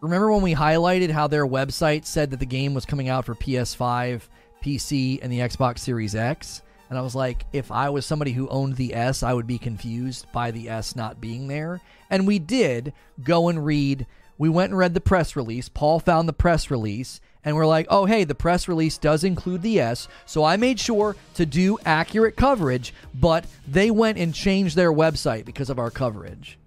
Remember 0.00 0.32
when 0.32 0.42
we 0.42 0.54
highlighted 0.54 1.10
how 1.10 1.26
their 1.26 1.46
website 1.46 2.04
said 2.06 2.30
that 2.30 2.40
the 2.40 2.46
game 2.46 2.74
was 2.74 2.86
coming 2.86 3.08
out 3.08 3.24
for 3.24 3.34
PS5, 3.34 4.22
PC, 4.62 5.20
and 5.22 5.32
the 5.32 5.40
Xbox 5.40 5.78
Series 5.78 6.14
X? 6.14 6.62
And 6.92 6.98
I 6.98 7.02
was 7.02 7.14
like, 7.14 7.46
if 7.54 7.72
I 7.72 7.88
was 7.88 8.04
somebody 8.04 8.32
who 8.32 8.50
owned 8.50 8.76
the 8.76 8.94
S, 8.94 9.22
I 9.22 9.32
would 9.32 9.46
be 9.46 9.56
confused 9.56 10.26
by 10.30 10.50
the 10.50 10.68
S 10.68 10.94
not 10.94 11.22
being 11.22 11.48
there. 11.48 11.80
And 12.10 12.26
we 12.26 12.38
did 12.38 12.92
go 13.24 13.48
and 13.48 13.64
read. 13.64 14.06
We 14.36 14.50
went 14.50 14.72
and 14.72 14.78
read 14.78 14.92
the 14.92 15.00
press 15.00 15.34
release. 15.34 15.70
Paul 15.70 16.00
found 16.00 16.28
the 16.28 16.34
press 16.34 16.70
release, 16.70 17.18
and 17.46 17.56
we're 17.56 17.64
like, 17.64 17.86
oh, 17.88 18.04
hey, 18.04 18.24
the 18.24 18.34
press 18.34 18.68
release 18.68 18.98
does 18.98 19.24
include 19.24 19.62
the 19.62 19.80
S. 19.80 20.06
So 20.26 20.44
I 20.44 20.58
made 20.58 20.78
sure 20.78 21.16
to 21.32 21.46
do 21.46 21.78
accurate 21.86 22.36
coverage, 22.36 22.92
but 23.14 23.46
they 23.66 23.90
went 23.90 24.18
and 24.18 24.34
changed 24.34 24.76
their 24.76 24.92
website 24.92 25.46
because 25.46 25.70
of 25.70 25.78
our 25.78 25.90
coverage 25.90 26.58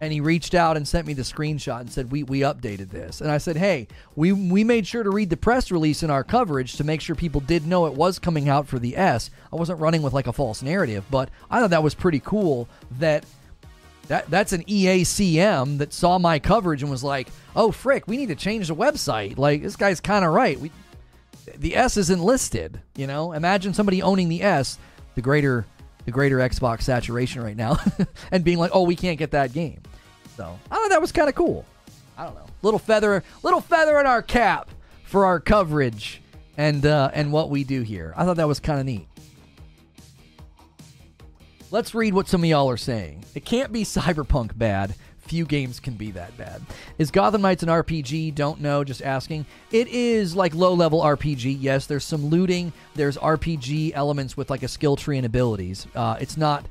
and 0.00 0.12
he 0.12 0.20
reached 0.20 0.54
out 0.54 0.76
and 0.76 0.86
sent 0.86 1.06
me 1.06 1.12
the 1.12 1.22
screenshot 1.22 1.80
and 1.80 1.90
said 1.90 2.10
we 2.10 2.22
we 2.22 2.40
updated 2.40 2.90
this 2.90 3.20
and 3.20 3.30
i 3.30 3.38
said 3.38 3.56
hey 3.56 3.86
we 4.16 4.32
we 4.32 4.64
made 4.64 4.86
sure 4.86 5.02
to 5.02 5.10
read 5.10 5.30
the 5.30 5.36
press 5.36 5.70
release 5.70 6.02
in 6.02 6.10
our 6.10 6.24
coverage 6.24 6.76
to 6.76 6.84
make 6.84 7.00
sure 7.00 7.14
people 7.14 7.40
did 7.40 7.66
know 7.66 7.86
it 7.86 7.94
was 7.94 8.18
coming 8.18 8.48
out 8.48 8.66
for 8.66 8.78
the 8.78 8.96
s 8.96 9.30
i 9.52 9.56
wasn't 9.56 9.78
running 9.78 10.02
with 10.02 10.12
like 10.12 10.26
a 10.26 10.32
false 10.32 10.62
narrative 10.62 11.04
but 11.10 11.30
i 11.50 11.60
thought 11.60 11.70
that 11.70 11.82
was 11.82 11.94
pretty 11.94 12.20
cool 12.20 12.68
that 12.98 13.24
that 14.08 14.28
that's 14.30 14.54
an 14.54 14.64
EACM 14.64 15.78
that 15.78 15.92
saw 15.92 16.18
my 16.18 16.38
coverage 16.38 16.80
and 16.82 16.90
was 16.90 17.04
like, 17.04 17.28
"Oh 17.54 17.70
frick, 17.70 18.08
we 18.08 18.16
need 18.16 18.28
to 18.28 18.34
change 18.34 18.68
the 18.68 18.74
website." 18.74 19.36
Like 19.36 19.62
this 19.62 19.76
guy's 19.76 20.00
kind 20.00 20.24
of 20.24 20.32
right. 20.32 20.58
We 20.58 20.72
the 21.56 21.76
S 21.76 21.96
isn't 21.96 22.22
listed, 22.22 22.80
you 22.96 23.06
know? 23.06 23.32
Imagine 23.32 23.74
somebody 23.74 24.02
owning 24.02 24.28
the 24.28 24.42
S, 24.42 24.78
the 25.14 25.22
greater 25.22 25.66
the 26.08 26.12
greater 26.12 26.38
Xbox 26.38 26.84
saturation 26.84 27.42
right 27.42 27.54
now 27.54 27.76
and 28.32 28.42
being 28.42 28.56
like, 28.56 28.70
"Oh, 28.72 28.84
we 28.84 28.96
can't 28.96 29.18
get 29.18 29.32
that 29.32 29.52
game." 29.52 29.82
So 30.38 30.58
I 30.70 30.76
thought 30.76 30.88
that 30.88 31.02
was 31.02 31.12
kind 31.12 31.28
of 31.28 31.34
cool. 31.34 31.66
I 32.16 32.24
don't 32.24 32.34
know, 32.34 32.46
little 32.62 32.78
feather, 32.78 33.22
little 33.42 33.60
feather 33.60 34.00
in 34.00 34.06
our 34.06 34.22
cap 34.22 34.70
for 35.04 35.26
our 35.26 35.38
coverage 35.38 36.22
and 36.56 36.86
uh, 36.86 37.10
and 37.12 37.30
what 37.30 37.50
we 37.50 37.62
do 37.62 37.82
here. 37.82 38.14
I 38.16 38.24
thought 38.24 38.38
that 38.38 38.48
was 38.48 38.58
kind 38.58 38.80
of 38.80 38.86
neat. 38.86 39.06
Let's 41.70 41.94
read 41.94 42.14
what 42.14 42.26
some 42.26 42.42
of 42.42 42.48
y'all 42.48 42.70
are 42.70 42.78
saying. 42.78 43.26
It 43.34 43.44
can't 43.44 43.70
be 43.70 43.84
cyberpunk 43.84 44.56
bad. 44.56 44.94
Few 45.28 45.44
games 45.44 45.78
can 45.78 45.92
be 45.92 46.10
that 46.12 46.36
bad. 46.38 46.62
Is 46.96 47.10
Gotham 47.10 47.42
Knights 47.42 47.62
an 47.62 47.68
RPG? 47.68 48.34
Don't 48.34 48.62
know, 48.62 48.82
just 48.82 49.02
asking. 49.02 49.44
It 49.70 49.86
is 49.88 50.34
like 50.34 50.54
low 50.54 50.72
level 50.72 51.02
RPG. 51.02 51.58
Yes, 51.60 51.84
there's 51.84 52.04
some 52.04 52.26
looting. 52.26 52.72
There's 52.94 53.18
RPG 53.18 53.92
elements 53.94 54.38
with 54.38 54.48
like 54.48 54.62
a 54.62 54.68
skill 54.68 54.96
tree 54.96 55.18
and 55.18 55.26
abilities. 55.26 55.86
Uh, 55.94 56.16
it's 56.18 56.38
not 56.38 56.64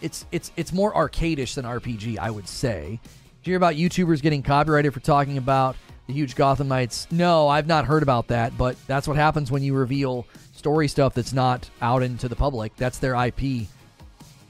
it's 0.00 0.24
it's 0.32 0.52
it's 0.56 0.72
more 0.72 0.92
arcadish 0.94 1.54
than 1.54 1.66
RPG, 1.66 2.18
I 2.18 2.30
would 2.30 2.48
say. 2.48 3.00
Did 3.42 3.46
you 3.46 3.50
hear 3.52 3.56
about 3.56 3.74
YouTubers 3.74 4.22
getting 4.22 4.42
copyrighted 4.42 4.94
for 4.94 5.00
talking 5.00 5.36
about 5.36 5.76
the 6.06 6.14
huge 6.14 6.34
Gotham 6.34 6.68
Knights? 6.68 7.06
No, 7.10 7.46
I've 7.48 7.66
not 7.66 7.84
heard 7.84 8.02
about 8.02 8.28
that, 8.28 8.56
but 8.56 8.76
that's 8.86 9.06
what 9.06 9.16
happens 9.16 9.50
when 9.50 9.62
you 9.62 9.74
reveal 9.74 10.26
story 10.54 10.88
stuff 10.88 11.14
that's 11.14 11.32
not 11.34 11.68
out 11.82 12.02
into 12.02 12.28
the 12.28 12.36
public. 12.36 12.74
That's 12.76 12.98
their 12.98 13.14
IP. 13.14 13.68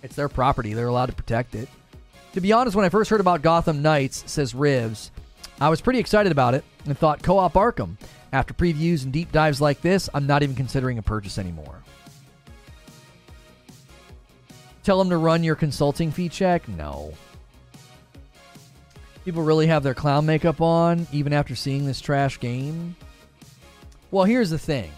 It's 0.02 0.14
their 0.14 0.28
property. 0.28 0.74
They're 0.74 0.86
allowed 0.86 1.06
to 1.06 1.14
protect 1.14 1.54
it. 1.54 1.68
To 2.38 2.42
be 2.42 2.52
honest, 2.52 2.76
when 2.76 2.84
I 2.84 2.88
first 2.88 3.10
heard 3.10 3.18
about 3.18 3.42
Gotham 3.42 3.82
Knights, 3.82 4.22
says 4.30 4.52
Rivs, 4.52 5.10
I 5.60 5.70
was 5.70 5.80
pretty 5.80 5.98
excited 5.98 6.30
about 6.30 6.54
it 6.54 6.62
and 6.84 6.96
thought 6.96 7.20
co 7.20 7.36
op 7.36 7.54
Arkham. 7.54 7.96
After 8.32 8.54
previews 8.54 9.02
and 9.02 9.12
deep 9.12 9.32
dives 9.32 9.60
like 9.60 9.80
this, 9.80 10.08
I'm 10.14 10.28
not 10.28 10.44
even 10.44 10.54
considering 10.54 10.98
a 10.98 11.02
purchase 11.02 11.36
anymore. 11.36 11.82
Tell 14.84 15.00
them 15.00 15.10
to 15.10 15.16
run 15.16 15.42
your 15.42 15.56
consulting 15.56 16.12
fee 16.12 16.28
check? 16.28 16.68
No. 16.68 17.12
People 19.24 19.42
really 19.42 19.66
have 19.66 19.82
their 19.82 19.94
clown 19.94 20.24
makeup 20.24 20.60
on 20.60 21.08
even 21.10 21.32
after 21.32 21.56
seeing 21.56 21.86
this 21.86 22.00
trash 22.00 22.38
game? 22.38 22.94
Well, 24.12 24.26
here's 24.26 24.50
the 24.50 24.60
thing, 24.60 24.92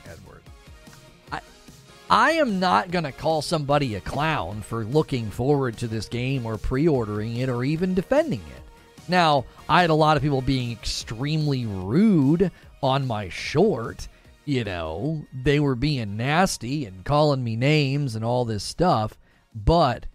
I 2.11 2.33
am 2.33 2.59
not 2.59 2.91
going 2.91 3.05
to 3.05 3.13
call 3.13 3.41
somebody 3.41 3.95
a 3.95 4.01
clown 4.01 4.63
for 4.63 4.85
looking 4.85 5.31
forward 5.31 5.77
to 5.77 5.87
this 5.87 6.09
game 6.09 6.45
or 6.45 6.59
pre-ordering 6.59 7.37
it 7.37 7.49
or 7.49 7.63
even 7.63 7.95
defending 7.95 8.41
it. 8.41 9.09
Now, 9.09 9.45
I 9.69 9.83
had 9.83 9.91
a 9.91 9.95
lot 9.95 10.17
of 10.17 10.23
people 10.23 10.43
being 10.43 10.73
extremely 10.73 11.67
rude 11.67 12.51
on 12.83 13.07
my 13.07 13.29
short. 13.29 14.09
You 14.45 14.65
know, 14.65 15.25
they 15.33 15.61
were 15.61 15.77
being 15.77 16.17
nasty 16.17 16.85
and 16.85 17.05
calling 17.05 17.45
me 17.45 17.55
names 17.55 18.17
and 18.17 18.25
all 18.25 18.45
this 18.45 18.65
stuff. 18.65 19.17
But 19.55 20.07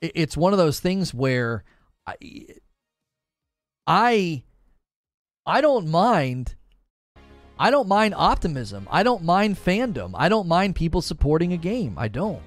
it's 0.00 0.36
one 0.36 0.52
of 0.52 0.58
those 0.58 0.80
things 0.80 1.14
where 1.14 1.62
I, 2.04 2.16
I, 3.86 4.42
I 5.46 5.60
don't 5.60 5.86
mind. 5.86 6.56
I 7.58 7.70
don't 7.70 7.88
mind 7.88 8.14
optimism. 8.16 8.88
I 8.90 9.02
don't 9.02 9.22
mind 9.22 9.56
fandom. 9.56 10.12
I 10.14 10.28
don't 10.28 10.48
mind 10.48 10.74
people 10.74 11.00
supporting 11.00 11.52
a 11.52 11.56
game. 11.56 11.94
I 11.96 12.08
don't. 12.08 12.42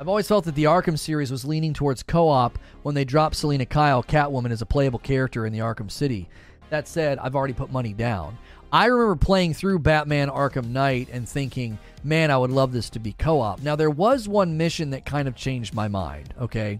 I've 0.00 0.08
always 0.08 0.28
felt 0.28 0.44
that 0.44 0.54
the 0.54 0.64
Arkham 0.64 0.98
series 0.98 1.30
was 1.30 1.44
leaning 1.44 1.72
towards 1.72 2.02
co 2.02 2.28
op 2.28 2.58
when 2.82 2.94
they 2.94 3.04
dropped 3.04 3.36
Selina 3.36 3.66
Kyle, 3.66 4.02
Catwoman, 4.02 4.50
as 4.50 4.62
a 4.62 4.66
playable 4.66 4.98
character 4.98 5.46
in 5.46 5.52
the 5.52 5.60
Arkham 5.60 5.90
City. 5.90 6.28
That 6.70 6.88
said, 6.88 7.18
I've 7.18 7.34
already 7.34 7.54
put 7.54 7.72
money 7.72 7.92
down. 7.92 8.38
I 8.72 8.86
remember 8.86 9.16
playing 9.16 9.54
through 9.54 9.78
Batman 9.80 10.28
Arkham 10.30 10.70
Knight 10.70 11.08
and 11.12 11.28
thinking, 11.28 11.78
man, 12.02 12.30
I 12.30 12.36
would 12.36 12.50
love 12.50 12.72
this 12.72 12.90
to 12.90 12.98
be 12.98 13.12
co 13.12 13.40
op. 13.40 13.62
Now, 13.62 13.76
there 13.76 13.90
was 13.90 14.28
one 14.28 14.56
mission 14.56 14.90
that 14.90 15.06
kind 15.06 15.28
of 15.28 15.36
changed 15.36 15.74
my 15.74 15.88
mind, 15.88 16.34
okay? 16.40 16.78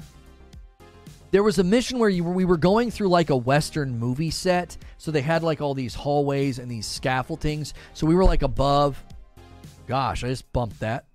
There 1.34 1.42
was 1.42 1.58
a 1.58 1.64
mission 1.64 1.98
where 1.98 2.08
you, 2.08 2.22
we 2.22 2.44
were 2.44 2.56
going 2.56 2.92
through 2.92 3.08
like 3.08 3.30
a 3.30 3.36
Western 3.36 3.98
movie 3.98 4.30
set. 4.30 4.76
So 4.98 5.10
they 5.10 5.20
had 5.20 5.42
like 5.42 5.60
all 5.60 5.74
these 5.74 5.92
hallways 5.92 6.60
and 6.60 6.70
these 6.70 6.86
scaffoldings. 6.86 7.74
So 7.92 8.06
we 8.06 8.14
were 8.14 8.24
like 8.24 8.42
above. 8.42 9.02
Gosh, 9.88 10.22
I 10.22 10.28
just 10.28 10.52
bumped 10.52 10.78
that. 10.78 11.06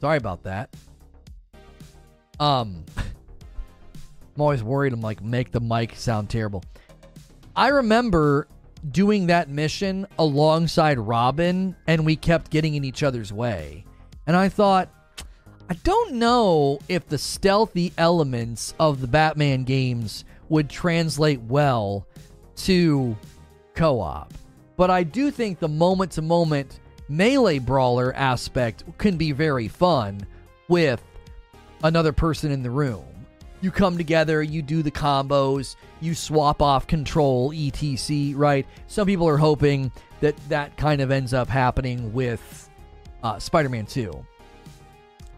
Sorry 0.00 0.16
about 0.16 0.42
that. 0.42 0.74
Um, 2.40 2.84
I'm 2.96 4.40
always 4.40 4.64
worried 4.64 4.92
I'm 4.92 5.00
like 5.00 5.22
make 5.22 5.52
the 5.52 5.60
mic 5.60 5.94
sound 5.94 6.28
terrible. 6.28 6.64
I 7.54 7.68
remember 7.68 8.48
doing 8.90 9.28
that 9.28 9.48
mission 9.48 10.04
alongside 10.18 10.98
Robin, 10.98 11.76
and 11.86 12.04
we 12.04 12.16
kept 12.16 12.50
getting 12.50 12.74
in 12.74 12.82
each 12.82 13.04
other's 13.04 13.32
way. 13.32 13.84
And 14.26 14.34
I 14.34 14.48
thought, 14.48 14.92
I 15.68 15.74
don't 15.84 16.14
know 16.14 16.80
if 16.88 17.06
the 17.06 17.18
stealthy 17.18 17.92
elements 17.96 18.74
of 18.78 19.00
the 19.00 19.06
Batman 19.06 19.64
games 19.64 20.24
would 20.48 20.68
translate 20.68 21.40
well 21.42 22.06
to 22.56 23.16
co 23.74 24.00
op. 24.00 24.34
But 24.76 24.90
I 24.90 25.02
do 25.02 25.30
think 25.30 25.58
the 25.58 25.68
moment 25.68 26.12
to 26.12 26.22
moment 26.22 26.80
melee 27.08 27.58
brawler 27.58 28.14
aspect 28.14 28.84
can 28.98 29.16
be 29.16 29.32
very 29.32 29.68
fun 29.68 30.26
with 30.68 31.02
another 31.82 32.12
person 32.12 32.50
in 32.50 32.62
the 32.62 32.70
room 32.70 33.04
you 33.62 33.70
come 33.70 33.96
together, 33.96 34.42
you 34.42 34.60
do 34.60 34.82
the 34.82 34.90
combos, 34.90 35.76
you 36.00 36.14
swap 36.14 36.60
off 36.60 36.86
control, 36.86 37.52
etc. 37.54 38.34
Right? 38.34 38.66
Some 38.88 39.06
people 39.06 39.28
are 39.28 39.38
hoping 39.38 39.90
that 40.20 40.36
that 40.48 40.76
kind 40.76 41.00
of 41.00 41.10
ends 41.10 41.32
up 41.32 41.48
happening 41.48 42.12
with 42.12 42.68
uh, 43.22 43.38
Spider-Man 43.38 43.86
2. 43.86 44.26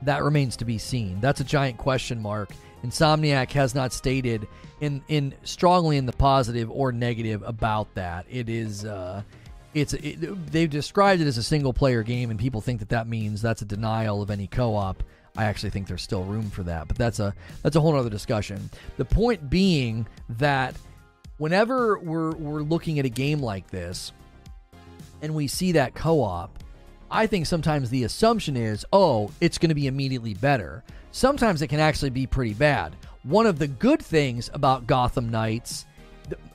That 0.04 0.22
remains 0.22 0.56
to 0.58 0.64
be 0.64 0.78
seen. 0.78 1.20
That's 1.20 1.40
a 1.40 1.44
giant 1.44 1.78
question 1.78 2.20
mark. 2.20 2.50
Insomniac 2.84 3.50
has 3.52 3.74
not 3.74 3.92
stated 3.92 4.46
in 4.80 5.02
in 5.08 5.34
strongly 5.44 5.96
in 5.96 6.06
the 6.06 6.12
positive 6.12 6.70
or 6.70 6.92
negative 6.92 7.42
about 7.44 7.94
that. 7.94 8.26
It 8.30 8.48
is. 8.48 8.84
Uh, 8.84 9.22
it's 9.72 9.92
it, 9.94 10.52
they've 10.52 10.70
described 10.70 11.20
it 11.20 11.26
as 11.26 11.38
a 11.38 11.42
single 11.42 11.72
player 11.72 12.02
game, 12.02 12.30
and 12.30 12.38
people 12.38 12.60
think 12.60 12.80
that 12.80 12.90
that 12.90 13.08
means 13.08 13.42
that's 13.42 13.62
a 13.62 13.64
denial 13.64 14.22
of 14.22 14.30
any 14.30 14.46
co-op. 14.46 15.02
I 15.36 15.44
actually 15.46 15.70
think 15.70 15.88
there's 15.88 16.02
still 16.02 16.22
room 16.22 16.48
for 16.50 16.62
that, 16.64 16.86
but 16.86 16.96
that's 16.96 17.18
a 17.18 17.34
that's 17.62 17.74
a 17.74 17.80
whole 17.80 17.96
other 17.96 18.10
discussion. 18.10 18.70
The 18.98 19.04
point 19.04 19.50
being 19.50 20.06
that 20.38 20.76
whenever 21.38 21.98
we're 21.98 22.32
we're 22.32 22.62
looking 22.62 22.98
at 22.98 23.04
a 23.04 23.08
game 23.10 23.40
like 23.40 23.70
this 23.70 24.12
and 25.22 25.34
we 25.34 25.48
see 25.48 25.72
that 25.72 25.94
co-op, 25.94 26.58
I 27.10 27.26
think 27.26 27.46
sometimes 27.46 27.90
the 27.90 28.04
assumption 28.04 28.56
is, 28.56 28.84
oh, 28.92 29.30
it's 29.40 29.58
going 29.58 29.68
to 29.68 29.74
be 29.74 29.86
immediately 29.86 30.34
better. 30.34 30.82
Sometimes 31.12 31.62
it 31.62 31.68
can 31.68 31.80
actually 31.80 32.10
be 32.10 32.26
pretty 32.26 32.54
bad. 32.54 32.96
One 33.22 33.46
of 33.46 33.58
the 33.58 33.68
good 33.68 34.02
things 34.02 34.50
about 34.52 34.86
Gotham 34.86 35.30
Knights 35.30 35.86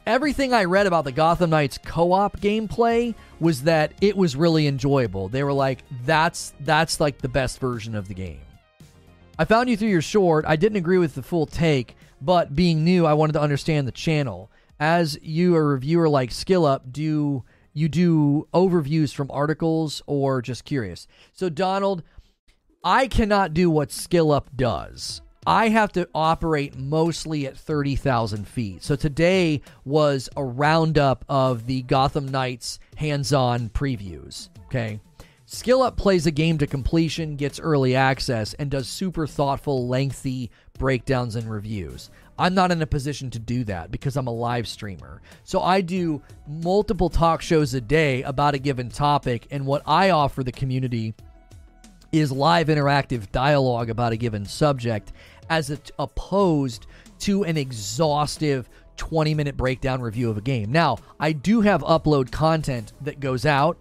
everything 0.10 0.54
I 0.54 0.64
read 0.64 0.88
about 0.88 1.06
the 1.06 1.12
Gotham 1.12 1.52
Knights 1.52 1.78
co-op 1.78 2.40
gameplay 2.40 3.14
was 3.40 3.62
that 3.64 3.94
it 4.02 4.18
was 4.18 4.36
really 4.36 4.66
enjoyable. 4.66 5.30
They 5.30 5.44
were 5.44 5.54
like, 5.54 5.84
that's 6.04 6.54
that's 6.62 7.00
like 7.00 7.20
the 7.20 7.30
best 7.30 7.60
version 7.60 7.94
of 7.96 8.08
the 8.08 8.16
game. 8.16 8.42
I 9.38 9.46
found 9.46 9.70
you 9.70 9.78
through 9.78 9.90
your 9.90 10.02
short. 10.02 10.46
I 10.48 10.56
didn't 10.56 10.78
agree 10.78 10.98
with 10.98 11.14
the 11.14 11.22
full 11.22 11.46
take, 11.46 11.96
but 12.22 12.56
being 12.56 12.84
new, 12.84 13.06
I 13.06 13.14
wanted 13.14 13.34
to 13.34 13.42
understand 13.42 13.88
the 13.88 13.92
channel. 13.92 14.50
As 14.80 15.18
you, 15.22 15.56
a 15.56 15.62
reviewer 15.62 16.10
like 16.10 16.32
SkillUp, 16.32 16.92
do 16.92 17.44
you 17.74 17.90
do 17.90 18.48
overviews 18.54 19.14
from 19.14 19.30
articles 19.32 20.02
or 20.08 20.42
just 20.42 20.66
curious? 20.66 21.08
So, 21.34 21.50
Donald, 21.50 22.04
I 22.84 23.08
cannot 23.08 23.54
do 23.54 23.70
what 23.70 23.90
SkillUp 23.90 24.48
does. 24.56 25.22
I 25.46 25.70
have 25.70 25.92
to 25.94 26.08
operate 26.14 26.78
mostly 26.78 27.48
at 27.48 27.58
30,000 27.58 28.48
feet. 28.48 28.84
So 28.84 28.96
today 28.96 29.62
was 29.84 30.30
a 30.38 30.44
roundup 30.44 31.26
of 31.28 31.66
the 31.66 31.82
Gotham 31.84 32.28
Knights 32.28 32.80
hands 32.98 33.34
on 33.34 33.70
previews. 33.70 34.50
Okay. 34.66 35.00
SkillUp 35.48 35.98
plays 35.98 36.28
a 36.28 36.32
game 36.32 36.60
to 36.60 36.68
completion, 36.68 37.36
gets 37.36 37.60
early 37.60 37.96
access, 37.96 38.54
and 38.54 38.70
does 38.70 38.88
super 38.88 39.26
thoughtful, 39.26 39.88
lengthy 39.88 40.52
breakdowns 40.78 41.36
and 41.36 41.50
reviews. 41.50 42.12
I'm 42.40 42.56
not 42.56 42.72
in 42.72 42.82
a 42.82 42.88
position 42.88 43.30
to 43.32 43.40
do 43.40 43.66
that 43.66 43.92
because 43.92 44.16
I'm 44.16 44.28
a 44.28 44.34
live 44.34 44.68
streamer. 44.68 45.22
So 45.44 45.62
I 45.62 45.82
do 45.82 46.22
multiple 46.48 47.10
talk 47.10 47.42
shows 47.42 47.74
a 47.74 47.82
day 47.82 48.24
about 48.24 48.56
a 48.56 48.60
given 48.60 48.90
topic, 48.90 49.46
and 49.52 49.66
what 49.66 49.84
I 49.86 50.12
offer 50.12 50.44
the 50.44 50.52
community 50.54 51.14
is 52.12 52.32
live 52.32 52.68
interactive 52.68 53.32
dialogue 53.32 53.90
about 53.90 54.14
a 54.14 54.18
given 54.18 54.46
subject 54.46 55.12
as 55.50 55.70
opposed 56.00 56.88
to 57.20 57.44
an 57.44 57.58
exhaustive 57.58 58.70
20 58.96 59.34
minute 59.34 59.58
breakdown 59.58 60.02
review 60.02 60.30
of 60.30 60.38
a 60.38 60.42
game. 60.42 60.72
Now, 60.72 60.98
I 61.20 61.34
do 61.34 61.62
have 61.62 61.82
upload 61.82 62.32
content 62.32 62.94
that 63.02 63.20
goes 63.20 63.46
out. 63.46 63.78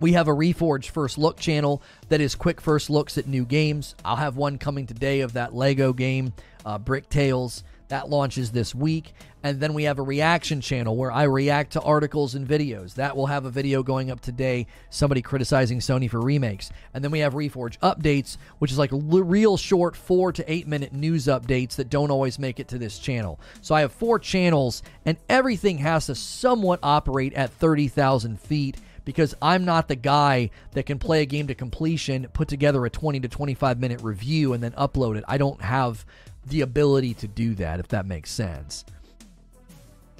We 0.00 0.12
have 0.12 0.28
a 0.28 0.32
Reforge 0.32 0.90
First 0.90 1.18
Look 1.18 1.38
channel 1.40 1.82
that 2.08 2.20
is 2.20 2.36
quick 2.36 2.60
first 2.60 2.88
looks 2.88 3.18
at 3.18 3.26
new 3.26 3.44
games. 3.44 3.96
I'll 4.04 4.16
have 4.16 4.36
one 4.36 4.56
coming 4.56 4.86
today 4.86 5.20
of 5.20 5.32
that 5.32 5.56
Lego 5.56 5.92
game, 5.92 6.34
uh, 6.64 6.78
Bricktales. 6.78 7.64
That 7.88 8.08
launches 8.08 8.52
this 8.52 8.74
week. 8.74 9.14
And 9.42 9.60
then 9.60 9.72
we 9.72 9.84
have 9.84 9.98
a 9.98 10.02
reaction 10.02 10.60
channel 10.60 10.94
where 10.94 11.10
I 11.10 11.22
react 11.24 11.72
to 11.72 11.80
articles 11.80 12.34
and 12.34 12.46
videos. 12.46 12.94
That 12.94 13.16
will 13.16 13.26
have 13.26 13.44
a 13.44 13.50
video 13.50 13.82
going 13.82 14.10
up 14.10 14.20
today, 14.20 14.66
somebody 14.90 15.22
criticizing 15.22 15.80
Sony 15.80 16.08
for 16.08 16.20
remakes. 16.20 16.70
And 16.92 17.02
then 17.02 17.10
we 17.10 17.20
have 17.20 17.34
Reforge 17.34 17.78
updates, 17.78 18.36
which 18.58 18.70
is 18.70 18.78
like 18.78 18.92
l- 18.92 19.00
real 19.00 19.56
short 19.56 19.96
four 19.96 20.32
to 20.32 20.52
eight 20.52 20.68
minute 20.68 20.92
news 20.92 21.26
updates 21.26 21.76
that 21.76 21.88
don't 21.88 22.10
always 22.10 22.38
make 22.38 22.60
it 22.60 22.68
to 22.68 22.78
this 22.78 22.98
channel. 22.98 23.40
So 23.62 23.74
I 23.74 23.80
have 23.80 23.92
four 23.92 24.18
channels, 24.18 24.82
and 25.06 25.16
everything 25.28 25.78
has 25.78 26.06
to 26.06 26.14
somewhat 26.14 26.80
operate 26.82 27.32
at 27.32 27.50
30,000 27.50 28.38
feet 28.38 28.76
because 29.08 29.34
I'm 29.40 29.64
not 29.64 29.88
the 29.88 29.96
guy 29.96 30.50
that 30.72 30.84
can 30.84 30.98
play 30.98 31.22
a 31.22 31.24
game 31.24 31.46
to 31.46 31.54
completion, 31.54 32.26
put 32.34 32.46
together 32.46 32.84
a 32.84 32.90
20 32.90 33.20
to 33.20 33.28
25 33.28 33.80
minute 33.80 34.02
review, 34.02 34.52
and 34.52 34.62
then 34.62 34.72
upload 34.72 35.16
it. 35.16 35.24
I 35.26 35.38
don't 35.38 35.62
have 35.62 36.04
the 36.44 36.60
ability 36.60 37.14
to 37.14 37.26
do 37.26 37.54
that, 37.54 37.80
if 37.80 37.88
that 37.88 38.04
makes 38.04 38.30
sense. 38.30 38.84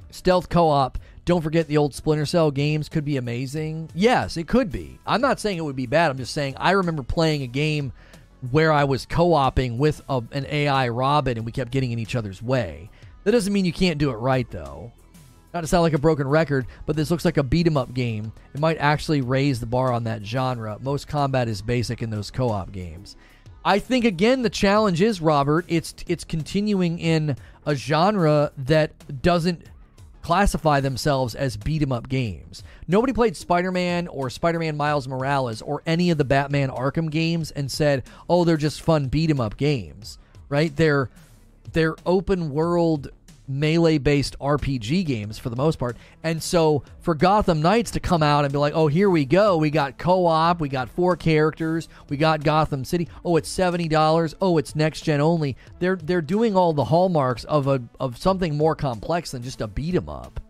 Stealth 0.08 0.48
co 0.48 0.70
op, 0.70 0.96
don't 1.26 1.42
forget 1.42 1.68
the 1.68 1.76
old 1.76 1.94
Splinter 1.94 2.24
Cell 2.24 2.50
games 2.50 2.88
could 2.88 3.04
be 3.04 3.18
amazing. 3.18 3.90
Yes, 3.94 4.38
it 4.38 4.48
could 4.48 4.72
be. 4.72 4.98
I'm 5.06 5.20
not 5.20 5.38
saying 5.38 5.58
it 5.58 5.64
would 5.66 5.76
be 5.76 5.84
bad. 5.84 6.10
I'm 6.10 6.16
just 6.16 6.32
saying 6.32 6.54
I 6.56 6.70
remember 6.70 7.02
playing 7.02 7.42
a 7.42 7.46
game 7.46 7.92
where 8.50 8.72
I 8.72 8.84
was 8.84 9.04
co 9.04 9.36
oping 9.36 9.76
with 9.76 10.00
a, 10.08 10.22
an 10.32 10.46
AI 10.46 10.88
Robin 10.88 11.36
and 11.36 11.44
we 11.44 11.52
kept 11.52 11.72
getting 11.72 11.92
in 11.92 11.98
each 11.98 12.16
other's 12.16 12.42
way. 12.42 12.88
That 13.24 13.32
doesn't 13.32 13.52
mean 13.52 13.66
you 13.66 13.72
can't 13.74 13.98
do 13.98 14.08
it 14.08 14.14
right, 14.14 14.50
though. 14.50 14.92
Not 15.54 15.62
to 15.62 15.66
sound 15.66 15.82
like 15.82 15.94
a 15.94 15.98
broken 15.98 16.28
record, 16.28 16.66
but 16.84 16.94
this 16.94 17.10
looks 17.10 17.24
like 17.24 17.38
a 17.38 17.42
beat 17.42 17.66
'em 17.66 17.76
up 17.76 17.94
game. 17.94 18.32
It 18.54 18.60
might 18.60 18.76
actually 18.78 19.22
raise 19.22 19.60
the 19.60 19.66
bar 19.66 19.92
on 19.92 20.04
that 20.04 20.24
genre. 20.24 20.78
Most 20.82 21.08
combat 21.08 21.48
is 21.48 21.62
basic 21.62 22.02
in 22.02 22.10
those 22.10 22.30
co 22.30 22.50
op 22.50 22.70
games. 22.70 23.16
I 23.64 23.78
think 23.78 24.04
again 24.04 24.42
the 24.42 24.50
challenge 24.50 25.00
is 25.02 25.20
Robert. 25.20 25.64
It's 25.68 25.94
it's 26.06 26.24
continuing 26.24 26.98
in 26.98 27.36
a 27.66 27.74
genre 27.74 28.52
that 28.56 29.22
doesn't 29.22 29.62
classify 30.22 30.80
themselves 30.80 31.34
as 31.34 31.56
beat 31.56 31.80
'em 31.82 31.92
up 31.92 32.08
games. 32.08 32.62
Nobody 32.86 33.14
played 33.14 33.36
Spider-Man 33.36 34.08
or 34.08 34.28
Spider-Man 34.28 34.76
Miles 34.76 35.08
Morales 35.08 35.62
or 35.62 35.82
any 35.86 36.10
of 36.10 36.18
the 36.18 36.24
Batman 36.24 36.68
Arkham 36.68 37.10
games 37.10 37.50
and 37.50 37.70
said, 37.70 38.02
"Oh, 38.28 38.44
they're 38.44 38.58
just 38.58 38.82
fun 38.82 39.08
beat 39.08 39.30
'em 39.30 39.40
up 39.40 39.56
games." 39.56 40.18
Right? 40.50 40.74
They're 40.76 41.08
they're 41.72 41.96
open 42.06 42.50
world 42.50 43.08
melee 43.48 43.98
based 43.98 44.38
RPG 44.38 45.06
games 45.06 45.38
for 45.38 45.50
the 45.50 45.56
most 45.56 45.78
part. 45.78 45.96
And 46.22 46.42
so 46.42 46.84
for 47.00 47.14
Gotham 47.14 47.62
Knights 47.62 47.90
to 47.92 48.00
come 48.00 48.22
out 48.22 48.44
and 48.44 48.52
be 48.52 48.58
like, 48.58 48.74
oh, 48.74 48.86
here 48.86 49.10
we 49.10 49.24
go. 49.24 49.56
We 49.56 49.70
got 49.70 49.98
co 49.98 50.26
op. 50.26 50.60
We 50.60 50.68
got 50.68 50.90
four 50.90 51.16
characters. 51.16 51.88
We 52.08 52.16
got 52.16 52.44
Gotham 52.44 52.84
City. 52.84 53.08
Oh, 53.24 53.36
it's 53.36 53.52
$70. 53.54 54.34
Oh, 54.40 54.58
it's 54.58 54.76
next 54.76 55.02
gen 55.02 55.20
only. 55.20 55.56
They're, 55.78 55.96
they're 55.96 56.20
doing 56.20 56.56
all 56.56 56.72
the 56.72 56.84
hallmarks 56.84 57.44
of, 57.44 57.66
a, 57.66 57.82
of 57.98 58.18
something 58.18 58.56
more 58.56 58.76
complex 58.76 59.30
than 59.30 59.42
just 59.42 59.60
a 59.60 59.66
beat 59.66 59.94
'em 59.94 60.08
up. 60.08 60.40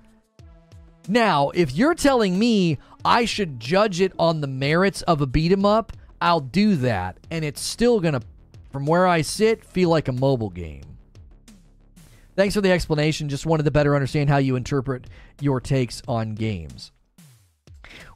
Now, 1.09 1.51
if 1.51 1.75
you're 1.75 1.95
telling 1.95 2.39
me 2.39 2.79
I 3.05 3.25
should 3.25 3.61
judge 3.61 4.01
it 4.01 4.13
on 4.19 4.41
the 4.41 4.47
merits 4.47 5.03
of 5.03 5.23
a 5.23 5.27
beat 5.27 5.53
'em 5.53 5.65
up, 5.65 5.93
I'll 6.21 6.41
do 6.41 6.77
that. 6.77 7.19
And 7.31 7.45
it's 7.45 7.61
still 7.63 8.01
going 8.01 8.15
to, 8.15 8.21
from 8.73 8.85
where 8.85 9.07
I 9.07 9.23
sit, 9.23 9.65
feel 9.65 9.89
like 9.89 10.09
a 10.09 10.13
mobile 10.13 10.51
game. 10.51 10.83
Thanks 12.39 12.55
for 12.55 12.61
the 12.61 12.71
explanation. 12.71 13.29
Just 13.29 13.47
wanted 13.47 13.65
to 13.65 13.73
better 13.73 13.97
understand 13.97 14.31
how 14.31 14.37
you 14.37 14.55
interpret 14.55 15.09
your 15.41 15.61
takes 15.61 16.03
on 16.07 16.37
games. 16.37 16.93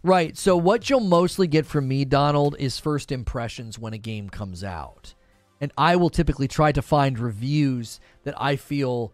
Right. 0.05 0.39
So, 0.39 0.57
what 0.57 0.89
you'll 0.89 1.01
mostly 1.01 1.49
get 1.49 1.67
from 1.67 1.89
me, 1.89 2.05
Donald, 2.05 2.55
is 2.61 2.79
first 2.79 3.11
impressions 3.11 3.81
when 3.81 3.95
a 3.95 3.99
game 3.99 4.31
comes 4.31 4.63
out. 4.63 5.15
And 5.61 5.73
I 5.77 5.97
will 5.97 6.09
typically 6.09 6.47
try 6.47 6.71
to 6.71 6.81
find 6.81 7.19
reviews 7.19 7.99
that 8.23 8.41
I 8.41 8.55
feel 8.55 9.13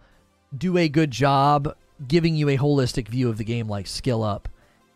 do 0.55 0.77
a 0.77 0.91
good 0.91 1.11
job 1.11 1.75
giving 2.07 2.37
you 2.37 2.51
a 2.51 2.59
holistic 2.59 3.09
view 3.09 3.31
of 3.31 3.39
the 3.39 3.45
game, 3.45 3.67
like 3.67 3.87
SkillUp. 3.87 4.45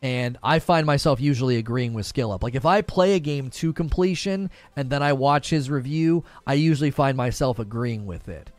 And 0.03 0.37
I 0.43 0.59
find 0.59 0.85
myself 0.85 1.23
usually 1.23 1.57
agreeing 1.57 1.95
with 1.95 2.05
SkillUp. 2.05 2.43
Like, 2.43 2.55
if 2.55 2.67
I 2.67 2.83
play 2.83 3.15
a 3.15 3.19
game 3.19 3.49
to 3.49 3.73
completion 3.73 4.51
and 4.77 4.91
then 4.91 5.03
I 5.03 5.15
watch 5.15 5.49
his 5.49 5.71
review, 5.71 6.23
I 6.47 6.53
usually 6.53 6.91
find 6.91 7.17
myself 7.17 7.59
agreeing 7.59 8.05
with 8.05 8.29
it. 8.29 8.52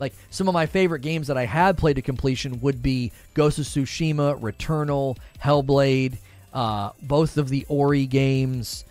Like 0.00 0.14
some 0.30 0.48
of 0.48 0.54
my 0.54 0.66
favorite 0.66 1.00
games 1.00 1.26
that 1.28 1.36
I 1.36 1.44
had 1.44 1.78
played 1.78 1.96
to 1.96 2.02
completion 2.02 2.60
would 2.60 2.82
be 2.82 3.12
Ghost 3.34 3.58
of 3.58 3.66
Tsushima, 3.66 4.40
Returnal, 4.40 5.18
Hellblade, 5.42 6.16
uh, 6.52 6.90
both 7.02 7.36
of 7.36 7.48
the 7.48 7.66
Ori 7.68 8.06
games. 8.06 8.84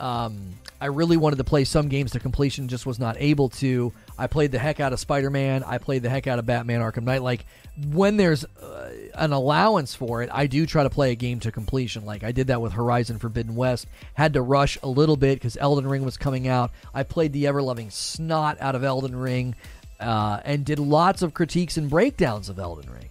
Um, 0.00 0.54
I 0.80 0.86
really 0.86 1.16
wanted 1.16 1.36
to 1.36 1.44
play 1.44 1.64
some 1.64 1.88
games 1.88 2.12
to 2.12 2.20
completion, 2.20 2.68
just 2.68 2.86
was 2.86 2.98
not 2.98 3.16
able 3.18 3.48
to. 3.50 3.92
I 4.16 4.28
played 4.28 4.52
the 4.52 4.58
heck 4.58 4.78
out 4.80 4.92
of 4.92 5.00
Spider 5.00 5.28
Man. 5.28 5.64
I 5.64 5.78
played 5.78 6.02
the 6.02 6.08
heck 6.08 6.26
out 6.26 6.38
of 6.38 6.46
Batman 6.46 6.80
Arkham 6.80 7.02
Knight. 7.02 7.22
Like 7.22 7.44
when 7.92 8.16
there's 8.16 8.44
uh, 8.44 8.90
an 9.14 9.32
allowance 9.32 9.94
for 9.94 10.22
it, 10.22 10.30
I 10.32 10.46
do 10.46 10.66
try 10.66 10.84
to 10.84 10.90
play 10.90 11.10
a 11.10 11.16
game 11.16 11.40
to 11.40 11.52
completion. 11.52 12.04
Like 12.04 12.22
I 12.22 12.30
did 12.30 12.46
that 12.48 12.60
with 12.60 12.72
Horizon 12.72 13.18
Forbidden 13.18 13.56
West. 13.56 13.86
Had 14.14 14.34
to 14.34 14.42
rush 14.42 14.78
a 14.82 14.88
little 14.88 15.16
bit 15.16 15.34
because 15.34 15.56
Elden 15.56 15.86
Ring 15.86 16.04
was 16.04 16.16
coming 16.16 16.46
out. 16.46 16.70
I 16.94 17.02
played 17.02 17.32
the 17.32 17.48
ever 17.48 17.60
loving 17.60 17.90
snot 17.90 18.58
out 18.60 18.76
of 18.76 18.84
Elden 18.84 19.16
Ring 19.16 19.56
uh, 20.00 20.40
and 20.44 20.64
did 20.64 20.78
lots 20.78 21.22
of 21.22 21.34
critiques 21.34 21.76
and 21.76 21.90
breakdowns 21.90 22.48
of 22.48 22.58
Elden 22.58 22.90
Ring. 22.92 23.08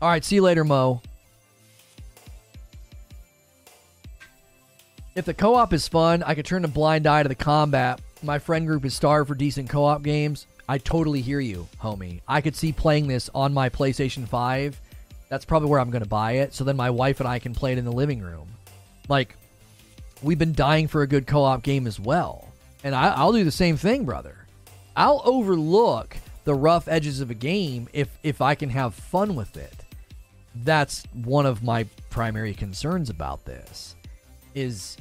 All 0.00 0.08
right, 0.08 0.24
see 0.24 0.36
you 0.36 0.42
later, 0.42 0.64
Mo. 0.64 1.02
If 5.14 5.24
the 5.24 5.34
co 5.34 5.56
op 5.56 5.72
is 5.72 5.88
fun, 5.88 6.22
I 6.22 6.34
could 6.34 6.46
turn 6.46 6.64
a 6.64 6.68
blind 6.68 7.06
eye 7.08 7.24
to 7.24 7.28
the 7.28 7.34
combat. 7.34 8.00
My 8.22 8.38
friend 8.38 8.66
group 8.66 8.84
is 8.84 8.94
starved 8.94 9.28
for 9.28 9.34
decent 9.34 9.68
co 9.68 9.84
op 9.84 10.02
games. 10.02 10.46
I 10.68 10.78
totally 10.78 11.22
hear 11.22 11.40
you, 11.40 11.66
homie. 11.82 12.20
I 12.28 12.40
could 12.40 12.54
see 12.54 12.72
playing 12.72 13.08
this 13.08 13.30
on 13.34 13.54
my 13.54 13.68
PlayStation 13.70 14.28
5. 14.28 14.80
That's 15.28 15.44
probably 15.44 15.70
where 15.70 15.80
I'm 15.80 15.90
going 15.90 16.02
to 16.02 16.08
buy 16.08 16.32
it. 16.32 16.54
So 16.54 16.62
then 16.62 16.76
my 16.76 16.90
wife 16.90 17.20
and 17.20 17.28
I 17.28 17.38
can 17.38 17.54
play 17.54 17.72
it 17.72 17.78
in 17.78 17.84
the 17.84 17.92
living 17.92 18.20
room. 18.20 18.48
Like, 19.08 19.34
we've 20.22 20.38
been 20.38 20.52
dying 20.52 20.86
for 20.86 21.02
a 21.02 21.06
good 21.06 21.26
co 21.26 21.42
op 21.42 21.62
game 21.62 21.86
as 21.86 21.98
well. 21.98 22.47
And 22.84 22.94
I, 22.94 23.24
will 23.24 23.32
do 23.32 23.44
the 23.44 23.50
same 23.50 23.76
thing, 23.76 24.04
brother. 24.04 24.46
I'll 24.96 25.22
overlook 25.24 26.16
the 26.44 26.54
rough 26.54 26.88
edges 26.88 27.20
of 27.20 27.30
a 27.30 27.34
game 27.34 27.88
if 27.92 28.08
if 28.22 28.40
I 28.40 28.54
can 28.54 28.70
have 28.70 28.94
fun 28.94 29.34
with 29.34 29.56
it. 29.56 29.74
That's 30.54 31.04
one 31.12 31.46
of 31.46 31.62
my 31.62 31.84
primary 32.10 32.54
concerns 32.54 33.10
about 33.10 33.44
this. 33.44 33.94
Is 34.54 34.96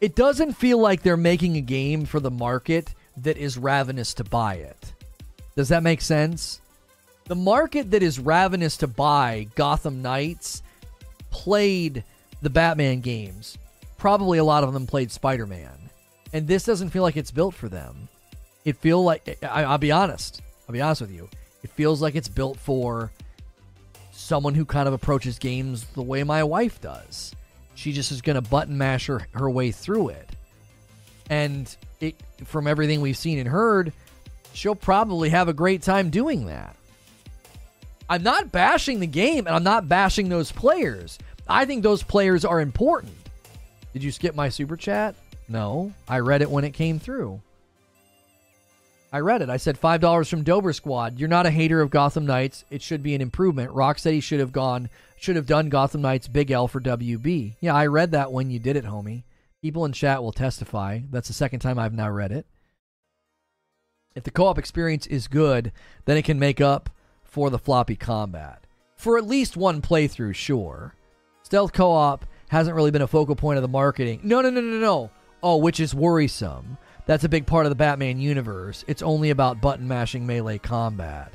it 0.00 0.14
doesn't 0.14 0.52
feel 0.52 0.78
like 0.78 1.02
they're 1.02 1.16
making 1.16 1.56
a 1.56 1.60
game 1.60 2.04
for 2.04 2.20
the 2.20 2.30
market 2.30 2.94
that 3.18 3.36
is 3.36 3.56
ravenous 3.56 4.14
to 4.14 4.24
buy 4.24 4.54
it. 4.54 4.92
Does 5.56 5.68
that 5.68 5.82
make 5.82 6.00
sense? 6.00 6.60
The 7.24 7.34
market 7.34 7.90
that 7.92 8.02
is 8.02 8.18
ravenous 8.18 8.76
to 8.78 8.86
buy 8.86 9.48
Gotham 9.54 10.02
Knights 10.02 10.62
played 11.30 12.04
the 12.42 12.50
Batman 12.50 13.00
games. 13.00 13.56
Probably 13.98 14.38
a 14.38 14.44
lot 14.44 14.64
of 14.64 14.72
them 14.72 14.86
played 14.86 15.10
Spider 15.10 15.46
Man 15.46 15.85
and 16.32 16.46
this 16.46 16.64
doesn't 16.64 16.90
feel 16.90 17.02
like 17.02 17.16
it's 17.16 17.30
built 17.30 17.54
for 17.54 17.68
them. 17.68 18.08
It 18.64 18.76
feel 18.76 19.02
like 19.02 19.38
I, 19.44 19.70
will 19.70 19.78
be 19.78 19.92
honest. 19.92 20.42
I'll 20.68 20.72
be 20.72 20.80
honest 20.80 21.00
with 21.00 21.12
you. 21.12 21.28
It 21.62 21.70
feels 21.70 22.02
like 22.02 22.14
it's 22.14 22.28
built 22.28 22.58
for 22.58 23.12
someone 24.12 24.54
who 24.54 24.64
kind 24.64 24.88
of 24.88 24.94
approaches 24.94 25.38
games 25.38 25.84
the 25.94 26.02
way 26.02 26.24
my 26.24 26.42
wife 26.42 26.80
does. 26.80 27.34
She 27.74 27.92
just 27.92 28.10
is 28.10 28.22
going 28.22 28.34
to 28.34 28.42
button 28.42 28.76
mash 28.76 29.06
her, 29.06 29.26
her 29.32 29.50
way 29.50 29.70
through 29.70 30.08
it. 30.08 30.28
And 31.28 31.74
it, 32.00 32.16
from 32.44 32.66
everything 32.66 33.00
we've 33.00 33.16
seen 33.16 33.38
and 33.38 33.48
heard, 33.48 33.92
she'll 34.52 34.74
probably 34.74 35.28
have 35.30 35.48
a 35.48 35.52
great 35.52 35.82
time 35.82 36.10
doing 36.10 36.46
that. 36.46 36.76
I'm 38.08 38.22
not 38.22 38.52
bashing 38.52 39.00
the 39.00 39.06
game 39.06 39.46
and 39.46 39.54
I'm 39.54 39.64
not 39.64 39.88
bashing 39.88 40.28
those 40.28 40.52
players. 40.52 41.18
I 41.48 41.64
think 41.64 41.82
those 41.82 42.02
players 42.02 42.44
are 42.44 42.60
important. 42.60 43.14
Did 43.92 44.02
you 44.02 44.12
skip 44.12 44.34
my 44.34 44.48
super 44.48 44.76
chat? 44.76 45.14
No, 45.48 45.92
I 46.08 46.18
read 46.18 46.42
it 46.42 46.50
when 46.50 46.64
it 46.64 46.72
came 46.72 46.98
through. 46.98 47.40
I 49.12 49.20
read 49.20 49.40
it. 49.40 49.48
I 49.48 49.56
said 49.56 49.78
five 49.78 50.00
dollars 50.00 50.28
from 50.28 50.42
Dober 50.42 50.72
Squad. 50.72 51.18
You're 51.18 51.28
not 51.28 51.46
a 51.46 51.50
hater 51.50 51.80
of 51.80 51.90
Gotham 51.90 52.26
Knights. 52.26 52.64
It 52.70 52.82
should 52.82 53.02
be 53.02 53.14
an 53.14 53.20
improvement. 53.20 53.72
Rocksteady 53.72 54.22
should 54.22 54.40
have 54.40 54.52
gone, 54.52 54.90
should 55.16 55.36
have 55.36 55.46
done 55.46 55.68
Gotham 55.68 56.02
Knights 56.02 56.28
Big 56.28 56.50
L 56.50 56.68
for 56.68 56.80
WB. 56.80 57.54
Yeah, 57.60 57.74
I 57.74 57.86
read 57.86 58.10
that 58.10 58.32
when 58.32 58.50
you 58.50 58.58
did 58.58 58.76
it, 58.76 58.84
homie. 58.84 59.22
People 59.62 59.84
in 59.84 59.92
chat 59.92 60.22
will 60.22 60.32
testify. 60.32 61.00
That's 61.10 61.28
the 61.28 61.34
second 61.34 61.60
time 61.60 61.78
I've 61.78 61.94
now 61.94 62.10
read 62.10 62.32
it. 62.32 62.46
If 64.14 64.24
the 64.24 64.30
co-op 64.30 64.58
experience 64.58 65.06
is 65.06 65.28
good, 65.28 65.72
then 66.04 66.16
it 66.16 66.24
can 66.24 66.38
make 66.38 66.60
up 66.60 66.90
for 67.22 67.50
the 67.50 67.58
floppy 67.58 67.96
combat. 67.96 68.64
For 68.96 69.18
at 69.18 69.26
least 69.26 69.56
one 69.56 69.82
playthrough, 69.82 70.34
sure. 70.34 70.94
Stealth 71.42 71.72
co-op 71.72 72.24
hasn't 72.48 72.74
really 72.74 72.90
been 72.90 73.02
a 73.02 73.06
focal 73.06 73.36
point 73.36 73.58
of 73.58 73.62
the 73.62 73.68
marketing. 73.68 74.20
No, 74.22 74.40
no, 74.40 74.50
no, 74.50 74.60
no, 74.60 74.78
no. 74.78 75.10
Oh, 75.42 75.56
which 75.56 75.80
is 75.80 75.94
worrisome. 75.94 76.78
That's 77.06 77.24
a 77.24 77.28
big 77.28 77.46
part 77.46 77.66
of 77.66 77.70
the 77.70 77.76
Batman 77.76 78.18
universe. 78.18 78.84
It's 78.88 79.02
only 79.02 79.30
about 79.30 79.60
button 79.60 79.86
mashing 79.86 80.26
melee 80.26 80.58
combat. 80.58 81.32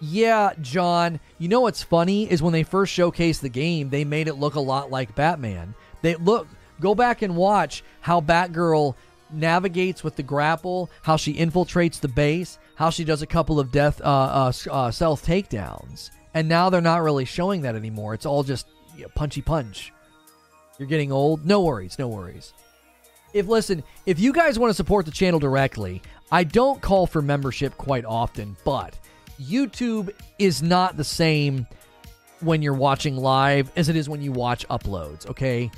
Yeah, 0.00 0.52
John, 0.60 1.20
you 1.38 1.48
know 1.48 1.60
what's 1.60 1.82
funny 1.82 2.30
is 2.30 2.42
when 2.42 2.52
they 2.52 2.64
first 2.64 2.94
showcased 2.94 3.40
the 3.40 3.48
game, 3.48 3.88
they 3.88 4.04
made 4.04 4.28
it 4.28 4.34
look 4.34 4.56
a 4.56 4.60
lot 4.60 4.90
like 4.90 5.14
Batman. 5.14 5.74
They 6.02 6.16
look 6.16 6.46
go 6.80 6.94
back 6.94 7.22
and 7.22 7.36
watch 7.36 7.82
how 8.00 8.20
Batgirl 8.20 8.94
navigates 9.30 10.04
with 10.04 10.16
the 10.16 10.22
grapple, 10.22 10.90
how 11.02 11.16
she 11.16 11.32
infiltrates 11.32 12.00
the 12.00 12.08
base, 12.08 12.58
how 12.74 12.90
she 12.90 13.04
does 13.04 13.22
a 13.22 13.26
couple 13.26 13.58
of 13.58 13.72
death 13.72 14.00
uh, 14.02 14.04
uh, 14.04 14.52
uh, 14.70 14.90
stealth 14.90 15.24
takedowns. 15.24 16.10
And 16.34 16.48
now 16.48 16.68
they're 16.68 16.82
not 16.82 17.02
really 17.02 17.24
showing 17.24 17.62
that 17.62 17.76
anymore. 17.76 18.12
It's 18.12 18.26
all 18.26 18.42
just 18.42 18.66
you 18.96 19.04
know, 19.04 19.08
punchy 19.14 19.40
punch. 19.40 19.92
You're 20.78 20.88
getting 20.88 21.12
old. 21.12 21.46
No 21.46 21.62
worries, 21.62 21.98
no 21.98 22.08
worries 22.08 22.52
if 23.34 23.48
listen, 23.48 23.82
if 24.06 24.18
you 24.18 24.32
guys 24.32 24.58
want 24.58 24.70
to 24.70 24.74
support 24.74 25.04
the 25.04 25.12
channel 25.12 25.40
directly, 25.40 26.00
I 26.32 26.44
don't 26.44 26.80
call 26.80 27.06
for 27.06 27.20
membership 27.20 27.76
quite 27.76 28.04
often, 28.06 28.56
but 28.64 28.96
YouTube 29.40 30.10
is 30.38 30.62
not 30.62 30.96
the 30.96 31.04
same 31.04 31.66
when 32.40 32.62
you're 32.62 32.72
watching 32.72 33.16
live 33.16 33.70
as 33.76 33.88
it 33.88 33.96
is 33.96 34.08
when 34.08 34.22
you 34.22 34.32
watch 34.32 34.66
uploads, 34.68 35.26
okay? 35.28 35.70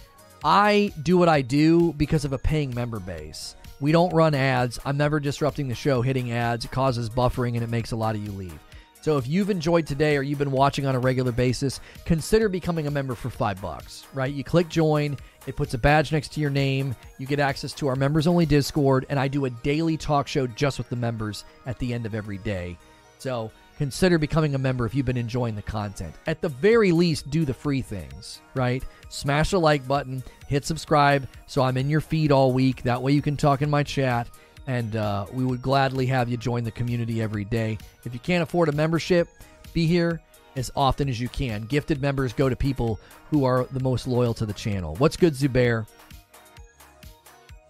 I 0.44 0.92
do 1.02 1.16
what 1.16 1.28
I 1.28 1.40
do 1.42 1.92
because 1.94 2.24
of 2.24 2.32
a 2.32 2.38
paying 2.38 2.74
member 2.74 3.00
base. 3.00 3.56
We 3.80 3.90
don't 3.90 4.12
run 4.12 4.34
ads. 4.34 4.78
I'm 4.84 4.96
never 4.96 5.18
disrupting 5.18 5.68
the 5.68 5.74
show 5.74 6.02
hitting 6.02 6.32
ads. 6.32 6.66
It 6.66 6.70
causes 6.70 7.08
buffering 7.08 7.54
and 7.54 7.62
it 7.62 7.70
makes 7.70 7.92
a 7.92 7.96
lot 7.96 8.14
of 8.14 8.24
you 8.24 8.32
leave. 8.32 8.58
So 9.00 9.18
if 9.18 9.28
you've 9.28 9.50
enjoyed 9.50 9.86
today 9.86 10.16
or 10.16 10.22
you've 10.22 10.38
been 10.38 10.50
watching 10.50 10.84
on 10.84 10.96
a 10.96 10.98
regular 10.98 11.30
basis, 11.30 11.80
consider 12.04 12.48
becoming 12.48 12.86
a 12.86 12.90
member 12.90 13.14
for 13.14 13.30
5 13.30 13.62
bucks, 13.62 14.04
right? 14.12 14.32
You 14.32 14.42
click 14.42 14.68
join, 14.68 15.16
it 15.46 15.56
puts 15.56 15.74
a 15.74 15.78
badge 15.78 16.12
next 16.12 16.32
to 16.32 16.40
your 16.40 16.50
name. 16.50 16.94
You 17.18 17.26
get 17.26 17.40
access 17.40 17.72
to 17.74 17.88
our 17.88 17.96
members 17.96 18.26
only 18.26 18.46
Discord, 18.46 19.06
and 19.08 19.18
I 19.18 19.28
do 19.28 19.44
a 19.44 19.50
daily 19.50 19.96
talk 19.96 20.28
show 20.28 20.46
just 20.46 20.78
with 20.78 20.88
the 20.88 20.96
members 20.96 21.44
at 21.66 21.78
the 21.78 21.94
end 21.94 22.04
of 22.04 22.14
every 22.14 22.38
day. 22.38 22.76
So 23.18 23.50
consider 23.78 24.18
becoming 24.18 24.54
a 24.54 24.58
member 24.58 24.86
if 24.86 24.94
you've 24.94 25.06
been 25.06 25.16
enjoying 25.16 25.54
the 25.54 25.62
content. 25.62 26.14
At 26.26 26.40
the 26.40 26.48
very 26.48 26.92
least, 26.92 27.30
do 27.30 27.44
the 27.44 27.54
free 27.54 27.82
things, 27.82 28.40
right? 28.54 28.82
Smash 29.08 29.50
the 29.50 29.60
like 29.60 29.86
button, 29.86 30.22
hit 30.48 30.64
subscribe 30.64 31.28
so 31.46 31.62
I'm 31.62 31.76
in 31.76 31.88
your 31.88 32.00
feed 32.00 32.32
all 32.32 32.52
week. 32.52 32.82
That 32.82 33.00
way 33.00 33.12
you 33.12 33.22
can 33.22 33.36
talk 33.36 33.62
in 33.62 33.70
my 33.70 33.82
chat, 33.82 34.28
and 34.66 34.96
uh, 34.96 35.26
we 35.32 35.44
would 35.44 35.62
gladly 35.62 36.06
have 36.06 36.28
you 36.28 36.36
join 36.36 36.64
the 36.64 36.72
community 36.72 37.22
every 37.22 37.44
day. 37.44 37.78
If 38.04 38.12
you 38.12 38.20
can't 38.20 38.42
afford 38.42 38.68
a 38.68 38.72
membership, 38.72 39.28
be 39.72 39.86
here 39.86 40.20
as 40.56 40.70
often 40.74 41.08
as 41.08 41.20
you 41.20 41.28
can. 41.28 41.62
Gifted 41.62 42.00
members 42.00 42.32
go 42.32 42.48
to 42.48 42.56
people 42.56 42.98
who 43.30 43.44
are 43.44 43.64
the 43.70 43.80
most 43.80 44.06
loyal 44.06 44.34
to 44.34 44.46
the 44.46 44.52
channel. 44.52 44.94
What's 44.96 45.16
good, 45.16 45.34
Zubair? 45.34 45.86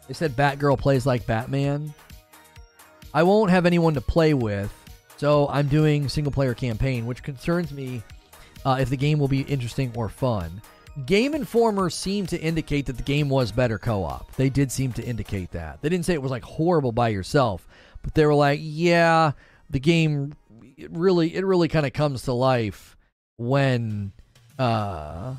They 0.09 0.15
said 0.15 0.37
Batgirl 0.37 0.79
plays 0.79 1.05
like 1.07 1.27
Batman. 1.27 1.93
I 3.13 3.23
won't 3.23 3.51
have 3.51 3.67
anyone 3.67 3.95
to 3.95 4.01
play 4.01 4.35
with, 4.35 4.73
so 5.17 5.49
I'm 5.49 5.69
doing 5.69 6.09
single 6.09 6.33
player 6.33 6.55
campaign, 6.55 7.07
which 7.07 7.23
concerns 7.23 7.73
me 7.73 8.03
uh, 8.65 8.79
if 8.81 8.91
the 8.91 8.97
game 8.97 9.19
will 9.19 9.29
be 9.29 9.43
interesting 9.43 9.93
or 9.97 10.09
fun. 10.09 10.61
Game 11.05 11.35
Informer 11.35 11.91
seemed 11.91 12.29
to 12.31 12.41
indicate 12.41 12.87
that 12.87 12.97
the 12.97 13.03
game 13.03 13.29
was 13.29 13.53
better 13.53 13.79
co 13.79 14.03
op. 14.05 14.35
They 14.37 14.49
did 14.49 14.73
seem 14.73 14.93
to 14.95 15.05
indicate 15.05 15.51
that. 15.53 15.83
They 15.83 15.89
didn't 15.89 16.07
say 16.07 16.15
it 16.15 16.23
was 16.23 16.31
like 16.31 16.45
horrible 16.45 16.93
by 16.93 17.09
yourself, 17.09 17.67
but 18.03 18.15
they 18.15 18.25
were 18.25 18.35
like, 18.35 18.61
yeah, 18.63 19.33
the 19.69 19.81
game 19.81 20.35
it 20.77 20.91
really 20.93 21.35
it 21.35 21.45
really 21.45 21.69
kind 21.69 21.87
of 21.87 21.93
comes 21.93 22.23
to 22.23 22.33
life 22.33 22.97
when 23.39 24.13
uh 24.59 25.35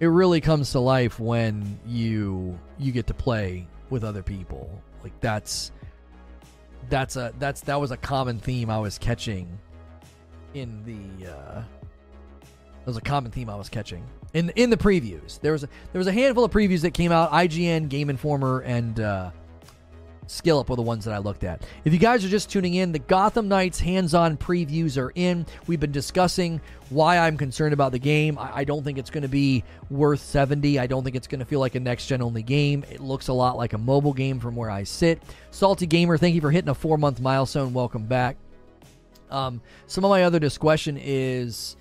it 0.00 0.06
really 0.06 0.40
comes 0.40 0.72
to 0.72 0.80
life 0.80 1.18
when 1.18 1.78
you 1.86 2.58
you 2.78 2.92
get 2.92 3.06
to 3.08 3.14
play 3.14 3.66
with 3.90 4.04
other 4.04 4.22
people. 4.22 4.82
Like 5.02 5.18
that's 5.20 5.72
that's 6.88 7.16
a 7.16 7.32
that's 7.38 7.62
that 7.62 7.80
was 7.80 7.90
a 7.90 7.96
common 7.98 8.38
theme 8.38 8.70
i 8.70 8.78
was 8.78 8.96
catching 8.96 9.58
in 10.54 10.82
the 10.84 11.30
uh 11.30 11.60
that 11.60 12.86
was 12.86 12.96
a 12.96 13.00
common 13.02 13.30
theme 13.30 13.50
i 13.50 13.54
was 13.54 13.68
catching 13.68 14.02
in 14.34 14.50
in 14.56 14.70
the 14.70 14.76
previews. 14.76 15.40
There 15.40 15.52
was 15.52 15.64
a 15.64 15.68
there 15.92 15.98
was 15.98 16.06
a 16.06 16.12
handful 16.12 16.44
of 16.44 16.50
previews 16.50 16.82
that 16.82 16.92
came 16.92 17.12
out 17.12 17.30
ign 17.32 17.88
game 17.88 18.10
informer 18.10 18.60
and 18.60 19.00
uh 19.00 19.30
SkillUp 20.28 20.68
were 20.68 20.76
the 20.76 20.82
ones 20.82 21.04
that 21.06 21.14
I 21.14 21.18
looked 21.18 21.42
at. 21.42 21.66
If 21.84 21.92
you 21.92 21.98
guys 21.98 22.24
are 22.24 22.28
just 22.28 22.50
tuning 22.50 22.74
in, 22.74 22.92
the 22.92 22.98
Gotham 22.98 23.48
Knights 23.48 23.80
hands 23.80 24.14
on 24.14 24.36
previews 24.36 24.96
are 24.96 25.10
in. 25.14 25.46
We've 25.66 25.80
been 25.80 25.90
discussing 25.90 26.60
why 26.90 27.18
I'm 27.18 27.36
concerned 27.36 27.72
about 27.72 27.92
the 27.92 27.98
game. 27.98 28.38
I, 28.38 28.58
I 28.58 28.64
don't 28.64 28.84
think 28.84 28.98
it's 28.98 29.10
going 29.10 29.22
to 29.22 29.28
be 29.28 29.64
worth 29.90 30.20
70. 30.20 30.78
I 30.78 30.86
don't 30.86 31.02
think 31.02 31.16
it's 31.16 31.26
going 31.26 31.40
to 31.40 31.44
feel 31.46 31.60
like 31.60 31.74
a 31.74 31.80
next 31.80 32.06
gen 32.06 32.22
only 32.22 32.42
game. 32.42 32.84
It 32.90 33.00
looks 33.00 33.28
a 33.28 33.32
lot 33.32 33.56
like 33.56 33.72
a 33.72 33.78
mobile 33.78 34.12
game 34.12 34.38
from 34.38 34.54
where 34.54 34.70
I 34.70 34.84
sit. 34.84 35.22
Salty 35.50 35.86
Gamer, 35.86 36.18
thank 36.18 36.34
you 36.34 36.40
for 36.40 36.50
hitting 36.50 36.68
a 36.68 36.74
four 36.74 36.98
month 36.98 37.20
milestone. 37.20 37.72
Welcome 37.72 38.04
back. 38.04 38.36
Um, 39.30 39.60
some 39.86 40.04
of 40.04 40.10
my 40.10 40.24
other 40.24 40.38
discussion 40.38 40.98
is 41.00 41.76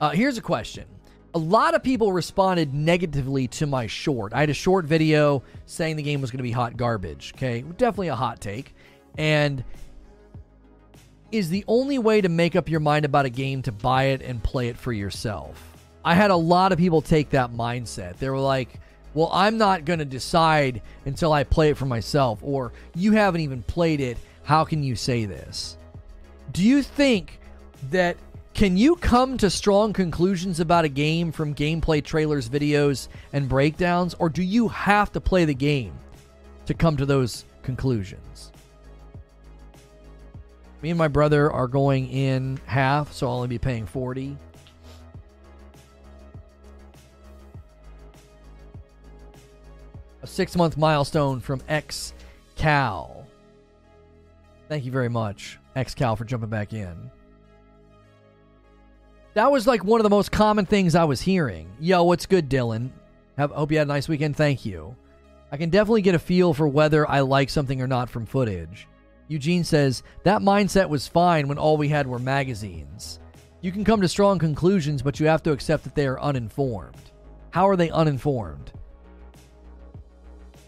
uh, 0.00 0.10
here's 0.10 0.38
a 0.38 0.42
question 0.42 0.86
a 1.34 1.38
lot 1.38 1.74
of 1.74 1.82
people 1.82 2.12
responded 2.12 2.74
negatively 2.74 3.46
to 3.48 3.66
my 3.66 3.86
short. 3.86 4.32
I 4.32 4.40
had 4.40 4.50
a 4.50 4.54
short 4.54 4.84
video 4.84 5.42
saying 5.66 5.96
the 5.96 6.02
game 6.02 6.20
was 6.20 6.30
going 6.30 6.38
to 6.38 6.42
be 6.42 6.50
hot 6.50 6.76
garbage. 6.76 7.32
Okay, 7.36 7.62
definitely 7.62 8.08
a 8.08 8.16
hot 8.16 8.40
take. 8.40 8.74
And 9.16 9.64
is 11.30 11.48
the 11.48 11.64
only 11.68 11.98
way 11.98 12.20
to 12.20 12.28
make 12.28 12.56
up 12.56 12.68
your 12.68 12.80
mind 12.80 13.04
about 13.04 13.24
a 13.24 13.30
game 13.30 13.62
to 13.62 13.72
buy 13.72 14.04
it 14.04 14.22
and 14.22 14.42
play 14.42 14.68
it 14.68 14.76
for 14.76 14.92
yourself. 14.92 15.62
I 16.04 16.14
had 16.14 16.30
a 16.30 16.36
lot 16.36 16.72
of 16.72 16.78
people 16.78 17.02
take 17.02 17.30
that 17.30 17.52
mindset. 17.52 18.16
They 18.18 18.30
were 18.30 18.40
like, 18.40 18.80
well, 19.14 19.30
I'm 19.32 19.58
not 19.58 19.84
going 19.84 19.98
to 19.98 20.04
decide 20.04 20.82
until 21.04 21.32
I 21.32 21.44
play 21.44 21.70
it 21.70 21.76
for 21.76 21.86
myself, 21.86 22.40
or 22.42 22.72
you 22.94 23.12
haven't 23.12 23.42
even 23.42 23.62
played 23.62 24.00
it. 24.00 24.18
How 24.42 24.64
can 24.64 24.82
you 24.82 24.96
say 24.96 25.24
this? 25.24 25.76
Do 26.52 26.62
you 26.62 26.82
think 26.82 27.38
that 27.90 28.16
can 28.60 28.76
you 28.76 28.94
come 28.96 29.38
to 29.38 29.48
strong 29.48 29.90
conclusions 29.90 30.60
about 30.60 30.84
a 30.84 30.88
game 30.90 31.32
from 31.32 31.54
gameplay 31.54 32.04
trailers, 32.04 32.46
videos, 32.46 33.08
and 33.32 33.48
breakdowns, 33.48 34.12
or 34.18 34.28
do 34.28 34.42
you 34.42 34.68
have 34.68 35.10
to 35.10 35.18
play 35.18 35.46
the 35.46 35.54
game 35.54 35.94
to 36.66 36.74
come 36.74 36.94
to 36.94 37.06
those 37.06 37.46
conclusions? 37.62 38.52
Me 40.82 40.90
and 40.90 40.98
my 40.98 41.08
brother 41.08 41.50
are 41.50 41.66
going 41.68 42.10
in 42.10 42.60
half, 42.66 43.14
so 43.14 43.26
I'll 43.28 43.36
only 43.36 43.48
be 43.48 43.56
paying 43.56 43.86
40. 43.86 44.36
A 50.20 50.26
six 50.26 50.54
month 50.54 50.76
milestone 50.76 51.40
from 51.40 51.62
X 51.66 52.12
Cal. 52.56 53.26
Thank 54.68 54.84
you 54.84 54.92
very 54.92 55.08
much, 55.08 55.58
X 55.74 55.94
Cal, 55.94 56.14
for 56.14 56.26
jumping 56.26 56.50
back 56.50 56.74
in. 56.74 57.10
That 59.34 59.52
was 59.52 59.66
like 59.66 59.84
one 59.84 60.00
of 60.00 60.04
the 60.04 60.10
most 60.10 60.32
common 60.32 60.66
things 60.66 60.94
I 60.94 61.04
was 61.04 61.20
hearing. 61.20 61.70
Yo, 61.78 62.02
what's 62.02 62.26
good, 62.26 62.48
Dylan? 62.48 62.90
Have, 63.38 63.52
hope 63.52 63.70
you 63.70 63.78
had 63.78 63.86
a 63.86 63.88
nice 63.88 64.08
weekend. 64.08 64.36
Thank 64.36 64.66
you. 64.66 64.96
I 65.52 65.56
can 65.56 65.70
definitely 65.70 66.02
get 66.02 66.14
a 66.14 66.18
feel 66.18 66.52
for 66.52 66.66
whether 66.66 67.08
I 67.08 67.20
like 67.20 67.48
something 67.48 67.80
or 67.80 67.86
not 67.86 68.10
from 68.10 68.26
footage. 68.26 68.88
Eugene 69.28 69.62
says, 69.62 70.02
That 70.24 70.42
mindset 70.42 70.88
was 70.88 71.06
fine 71.06 71.46
when 71.46 71.58
all 71.58 71.76
we 71.76 71.88
had 71.88 72.06
were 72.06 72.18
magazines. 72.18 73.20
You 73.60 73.70
can 73.70 73.84
come 73.84 74.00
to 74.00 74.08
strong 74.08 74.38
conclusions, 74.38 75.02
but 75.02 75.20
you 75.20 75.26
have 75.26 75.42
to 75.44 75.52
accept 75.52 75.84
that 75.84 75.94
they 75.94 76.06
are 76.06 76.20
uninformed. 76.20 76.96
How 77.50 77.68
are 77.68 77.76
they 77.76 77.90
uninformed? 77.90 78.72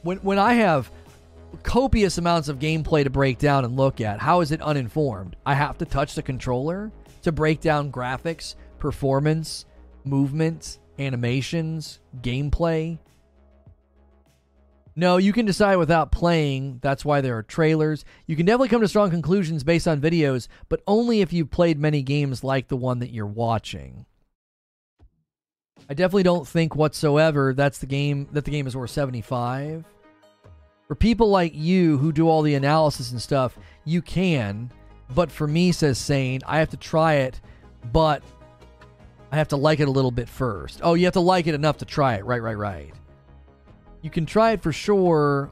When, 0.02 0.18
when 0.18 0.38
I 0.38 0.54
have 0.54 0.90
copious 1.62 2.18
amounts 2.18 2.48
of 2.48 2.58
gameplay 2.58 3.04
to 3.04 3.10
break 3.10 3.38
down 3.38 3.64
and 3.64 3.76
look 3.76 4.00
at, 4.00 4.20
how 4.20 4.40
is 4.40 4.52
it 4.52 4.62
uninformed? 4.62 5.36
I 5.44 5.54
have 5.54 5.78
to 5.78 5.84
touch 5.84 6.14
the 6.14 6.22
controller? 6.22 6.92
To 7.22 7.32
break 7.32 7.60
down 7.60 7.92
graphics, 7.92 8.54
performance, 8.78 9.64
movement, 10.04 10.78
animations, 10.98 12.00
gameplay. 12.20 12.98
No, 14.94 15.16
you 15.16 15.32
can 15.32 15.46
decide 15.46 15.76
without 15.76 16.12
playing. 16.12 16.78
That's 16.82 17.04
why 17.04 17.22
there 17.22 17.38
are 17.38 17.42
trailers. 17.42 18.04
You 18.26 18.36
can 18.36 18.44
definitely 18.44 18.68
come 18.68 18.82
to 18.82 18.88
strong 18.88 19.10
conclusions 19.10 19.64
based 19.64 19.88
on 19.88 20.00
videos, 20.00 20.48
but 20.68 20.82
only 20.86 21.22
if 21.22 21.32
you've 21.32 21.50
played 21.50 21.78
many 21.78 22.02
games 22.02 22.44
like 22.44 22.68
the 22.68 22.76
one 22.76 22.98
that 22.98 23.10
you're 23.10 23.26
watching. 23.26 24.04
I 25.88 25.94
definitely 25.94 26.22
don't 26.24 26.46
think 26.46 26.76
whatsoever 26.76 27.54
that's 27.54 27.78
the 27.78 27.86
game 27.86 28.28
that 28.32 28.44
the 28.44 28.50
game 28.50 28.66
is 28.66 28.76
worth 28.76 28.90
75. 28.90 29.84
For 30.86 30.94
people 30.94 31.30
like 31.30 31.52
you 31.54 31.96
who 31.96 32.12
do 32.12 32.28
all 32.28 32.42
the 32.42 32.54
analysis 32.54 33.12
and 33.12 33.22
stuff, 33.22 33.58
you 33.84 34.02
can, 34.02 34.70
but 35.14 35.30
for 35.30 35.46
me 35.46 35.72
says 35.72 35.98
Sane, 35.98 36.40
I 36.46 36.58
have 36.58 36.70
to 36.70 36.76
try 36.76 37.14
it, 37.14 37.40
but 37.92 38.22
I 39.30 39.36
have 39.36 39.48
to 39.48 39.56
like 39.56 39.80
it 39.80 39.88
a 39.88 39.90
little 39.90 40.10
bit 40.10 40.28
first. 40.28 40.80
Oh, 40.82 40.94
you 40.94 41.04
have 41.06 41.14
to 41.14 41.20
like 41.20 41.46
it 41.46 41.54
enough 41.54 41.78
to 41.78 41.84
try 41.84 42.16
it. 42.16 42.24
Right, 42.24 42.42
right, 42.42 42.56
right. 42.56 42.92
You 44.02 44.10
can 44.10 44.26
try 44.26 44.52
it 44.52 44.62
for 44.62 44.72
sure 44.72 45.50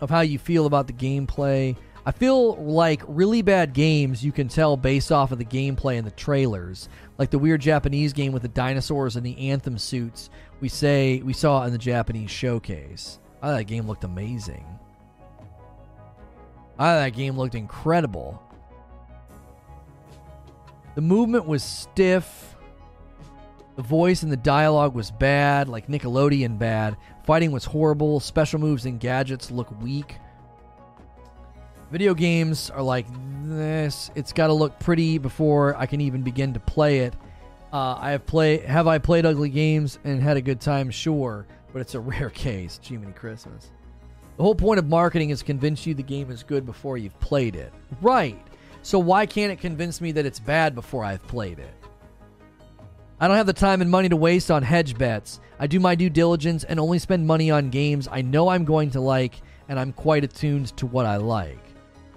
of 0.00 0.08
how 0.08 0.20
you 0.20 0.38
feel 0.38 0.66
about 0.66 0.86
the 0.86 0.92
gameplay. 0.92 1.76
I 2.04 2.10
feel 2.10 2.56
like 2.56 3.02
really 3.06 3.42
bad 3.42 3.74
games 3.74 4.24
you 4.24 4.32
can 4.32 4.48
tell 4.48 4.76
based 4.76 5.12
off 5.12 5.30
of 5.30 5.38
the 5.38 5.44
gameplay 5.44 5.98
and 5.98 6.06
the 6.06 6.12
trailers. 6.12 6.88
Like 7.18 7.30
the 7.30 7.38
weird 7.38 7.60
Japanese 7.60 8.12
game 8.12 8.32
with 8.32 8.42
the 8.42 8.48
dinosaurs 8.48 9.16
and 9.16 9.24
the 9.24 9.50
anthem 9.50 9.78
suits 9.78 10.30
we 10.62 10.68
say 10.68 11.20
we 11.22 11.32
saw 11.32 11.64
in 11.64 11.72
the 11.72 11.78
Japanese 11.78 12.30
showcase. 12.30 13.18
I 13.42 13.48
thought 13.48 13.56
that 13.58 13.64
game 13.64 13.86
looked 13.86 14.04
amazing. 14.04 14.64
I 16.78 16.84
thought 16.84 17.00
that 17.00 17.16
game 17.16 17.36
looked 17.36 17.56
incredible. 17.56 18.40
The 20.94 21.00
movement 21.00 21.46
was 21.46 21.62
stiff. 21.62 22.56
The 23.76 23.82
voice 23.82 24.22
and 24.22 24.30
the 24.30 24.36
dialogue 24.36 24.94
was 24.94 25.10
bad, 25.10 25.68
like 25.68 25.86
Nickelodeon 25.86 26.58
bad. 26.58 26.96
Fighting 27.24 27.52
was 27.52 27.64
horrible. 27.64 28.20
Special 28.20 28.60
moves 28.60 28.84
and 28.84 29.00
gadgets 29.00 29.50
look 29.50 29.68
weak. 29.80 30.16
Video 31.90 32.14
games 32.14 32.70
are 32.70 32.82
like 32.82 33.06
this. 33.44 34.10
It's 34.14 34.32
got 34.32 34.48
to 34.48 34.52
look 34.52 34.78
pretty 34.78 35.18
before 35.18 35.76
I 35.76 35.86
can 35.86 36.00
even 36.00 36.22
begin 36.22 36.52
to 36.54 36.60
play 36.60 37.00
it. 37.00 37.14
Uh, 37.72 37.96
I 37.98 38.10
have 38.10 38.26
play 38.26 38.58
have 38.58 38.86
I 38.86 38.98
played 38.98 39.24
ugly 39.24 39.48
games 39.48 39.98
and 40.04 40.22
had 40.22 40.36
a 40.36 40.42
good 40.42 40.60
time? 40.60 40.90
Sure, 40.90 41.46
but 41.72 41.80
it's 41.80 41.94
a 41.94 42.00
rare 42.00 42.30
case. 42.30 42.78
Jiminy 42.82 43.12
Christmas. 43.12 43.70
The 44.36 44.42
whole 44.42 44.54
point 44.54 44.78
of 44.78 44.88
marketing 44.88 45.30
is 45.30 45.42
convince 45.42 45.86
you 45.86 45.94
the 45.94 46.02
game 46.02 46.30
is 46.30 46.42
good 46.42 46.66
before 46.66 46.98
you've 46.98 47.18
played 47.20 47.56
it. 47.56 47.72
Right. 48.00 48.40
So 48.82 48.98
why 48.98 49.26
can't 49.26 49.52
it 49.52 49.60
convince 49.60 50.00
me 50.00 50.12
that 50.12 50.26
it's 50.26 50.40
bad 50.40 50.74
before 50.74 51.04
I've 51.04 51.26
played 51.26 51.58
it? 51.58 51.74
I 53.20 53.28
don't 53.28 53.36
have 53.36 53.46
the 53.46 53.52
time 53.52 53.80
and 53.80 53.90
money 53.90 54.08
to 54.08 54.16
waste 54.16 54.50
on 54.50 54.64
hedge 54.64 54.98
bets. 54.98 55.38
I 55.60 55.68
do 55.68 55.78
my 55.78 55.94
due 55.94 56.10
diligence 56.10 56.64
and 56.64 56.80
only 56.80 56.98
spend 56.98 57.24
money 57.24 57.52
on 57.52 57.70
games 57.70 58.08
I 58.10 58.22
know 58.22 58.48
I'm 58.48 58.64
going 58.64 58.90
to 58.90 59.00
like 59.00 59.40
and 59.68 59.78
I'm 59.78 59.92
quite 59.92 60.24
attuned 60.24 60.76
to 60.76 60.86
what 60.86 61.06
I 61.06 61.16
like. 61.16 61.60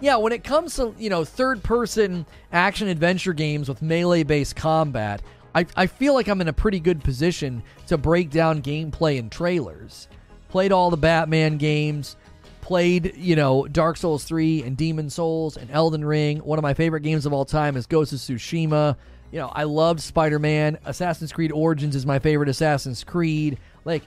Yeah, 0.02 0.18
when 0.18 0.34
it 0.34 0.44
comes 0.44 0.76
to, 0.78 0.96
you 0.98 1.12
know, 1.12 1.24
third 1.24 1.62
person 1.62 2.26
action 2.52 2.88
adventure 2.88 3.34
games 3.34 3.70
with 3.70 3.84
melee 3.84 4.24
based 4.24 4.56
combat, 4.56 5.22
I, 5.54 5.68
I 5.76 5.86
feel 5.86 6.16
like 6.16 6.28
I'm 6.28 6.42
in 6.42 6.48
a 6.48 6.54
pretty 6.54 6.80
good 6.80 7.04
position 7.04 7.62
to 7.88 7.98
break 7.98 8.32
down 8.32 8.64
gameplay 8.64 9.20
and 9.20 9.32
trailers. 9.32 10.08
Played 10.50 10.72
all 10.72 10.90
the 10.90 10.98
Batman 10.98 11.58
games, 11.58 12.18
played, 12.66 13.16
you 13.16 13.36
know, 13.36 13.68
Dark 13.68 13.96
Souls 13.96 14.24
3 14.24 14.64
and 14.64 14.76
Demon 14.76 15.12
Souls 15.12 15.56
and 15.56 15.70
Elden 15.70 16.04
Ring. 16.04 16.40
One 16.40 16.58
of 16.58 16.64
my 16.64 16.74
favorite 16.74 17.02
games 17.02 17.28
of 17.28 17.32
all 17.32 17.46
time 17.46 17.78
is 17.78 17.86
Ghost 17.86 18.12
of 18.12 18.18
Tsushima. 18.18 18.98
You 19.32 19.38
know, 19.38 19.52
I 19.54 19.66
loved 19.66 20.00
Spider 20.02 20.40
Man. 20.40 20.80
Assassin's 20.84 21.32
Creed 21.32 21.52
Origins 21.52 21.96
is 21.96 22.08
my 22.08 22.18
favorite 22.18 22.50
Assassin's 22.50 23.04
Creed. 23.04 23.60
Like, 23.86 24.02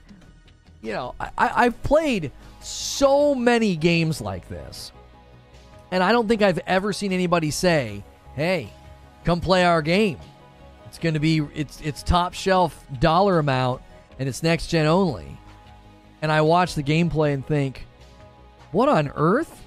you 0.81 0.91
know, 0.91 1.15
I, 1.21 1.29
I've 1.37 1.81
played 1.83 2.33
so 2.59 3.33
many 3.33 3.77
games 3.77 4.19
like 4.19 4.49
this. 4.49 4.91
And 5.91 6.03
I 6.03 6.11
don't 6.11 6.27
think 6.27 6.41
I've 6.41 6.59
ever 6.67 6.91
seen 6.91 7.13
anybody 7.13 7.51
say, 7.51 8.03
hey, 8.35 8.73
come 9.23 9.39
play 9.39 9.63
our 9.63 9.81
game. 9.81 10.19
It's 10.85 10.99
going 10.99 11.13
to 11.13 11.21
be 11.21 11.39
it's 11.55 11.79
it's 11.79 12.03
top 12.03 12.33
shelf 12.33 12.85
dollar 12.99 13.39
amount 13.39 13.81
and 14.19 14.27
it's 14.27 14.43
next 14.43 14.67
gen 14.67 14.85
only. 14.85 15.37
And 16.21 16.29
I 16.29 16.41
watch 16.41 16.75
the 16.75 16.83
gameplay 16.83 17.33
and 17.33 17.45
think, 17.45 17.85
what 18.71 18.89
on 18.89 19.11
earth? 19.15 19.65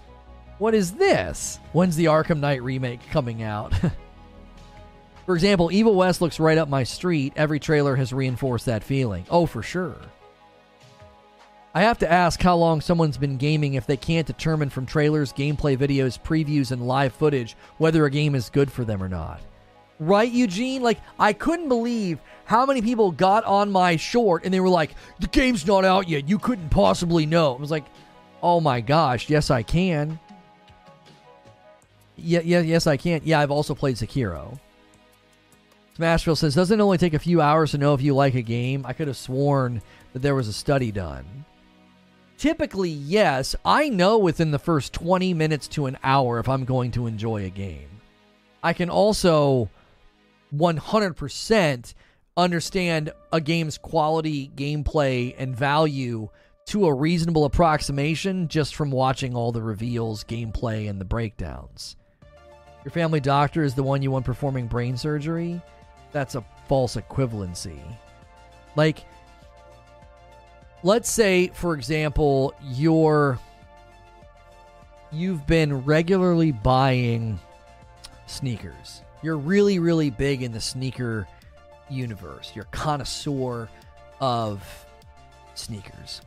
What 0.59 0.75
is 0.75 0.93
this? 0.93 1.59
When's 1.73 1.97
the 1.97 2.05
Arkham 2.07 2.41
Knight 2.41 2.63
remake 2.63 3.01
coming 3.11 3.43
out? 3.43 3.75
for 5.27 5.35
example, 5.35 5.73
Evil 5.73 5.95
West 5.95 6.21
looks 6.21 6.39
right 6.39 6.59
up 6.59 6.69
my 6.69 6.85
street. 6.85 7.33
Every 7.35 7.59
trailer 7.59 7.97
has 7.97 8.13
reinforced 8.13 8.67
that 8.67 8.85
feeling. 8.85 9.25
Oh, 9.29 9.47
for 9.47 9.63
sure. 9.63 9.97
I 11.75 11.83
have 11.83 11.99
to 11.99 12.13
ask 12.13 12.41
how 12.41 12.57
long 12.57 12.83
someone's 12.83 13.17
been 13.17 13.39
gaming 13.39 13.75
if 13.75 13.87
they 13.87 13.97
can't 13.97 14.27
determine 14.27 14.69
from 14.69 14.85
trailers, 14.85 15.33
gameplay 15.33 15.77
videos, 15.77 16.21
previews, 16.21 16.71
and 16.71 16.87
live 16.87 17.15
footage 17.15 17.57
whether 17.79 18.05
a 18.05 18.11
game 18.11 18.35
is 18.35 18.51
good 18.51 18.71
for 18.71 18.85
them 18.85 19.03
or 19.03 19.09
not. 19.09 19.41
Right, 19.99 20.31
Eugene? 20.31 20.83
Like, 20.83 21.01
I 21.19 21.33
couldn't 21.33 21.69
believe 21.69 22.19
how 22.45 22.67
many 22.67 22.83
people 22.83 23.11
got 23.11 23.45
on 23.45 23.71
my 23.71 23.97
short 23.97 24.45
and 24.45 24.53
they 24.53 24.61
were 24.61 24.69
like, 24.69 24.95
the 25.21 25.29
game's 25.29 25.67
not 25.67 25.85
out 25.85 26.09
yet. 26.09 26.29
You 26.29 26.39
couldn't 26.39 26.69
possibly 26.69 27.25
know. 27.25 27.57
I 27.57 27.61
was 27.61 27.71
like, 27.71 27.87
oh 28.43 28.61
my 28.61 28.81
gosh, 28.81 29.31
yes, 29.31 29.51
I 29.51 29.63
can. 29.63 30.19
Yeah, 32.17 32.41
yeah, 32.45 32.61
yes, 32.61 32.87
I 32.87 32.97
can. 32.97 33.21
Yeah, 33.25 33.41
I've 33.41 33.51
also 33.51 33.75
played 33.75 33.97
Sekiro. 33.97 34.59
Smashville 35.99 36.37
says, 36.37 36.55
doesn't 36.55 36.81
it 36.81 36.83
only 36.83 36.99
take 36.99 37.15
a 37.15 37.19
few 37.19 37.41
hours 37.41 37.73
to 37.73 37.79
know 37.79 37.95
if 37.95 38.01
you 38.01 38.15
like 38.15 38.35
a 38.35 38.43
game? 38.43 38.85
I 38.87 38.93
could 38.93 39.09
have 39.09 39.17
sworn 39.17 39.83
that 40.13 40.21
there 40.21 40.35
was 40.35 40.49
a 40.49 40.53
study 40.53 40.91
done. 40.91 41.45
Typically, 42.39 42.91
yes, 42.91 43.55
I 43.65 43.89
know 43.89 44.19
within 44.19 44.51
the 44.51 44.59
first 44.59 44.93
20 44.95 45.35
minutes 45.35 45.69
to 45.69 45.87
an 45.87 45.99
hour 46.03 46.39
if 46.39 46.49
I'm 46.49 46.65
going 46.65 46.91
to 46.93 47.07
enjoy 47.07 47.45
a 47.45 47.51
game. 47.51 47.89
I 48.63 48.73
can 48.73 48.89
also 48.89 49.69
100% 50.55 51.95
understand 52.37 53.13
a 53.33 53.41
game's 53.41 53.79
quality, 53.79 54.51
gameplay, 54.57 55.35
and 55.39 55.55
value 55.55 56.31
to 56.73 56.87
a 56.87 56.95
reasonable 56.95 57.45
approximation 57.45 58.49
just 58.49 58.75
from 58.75 58.91
watching 58.91 59.37
all 59.37 59.53
the 59.53 59.61
reveals, 59.61 60.25
gameplay, 60.25 60.89
and 60.89 60.99
the 60.99 61.05
breakdowns. 61.05 61.97
Your 62.83 62.93
family 62.93 63.21
doctor 63.21 63.63
is 63.63 63.75
the 63.75 63.83
one 63.83 64.01
you 64.01 64.11
want 64.11 64.25
performing 64.25 64.69
brain 64.69 64.97
surgery? 64.97 65.61
That's 66.13 66.35
a 66.35 66.43
false 66.69 66.97
equivalency. 66.97 67.79
Like, 68.75 69.05
let's 70.83 71.13
say, 71.13 71.49
for 71.49 71.75
example, 71.75 72.55
you're 72.63 73.39
you've 75.13 75.47
been 75.47 75.85
regularly 75.85 76.53
buying 76.53 77.39
sneakers. 78.25 79.03
You're 79.23 79.37
really, 79.37 79.79
really 79.79 80.09
big 80.09 80.43
in 80.43 80.53
the 80.53 80.61
sneaker 80.61 81.29
universe. 81.91 82.53
You're 82.55 82.65
a 82.65 82.75
connoisseur 82.75 83.69
of 84.23 84.87
sneakers. 85.55 86.23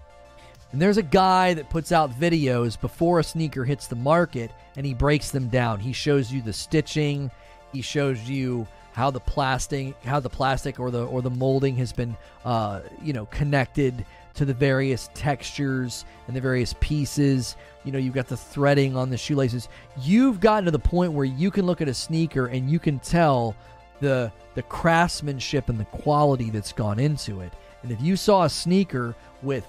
And 0.75 0.81
there's 0.81 0.97
a 0.97 1.03
guy 1.03 1.53
that 1.53 1.69
puts 1.69 1.93
out 1.93 2.11
videos 2.19 2.77
before 2.77 3.21
a 3.21 3.23
sneaker 3.23 3.63
hits 3.63 3.87
the 3.87 3.95
market 3.95 4.51
and 4.75 4.85
he 4.85 4.93
breaks 4.93 5.31
them 5.31 5.47
down. 5.47 5.79
He 5.79 5.93
shows 5.93 6.33
you 6.33 6.41
the 6.41 6.51
stitching, 6.51 7.31
he 7.71 7.81
shows 7.81 8.29
you 8.29 8.67
how 8.91 9.09
the 9.09 9.21
plastic 9.21 9.95
how 10.03 10.19
the 10.19 10.29
plastic 10.29 10.77
or 10.77 10.91
the 10.91 11.05
or 11.05 11.21
the 11.21 11.29
molding 11.29 11.77
has 11.77 11.93
been 11.93 12.13
uh, 12.43 12.81
you 13.01 13.13
know 13.13 13.25
connected 13.27 14.05
to 14.33 14.43
the 14.43 14.53
various 14.53 15.09
textures 15.13 16.03
and 16.27 16.35
the 16.35 16.41
various 16.41 16.75
pieces. 16.81 17.55
You 17.85 17.93
know, 17.93 17.97
you've 17.97 18.13
got 18.13 18.27
the 18.27 18.35
threading 18.35 18.97
on 18.97 19.09
the 19.09 19.17
shoelaces. 19.17 19.69
You've 20.01 20.41
gotten 20.41 20.65
to 20.65 20.71
the 20.71 20.77
point 20.77 21.13
where 21.13 21.23
you 21.23 21.51
can 21.51 21.65
look 21.65 21.79
at 21.79 21.87
a 21.87 21.93
sneaker 21.93 22.47
and 22.47 22.69
you 22.69 22.79
can 22.79 22.99
tell 22.99 23.55
the 24.01 24.29
the 24.55 24.63
craftsmanship 24.63 25.69
and 25.69 25.79
the 25.79 25.85
quality 25.85 26.49
that's 26.49 26.73
gone 26.73 26.99
into 26.99 27.39
it. 27.39 27.53
And 27.81 27.93
if 27.93 28.01
you 28.01 28.17
saw 28.17 28.43
a 28.43 28.49
sneaker 28.49 29.15
with 29.41 29.65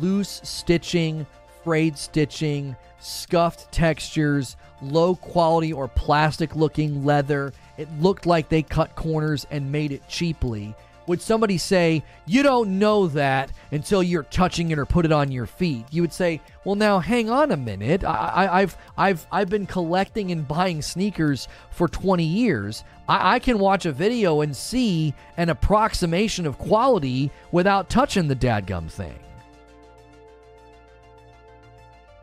loose 0.00 0.40
stitching, 0.44 1.26
frayed 1.64 1.96
stitching, 1.96 2.76
scuffed 2.98 3.70
textures, 3.72 4.56
low 4.82 5.14
quality 5.14 5.72
or 5.72 5.88
plastic 5.88 6.54
looking 6.56 7.04
leather, 7.04 7.52
it 7.76 7.88
looked 8.00 8.26
like 8.26 8.48
they 8.48 8.62
cut 8.62 8.94
corners 8.94 9.46
and 9.50 9.70
made 9.72 9.92
it 9.92 10.06
cheaply 10.08 10.74
would 11.08 11.22
somebody 11.22 11.58
say, 11.58 12.04
You 12.26 12.42
don't 12.42 12.78
know 12.78 13.08
that 13.08 13.50
until 13.72 14.02
you're 14.02 14.24
touching 14.24 14.70
it 14.70 14.78
or 14.78 14.84
put 14.84 15.06
it 15.06 15.12
on 15.12 15.32
your 15.32 15.46
feet? 15.46 15.86
You 15.90 16.02
would 16.02 16.12
say, 16.12 16.40
Well, 16.64 16.74
now 16.74 17.00
hang 17.00 17.30
on 17.30 17.50
a 17.50 17.56
minute. 17.56 18.04
I, 18.04 18.60
have 18.60 18.76
I've, 18.96 19.26
I've 19.32 19.48
been 19.48 19.66
collecting 19.66 20.30
and 20.30 20.46
buying 20.46 20.82
sneakers 20.82 21.48
for 21.70 21.88
20 21.88 22.22
years. 22.22 22.84
I, 23.08 23.36
I 23.36 23.38
can 23.38 23.58
watch 23.58 23.86
a 23.86 23.92
video 23.92 24.42
and 24.42 24.54
see 24.54 25.14
an 25.36 25.48
approximation 25.48 26.46
of 26.46 26.58
quality 26.58 27.32
without 27.50 27.88
touching 27.88 28.28
the 28.28 28.36
dadgum 28.36 28.90
thing. 28.90 29.18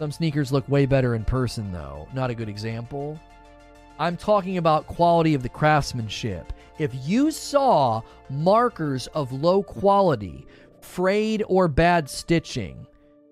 Some 0.05 0.11
sneakers 0.11 0.51
look 0.51 0.69
way 0.69 0.85
better 0.85 1.15
in 1.15 1.25
person, 1.25 1.71
though. 1.71 2.07
Not 2.13 2.29
a 2.29 2.35
good 2.35 2.47
example. 2.47 3.19
I'm 3.97 4.15
talking 4.15 4.59
about 4.59 4.85
quality 4.85 5.33
of 5.33 5.41
the 5.41 5.49
craftsmanship. 5.49 6.53
If 6.77 6.91
you 7.07 7.31
saw 7.31 8.03
markers 8.29 9.07
of 9.15 9.31
low 9.31 9.63
quality, 9.63 10.45
frayed 10.79 11.41
or 11.47 11.67
bad 11.67 12.07
stitching, 12.07 12.85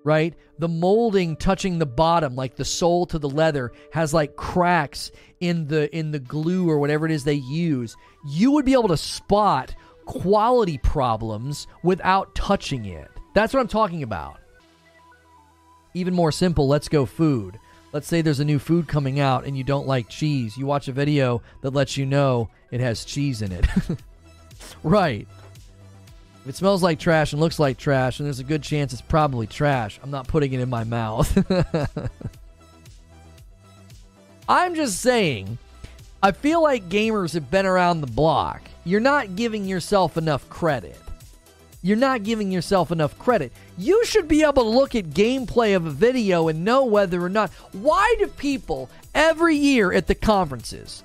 right? 0.04 0.34
The 0.58 0.68
molding 0.68 1.36
touching 1.36 1.78
the 1.78 1.86
bottom 1.86 2.36
like 2.36 2.56
the 2.56 2.66
sole 2.66 3.06
to 3.06 3.20
the 3.20 3.30
leather 3.30 3.72
has 3.92 4.12
like 4.12 4.36
cracks 4.36 5.12
in 5.42 5.68
the 5.68 5.96
in 5.96 6.10
the 6.10 6.18
glue 6.18 6.68
or 6.68 6.80
whatever 6.80 7.06
it 7.06 7.12
is 7.12 7.24
they 7.24 7.36
use. 7.36 7.96
You 8.26 8.50
would 8.54 8.66
be 8.66 8.74
able 8.74 8.88
to 8.88 8.98
spot 8.98 9.76
quality 10.06 10.80
problems 10.80 11.68
without 11.84 12.34
touching 12.34 12.86
it. 12.86 13.12
That's 13.36 13.54
what 13.54 13.60
I'm 13.60 13.68
talking 13.68 14.02
about. 14.02 14.40
Even 15.94 16.14
more 16.14 16.32
simple, 16.32 16.68
let's 16.68 16.90
go 16.90 17.06
food. 17.06 17.60
Let's 17.92 18.08
say 18.08 18.22
there's 18.22 18.40
a 18.40 18.46
new 18.46 18.58
food 18.58 18.88
coming 18.88 19.20
out 19.20 19.46
and 19.46 19.56
you 19.56 19.64
don't 19.64 19.88
like 19.88 20.10
cheese. 20.10 20.58
You 20.58 20.66
watch 20.66 20.88
a 20.88 20.92
video 20.92 21.44
that 21.62 21.74
lets 21.74 21.96
you 21.96 22.06
know 22.06 22.50
it 22.72 22.80
has 22.80 23.06
cheese 23.06 23.44
in 23.44 23.52
it. 23.52 23.66
right. 24.84 25.28
If 26.44 26.50
it 26.50 26.56
smells 26.56 26.82
like 26.82 27.00
trash 27.00 27.32
and 27.32 27.40
looks 27.40 27.60
like 27.60 27.78
trash, 27.78 28.20
and 28.20 28.26
there's 28.26 28.40
a 28.40 28.44
good 28.44 28.64
chance 28.64 28.92
it's 28.92 29.02
probably 29.02 29.48
trash, 29.48 30.00
I'm 30.04 30.12
not 30.12 30.28
putting 30.28 30.52
it 30.54 30.60
in 30.60 30.70
my 30.70 30.84
mouth. 30.84 31.32
I'm 34.50 34.76
just 34.76 35.00
saying, 35.00 35.58
I 36.22 36.32
feel 36.32 36.62
like 36.62 36.90
gamers 36.90 37.34
have 37.34 37.50
been 37.50 37.66
around 37.66 38.02
the 38.02 38.08
block. 38.08 38.62
You're 38.84 39.00
not 39.00 39.38
giving 39.38 39.66
yourself 39.66 40.18
enough 40.18 40.50
credit. 40.50 41.00
You're 41.82 41.96
not 41.96 42.24
giving 42.24 42.52
yourself 42.52 42.92
enough 42.92 43.18
credit. 43.20 43.54
You 43.78 44.06
should 44.06 44.28
be 44.28 44.44
able 44.44 44.64
to 44.64 44.70
look 44.70 44.96
at 44.96 45.12
gameplay 45.12 45.76
of 45.76 45.86
a 45.86 45.92
video 45.92 46.48
and 46.48 46.64
know 46.64 46.86
whether 46.86 47.24
or 47.24 47.30
not. 47.30 47.52
Why 47.72 48.16
do 48.20 48.28
people 48.28 48.90
every 49.16 49.56
year 49.56 49.92
at 49.92 50.08
the 50.08 50.16
conferences 50.16 51.04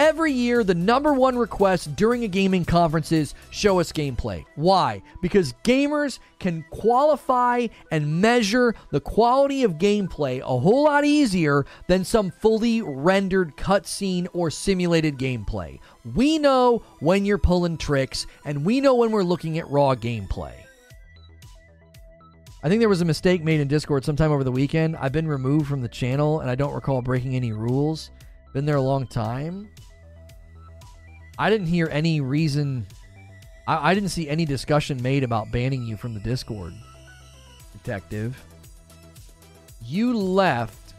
Every 0.00 0.32
year, 0.32 0.64
the 0.64 0.74
number 0.74 1.12
one 1.12 1.36
request 1.36 1.94
during 1.94 2.24
a 2.24 2.28
gaming 2.28 2.64
conference 2.64 3.12
is 3.12 3.34
show 3.50 3.80
us 3.80 3.92
gameplay. 3.92 4.46
Why? 4.54 5.02
Because 5.20 5.52
gamers 5.62 6.20
can 6.38 6.64
qualify 6.70 7.66
and 7.90 8.22
measure 8.22 8.74
the 8.92 9.02
quality 9.02 9.62
of 9.62 9.74
gameplay 9.74 10.40
a 10.40 10.58
whole 10.58 10.84
lot 10.84 11.04
easier 11.04 11.66
than 11.86 12.06
some 12.06 12.30
fully 12.30 12.80
rendered 12.80 13.58
cutscene 13.58 14.26
or 14.32 14.50
simulated 14.50 15.18
gameplay. 15.18 15.80
We 16.14 16.38
know 16.38 16.82
when 17.00 17.26
you're 17.26 17.36
pulling 17.36 17.76
tricks, 17.76 18.26
and 18.46 18.64
we 18.64 18.80
know 18.80 18.94
when 18.94 19.10
we're 19.10 19.22
looking 19.22 19.58
at 19.58 19.68
raw 19.68 19.94
gameplay. 19.94 20.54
I 22.62 22.68
think 22.68 22.80
there 22.80 22.90
was 22.90 23.00
a 23.00 23.06
mistake 23.06 23.42
made 23.42 23.60
in 23.60 23.68
Discord 23.68 24.04
sometime 24.04 24.32
over 24.32 24.44
the 24.44 24.52
weekend. 24.52 24.96
I've 24.96 25.12
been 25.12 25.26
removed 25.26 25.66
from 25.66 25.80
the 25.80 25.88
channel 25.88 26.40
and 26.40 26.50
I 26.50 26.54
don't 26.54 26.74
recall 26.74 27.00
breaking 27.00 27.34
any 27.34 27.52
rules. 27.52 28.10
Been 28.52 28.66
there 28.66 28.76
a 28.76 28.82
long 28.82 29.06
time. 29.06 29.70
I 31.38 31.48
didn't 31.48 31.68
hear 31.68 31.88
any 31.90 32.20
reason. 32.20 32.86
I, 33.66 33.90
I 33.90 33.94
didn't 33.94 34.10
see 34.10 34.28
any 34.28 34.44
discussion 34.44 35.00
made 35.02 35.24
about 35.24 35.50
banning 35.50 35.84
you 35.84 35.96
from 35.96 36.12
the 36.12 36.20
Discord, 36.20 36.74
detective. 37.72 38.36
You 39.86 40.14
left, 40.14 40.92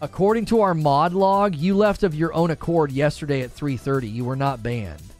according 0.00 0.46
to 0.46 0.62
our 0.62 0.72
mod 0.72 1.12
log, 1.12 1.54
you 1.54 1.76
left 1.76 2.04
of 2.04 2.14
your 2.14 2.32
own 2.32 2.50
accord 2.50 2.90
yesterday 2.90 3.42
at 3.42 3.54
3:30. 3.54 4.10
You 4.10 4.24
were 4.24 4.36
not 4.36 4.62
banned. 4.62 5.11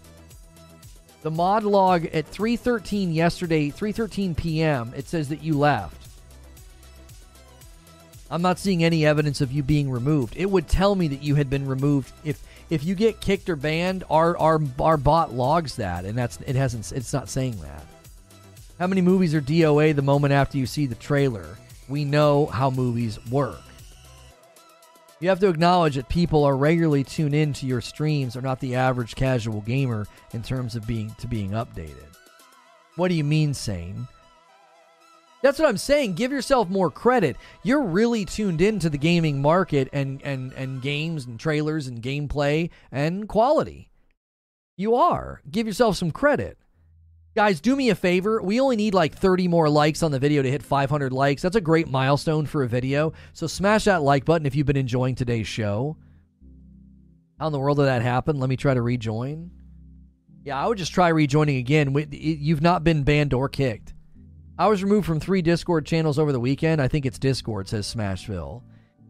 The 1.23 1.31
mod 1.31 1.63
log 1.63 2.07
at 2.07 2.31
3:13 2.31 3.15
yesterday, 3.15 3.71
3:13 3.71 4.37
p.m. 4.37 4.93
It 4.97 5.07
says 5.09 5.29
that 5.29 5.43
you 5.43 5.55
left. 5.55 6.09
I'm 8.29 8.43
not 8.43 8.59
seeing 8.59 8.83
any 8.83 9.07
evidence 9.07 9.41
of 9.41 9.53
you 9.53 9.63
being 9.63 9.91
removed. 9.91 10.35
It 10.37 10.51
would 10.51 10.67
tell 10.67 10.95
me 10.95 11.07
that 11.09 11.23
you 11.23 11.35
had 11.37 11.49
been 11.49 11.67
removed 11.67 12.13
if 12.25 12.43
if 12.71 12.85
you 12.85 12.95
get 12.95 13.21
kicked 13.21 13.49
or 13.49 13.57
banned, 13.57 14.03
our 14.11 14.37
our 14.39 14.61
our 14.81 14.97
bot 14.97 15.33
logs 15.33 15.77
that, 15.77 16.05
and 16.05 16.19
that's 16.19 16.41
it 16.41 16.57
hasn't 16.57 16.91
it's 16.93 17.13
not 17.13 17.29
saying 17.29 17.61
that. 17.61 17.85
How 18.79 18.87
many 18.89 19.01
movies 19.01 19.35
are 19.35 19.41
DOA 19.41 19.95
the 19.95 20.03
moment 20.03 20.33
after 20.33 20.59
you 20.59 20.67
see 20.67 20.87
the 20.87 20.97
trailer? 20.97 21.57
We 21.89 22.05
know 22.05 22.47
how 22.47 22.71
movies 22.71 23.25
work. 23.31 23.61
You 25.23 25.29
have 25.29 25.39
to 25.39 25.49
acknowledge 25.49 25.95
that 25.95 26.09
people 26.09 26.43
are 26.43 26.57
regularly 26.57 27.05
tuned 27.05 27.33
in 27.33 27.53
to 27.53 27.67
your 27.67 27.81
streams 27.81 28.35
are 28.35 28.43
not 28.43 28.59
the 28.59 28.75
average 28.75 29.15
casual 29.15 29.61
gamer 29.61 30.05
in 30.33 30.43
terms 30.43 30.75
of 30.75 30.85
being 30.85 31.15
to 31.19 31.29
being 31.29 31.53
updated. 31.53 32.17
What 32.97 33.07
do 33.07 33.15
you 33.15 33.23
mean, 33.23 33.55
sane? 33.55 34.09
That's 35.41 35.61
what 35.61 35.69
I'm 35.69 35.77
saying. 35.77 36.15
Give 36.15 36.33
yourself 36.33 36.69
more 36.69 36.91
credit. 36.91 37.37
You're 37.63 37.85
really 37.85 38.25
tuned 38.25 38.61
into 38.61 38.91
the 38.91 38.99
gaming 38.99 39.41
market 39.41 39.89
and 39.93 40.21
and 40.25 40.53
and 40.55 40.83
games 40.83 41.25
and 41.27 41.39
trailers 41.39 41.87
and 41.87 42.03
gameplay 42.03 42.71
and 42.91 43.29
quality. 43.29 43.91
You 44.77 44.97
are. 44.97 45.41
Give 45.49 45.69
yourself 45.69 45.97
some 45.97 46.11
credit. 46.11 46.59
Guys, 47.35 47.63
do 47.63 47.75
me 47.75 47.89
a 47.89 47.95
favor. 47.95 48.43
We 48.43 48.61
only 48.61 48.77
need 48.77 48.93
like 48.93 49.15
30 49.15 49.49
more 49.49 49.71
likes 49.71 50.03
on 50.03 50.11
the 50.11 50.19
video 50.19 50.43
to 50.43 50.51
hit 50.51 50.63
500 50.63 51.13
likes. 51.15 51.41
That's 51.41 51.57
a 51.57 51.63
great 51.63 51.89
milestone 51.89 52.45
for 52.45 52.63
a 52.63 52.69
video. 52.69 53.15
So 53.33 53.47
smash 53.47 53.85
that 53.85 54.03
like 54.03 54.27
button 54.27 54.47
if 54.47 54.55
you've 54.55 54.67
been 54.67 54.77
enjoying 54.77 55.15
today's 55.15 55.47
show. 55.47 55.97
How 57.39 57.47
in 57.47 57.53
the 57.53 57.59
world 57.59 57.79
did 57.79 57.87
that 57.87 58.03
happen? 58.03 58.39
Let 58.39 58.51
me 58.51 58.57
try 58.57 58.75
to 58.75 58.83
rejoin. 58.83 59.51
Yeah, 60.45 60.63
I 60.63 60.67
would 60.67 60.77
just 60.77 60.93
try 60.93 61.09
rejoining 61.09 61.57
again. 61.57 61.95
You've 62.11 62.61
not 62.61 62.85
been 62.85 63.03
banned 63.03 63.33
or 63.33 63.49
kicked. 63.49 63.95
I 64.59 64.69
was 64.69 64.85
removed 64.85 65.07
from 65.07 65.19
three 65.19 65.41
Discord 65.41 65.87
channels 65.87 66.19
over 66.19 66.33
the 66.33 66.41
weekend. 66.41 66.83
I 66.83 66.89
think 66.89 67.07
it's 67.07 67.19
Discord, 67.19 67.67
says 67.67 67.93
Smashville. 67.93 68.63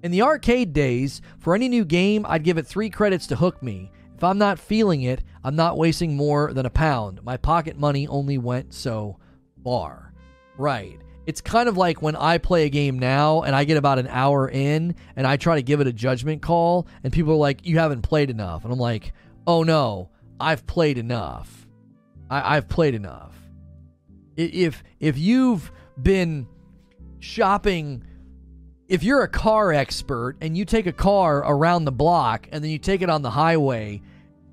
In 0.05 0.13
the 0.13 0.23
arcade 0.23 0.73
days, 0.73 1.23
for 1.41 1.55
any 1.55 1.69
new 1.69 1.85
game, 1.85 2.25
I'd 2.29 2.45
give 2.45 2.59
it 2.59 2.67
three 2.67 2.89
credits 2.89 3.27
to 3.29 3.37
hook 3.37 3.63
me. 3.63 3.91
If 4.23 4.27
I'm 4.27 4.39
not 4.39 4.61
feeling 4.61 5.03
it, 5.03 5.21
I'm 5.43 5.57
not 5.57 5.77
wasting 5.77 6.15
more 6.15 6.53
than 6.53 6.65
a 6.65 6.71
pound. 6.71 7.25
My 7.25 7.37
pocket 7.37 7.77
money 7.77 8.07
only 8.07 8.39
went 8.39 8.73
so 8.73 9.19
far. 9.65 10.15
Right. 10.57 10.97
It's 11.27 11.41
kind 11.41 11.69
of 11.69 11.77
like 11.77 12.03
when 12.03 12.15
I 12.15 12.39
play 12.39 12.65
a 12.65 12.69
game 12.69 13.01
now 13.01 13.43
and 13.43 13.53
I 13.53 13.65
get 13.65 13.79
about 13.79 13.99
an 13.99 14.07
hour 14.07 14.49
in 14.49 14.95
and 15.17 15.27
I 15.27 15.37
try 15.39 15.57
to 15.57 15.63
give 15.63 15.81
it 15.81 15.89
a 15.89 15.93
judgment 15.93 16.41
call, 16.41 16.87
and 17.03 17.13
people 17.13 17.33
are 17.33 17.37
like, 17.37 17.67
You 17.67 17.81
haven't 17.81 18.03
played 18.03 18.31
enough. 18.31 18.63
And 18.63 18.73
I'm 18.73 18.79
like, 18.79 19.13
Oh 19.45 19.65
no, 19.65 20.11
I've 20.39 20.69
played 20.69 20.99
enough. 20.99 21.67
I- 22.31 22.57
I've 22.59 22.69
played 22.69 22.95
enough 22.95 23.35
if 24.37 24.85
if 25.01 25.19
you've 25.19 25.73
been 26.01 26.47
shopping 27.19 28.05
if 28.87 29.03
you're 29.03 29.23
a 29.23 29.29
car 29.29 29.73
expert 29.73 30.37
and 30.41 30.57
you 30.57 30.65
take 30.65 30.87
a 30.87 30.93
car 30.93 31.39
around 31.39 31.87
the 31.87 31.93
block 31.93 32.49
and 32.53 32.63
then 32.63 32.71
you 32.71 32.79
take 32.79 33.03
it 33.03 33.11
on 33.11 33.23
the 33.23 33.31
highway 33.31 34.01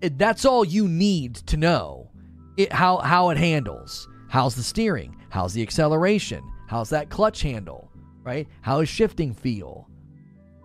that's 0.02 0.46
all 0.46 0.66
you 0.66 0.88
need 0.88 1.36
to 1.36 1.58
know. 1.58 2.10
It, 2.58 2.72
how 2.72 2.98
how 2.98 3.30
it 3.30 3.38
handles. 3.38 4.08
How's 4.30 4.56
the 4.56 4.64
steering? 4.64 5.16
How's 5.30 5.54
the 5.54 5.62
acceleration? 5.62 6.44
How's 6.68 6.90
that 6.90 7.10
clutch 7.10 7.42
handle? 7.42 7.92
Right? 8.24 8.48
How 8.62 8.80
is 8.82 8.90
shifting 8.90 9.34
feel? 9.34 9.88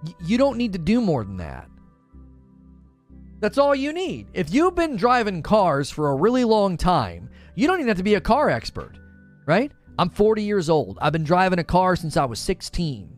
Y- 0.05 0.15
you 0.25 0.39
don't 0.39 0.59
need 0.59 0.73
to 0.75 0.79
do 0.79 1.01
more 1.01 1.25
than 1.25 1.39
that. 1.39 1.69
That's 3.41 3.59
all 3.59 3.75
you 3.75 3.93
need. 3.93 4.29
If 4.33 4.53
you've 4.53 4.75
been 4.75 4.97
driving 4.97 5.43
cars 5.43 5.91
for 5.91 6.11
a 6.11 6.15
really 6.15 6.45
long 6.45 6.77
time 6.77 7.31
you 7.57 7.69
don't 7.69 7.79
even 7.79 7.89
have 7.89 7.99
to 7.99 8.03
be 8.03 8.15
a 8.15 8.21
car 8.21 8.51
expert 8.51 8.99
right? 9.47 9.73
I'm 9.99 10.11
40 10.11 10.43
years 10.43 10.69
old. 10.69 10.99
I've 11.01 11.13
been 11.13 11.25
driving 11.25 11.59
a 11.59 11.65
car 11.65 11.97
since 11.97 12.17
I 12.17 12.25
was 12.25 12.39
16. 12.41 13.09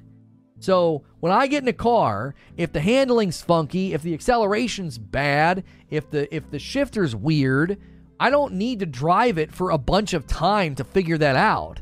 So 0.58 1.04
when 1.20 1.32
I 1.32 1.46
get 1.46 1.62
in 1.62 1.68
a 1.68 1.72
car, 1.72 2.34
if 2.56 2.72
the 2.72 2.80
handling's 2.80 3.42
funky, 3.42 3.92
if 3.92 4.02
the 4.02 4.14
acceleration's 4.14 4.98
bad, 4.98 5.64
if 5.90 6.10
the 6.10 6.34
if 6.34 6.50
the 6.50 6.58
shifter's 6.58 7.14
weird, 7.14 7.78
I 8.18 8.30
don't 8.30 8.54
need 8.54 8.80
to 8.80 8.86
drive 8.86 9.38
it 9.38 9.52
for 9.52 9.70
a 9.70 9.78
bunch 9.78 10.14
of 10.14 10.26
time 10.26 10.74
to 10.76 10.84
figure 10.84 11.18
that 11.18 11.36
out. 11.36 11.80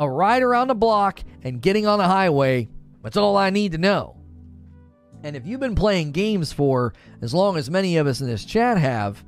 A 0.00 0.10
ride 0.10 0.42
around 0.42 0.68
the 0.68 0.74
block 0.74 1.20
and 1.42 1.62
getting 1.62 1.86
on 1.86 1.98
the 1.98 2.06
highway, 2.06 2.68
that's 3.02 3.16
all 3.16 3.36
I 3.36 3.50
need 3.50 3.72
to 3.72 3.78
know. 3.78 4.16
And 5.22 5.36
if 5.36 5.46
you've 5.46 5.60
been 5.60 5.74
playing 5.74 6.12
games 6.12 6.52
for 6.52 6.94
as 7.20 7.34
long 7.34 7.56
as 7.56 7.70
many 7.70 7.98
of 7.98 8.06
us 8.06 8.20
in 8.20 8.26
this 8.26 8.44
chat 8.44 8.78
have, 8.78 9.22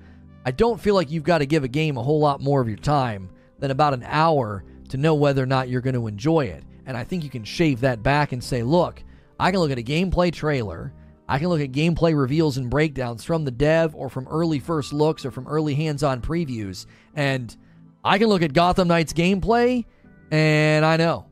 I 0.44 0.50
don't 0.50 0.80
feel 0.80 0.94
like 0.94 1.10
you've 1.10 1.22
got 1.22 1.38
to 1.38 1.46
give 1.46 1.62
a 1.62 1.68
game 1.68 1.96
a 1.96 2.02
whole 2.02 2.18
lot 2.18 2.40
more 2.40 2.60
of 2.60 2.68
your 2.68 2.78
time 2.78 3.30
than 3.58 3.70
about 3.70 3.94
an 3.94 4.02
hour 4.06 4.64
to 4.88 4.96
know 4.96 5.14
whether 5.14 5.42
or 5.42 5.46
not 5.46 5.68
you're 5.68 5.82
going 5.82 5.94
to 5.94 6.06
enjoy 6.06 6.46
it. 6.46 6.64
And 6.86 6.96
I 6.96 7.04
think 7.04 7.24
you 7.24 7.30
can 7.30 7.44
shave 7.44 7.80
that 7.80 8.02
back 8.02 8.32
and 8.32 8.42
say, 8.42 8.62
look, 8.62 9.02
I 9.38 9.50
can 9.50 9.60
look 9.60 9.70
at 9.70 9.78
a 9.78 9.82
gameplay 9.82 10.32
trailer. 10.32 10.92
I 11.28 11.38
can 11.38 11.48
look 11.48 11.60
at 11.60 11.72
gameplay 11.72 12.16
reveals 12.16 12.56
and 12.56 12.68
breakdowns 12.68 13.24
from 13.24 13.44
the 13.44 13.50
dev 13.50 13.94
or 13.94 14.08
from 14.08 14.28
early 14.28 14.58
first 14.58 14.92
looks 14.92 15.24
or 15.24 15.30
from 15.30 15.46
early 15.46 15.74
hands 15.74 16.02
on 16.02 16.20
previews. 16.20 16.86
And 17.14 17.56
I 18.04 18.18
can 18.18 18.28
look 18.28 18.42
at 18.42 18.52
Gotham 18.52 18.88
Knights 18.88 19.12
gameplay 19.12 19.84
and 20.30 20.84
I 20.84 20.96
know. 20.96 21.26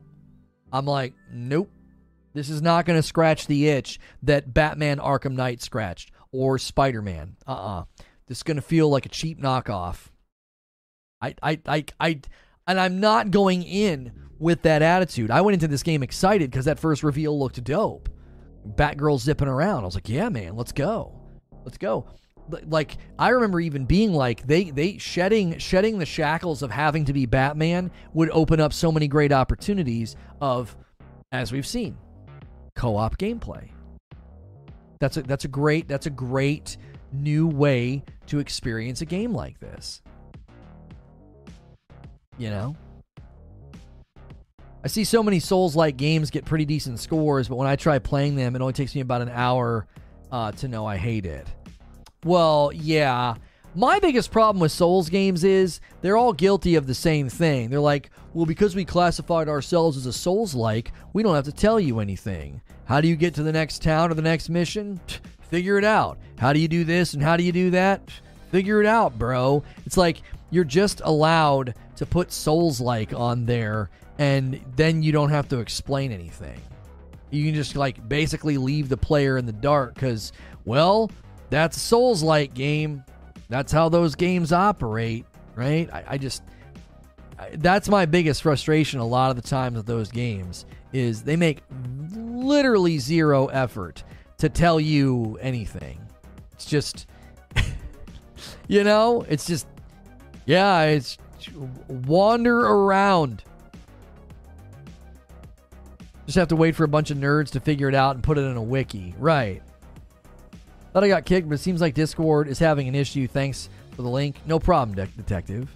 I'm 0.71 0.85
like, 0.85 1.13
nope. 1.31 1.69
This 2.33 2.49
is 2.49 2.61
not 2.61 2.85
going 2.85 2.97
to 2.97 3.03
scratch 3.03 3.47
the 3.47 3.67
itch 3.67 3.99
that 4.23 4.53
Batman 4.53 4.99
Arkham 4.99 5.33
Knight 5.33 5.61
scratched 5.61 6.11
or 6.31 6.57
Spider 6.57 7.01
Man. 7.01 7.35
Uh 7.45 7.51
uh-uh. 7.51 7.79
uh 7.81 7.83
This 8.27 8.39
is 8.39 8.43
going 8.43 8.55
to 8.55 8.61
feel 8.61 8.89
like 8.89 9.05
a 9.05 9.09
cheap 9.09 9.41
knockoff. 9.41 10.07
I, 11.21 11.35
I, 11.43 11.59
I, 11.67 11.85
I, 11.99 12.21
and 12.67 12.79
I'm 12.79 12.99
not 12.99 13.31
going 13.31 13.63
in 13.63 14.13
with 14.41 14.63
that 14.63 14.81
attitude. 14.81 15.31
I 15.31 15.39
went 15.41 15.53
into 15.53 15.67
this 15.67 15.83
game 15.83 16.01
excited 16.03 16.49
because 16.49 16.65
that 16.65 16.79
first 16.79 17.03
reveal 17.03 17.39
looked 17.39 17.63
dope. 17.63 18.09
Batgirl 18.67 19.19
zipping 19.19 19.47
around. 19.47 19.83
I 19.83 19.85
was 19.85 19.95
like, 19.95 20.09
yeah, 20.09 20.29
man, 20.29 20.55
let's 20.55 20.71
go, 20.71 21.13
let's 21.63 21.77
go. 21.77 22.07
Like 22.67 22.97
I 23.17 23.29
remember 23.29 23.61
even 23.61 23.85
being 23.85 24.13
like 24.13 24.45
they 24.45 24.71
they 24.71 24.97
shedding 24.97 25.57
shedding 25.59 25.99
the 25.99 26.05
shackles 26.05 26.63
of 26.63 26.71
having 26.71 27.05
to 27.05 27.13
be 27.13 27.25
Batman 27.25 27.91
would 28.13 28.29
open 28.31 28.59
up 28.59 28.73
so 28.73 28.91
many 28.91 29.07
great 29.07 29.31
opportunities 29.31 30.15
of, 30.41 30.75
as 31.31 31.51
we've 31.51 31.67
seen, 31.67 31.97
co-op 32.75 33.17
gameplay. 33.17 33.69
That's 34.99 35.17
a 35.17 35.21
that's 35.21 35.45
a 35.45 35.47
great 35.47 35.87
that's 35.87 36.07
a 36.07 36.11
great 36.11 36.77
new 37.13 37.47
way 37.47 38.03
to 38.25 38.39
experience 38.39 39.01
a 39.01 39.05
game 39.05 39.33
like 39.33 39.59
this. 39.59 40.01
You 42.37 42.49
know? 42.49 42.75
I 44.83 44.87
see 44.87 45.03
so 45.03 45.21
many 45.21 45.39
Souls 45.39 45.75
like 45.75 45.95
games 45.95 46.31
get 46.31 46.43
pretty 46.43 46.65
decent 46.65 46.99
scores, 46.99 47.47
but 47.47 47.55
when 47.55 47.67
I 47.67 47.75
try 47.75 47.99
playing 47.99 48.35
them, 48.35 48.55
it 48.55 48.61
only 48.61 48.73
takes 48.73 48.95
me 48.95 49.01
about 49.01 49.21
an 49.21 49.29
hour 49.29 49.85
uh, 50.31 50.51
to 50.53 50.67
know 50.67 50.85
I 50.87 50.97
hate 50.97 51.25
it. 51.25 51.47
Well, 52.23 52.71
yeah. 52.73 53.35
My 53.75 53.99
biggest 53.99 54.31
problem 54.31 54.59
with 54.59 54.71
Souls 54.71 55.07
games 55.07 55.43
is 55.43 55.81
they're 56.01 56.17
all 56.17 56.33
guilty 56.33 56.75
of 56.75 56.87
the 56.87 56.95
same 56.95 57.29
thing. 57.29 57.69
They're 57.69 57.79
like, 57.79 58.09
well, 58.33 58.45
because 58.45 58.75
we 58.75 58.83
classified 58.83 59.47
ourselves 59.47 59.97
as 59.97 60.07
a 60.07 60.13
Souls 60.13 60.55
like, 60.55 60.91
we 61.13 61.21
don't 61.21 61.35
have 61.35 61.45
to 61.45 61.51
tell 61.51 61.79
you 61.79 61.99
anything. 61.99 62.59
How 62.85 63.01
do 63.01 63.07
you 63.07 63.15
get 63.15 63.35
to 63.35 63.43
the 63.43 63.51
next 63.51 63.83
town 63.83 64.11
or 64.11 64.15
the 64.15 64.21
next 64.21 64.49
mission? 64.49 64.99
Figure 65.49 65.77
it 65.77 65.85
out. 65.85 66.17
How 66.39 66.53
do 66.53 66.59
you 66.59 66.67
do 66.67 66.83
this 66.83 67.13
and 67.13 67.21
how 67.21 67.37
do 67.37 67.43
you 67.43 67.51
do 67.51 67.69
that? 67.69 68.01
Figure 68.51 68.81
it 68.81 68.87
out, 68.87 69.17
bro. 69.17 69.63
It's 69.85 69.97
like 69.97 70.21
you're 70.49 70.63
just 70.63 71.01
allowed 71.03 71.75
to 71.97 72.05
put 72.05 72.31
Souls 72.31 72.81
like 72.81 73.13
on 73.13 73.45
there 73.45 73.89
and 74.21 74.61
then 74.75 75.01
you 75.01 75.11
don't 75.11 75.31
have 75.31 75.47
to 75.47 75.57
explain 75.57 76.11
anything. 76.11 76.61
You 77.31 77.43
can 77.43 77.55
just 77.55 77.75
like 77.75 78.07
basically 78.07 78.55
leave 78.59 78.87
the 78.87 78.95
player 78.95 79.35
in 79.39 79.47
the 79.47 79.51
dark 79.51 79.95
because, 79.95 80.31
well, 80.63 81.09
that's 81.49 81.75
a 81.75 81.79
Souls 81.79 82.21
like 82.21 82.53
game. 82.53 83.03
That's 83.49 83.71
how 83.71 83.89
those 83.89 84.13
games 84.13 84.53
operate, 84.53 85.25
right? 85.55 85.91
I, 85.91 86.03
I 86.09 86.17
just 86.19 86.43
I, 87.39 87.49
that's 87.55 87.89
my 87.89 88.05
biggest 88.05 88.43
frustration 88.43 88.99
a 88.99 89.07
lot 89.07 89.31
of 89.31 89.37
the 89.37 89.41
times 89.41 89.75
with 89.75 89.87
those 89.87 90.11
games 90.11 90.67
is 90.93 91.23
they 91.23 91.35
make 91.35 91.63
literally 92.15 92.99
zero 92.99 93.47
effort 93.47 94.03
to 94.37 94.49
tell 94.49 94.79
you 94.79 95.39
anything. 95.41 95.99
It's 96.51 96.65
just 96.65 97.07
you 98.67 98.83
know, 98.83 99.25
it's 99.27 99.47
just 99.47 99.65
yeah, 100.45 100.83
it's 100.83 101.17
wander 101.87 102.59
around. 102.59 103.43
Just 106.31 106.39
have 106.39 106.47
to 106.47 106.55
wait 106.55 106.77
for 106.77 106.85
a 106.85 106.87
bunch 106.87 107.11
of 107.11 107.17
nerds 107.17 107.49
to 107.49 107.59
figure 107.59 107.89
it 107.89 107.93
out 107.93 108.15
and 108.15 108.23
put 108.23 108.37
it 108.37 108.43
in 108.43 108.55
a 108.55 108.63
wiki. 108.63 109.13
Right. 109.19 109.61
Thought 110.93 111.03
I 111.03 111.09
got 111.09 111.25
kicked, 111.25 111.49
but 111.49 111.55
it 111.55 111.57
seems 111.57 111.81
like 111.81 111.93
Discord 111.93 112.47
is 112.47 112.57
having 112.57 112.87
an 112.87 112.95
issue. 112.95 113.27
Thanks 113.27 113.67
for 113.97 114.01
the 114.01 114.07
link. 114.07 114.37
No 114.45 114.57
problem, 114.57 114.95
de- 114.95 115.07
detective. 115.07 115.69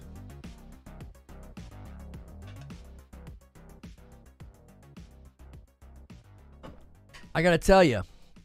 I 7.34 7.42
gotta 7.42 7.58
tell 7.58 7.84
you, 7.84 8.00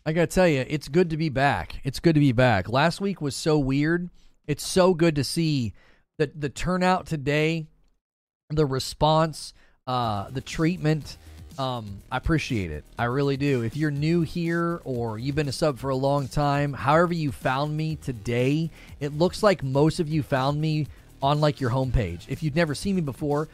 I 0.06 0.12
gotta 0.12 0.28
tell 0.28 0.50
you, 0.50 0.66
it's 0.68 0.90
good 0.90 1.12
to 1.12 1.16
be 1.16 1.30
back. 1.30 1.80
It's 1.86 2.02
good 2.02 2.16
to 2.16 2.20
be 2.20 2.34
back. 2.34 2.68
Last 2.68 3.00
week 3.00 3.22
was 3.22 3.38
so 3.38 3.58
weird. 3.58 4.10
It's 4.48 4.68
so 4.68 4.94
good 4.94 5.16
to 5.16 5.24
see 5.24 5.72
the 6.18 6.30
the 6.36 6.50
turnout 6.50 7.06
today, 7.06 7.68
the 8.50 8.66
response, 8.66 9.54
uh, 9.88 10.30
the 10.30 10.42
treatment. 10.42 11.16
Um, 11.62 12.02
I 12.12 12.18
appreciate 12.18 12.72
it. 12.72 12.84
I 12.98 13.04
really 13.04 13.38
do. 13.38 13.62
If 13.62 13.78
you're 13.78 13.92
new 13.92 14.22
here 14.22 14.82
or 14.84 15.20
you've 15.20 15.36
been 15.36 15.48
a 15.48 15.52
sub 15.52 15.78
for 15.78 15.92
a 15.92 15.96
long 15.96 16.28
time, 16.28 16.74
however 16.74 17.14
you 17.14 17.32
found 17.32 17.78
me 17.78 17.98
today, 17.98 18.72
it 19.00 19.16
looks 19.16 19.44
like 19.44 19.62
most 19.62 20.00
of 20.00 20.10
you 20.10 20.24
found 20.24 20.60
me 20.60 20.88
on 21.22 21.40
like 21.40 21.62
your 21.62 21.70
homepage. 21.70 22.24
If 22.28 22.42
you've 22.42 22.56
never 22.56 22.74
seen 22.74 22.96
me 22.96 23.02
before, 23.02 23.48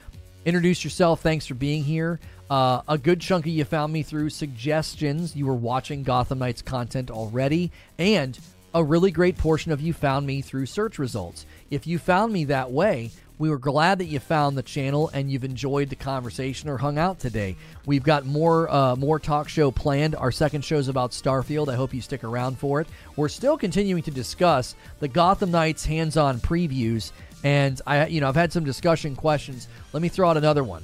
introduce 0.45 0.85
yourself. 0.85 1.19
Thanks 1.19 1.47
for 1.47 1.55
being 1.55 1.83
here. 1.83 2.21
Uh, 2.49 2.79
a 2.87 2.97
good 2.97 3.19
chunk 3.19 3.45
of 3.45 3.51
you 3.51 3.65
found 3.65 3.91
me 3.91 4.03
through 4.03 4.29
suggestions. 4.29 5.35
You 5.35 5.45
were 5.45 5.53
watching 5.53 6.03
Gotham 6.03 6.39
Knights 6.39 6.61
content 6.61 7.11
already, 7.11 7.73
and 7.97 8.39
a 8.73 8.81
really 8.81 9.11
great 9.11 9.37
portion 9.37 9.73
of 9.73 9.81
you 9.81 9.91
found 9.91 10.25
me 10.25 10.39
through 10.39 10.67
search 10.67 10.97
results. 10.97 11.45
If 11.69 11.85
you 11.85 11.99
found 11.99 12.31
me 12.31 12.45
that 12.45 12.71
way, 12.71 13.11
we 13.40 13.49
were 13.49 13.59
glad 13.59 13.99
that 13.99 14.06
you 14.06 14.19
found 14.19 14.57
the 14.57 14.64
channel 14.64 15.09
and 15.14 15.32
you've 15.32 15.43
enjoyed 15.43 15.90
the 15.90 15.95
conversation 15.95 16.69
or 16.69 16.77
hung 16.77 16.98
out 16.98 17.19
today. 17.19 17.56
We've 17.85 18.03
got 18.03 18.25
more 18.25 18.69
uh, 18.69 18.95
more 18.95 19.19
talk 19.19 19.48
show 19.48 19.69
planned. 19.69 20.16
Our 20.16 20.32
second 20.32 20.66
show 20.66 20.77
is 20.77 20.88
about 20.88 21.11
Starfield. 21.11 21.69
I 21.69 21.75
hope 21.75 21.93
you 21.93 22.01
stick 22.01 22.24
around 22.24 22.57
for 22.57 22.82
it. 22.82 22.88
We're 23.16 23.30
still 23.30 23.57
continuing 23.57 24.03
to 24.03 24.11
discuss 24.11 24.75
the 24.99 25.07
Gotham 25.07 25.51
Knights 25.51 25.85
hands-on 25.85 26.40
previews, 26.40 27.11
and 27.43 27.80
I, 27.85 28.07
you 28.07 28.22
know, 28.22 28.30
I've 28.30 28.35
had 28.35 28.51
some 28.51 28.64
discussion 28.64 29.16
questions. 29.16 29.67
Let 29.93 30.01
me 30.01 30.09
throw 30.09 30.30
out 30.30 30.38
another 30.38 30.64
one. 30.64 30.83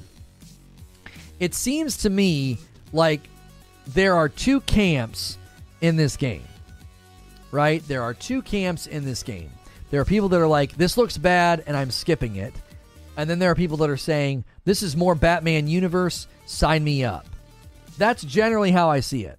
It 1.40 1.54
seems 1.54 1.98
to 1.98 2.10
me 2.10 2.58
like 2.92 3.20
there 3.88 4.14
are 4.14 4.28
two 4.28 4.60
camps 4.60 5.38
in 5.80 5.96
this 5.96 6.16
game. 6.16 6.44
Right? 7.50 7.86
There 7.86 8.02
are 8.02 8.14
two 8.14 8.42
camps 8.42 8.86
in 8.88 9.04
this 9.04 9.22
game. 9.22 9.50
There 9.94 10.00
are 10.00 10.04
people 10.04 10.28
that 10.30 10.40
are 10.40 10.48
like, 10.48 10.76
this 10.76 10.96
looks 10.96 11.16
bad 11.16 11.62
and 11.68 11.76
I'm 11.76 11.92
skipping 11.92 12.34
it. 12.34 12.52
And 13.16 13.30
then 13.30 13.38
there 13.38 13.52
are 13.52 13.54
people 13.54 13.76
that 13.76 13.90
are 13.90 13.96
saying, 13.96 14.44
this 14.64 14.82
is 14.82 14.96
more 14.96 15.14
Batman 15.14 15.68
universe, 15.68 16.26
sign 16.46 16.82
me 16.82 17.04
up. 17.04 17.26
That's 17.96 18.24
generally 18.24 18.72
how 18.72 18.90
I 18.90 18.98
see 18.98 19.24
it. 19.24 19.38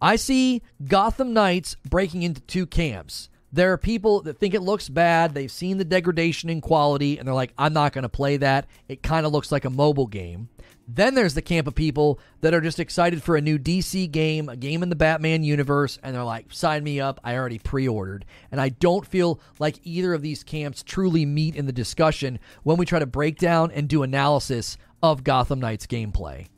I 0.00 0.14
see 0.14 0.62
Gotham 0.86 1.32
Knights 1.32 1.74
breaking 1.90 2.22
into 2.22 2.40
two 2.42 2.66
camps. 2.66 3.28
There 3.54 3.72
are 3.72 3.78
people 3.78 4.22
that 4.22 4.36
think 4.38 4.52
it 4.52 4.62
looks 4.62 4.88
bad, 4.88 5.32
they've 5.32 5.48
seen 5.50 5.78
the 5.78 5.84
degradation 5.84 6.50
in 6.50 6.60
quality, 6.60 7.18
and 7.18 7.28
they're 7.28 7.34
like, 7.36 7.52
I'm 7.56 7.72
not 7.72 7.92
going 7.92 8.02
to 8.02 8.08
play 8.08 8.36
that. 8.38 8.66
It 8.88 9.00
kind 9.00 9.24
of 9.24 9.30
looks 9.30 9.52
like 9.52 9.64
a 9.64 9.70
mobile 9.70 10.08
game. 10.08 10.48
Then 10.88 11.14
there's 11.14 11.34
the 11.34 11.40
camp 11.40 11.68
of 11.68 11.76
people 11.76 12.18
that 12.40 12.52
are 12.52 12.60
just 12.60 12.80
excited 12.80 13.22
for 13.22 13.36
a 13.36 13.40
new 13.40 13.56
DC 13.56 14.10
game, 14.10 14.48
a 14.48 14.56
game 14.56 14.82
in 14.82 14.88
the 14.88 14.96
Batman 14.96 15.44
universe, 15.44 16.00
and 16.02 16.16
they're 16.16 16.24
like, 16.24 16.46
sign 16.52 16.82
me 16.82 17.00
up. 17.00 17.20
I 17.22 17.36
already 17.36 17.60
pre 17.60 17.86
ordered. 17.86 18.24
And 18.50 18.60
I 18.60 18.70
don't 18.70 19.06
feel 19.06 19.38
like 19.60 19.78
either 19.84 20.14
of 20.14 20.22
these 20.22 20.42
camps 20.42 20.82
truly 20.82 21.24
meet 21.24 21.54
in 21.54 21.66
the 21.66 21.72
discussion 21.72 22.40
when 22.64 22.76
we 22.76 22.84
try 22.84 22.98
to 22.98 23.06
break 23.06 23.38
down 23.38 23.70
and 23.70 23.88
do 23.88 24.02
analysis 24.02 24.76
of 25.00 25.22
Gotham 25.22 25.60
Knights 25.60 25.86
gameplay. 25.86 26.48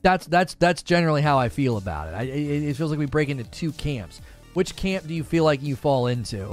That's 0.00 0.26
that's 0.26 0.54
that's 0.54 0.82
generally 0.82 1.20
how 1.20 1.38
I 1.38 1.50
feel 1.50 1.76
about 1.76 2.08
it. 2.08 2.14
I, 2.14 2.22
it. 2.22 2.62
It 2.70 2.76
feels 2.76 2.90
like 2.90 2.98
we 2.98 3.04
break 3.04 3.28
into 3.28 3.44
two 3.44 3.72
camps. 3.72 4.22
Which 4.58 4.74
camp 4.74 5.06
do 5.06 5.14
you 5.14 5.22
feel 5.22 5.44
like 5.44 5.62
you 5.62 5.76
fall 5.76 6.08
into? 6.08 6.52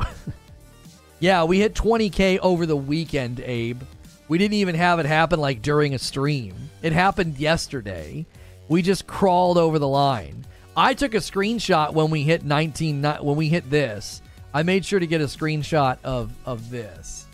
yeah, 1.19 1.43
we 1.43 1.57
hit 1.57 1.73
20k 1.73 2.37
over 2.37 2.67
the 2.67 2.77
weekend, 2.77 3.39
Abe. 3.39 3.81
We 4.27 4.37
didn't 4.37 4.53
even 4.53 4.75
have 4.75 4.99
it 4.99 5.07
happen 5.07 5.39
like 5.39 5.63
during 5.63 5.95
a 5.95 5.97
stream. 5.97 6.53
It 6.83 6.93
happened 6.93 7.39
yesterday. 7.39 8.27
We 8.67 8.83
just 8.83 9.07
crawled 9.07 9.57
over 9.57 9.79
the 9.79 9.87
line. 9.87 10.45
I 10.77 10.93
took 10.93 11.15
a 11.15 11.17
screenshot 11.17 11.93
when 11.93 12.11
we 12.11 12.21
hit 12.21 12.45
19 12.45 13.01
when 13.21 13.35
we 13.35 13.49
hit 13.49 13.71
this. 13.71 14.21
I 14.53 14.61
made 14.61 14.85
sure 14.85 14.99
to 14.99 15.07
get 15.07 15.21
a 15.21 15.25
screenshot 15.25 15.97
of 16.03 16.31
of 16.45 16.69
this. 16.69 17.25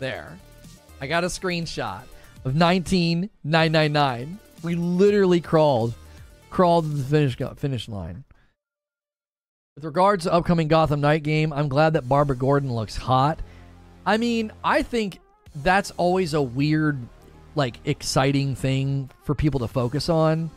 There. 0.00 0.36
I 1.00 1.06
got 1.06 1.24
a 1.24 1.28
screenshot 1.28 2.02
of 2.44 2.56
19999. 2.56 4.38
We 4.62 4.74
literally 4.74 5.40
crawled 5.40 5.94
crawled 6.50 6.84
to 6.84 6.90
the 6.90 7.04
finish 7.04 7.38
finish 7.56 7.88
line. 7.88 8.24
With 9.80 9.86
regards 9.86 10.24
to 10.24 10.32
upcoming 10.34 10.68
Gotham 10.68 11.00
Knight 11.00 11.22
game, 11.22 11.54
I'm 11.54 11.70
glad 11.70 11.94
that 11.94 12.06
Barbara 12.06 12.36
Gordon 12.36 12.70
looks 12.70 12.98
hot. 12.98 13.40
I 14.04 14.18
mean, 14.18 14.52
I 14.62 14.82
think 14.82 15.20
that's 15.54 15.90
always 15.92 16.34
a 16.34 16.42
weird, 16.42 16.98
like, 17.54 17.78
exciting 17.86 18.54
thing 18.54 19.08
for 19.24 19.34
people 19.34 19.60
to 19.60 19.68
focus 19.68 20.10
on. 20.10 20.50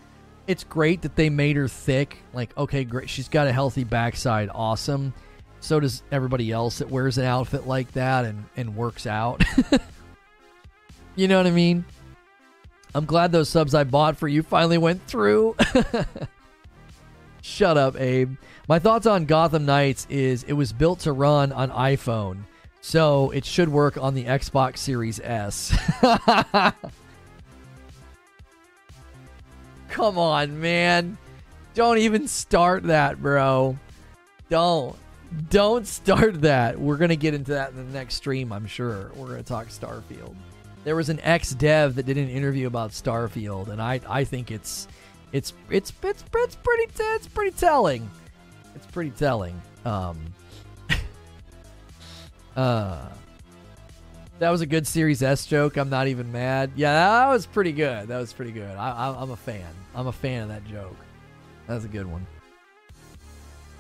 It's 0.45 0.65
great 0.65 1.03
that 1.03 1.15
they 1.15 1.29
made 1.29 1.55
her 1.55 1.69
thick. 1.69 2.17
Like, 2.33 2.57
okay, 2.57 2.83
great. 2.83 3.09
She's 3.09 3.29
got 3.29 3.47
a 3.47 3.53
healthy 3.53 3.85
backside. 3.85 4.49
Awesome. 4.53 5.13
So 5.61 5.79
does 5.79 6.03
everybody 6.11 6.51
else 6.51 6.79
that 6.79 6.89
wears 6.89 7.17
an 7.17 7.23
outfit 7.23 7.65
like 7.65 7.93
that 7.93 8.25
and, 8.25 8.43
and 8.57 8.75
works 8.75 9.07
out. 9.07 9.41
you 11.15 11.29
know 11.29 11.37
what 11.37 11.47
I 11.47 11.51
mean? 11.51 11.85
I'm 12.93 13.05
glad 13.05 13.31
those 13.31 13.47
subs 13.47 13.73
I 13.73 13.85
bought 13.85 14.17
for 14.17 14.27
you 14.27 14.43
finally 14.43 14.77
went 14.77 15.01
through. 15.07 15.55
Shut 17.41 17.77
up, 17.77 17.97
Abe. 17.97 18.35
My 18.69 18.79
thoughts 18.79 19.05
on 19.05 19.25
Gotham 19.25 19.65
Knights 19.65 20.07
is 20.09 20.43
it 20.43 20.53
was 20.53 20.71
built 20.71 20.99
to 21.01 21.11
run 21.11 21.51
on 21.51 21.69
iPhone. 21.69 22.43
So 22.79 23.29
it 23.31 23.43
should 23.43 23.67
work 23.67 23.97
on 23.97 24.13
the 24.13 24.23
Xbox 24.23 24.77
Series 24.77 25.19
S. 25.19 25.77
Come 29.89 30.17
on, 30.17 30.61
man. 30.61 31.17
Don't 31.73 31.97
even 31.97 32.27
start 32.27 32.83
that, 32.83 33.21
bro. 33.21 33.77
Don't. 34.49 34.95
Don't 35.49 35.85
start 35.85 36.41
that. 36.41 36.79
We're 36.79 36.97
going 36.97 37.09
to 37.09 37.17
get 37.17 37.33
into 37.33 37.51
that 37.53 37.71
in 37.71 37.75
the 37.75 37.83
next 37.93 38.15
stream, 38.15 38.53
I'm 38.53 38.67
sure. 38.67 39.11
We're 39.15 39.27
going 39.27 39.43
to 39.43 39.43
talk 39.43 39.67
Starfield. 39.67 40.35
There 40.85 40.95
was 40.95 41.09
an 41.09 41.19
ex 41.21 41.51
dev 41.51 41.95
that 41.95 42.05
did 42.05 42.17
an 42.17 42.29
interview 42.29 42.67
about 42.67 42.91
Starfield, 42.91 43.69
and 43.69 43.81
I, 43.81 43.99
I 44.07 44.23
think 44.23 44.51
it's 44.51 44.87
it's 45.31 45.53
it's 45.69 45.91
it's 46.01 46.23
it's 46.33 46.55
pretty 46.55 46.87
it's 46.97 47.27
pretty 47.27 47.55
telling. 47.57 48.09
It's 48.75 48.85
pretty 48.87 49.11
telling. 49.11 49.61
Um, 49.85 50.17
uh, 52.55 53.09
that 54.39 54.49
was 54.49 54.61
a 54.61 54.65
good 54.65 54.87
Series 54.87 55.21
S 55.23 55.45
joke. 55.45 55.77
I'm 55.77 55.89
not 55.89 56.07
even 56.07 56.31
mad. 56.31 56.71
Yeah, 56.75 56.93
that 56.93 57.31
was 57.31 57.45
pretty 57.45 57.71
good. 57.71 58.07
That 58.07 58.19
was 58.19 58.33
pretty 58.33 58.51
good. 58.51 58.75
I, 58.75 59.21
am 59.21 59.31
a 59.31 59.35
fan. 59.35 59.69
I'm 59.95 60.07
a 60.07 60.11
fan 60.11 60.43
of 60.43 60.49
that 60.49 60.65
joke. 60.65 60.97
That's 61.67 61.85
a 61.85 61.87
good 61.87 62.05
one. 62.05 62.25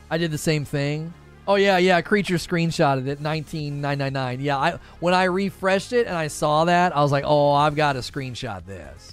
I 0.09 0.17
did 0.17 0.31
the 0.31 0.37
same 0.37 0.63
thing. 0.63 1.13
Oh 1.47 1.55
yeah, 1.55 1.77
yeah. 1.77 1.99
Creature 2.01 2.35
screenshotted 2.35 3.07
it, 3.07 3.19
nineteen 3.19 3.81
nine 3.81 3.97
nine 3.97 4.13
nine. 4.13 4.39
Yeah, 4.39 4.57
I 4.57 4.79
when 4.99 5.13
I 5.13 5.25
refreshed 5.25 5.91
it 5.91 6.07
and 6.07 6.15
I 6.15 6.27
saw 6.27 6.65
that, 6.65 6.95
I 6.95 7.01
was 7.01 7.11
like, 7.11 7.25
oh, 7.27 7.51
I've 7.51 7.75
got 7.75 7.93
to 7.93 7.99
screenshot 7.99 8.65
this. 8.65 9.11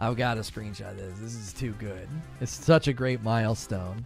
I've 0.00 0.16
got 0.16 0.34
to 0.34 0.40
screenshot 0.40 0.96
this. 0.96 1.18
This 1.18 1.34
is 1.34 1.52
too 1.52 1.72
good. 1.78 2.08
It's 2.40 2.52
such 2.52 2.88
a 2.88 2.92
great 2.92 3.22
milestone. 3.22 4.04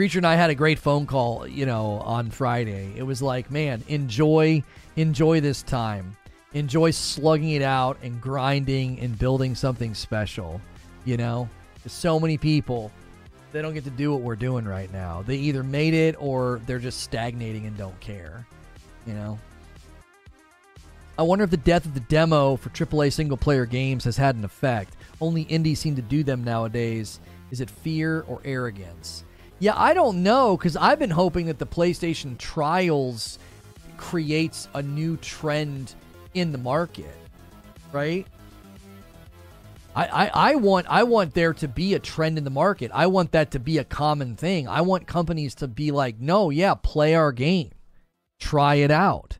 Creature 0.00 0.20
and 0.20 0.26
I 0.28 0.34
had 0.34 0.48
a 0.48 0.54
great 0.54 0.78
phone 0.78 1.04
call, 1.04 1.46
you 1.46 1.66
know, 1.66 2.00
on 2.06 2.30
Friday. 2.30 2.90
It 2.96 3.02
was 3.02 3.20
like, 3.20 3.50
man, 3.50 3.84
enjoy, 3.86 4.64
enjoy 4.96 5.42
this 5.42 5.62
time. 5.62 6.16
Enjoy 6.54 6.90
slugging 6.90 7.50
it 7.50 7.60
out 7.60 7.98
and 8.02 8.18
grinding 8.18 8.98
and 9.00 9.18
building 9.18 9.54
something 9.54 9.92
special. 9.92 10.58
You 11.04 11.18
know, 11.18 11.50
There's 11.84 11.92
so 11.92 12.18
many 12.18 12.38
people 12.38 12.90
they 13.52 13.60
don't 13.60 13.74
get 13.74 13.84
to 13.84 13.90
do 13.90 14.10
what 14.10 14.22
we're 14.22 14.36
doing 14.36 14.64
right 14.64 14.90
now. 14.90 15.20
They 15.20 15.36
either 15.36 15.62
made 15.62 15.92
it 15.92 16.16
or 16.18 16.62
they're 16.64 16.78
just 16.78 17.02
stagnating 17.02 17.66
and 17.66 17.76
don't 17.76 18.00
care. 18.00 18.46
You 19.06 19.12
know? 19.12 19.38
I 21.18 21.22
wonder 21.24 21.44
if 21.44 21.50
the 21.50 21.58
death 21.58 21.84
of 21.84 21.92
the 21.92 22.00
demo 22.00 22.56
for 22.56 22.70
AAA 22.70 23.12
single 23.12 23.36
player 23.36 23.66
games 23.66 24.04
has 24.04 24.16
had 24.16 24.34
an 24.34 24.46
effect. 24.46 24.96
Only 25.20 25.42
indies 25.42 25.78
seem 25.78 25.94
to 25.96 26.00
do 26.00 26.22
them 26.22 26.42
nowadays. 26.42 27.20
Is 27.50 27.60
it 27.60 27.68
fear 27.68 28.24
or 28.26 28.40
arrogance? 28.46 29.24
Yeah, 29.60 29.74
I 29.76 29.92
don't 29.92 30.22
know 30.22 30.56
because 30.56 30.74
I've 30.74 30.98
been 30.98 31.10
hoping 31.10 31.46
that 31.46 31.58
the 31.58 31.66
PlayStation 31.66 32.36
Trials 32.38 33.38
creates 33.98 34.68
a 34.72 34.82
new 34.82 35.18
trend 35.18 35.94
in 36.32 36.50
the 36.50 36.58
market, 36.58 37.14
right? 37.92 38.26
I, 39.94 40.06
I, 40.06 40.30
I 40.52 40.54
want 40.54 40.86
I 40.88 41.02
want 41.02 41.34
there 41.34 41.52
to 41.52 41.68
be 41.68 41.92
a 41.92 41.98
trend 41.98 42.38
in 42.38 42.44
the 42.44 42.50
market. 42.50 42.90
I 42.94 43.06
want 43.08 43.32
that 43.32 43.50
to 43.50 43.58
be 43.58 43.76
a 43.76 43.84
common 43.84 44.34
thing. 44.34 44.66
I 44.66 44.80
want 44.80 45.06
companies 45.06 45.54
to 45.56 45.68
be 45.68 45.90
like, 45.90 46.18
no, 46.18 46.48
yeah, 46.48 46.74
play 46.74 47.14
our 47.14 47.32
game. 47.32 47.70
Try 48.38 48.76
it 48.76 48.90
out. 48.90 49.38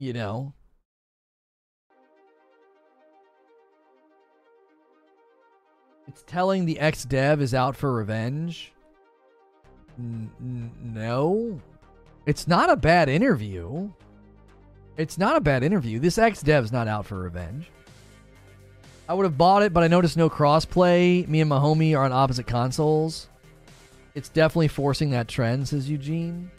You 0.00 0.14
know? 0.14 0.52
Telling 6.26 6.64
the 6.64 6.78
ex 6.80 7.04
dev 7.04 7.40
is 7.40 7.54
out 7.54 7.76
for 7.76 7.92
revenge. 7.92 8.72
N- 9.98 10.70
no. 10.82 11.60
It's 12.26 12.48
not 12.48 12.70
a 12.70 12.76
bad 12.76 13.08
interview. 13.08 13.90
It's 14.96 15.18
not 15.18 15.36
a 15.36 15.40
bad 15.40 15.62
interview. 15.62 15.98
This 15.98 16.18
ex 16.18 16.40
dev's 16.42 16.72
not 16.72 16.88
out 16.88 17.06
for 17.06 17.18
revenge. 17.18 17.70
I 19.08 19.14
would 19.14 19.24
have 19.24 19.36
bought 19.36 19.62
it, 19.62 19.72
but 19.72 19.82
I 19.82 19.88
noticed 19.88 20.16
no 20.16 20.30
crossplay. 20.30 21.28
Me 21.28 21.40
and 21.40 21.48
my 21.48 21.58
homie 21.58 21.96
are 21.96 22.04
on 22.04 22.12
opposite 22.12 22.46
consoles. 22.46 23.28
It's 24.14 24.28
definitely 24.28 24.68
forcing 24.68 25.10
that 25.10 25.28
trend, 25.28 25.68
says 25.68 25.90
Eugene. 25.90 26.50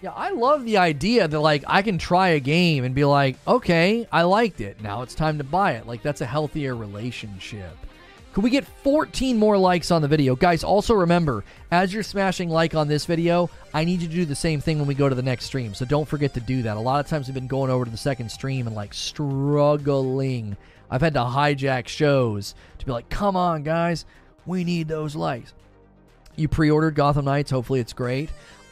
Yeah, 0.00 0.12
I 0.12 0.30
love 0.30 0.64
the 0.64 0.76
idea 0.78 1.26
that 1.26 1.40
like 1.40 1.64
I 1.66 1.82
can 1.82 1.98
try 1.98 2.28
a 2.28 2.40
game 2.40 2.84
and 2.84 2.94
be 2.94 3.04
like, 3.04 3.36
okay, 3.46 4.06
I 4.12 4.22
liked 4.22 4.60
it. 4.60 4.80
Now 4.80 5.02
it's 5.02 5.14
time 5.14 5.38
to 5.38 5.44
buy 5.44 5.72
it. 5.72 5.86
Like 5.86 6.02
that's 6.02 6.20
a 6.20 6.26
healthier 6.26 6.76
relationship. 6.76 7.76
Could 8.36 8.44
we 8.44 8.50
get 8.50 8.66
14 8.66 9.38
more 9.38 9.56
likes 9.56 9.90
on 9.90 10.02
the 10.02 10.08
video? 10.08 10.36
Guys, 10.36 10.62
also 10.62 10.92
remember, 10.92 11.42
as 11.70 11.94
you're 11.94 12.02
smashing 12.02 12.50
like 12.50 12.74
on 12.74 12.86
this 12.86 13.06
video, 13.06 13.48
I 13.72 13.82
need 13.84 14.02
you 14.02 14.08
to 14.08 14.14
do 14.14 14.26
the 14.26 14.34
same 14.34 14.60
thing 14.60 14.76
when 14.78 14.86
we 14.86 14.94
go 14.94 15.08
to 15.08 15.14
the 15.14 15.22
next 15.22 15.46
stream. 15.46 15.72
So 15.72 15.86
don't 15.86 16.06
forget 16.06 16.34
to 16.34 16.40
do 16.40 16.60
that. 16.64 16.76
A 16.76 16.80
lot 16.80 17.02
of 17.02 17.08
times 17.08 17.28
we've 17.28 17.34
been 17.34 17.46
going 17.46 17.70
over 17.70 17.86
to 17.86 17.90
the 17.90 17.96
second 17.96 18.28
stream 18.30 18.66
and 18.66 18.76
like 18.76 18.92
struggling 18.92 20.54
I've 20.90 21.00
had 21.00 21.14
to 21.14 21.20
hijack 21.20 21.88
shows 21.88 22.54
to 22.76 22.84
be 22.84 22.92
like, 22.92 23.08
come 23.08 23.36
on, 23.36 23.62
guys, 23.62 24.04
we 24.44 24.64
need 24.64 24.86
those 24.86 25.16
likes. 25.16 25.54
You 26.36 26.46
pre 26.46 26.70
ordered 26.70 26.94
Gotham 26.94 27.24
Knights. 27.24 27.50
Hopefully, 27.50 27.80
it's 27.80 27.94
great. 27.94 28.28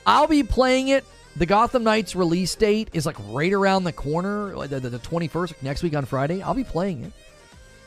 I'll 0.07 0.26
be 0.26 0.43
playing 0.43 0.89
it. 0.89 1.07
The 1.36 1.47
Gotham 1.47 1.84
Knights 1.84 2.15
release 2.15 2.55
date 2.55 2.91
is 2.93 3.07
like 3.07 3.17
right 3.31 3.55
around 3.55 3.84
the 3.84 3.94
corner, 3.94 4.67
the, 4.67 4.78
the, 4.78 4.91
the 4.91 4.99
21st, 4.99 5.55
next 5.62 5.83
week 5.83 5.97
on 5.97 6.05
Friday. 6.05 6.43
I'll 6.43 6.52
be 6.52 6.65
playing 6.65 7.05
it. 7.05 7.15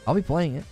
I'll 0.08 0.16
be 0.16 0.24
playing 0.24 0.56
it. 0.56 0.66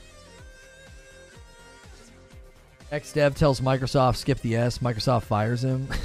XDev 2.95 3.35
tells 3.35 3.59
Microsoft 3.59 4.15
skip 4.15 4.39
the 4.39 4.55
S. 4.55 4.77
Microsoft 4.77 5.23
fires 5.23 5.63
him. 5.63 5.87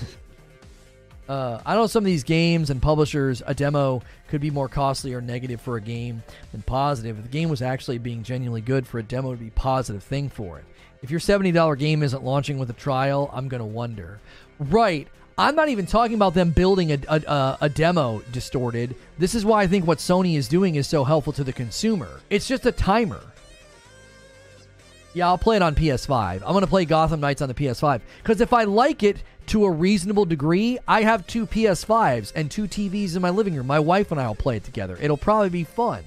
Uh, 1.28 1.62
I 1.64 1.76
know 1.76 1.86
some 1.86 2.02
of 2.02 2.06
these 2.06 2.24
games 2.24 2.70
and 2.70 2.82
publishers, 2.82 3.40
a 3.46 3.54
demo 3.54 4.02
could 4.26 4.40
be 4.40 4.50
more 4.50 4.68
costly 4.68 5.14
or 5.14 5.20
negative 5.20 5.60
for 5.60 5.76
a 5.76 5.80
game 5.80 6.24
than 6.50 6.62
positive. 6.62 7.18
If 7.18 7.22
the 7.22 7.30
game 7.30 7.48
was 7.48 7.62
actually 7.62 7.98
being 7.98 8.24
genuinely 8.24 8.62
good, 8.62 8.84
for 8.84 8.98
a 8.98 9.02
demo 9.04 9.30
to 9.30 9.36
be 9.36 9.46
a 9.46 9.52
positive 9.52 10.02
thing 10.02 10.28
for 10.28 10.58
it. 10.58 10.64
If 11.02 11.10
your 11.12 11.20
$70 11.20 11.78
game 11.78 12.02
isn't 12.02 12.24
launching 12.24 12.58
with 12.58 12.68
a 12.70 12.72
trial, 12.72 13.30
I'm 13.32 13.46
going 13.46 13.60
to 13.60 13.64
wonder. 13.64 14.18
Right. 14.58 15.06
I'm 15.38 15.54
not 15.54 15.68
even 15.68 15.86
talking 15.86 16.16
about 16.16 16.34
them 16.34 16.50
building 16.50 16.90
a, 16.90 16.98
a, 17.06 17.58
a, 17.60 17.68
demo 17.68 18.22
distorted. 18.32 18.96
This 19.16 19.36
is 19.36 19.44
why 19.44 19.62
I 19.62 19.68
think 19.68 19.86
what 19.86 19.98
Sony 19.98 20.36
is 20.36 20.48
doing 20.48 20.74
is 20.74 20.88
so 20.88 21.04
helpful 21.04 21.32
to 21.34 21.44
the 21.44 21.52
consumer. 21.52 22.08
It's 22.28 22.48
just 22.48 22.66
a 22.66 22.72
timer. 22.72 23.20
Yeah, 25.12 25.26
I'll 25.26 25.38
play 25.38 25.56
it 25.56 25.62
on 25.62 25.74
PS5. 25.74 26.34
I'm 26.34 26.52
going 26.52 26.60
to 26.60 26.68
play 26.68 26.84
Gotham 26.84 27.20
Knights 27.20 27.42
on 27.42 27.48
the 27.48 27.54
PS5. 27.54 28.00
Because 28.22 28.40
if 28.40 28.52
I 28.52 28.64
like 28.64 29.02
it, 29.02 29.22
to 29.50 29.64
a 29.64 29.70
reasonable 29.70 30.24
degree, 30.24 30.78
I 30.86 31.02
have 31.02 31.26
two 31.26 31.44
PS5s 31.44 32.32
and 32.36 32.48
two 32.48 32.68
TVs 32.68 33.16
in 33.16 33.22
my 33.22 33.30
living 33.30 33.56
room. 33.56 33.66
My 33.66 33.80
wife 33.80 34.12
and 34.12 34.20
I 34.20 34.28
will 34.28 34.36
play 34.36 34.56
it 34.56 34.64
together. 34.64 34.96
It'll 35.00 35.16
probably 35.16 35.48
be 35.48 35.64
fun. 35.64 36.04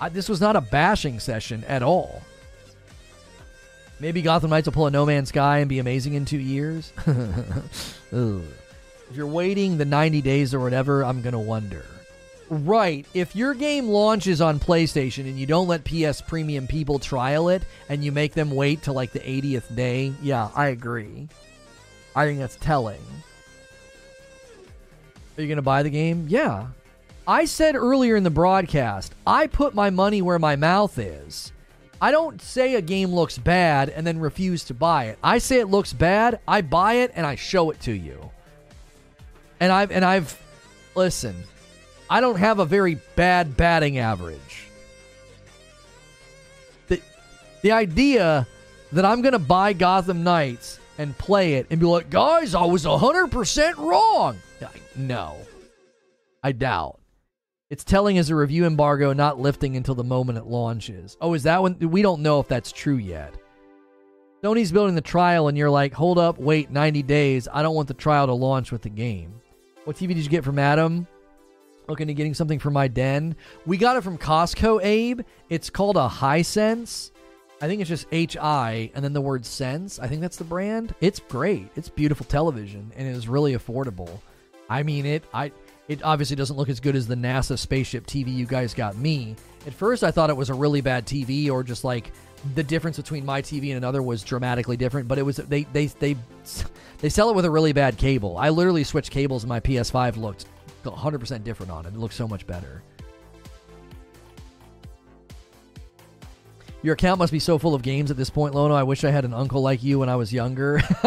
I, 0.00 0.08
this 0.08 0.28
was 0.28 0.40
not 0.40 0.56
a 0.56 0.60
bashing 0.60 1.20
session 1.20 1.62
at 1.68 1.84
all. 1.84 2.22
Maybe 4.00 4.22
Gotham 4.22 4.50
Knights 4.50 4.66
will 4.66 4.72
pull 4.72 4.88
a 4.88 4.90
No 4.90 5.06
Man's 5.06 5.28
Sky 5.28 5.58
and 5.58 5.68
be 5.68 5.78
amazing 5.78 6.14
in 6.14 6.24
two 6.24 6.38
years. 6.38 6.92
if 7.06 8.42
you're 9.14 9.26
waiting 9.28 9.78
the 9.78 9.84
90 9.84 10.20
days 10.22 10.52
or 10.52 10.58
whatever, 10.58 11.04
I'm 11.04 11.22
going 11.22 11.34
to 11.34 11.38
wonder. 11.38 11.84
Right. 12.50 13.06
If 13.14 13.36
your 13.36 13.54
game 13.54 13.88
launches 13.88 14.40
on 14.40 14.58
PlayStation 14.58 15.20
and 15.20 15.38
you 15.38 15.46
don't 15.46 15.68
let 15.68 15.84
PS 15.84 16.20
Premium 16.20 16.66
people 16.66 16.98
trial 16.98 17.48
it 17.48 17.62
and 17.88 18.04
you 18.04 18.10
make 18.10 18.34
them 18.34 18.50
wait 18.50 18.82
till 18.82 18.94
like 18.94 19.12
the 19.12 19.20
80th 19.20 19.74
day, 19.76 20.12
yeah, 20.20 20.50
I 20.56 20.68
agree. 20.68 21.28
I 22.16 22.26
think 22.26 22.40
that's 22.40 22.56
telling. 22.56 23.00
Are 25.38 25.42
you 25.42 25.46
going 25.46 25.56
to 25.56 25.62
buy 25.62 25.84
the 25.84 25.90
game? 25.90 26.26
Yeah. 26.28 26.66
I 27.24 27.44
said 27.44 27.76
earlier 27.76 28.16
in 28.16 28.24
the 28.24 28.30
broadcast, 28.30 29.14
I 29.24 29.46
put 29.46 29.72
my 29.72 29.90
money 29.90 30.20
where 30.20 30.40
my 30.40 30.56
mouth 30.56 30.98
is. 30.98 31.52
I 32.00 32.10
don't 32.10 32.42
say 32.42 32.74
a 32.74 32.82
game 32.82 33.12
looks 33.12 33.38
bad 33.38 33.90
and 33.90 34.04
then 34.04 34.18
refuse 34.18 34.64
to 34.64 34.74
buy 34.74 35.04
it. 35.04 35.18
I 35.22 35.38
say 35.38 35.60
it 35.60 35.68
looks 35.68 35.92
bad, 35.92 36.40
I 36.48 36.62
buy 36.62 36.94
it 36.94 37.12
and 37.14 37.24
I 37.24 37.36
show 37.36 37.70
it 37.70 37.80
to 37.82 37.92
you. 37.92 38.30
And 39.60 39.70
I've 39.70 39.92
and 39.92 40.04
I've 40.04 40.40
listen, 40.96 41.36
I 42.10 42.20
don't 42.20 42.38
have 42.38 42.58
a 42.58 42.64
very 42.64 42.96
bad 43.14 43.56
batting 43.56 43.98
average. 43.98 44.66
The 46.88 47.00
the 47.62 47.70
idea 47.70 48.48
that 48.92 49.04
I'm 49.04 49.22
going 49.22 49.32
to 49.32 49.38
buy 49.38 49.72
Gotham 49.72 50.24
Knights 50.24 50.80
and 50.98 51.16
play 51.16 51.54
it 51.54 51.68
and 51.70 51.78
be 51.78 51.86
like, 51.86 52.10
guys, 52.10 52.54
I 52.54 52.64
was 52.64 52.84
100% 52.84 53.76
wrong. 53.78 54.36
No, 54.96 55.36
I 56.42 56.50
doubt. 56.50 56.98
It's 57.70 57.84
telling 57.84 58.18
as 58.18 58.28
a 58.28 58.34
review 58.34 58.66
embargo 58.66 59.12
not 59.12 59.38
lifting 59.38 59.76
until 59.76 59.94
the 59.94 60.02
moment 60.02 60.38
it 60.38 60.46
launches. 60.46 61.16
Oh, 61.20 61.34
is 61.34 61.44
that 61.44 61.62
when? 61.62 61.78
We 61.78 62.02
don't 62.02 62.22
know 62.22 62.40
if 62.40 62.48
that's 62.48 62.72
true 62.72 62.96
yet. 62.96 63.32
Sony's 64.42 64.72
building 64.72 64.96
the 64.96 65.00
trial, 65.00 65.46
and 65.46 65.56
you're 65.56 65.70
like, 65.70 65.92
hold 65.92 66.18
up, 66.18 66.38
wait 66.38 66.70
90 66.70 67.02
days. 67.04 67.46
I 67.52 67.62
don't 67.62 67.76
want 67.76 67.86
the 67.86 67.94
trial 67.94 68.26
to 68.26 68.32
launch 68.32 68.72
with 68.72 68.82
the 68.82 68.88
game. 68.88 69.40
What 69.84 69.96
TV 69.96 70.08
did 70.08 70.18
you 70.18 70.28
get 70.28 70.44
from 70.44 70.58
Adam? 70.58 71.06
Looking 71.90 72.08
at 72.08 72.14
getting 72.14 72.34
something 72.34 72.60
for 72.60 72.70
my 72.70 72.86
den. 72.86 73.34
We 73.66 73.76
got 73.76 73.96
it 73.96 74.02
from 74.02 74.16
Costco, 74.16 74.80
Abe. 74.84 75.22
It's 75.48 75.70
called 75.70 75.96
a 75.96 76.08
Hisense. 76.08 77.10
I 77.60 77.66
think 77.66 77.80
it's 77.80 77.90
just 77.90 78.06
H 78.12 78.36
I 78.36 78.92
and 78.94 79.04
then 79.04 79.12
the 79.12 79.20
word 79.20 79.44
Sense. 79.44 79.98
I 79.98 80.06
think 80.06 80.20
that's 80.20 80.36
the 80.36 80.44
brand. 80.44 80.94
It's 81.00 81.18
great. 81.18 81.68
It's 81.74 81.88
beautiful 81.88 82.24
television 82.26 82.92
and 82.96 83.08
it 83.08 83.10
is 83.10 83.26
really 83.26 83.54
affordable. 83.54 84.20
I 84.68 84.84
mean 84.84 85.04
it 85.04 85.24
I 85.34 85.50
it 85.88 86.02
obviously 86.04 86.36
doesn't 86.36 86.56
look 86.56 86.68
as 86.68 86.78
good 86.78 86.94
as 86.94 87.08
the 87.08 87.16
NASA 87.16 87.58
spaceship 87.58 88.06
TV 88.06 88.32
you 88.32 88.46
guys 88.46 88.72
got 88.72 88.96
me. 88.96 89.34
At 89.66 89.74
first 89.74 90.04
I 90.04 90.12
thought 90.12 90.30
it 90.30 90.36
was 90.36 90.48
a 90.48 90.54
really 90.54 90.80
bad 90.80 91.06
TV 91.06 91.50
or 91.50 91.64
just 91.64 91.82
like 91.82 92.12
the 92.54 92.62
difference 92.62 92.96
between 92.96 93.26
my 93.26 93.42
TV 93.42 93.68
and 93.70 93.76
another 93.76 94.02
was 94.02 94.22
dramatically 94.22 94.76
different, 94.76 95.08
but 95.08 95.18
it 95.18 95.22
was 95.22 95.36
they 95.36 95.64
they 95.64 95.86
they 95.86 96.16
they 97.00 97.08
sell 97.08 97.28
it 97.30 97.36
with 97.36 97.44
a 97.44 97.50
really 97.50 97.72
bad 97.72 97.98
cable. 97.98 98.38
I 98.38 98.48
literally 98.48 98.84
switched 98.84 99.10
cables 99.10 99.42
and 99.42 99.48
my 99.48 99.60
PS5 99.60 100.16
looked 100.16 100.46
100% 100.84 101.44
different 101.44 101.70
on 101.72 101.86
it. 101.86 101.90
It 101.90 101.98
looks 101.98 102.16
so 102.16 102.26
much 102.26 102.46
better. 102.46 102.82
Your 106.82 106.94
account 106.94 107.18
must 107.18 107.32
be 107.32 107.40
so 107.40 107.58
full 107.58 107.74
of 107.74 107.82
games 107.82 108.10
at 108.10 108.16
this 108.16 108.30
point, 108.30 108.54
Lono. 108.54 108.74
I 108.74 108.84
wish 108.84 109.04
I 109.04 109.10
had 109.10 109.24
an 109.24 109.34
uncle 109.34 109.60
like 109.60 109.82
you 109.82 109.98
when 109.98 110.08
I 110.08 110.16
was 110.16 110.32
younger. 110.32 110.80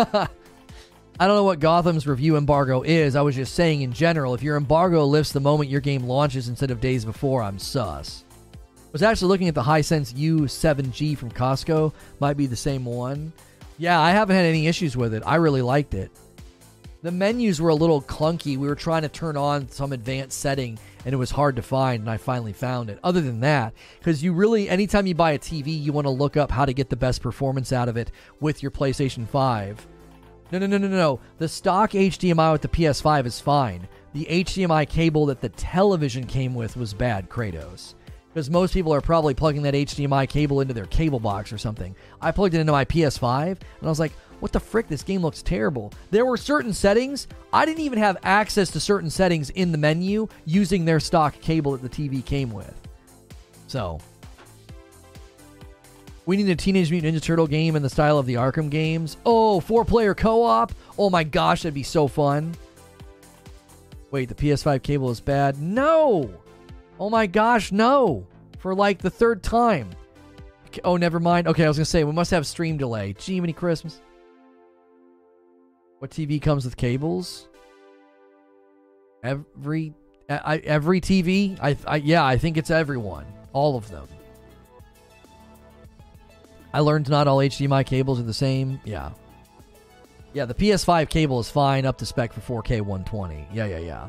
I 1.20 1.28
don't 1.28 1.36
know 1.36 1.44
what 1.44 1.60
Gotham's 1.60 2.06
review 2.08 2.38
embargo 2.38 2.82
is. 2.82 3.16
I 3.16 3.22
was 3.22 3.36
just 3.36 3.56
saying 3.56 3.82
in 3.82 3.94
general, 3.94 4.34
if 4.34 4.44
your 4.44 4.58
embargo 4.58 5.06
lifts 5.06 5.32
the 5.32 5.40
moment 5.40 5.70
your 5.70 5.82
game 5.82 6.04
launches 6.04 6.48
instead 6.48 6.70
of 6.70 6.82
days 6.82 7.06
before, 7.06 7.42
I'm 7.42 7.60
sus. 7.60 8.24
I 8.54 8.58
Was 8.92 9.04
actually 9.04 9.30
looking 9.30 9.48
at 9.48 9.56
the 9.56 9.64
Hisense 9.64 10.14
U7G 10.14 11.18
from 11.18 11.32
Costco. 11.32 11.94
Might 12.20 12.38
be 12.38 12.46
the 12.46 12.56
same 12.56 12.86
one. 12.86 13.34
Yeah, 13.80 14.00
I 14.00 14.12
haven't 14.12 14.36
had 14.36 14.46
any 14.46 14.68
issues 14.68 14.96
with 14.96 15.14
it. 15.16 15.24
I 15.26 15.36
really 15.36 15.64
liked 15.64 15.96
it. 15.96 16.12
The 17.04 17.12
menus 17.12 17.60
were 17.60 17.70
a 17.70 17.76
little 17.76 18.02
clunky. 18.02 18.58
We 18.58 18.66
were 18.66 18.76
trying 18.76 19.02
to 19.02 19.10
turn 19.10 19.36
on 19.36 19.68
some 19.68 19.92
advanced 19.92 20.40
setting 20.40 20.80
and 21.04 21.12
it 21.12 21.18
was 21.18 21.32
hard 21.32 21.58
to 21.58 21.62
find 21.62 22.00
and 22.00 22.10
I 22.10 22.16
finally 22.16 22.54
found 22.54 22.90
it. 22.90 22.98
Other 23.04 23.20
than 23.20 23.42
that, 23.42 23.74
cuz 24.02 24.24
you 24.24 24.32
really 24.32 24.70
anytime 24.70 25.06
you 25.06 25.14
buy 25.14 25.32
a 25.32 25.38
TV, 25.38 25.78
you 25.78 25.92
want 25.92 26.06
to 26.06 26.12
look 26.12 26.38
up 26.38 26.50
how 26.50 26.64
to 26.64 26.72
get 26.72 26.90
the 26.90 26.96
best 26.96 27.22
performance 27.22 27.74
out 27.74 27.90
of 27.90 27.98
it 27.98 28.10
with 28.40 28.64
your 28.64 28.72
PlayStation 28.72 29.28
5. 29.28 29.86
No, 30.54 30.60
no, 30.60 30.66
no, 30.66 30.78
no, 30.78 30.88
no. 30.88 31.20
The 31.40 31.50
stock 31.50 31.92
HDMI 31.92 32.54
with 32.54 32.62
the 32.62 32.70
PS5 32.70 33.26
is 33.26 33.38
fine. 33.42 33.86
The 34.14 34.26
HDMI 34.30 34.88
cable 34.88 35.26
that 35.26 35.42
the 35.42 35.50
television 35.50 36.26
came 36.26 36.56
with 36.56 36.78
was 36.78 36.94
bad, 36.94 37.30
Kratos 37.30 37.96
because 38.34 38.50
most 38.50 38.74
people 38.74 38.92
are 38.92 39.02
probably 39.02 39.36
plugging 39.36 39.62
that 39.62 39.76
HDMI 39.76 40.28
cable 40.28 40.62
into 40.62 40.74
their 40.74 40.88
cable 40.88 41.20
box 41.20 41.54
or 41.54 41.58
something. 41.60 41.96
I 42.20 42.32
plugged 42.32 42.56
it 42.56 42.60
into 42.60 42.72
my 42.72 42.84
PS5 42.84 43.48
and 43.50 43.60
I 43.84 43.88
was 43.88 44.00
like, 44.00 44.14
what 44.44 44.52
the 44.52 44.60
frick? 44.60 44.90
This 44.90 45.04
game 45.04 45.22
looks 45.22 45.42
terrible. 45.42 45.94
There 46.12 46.26
were 46.26 46.36
certain 46.36 46.74
settings. 46.74 47.30
I 47.54 47.66
didn't 47.66 47.80
even 47.80 47.98
have 48.00 48.18
access 48.24 48.70
to 48.72 48.80
certain 48.82 49.10
settings 49.10 49.50
in 49.52 49.72
the 49.72 49.78
menu 49.78 50.28
using 50.44 50.84
their 50.84 51.00
stock 51.00 51.40
cable 51.40 51.72
that 51.78 51.82
the 51.82 51.88
TV 51.88 52.26
came 52.26 52.52
with. 52.52 52.74
So, 53.68 54.02
we 56.26 56.36
need 56.36 56.50
a 56.50 56.58
Teenage 56.58 56.92
Mutant 56.92 57.16
Ninja 57.16 57.22
Turtle 57.22 57.48
game 57.48 57.78
in 57.78 57.84
the 57.84 57.90
style 57.90 58.18
of 58.18 58.26
the 58.26 58.34
Arkham 58.34 58.70
games. 58.70 59.16
Oh, 59.26 59.62
four 59.62 59.86
player 59.86 60.14
co 60.14 60.44
op. 60.44 60.74
Oh 61.00 61.10
my 61.10 61.24
gosh, 61.24 61.62
that'd 61.62 61.74
be 61.74 61.82
so 61.82 62.10
fun. 62.10 62.54
Wait, 64.12 64.28
the 64.28 64.36
PS5 64.36 64.84
cable 64.84 65.10
is 65.10 65.22
bad? 65.22 65.62
No! 65.62 66.30
Oh 67.00 67.10
my 67.10 67.28
gosh, 67.28 67.72
no. 67.72 68.28
For 68.60 68.76
like 68.76 68.98
the 69.00 69.10
third 69.10 69.42
time. 69.42 69.90
Oh, 70.84 70.98
never 70.98 71.22
mind. 71.22 71.48
Okay, 71.48 71.64
I 71.64 71.70
was 71.70 71.78
going 71.78 71.86
to 71.86 71.90
say, 71.90 72.04
we 72.04 72.12
must 72.12 72.32
have 72.32 72.46
stream 72.46 72.76
delay. 72.76 73.14
Gee, 73.14 73.40
many 73.40 73.54
Christmas. 73.54 74.02
What 76.04 76.12
TV 76.12 76.42
comes 76.42 76.66
with 76.66 76.76
cables? 76.76 77.48
Every 79.24 79.94
I, 80.28 80.58
every 80.58 81.00
TV? 81.00 81.58
I, 81.62 81.78
I 81.88 81.96
yeah, 81.96 82.26
I 82.26 82.38
think 82.38 82.58
it's 82.58 82.70
everyone. 82.70 83.26
All 83.54 83.78
of 83.78 83.90
them. 83.90 84.06
I 86.74 86.82
learned 86.82 87.08
not 87.08 87.30
all 87.30 87.38
HDMI 87.38 87.86
cables 87.86 88.20
are 88.20 88.24
the 88.24 88.34
same. 88.34 88.82
Yeah. 88.84 89.12
Yeah, 90.34 90.44
the 90.44 90.54
PS5 90.54 91.08
cable 91.08 91.40
is 91.40 91.50
fine 91.50 91.86
up 91.86 91.98
to 92.00 92.06
spec 92.06 92.34
for 92.34 92.62
4K 92.62 92.82
120. 92.82 93.48
Yeah, 93.54 93.66
yeah, 93.68 93.78
yeah. 93.78 94.08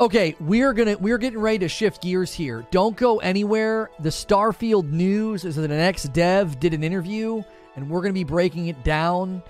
Okay, 0.00 0.36
we're 0.38 0.74
gonna 0.74 0.96
we're 0.96 1.18
getting 1.18 1.40
ready 1.40 1.58
to 1.58 1.68
shift 1.68 2.04
gears 2.04 2.32
here. 2.32 2.64
Don't 2.70 2.96
go 2.96 3.18
anywhere. 3.18 3.90
The 3.98 4.10
Starfield 4.10 4.92
news 4.92 5.44
is 5.44 5.56
that 5.56 5.62
the 5.62 5.68
next 5.68 6.12
dev 6.12 6.60
did 6.60 6.72
an 6.72 6.84
interview, 6.84 7.42
and 7.74 7.90
we're 7.90 8.00
gonna 8.00 8.12
be 8.12 8.22
breaking 8.22 8.68
it 8.68 8.84
down. 8.84 9.42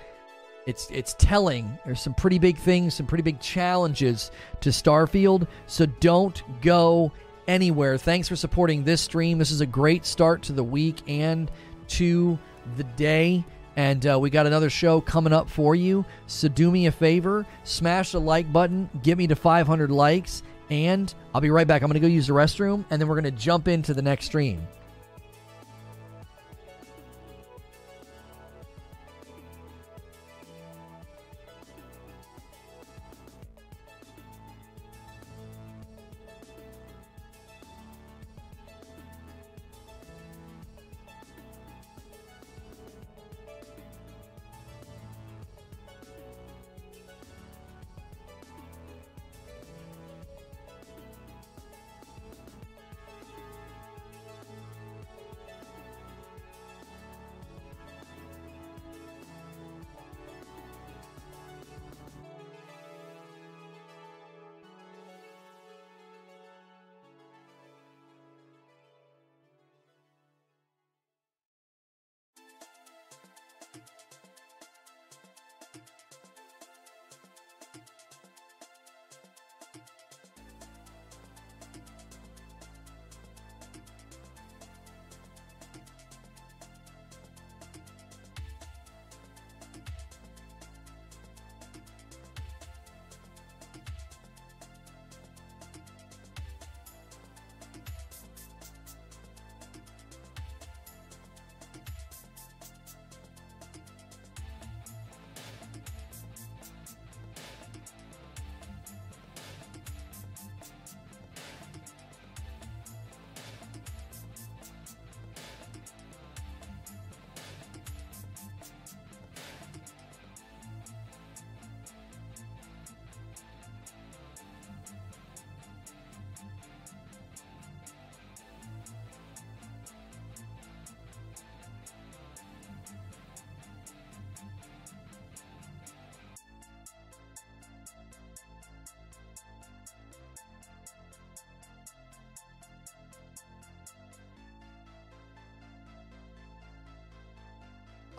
It's 0.65 0.89
it's 0.91 1.15
telling. 1.17 1.77
There's 1.85 2.01
some 2.01 2.13
pretty 2.13 2.39
big 2.39 2.57
things, 2.57 2.95
some 2.95 3.05
pretty 3.05 3.23
big 3.23 3.39
challenges 3.39 4.31
to 4.61 4.69
Starfield. 4.69 5.47
So 5.65 5.85
don't 5.85 6.41
go 6.61 7.11
anywhere. 7.47 7.97
Thanks 7.97 8.27
for 8.27 8.35
supporting 8.35 8.83
this 8.83 9.01
stream. 9.01 9.37
This 9.37 9.51
is 9.51 9.61
a 9.61 9.65
great 9.65 10.05
start 10.05 10.43
to 10.43 10.53
the 10.53 10.63
week 10.63 11.01
and 11.07 11.49
to 11.89 12.37
the 12.77 12.83
day. 12.83 13.43
And 13.75 14.05
uh, 14.05 14.19
we 14.19 14.29
got 14.29 14.47
another 14.47 14.69
show 14.69 15.01
coming 15.01 15.33
up 15.33 15.49
for 15.49 15.75
you. 15.75 16.05
So 16.27 16.47
do 16.47 16.69
me 16.69 16.87
a 16.87 16.91
favor, 16.91 17.45
smash 17.63 18.11
the 18.11 18.19
like 18.19 18.51
button, 18.51 18.89
get 19.01 19.17
me 19.17 19.27
to 19.27 19.35
500 19.35 19.89
likes, 19.89 20.43
and 20.69 21.13
I'll 21.33 21.41
be 21.41 21.49
right 21.49 21.67
back. 21.67 21.81
I'm 21.81 21.87
going 21.87 21.93
to 21.93 22.05
go 22.05 22.07
use 22.07 22.27
the 22.27 22.33
restroom, 22.33 22.83
and 22.89 23.01
then 23.01 23.07
we're 23.07 23.19
going 23.19 23.33
to 23.33 23.39
jump 23.39 23.67
into 23.67 23.93
the 23.93 24.01
next 24.01 24.25
stream. 24.25 24.67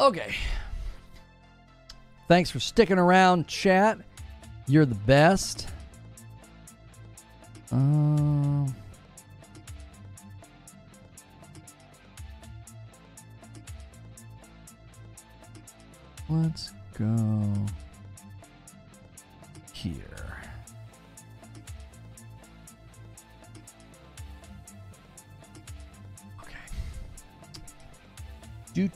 Okay. 0.01 0.35
Thanks 2.29 2.51
for 2.51 2.61
sticking 2.61 2.99
around, 2.99 3.47
chat. 3.47 3.99
You're 4.67 4.87
the 4.87 4.95
best. 4.95 5.69
Um. 7.71 8.02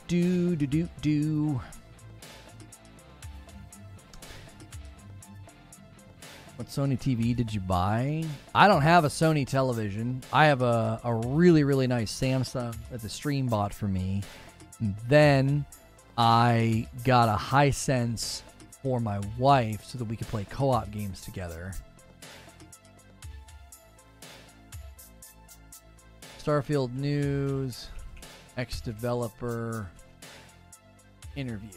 Do 0.07 0.55
do 0.55 0.65
do 0.65 0.89
do. 1.01 1.61
What 6.55 6.69
Sony 6.69 6.97
TV 6.97 7.35
did 7.35 7.53
you 7.53 7.59
buy? 7.59 8.23
I 8.55 8.67
don't 8.67 8.81
have 8.81 9.03
a 9.05 9.09
Sony 9.09 9.45
television. 9.45 10.23
I 10.33 10.45
have 10.45 10.61
a, 10.61 10.99
a 11.03 11.13
really, 11.13 11.63
really 11.63 11.85
nice 11.85 12.11
Samsung 12.11 12.75
that 12.89 13.01
the 13.01 13.09
stream 13.09 13.47
bought 13.47 13.73
for 13.73 13.87
me. 13.87 14.23
And 14.79 14.95
then 15.07 15.65
I 16.17 16.87
got 17.03 17.29
a 17.29 17.37
Hisense 17.37 18.41
for 18.81 18.99
my 18.99 19.19
wife 19.37 19.83
so 19.85 19.97
that 19.97 20.05
we 20.05 20.15
could 20.15 20.27
play 20.27 20.45
co 20.49 20.71
op 20.71 20.89
games 20.89 21.21
together. 21.21 21.73
Starfield 26.39 26.93
news. 26.93 27.89
Ex 28.57 28.81
developer 28.81 29.87
interview. 31.35 31.69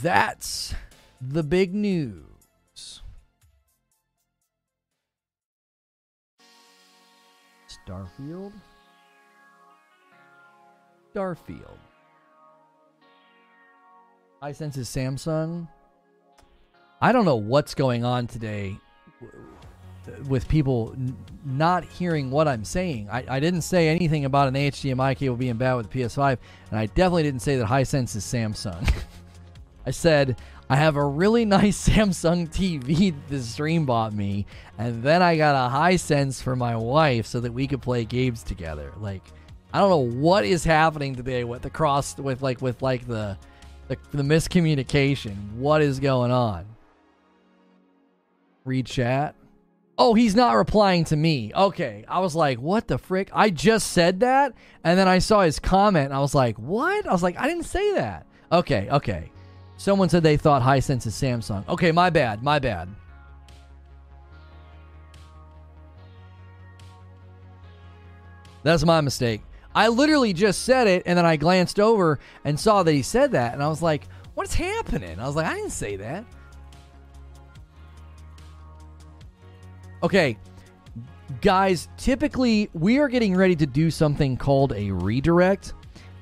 That's 0.00 0.72
the 1.20 1.42
big 1.42 1.74
news. 1.74 3.02
Starfield? 7.68 8.52
Starfield. 11.12 11.78
Hisense 14.42 14.78
is 14.78 14.88
Samsung. 14.88 15.68
I 17.00 17.10
don't 17.10 17.24
know 17.24 17.36
what's 17.36 17.74
going 17.74 18.04
on 18.04 18.28
today 18.28 18.76
with 20.28 20.48
people 20.48 20.92
n- 20.96 21.16
not 21.44 21.84
hearing 21.84 22.30
what 22.30 22.48
I'm 22.48 22.64
saying. 22.64 23.08
I, 23.10 23.24
I 23.28 23.40
didn't 23.40 23.62
say 23.62 23.88
anything 23.88 24.24
about 24.24 24.48
an 24.48 24.54
HDMI 24.54 25.16
cable 25.16 25.36
being 25.36 25.56
bad 25.56 25.74
with 25.74 25.90
the 25.90 26.00
PS5, 26.00 26.38
and 26.70 26.78
I 26.78 26.86
definitely 26.86 27.24
didn't 27.24 27.42
say 27.42 27.56
that 27.56 27.66
Hisense 27.66 28.16
is 28.16 28.24
Samsung. 28.24 28.92
I 29.86 29.90
said 29.90 30.36
I 30.68 30.76
have 30.76 30.96
a 30.96 31.04
really 31.04 31.44
nice 31.44 31.88
Samsung 31.88 32.48
TV 32.48 33.14
the 33.28 33.40
stream 33.40 33.86
bought 33.86 34.12
me, 34.12 34.46
and 34.78 35.02
then 35.02 35.22
I 35.22 35.36
got 35.36 35.54
a 35.54 35.74
Hisense 35.74 36.42
for 36.42 36.56
my 36.56 36.76
wife 36.76 37.26
so 37.26 37.40
that 37.40 37.52
we 37.52 37.66
could 37.66 37.82
play 37.82 38.04
games 38.04 38.42
together. 38.42 38.92
Like, 38.98 39.22
I 39.72 39.78
don't 39.78 39.90
know 39.90 40.20
what 40.20 40.44
is 40.44 40.64
happening 40.64 41.14
today 41.14 41.44
with 41.44 41.62
the 41.62 41.70
cross 41.70 42.16
with 42.18 42.42
like 42.42 42.60
with 42.60 42.82
like 42.82 43.06
the 43.06 43.38
the, 43.88 43.96
the 44.10 44.22
miscommunication. 44.22 45.52
What 45.54 45.82
is 45.82 46.00
going 46.00 46.32
on? 46.32 46.66
Read 48.64 48.86
chat. 48.86 49.36
Oh, 49.98 50.12
he's 50.14 50.34
not 50.34 50.52
replying 50.52 51.04
to 51.04 51.16
me. 51.16 51.52
Okay. 51.54 52.04
I 52.06 52.20
was 52.20 52.34
like, 52.34 52.58
what 52.58 52.86
the 52.86 52.98
frick? 52.98 53.30
I 53.32 53.50
just 53.50 53.92
said 53.92 54.20
that. 54.20 54.52
And 54.84 54.98
then 54.98 55.08
I 55.08 55.18
saw 55.18 55.40
his 55.40 55.58
comment 55.58 56.06
and 56.06 56.14
I 56.14 56.20
was 56.20 56.34
like, 56.34 56.58
what? 56.58 57.06
I 57.06 57.12
was 57.12 57.22
like, 57.22 57.38
I 57.38 57.48
didn't 57.48 57.64
say 57.64 57.94
that. 57.94 58.26
Okay, 58.52 58.88
okay. 58.90 59.30
Someone 59.78 60.08
said 60.08 60.22
they 60.22 60.36
thought 60.36 60.62
Hisense 60.62 61.06
is 61.06 61.14
Samsung. 61.14 61.66
Okay, 61.68 61.92
my 61.92 62.10
bad. 62.10 62.42
My 62.42 62.58
bad. 62.58 62.88
That's 68.62 68.84
my 68.84 69.00
mistake. 69.00 69.42
I 69.74 69.88
literally 69.88 70.32
just 70.32 70.62
said 70.62 70.86
it 70.88 71.04
and 71.06 71.16
then 71.16 71.26
I 71.26 71.36
glanced 71.36 71.78
over 71.78 72.18
and 72.44 72.58
saw 72.58 72.82
that 72.82 72.92
he 72.92 73.02
said 73.02 73.32
that 73.32 73.54
and 73.54 73.62
I 73.62 73.68
was 73.68 73.80
like, 73.82 74.08
what's 74.34 74.54
happening? 74.54 75.18
I 75.20 75.26
was 75.26 75.36
like, 75.36 75.46
I 75.46 75.54
didn't 75.54 75.70
say 75.70 75.96
that. 75.96 76.24
Okay, 80.02 80.36
guys, 81.40 81.88
typically 81.96 82.68
we 82.74 82.98
are 82.98 83.08
getting 83.08 83.34
ready 83.34 83.56
to 83.56 83.66
do 83.66 83.90
something 83.90 84.36
called 84.36 84.72
a 84.74 84.90
redirect, 84.90 85.74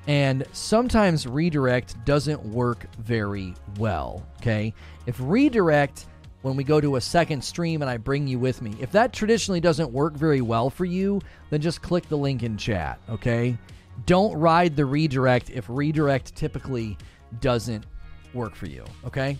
and 0.07 0.45
sometimes 0.53 1.27
redirect 1.27 2.03
doesn't 2.05 2.43
work 2.45 2.87
very 2.99 3.53
well. 3.77 4.25
Okay, 4.37 4.73
if 5.05 5.17
redirect, 5.19 6.05
when 6.41 6.55
we 6.55 6.63
go 6.63 6.79
to 6.79 6.95
a 6.95 7.01
second 7.01 7.43
stream 7.43 7.81
and 7.81 7.89
I 7.89 7.97
bring 7.97 8.27
you 8.27 8.39
with 8.39 8.61
me, 8.61 8.75
if 8.79 8.91
that 8.91 9.13
traditionally 9.13 9.59
doesn't 9.59 9.91
work 9.91 10.13
very 10.13 10.41
well 10.41 10.69
for 10.69 10.85
you, 10.85 11.21
then 11.49 11.61
just 11.61 11.81
click 11.81 12.07
the 12.07 12.17
link 12.17 12.43
in 12.43 12.57
chat. 12.57 12.99
Okay, 13.09 13.57
don't 14.05 14.35
ride 14.37 14.75
the 14.75 14.85
redirect 14.85 15.49
if 15.49 15.65
redirect 15.69 16.35
typically 16.35 16.97
doesn't 17.41 17.85
work 18.33 18.55
for 18.55 18.67
you. 18.67 18.85
Okay. 19.05 19.37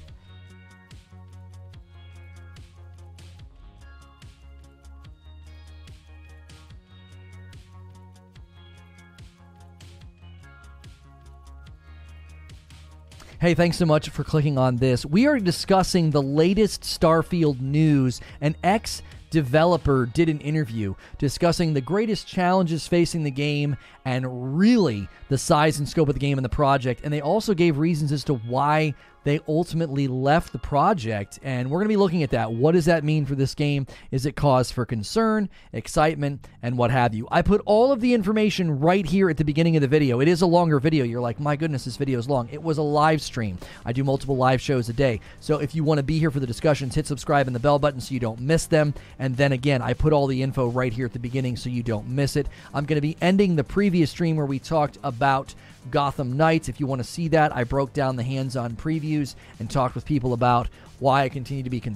Hey, 13.46 13.54
thanks 13.54 13.78
so 13.78 13.86
much 13.86 14.10
for 14.10 14.24
clicking 14.24 14.58
on 14.58 14.78
this. 14.78 15.06
We 15.06 15.28
are 15.28 15.38
discussing 15.38 16.10
the 16.10 16.20
latest 16.20 16.82
Starfield 16.82 17.62
news. 17.62 18.20
An 18.42 18.56
ex 18.64 19.04
developer 19.30 20.08
did 20.08 20.30
an 20.30 20.40
interview 20.40 20.96
discussing 21.20 21.72
the 21.72 21.80
greatest 21.80 22.26
challenges 22.26 22.88
facing 22.88 23.22
the 23.22 23.30
game 23.30 23.78
and 24.04 24.58
really 24.58 25.08
the 25.30 25.38
size 25.38 25.78
and 25.78 25.88
scope 25.88 26.10
of 26.10 26.16
the 26.16 26.20
game 26.20 26.40
and 26.40 26.46
the 26.46 26.50
project. 26.50 27.02
And 27.04 27.14
they 27.14 27.22
also 27.22 27.54
gave 27.54 27.78
reasons 27.78 28.12
as 28.12 28.24
to 28.24 28.34
why 28.34 28.96
they 29.26 29.42
ultimately 29.48 30.08
left 30.08 30.54
the 30.54 30.60
project. 30.60 31.40
And 31.44 31.70
we're 31.70 31.80
going 31.80 31.90
to 31.90 31.94
be 31.94 31.98
looking 31.98 32.24
at 32.24 32.30
that. 32.30 32.54
What 32.54 32.72
does 32.72 32.86
that 32.86 33.04
mean 33.04 33.26
for 33.26 33.36
this 33.36 33.54
game? 33.54 33.86
Is 34.12 34.26
it 34.26 34.36
cause 34.38 34.72
for 34.72 34.86
concern, 34.86 35.50
excitement, 35.74 36.48
and 36.64 36.78
what 36.78 36.92
have 36.92 37.14
you? 37.14 37.28
I 37.30 37.42
put 37.42 37.62
all 37.66 37.92
of 37.92 38.00
the 38.00 38.14
information 38.14 38.80
right 38.80 39.06
here 39.06 39.30
at 39.30 39.38
the 39.38 39.44
beginning 39.44 39.76
of 39.76 39.82
the 39.82 39.88
video. 39.88 40.22
It 40.22 40.28
is 40.28 40.42
a 40.42 40.46
longer 40.46 40.80
video. 40.80 41.04
You're 41.04 41.22
like, 41.22 41.40
my 41.40 41.56
goodness, 41.56 41.86
this 41.86 41.98
video 41.98 42.20
is 42.20 42.30
long. 42.30 42.48
It 42.52 42.62
was 42.62 42.78
a 42.78 42.84
live 42.84 43.22
stream. 43.22 43.58
I 43.84 43.92
do 43.92 44.04
multiple 44.04 44.38
live 44.38 44.62
shows 44.62 44.88
a 44.90 44.94
day. 44.94 45.20
So 45.40 45.60
if 45.60 45.76
you 45.76 45.84
want 45.84 45.98
to 45.98 46.04
be 46.04 46.20
here 46.20 46.32
for 46.32 46.40
the 46.40 46.48
discussions, 46.48 46.96
hit 46.96 47.08
subscribe 47.08 47.48
and 47.48 47.56
the 47.56 47.60
bell 47.60 47.80
button 47.80 48.00
so 48.00 48.14
you 48.14 48.20
don't 48.20 48.40
miss 48.40 48.68
them. 48.68 48.94
And 49.18 49.36
then 49.36 49.52
again, 49.52 49.82
I 49.82 49.94
put 49.94 50.14
all 50.14 50.28
the 50.28 50.44
info 50.44 50.68
right 50.68 50.94
here 50.94 51.06
at 51.06 51.14
the 51.14 51.20
beginning 51.20 51.58
so 51.58 51.70
you 51.70 51.82
don't 51.82 52.08
miss 52.08 52.36
it. 52.36 52.48
I'm 52.74 52.86
going 52.86 52.98
to 52.98 53.02
be 53.02 53.18
ending 53.22 53.56
the 53.56 53.64
previous 53.64 54.12
stream 54.12 54.36
where 54.36 54.46
we 54.46 54.60
talked 54.60 55.00
about 55.04 55.56
Gotham 55.92 56.38
Knights. 56.38 56.70
If 56.70 56.80
you 56.80 56.88
want 56.88 57.00
to 57.00 57.08
see 57.08 57.28
that, 57.30 57.56
I 57.56 57.64
broke 57.64 57.94
down 57.94 58.16
the 58.16 58.24
hands 58.24 58.56
on 58.56 58.76
previews 58.76 59.36
and 59.60 59.70
talked 59.70 59.96
with 59.96 60.06
people 60.06 60.34
about 60.34 60.68
why 61.00 61.24
I 61.24 61.30
continue 61.30 61.64
to 61.64 61.70
be 61.70 61.80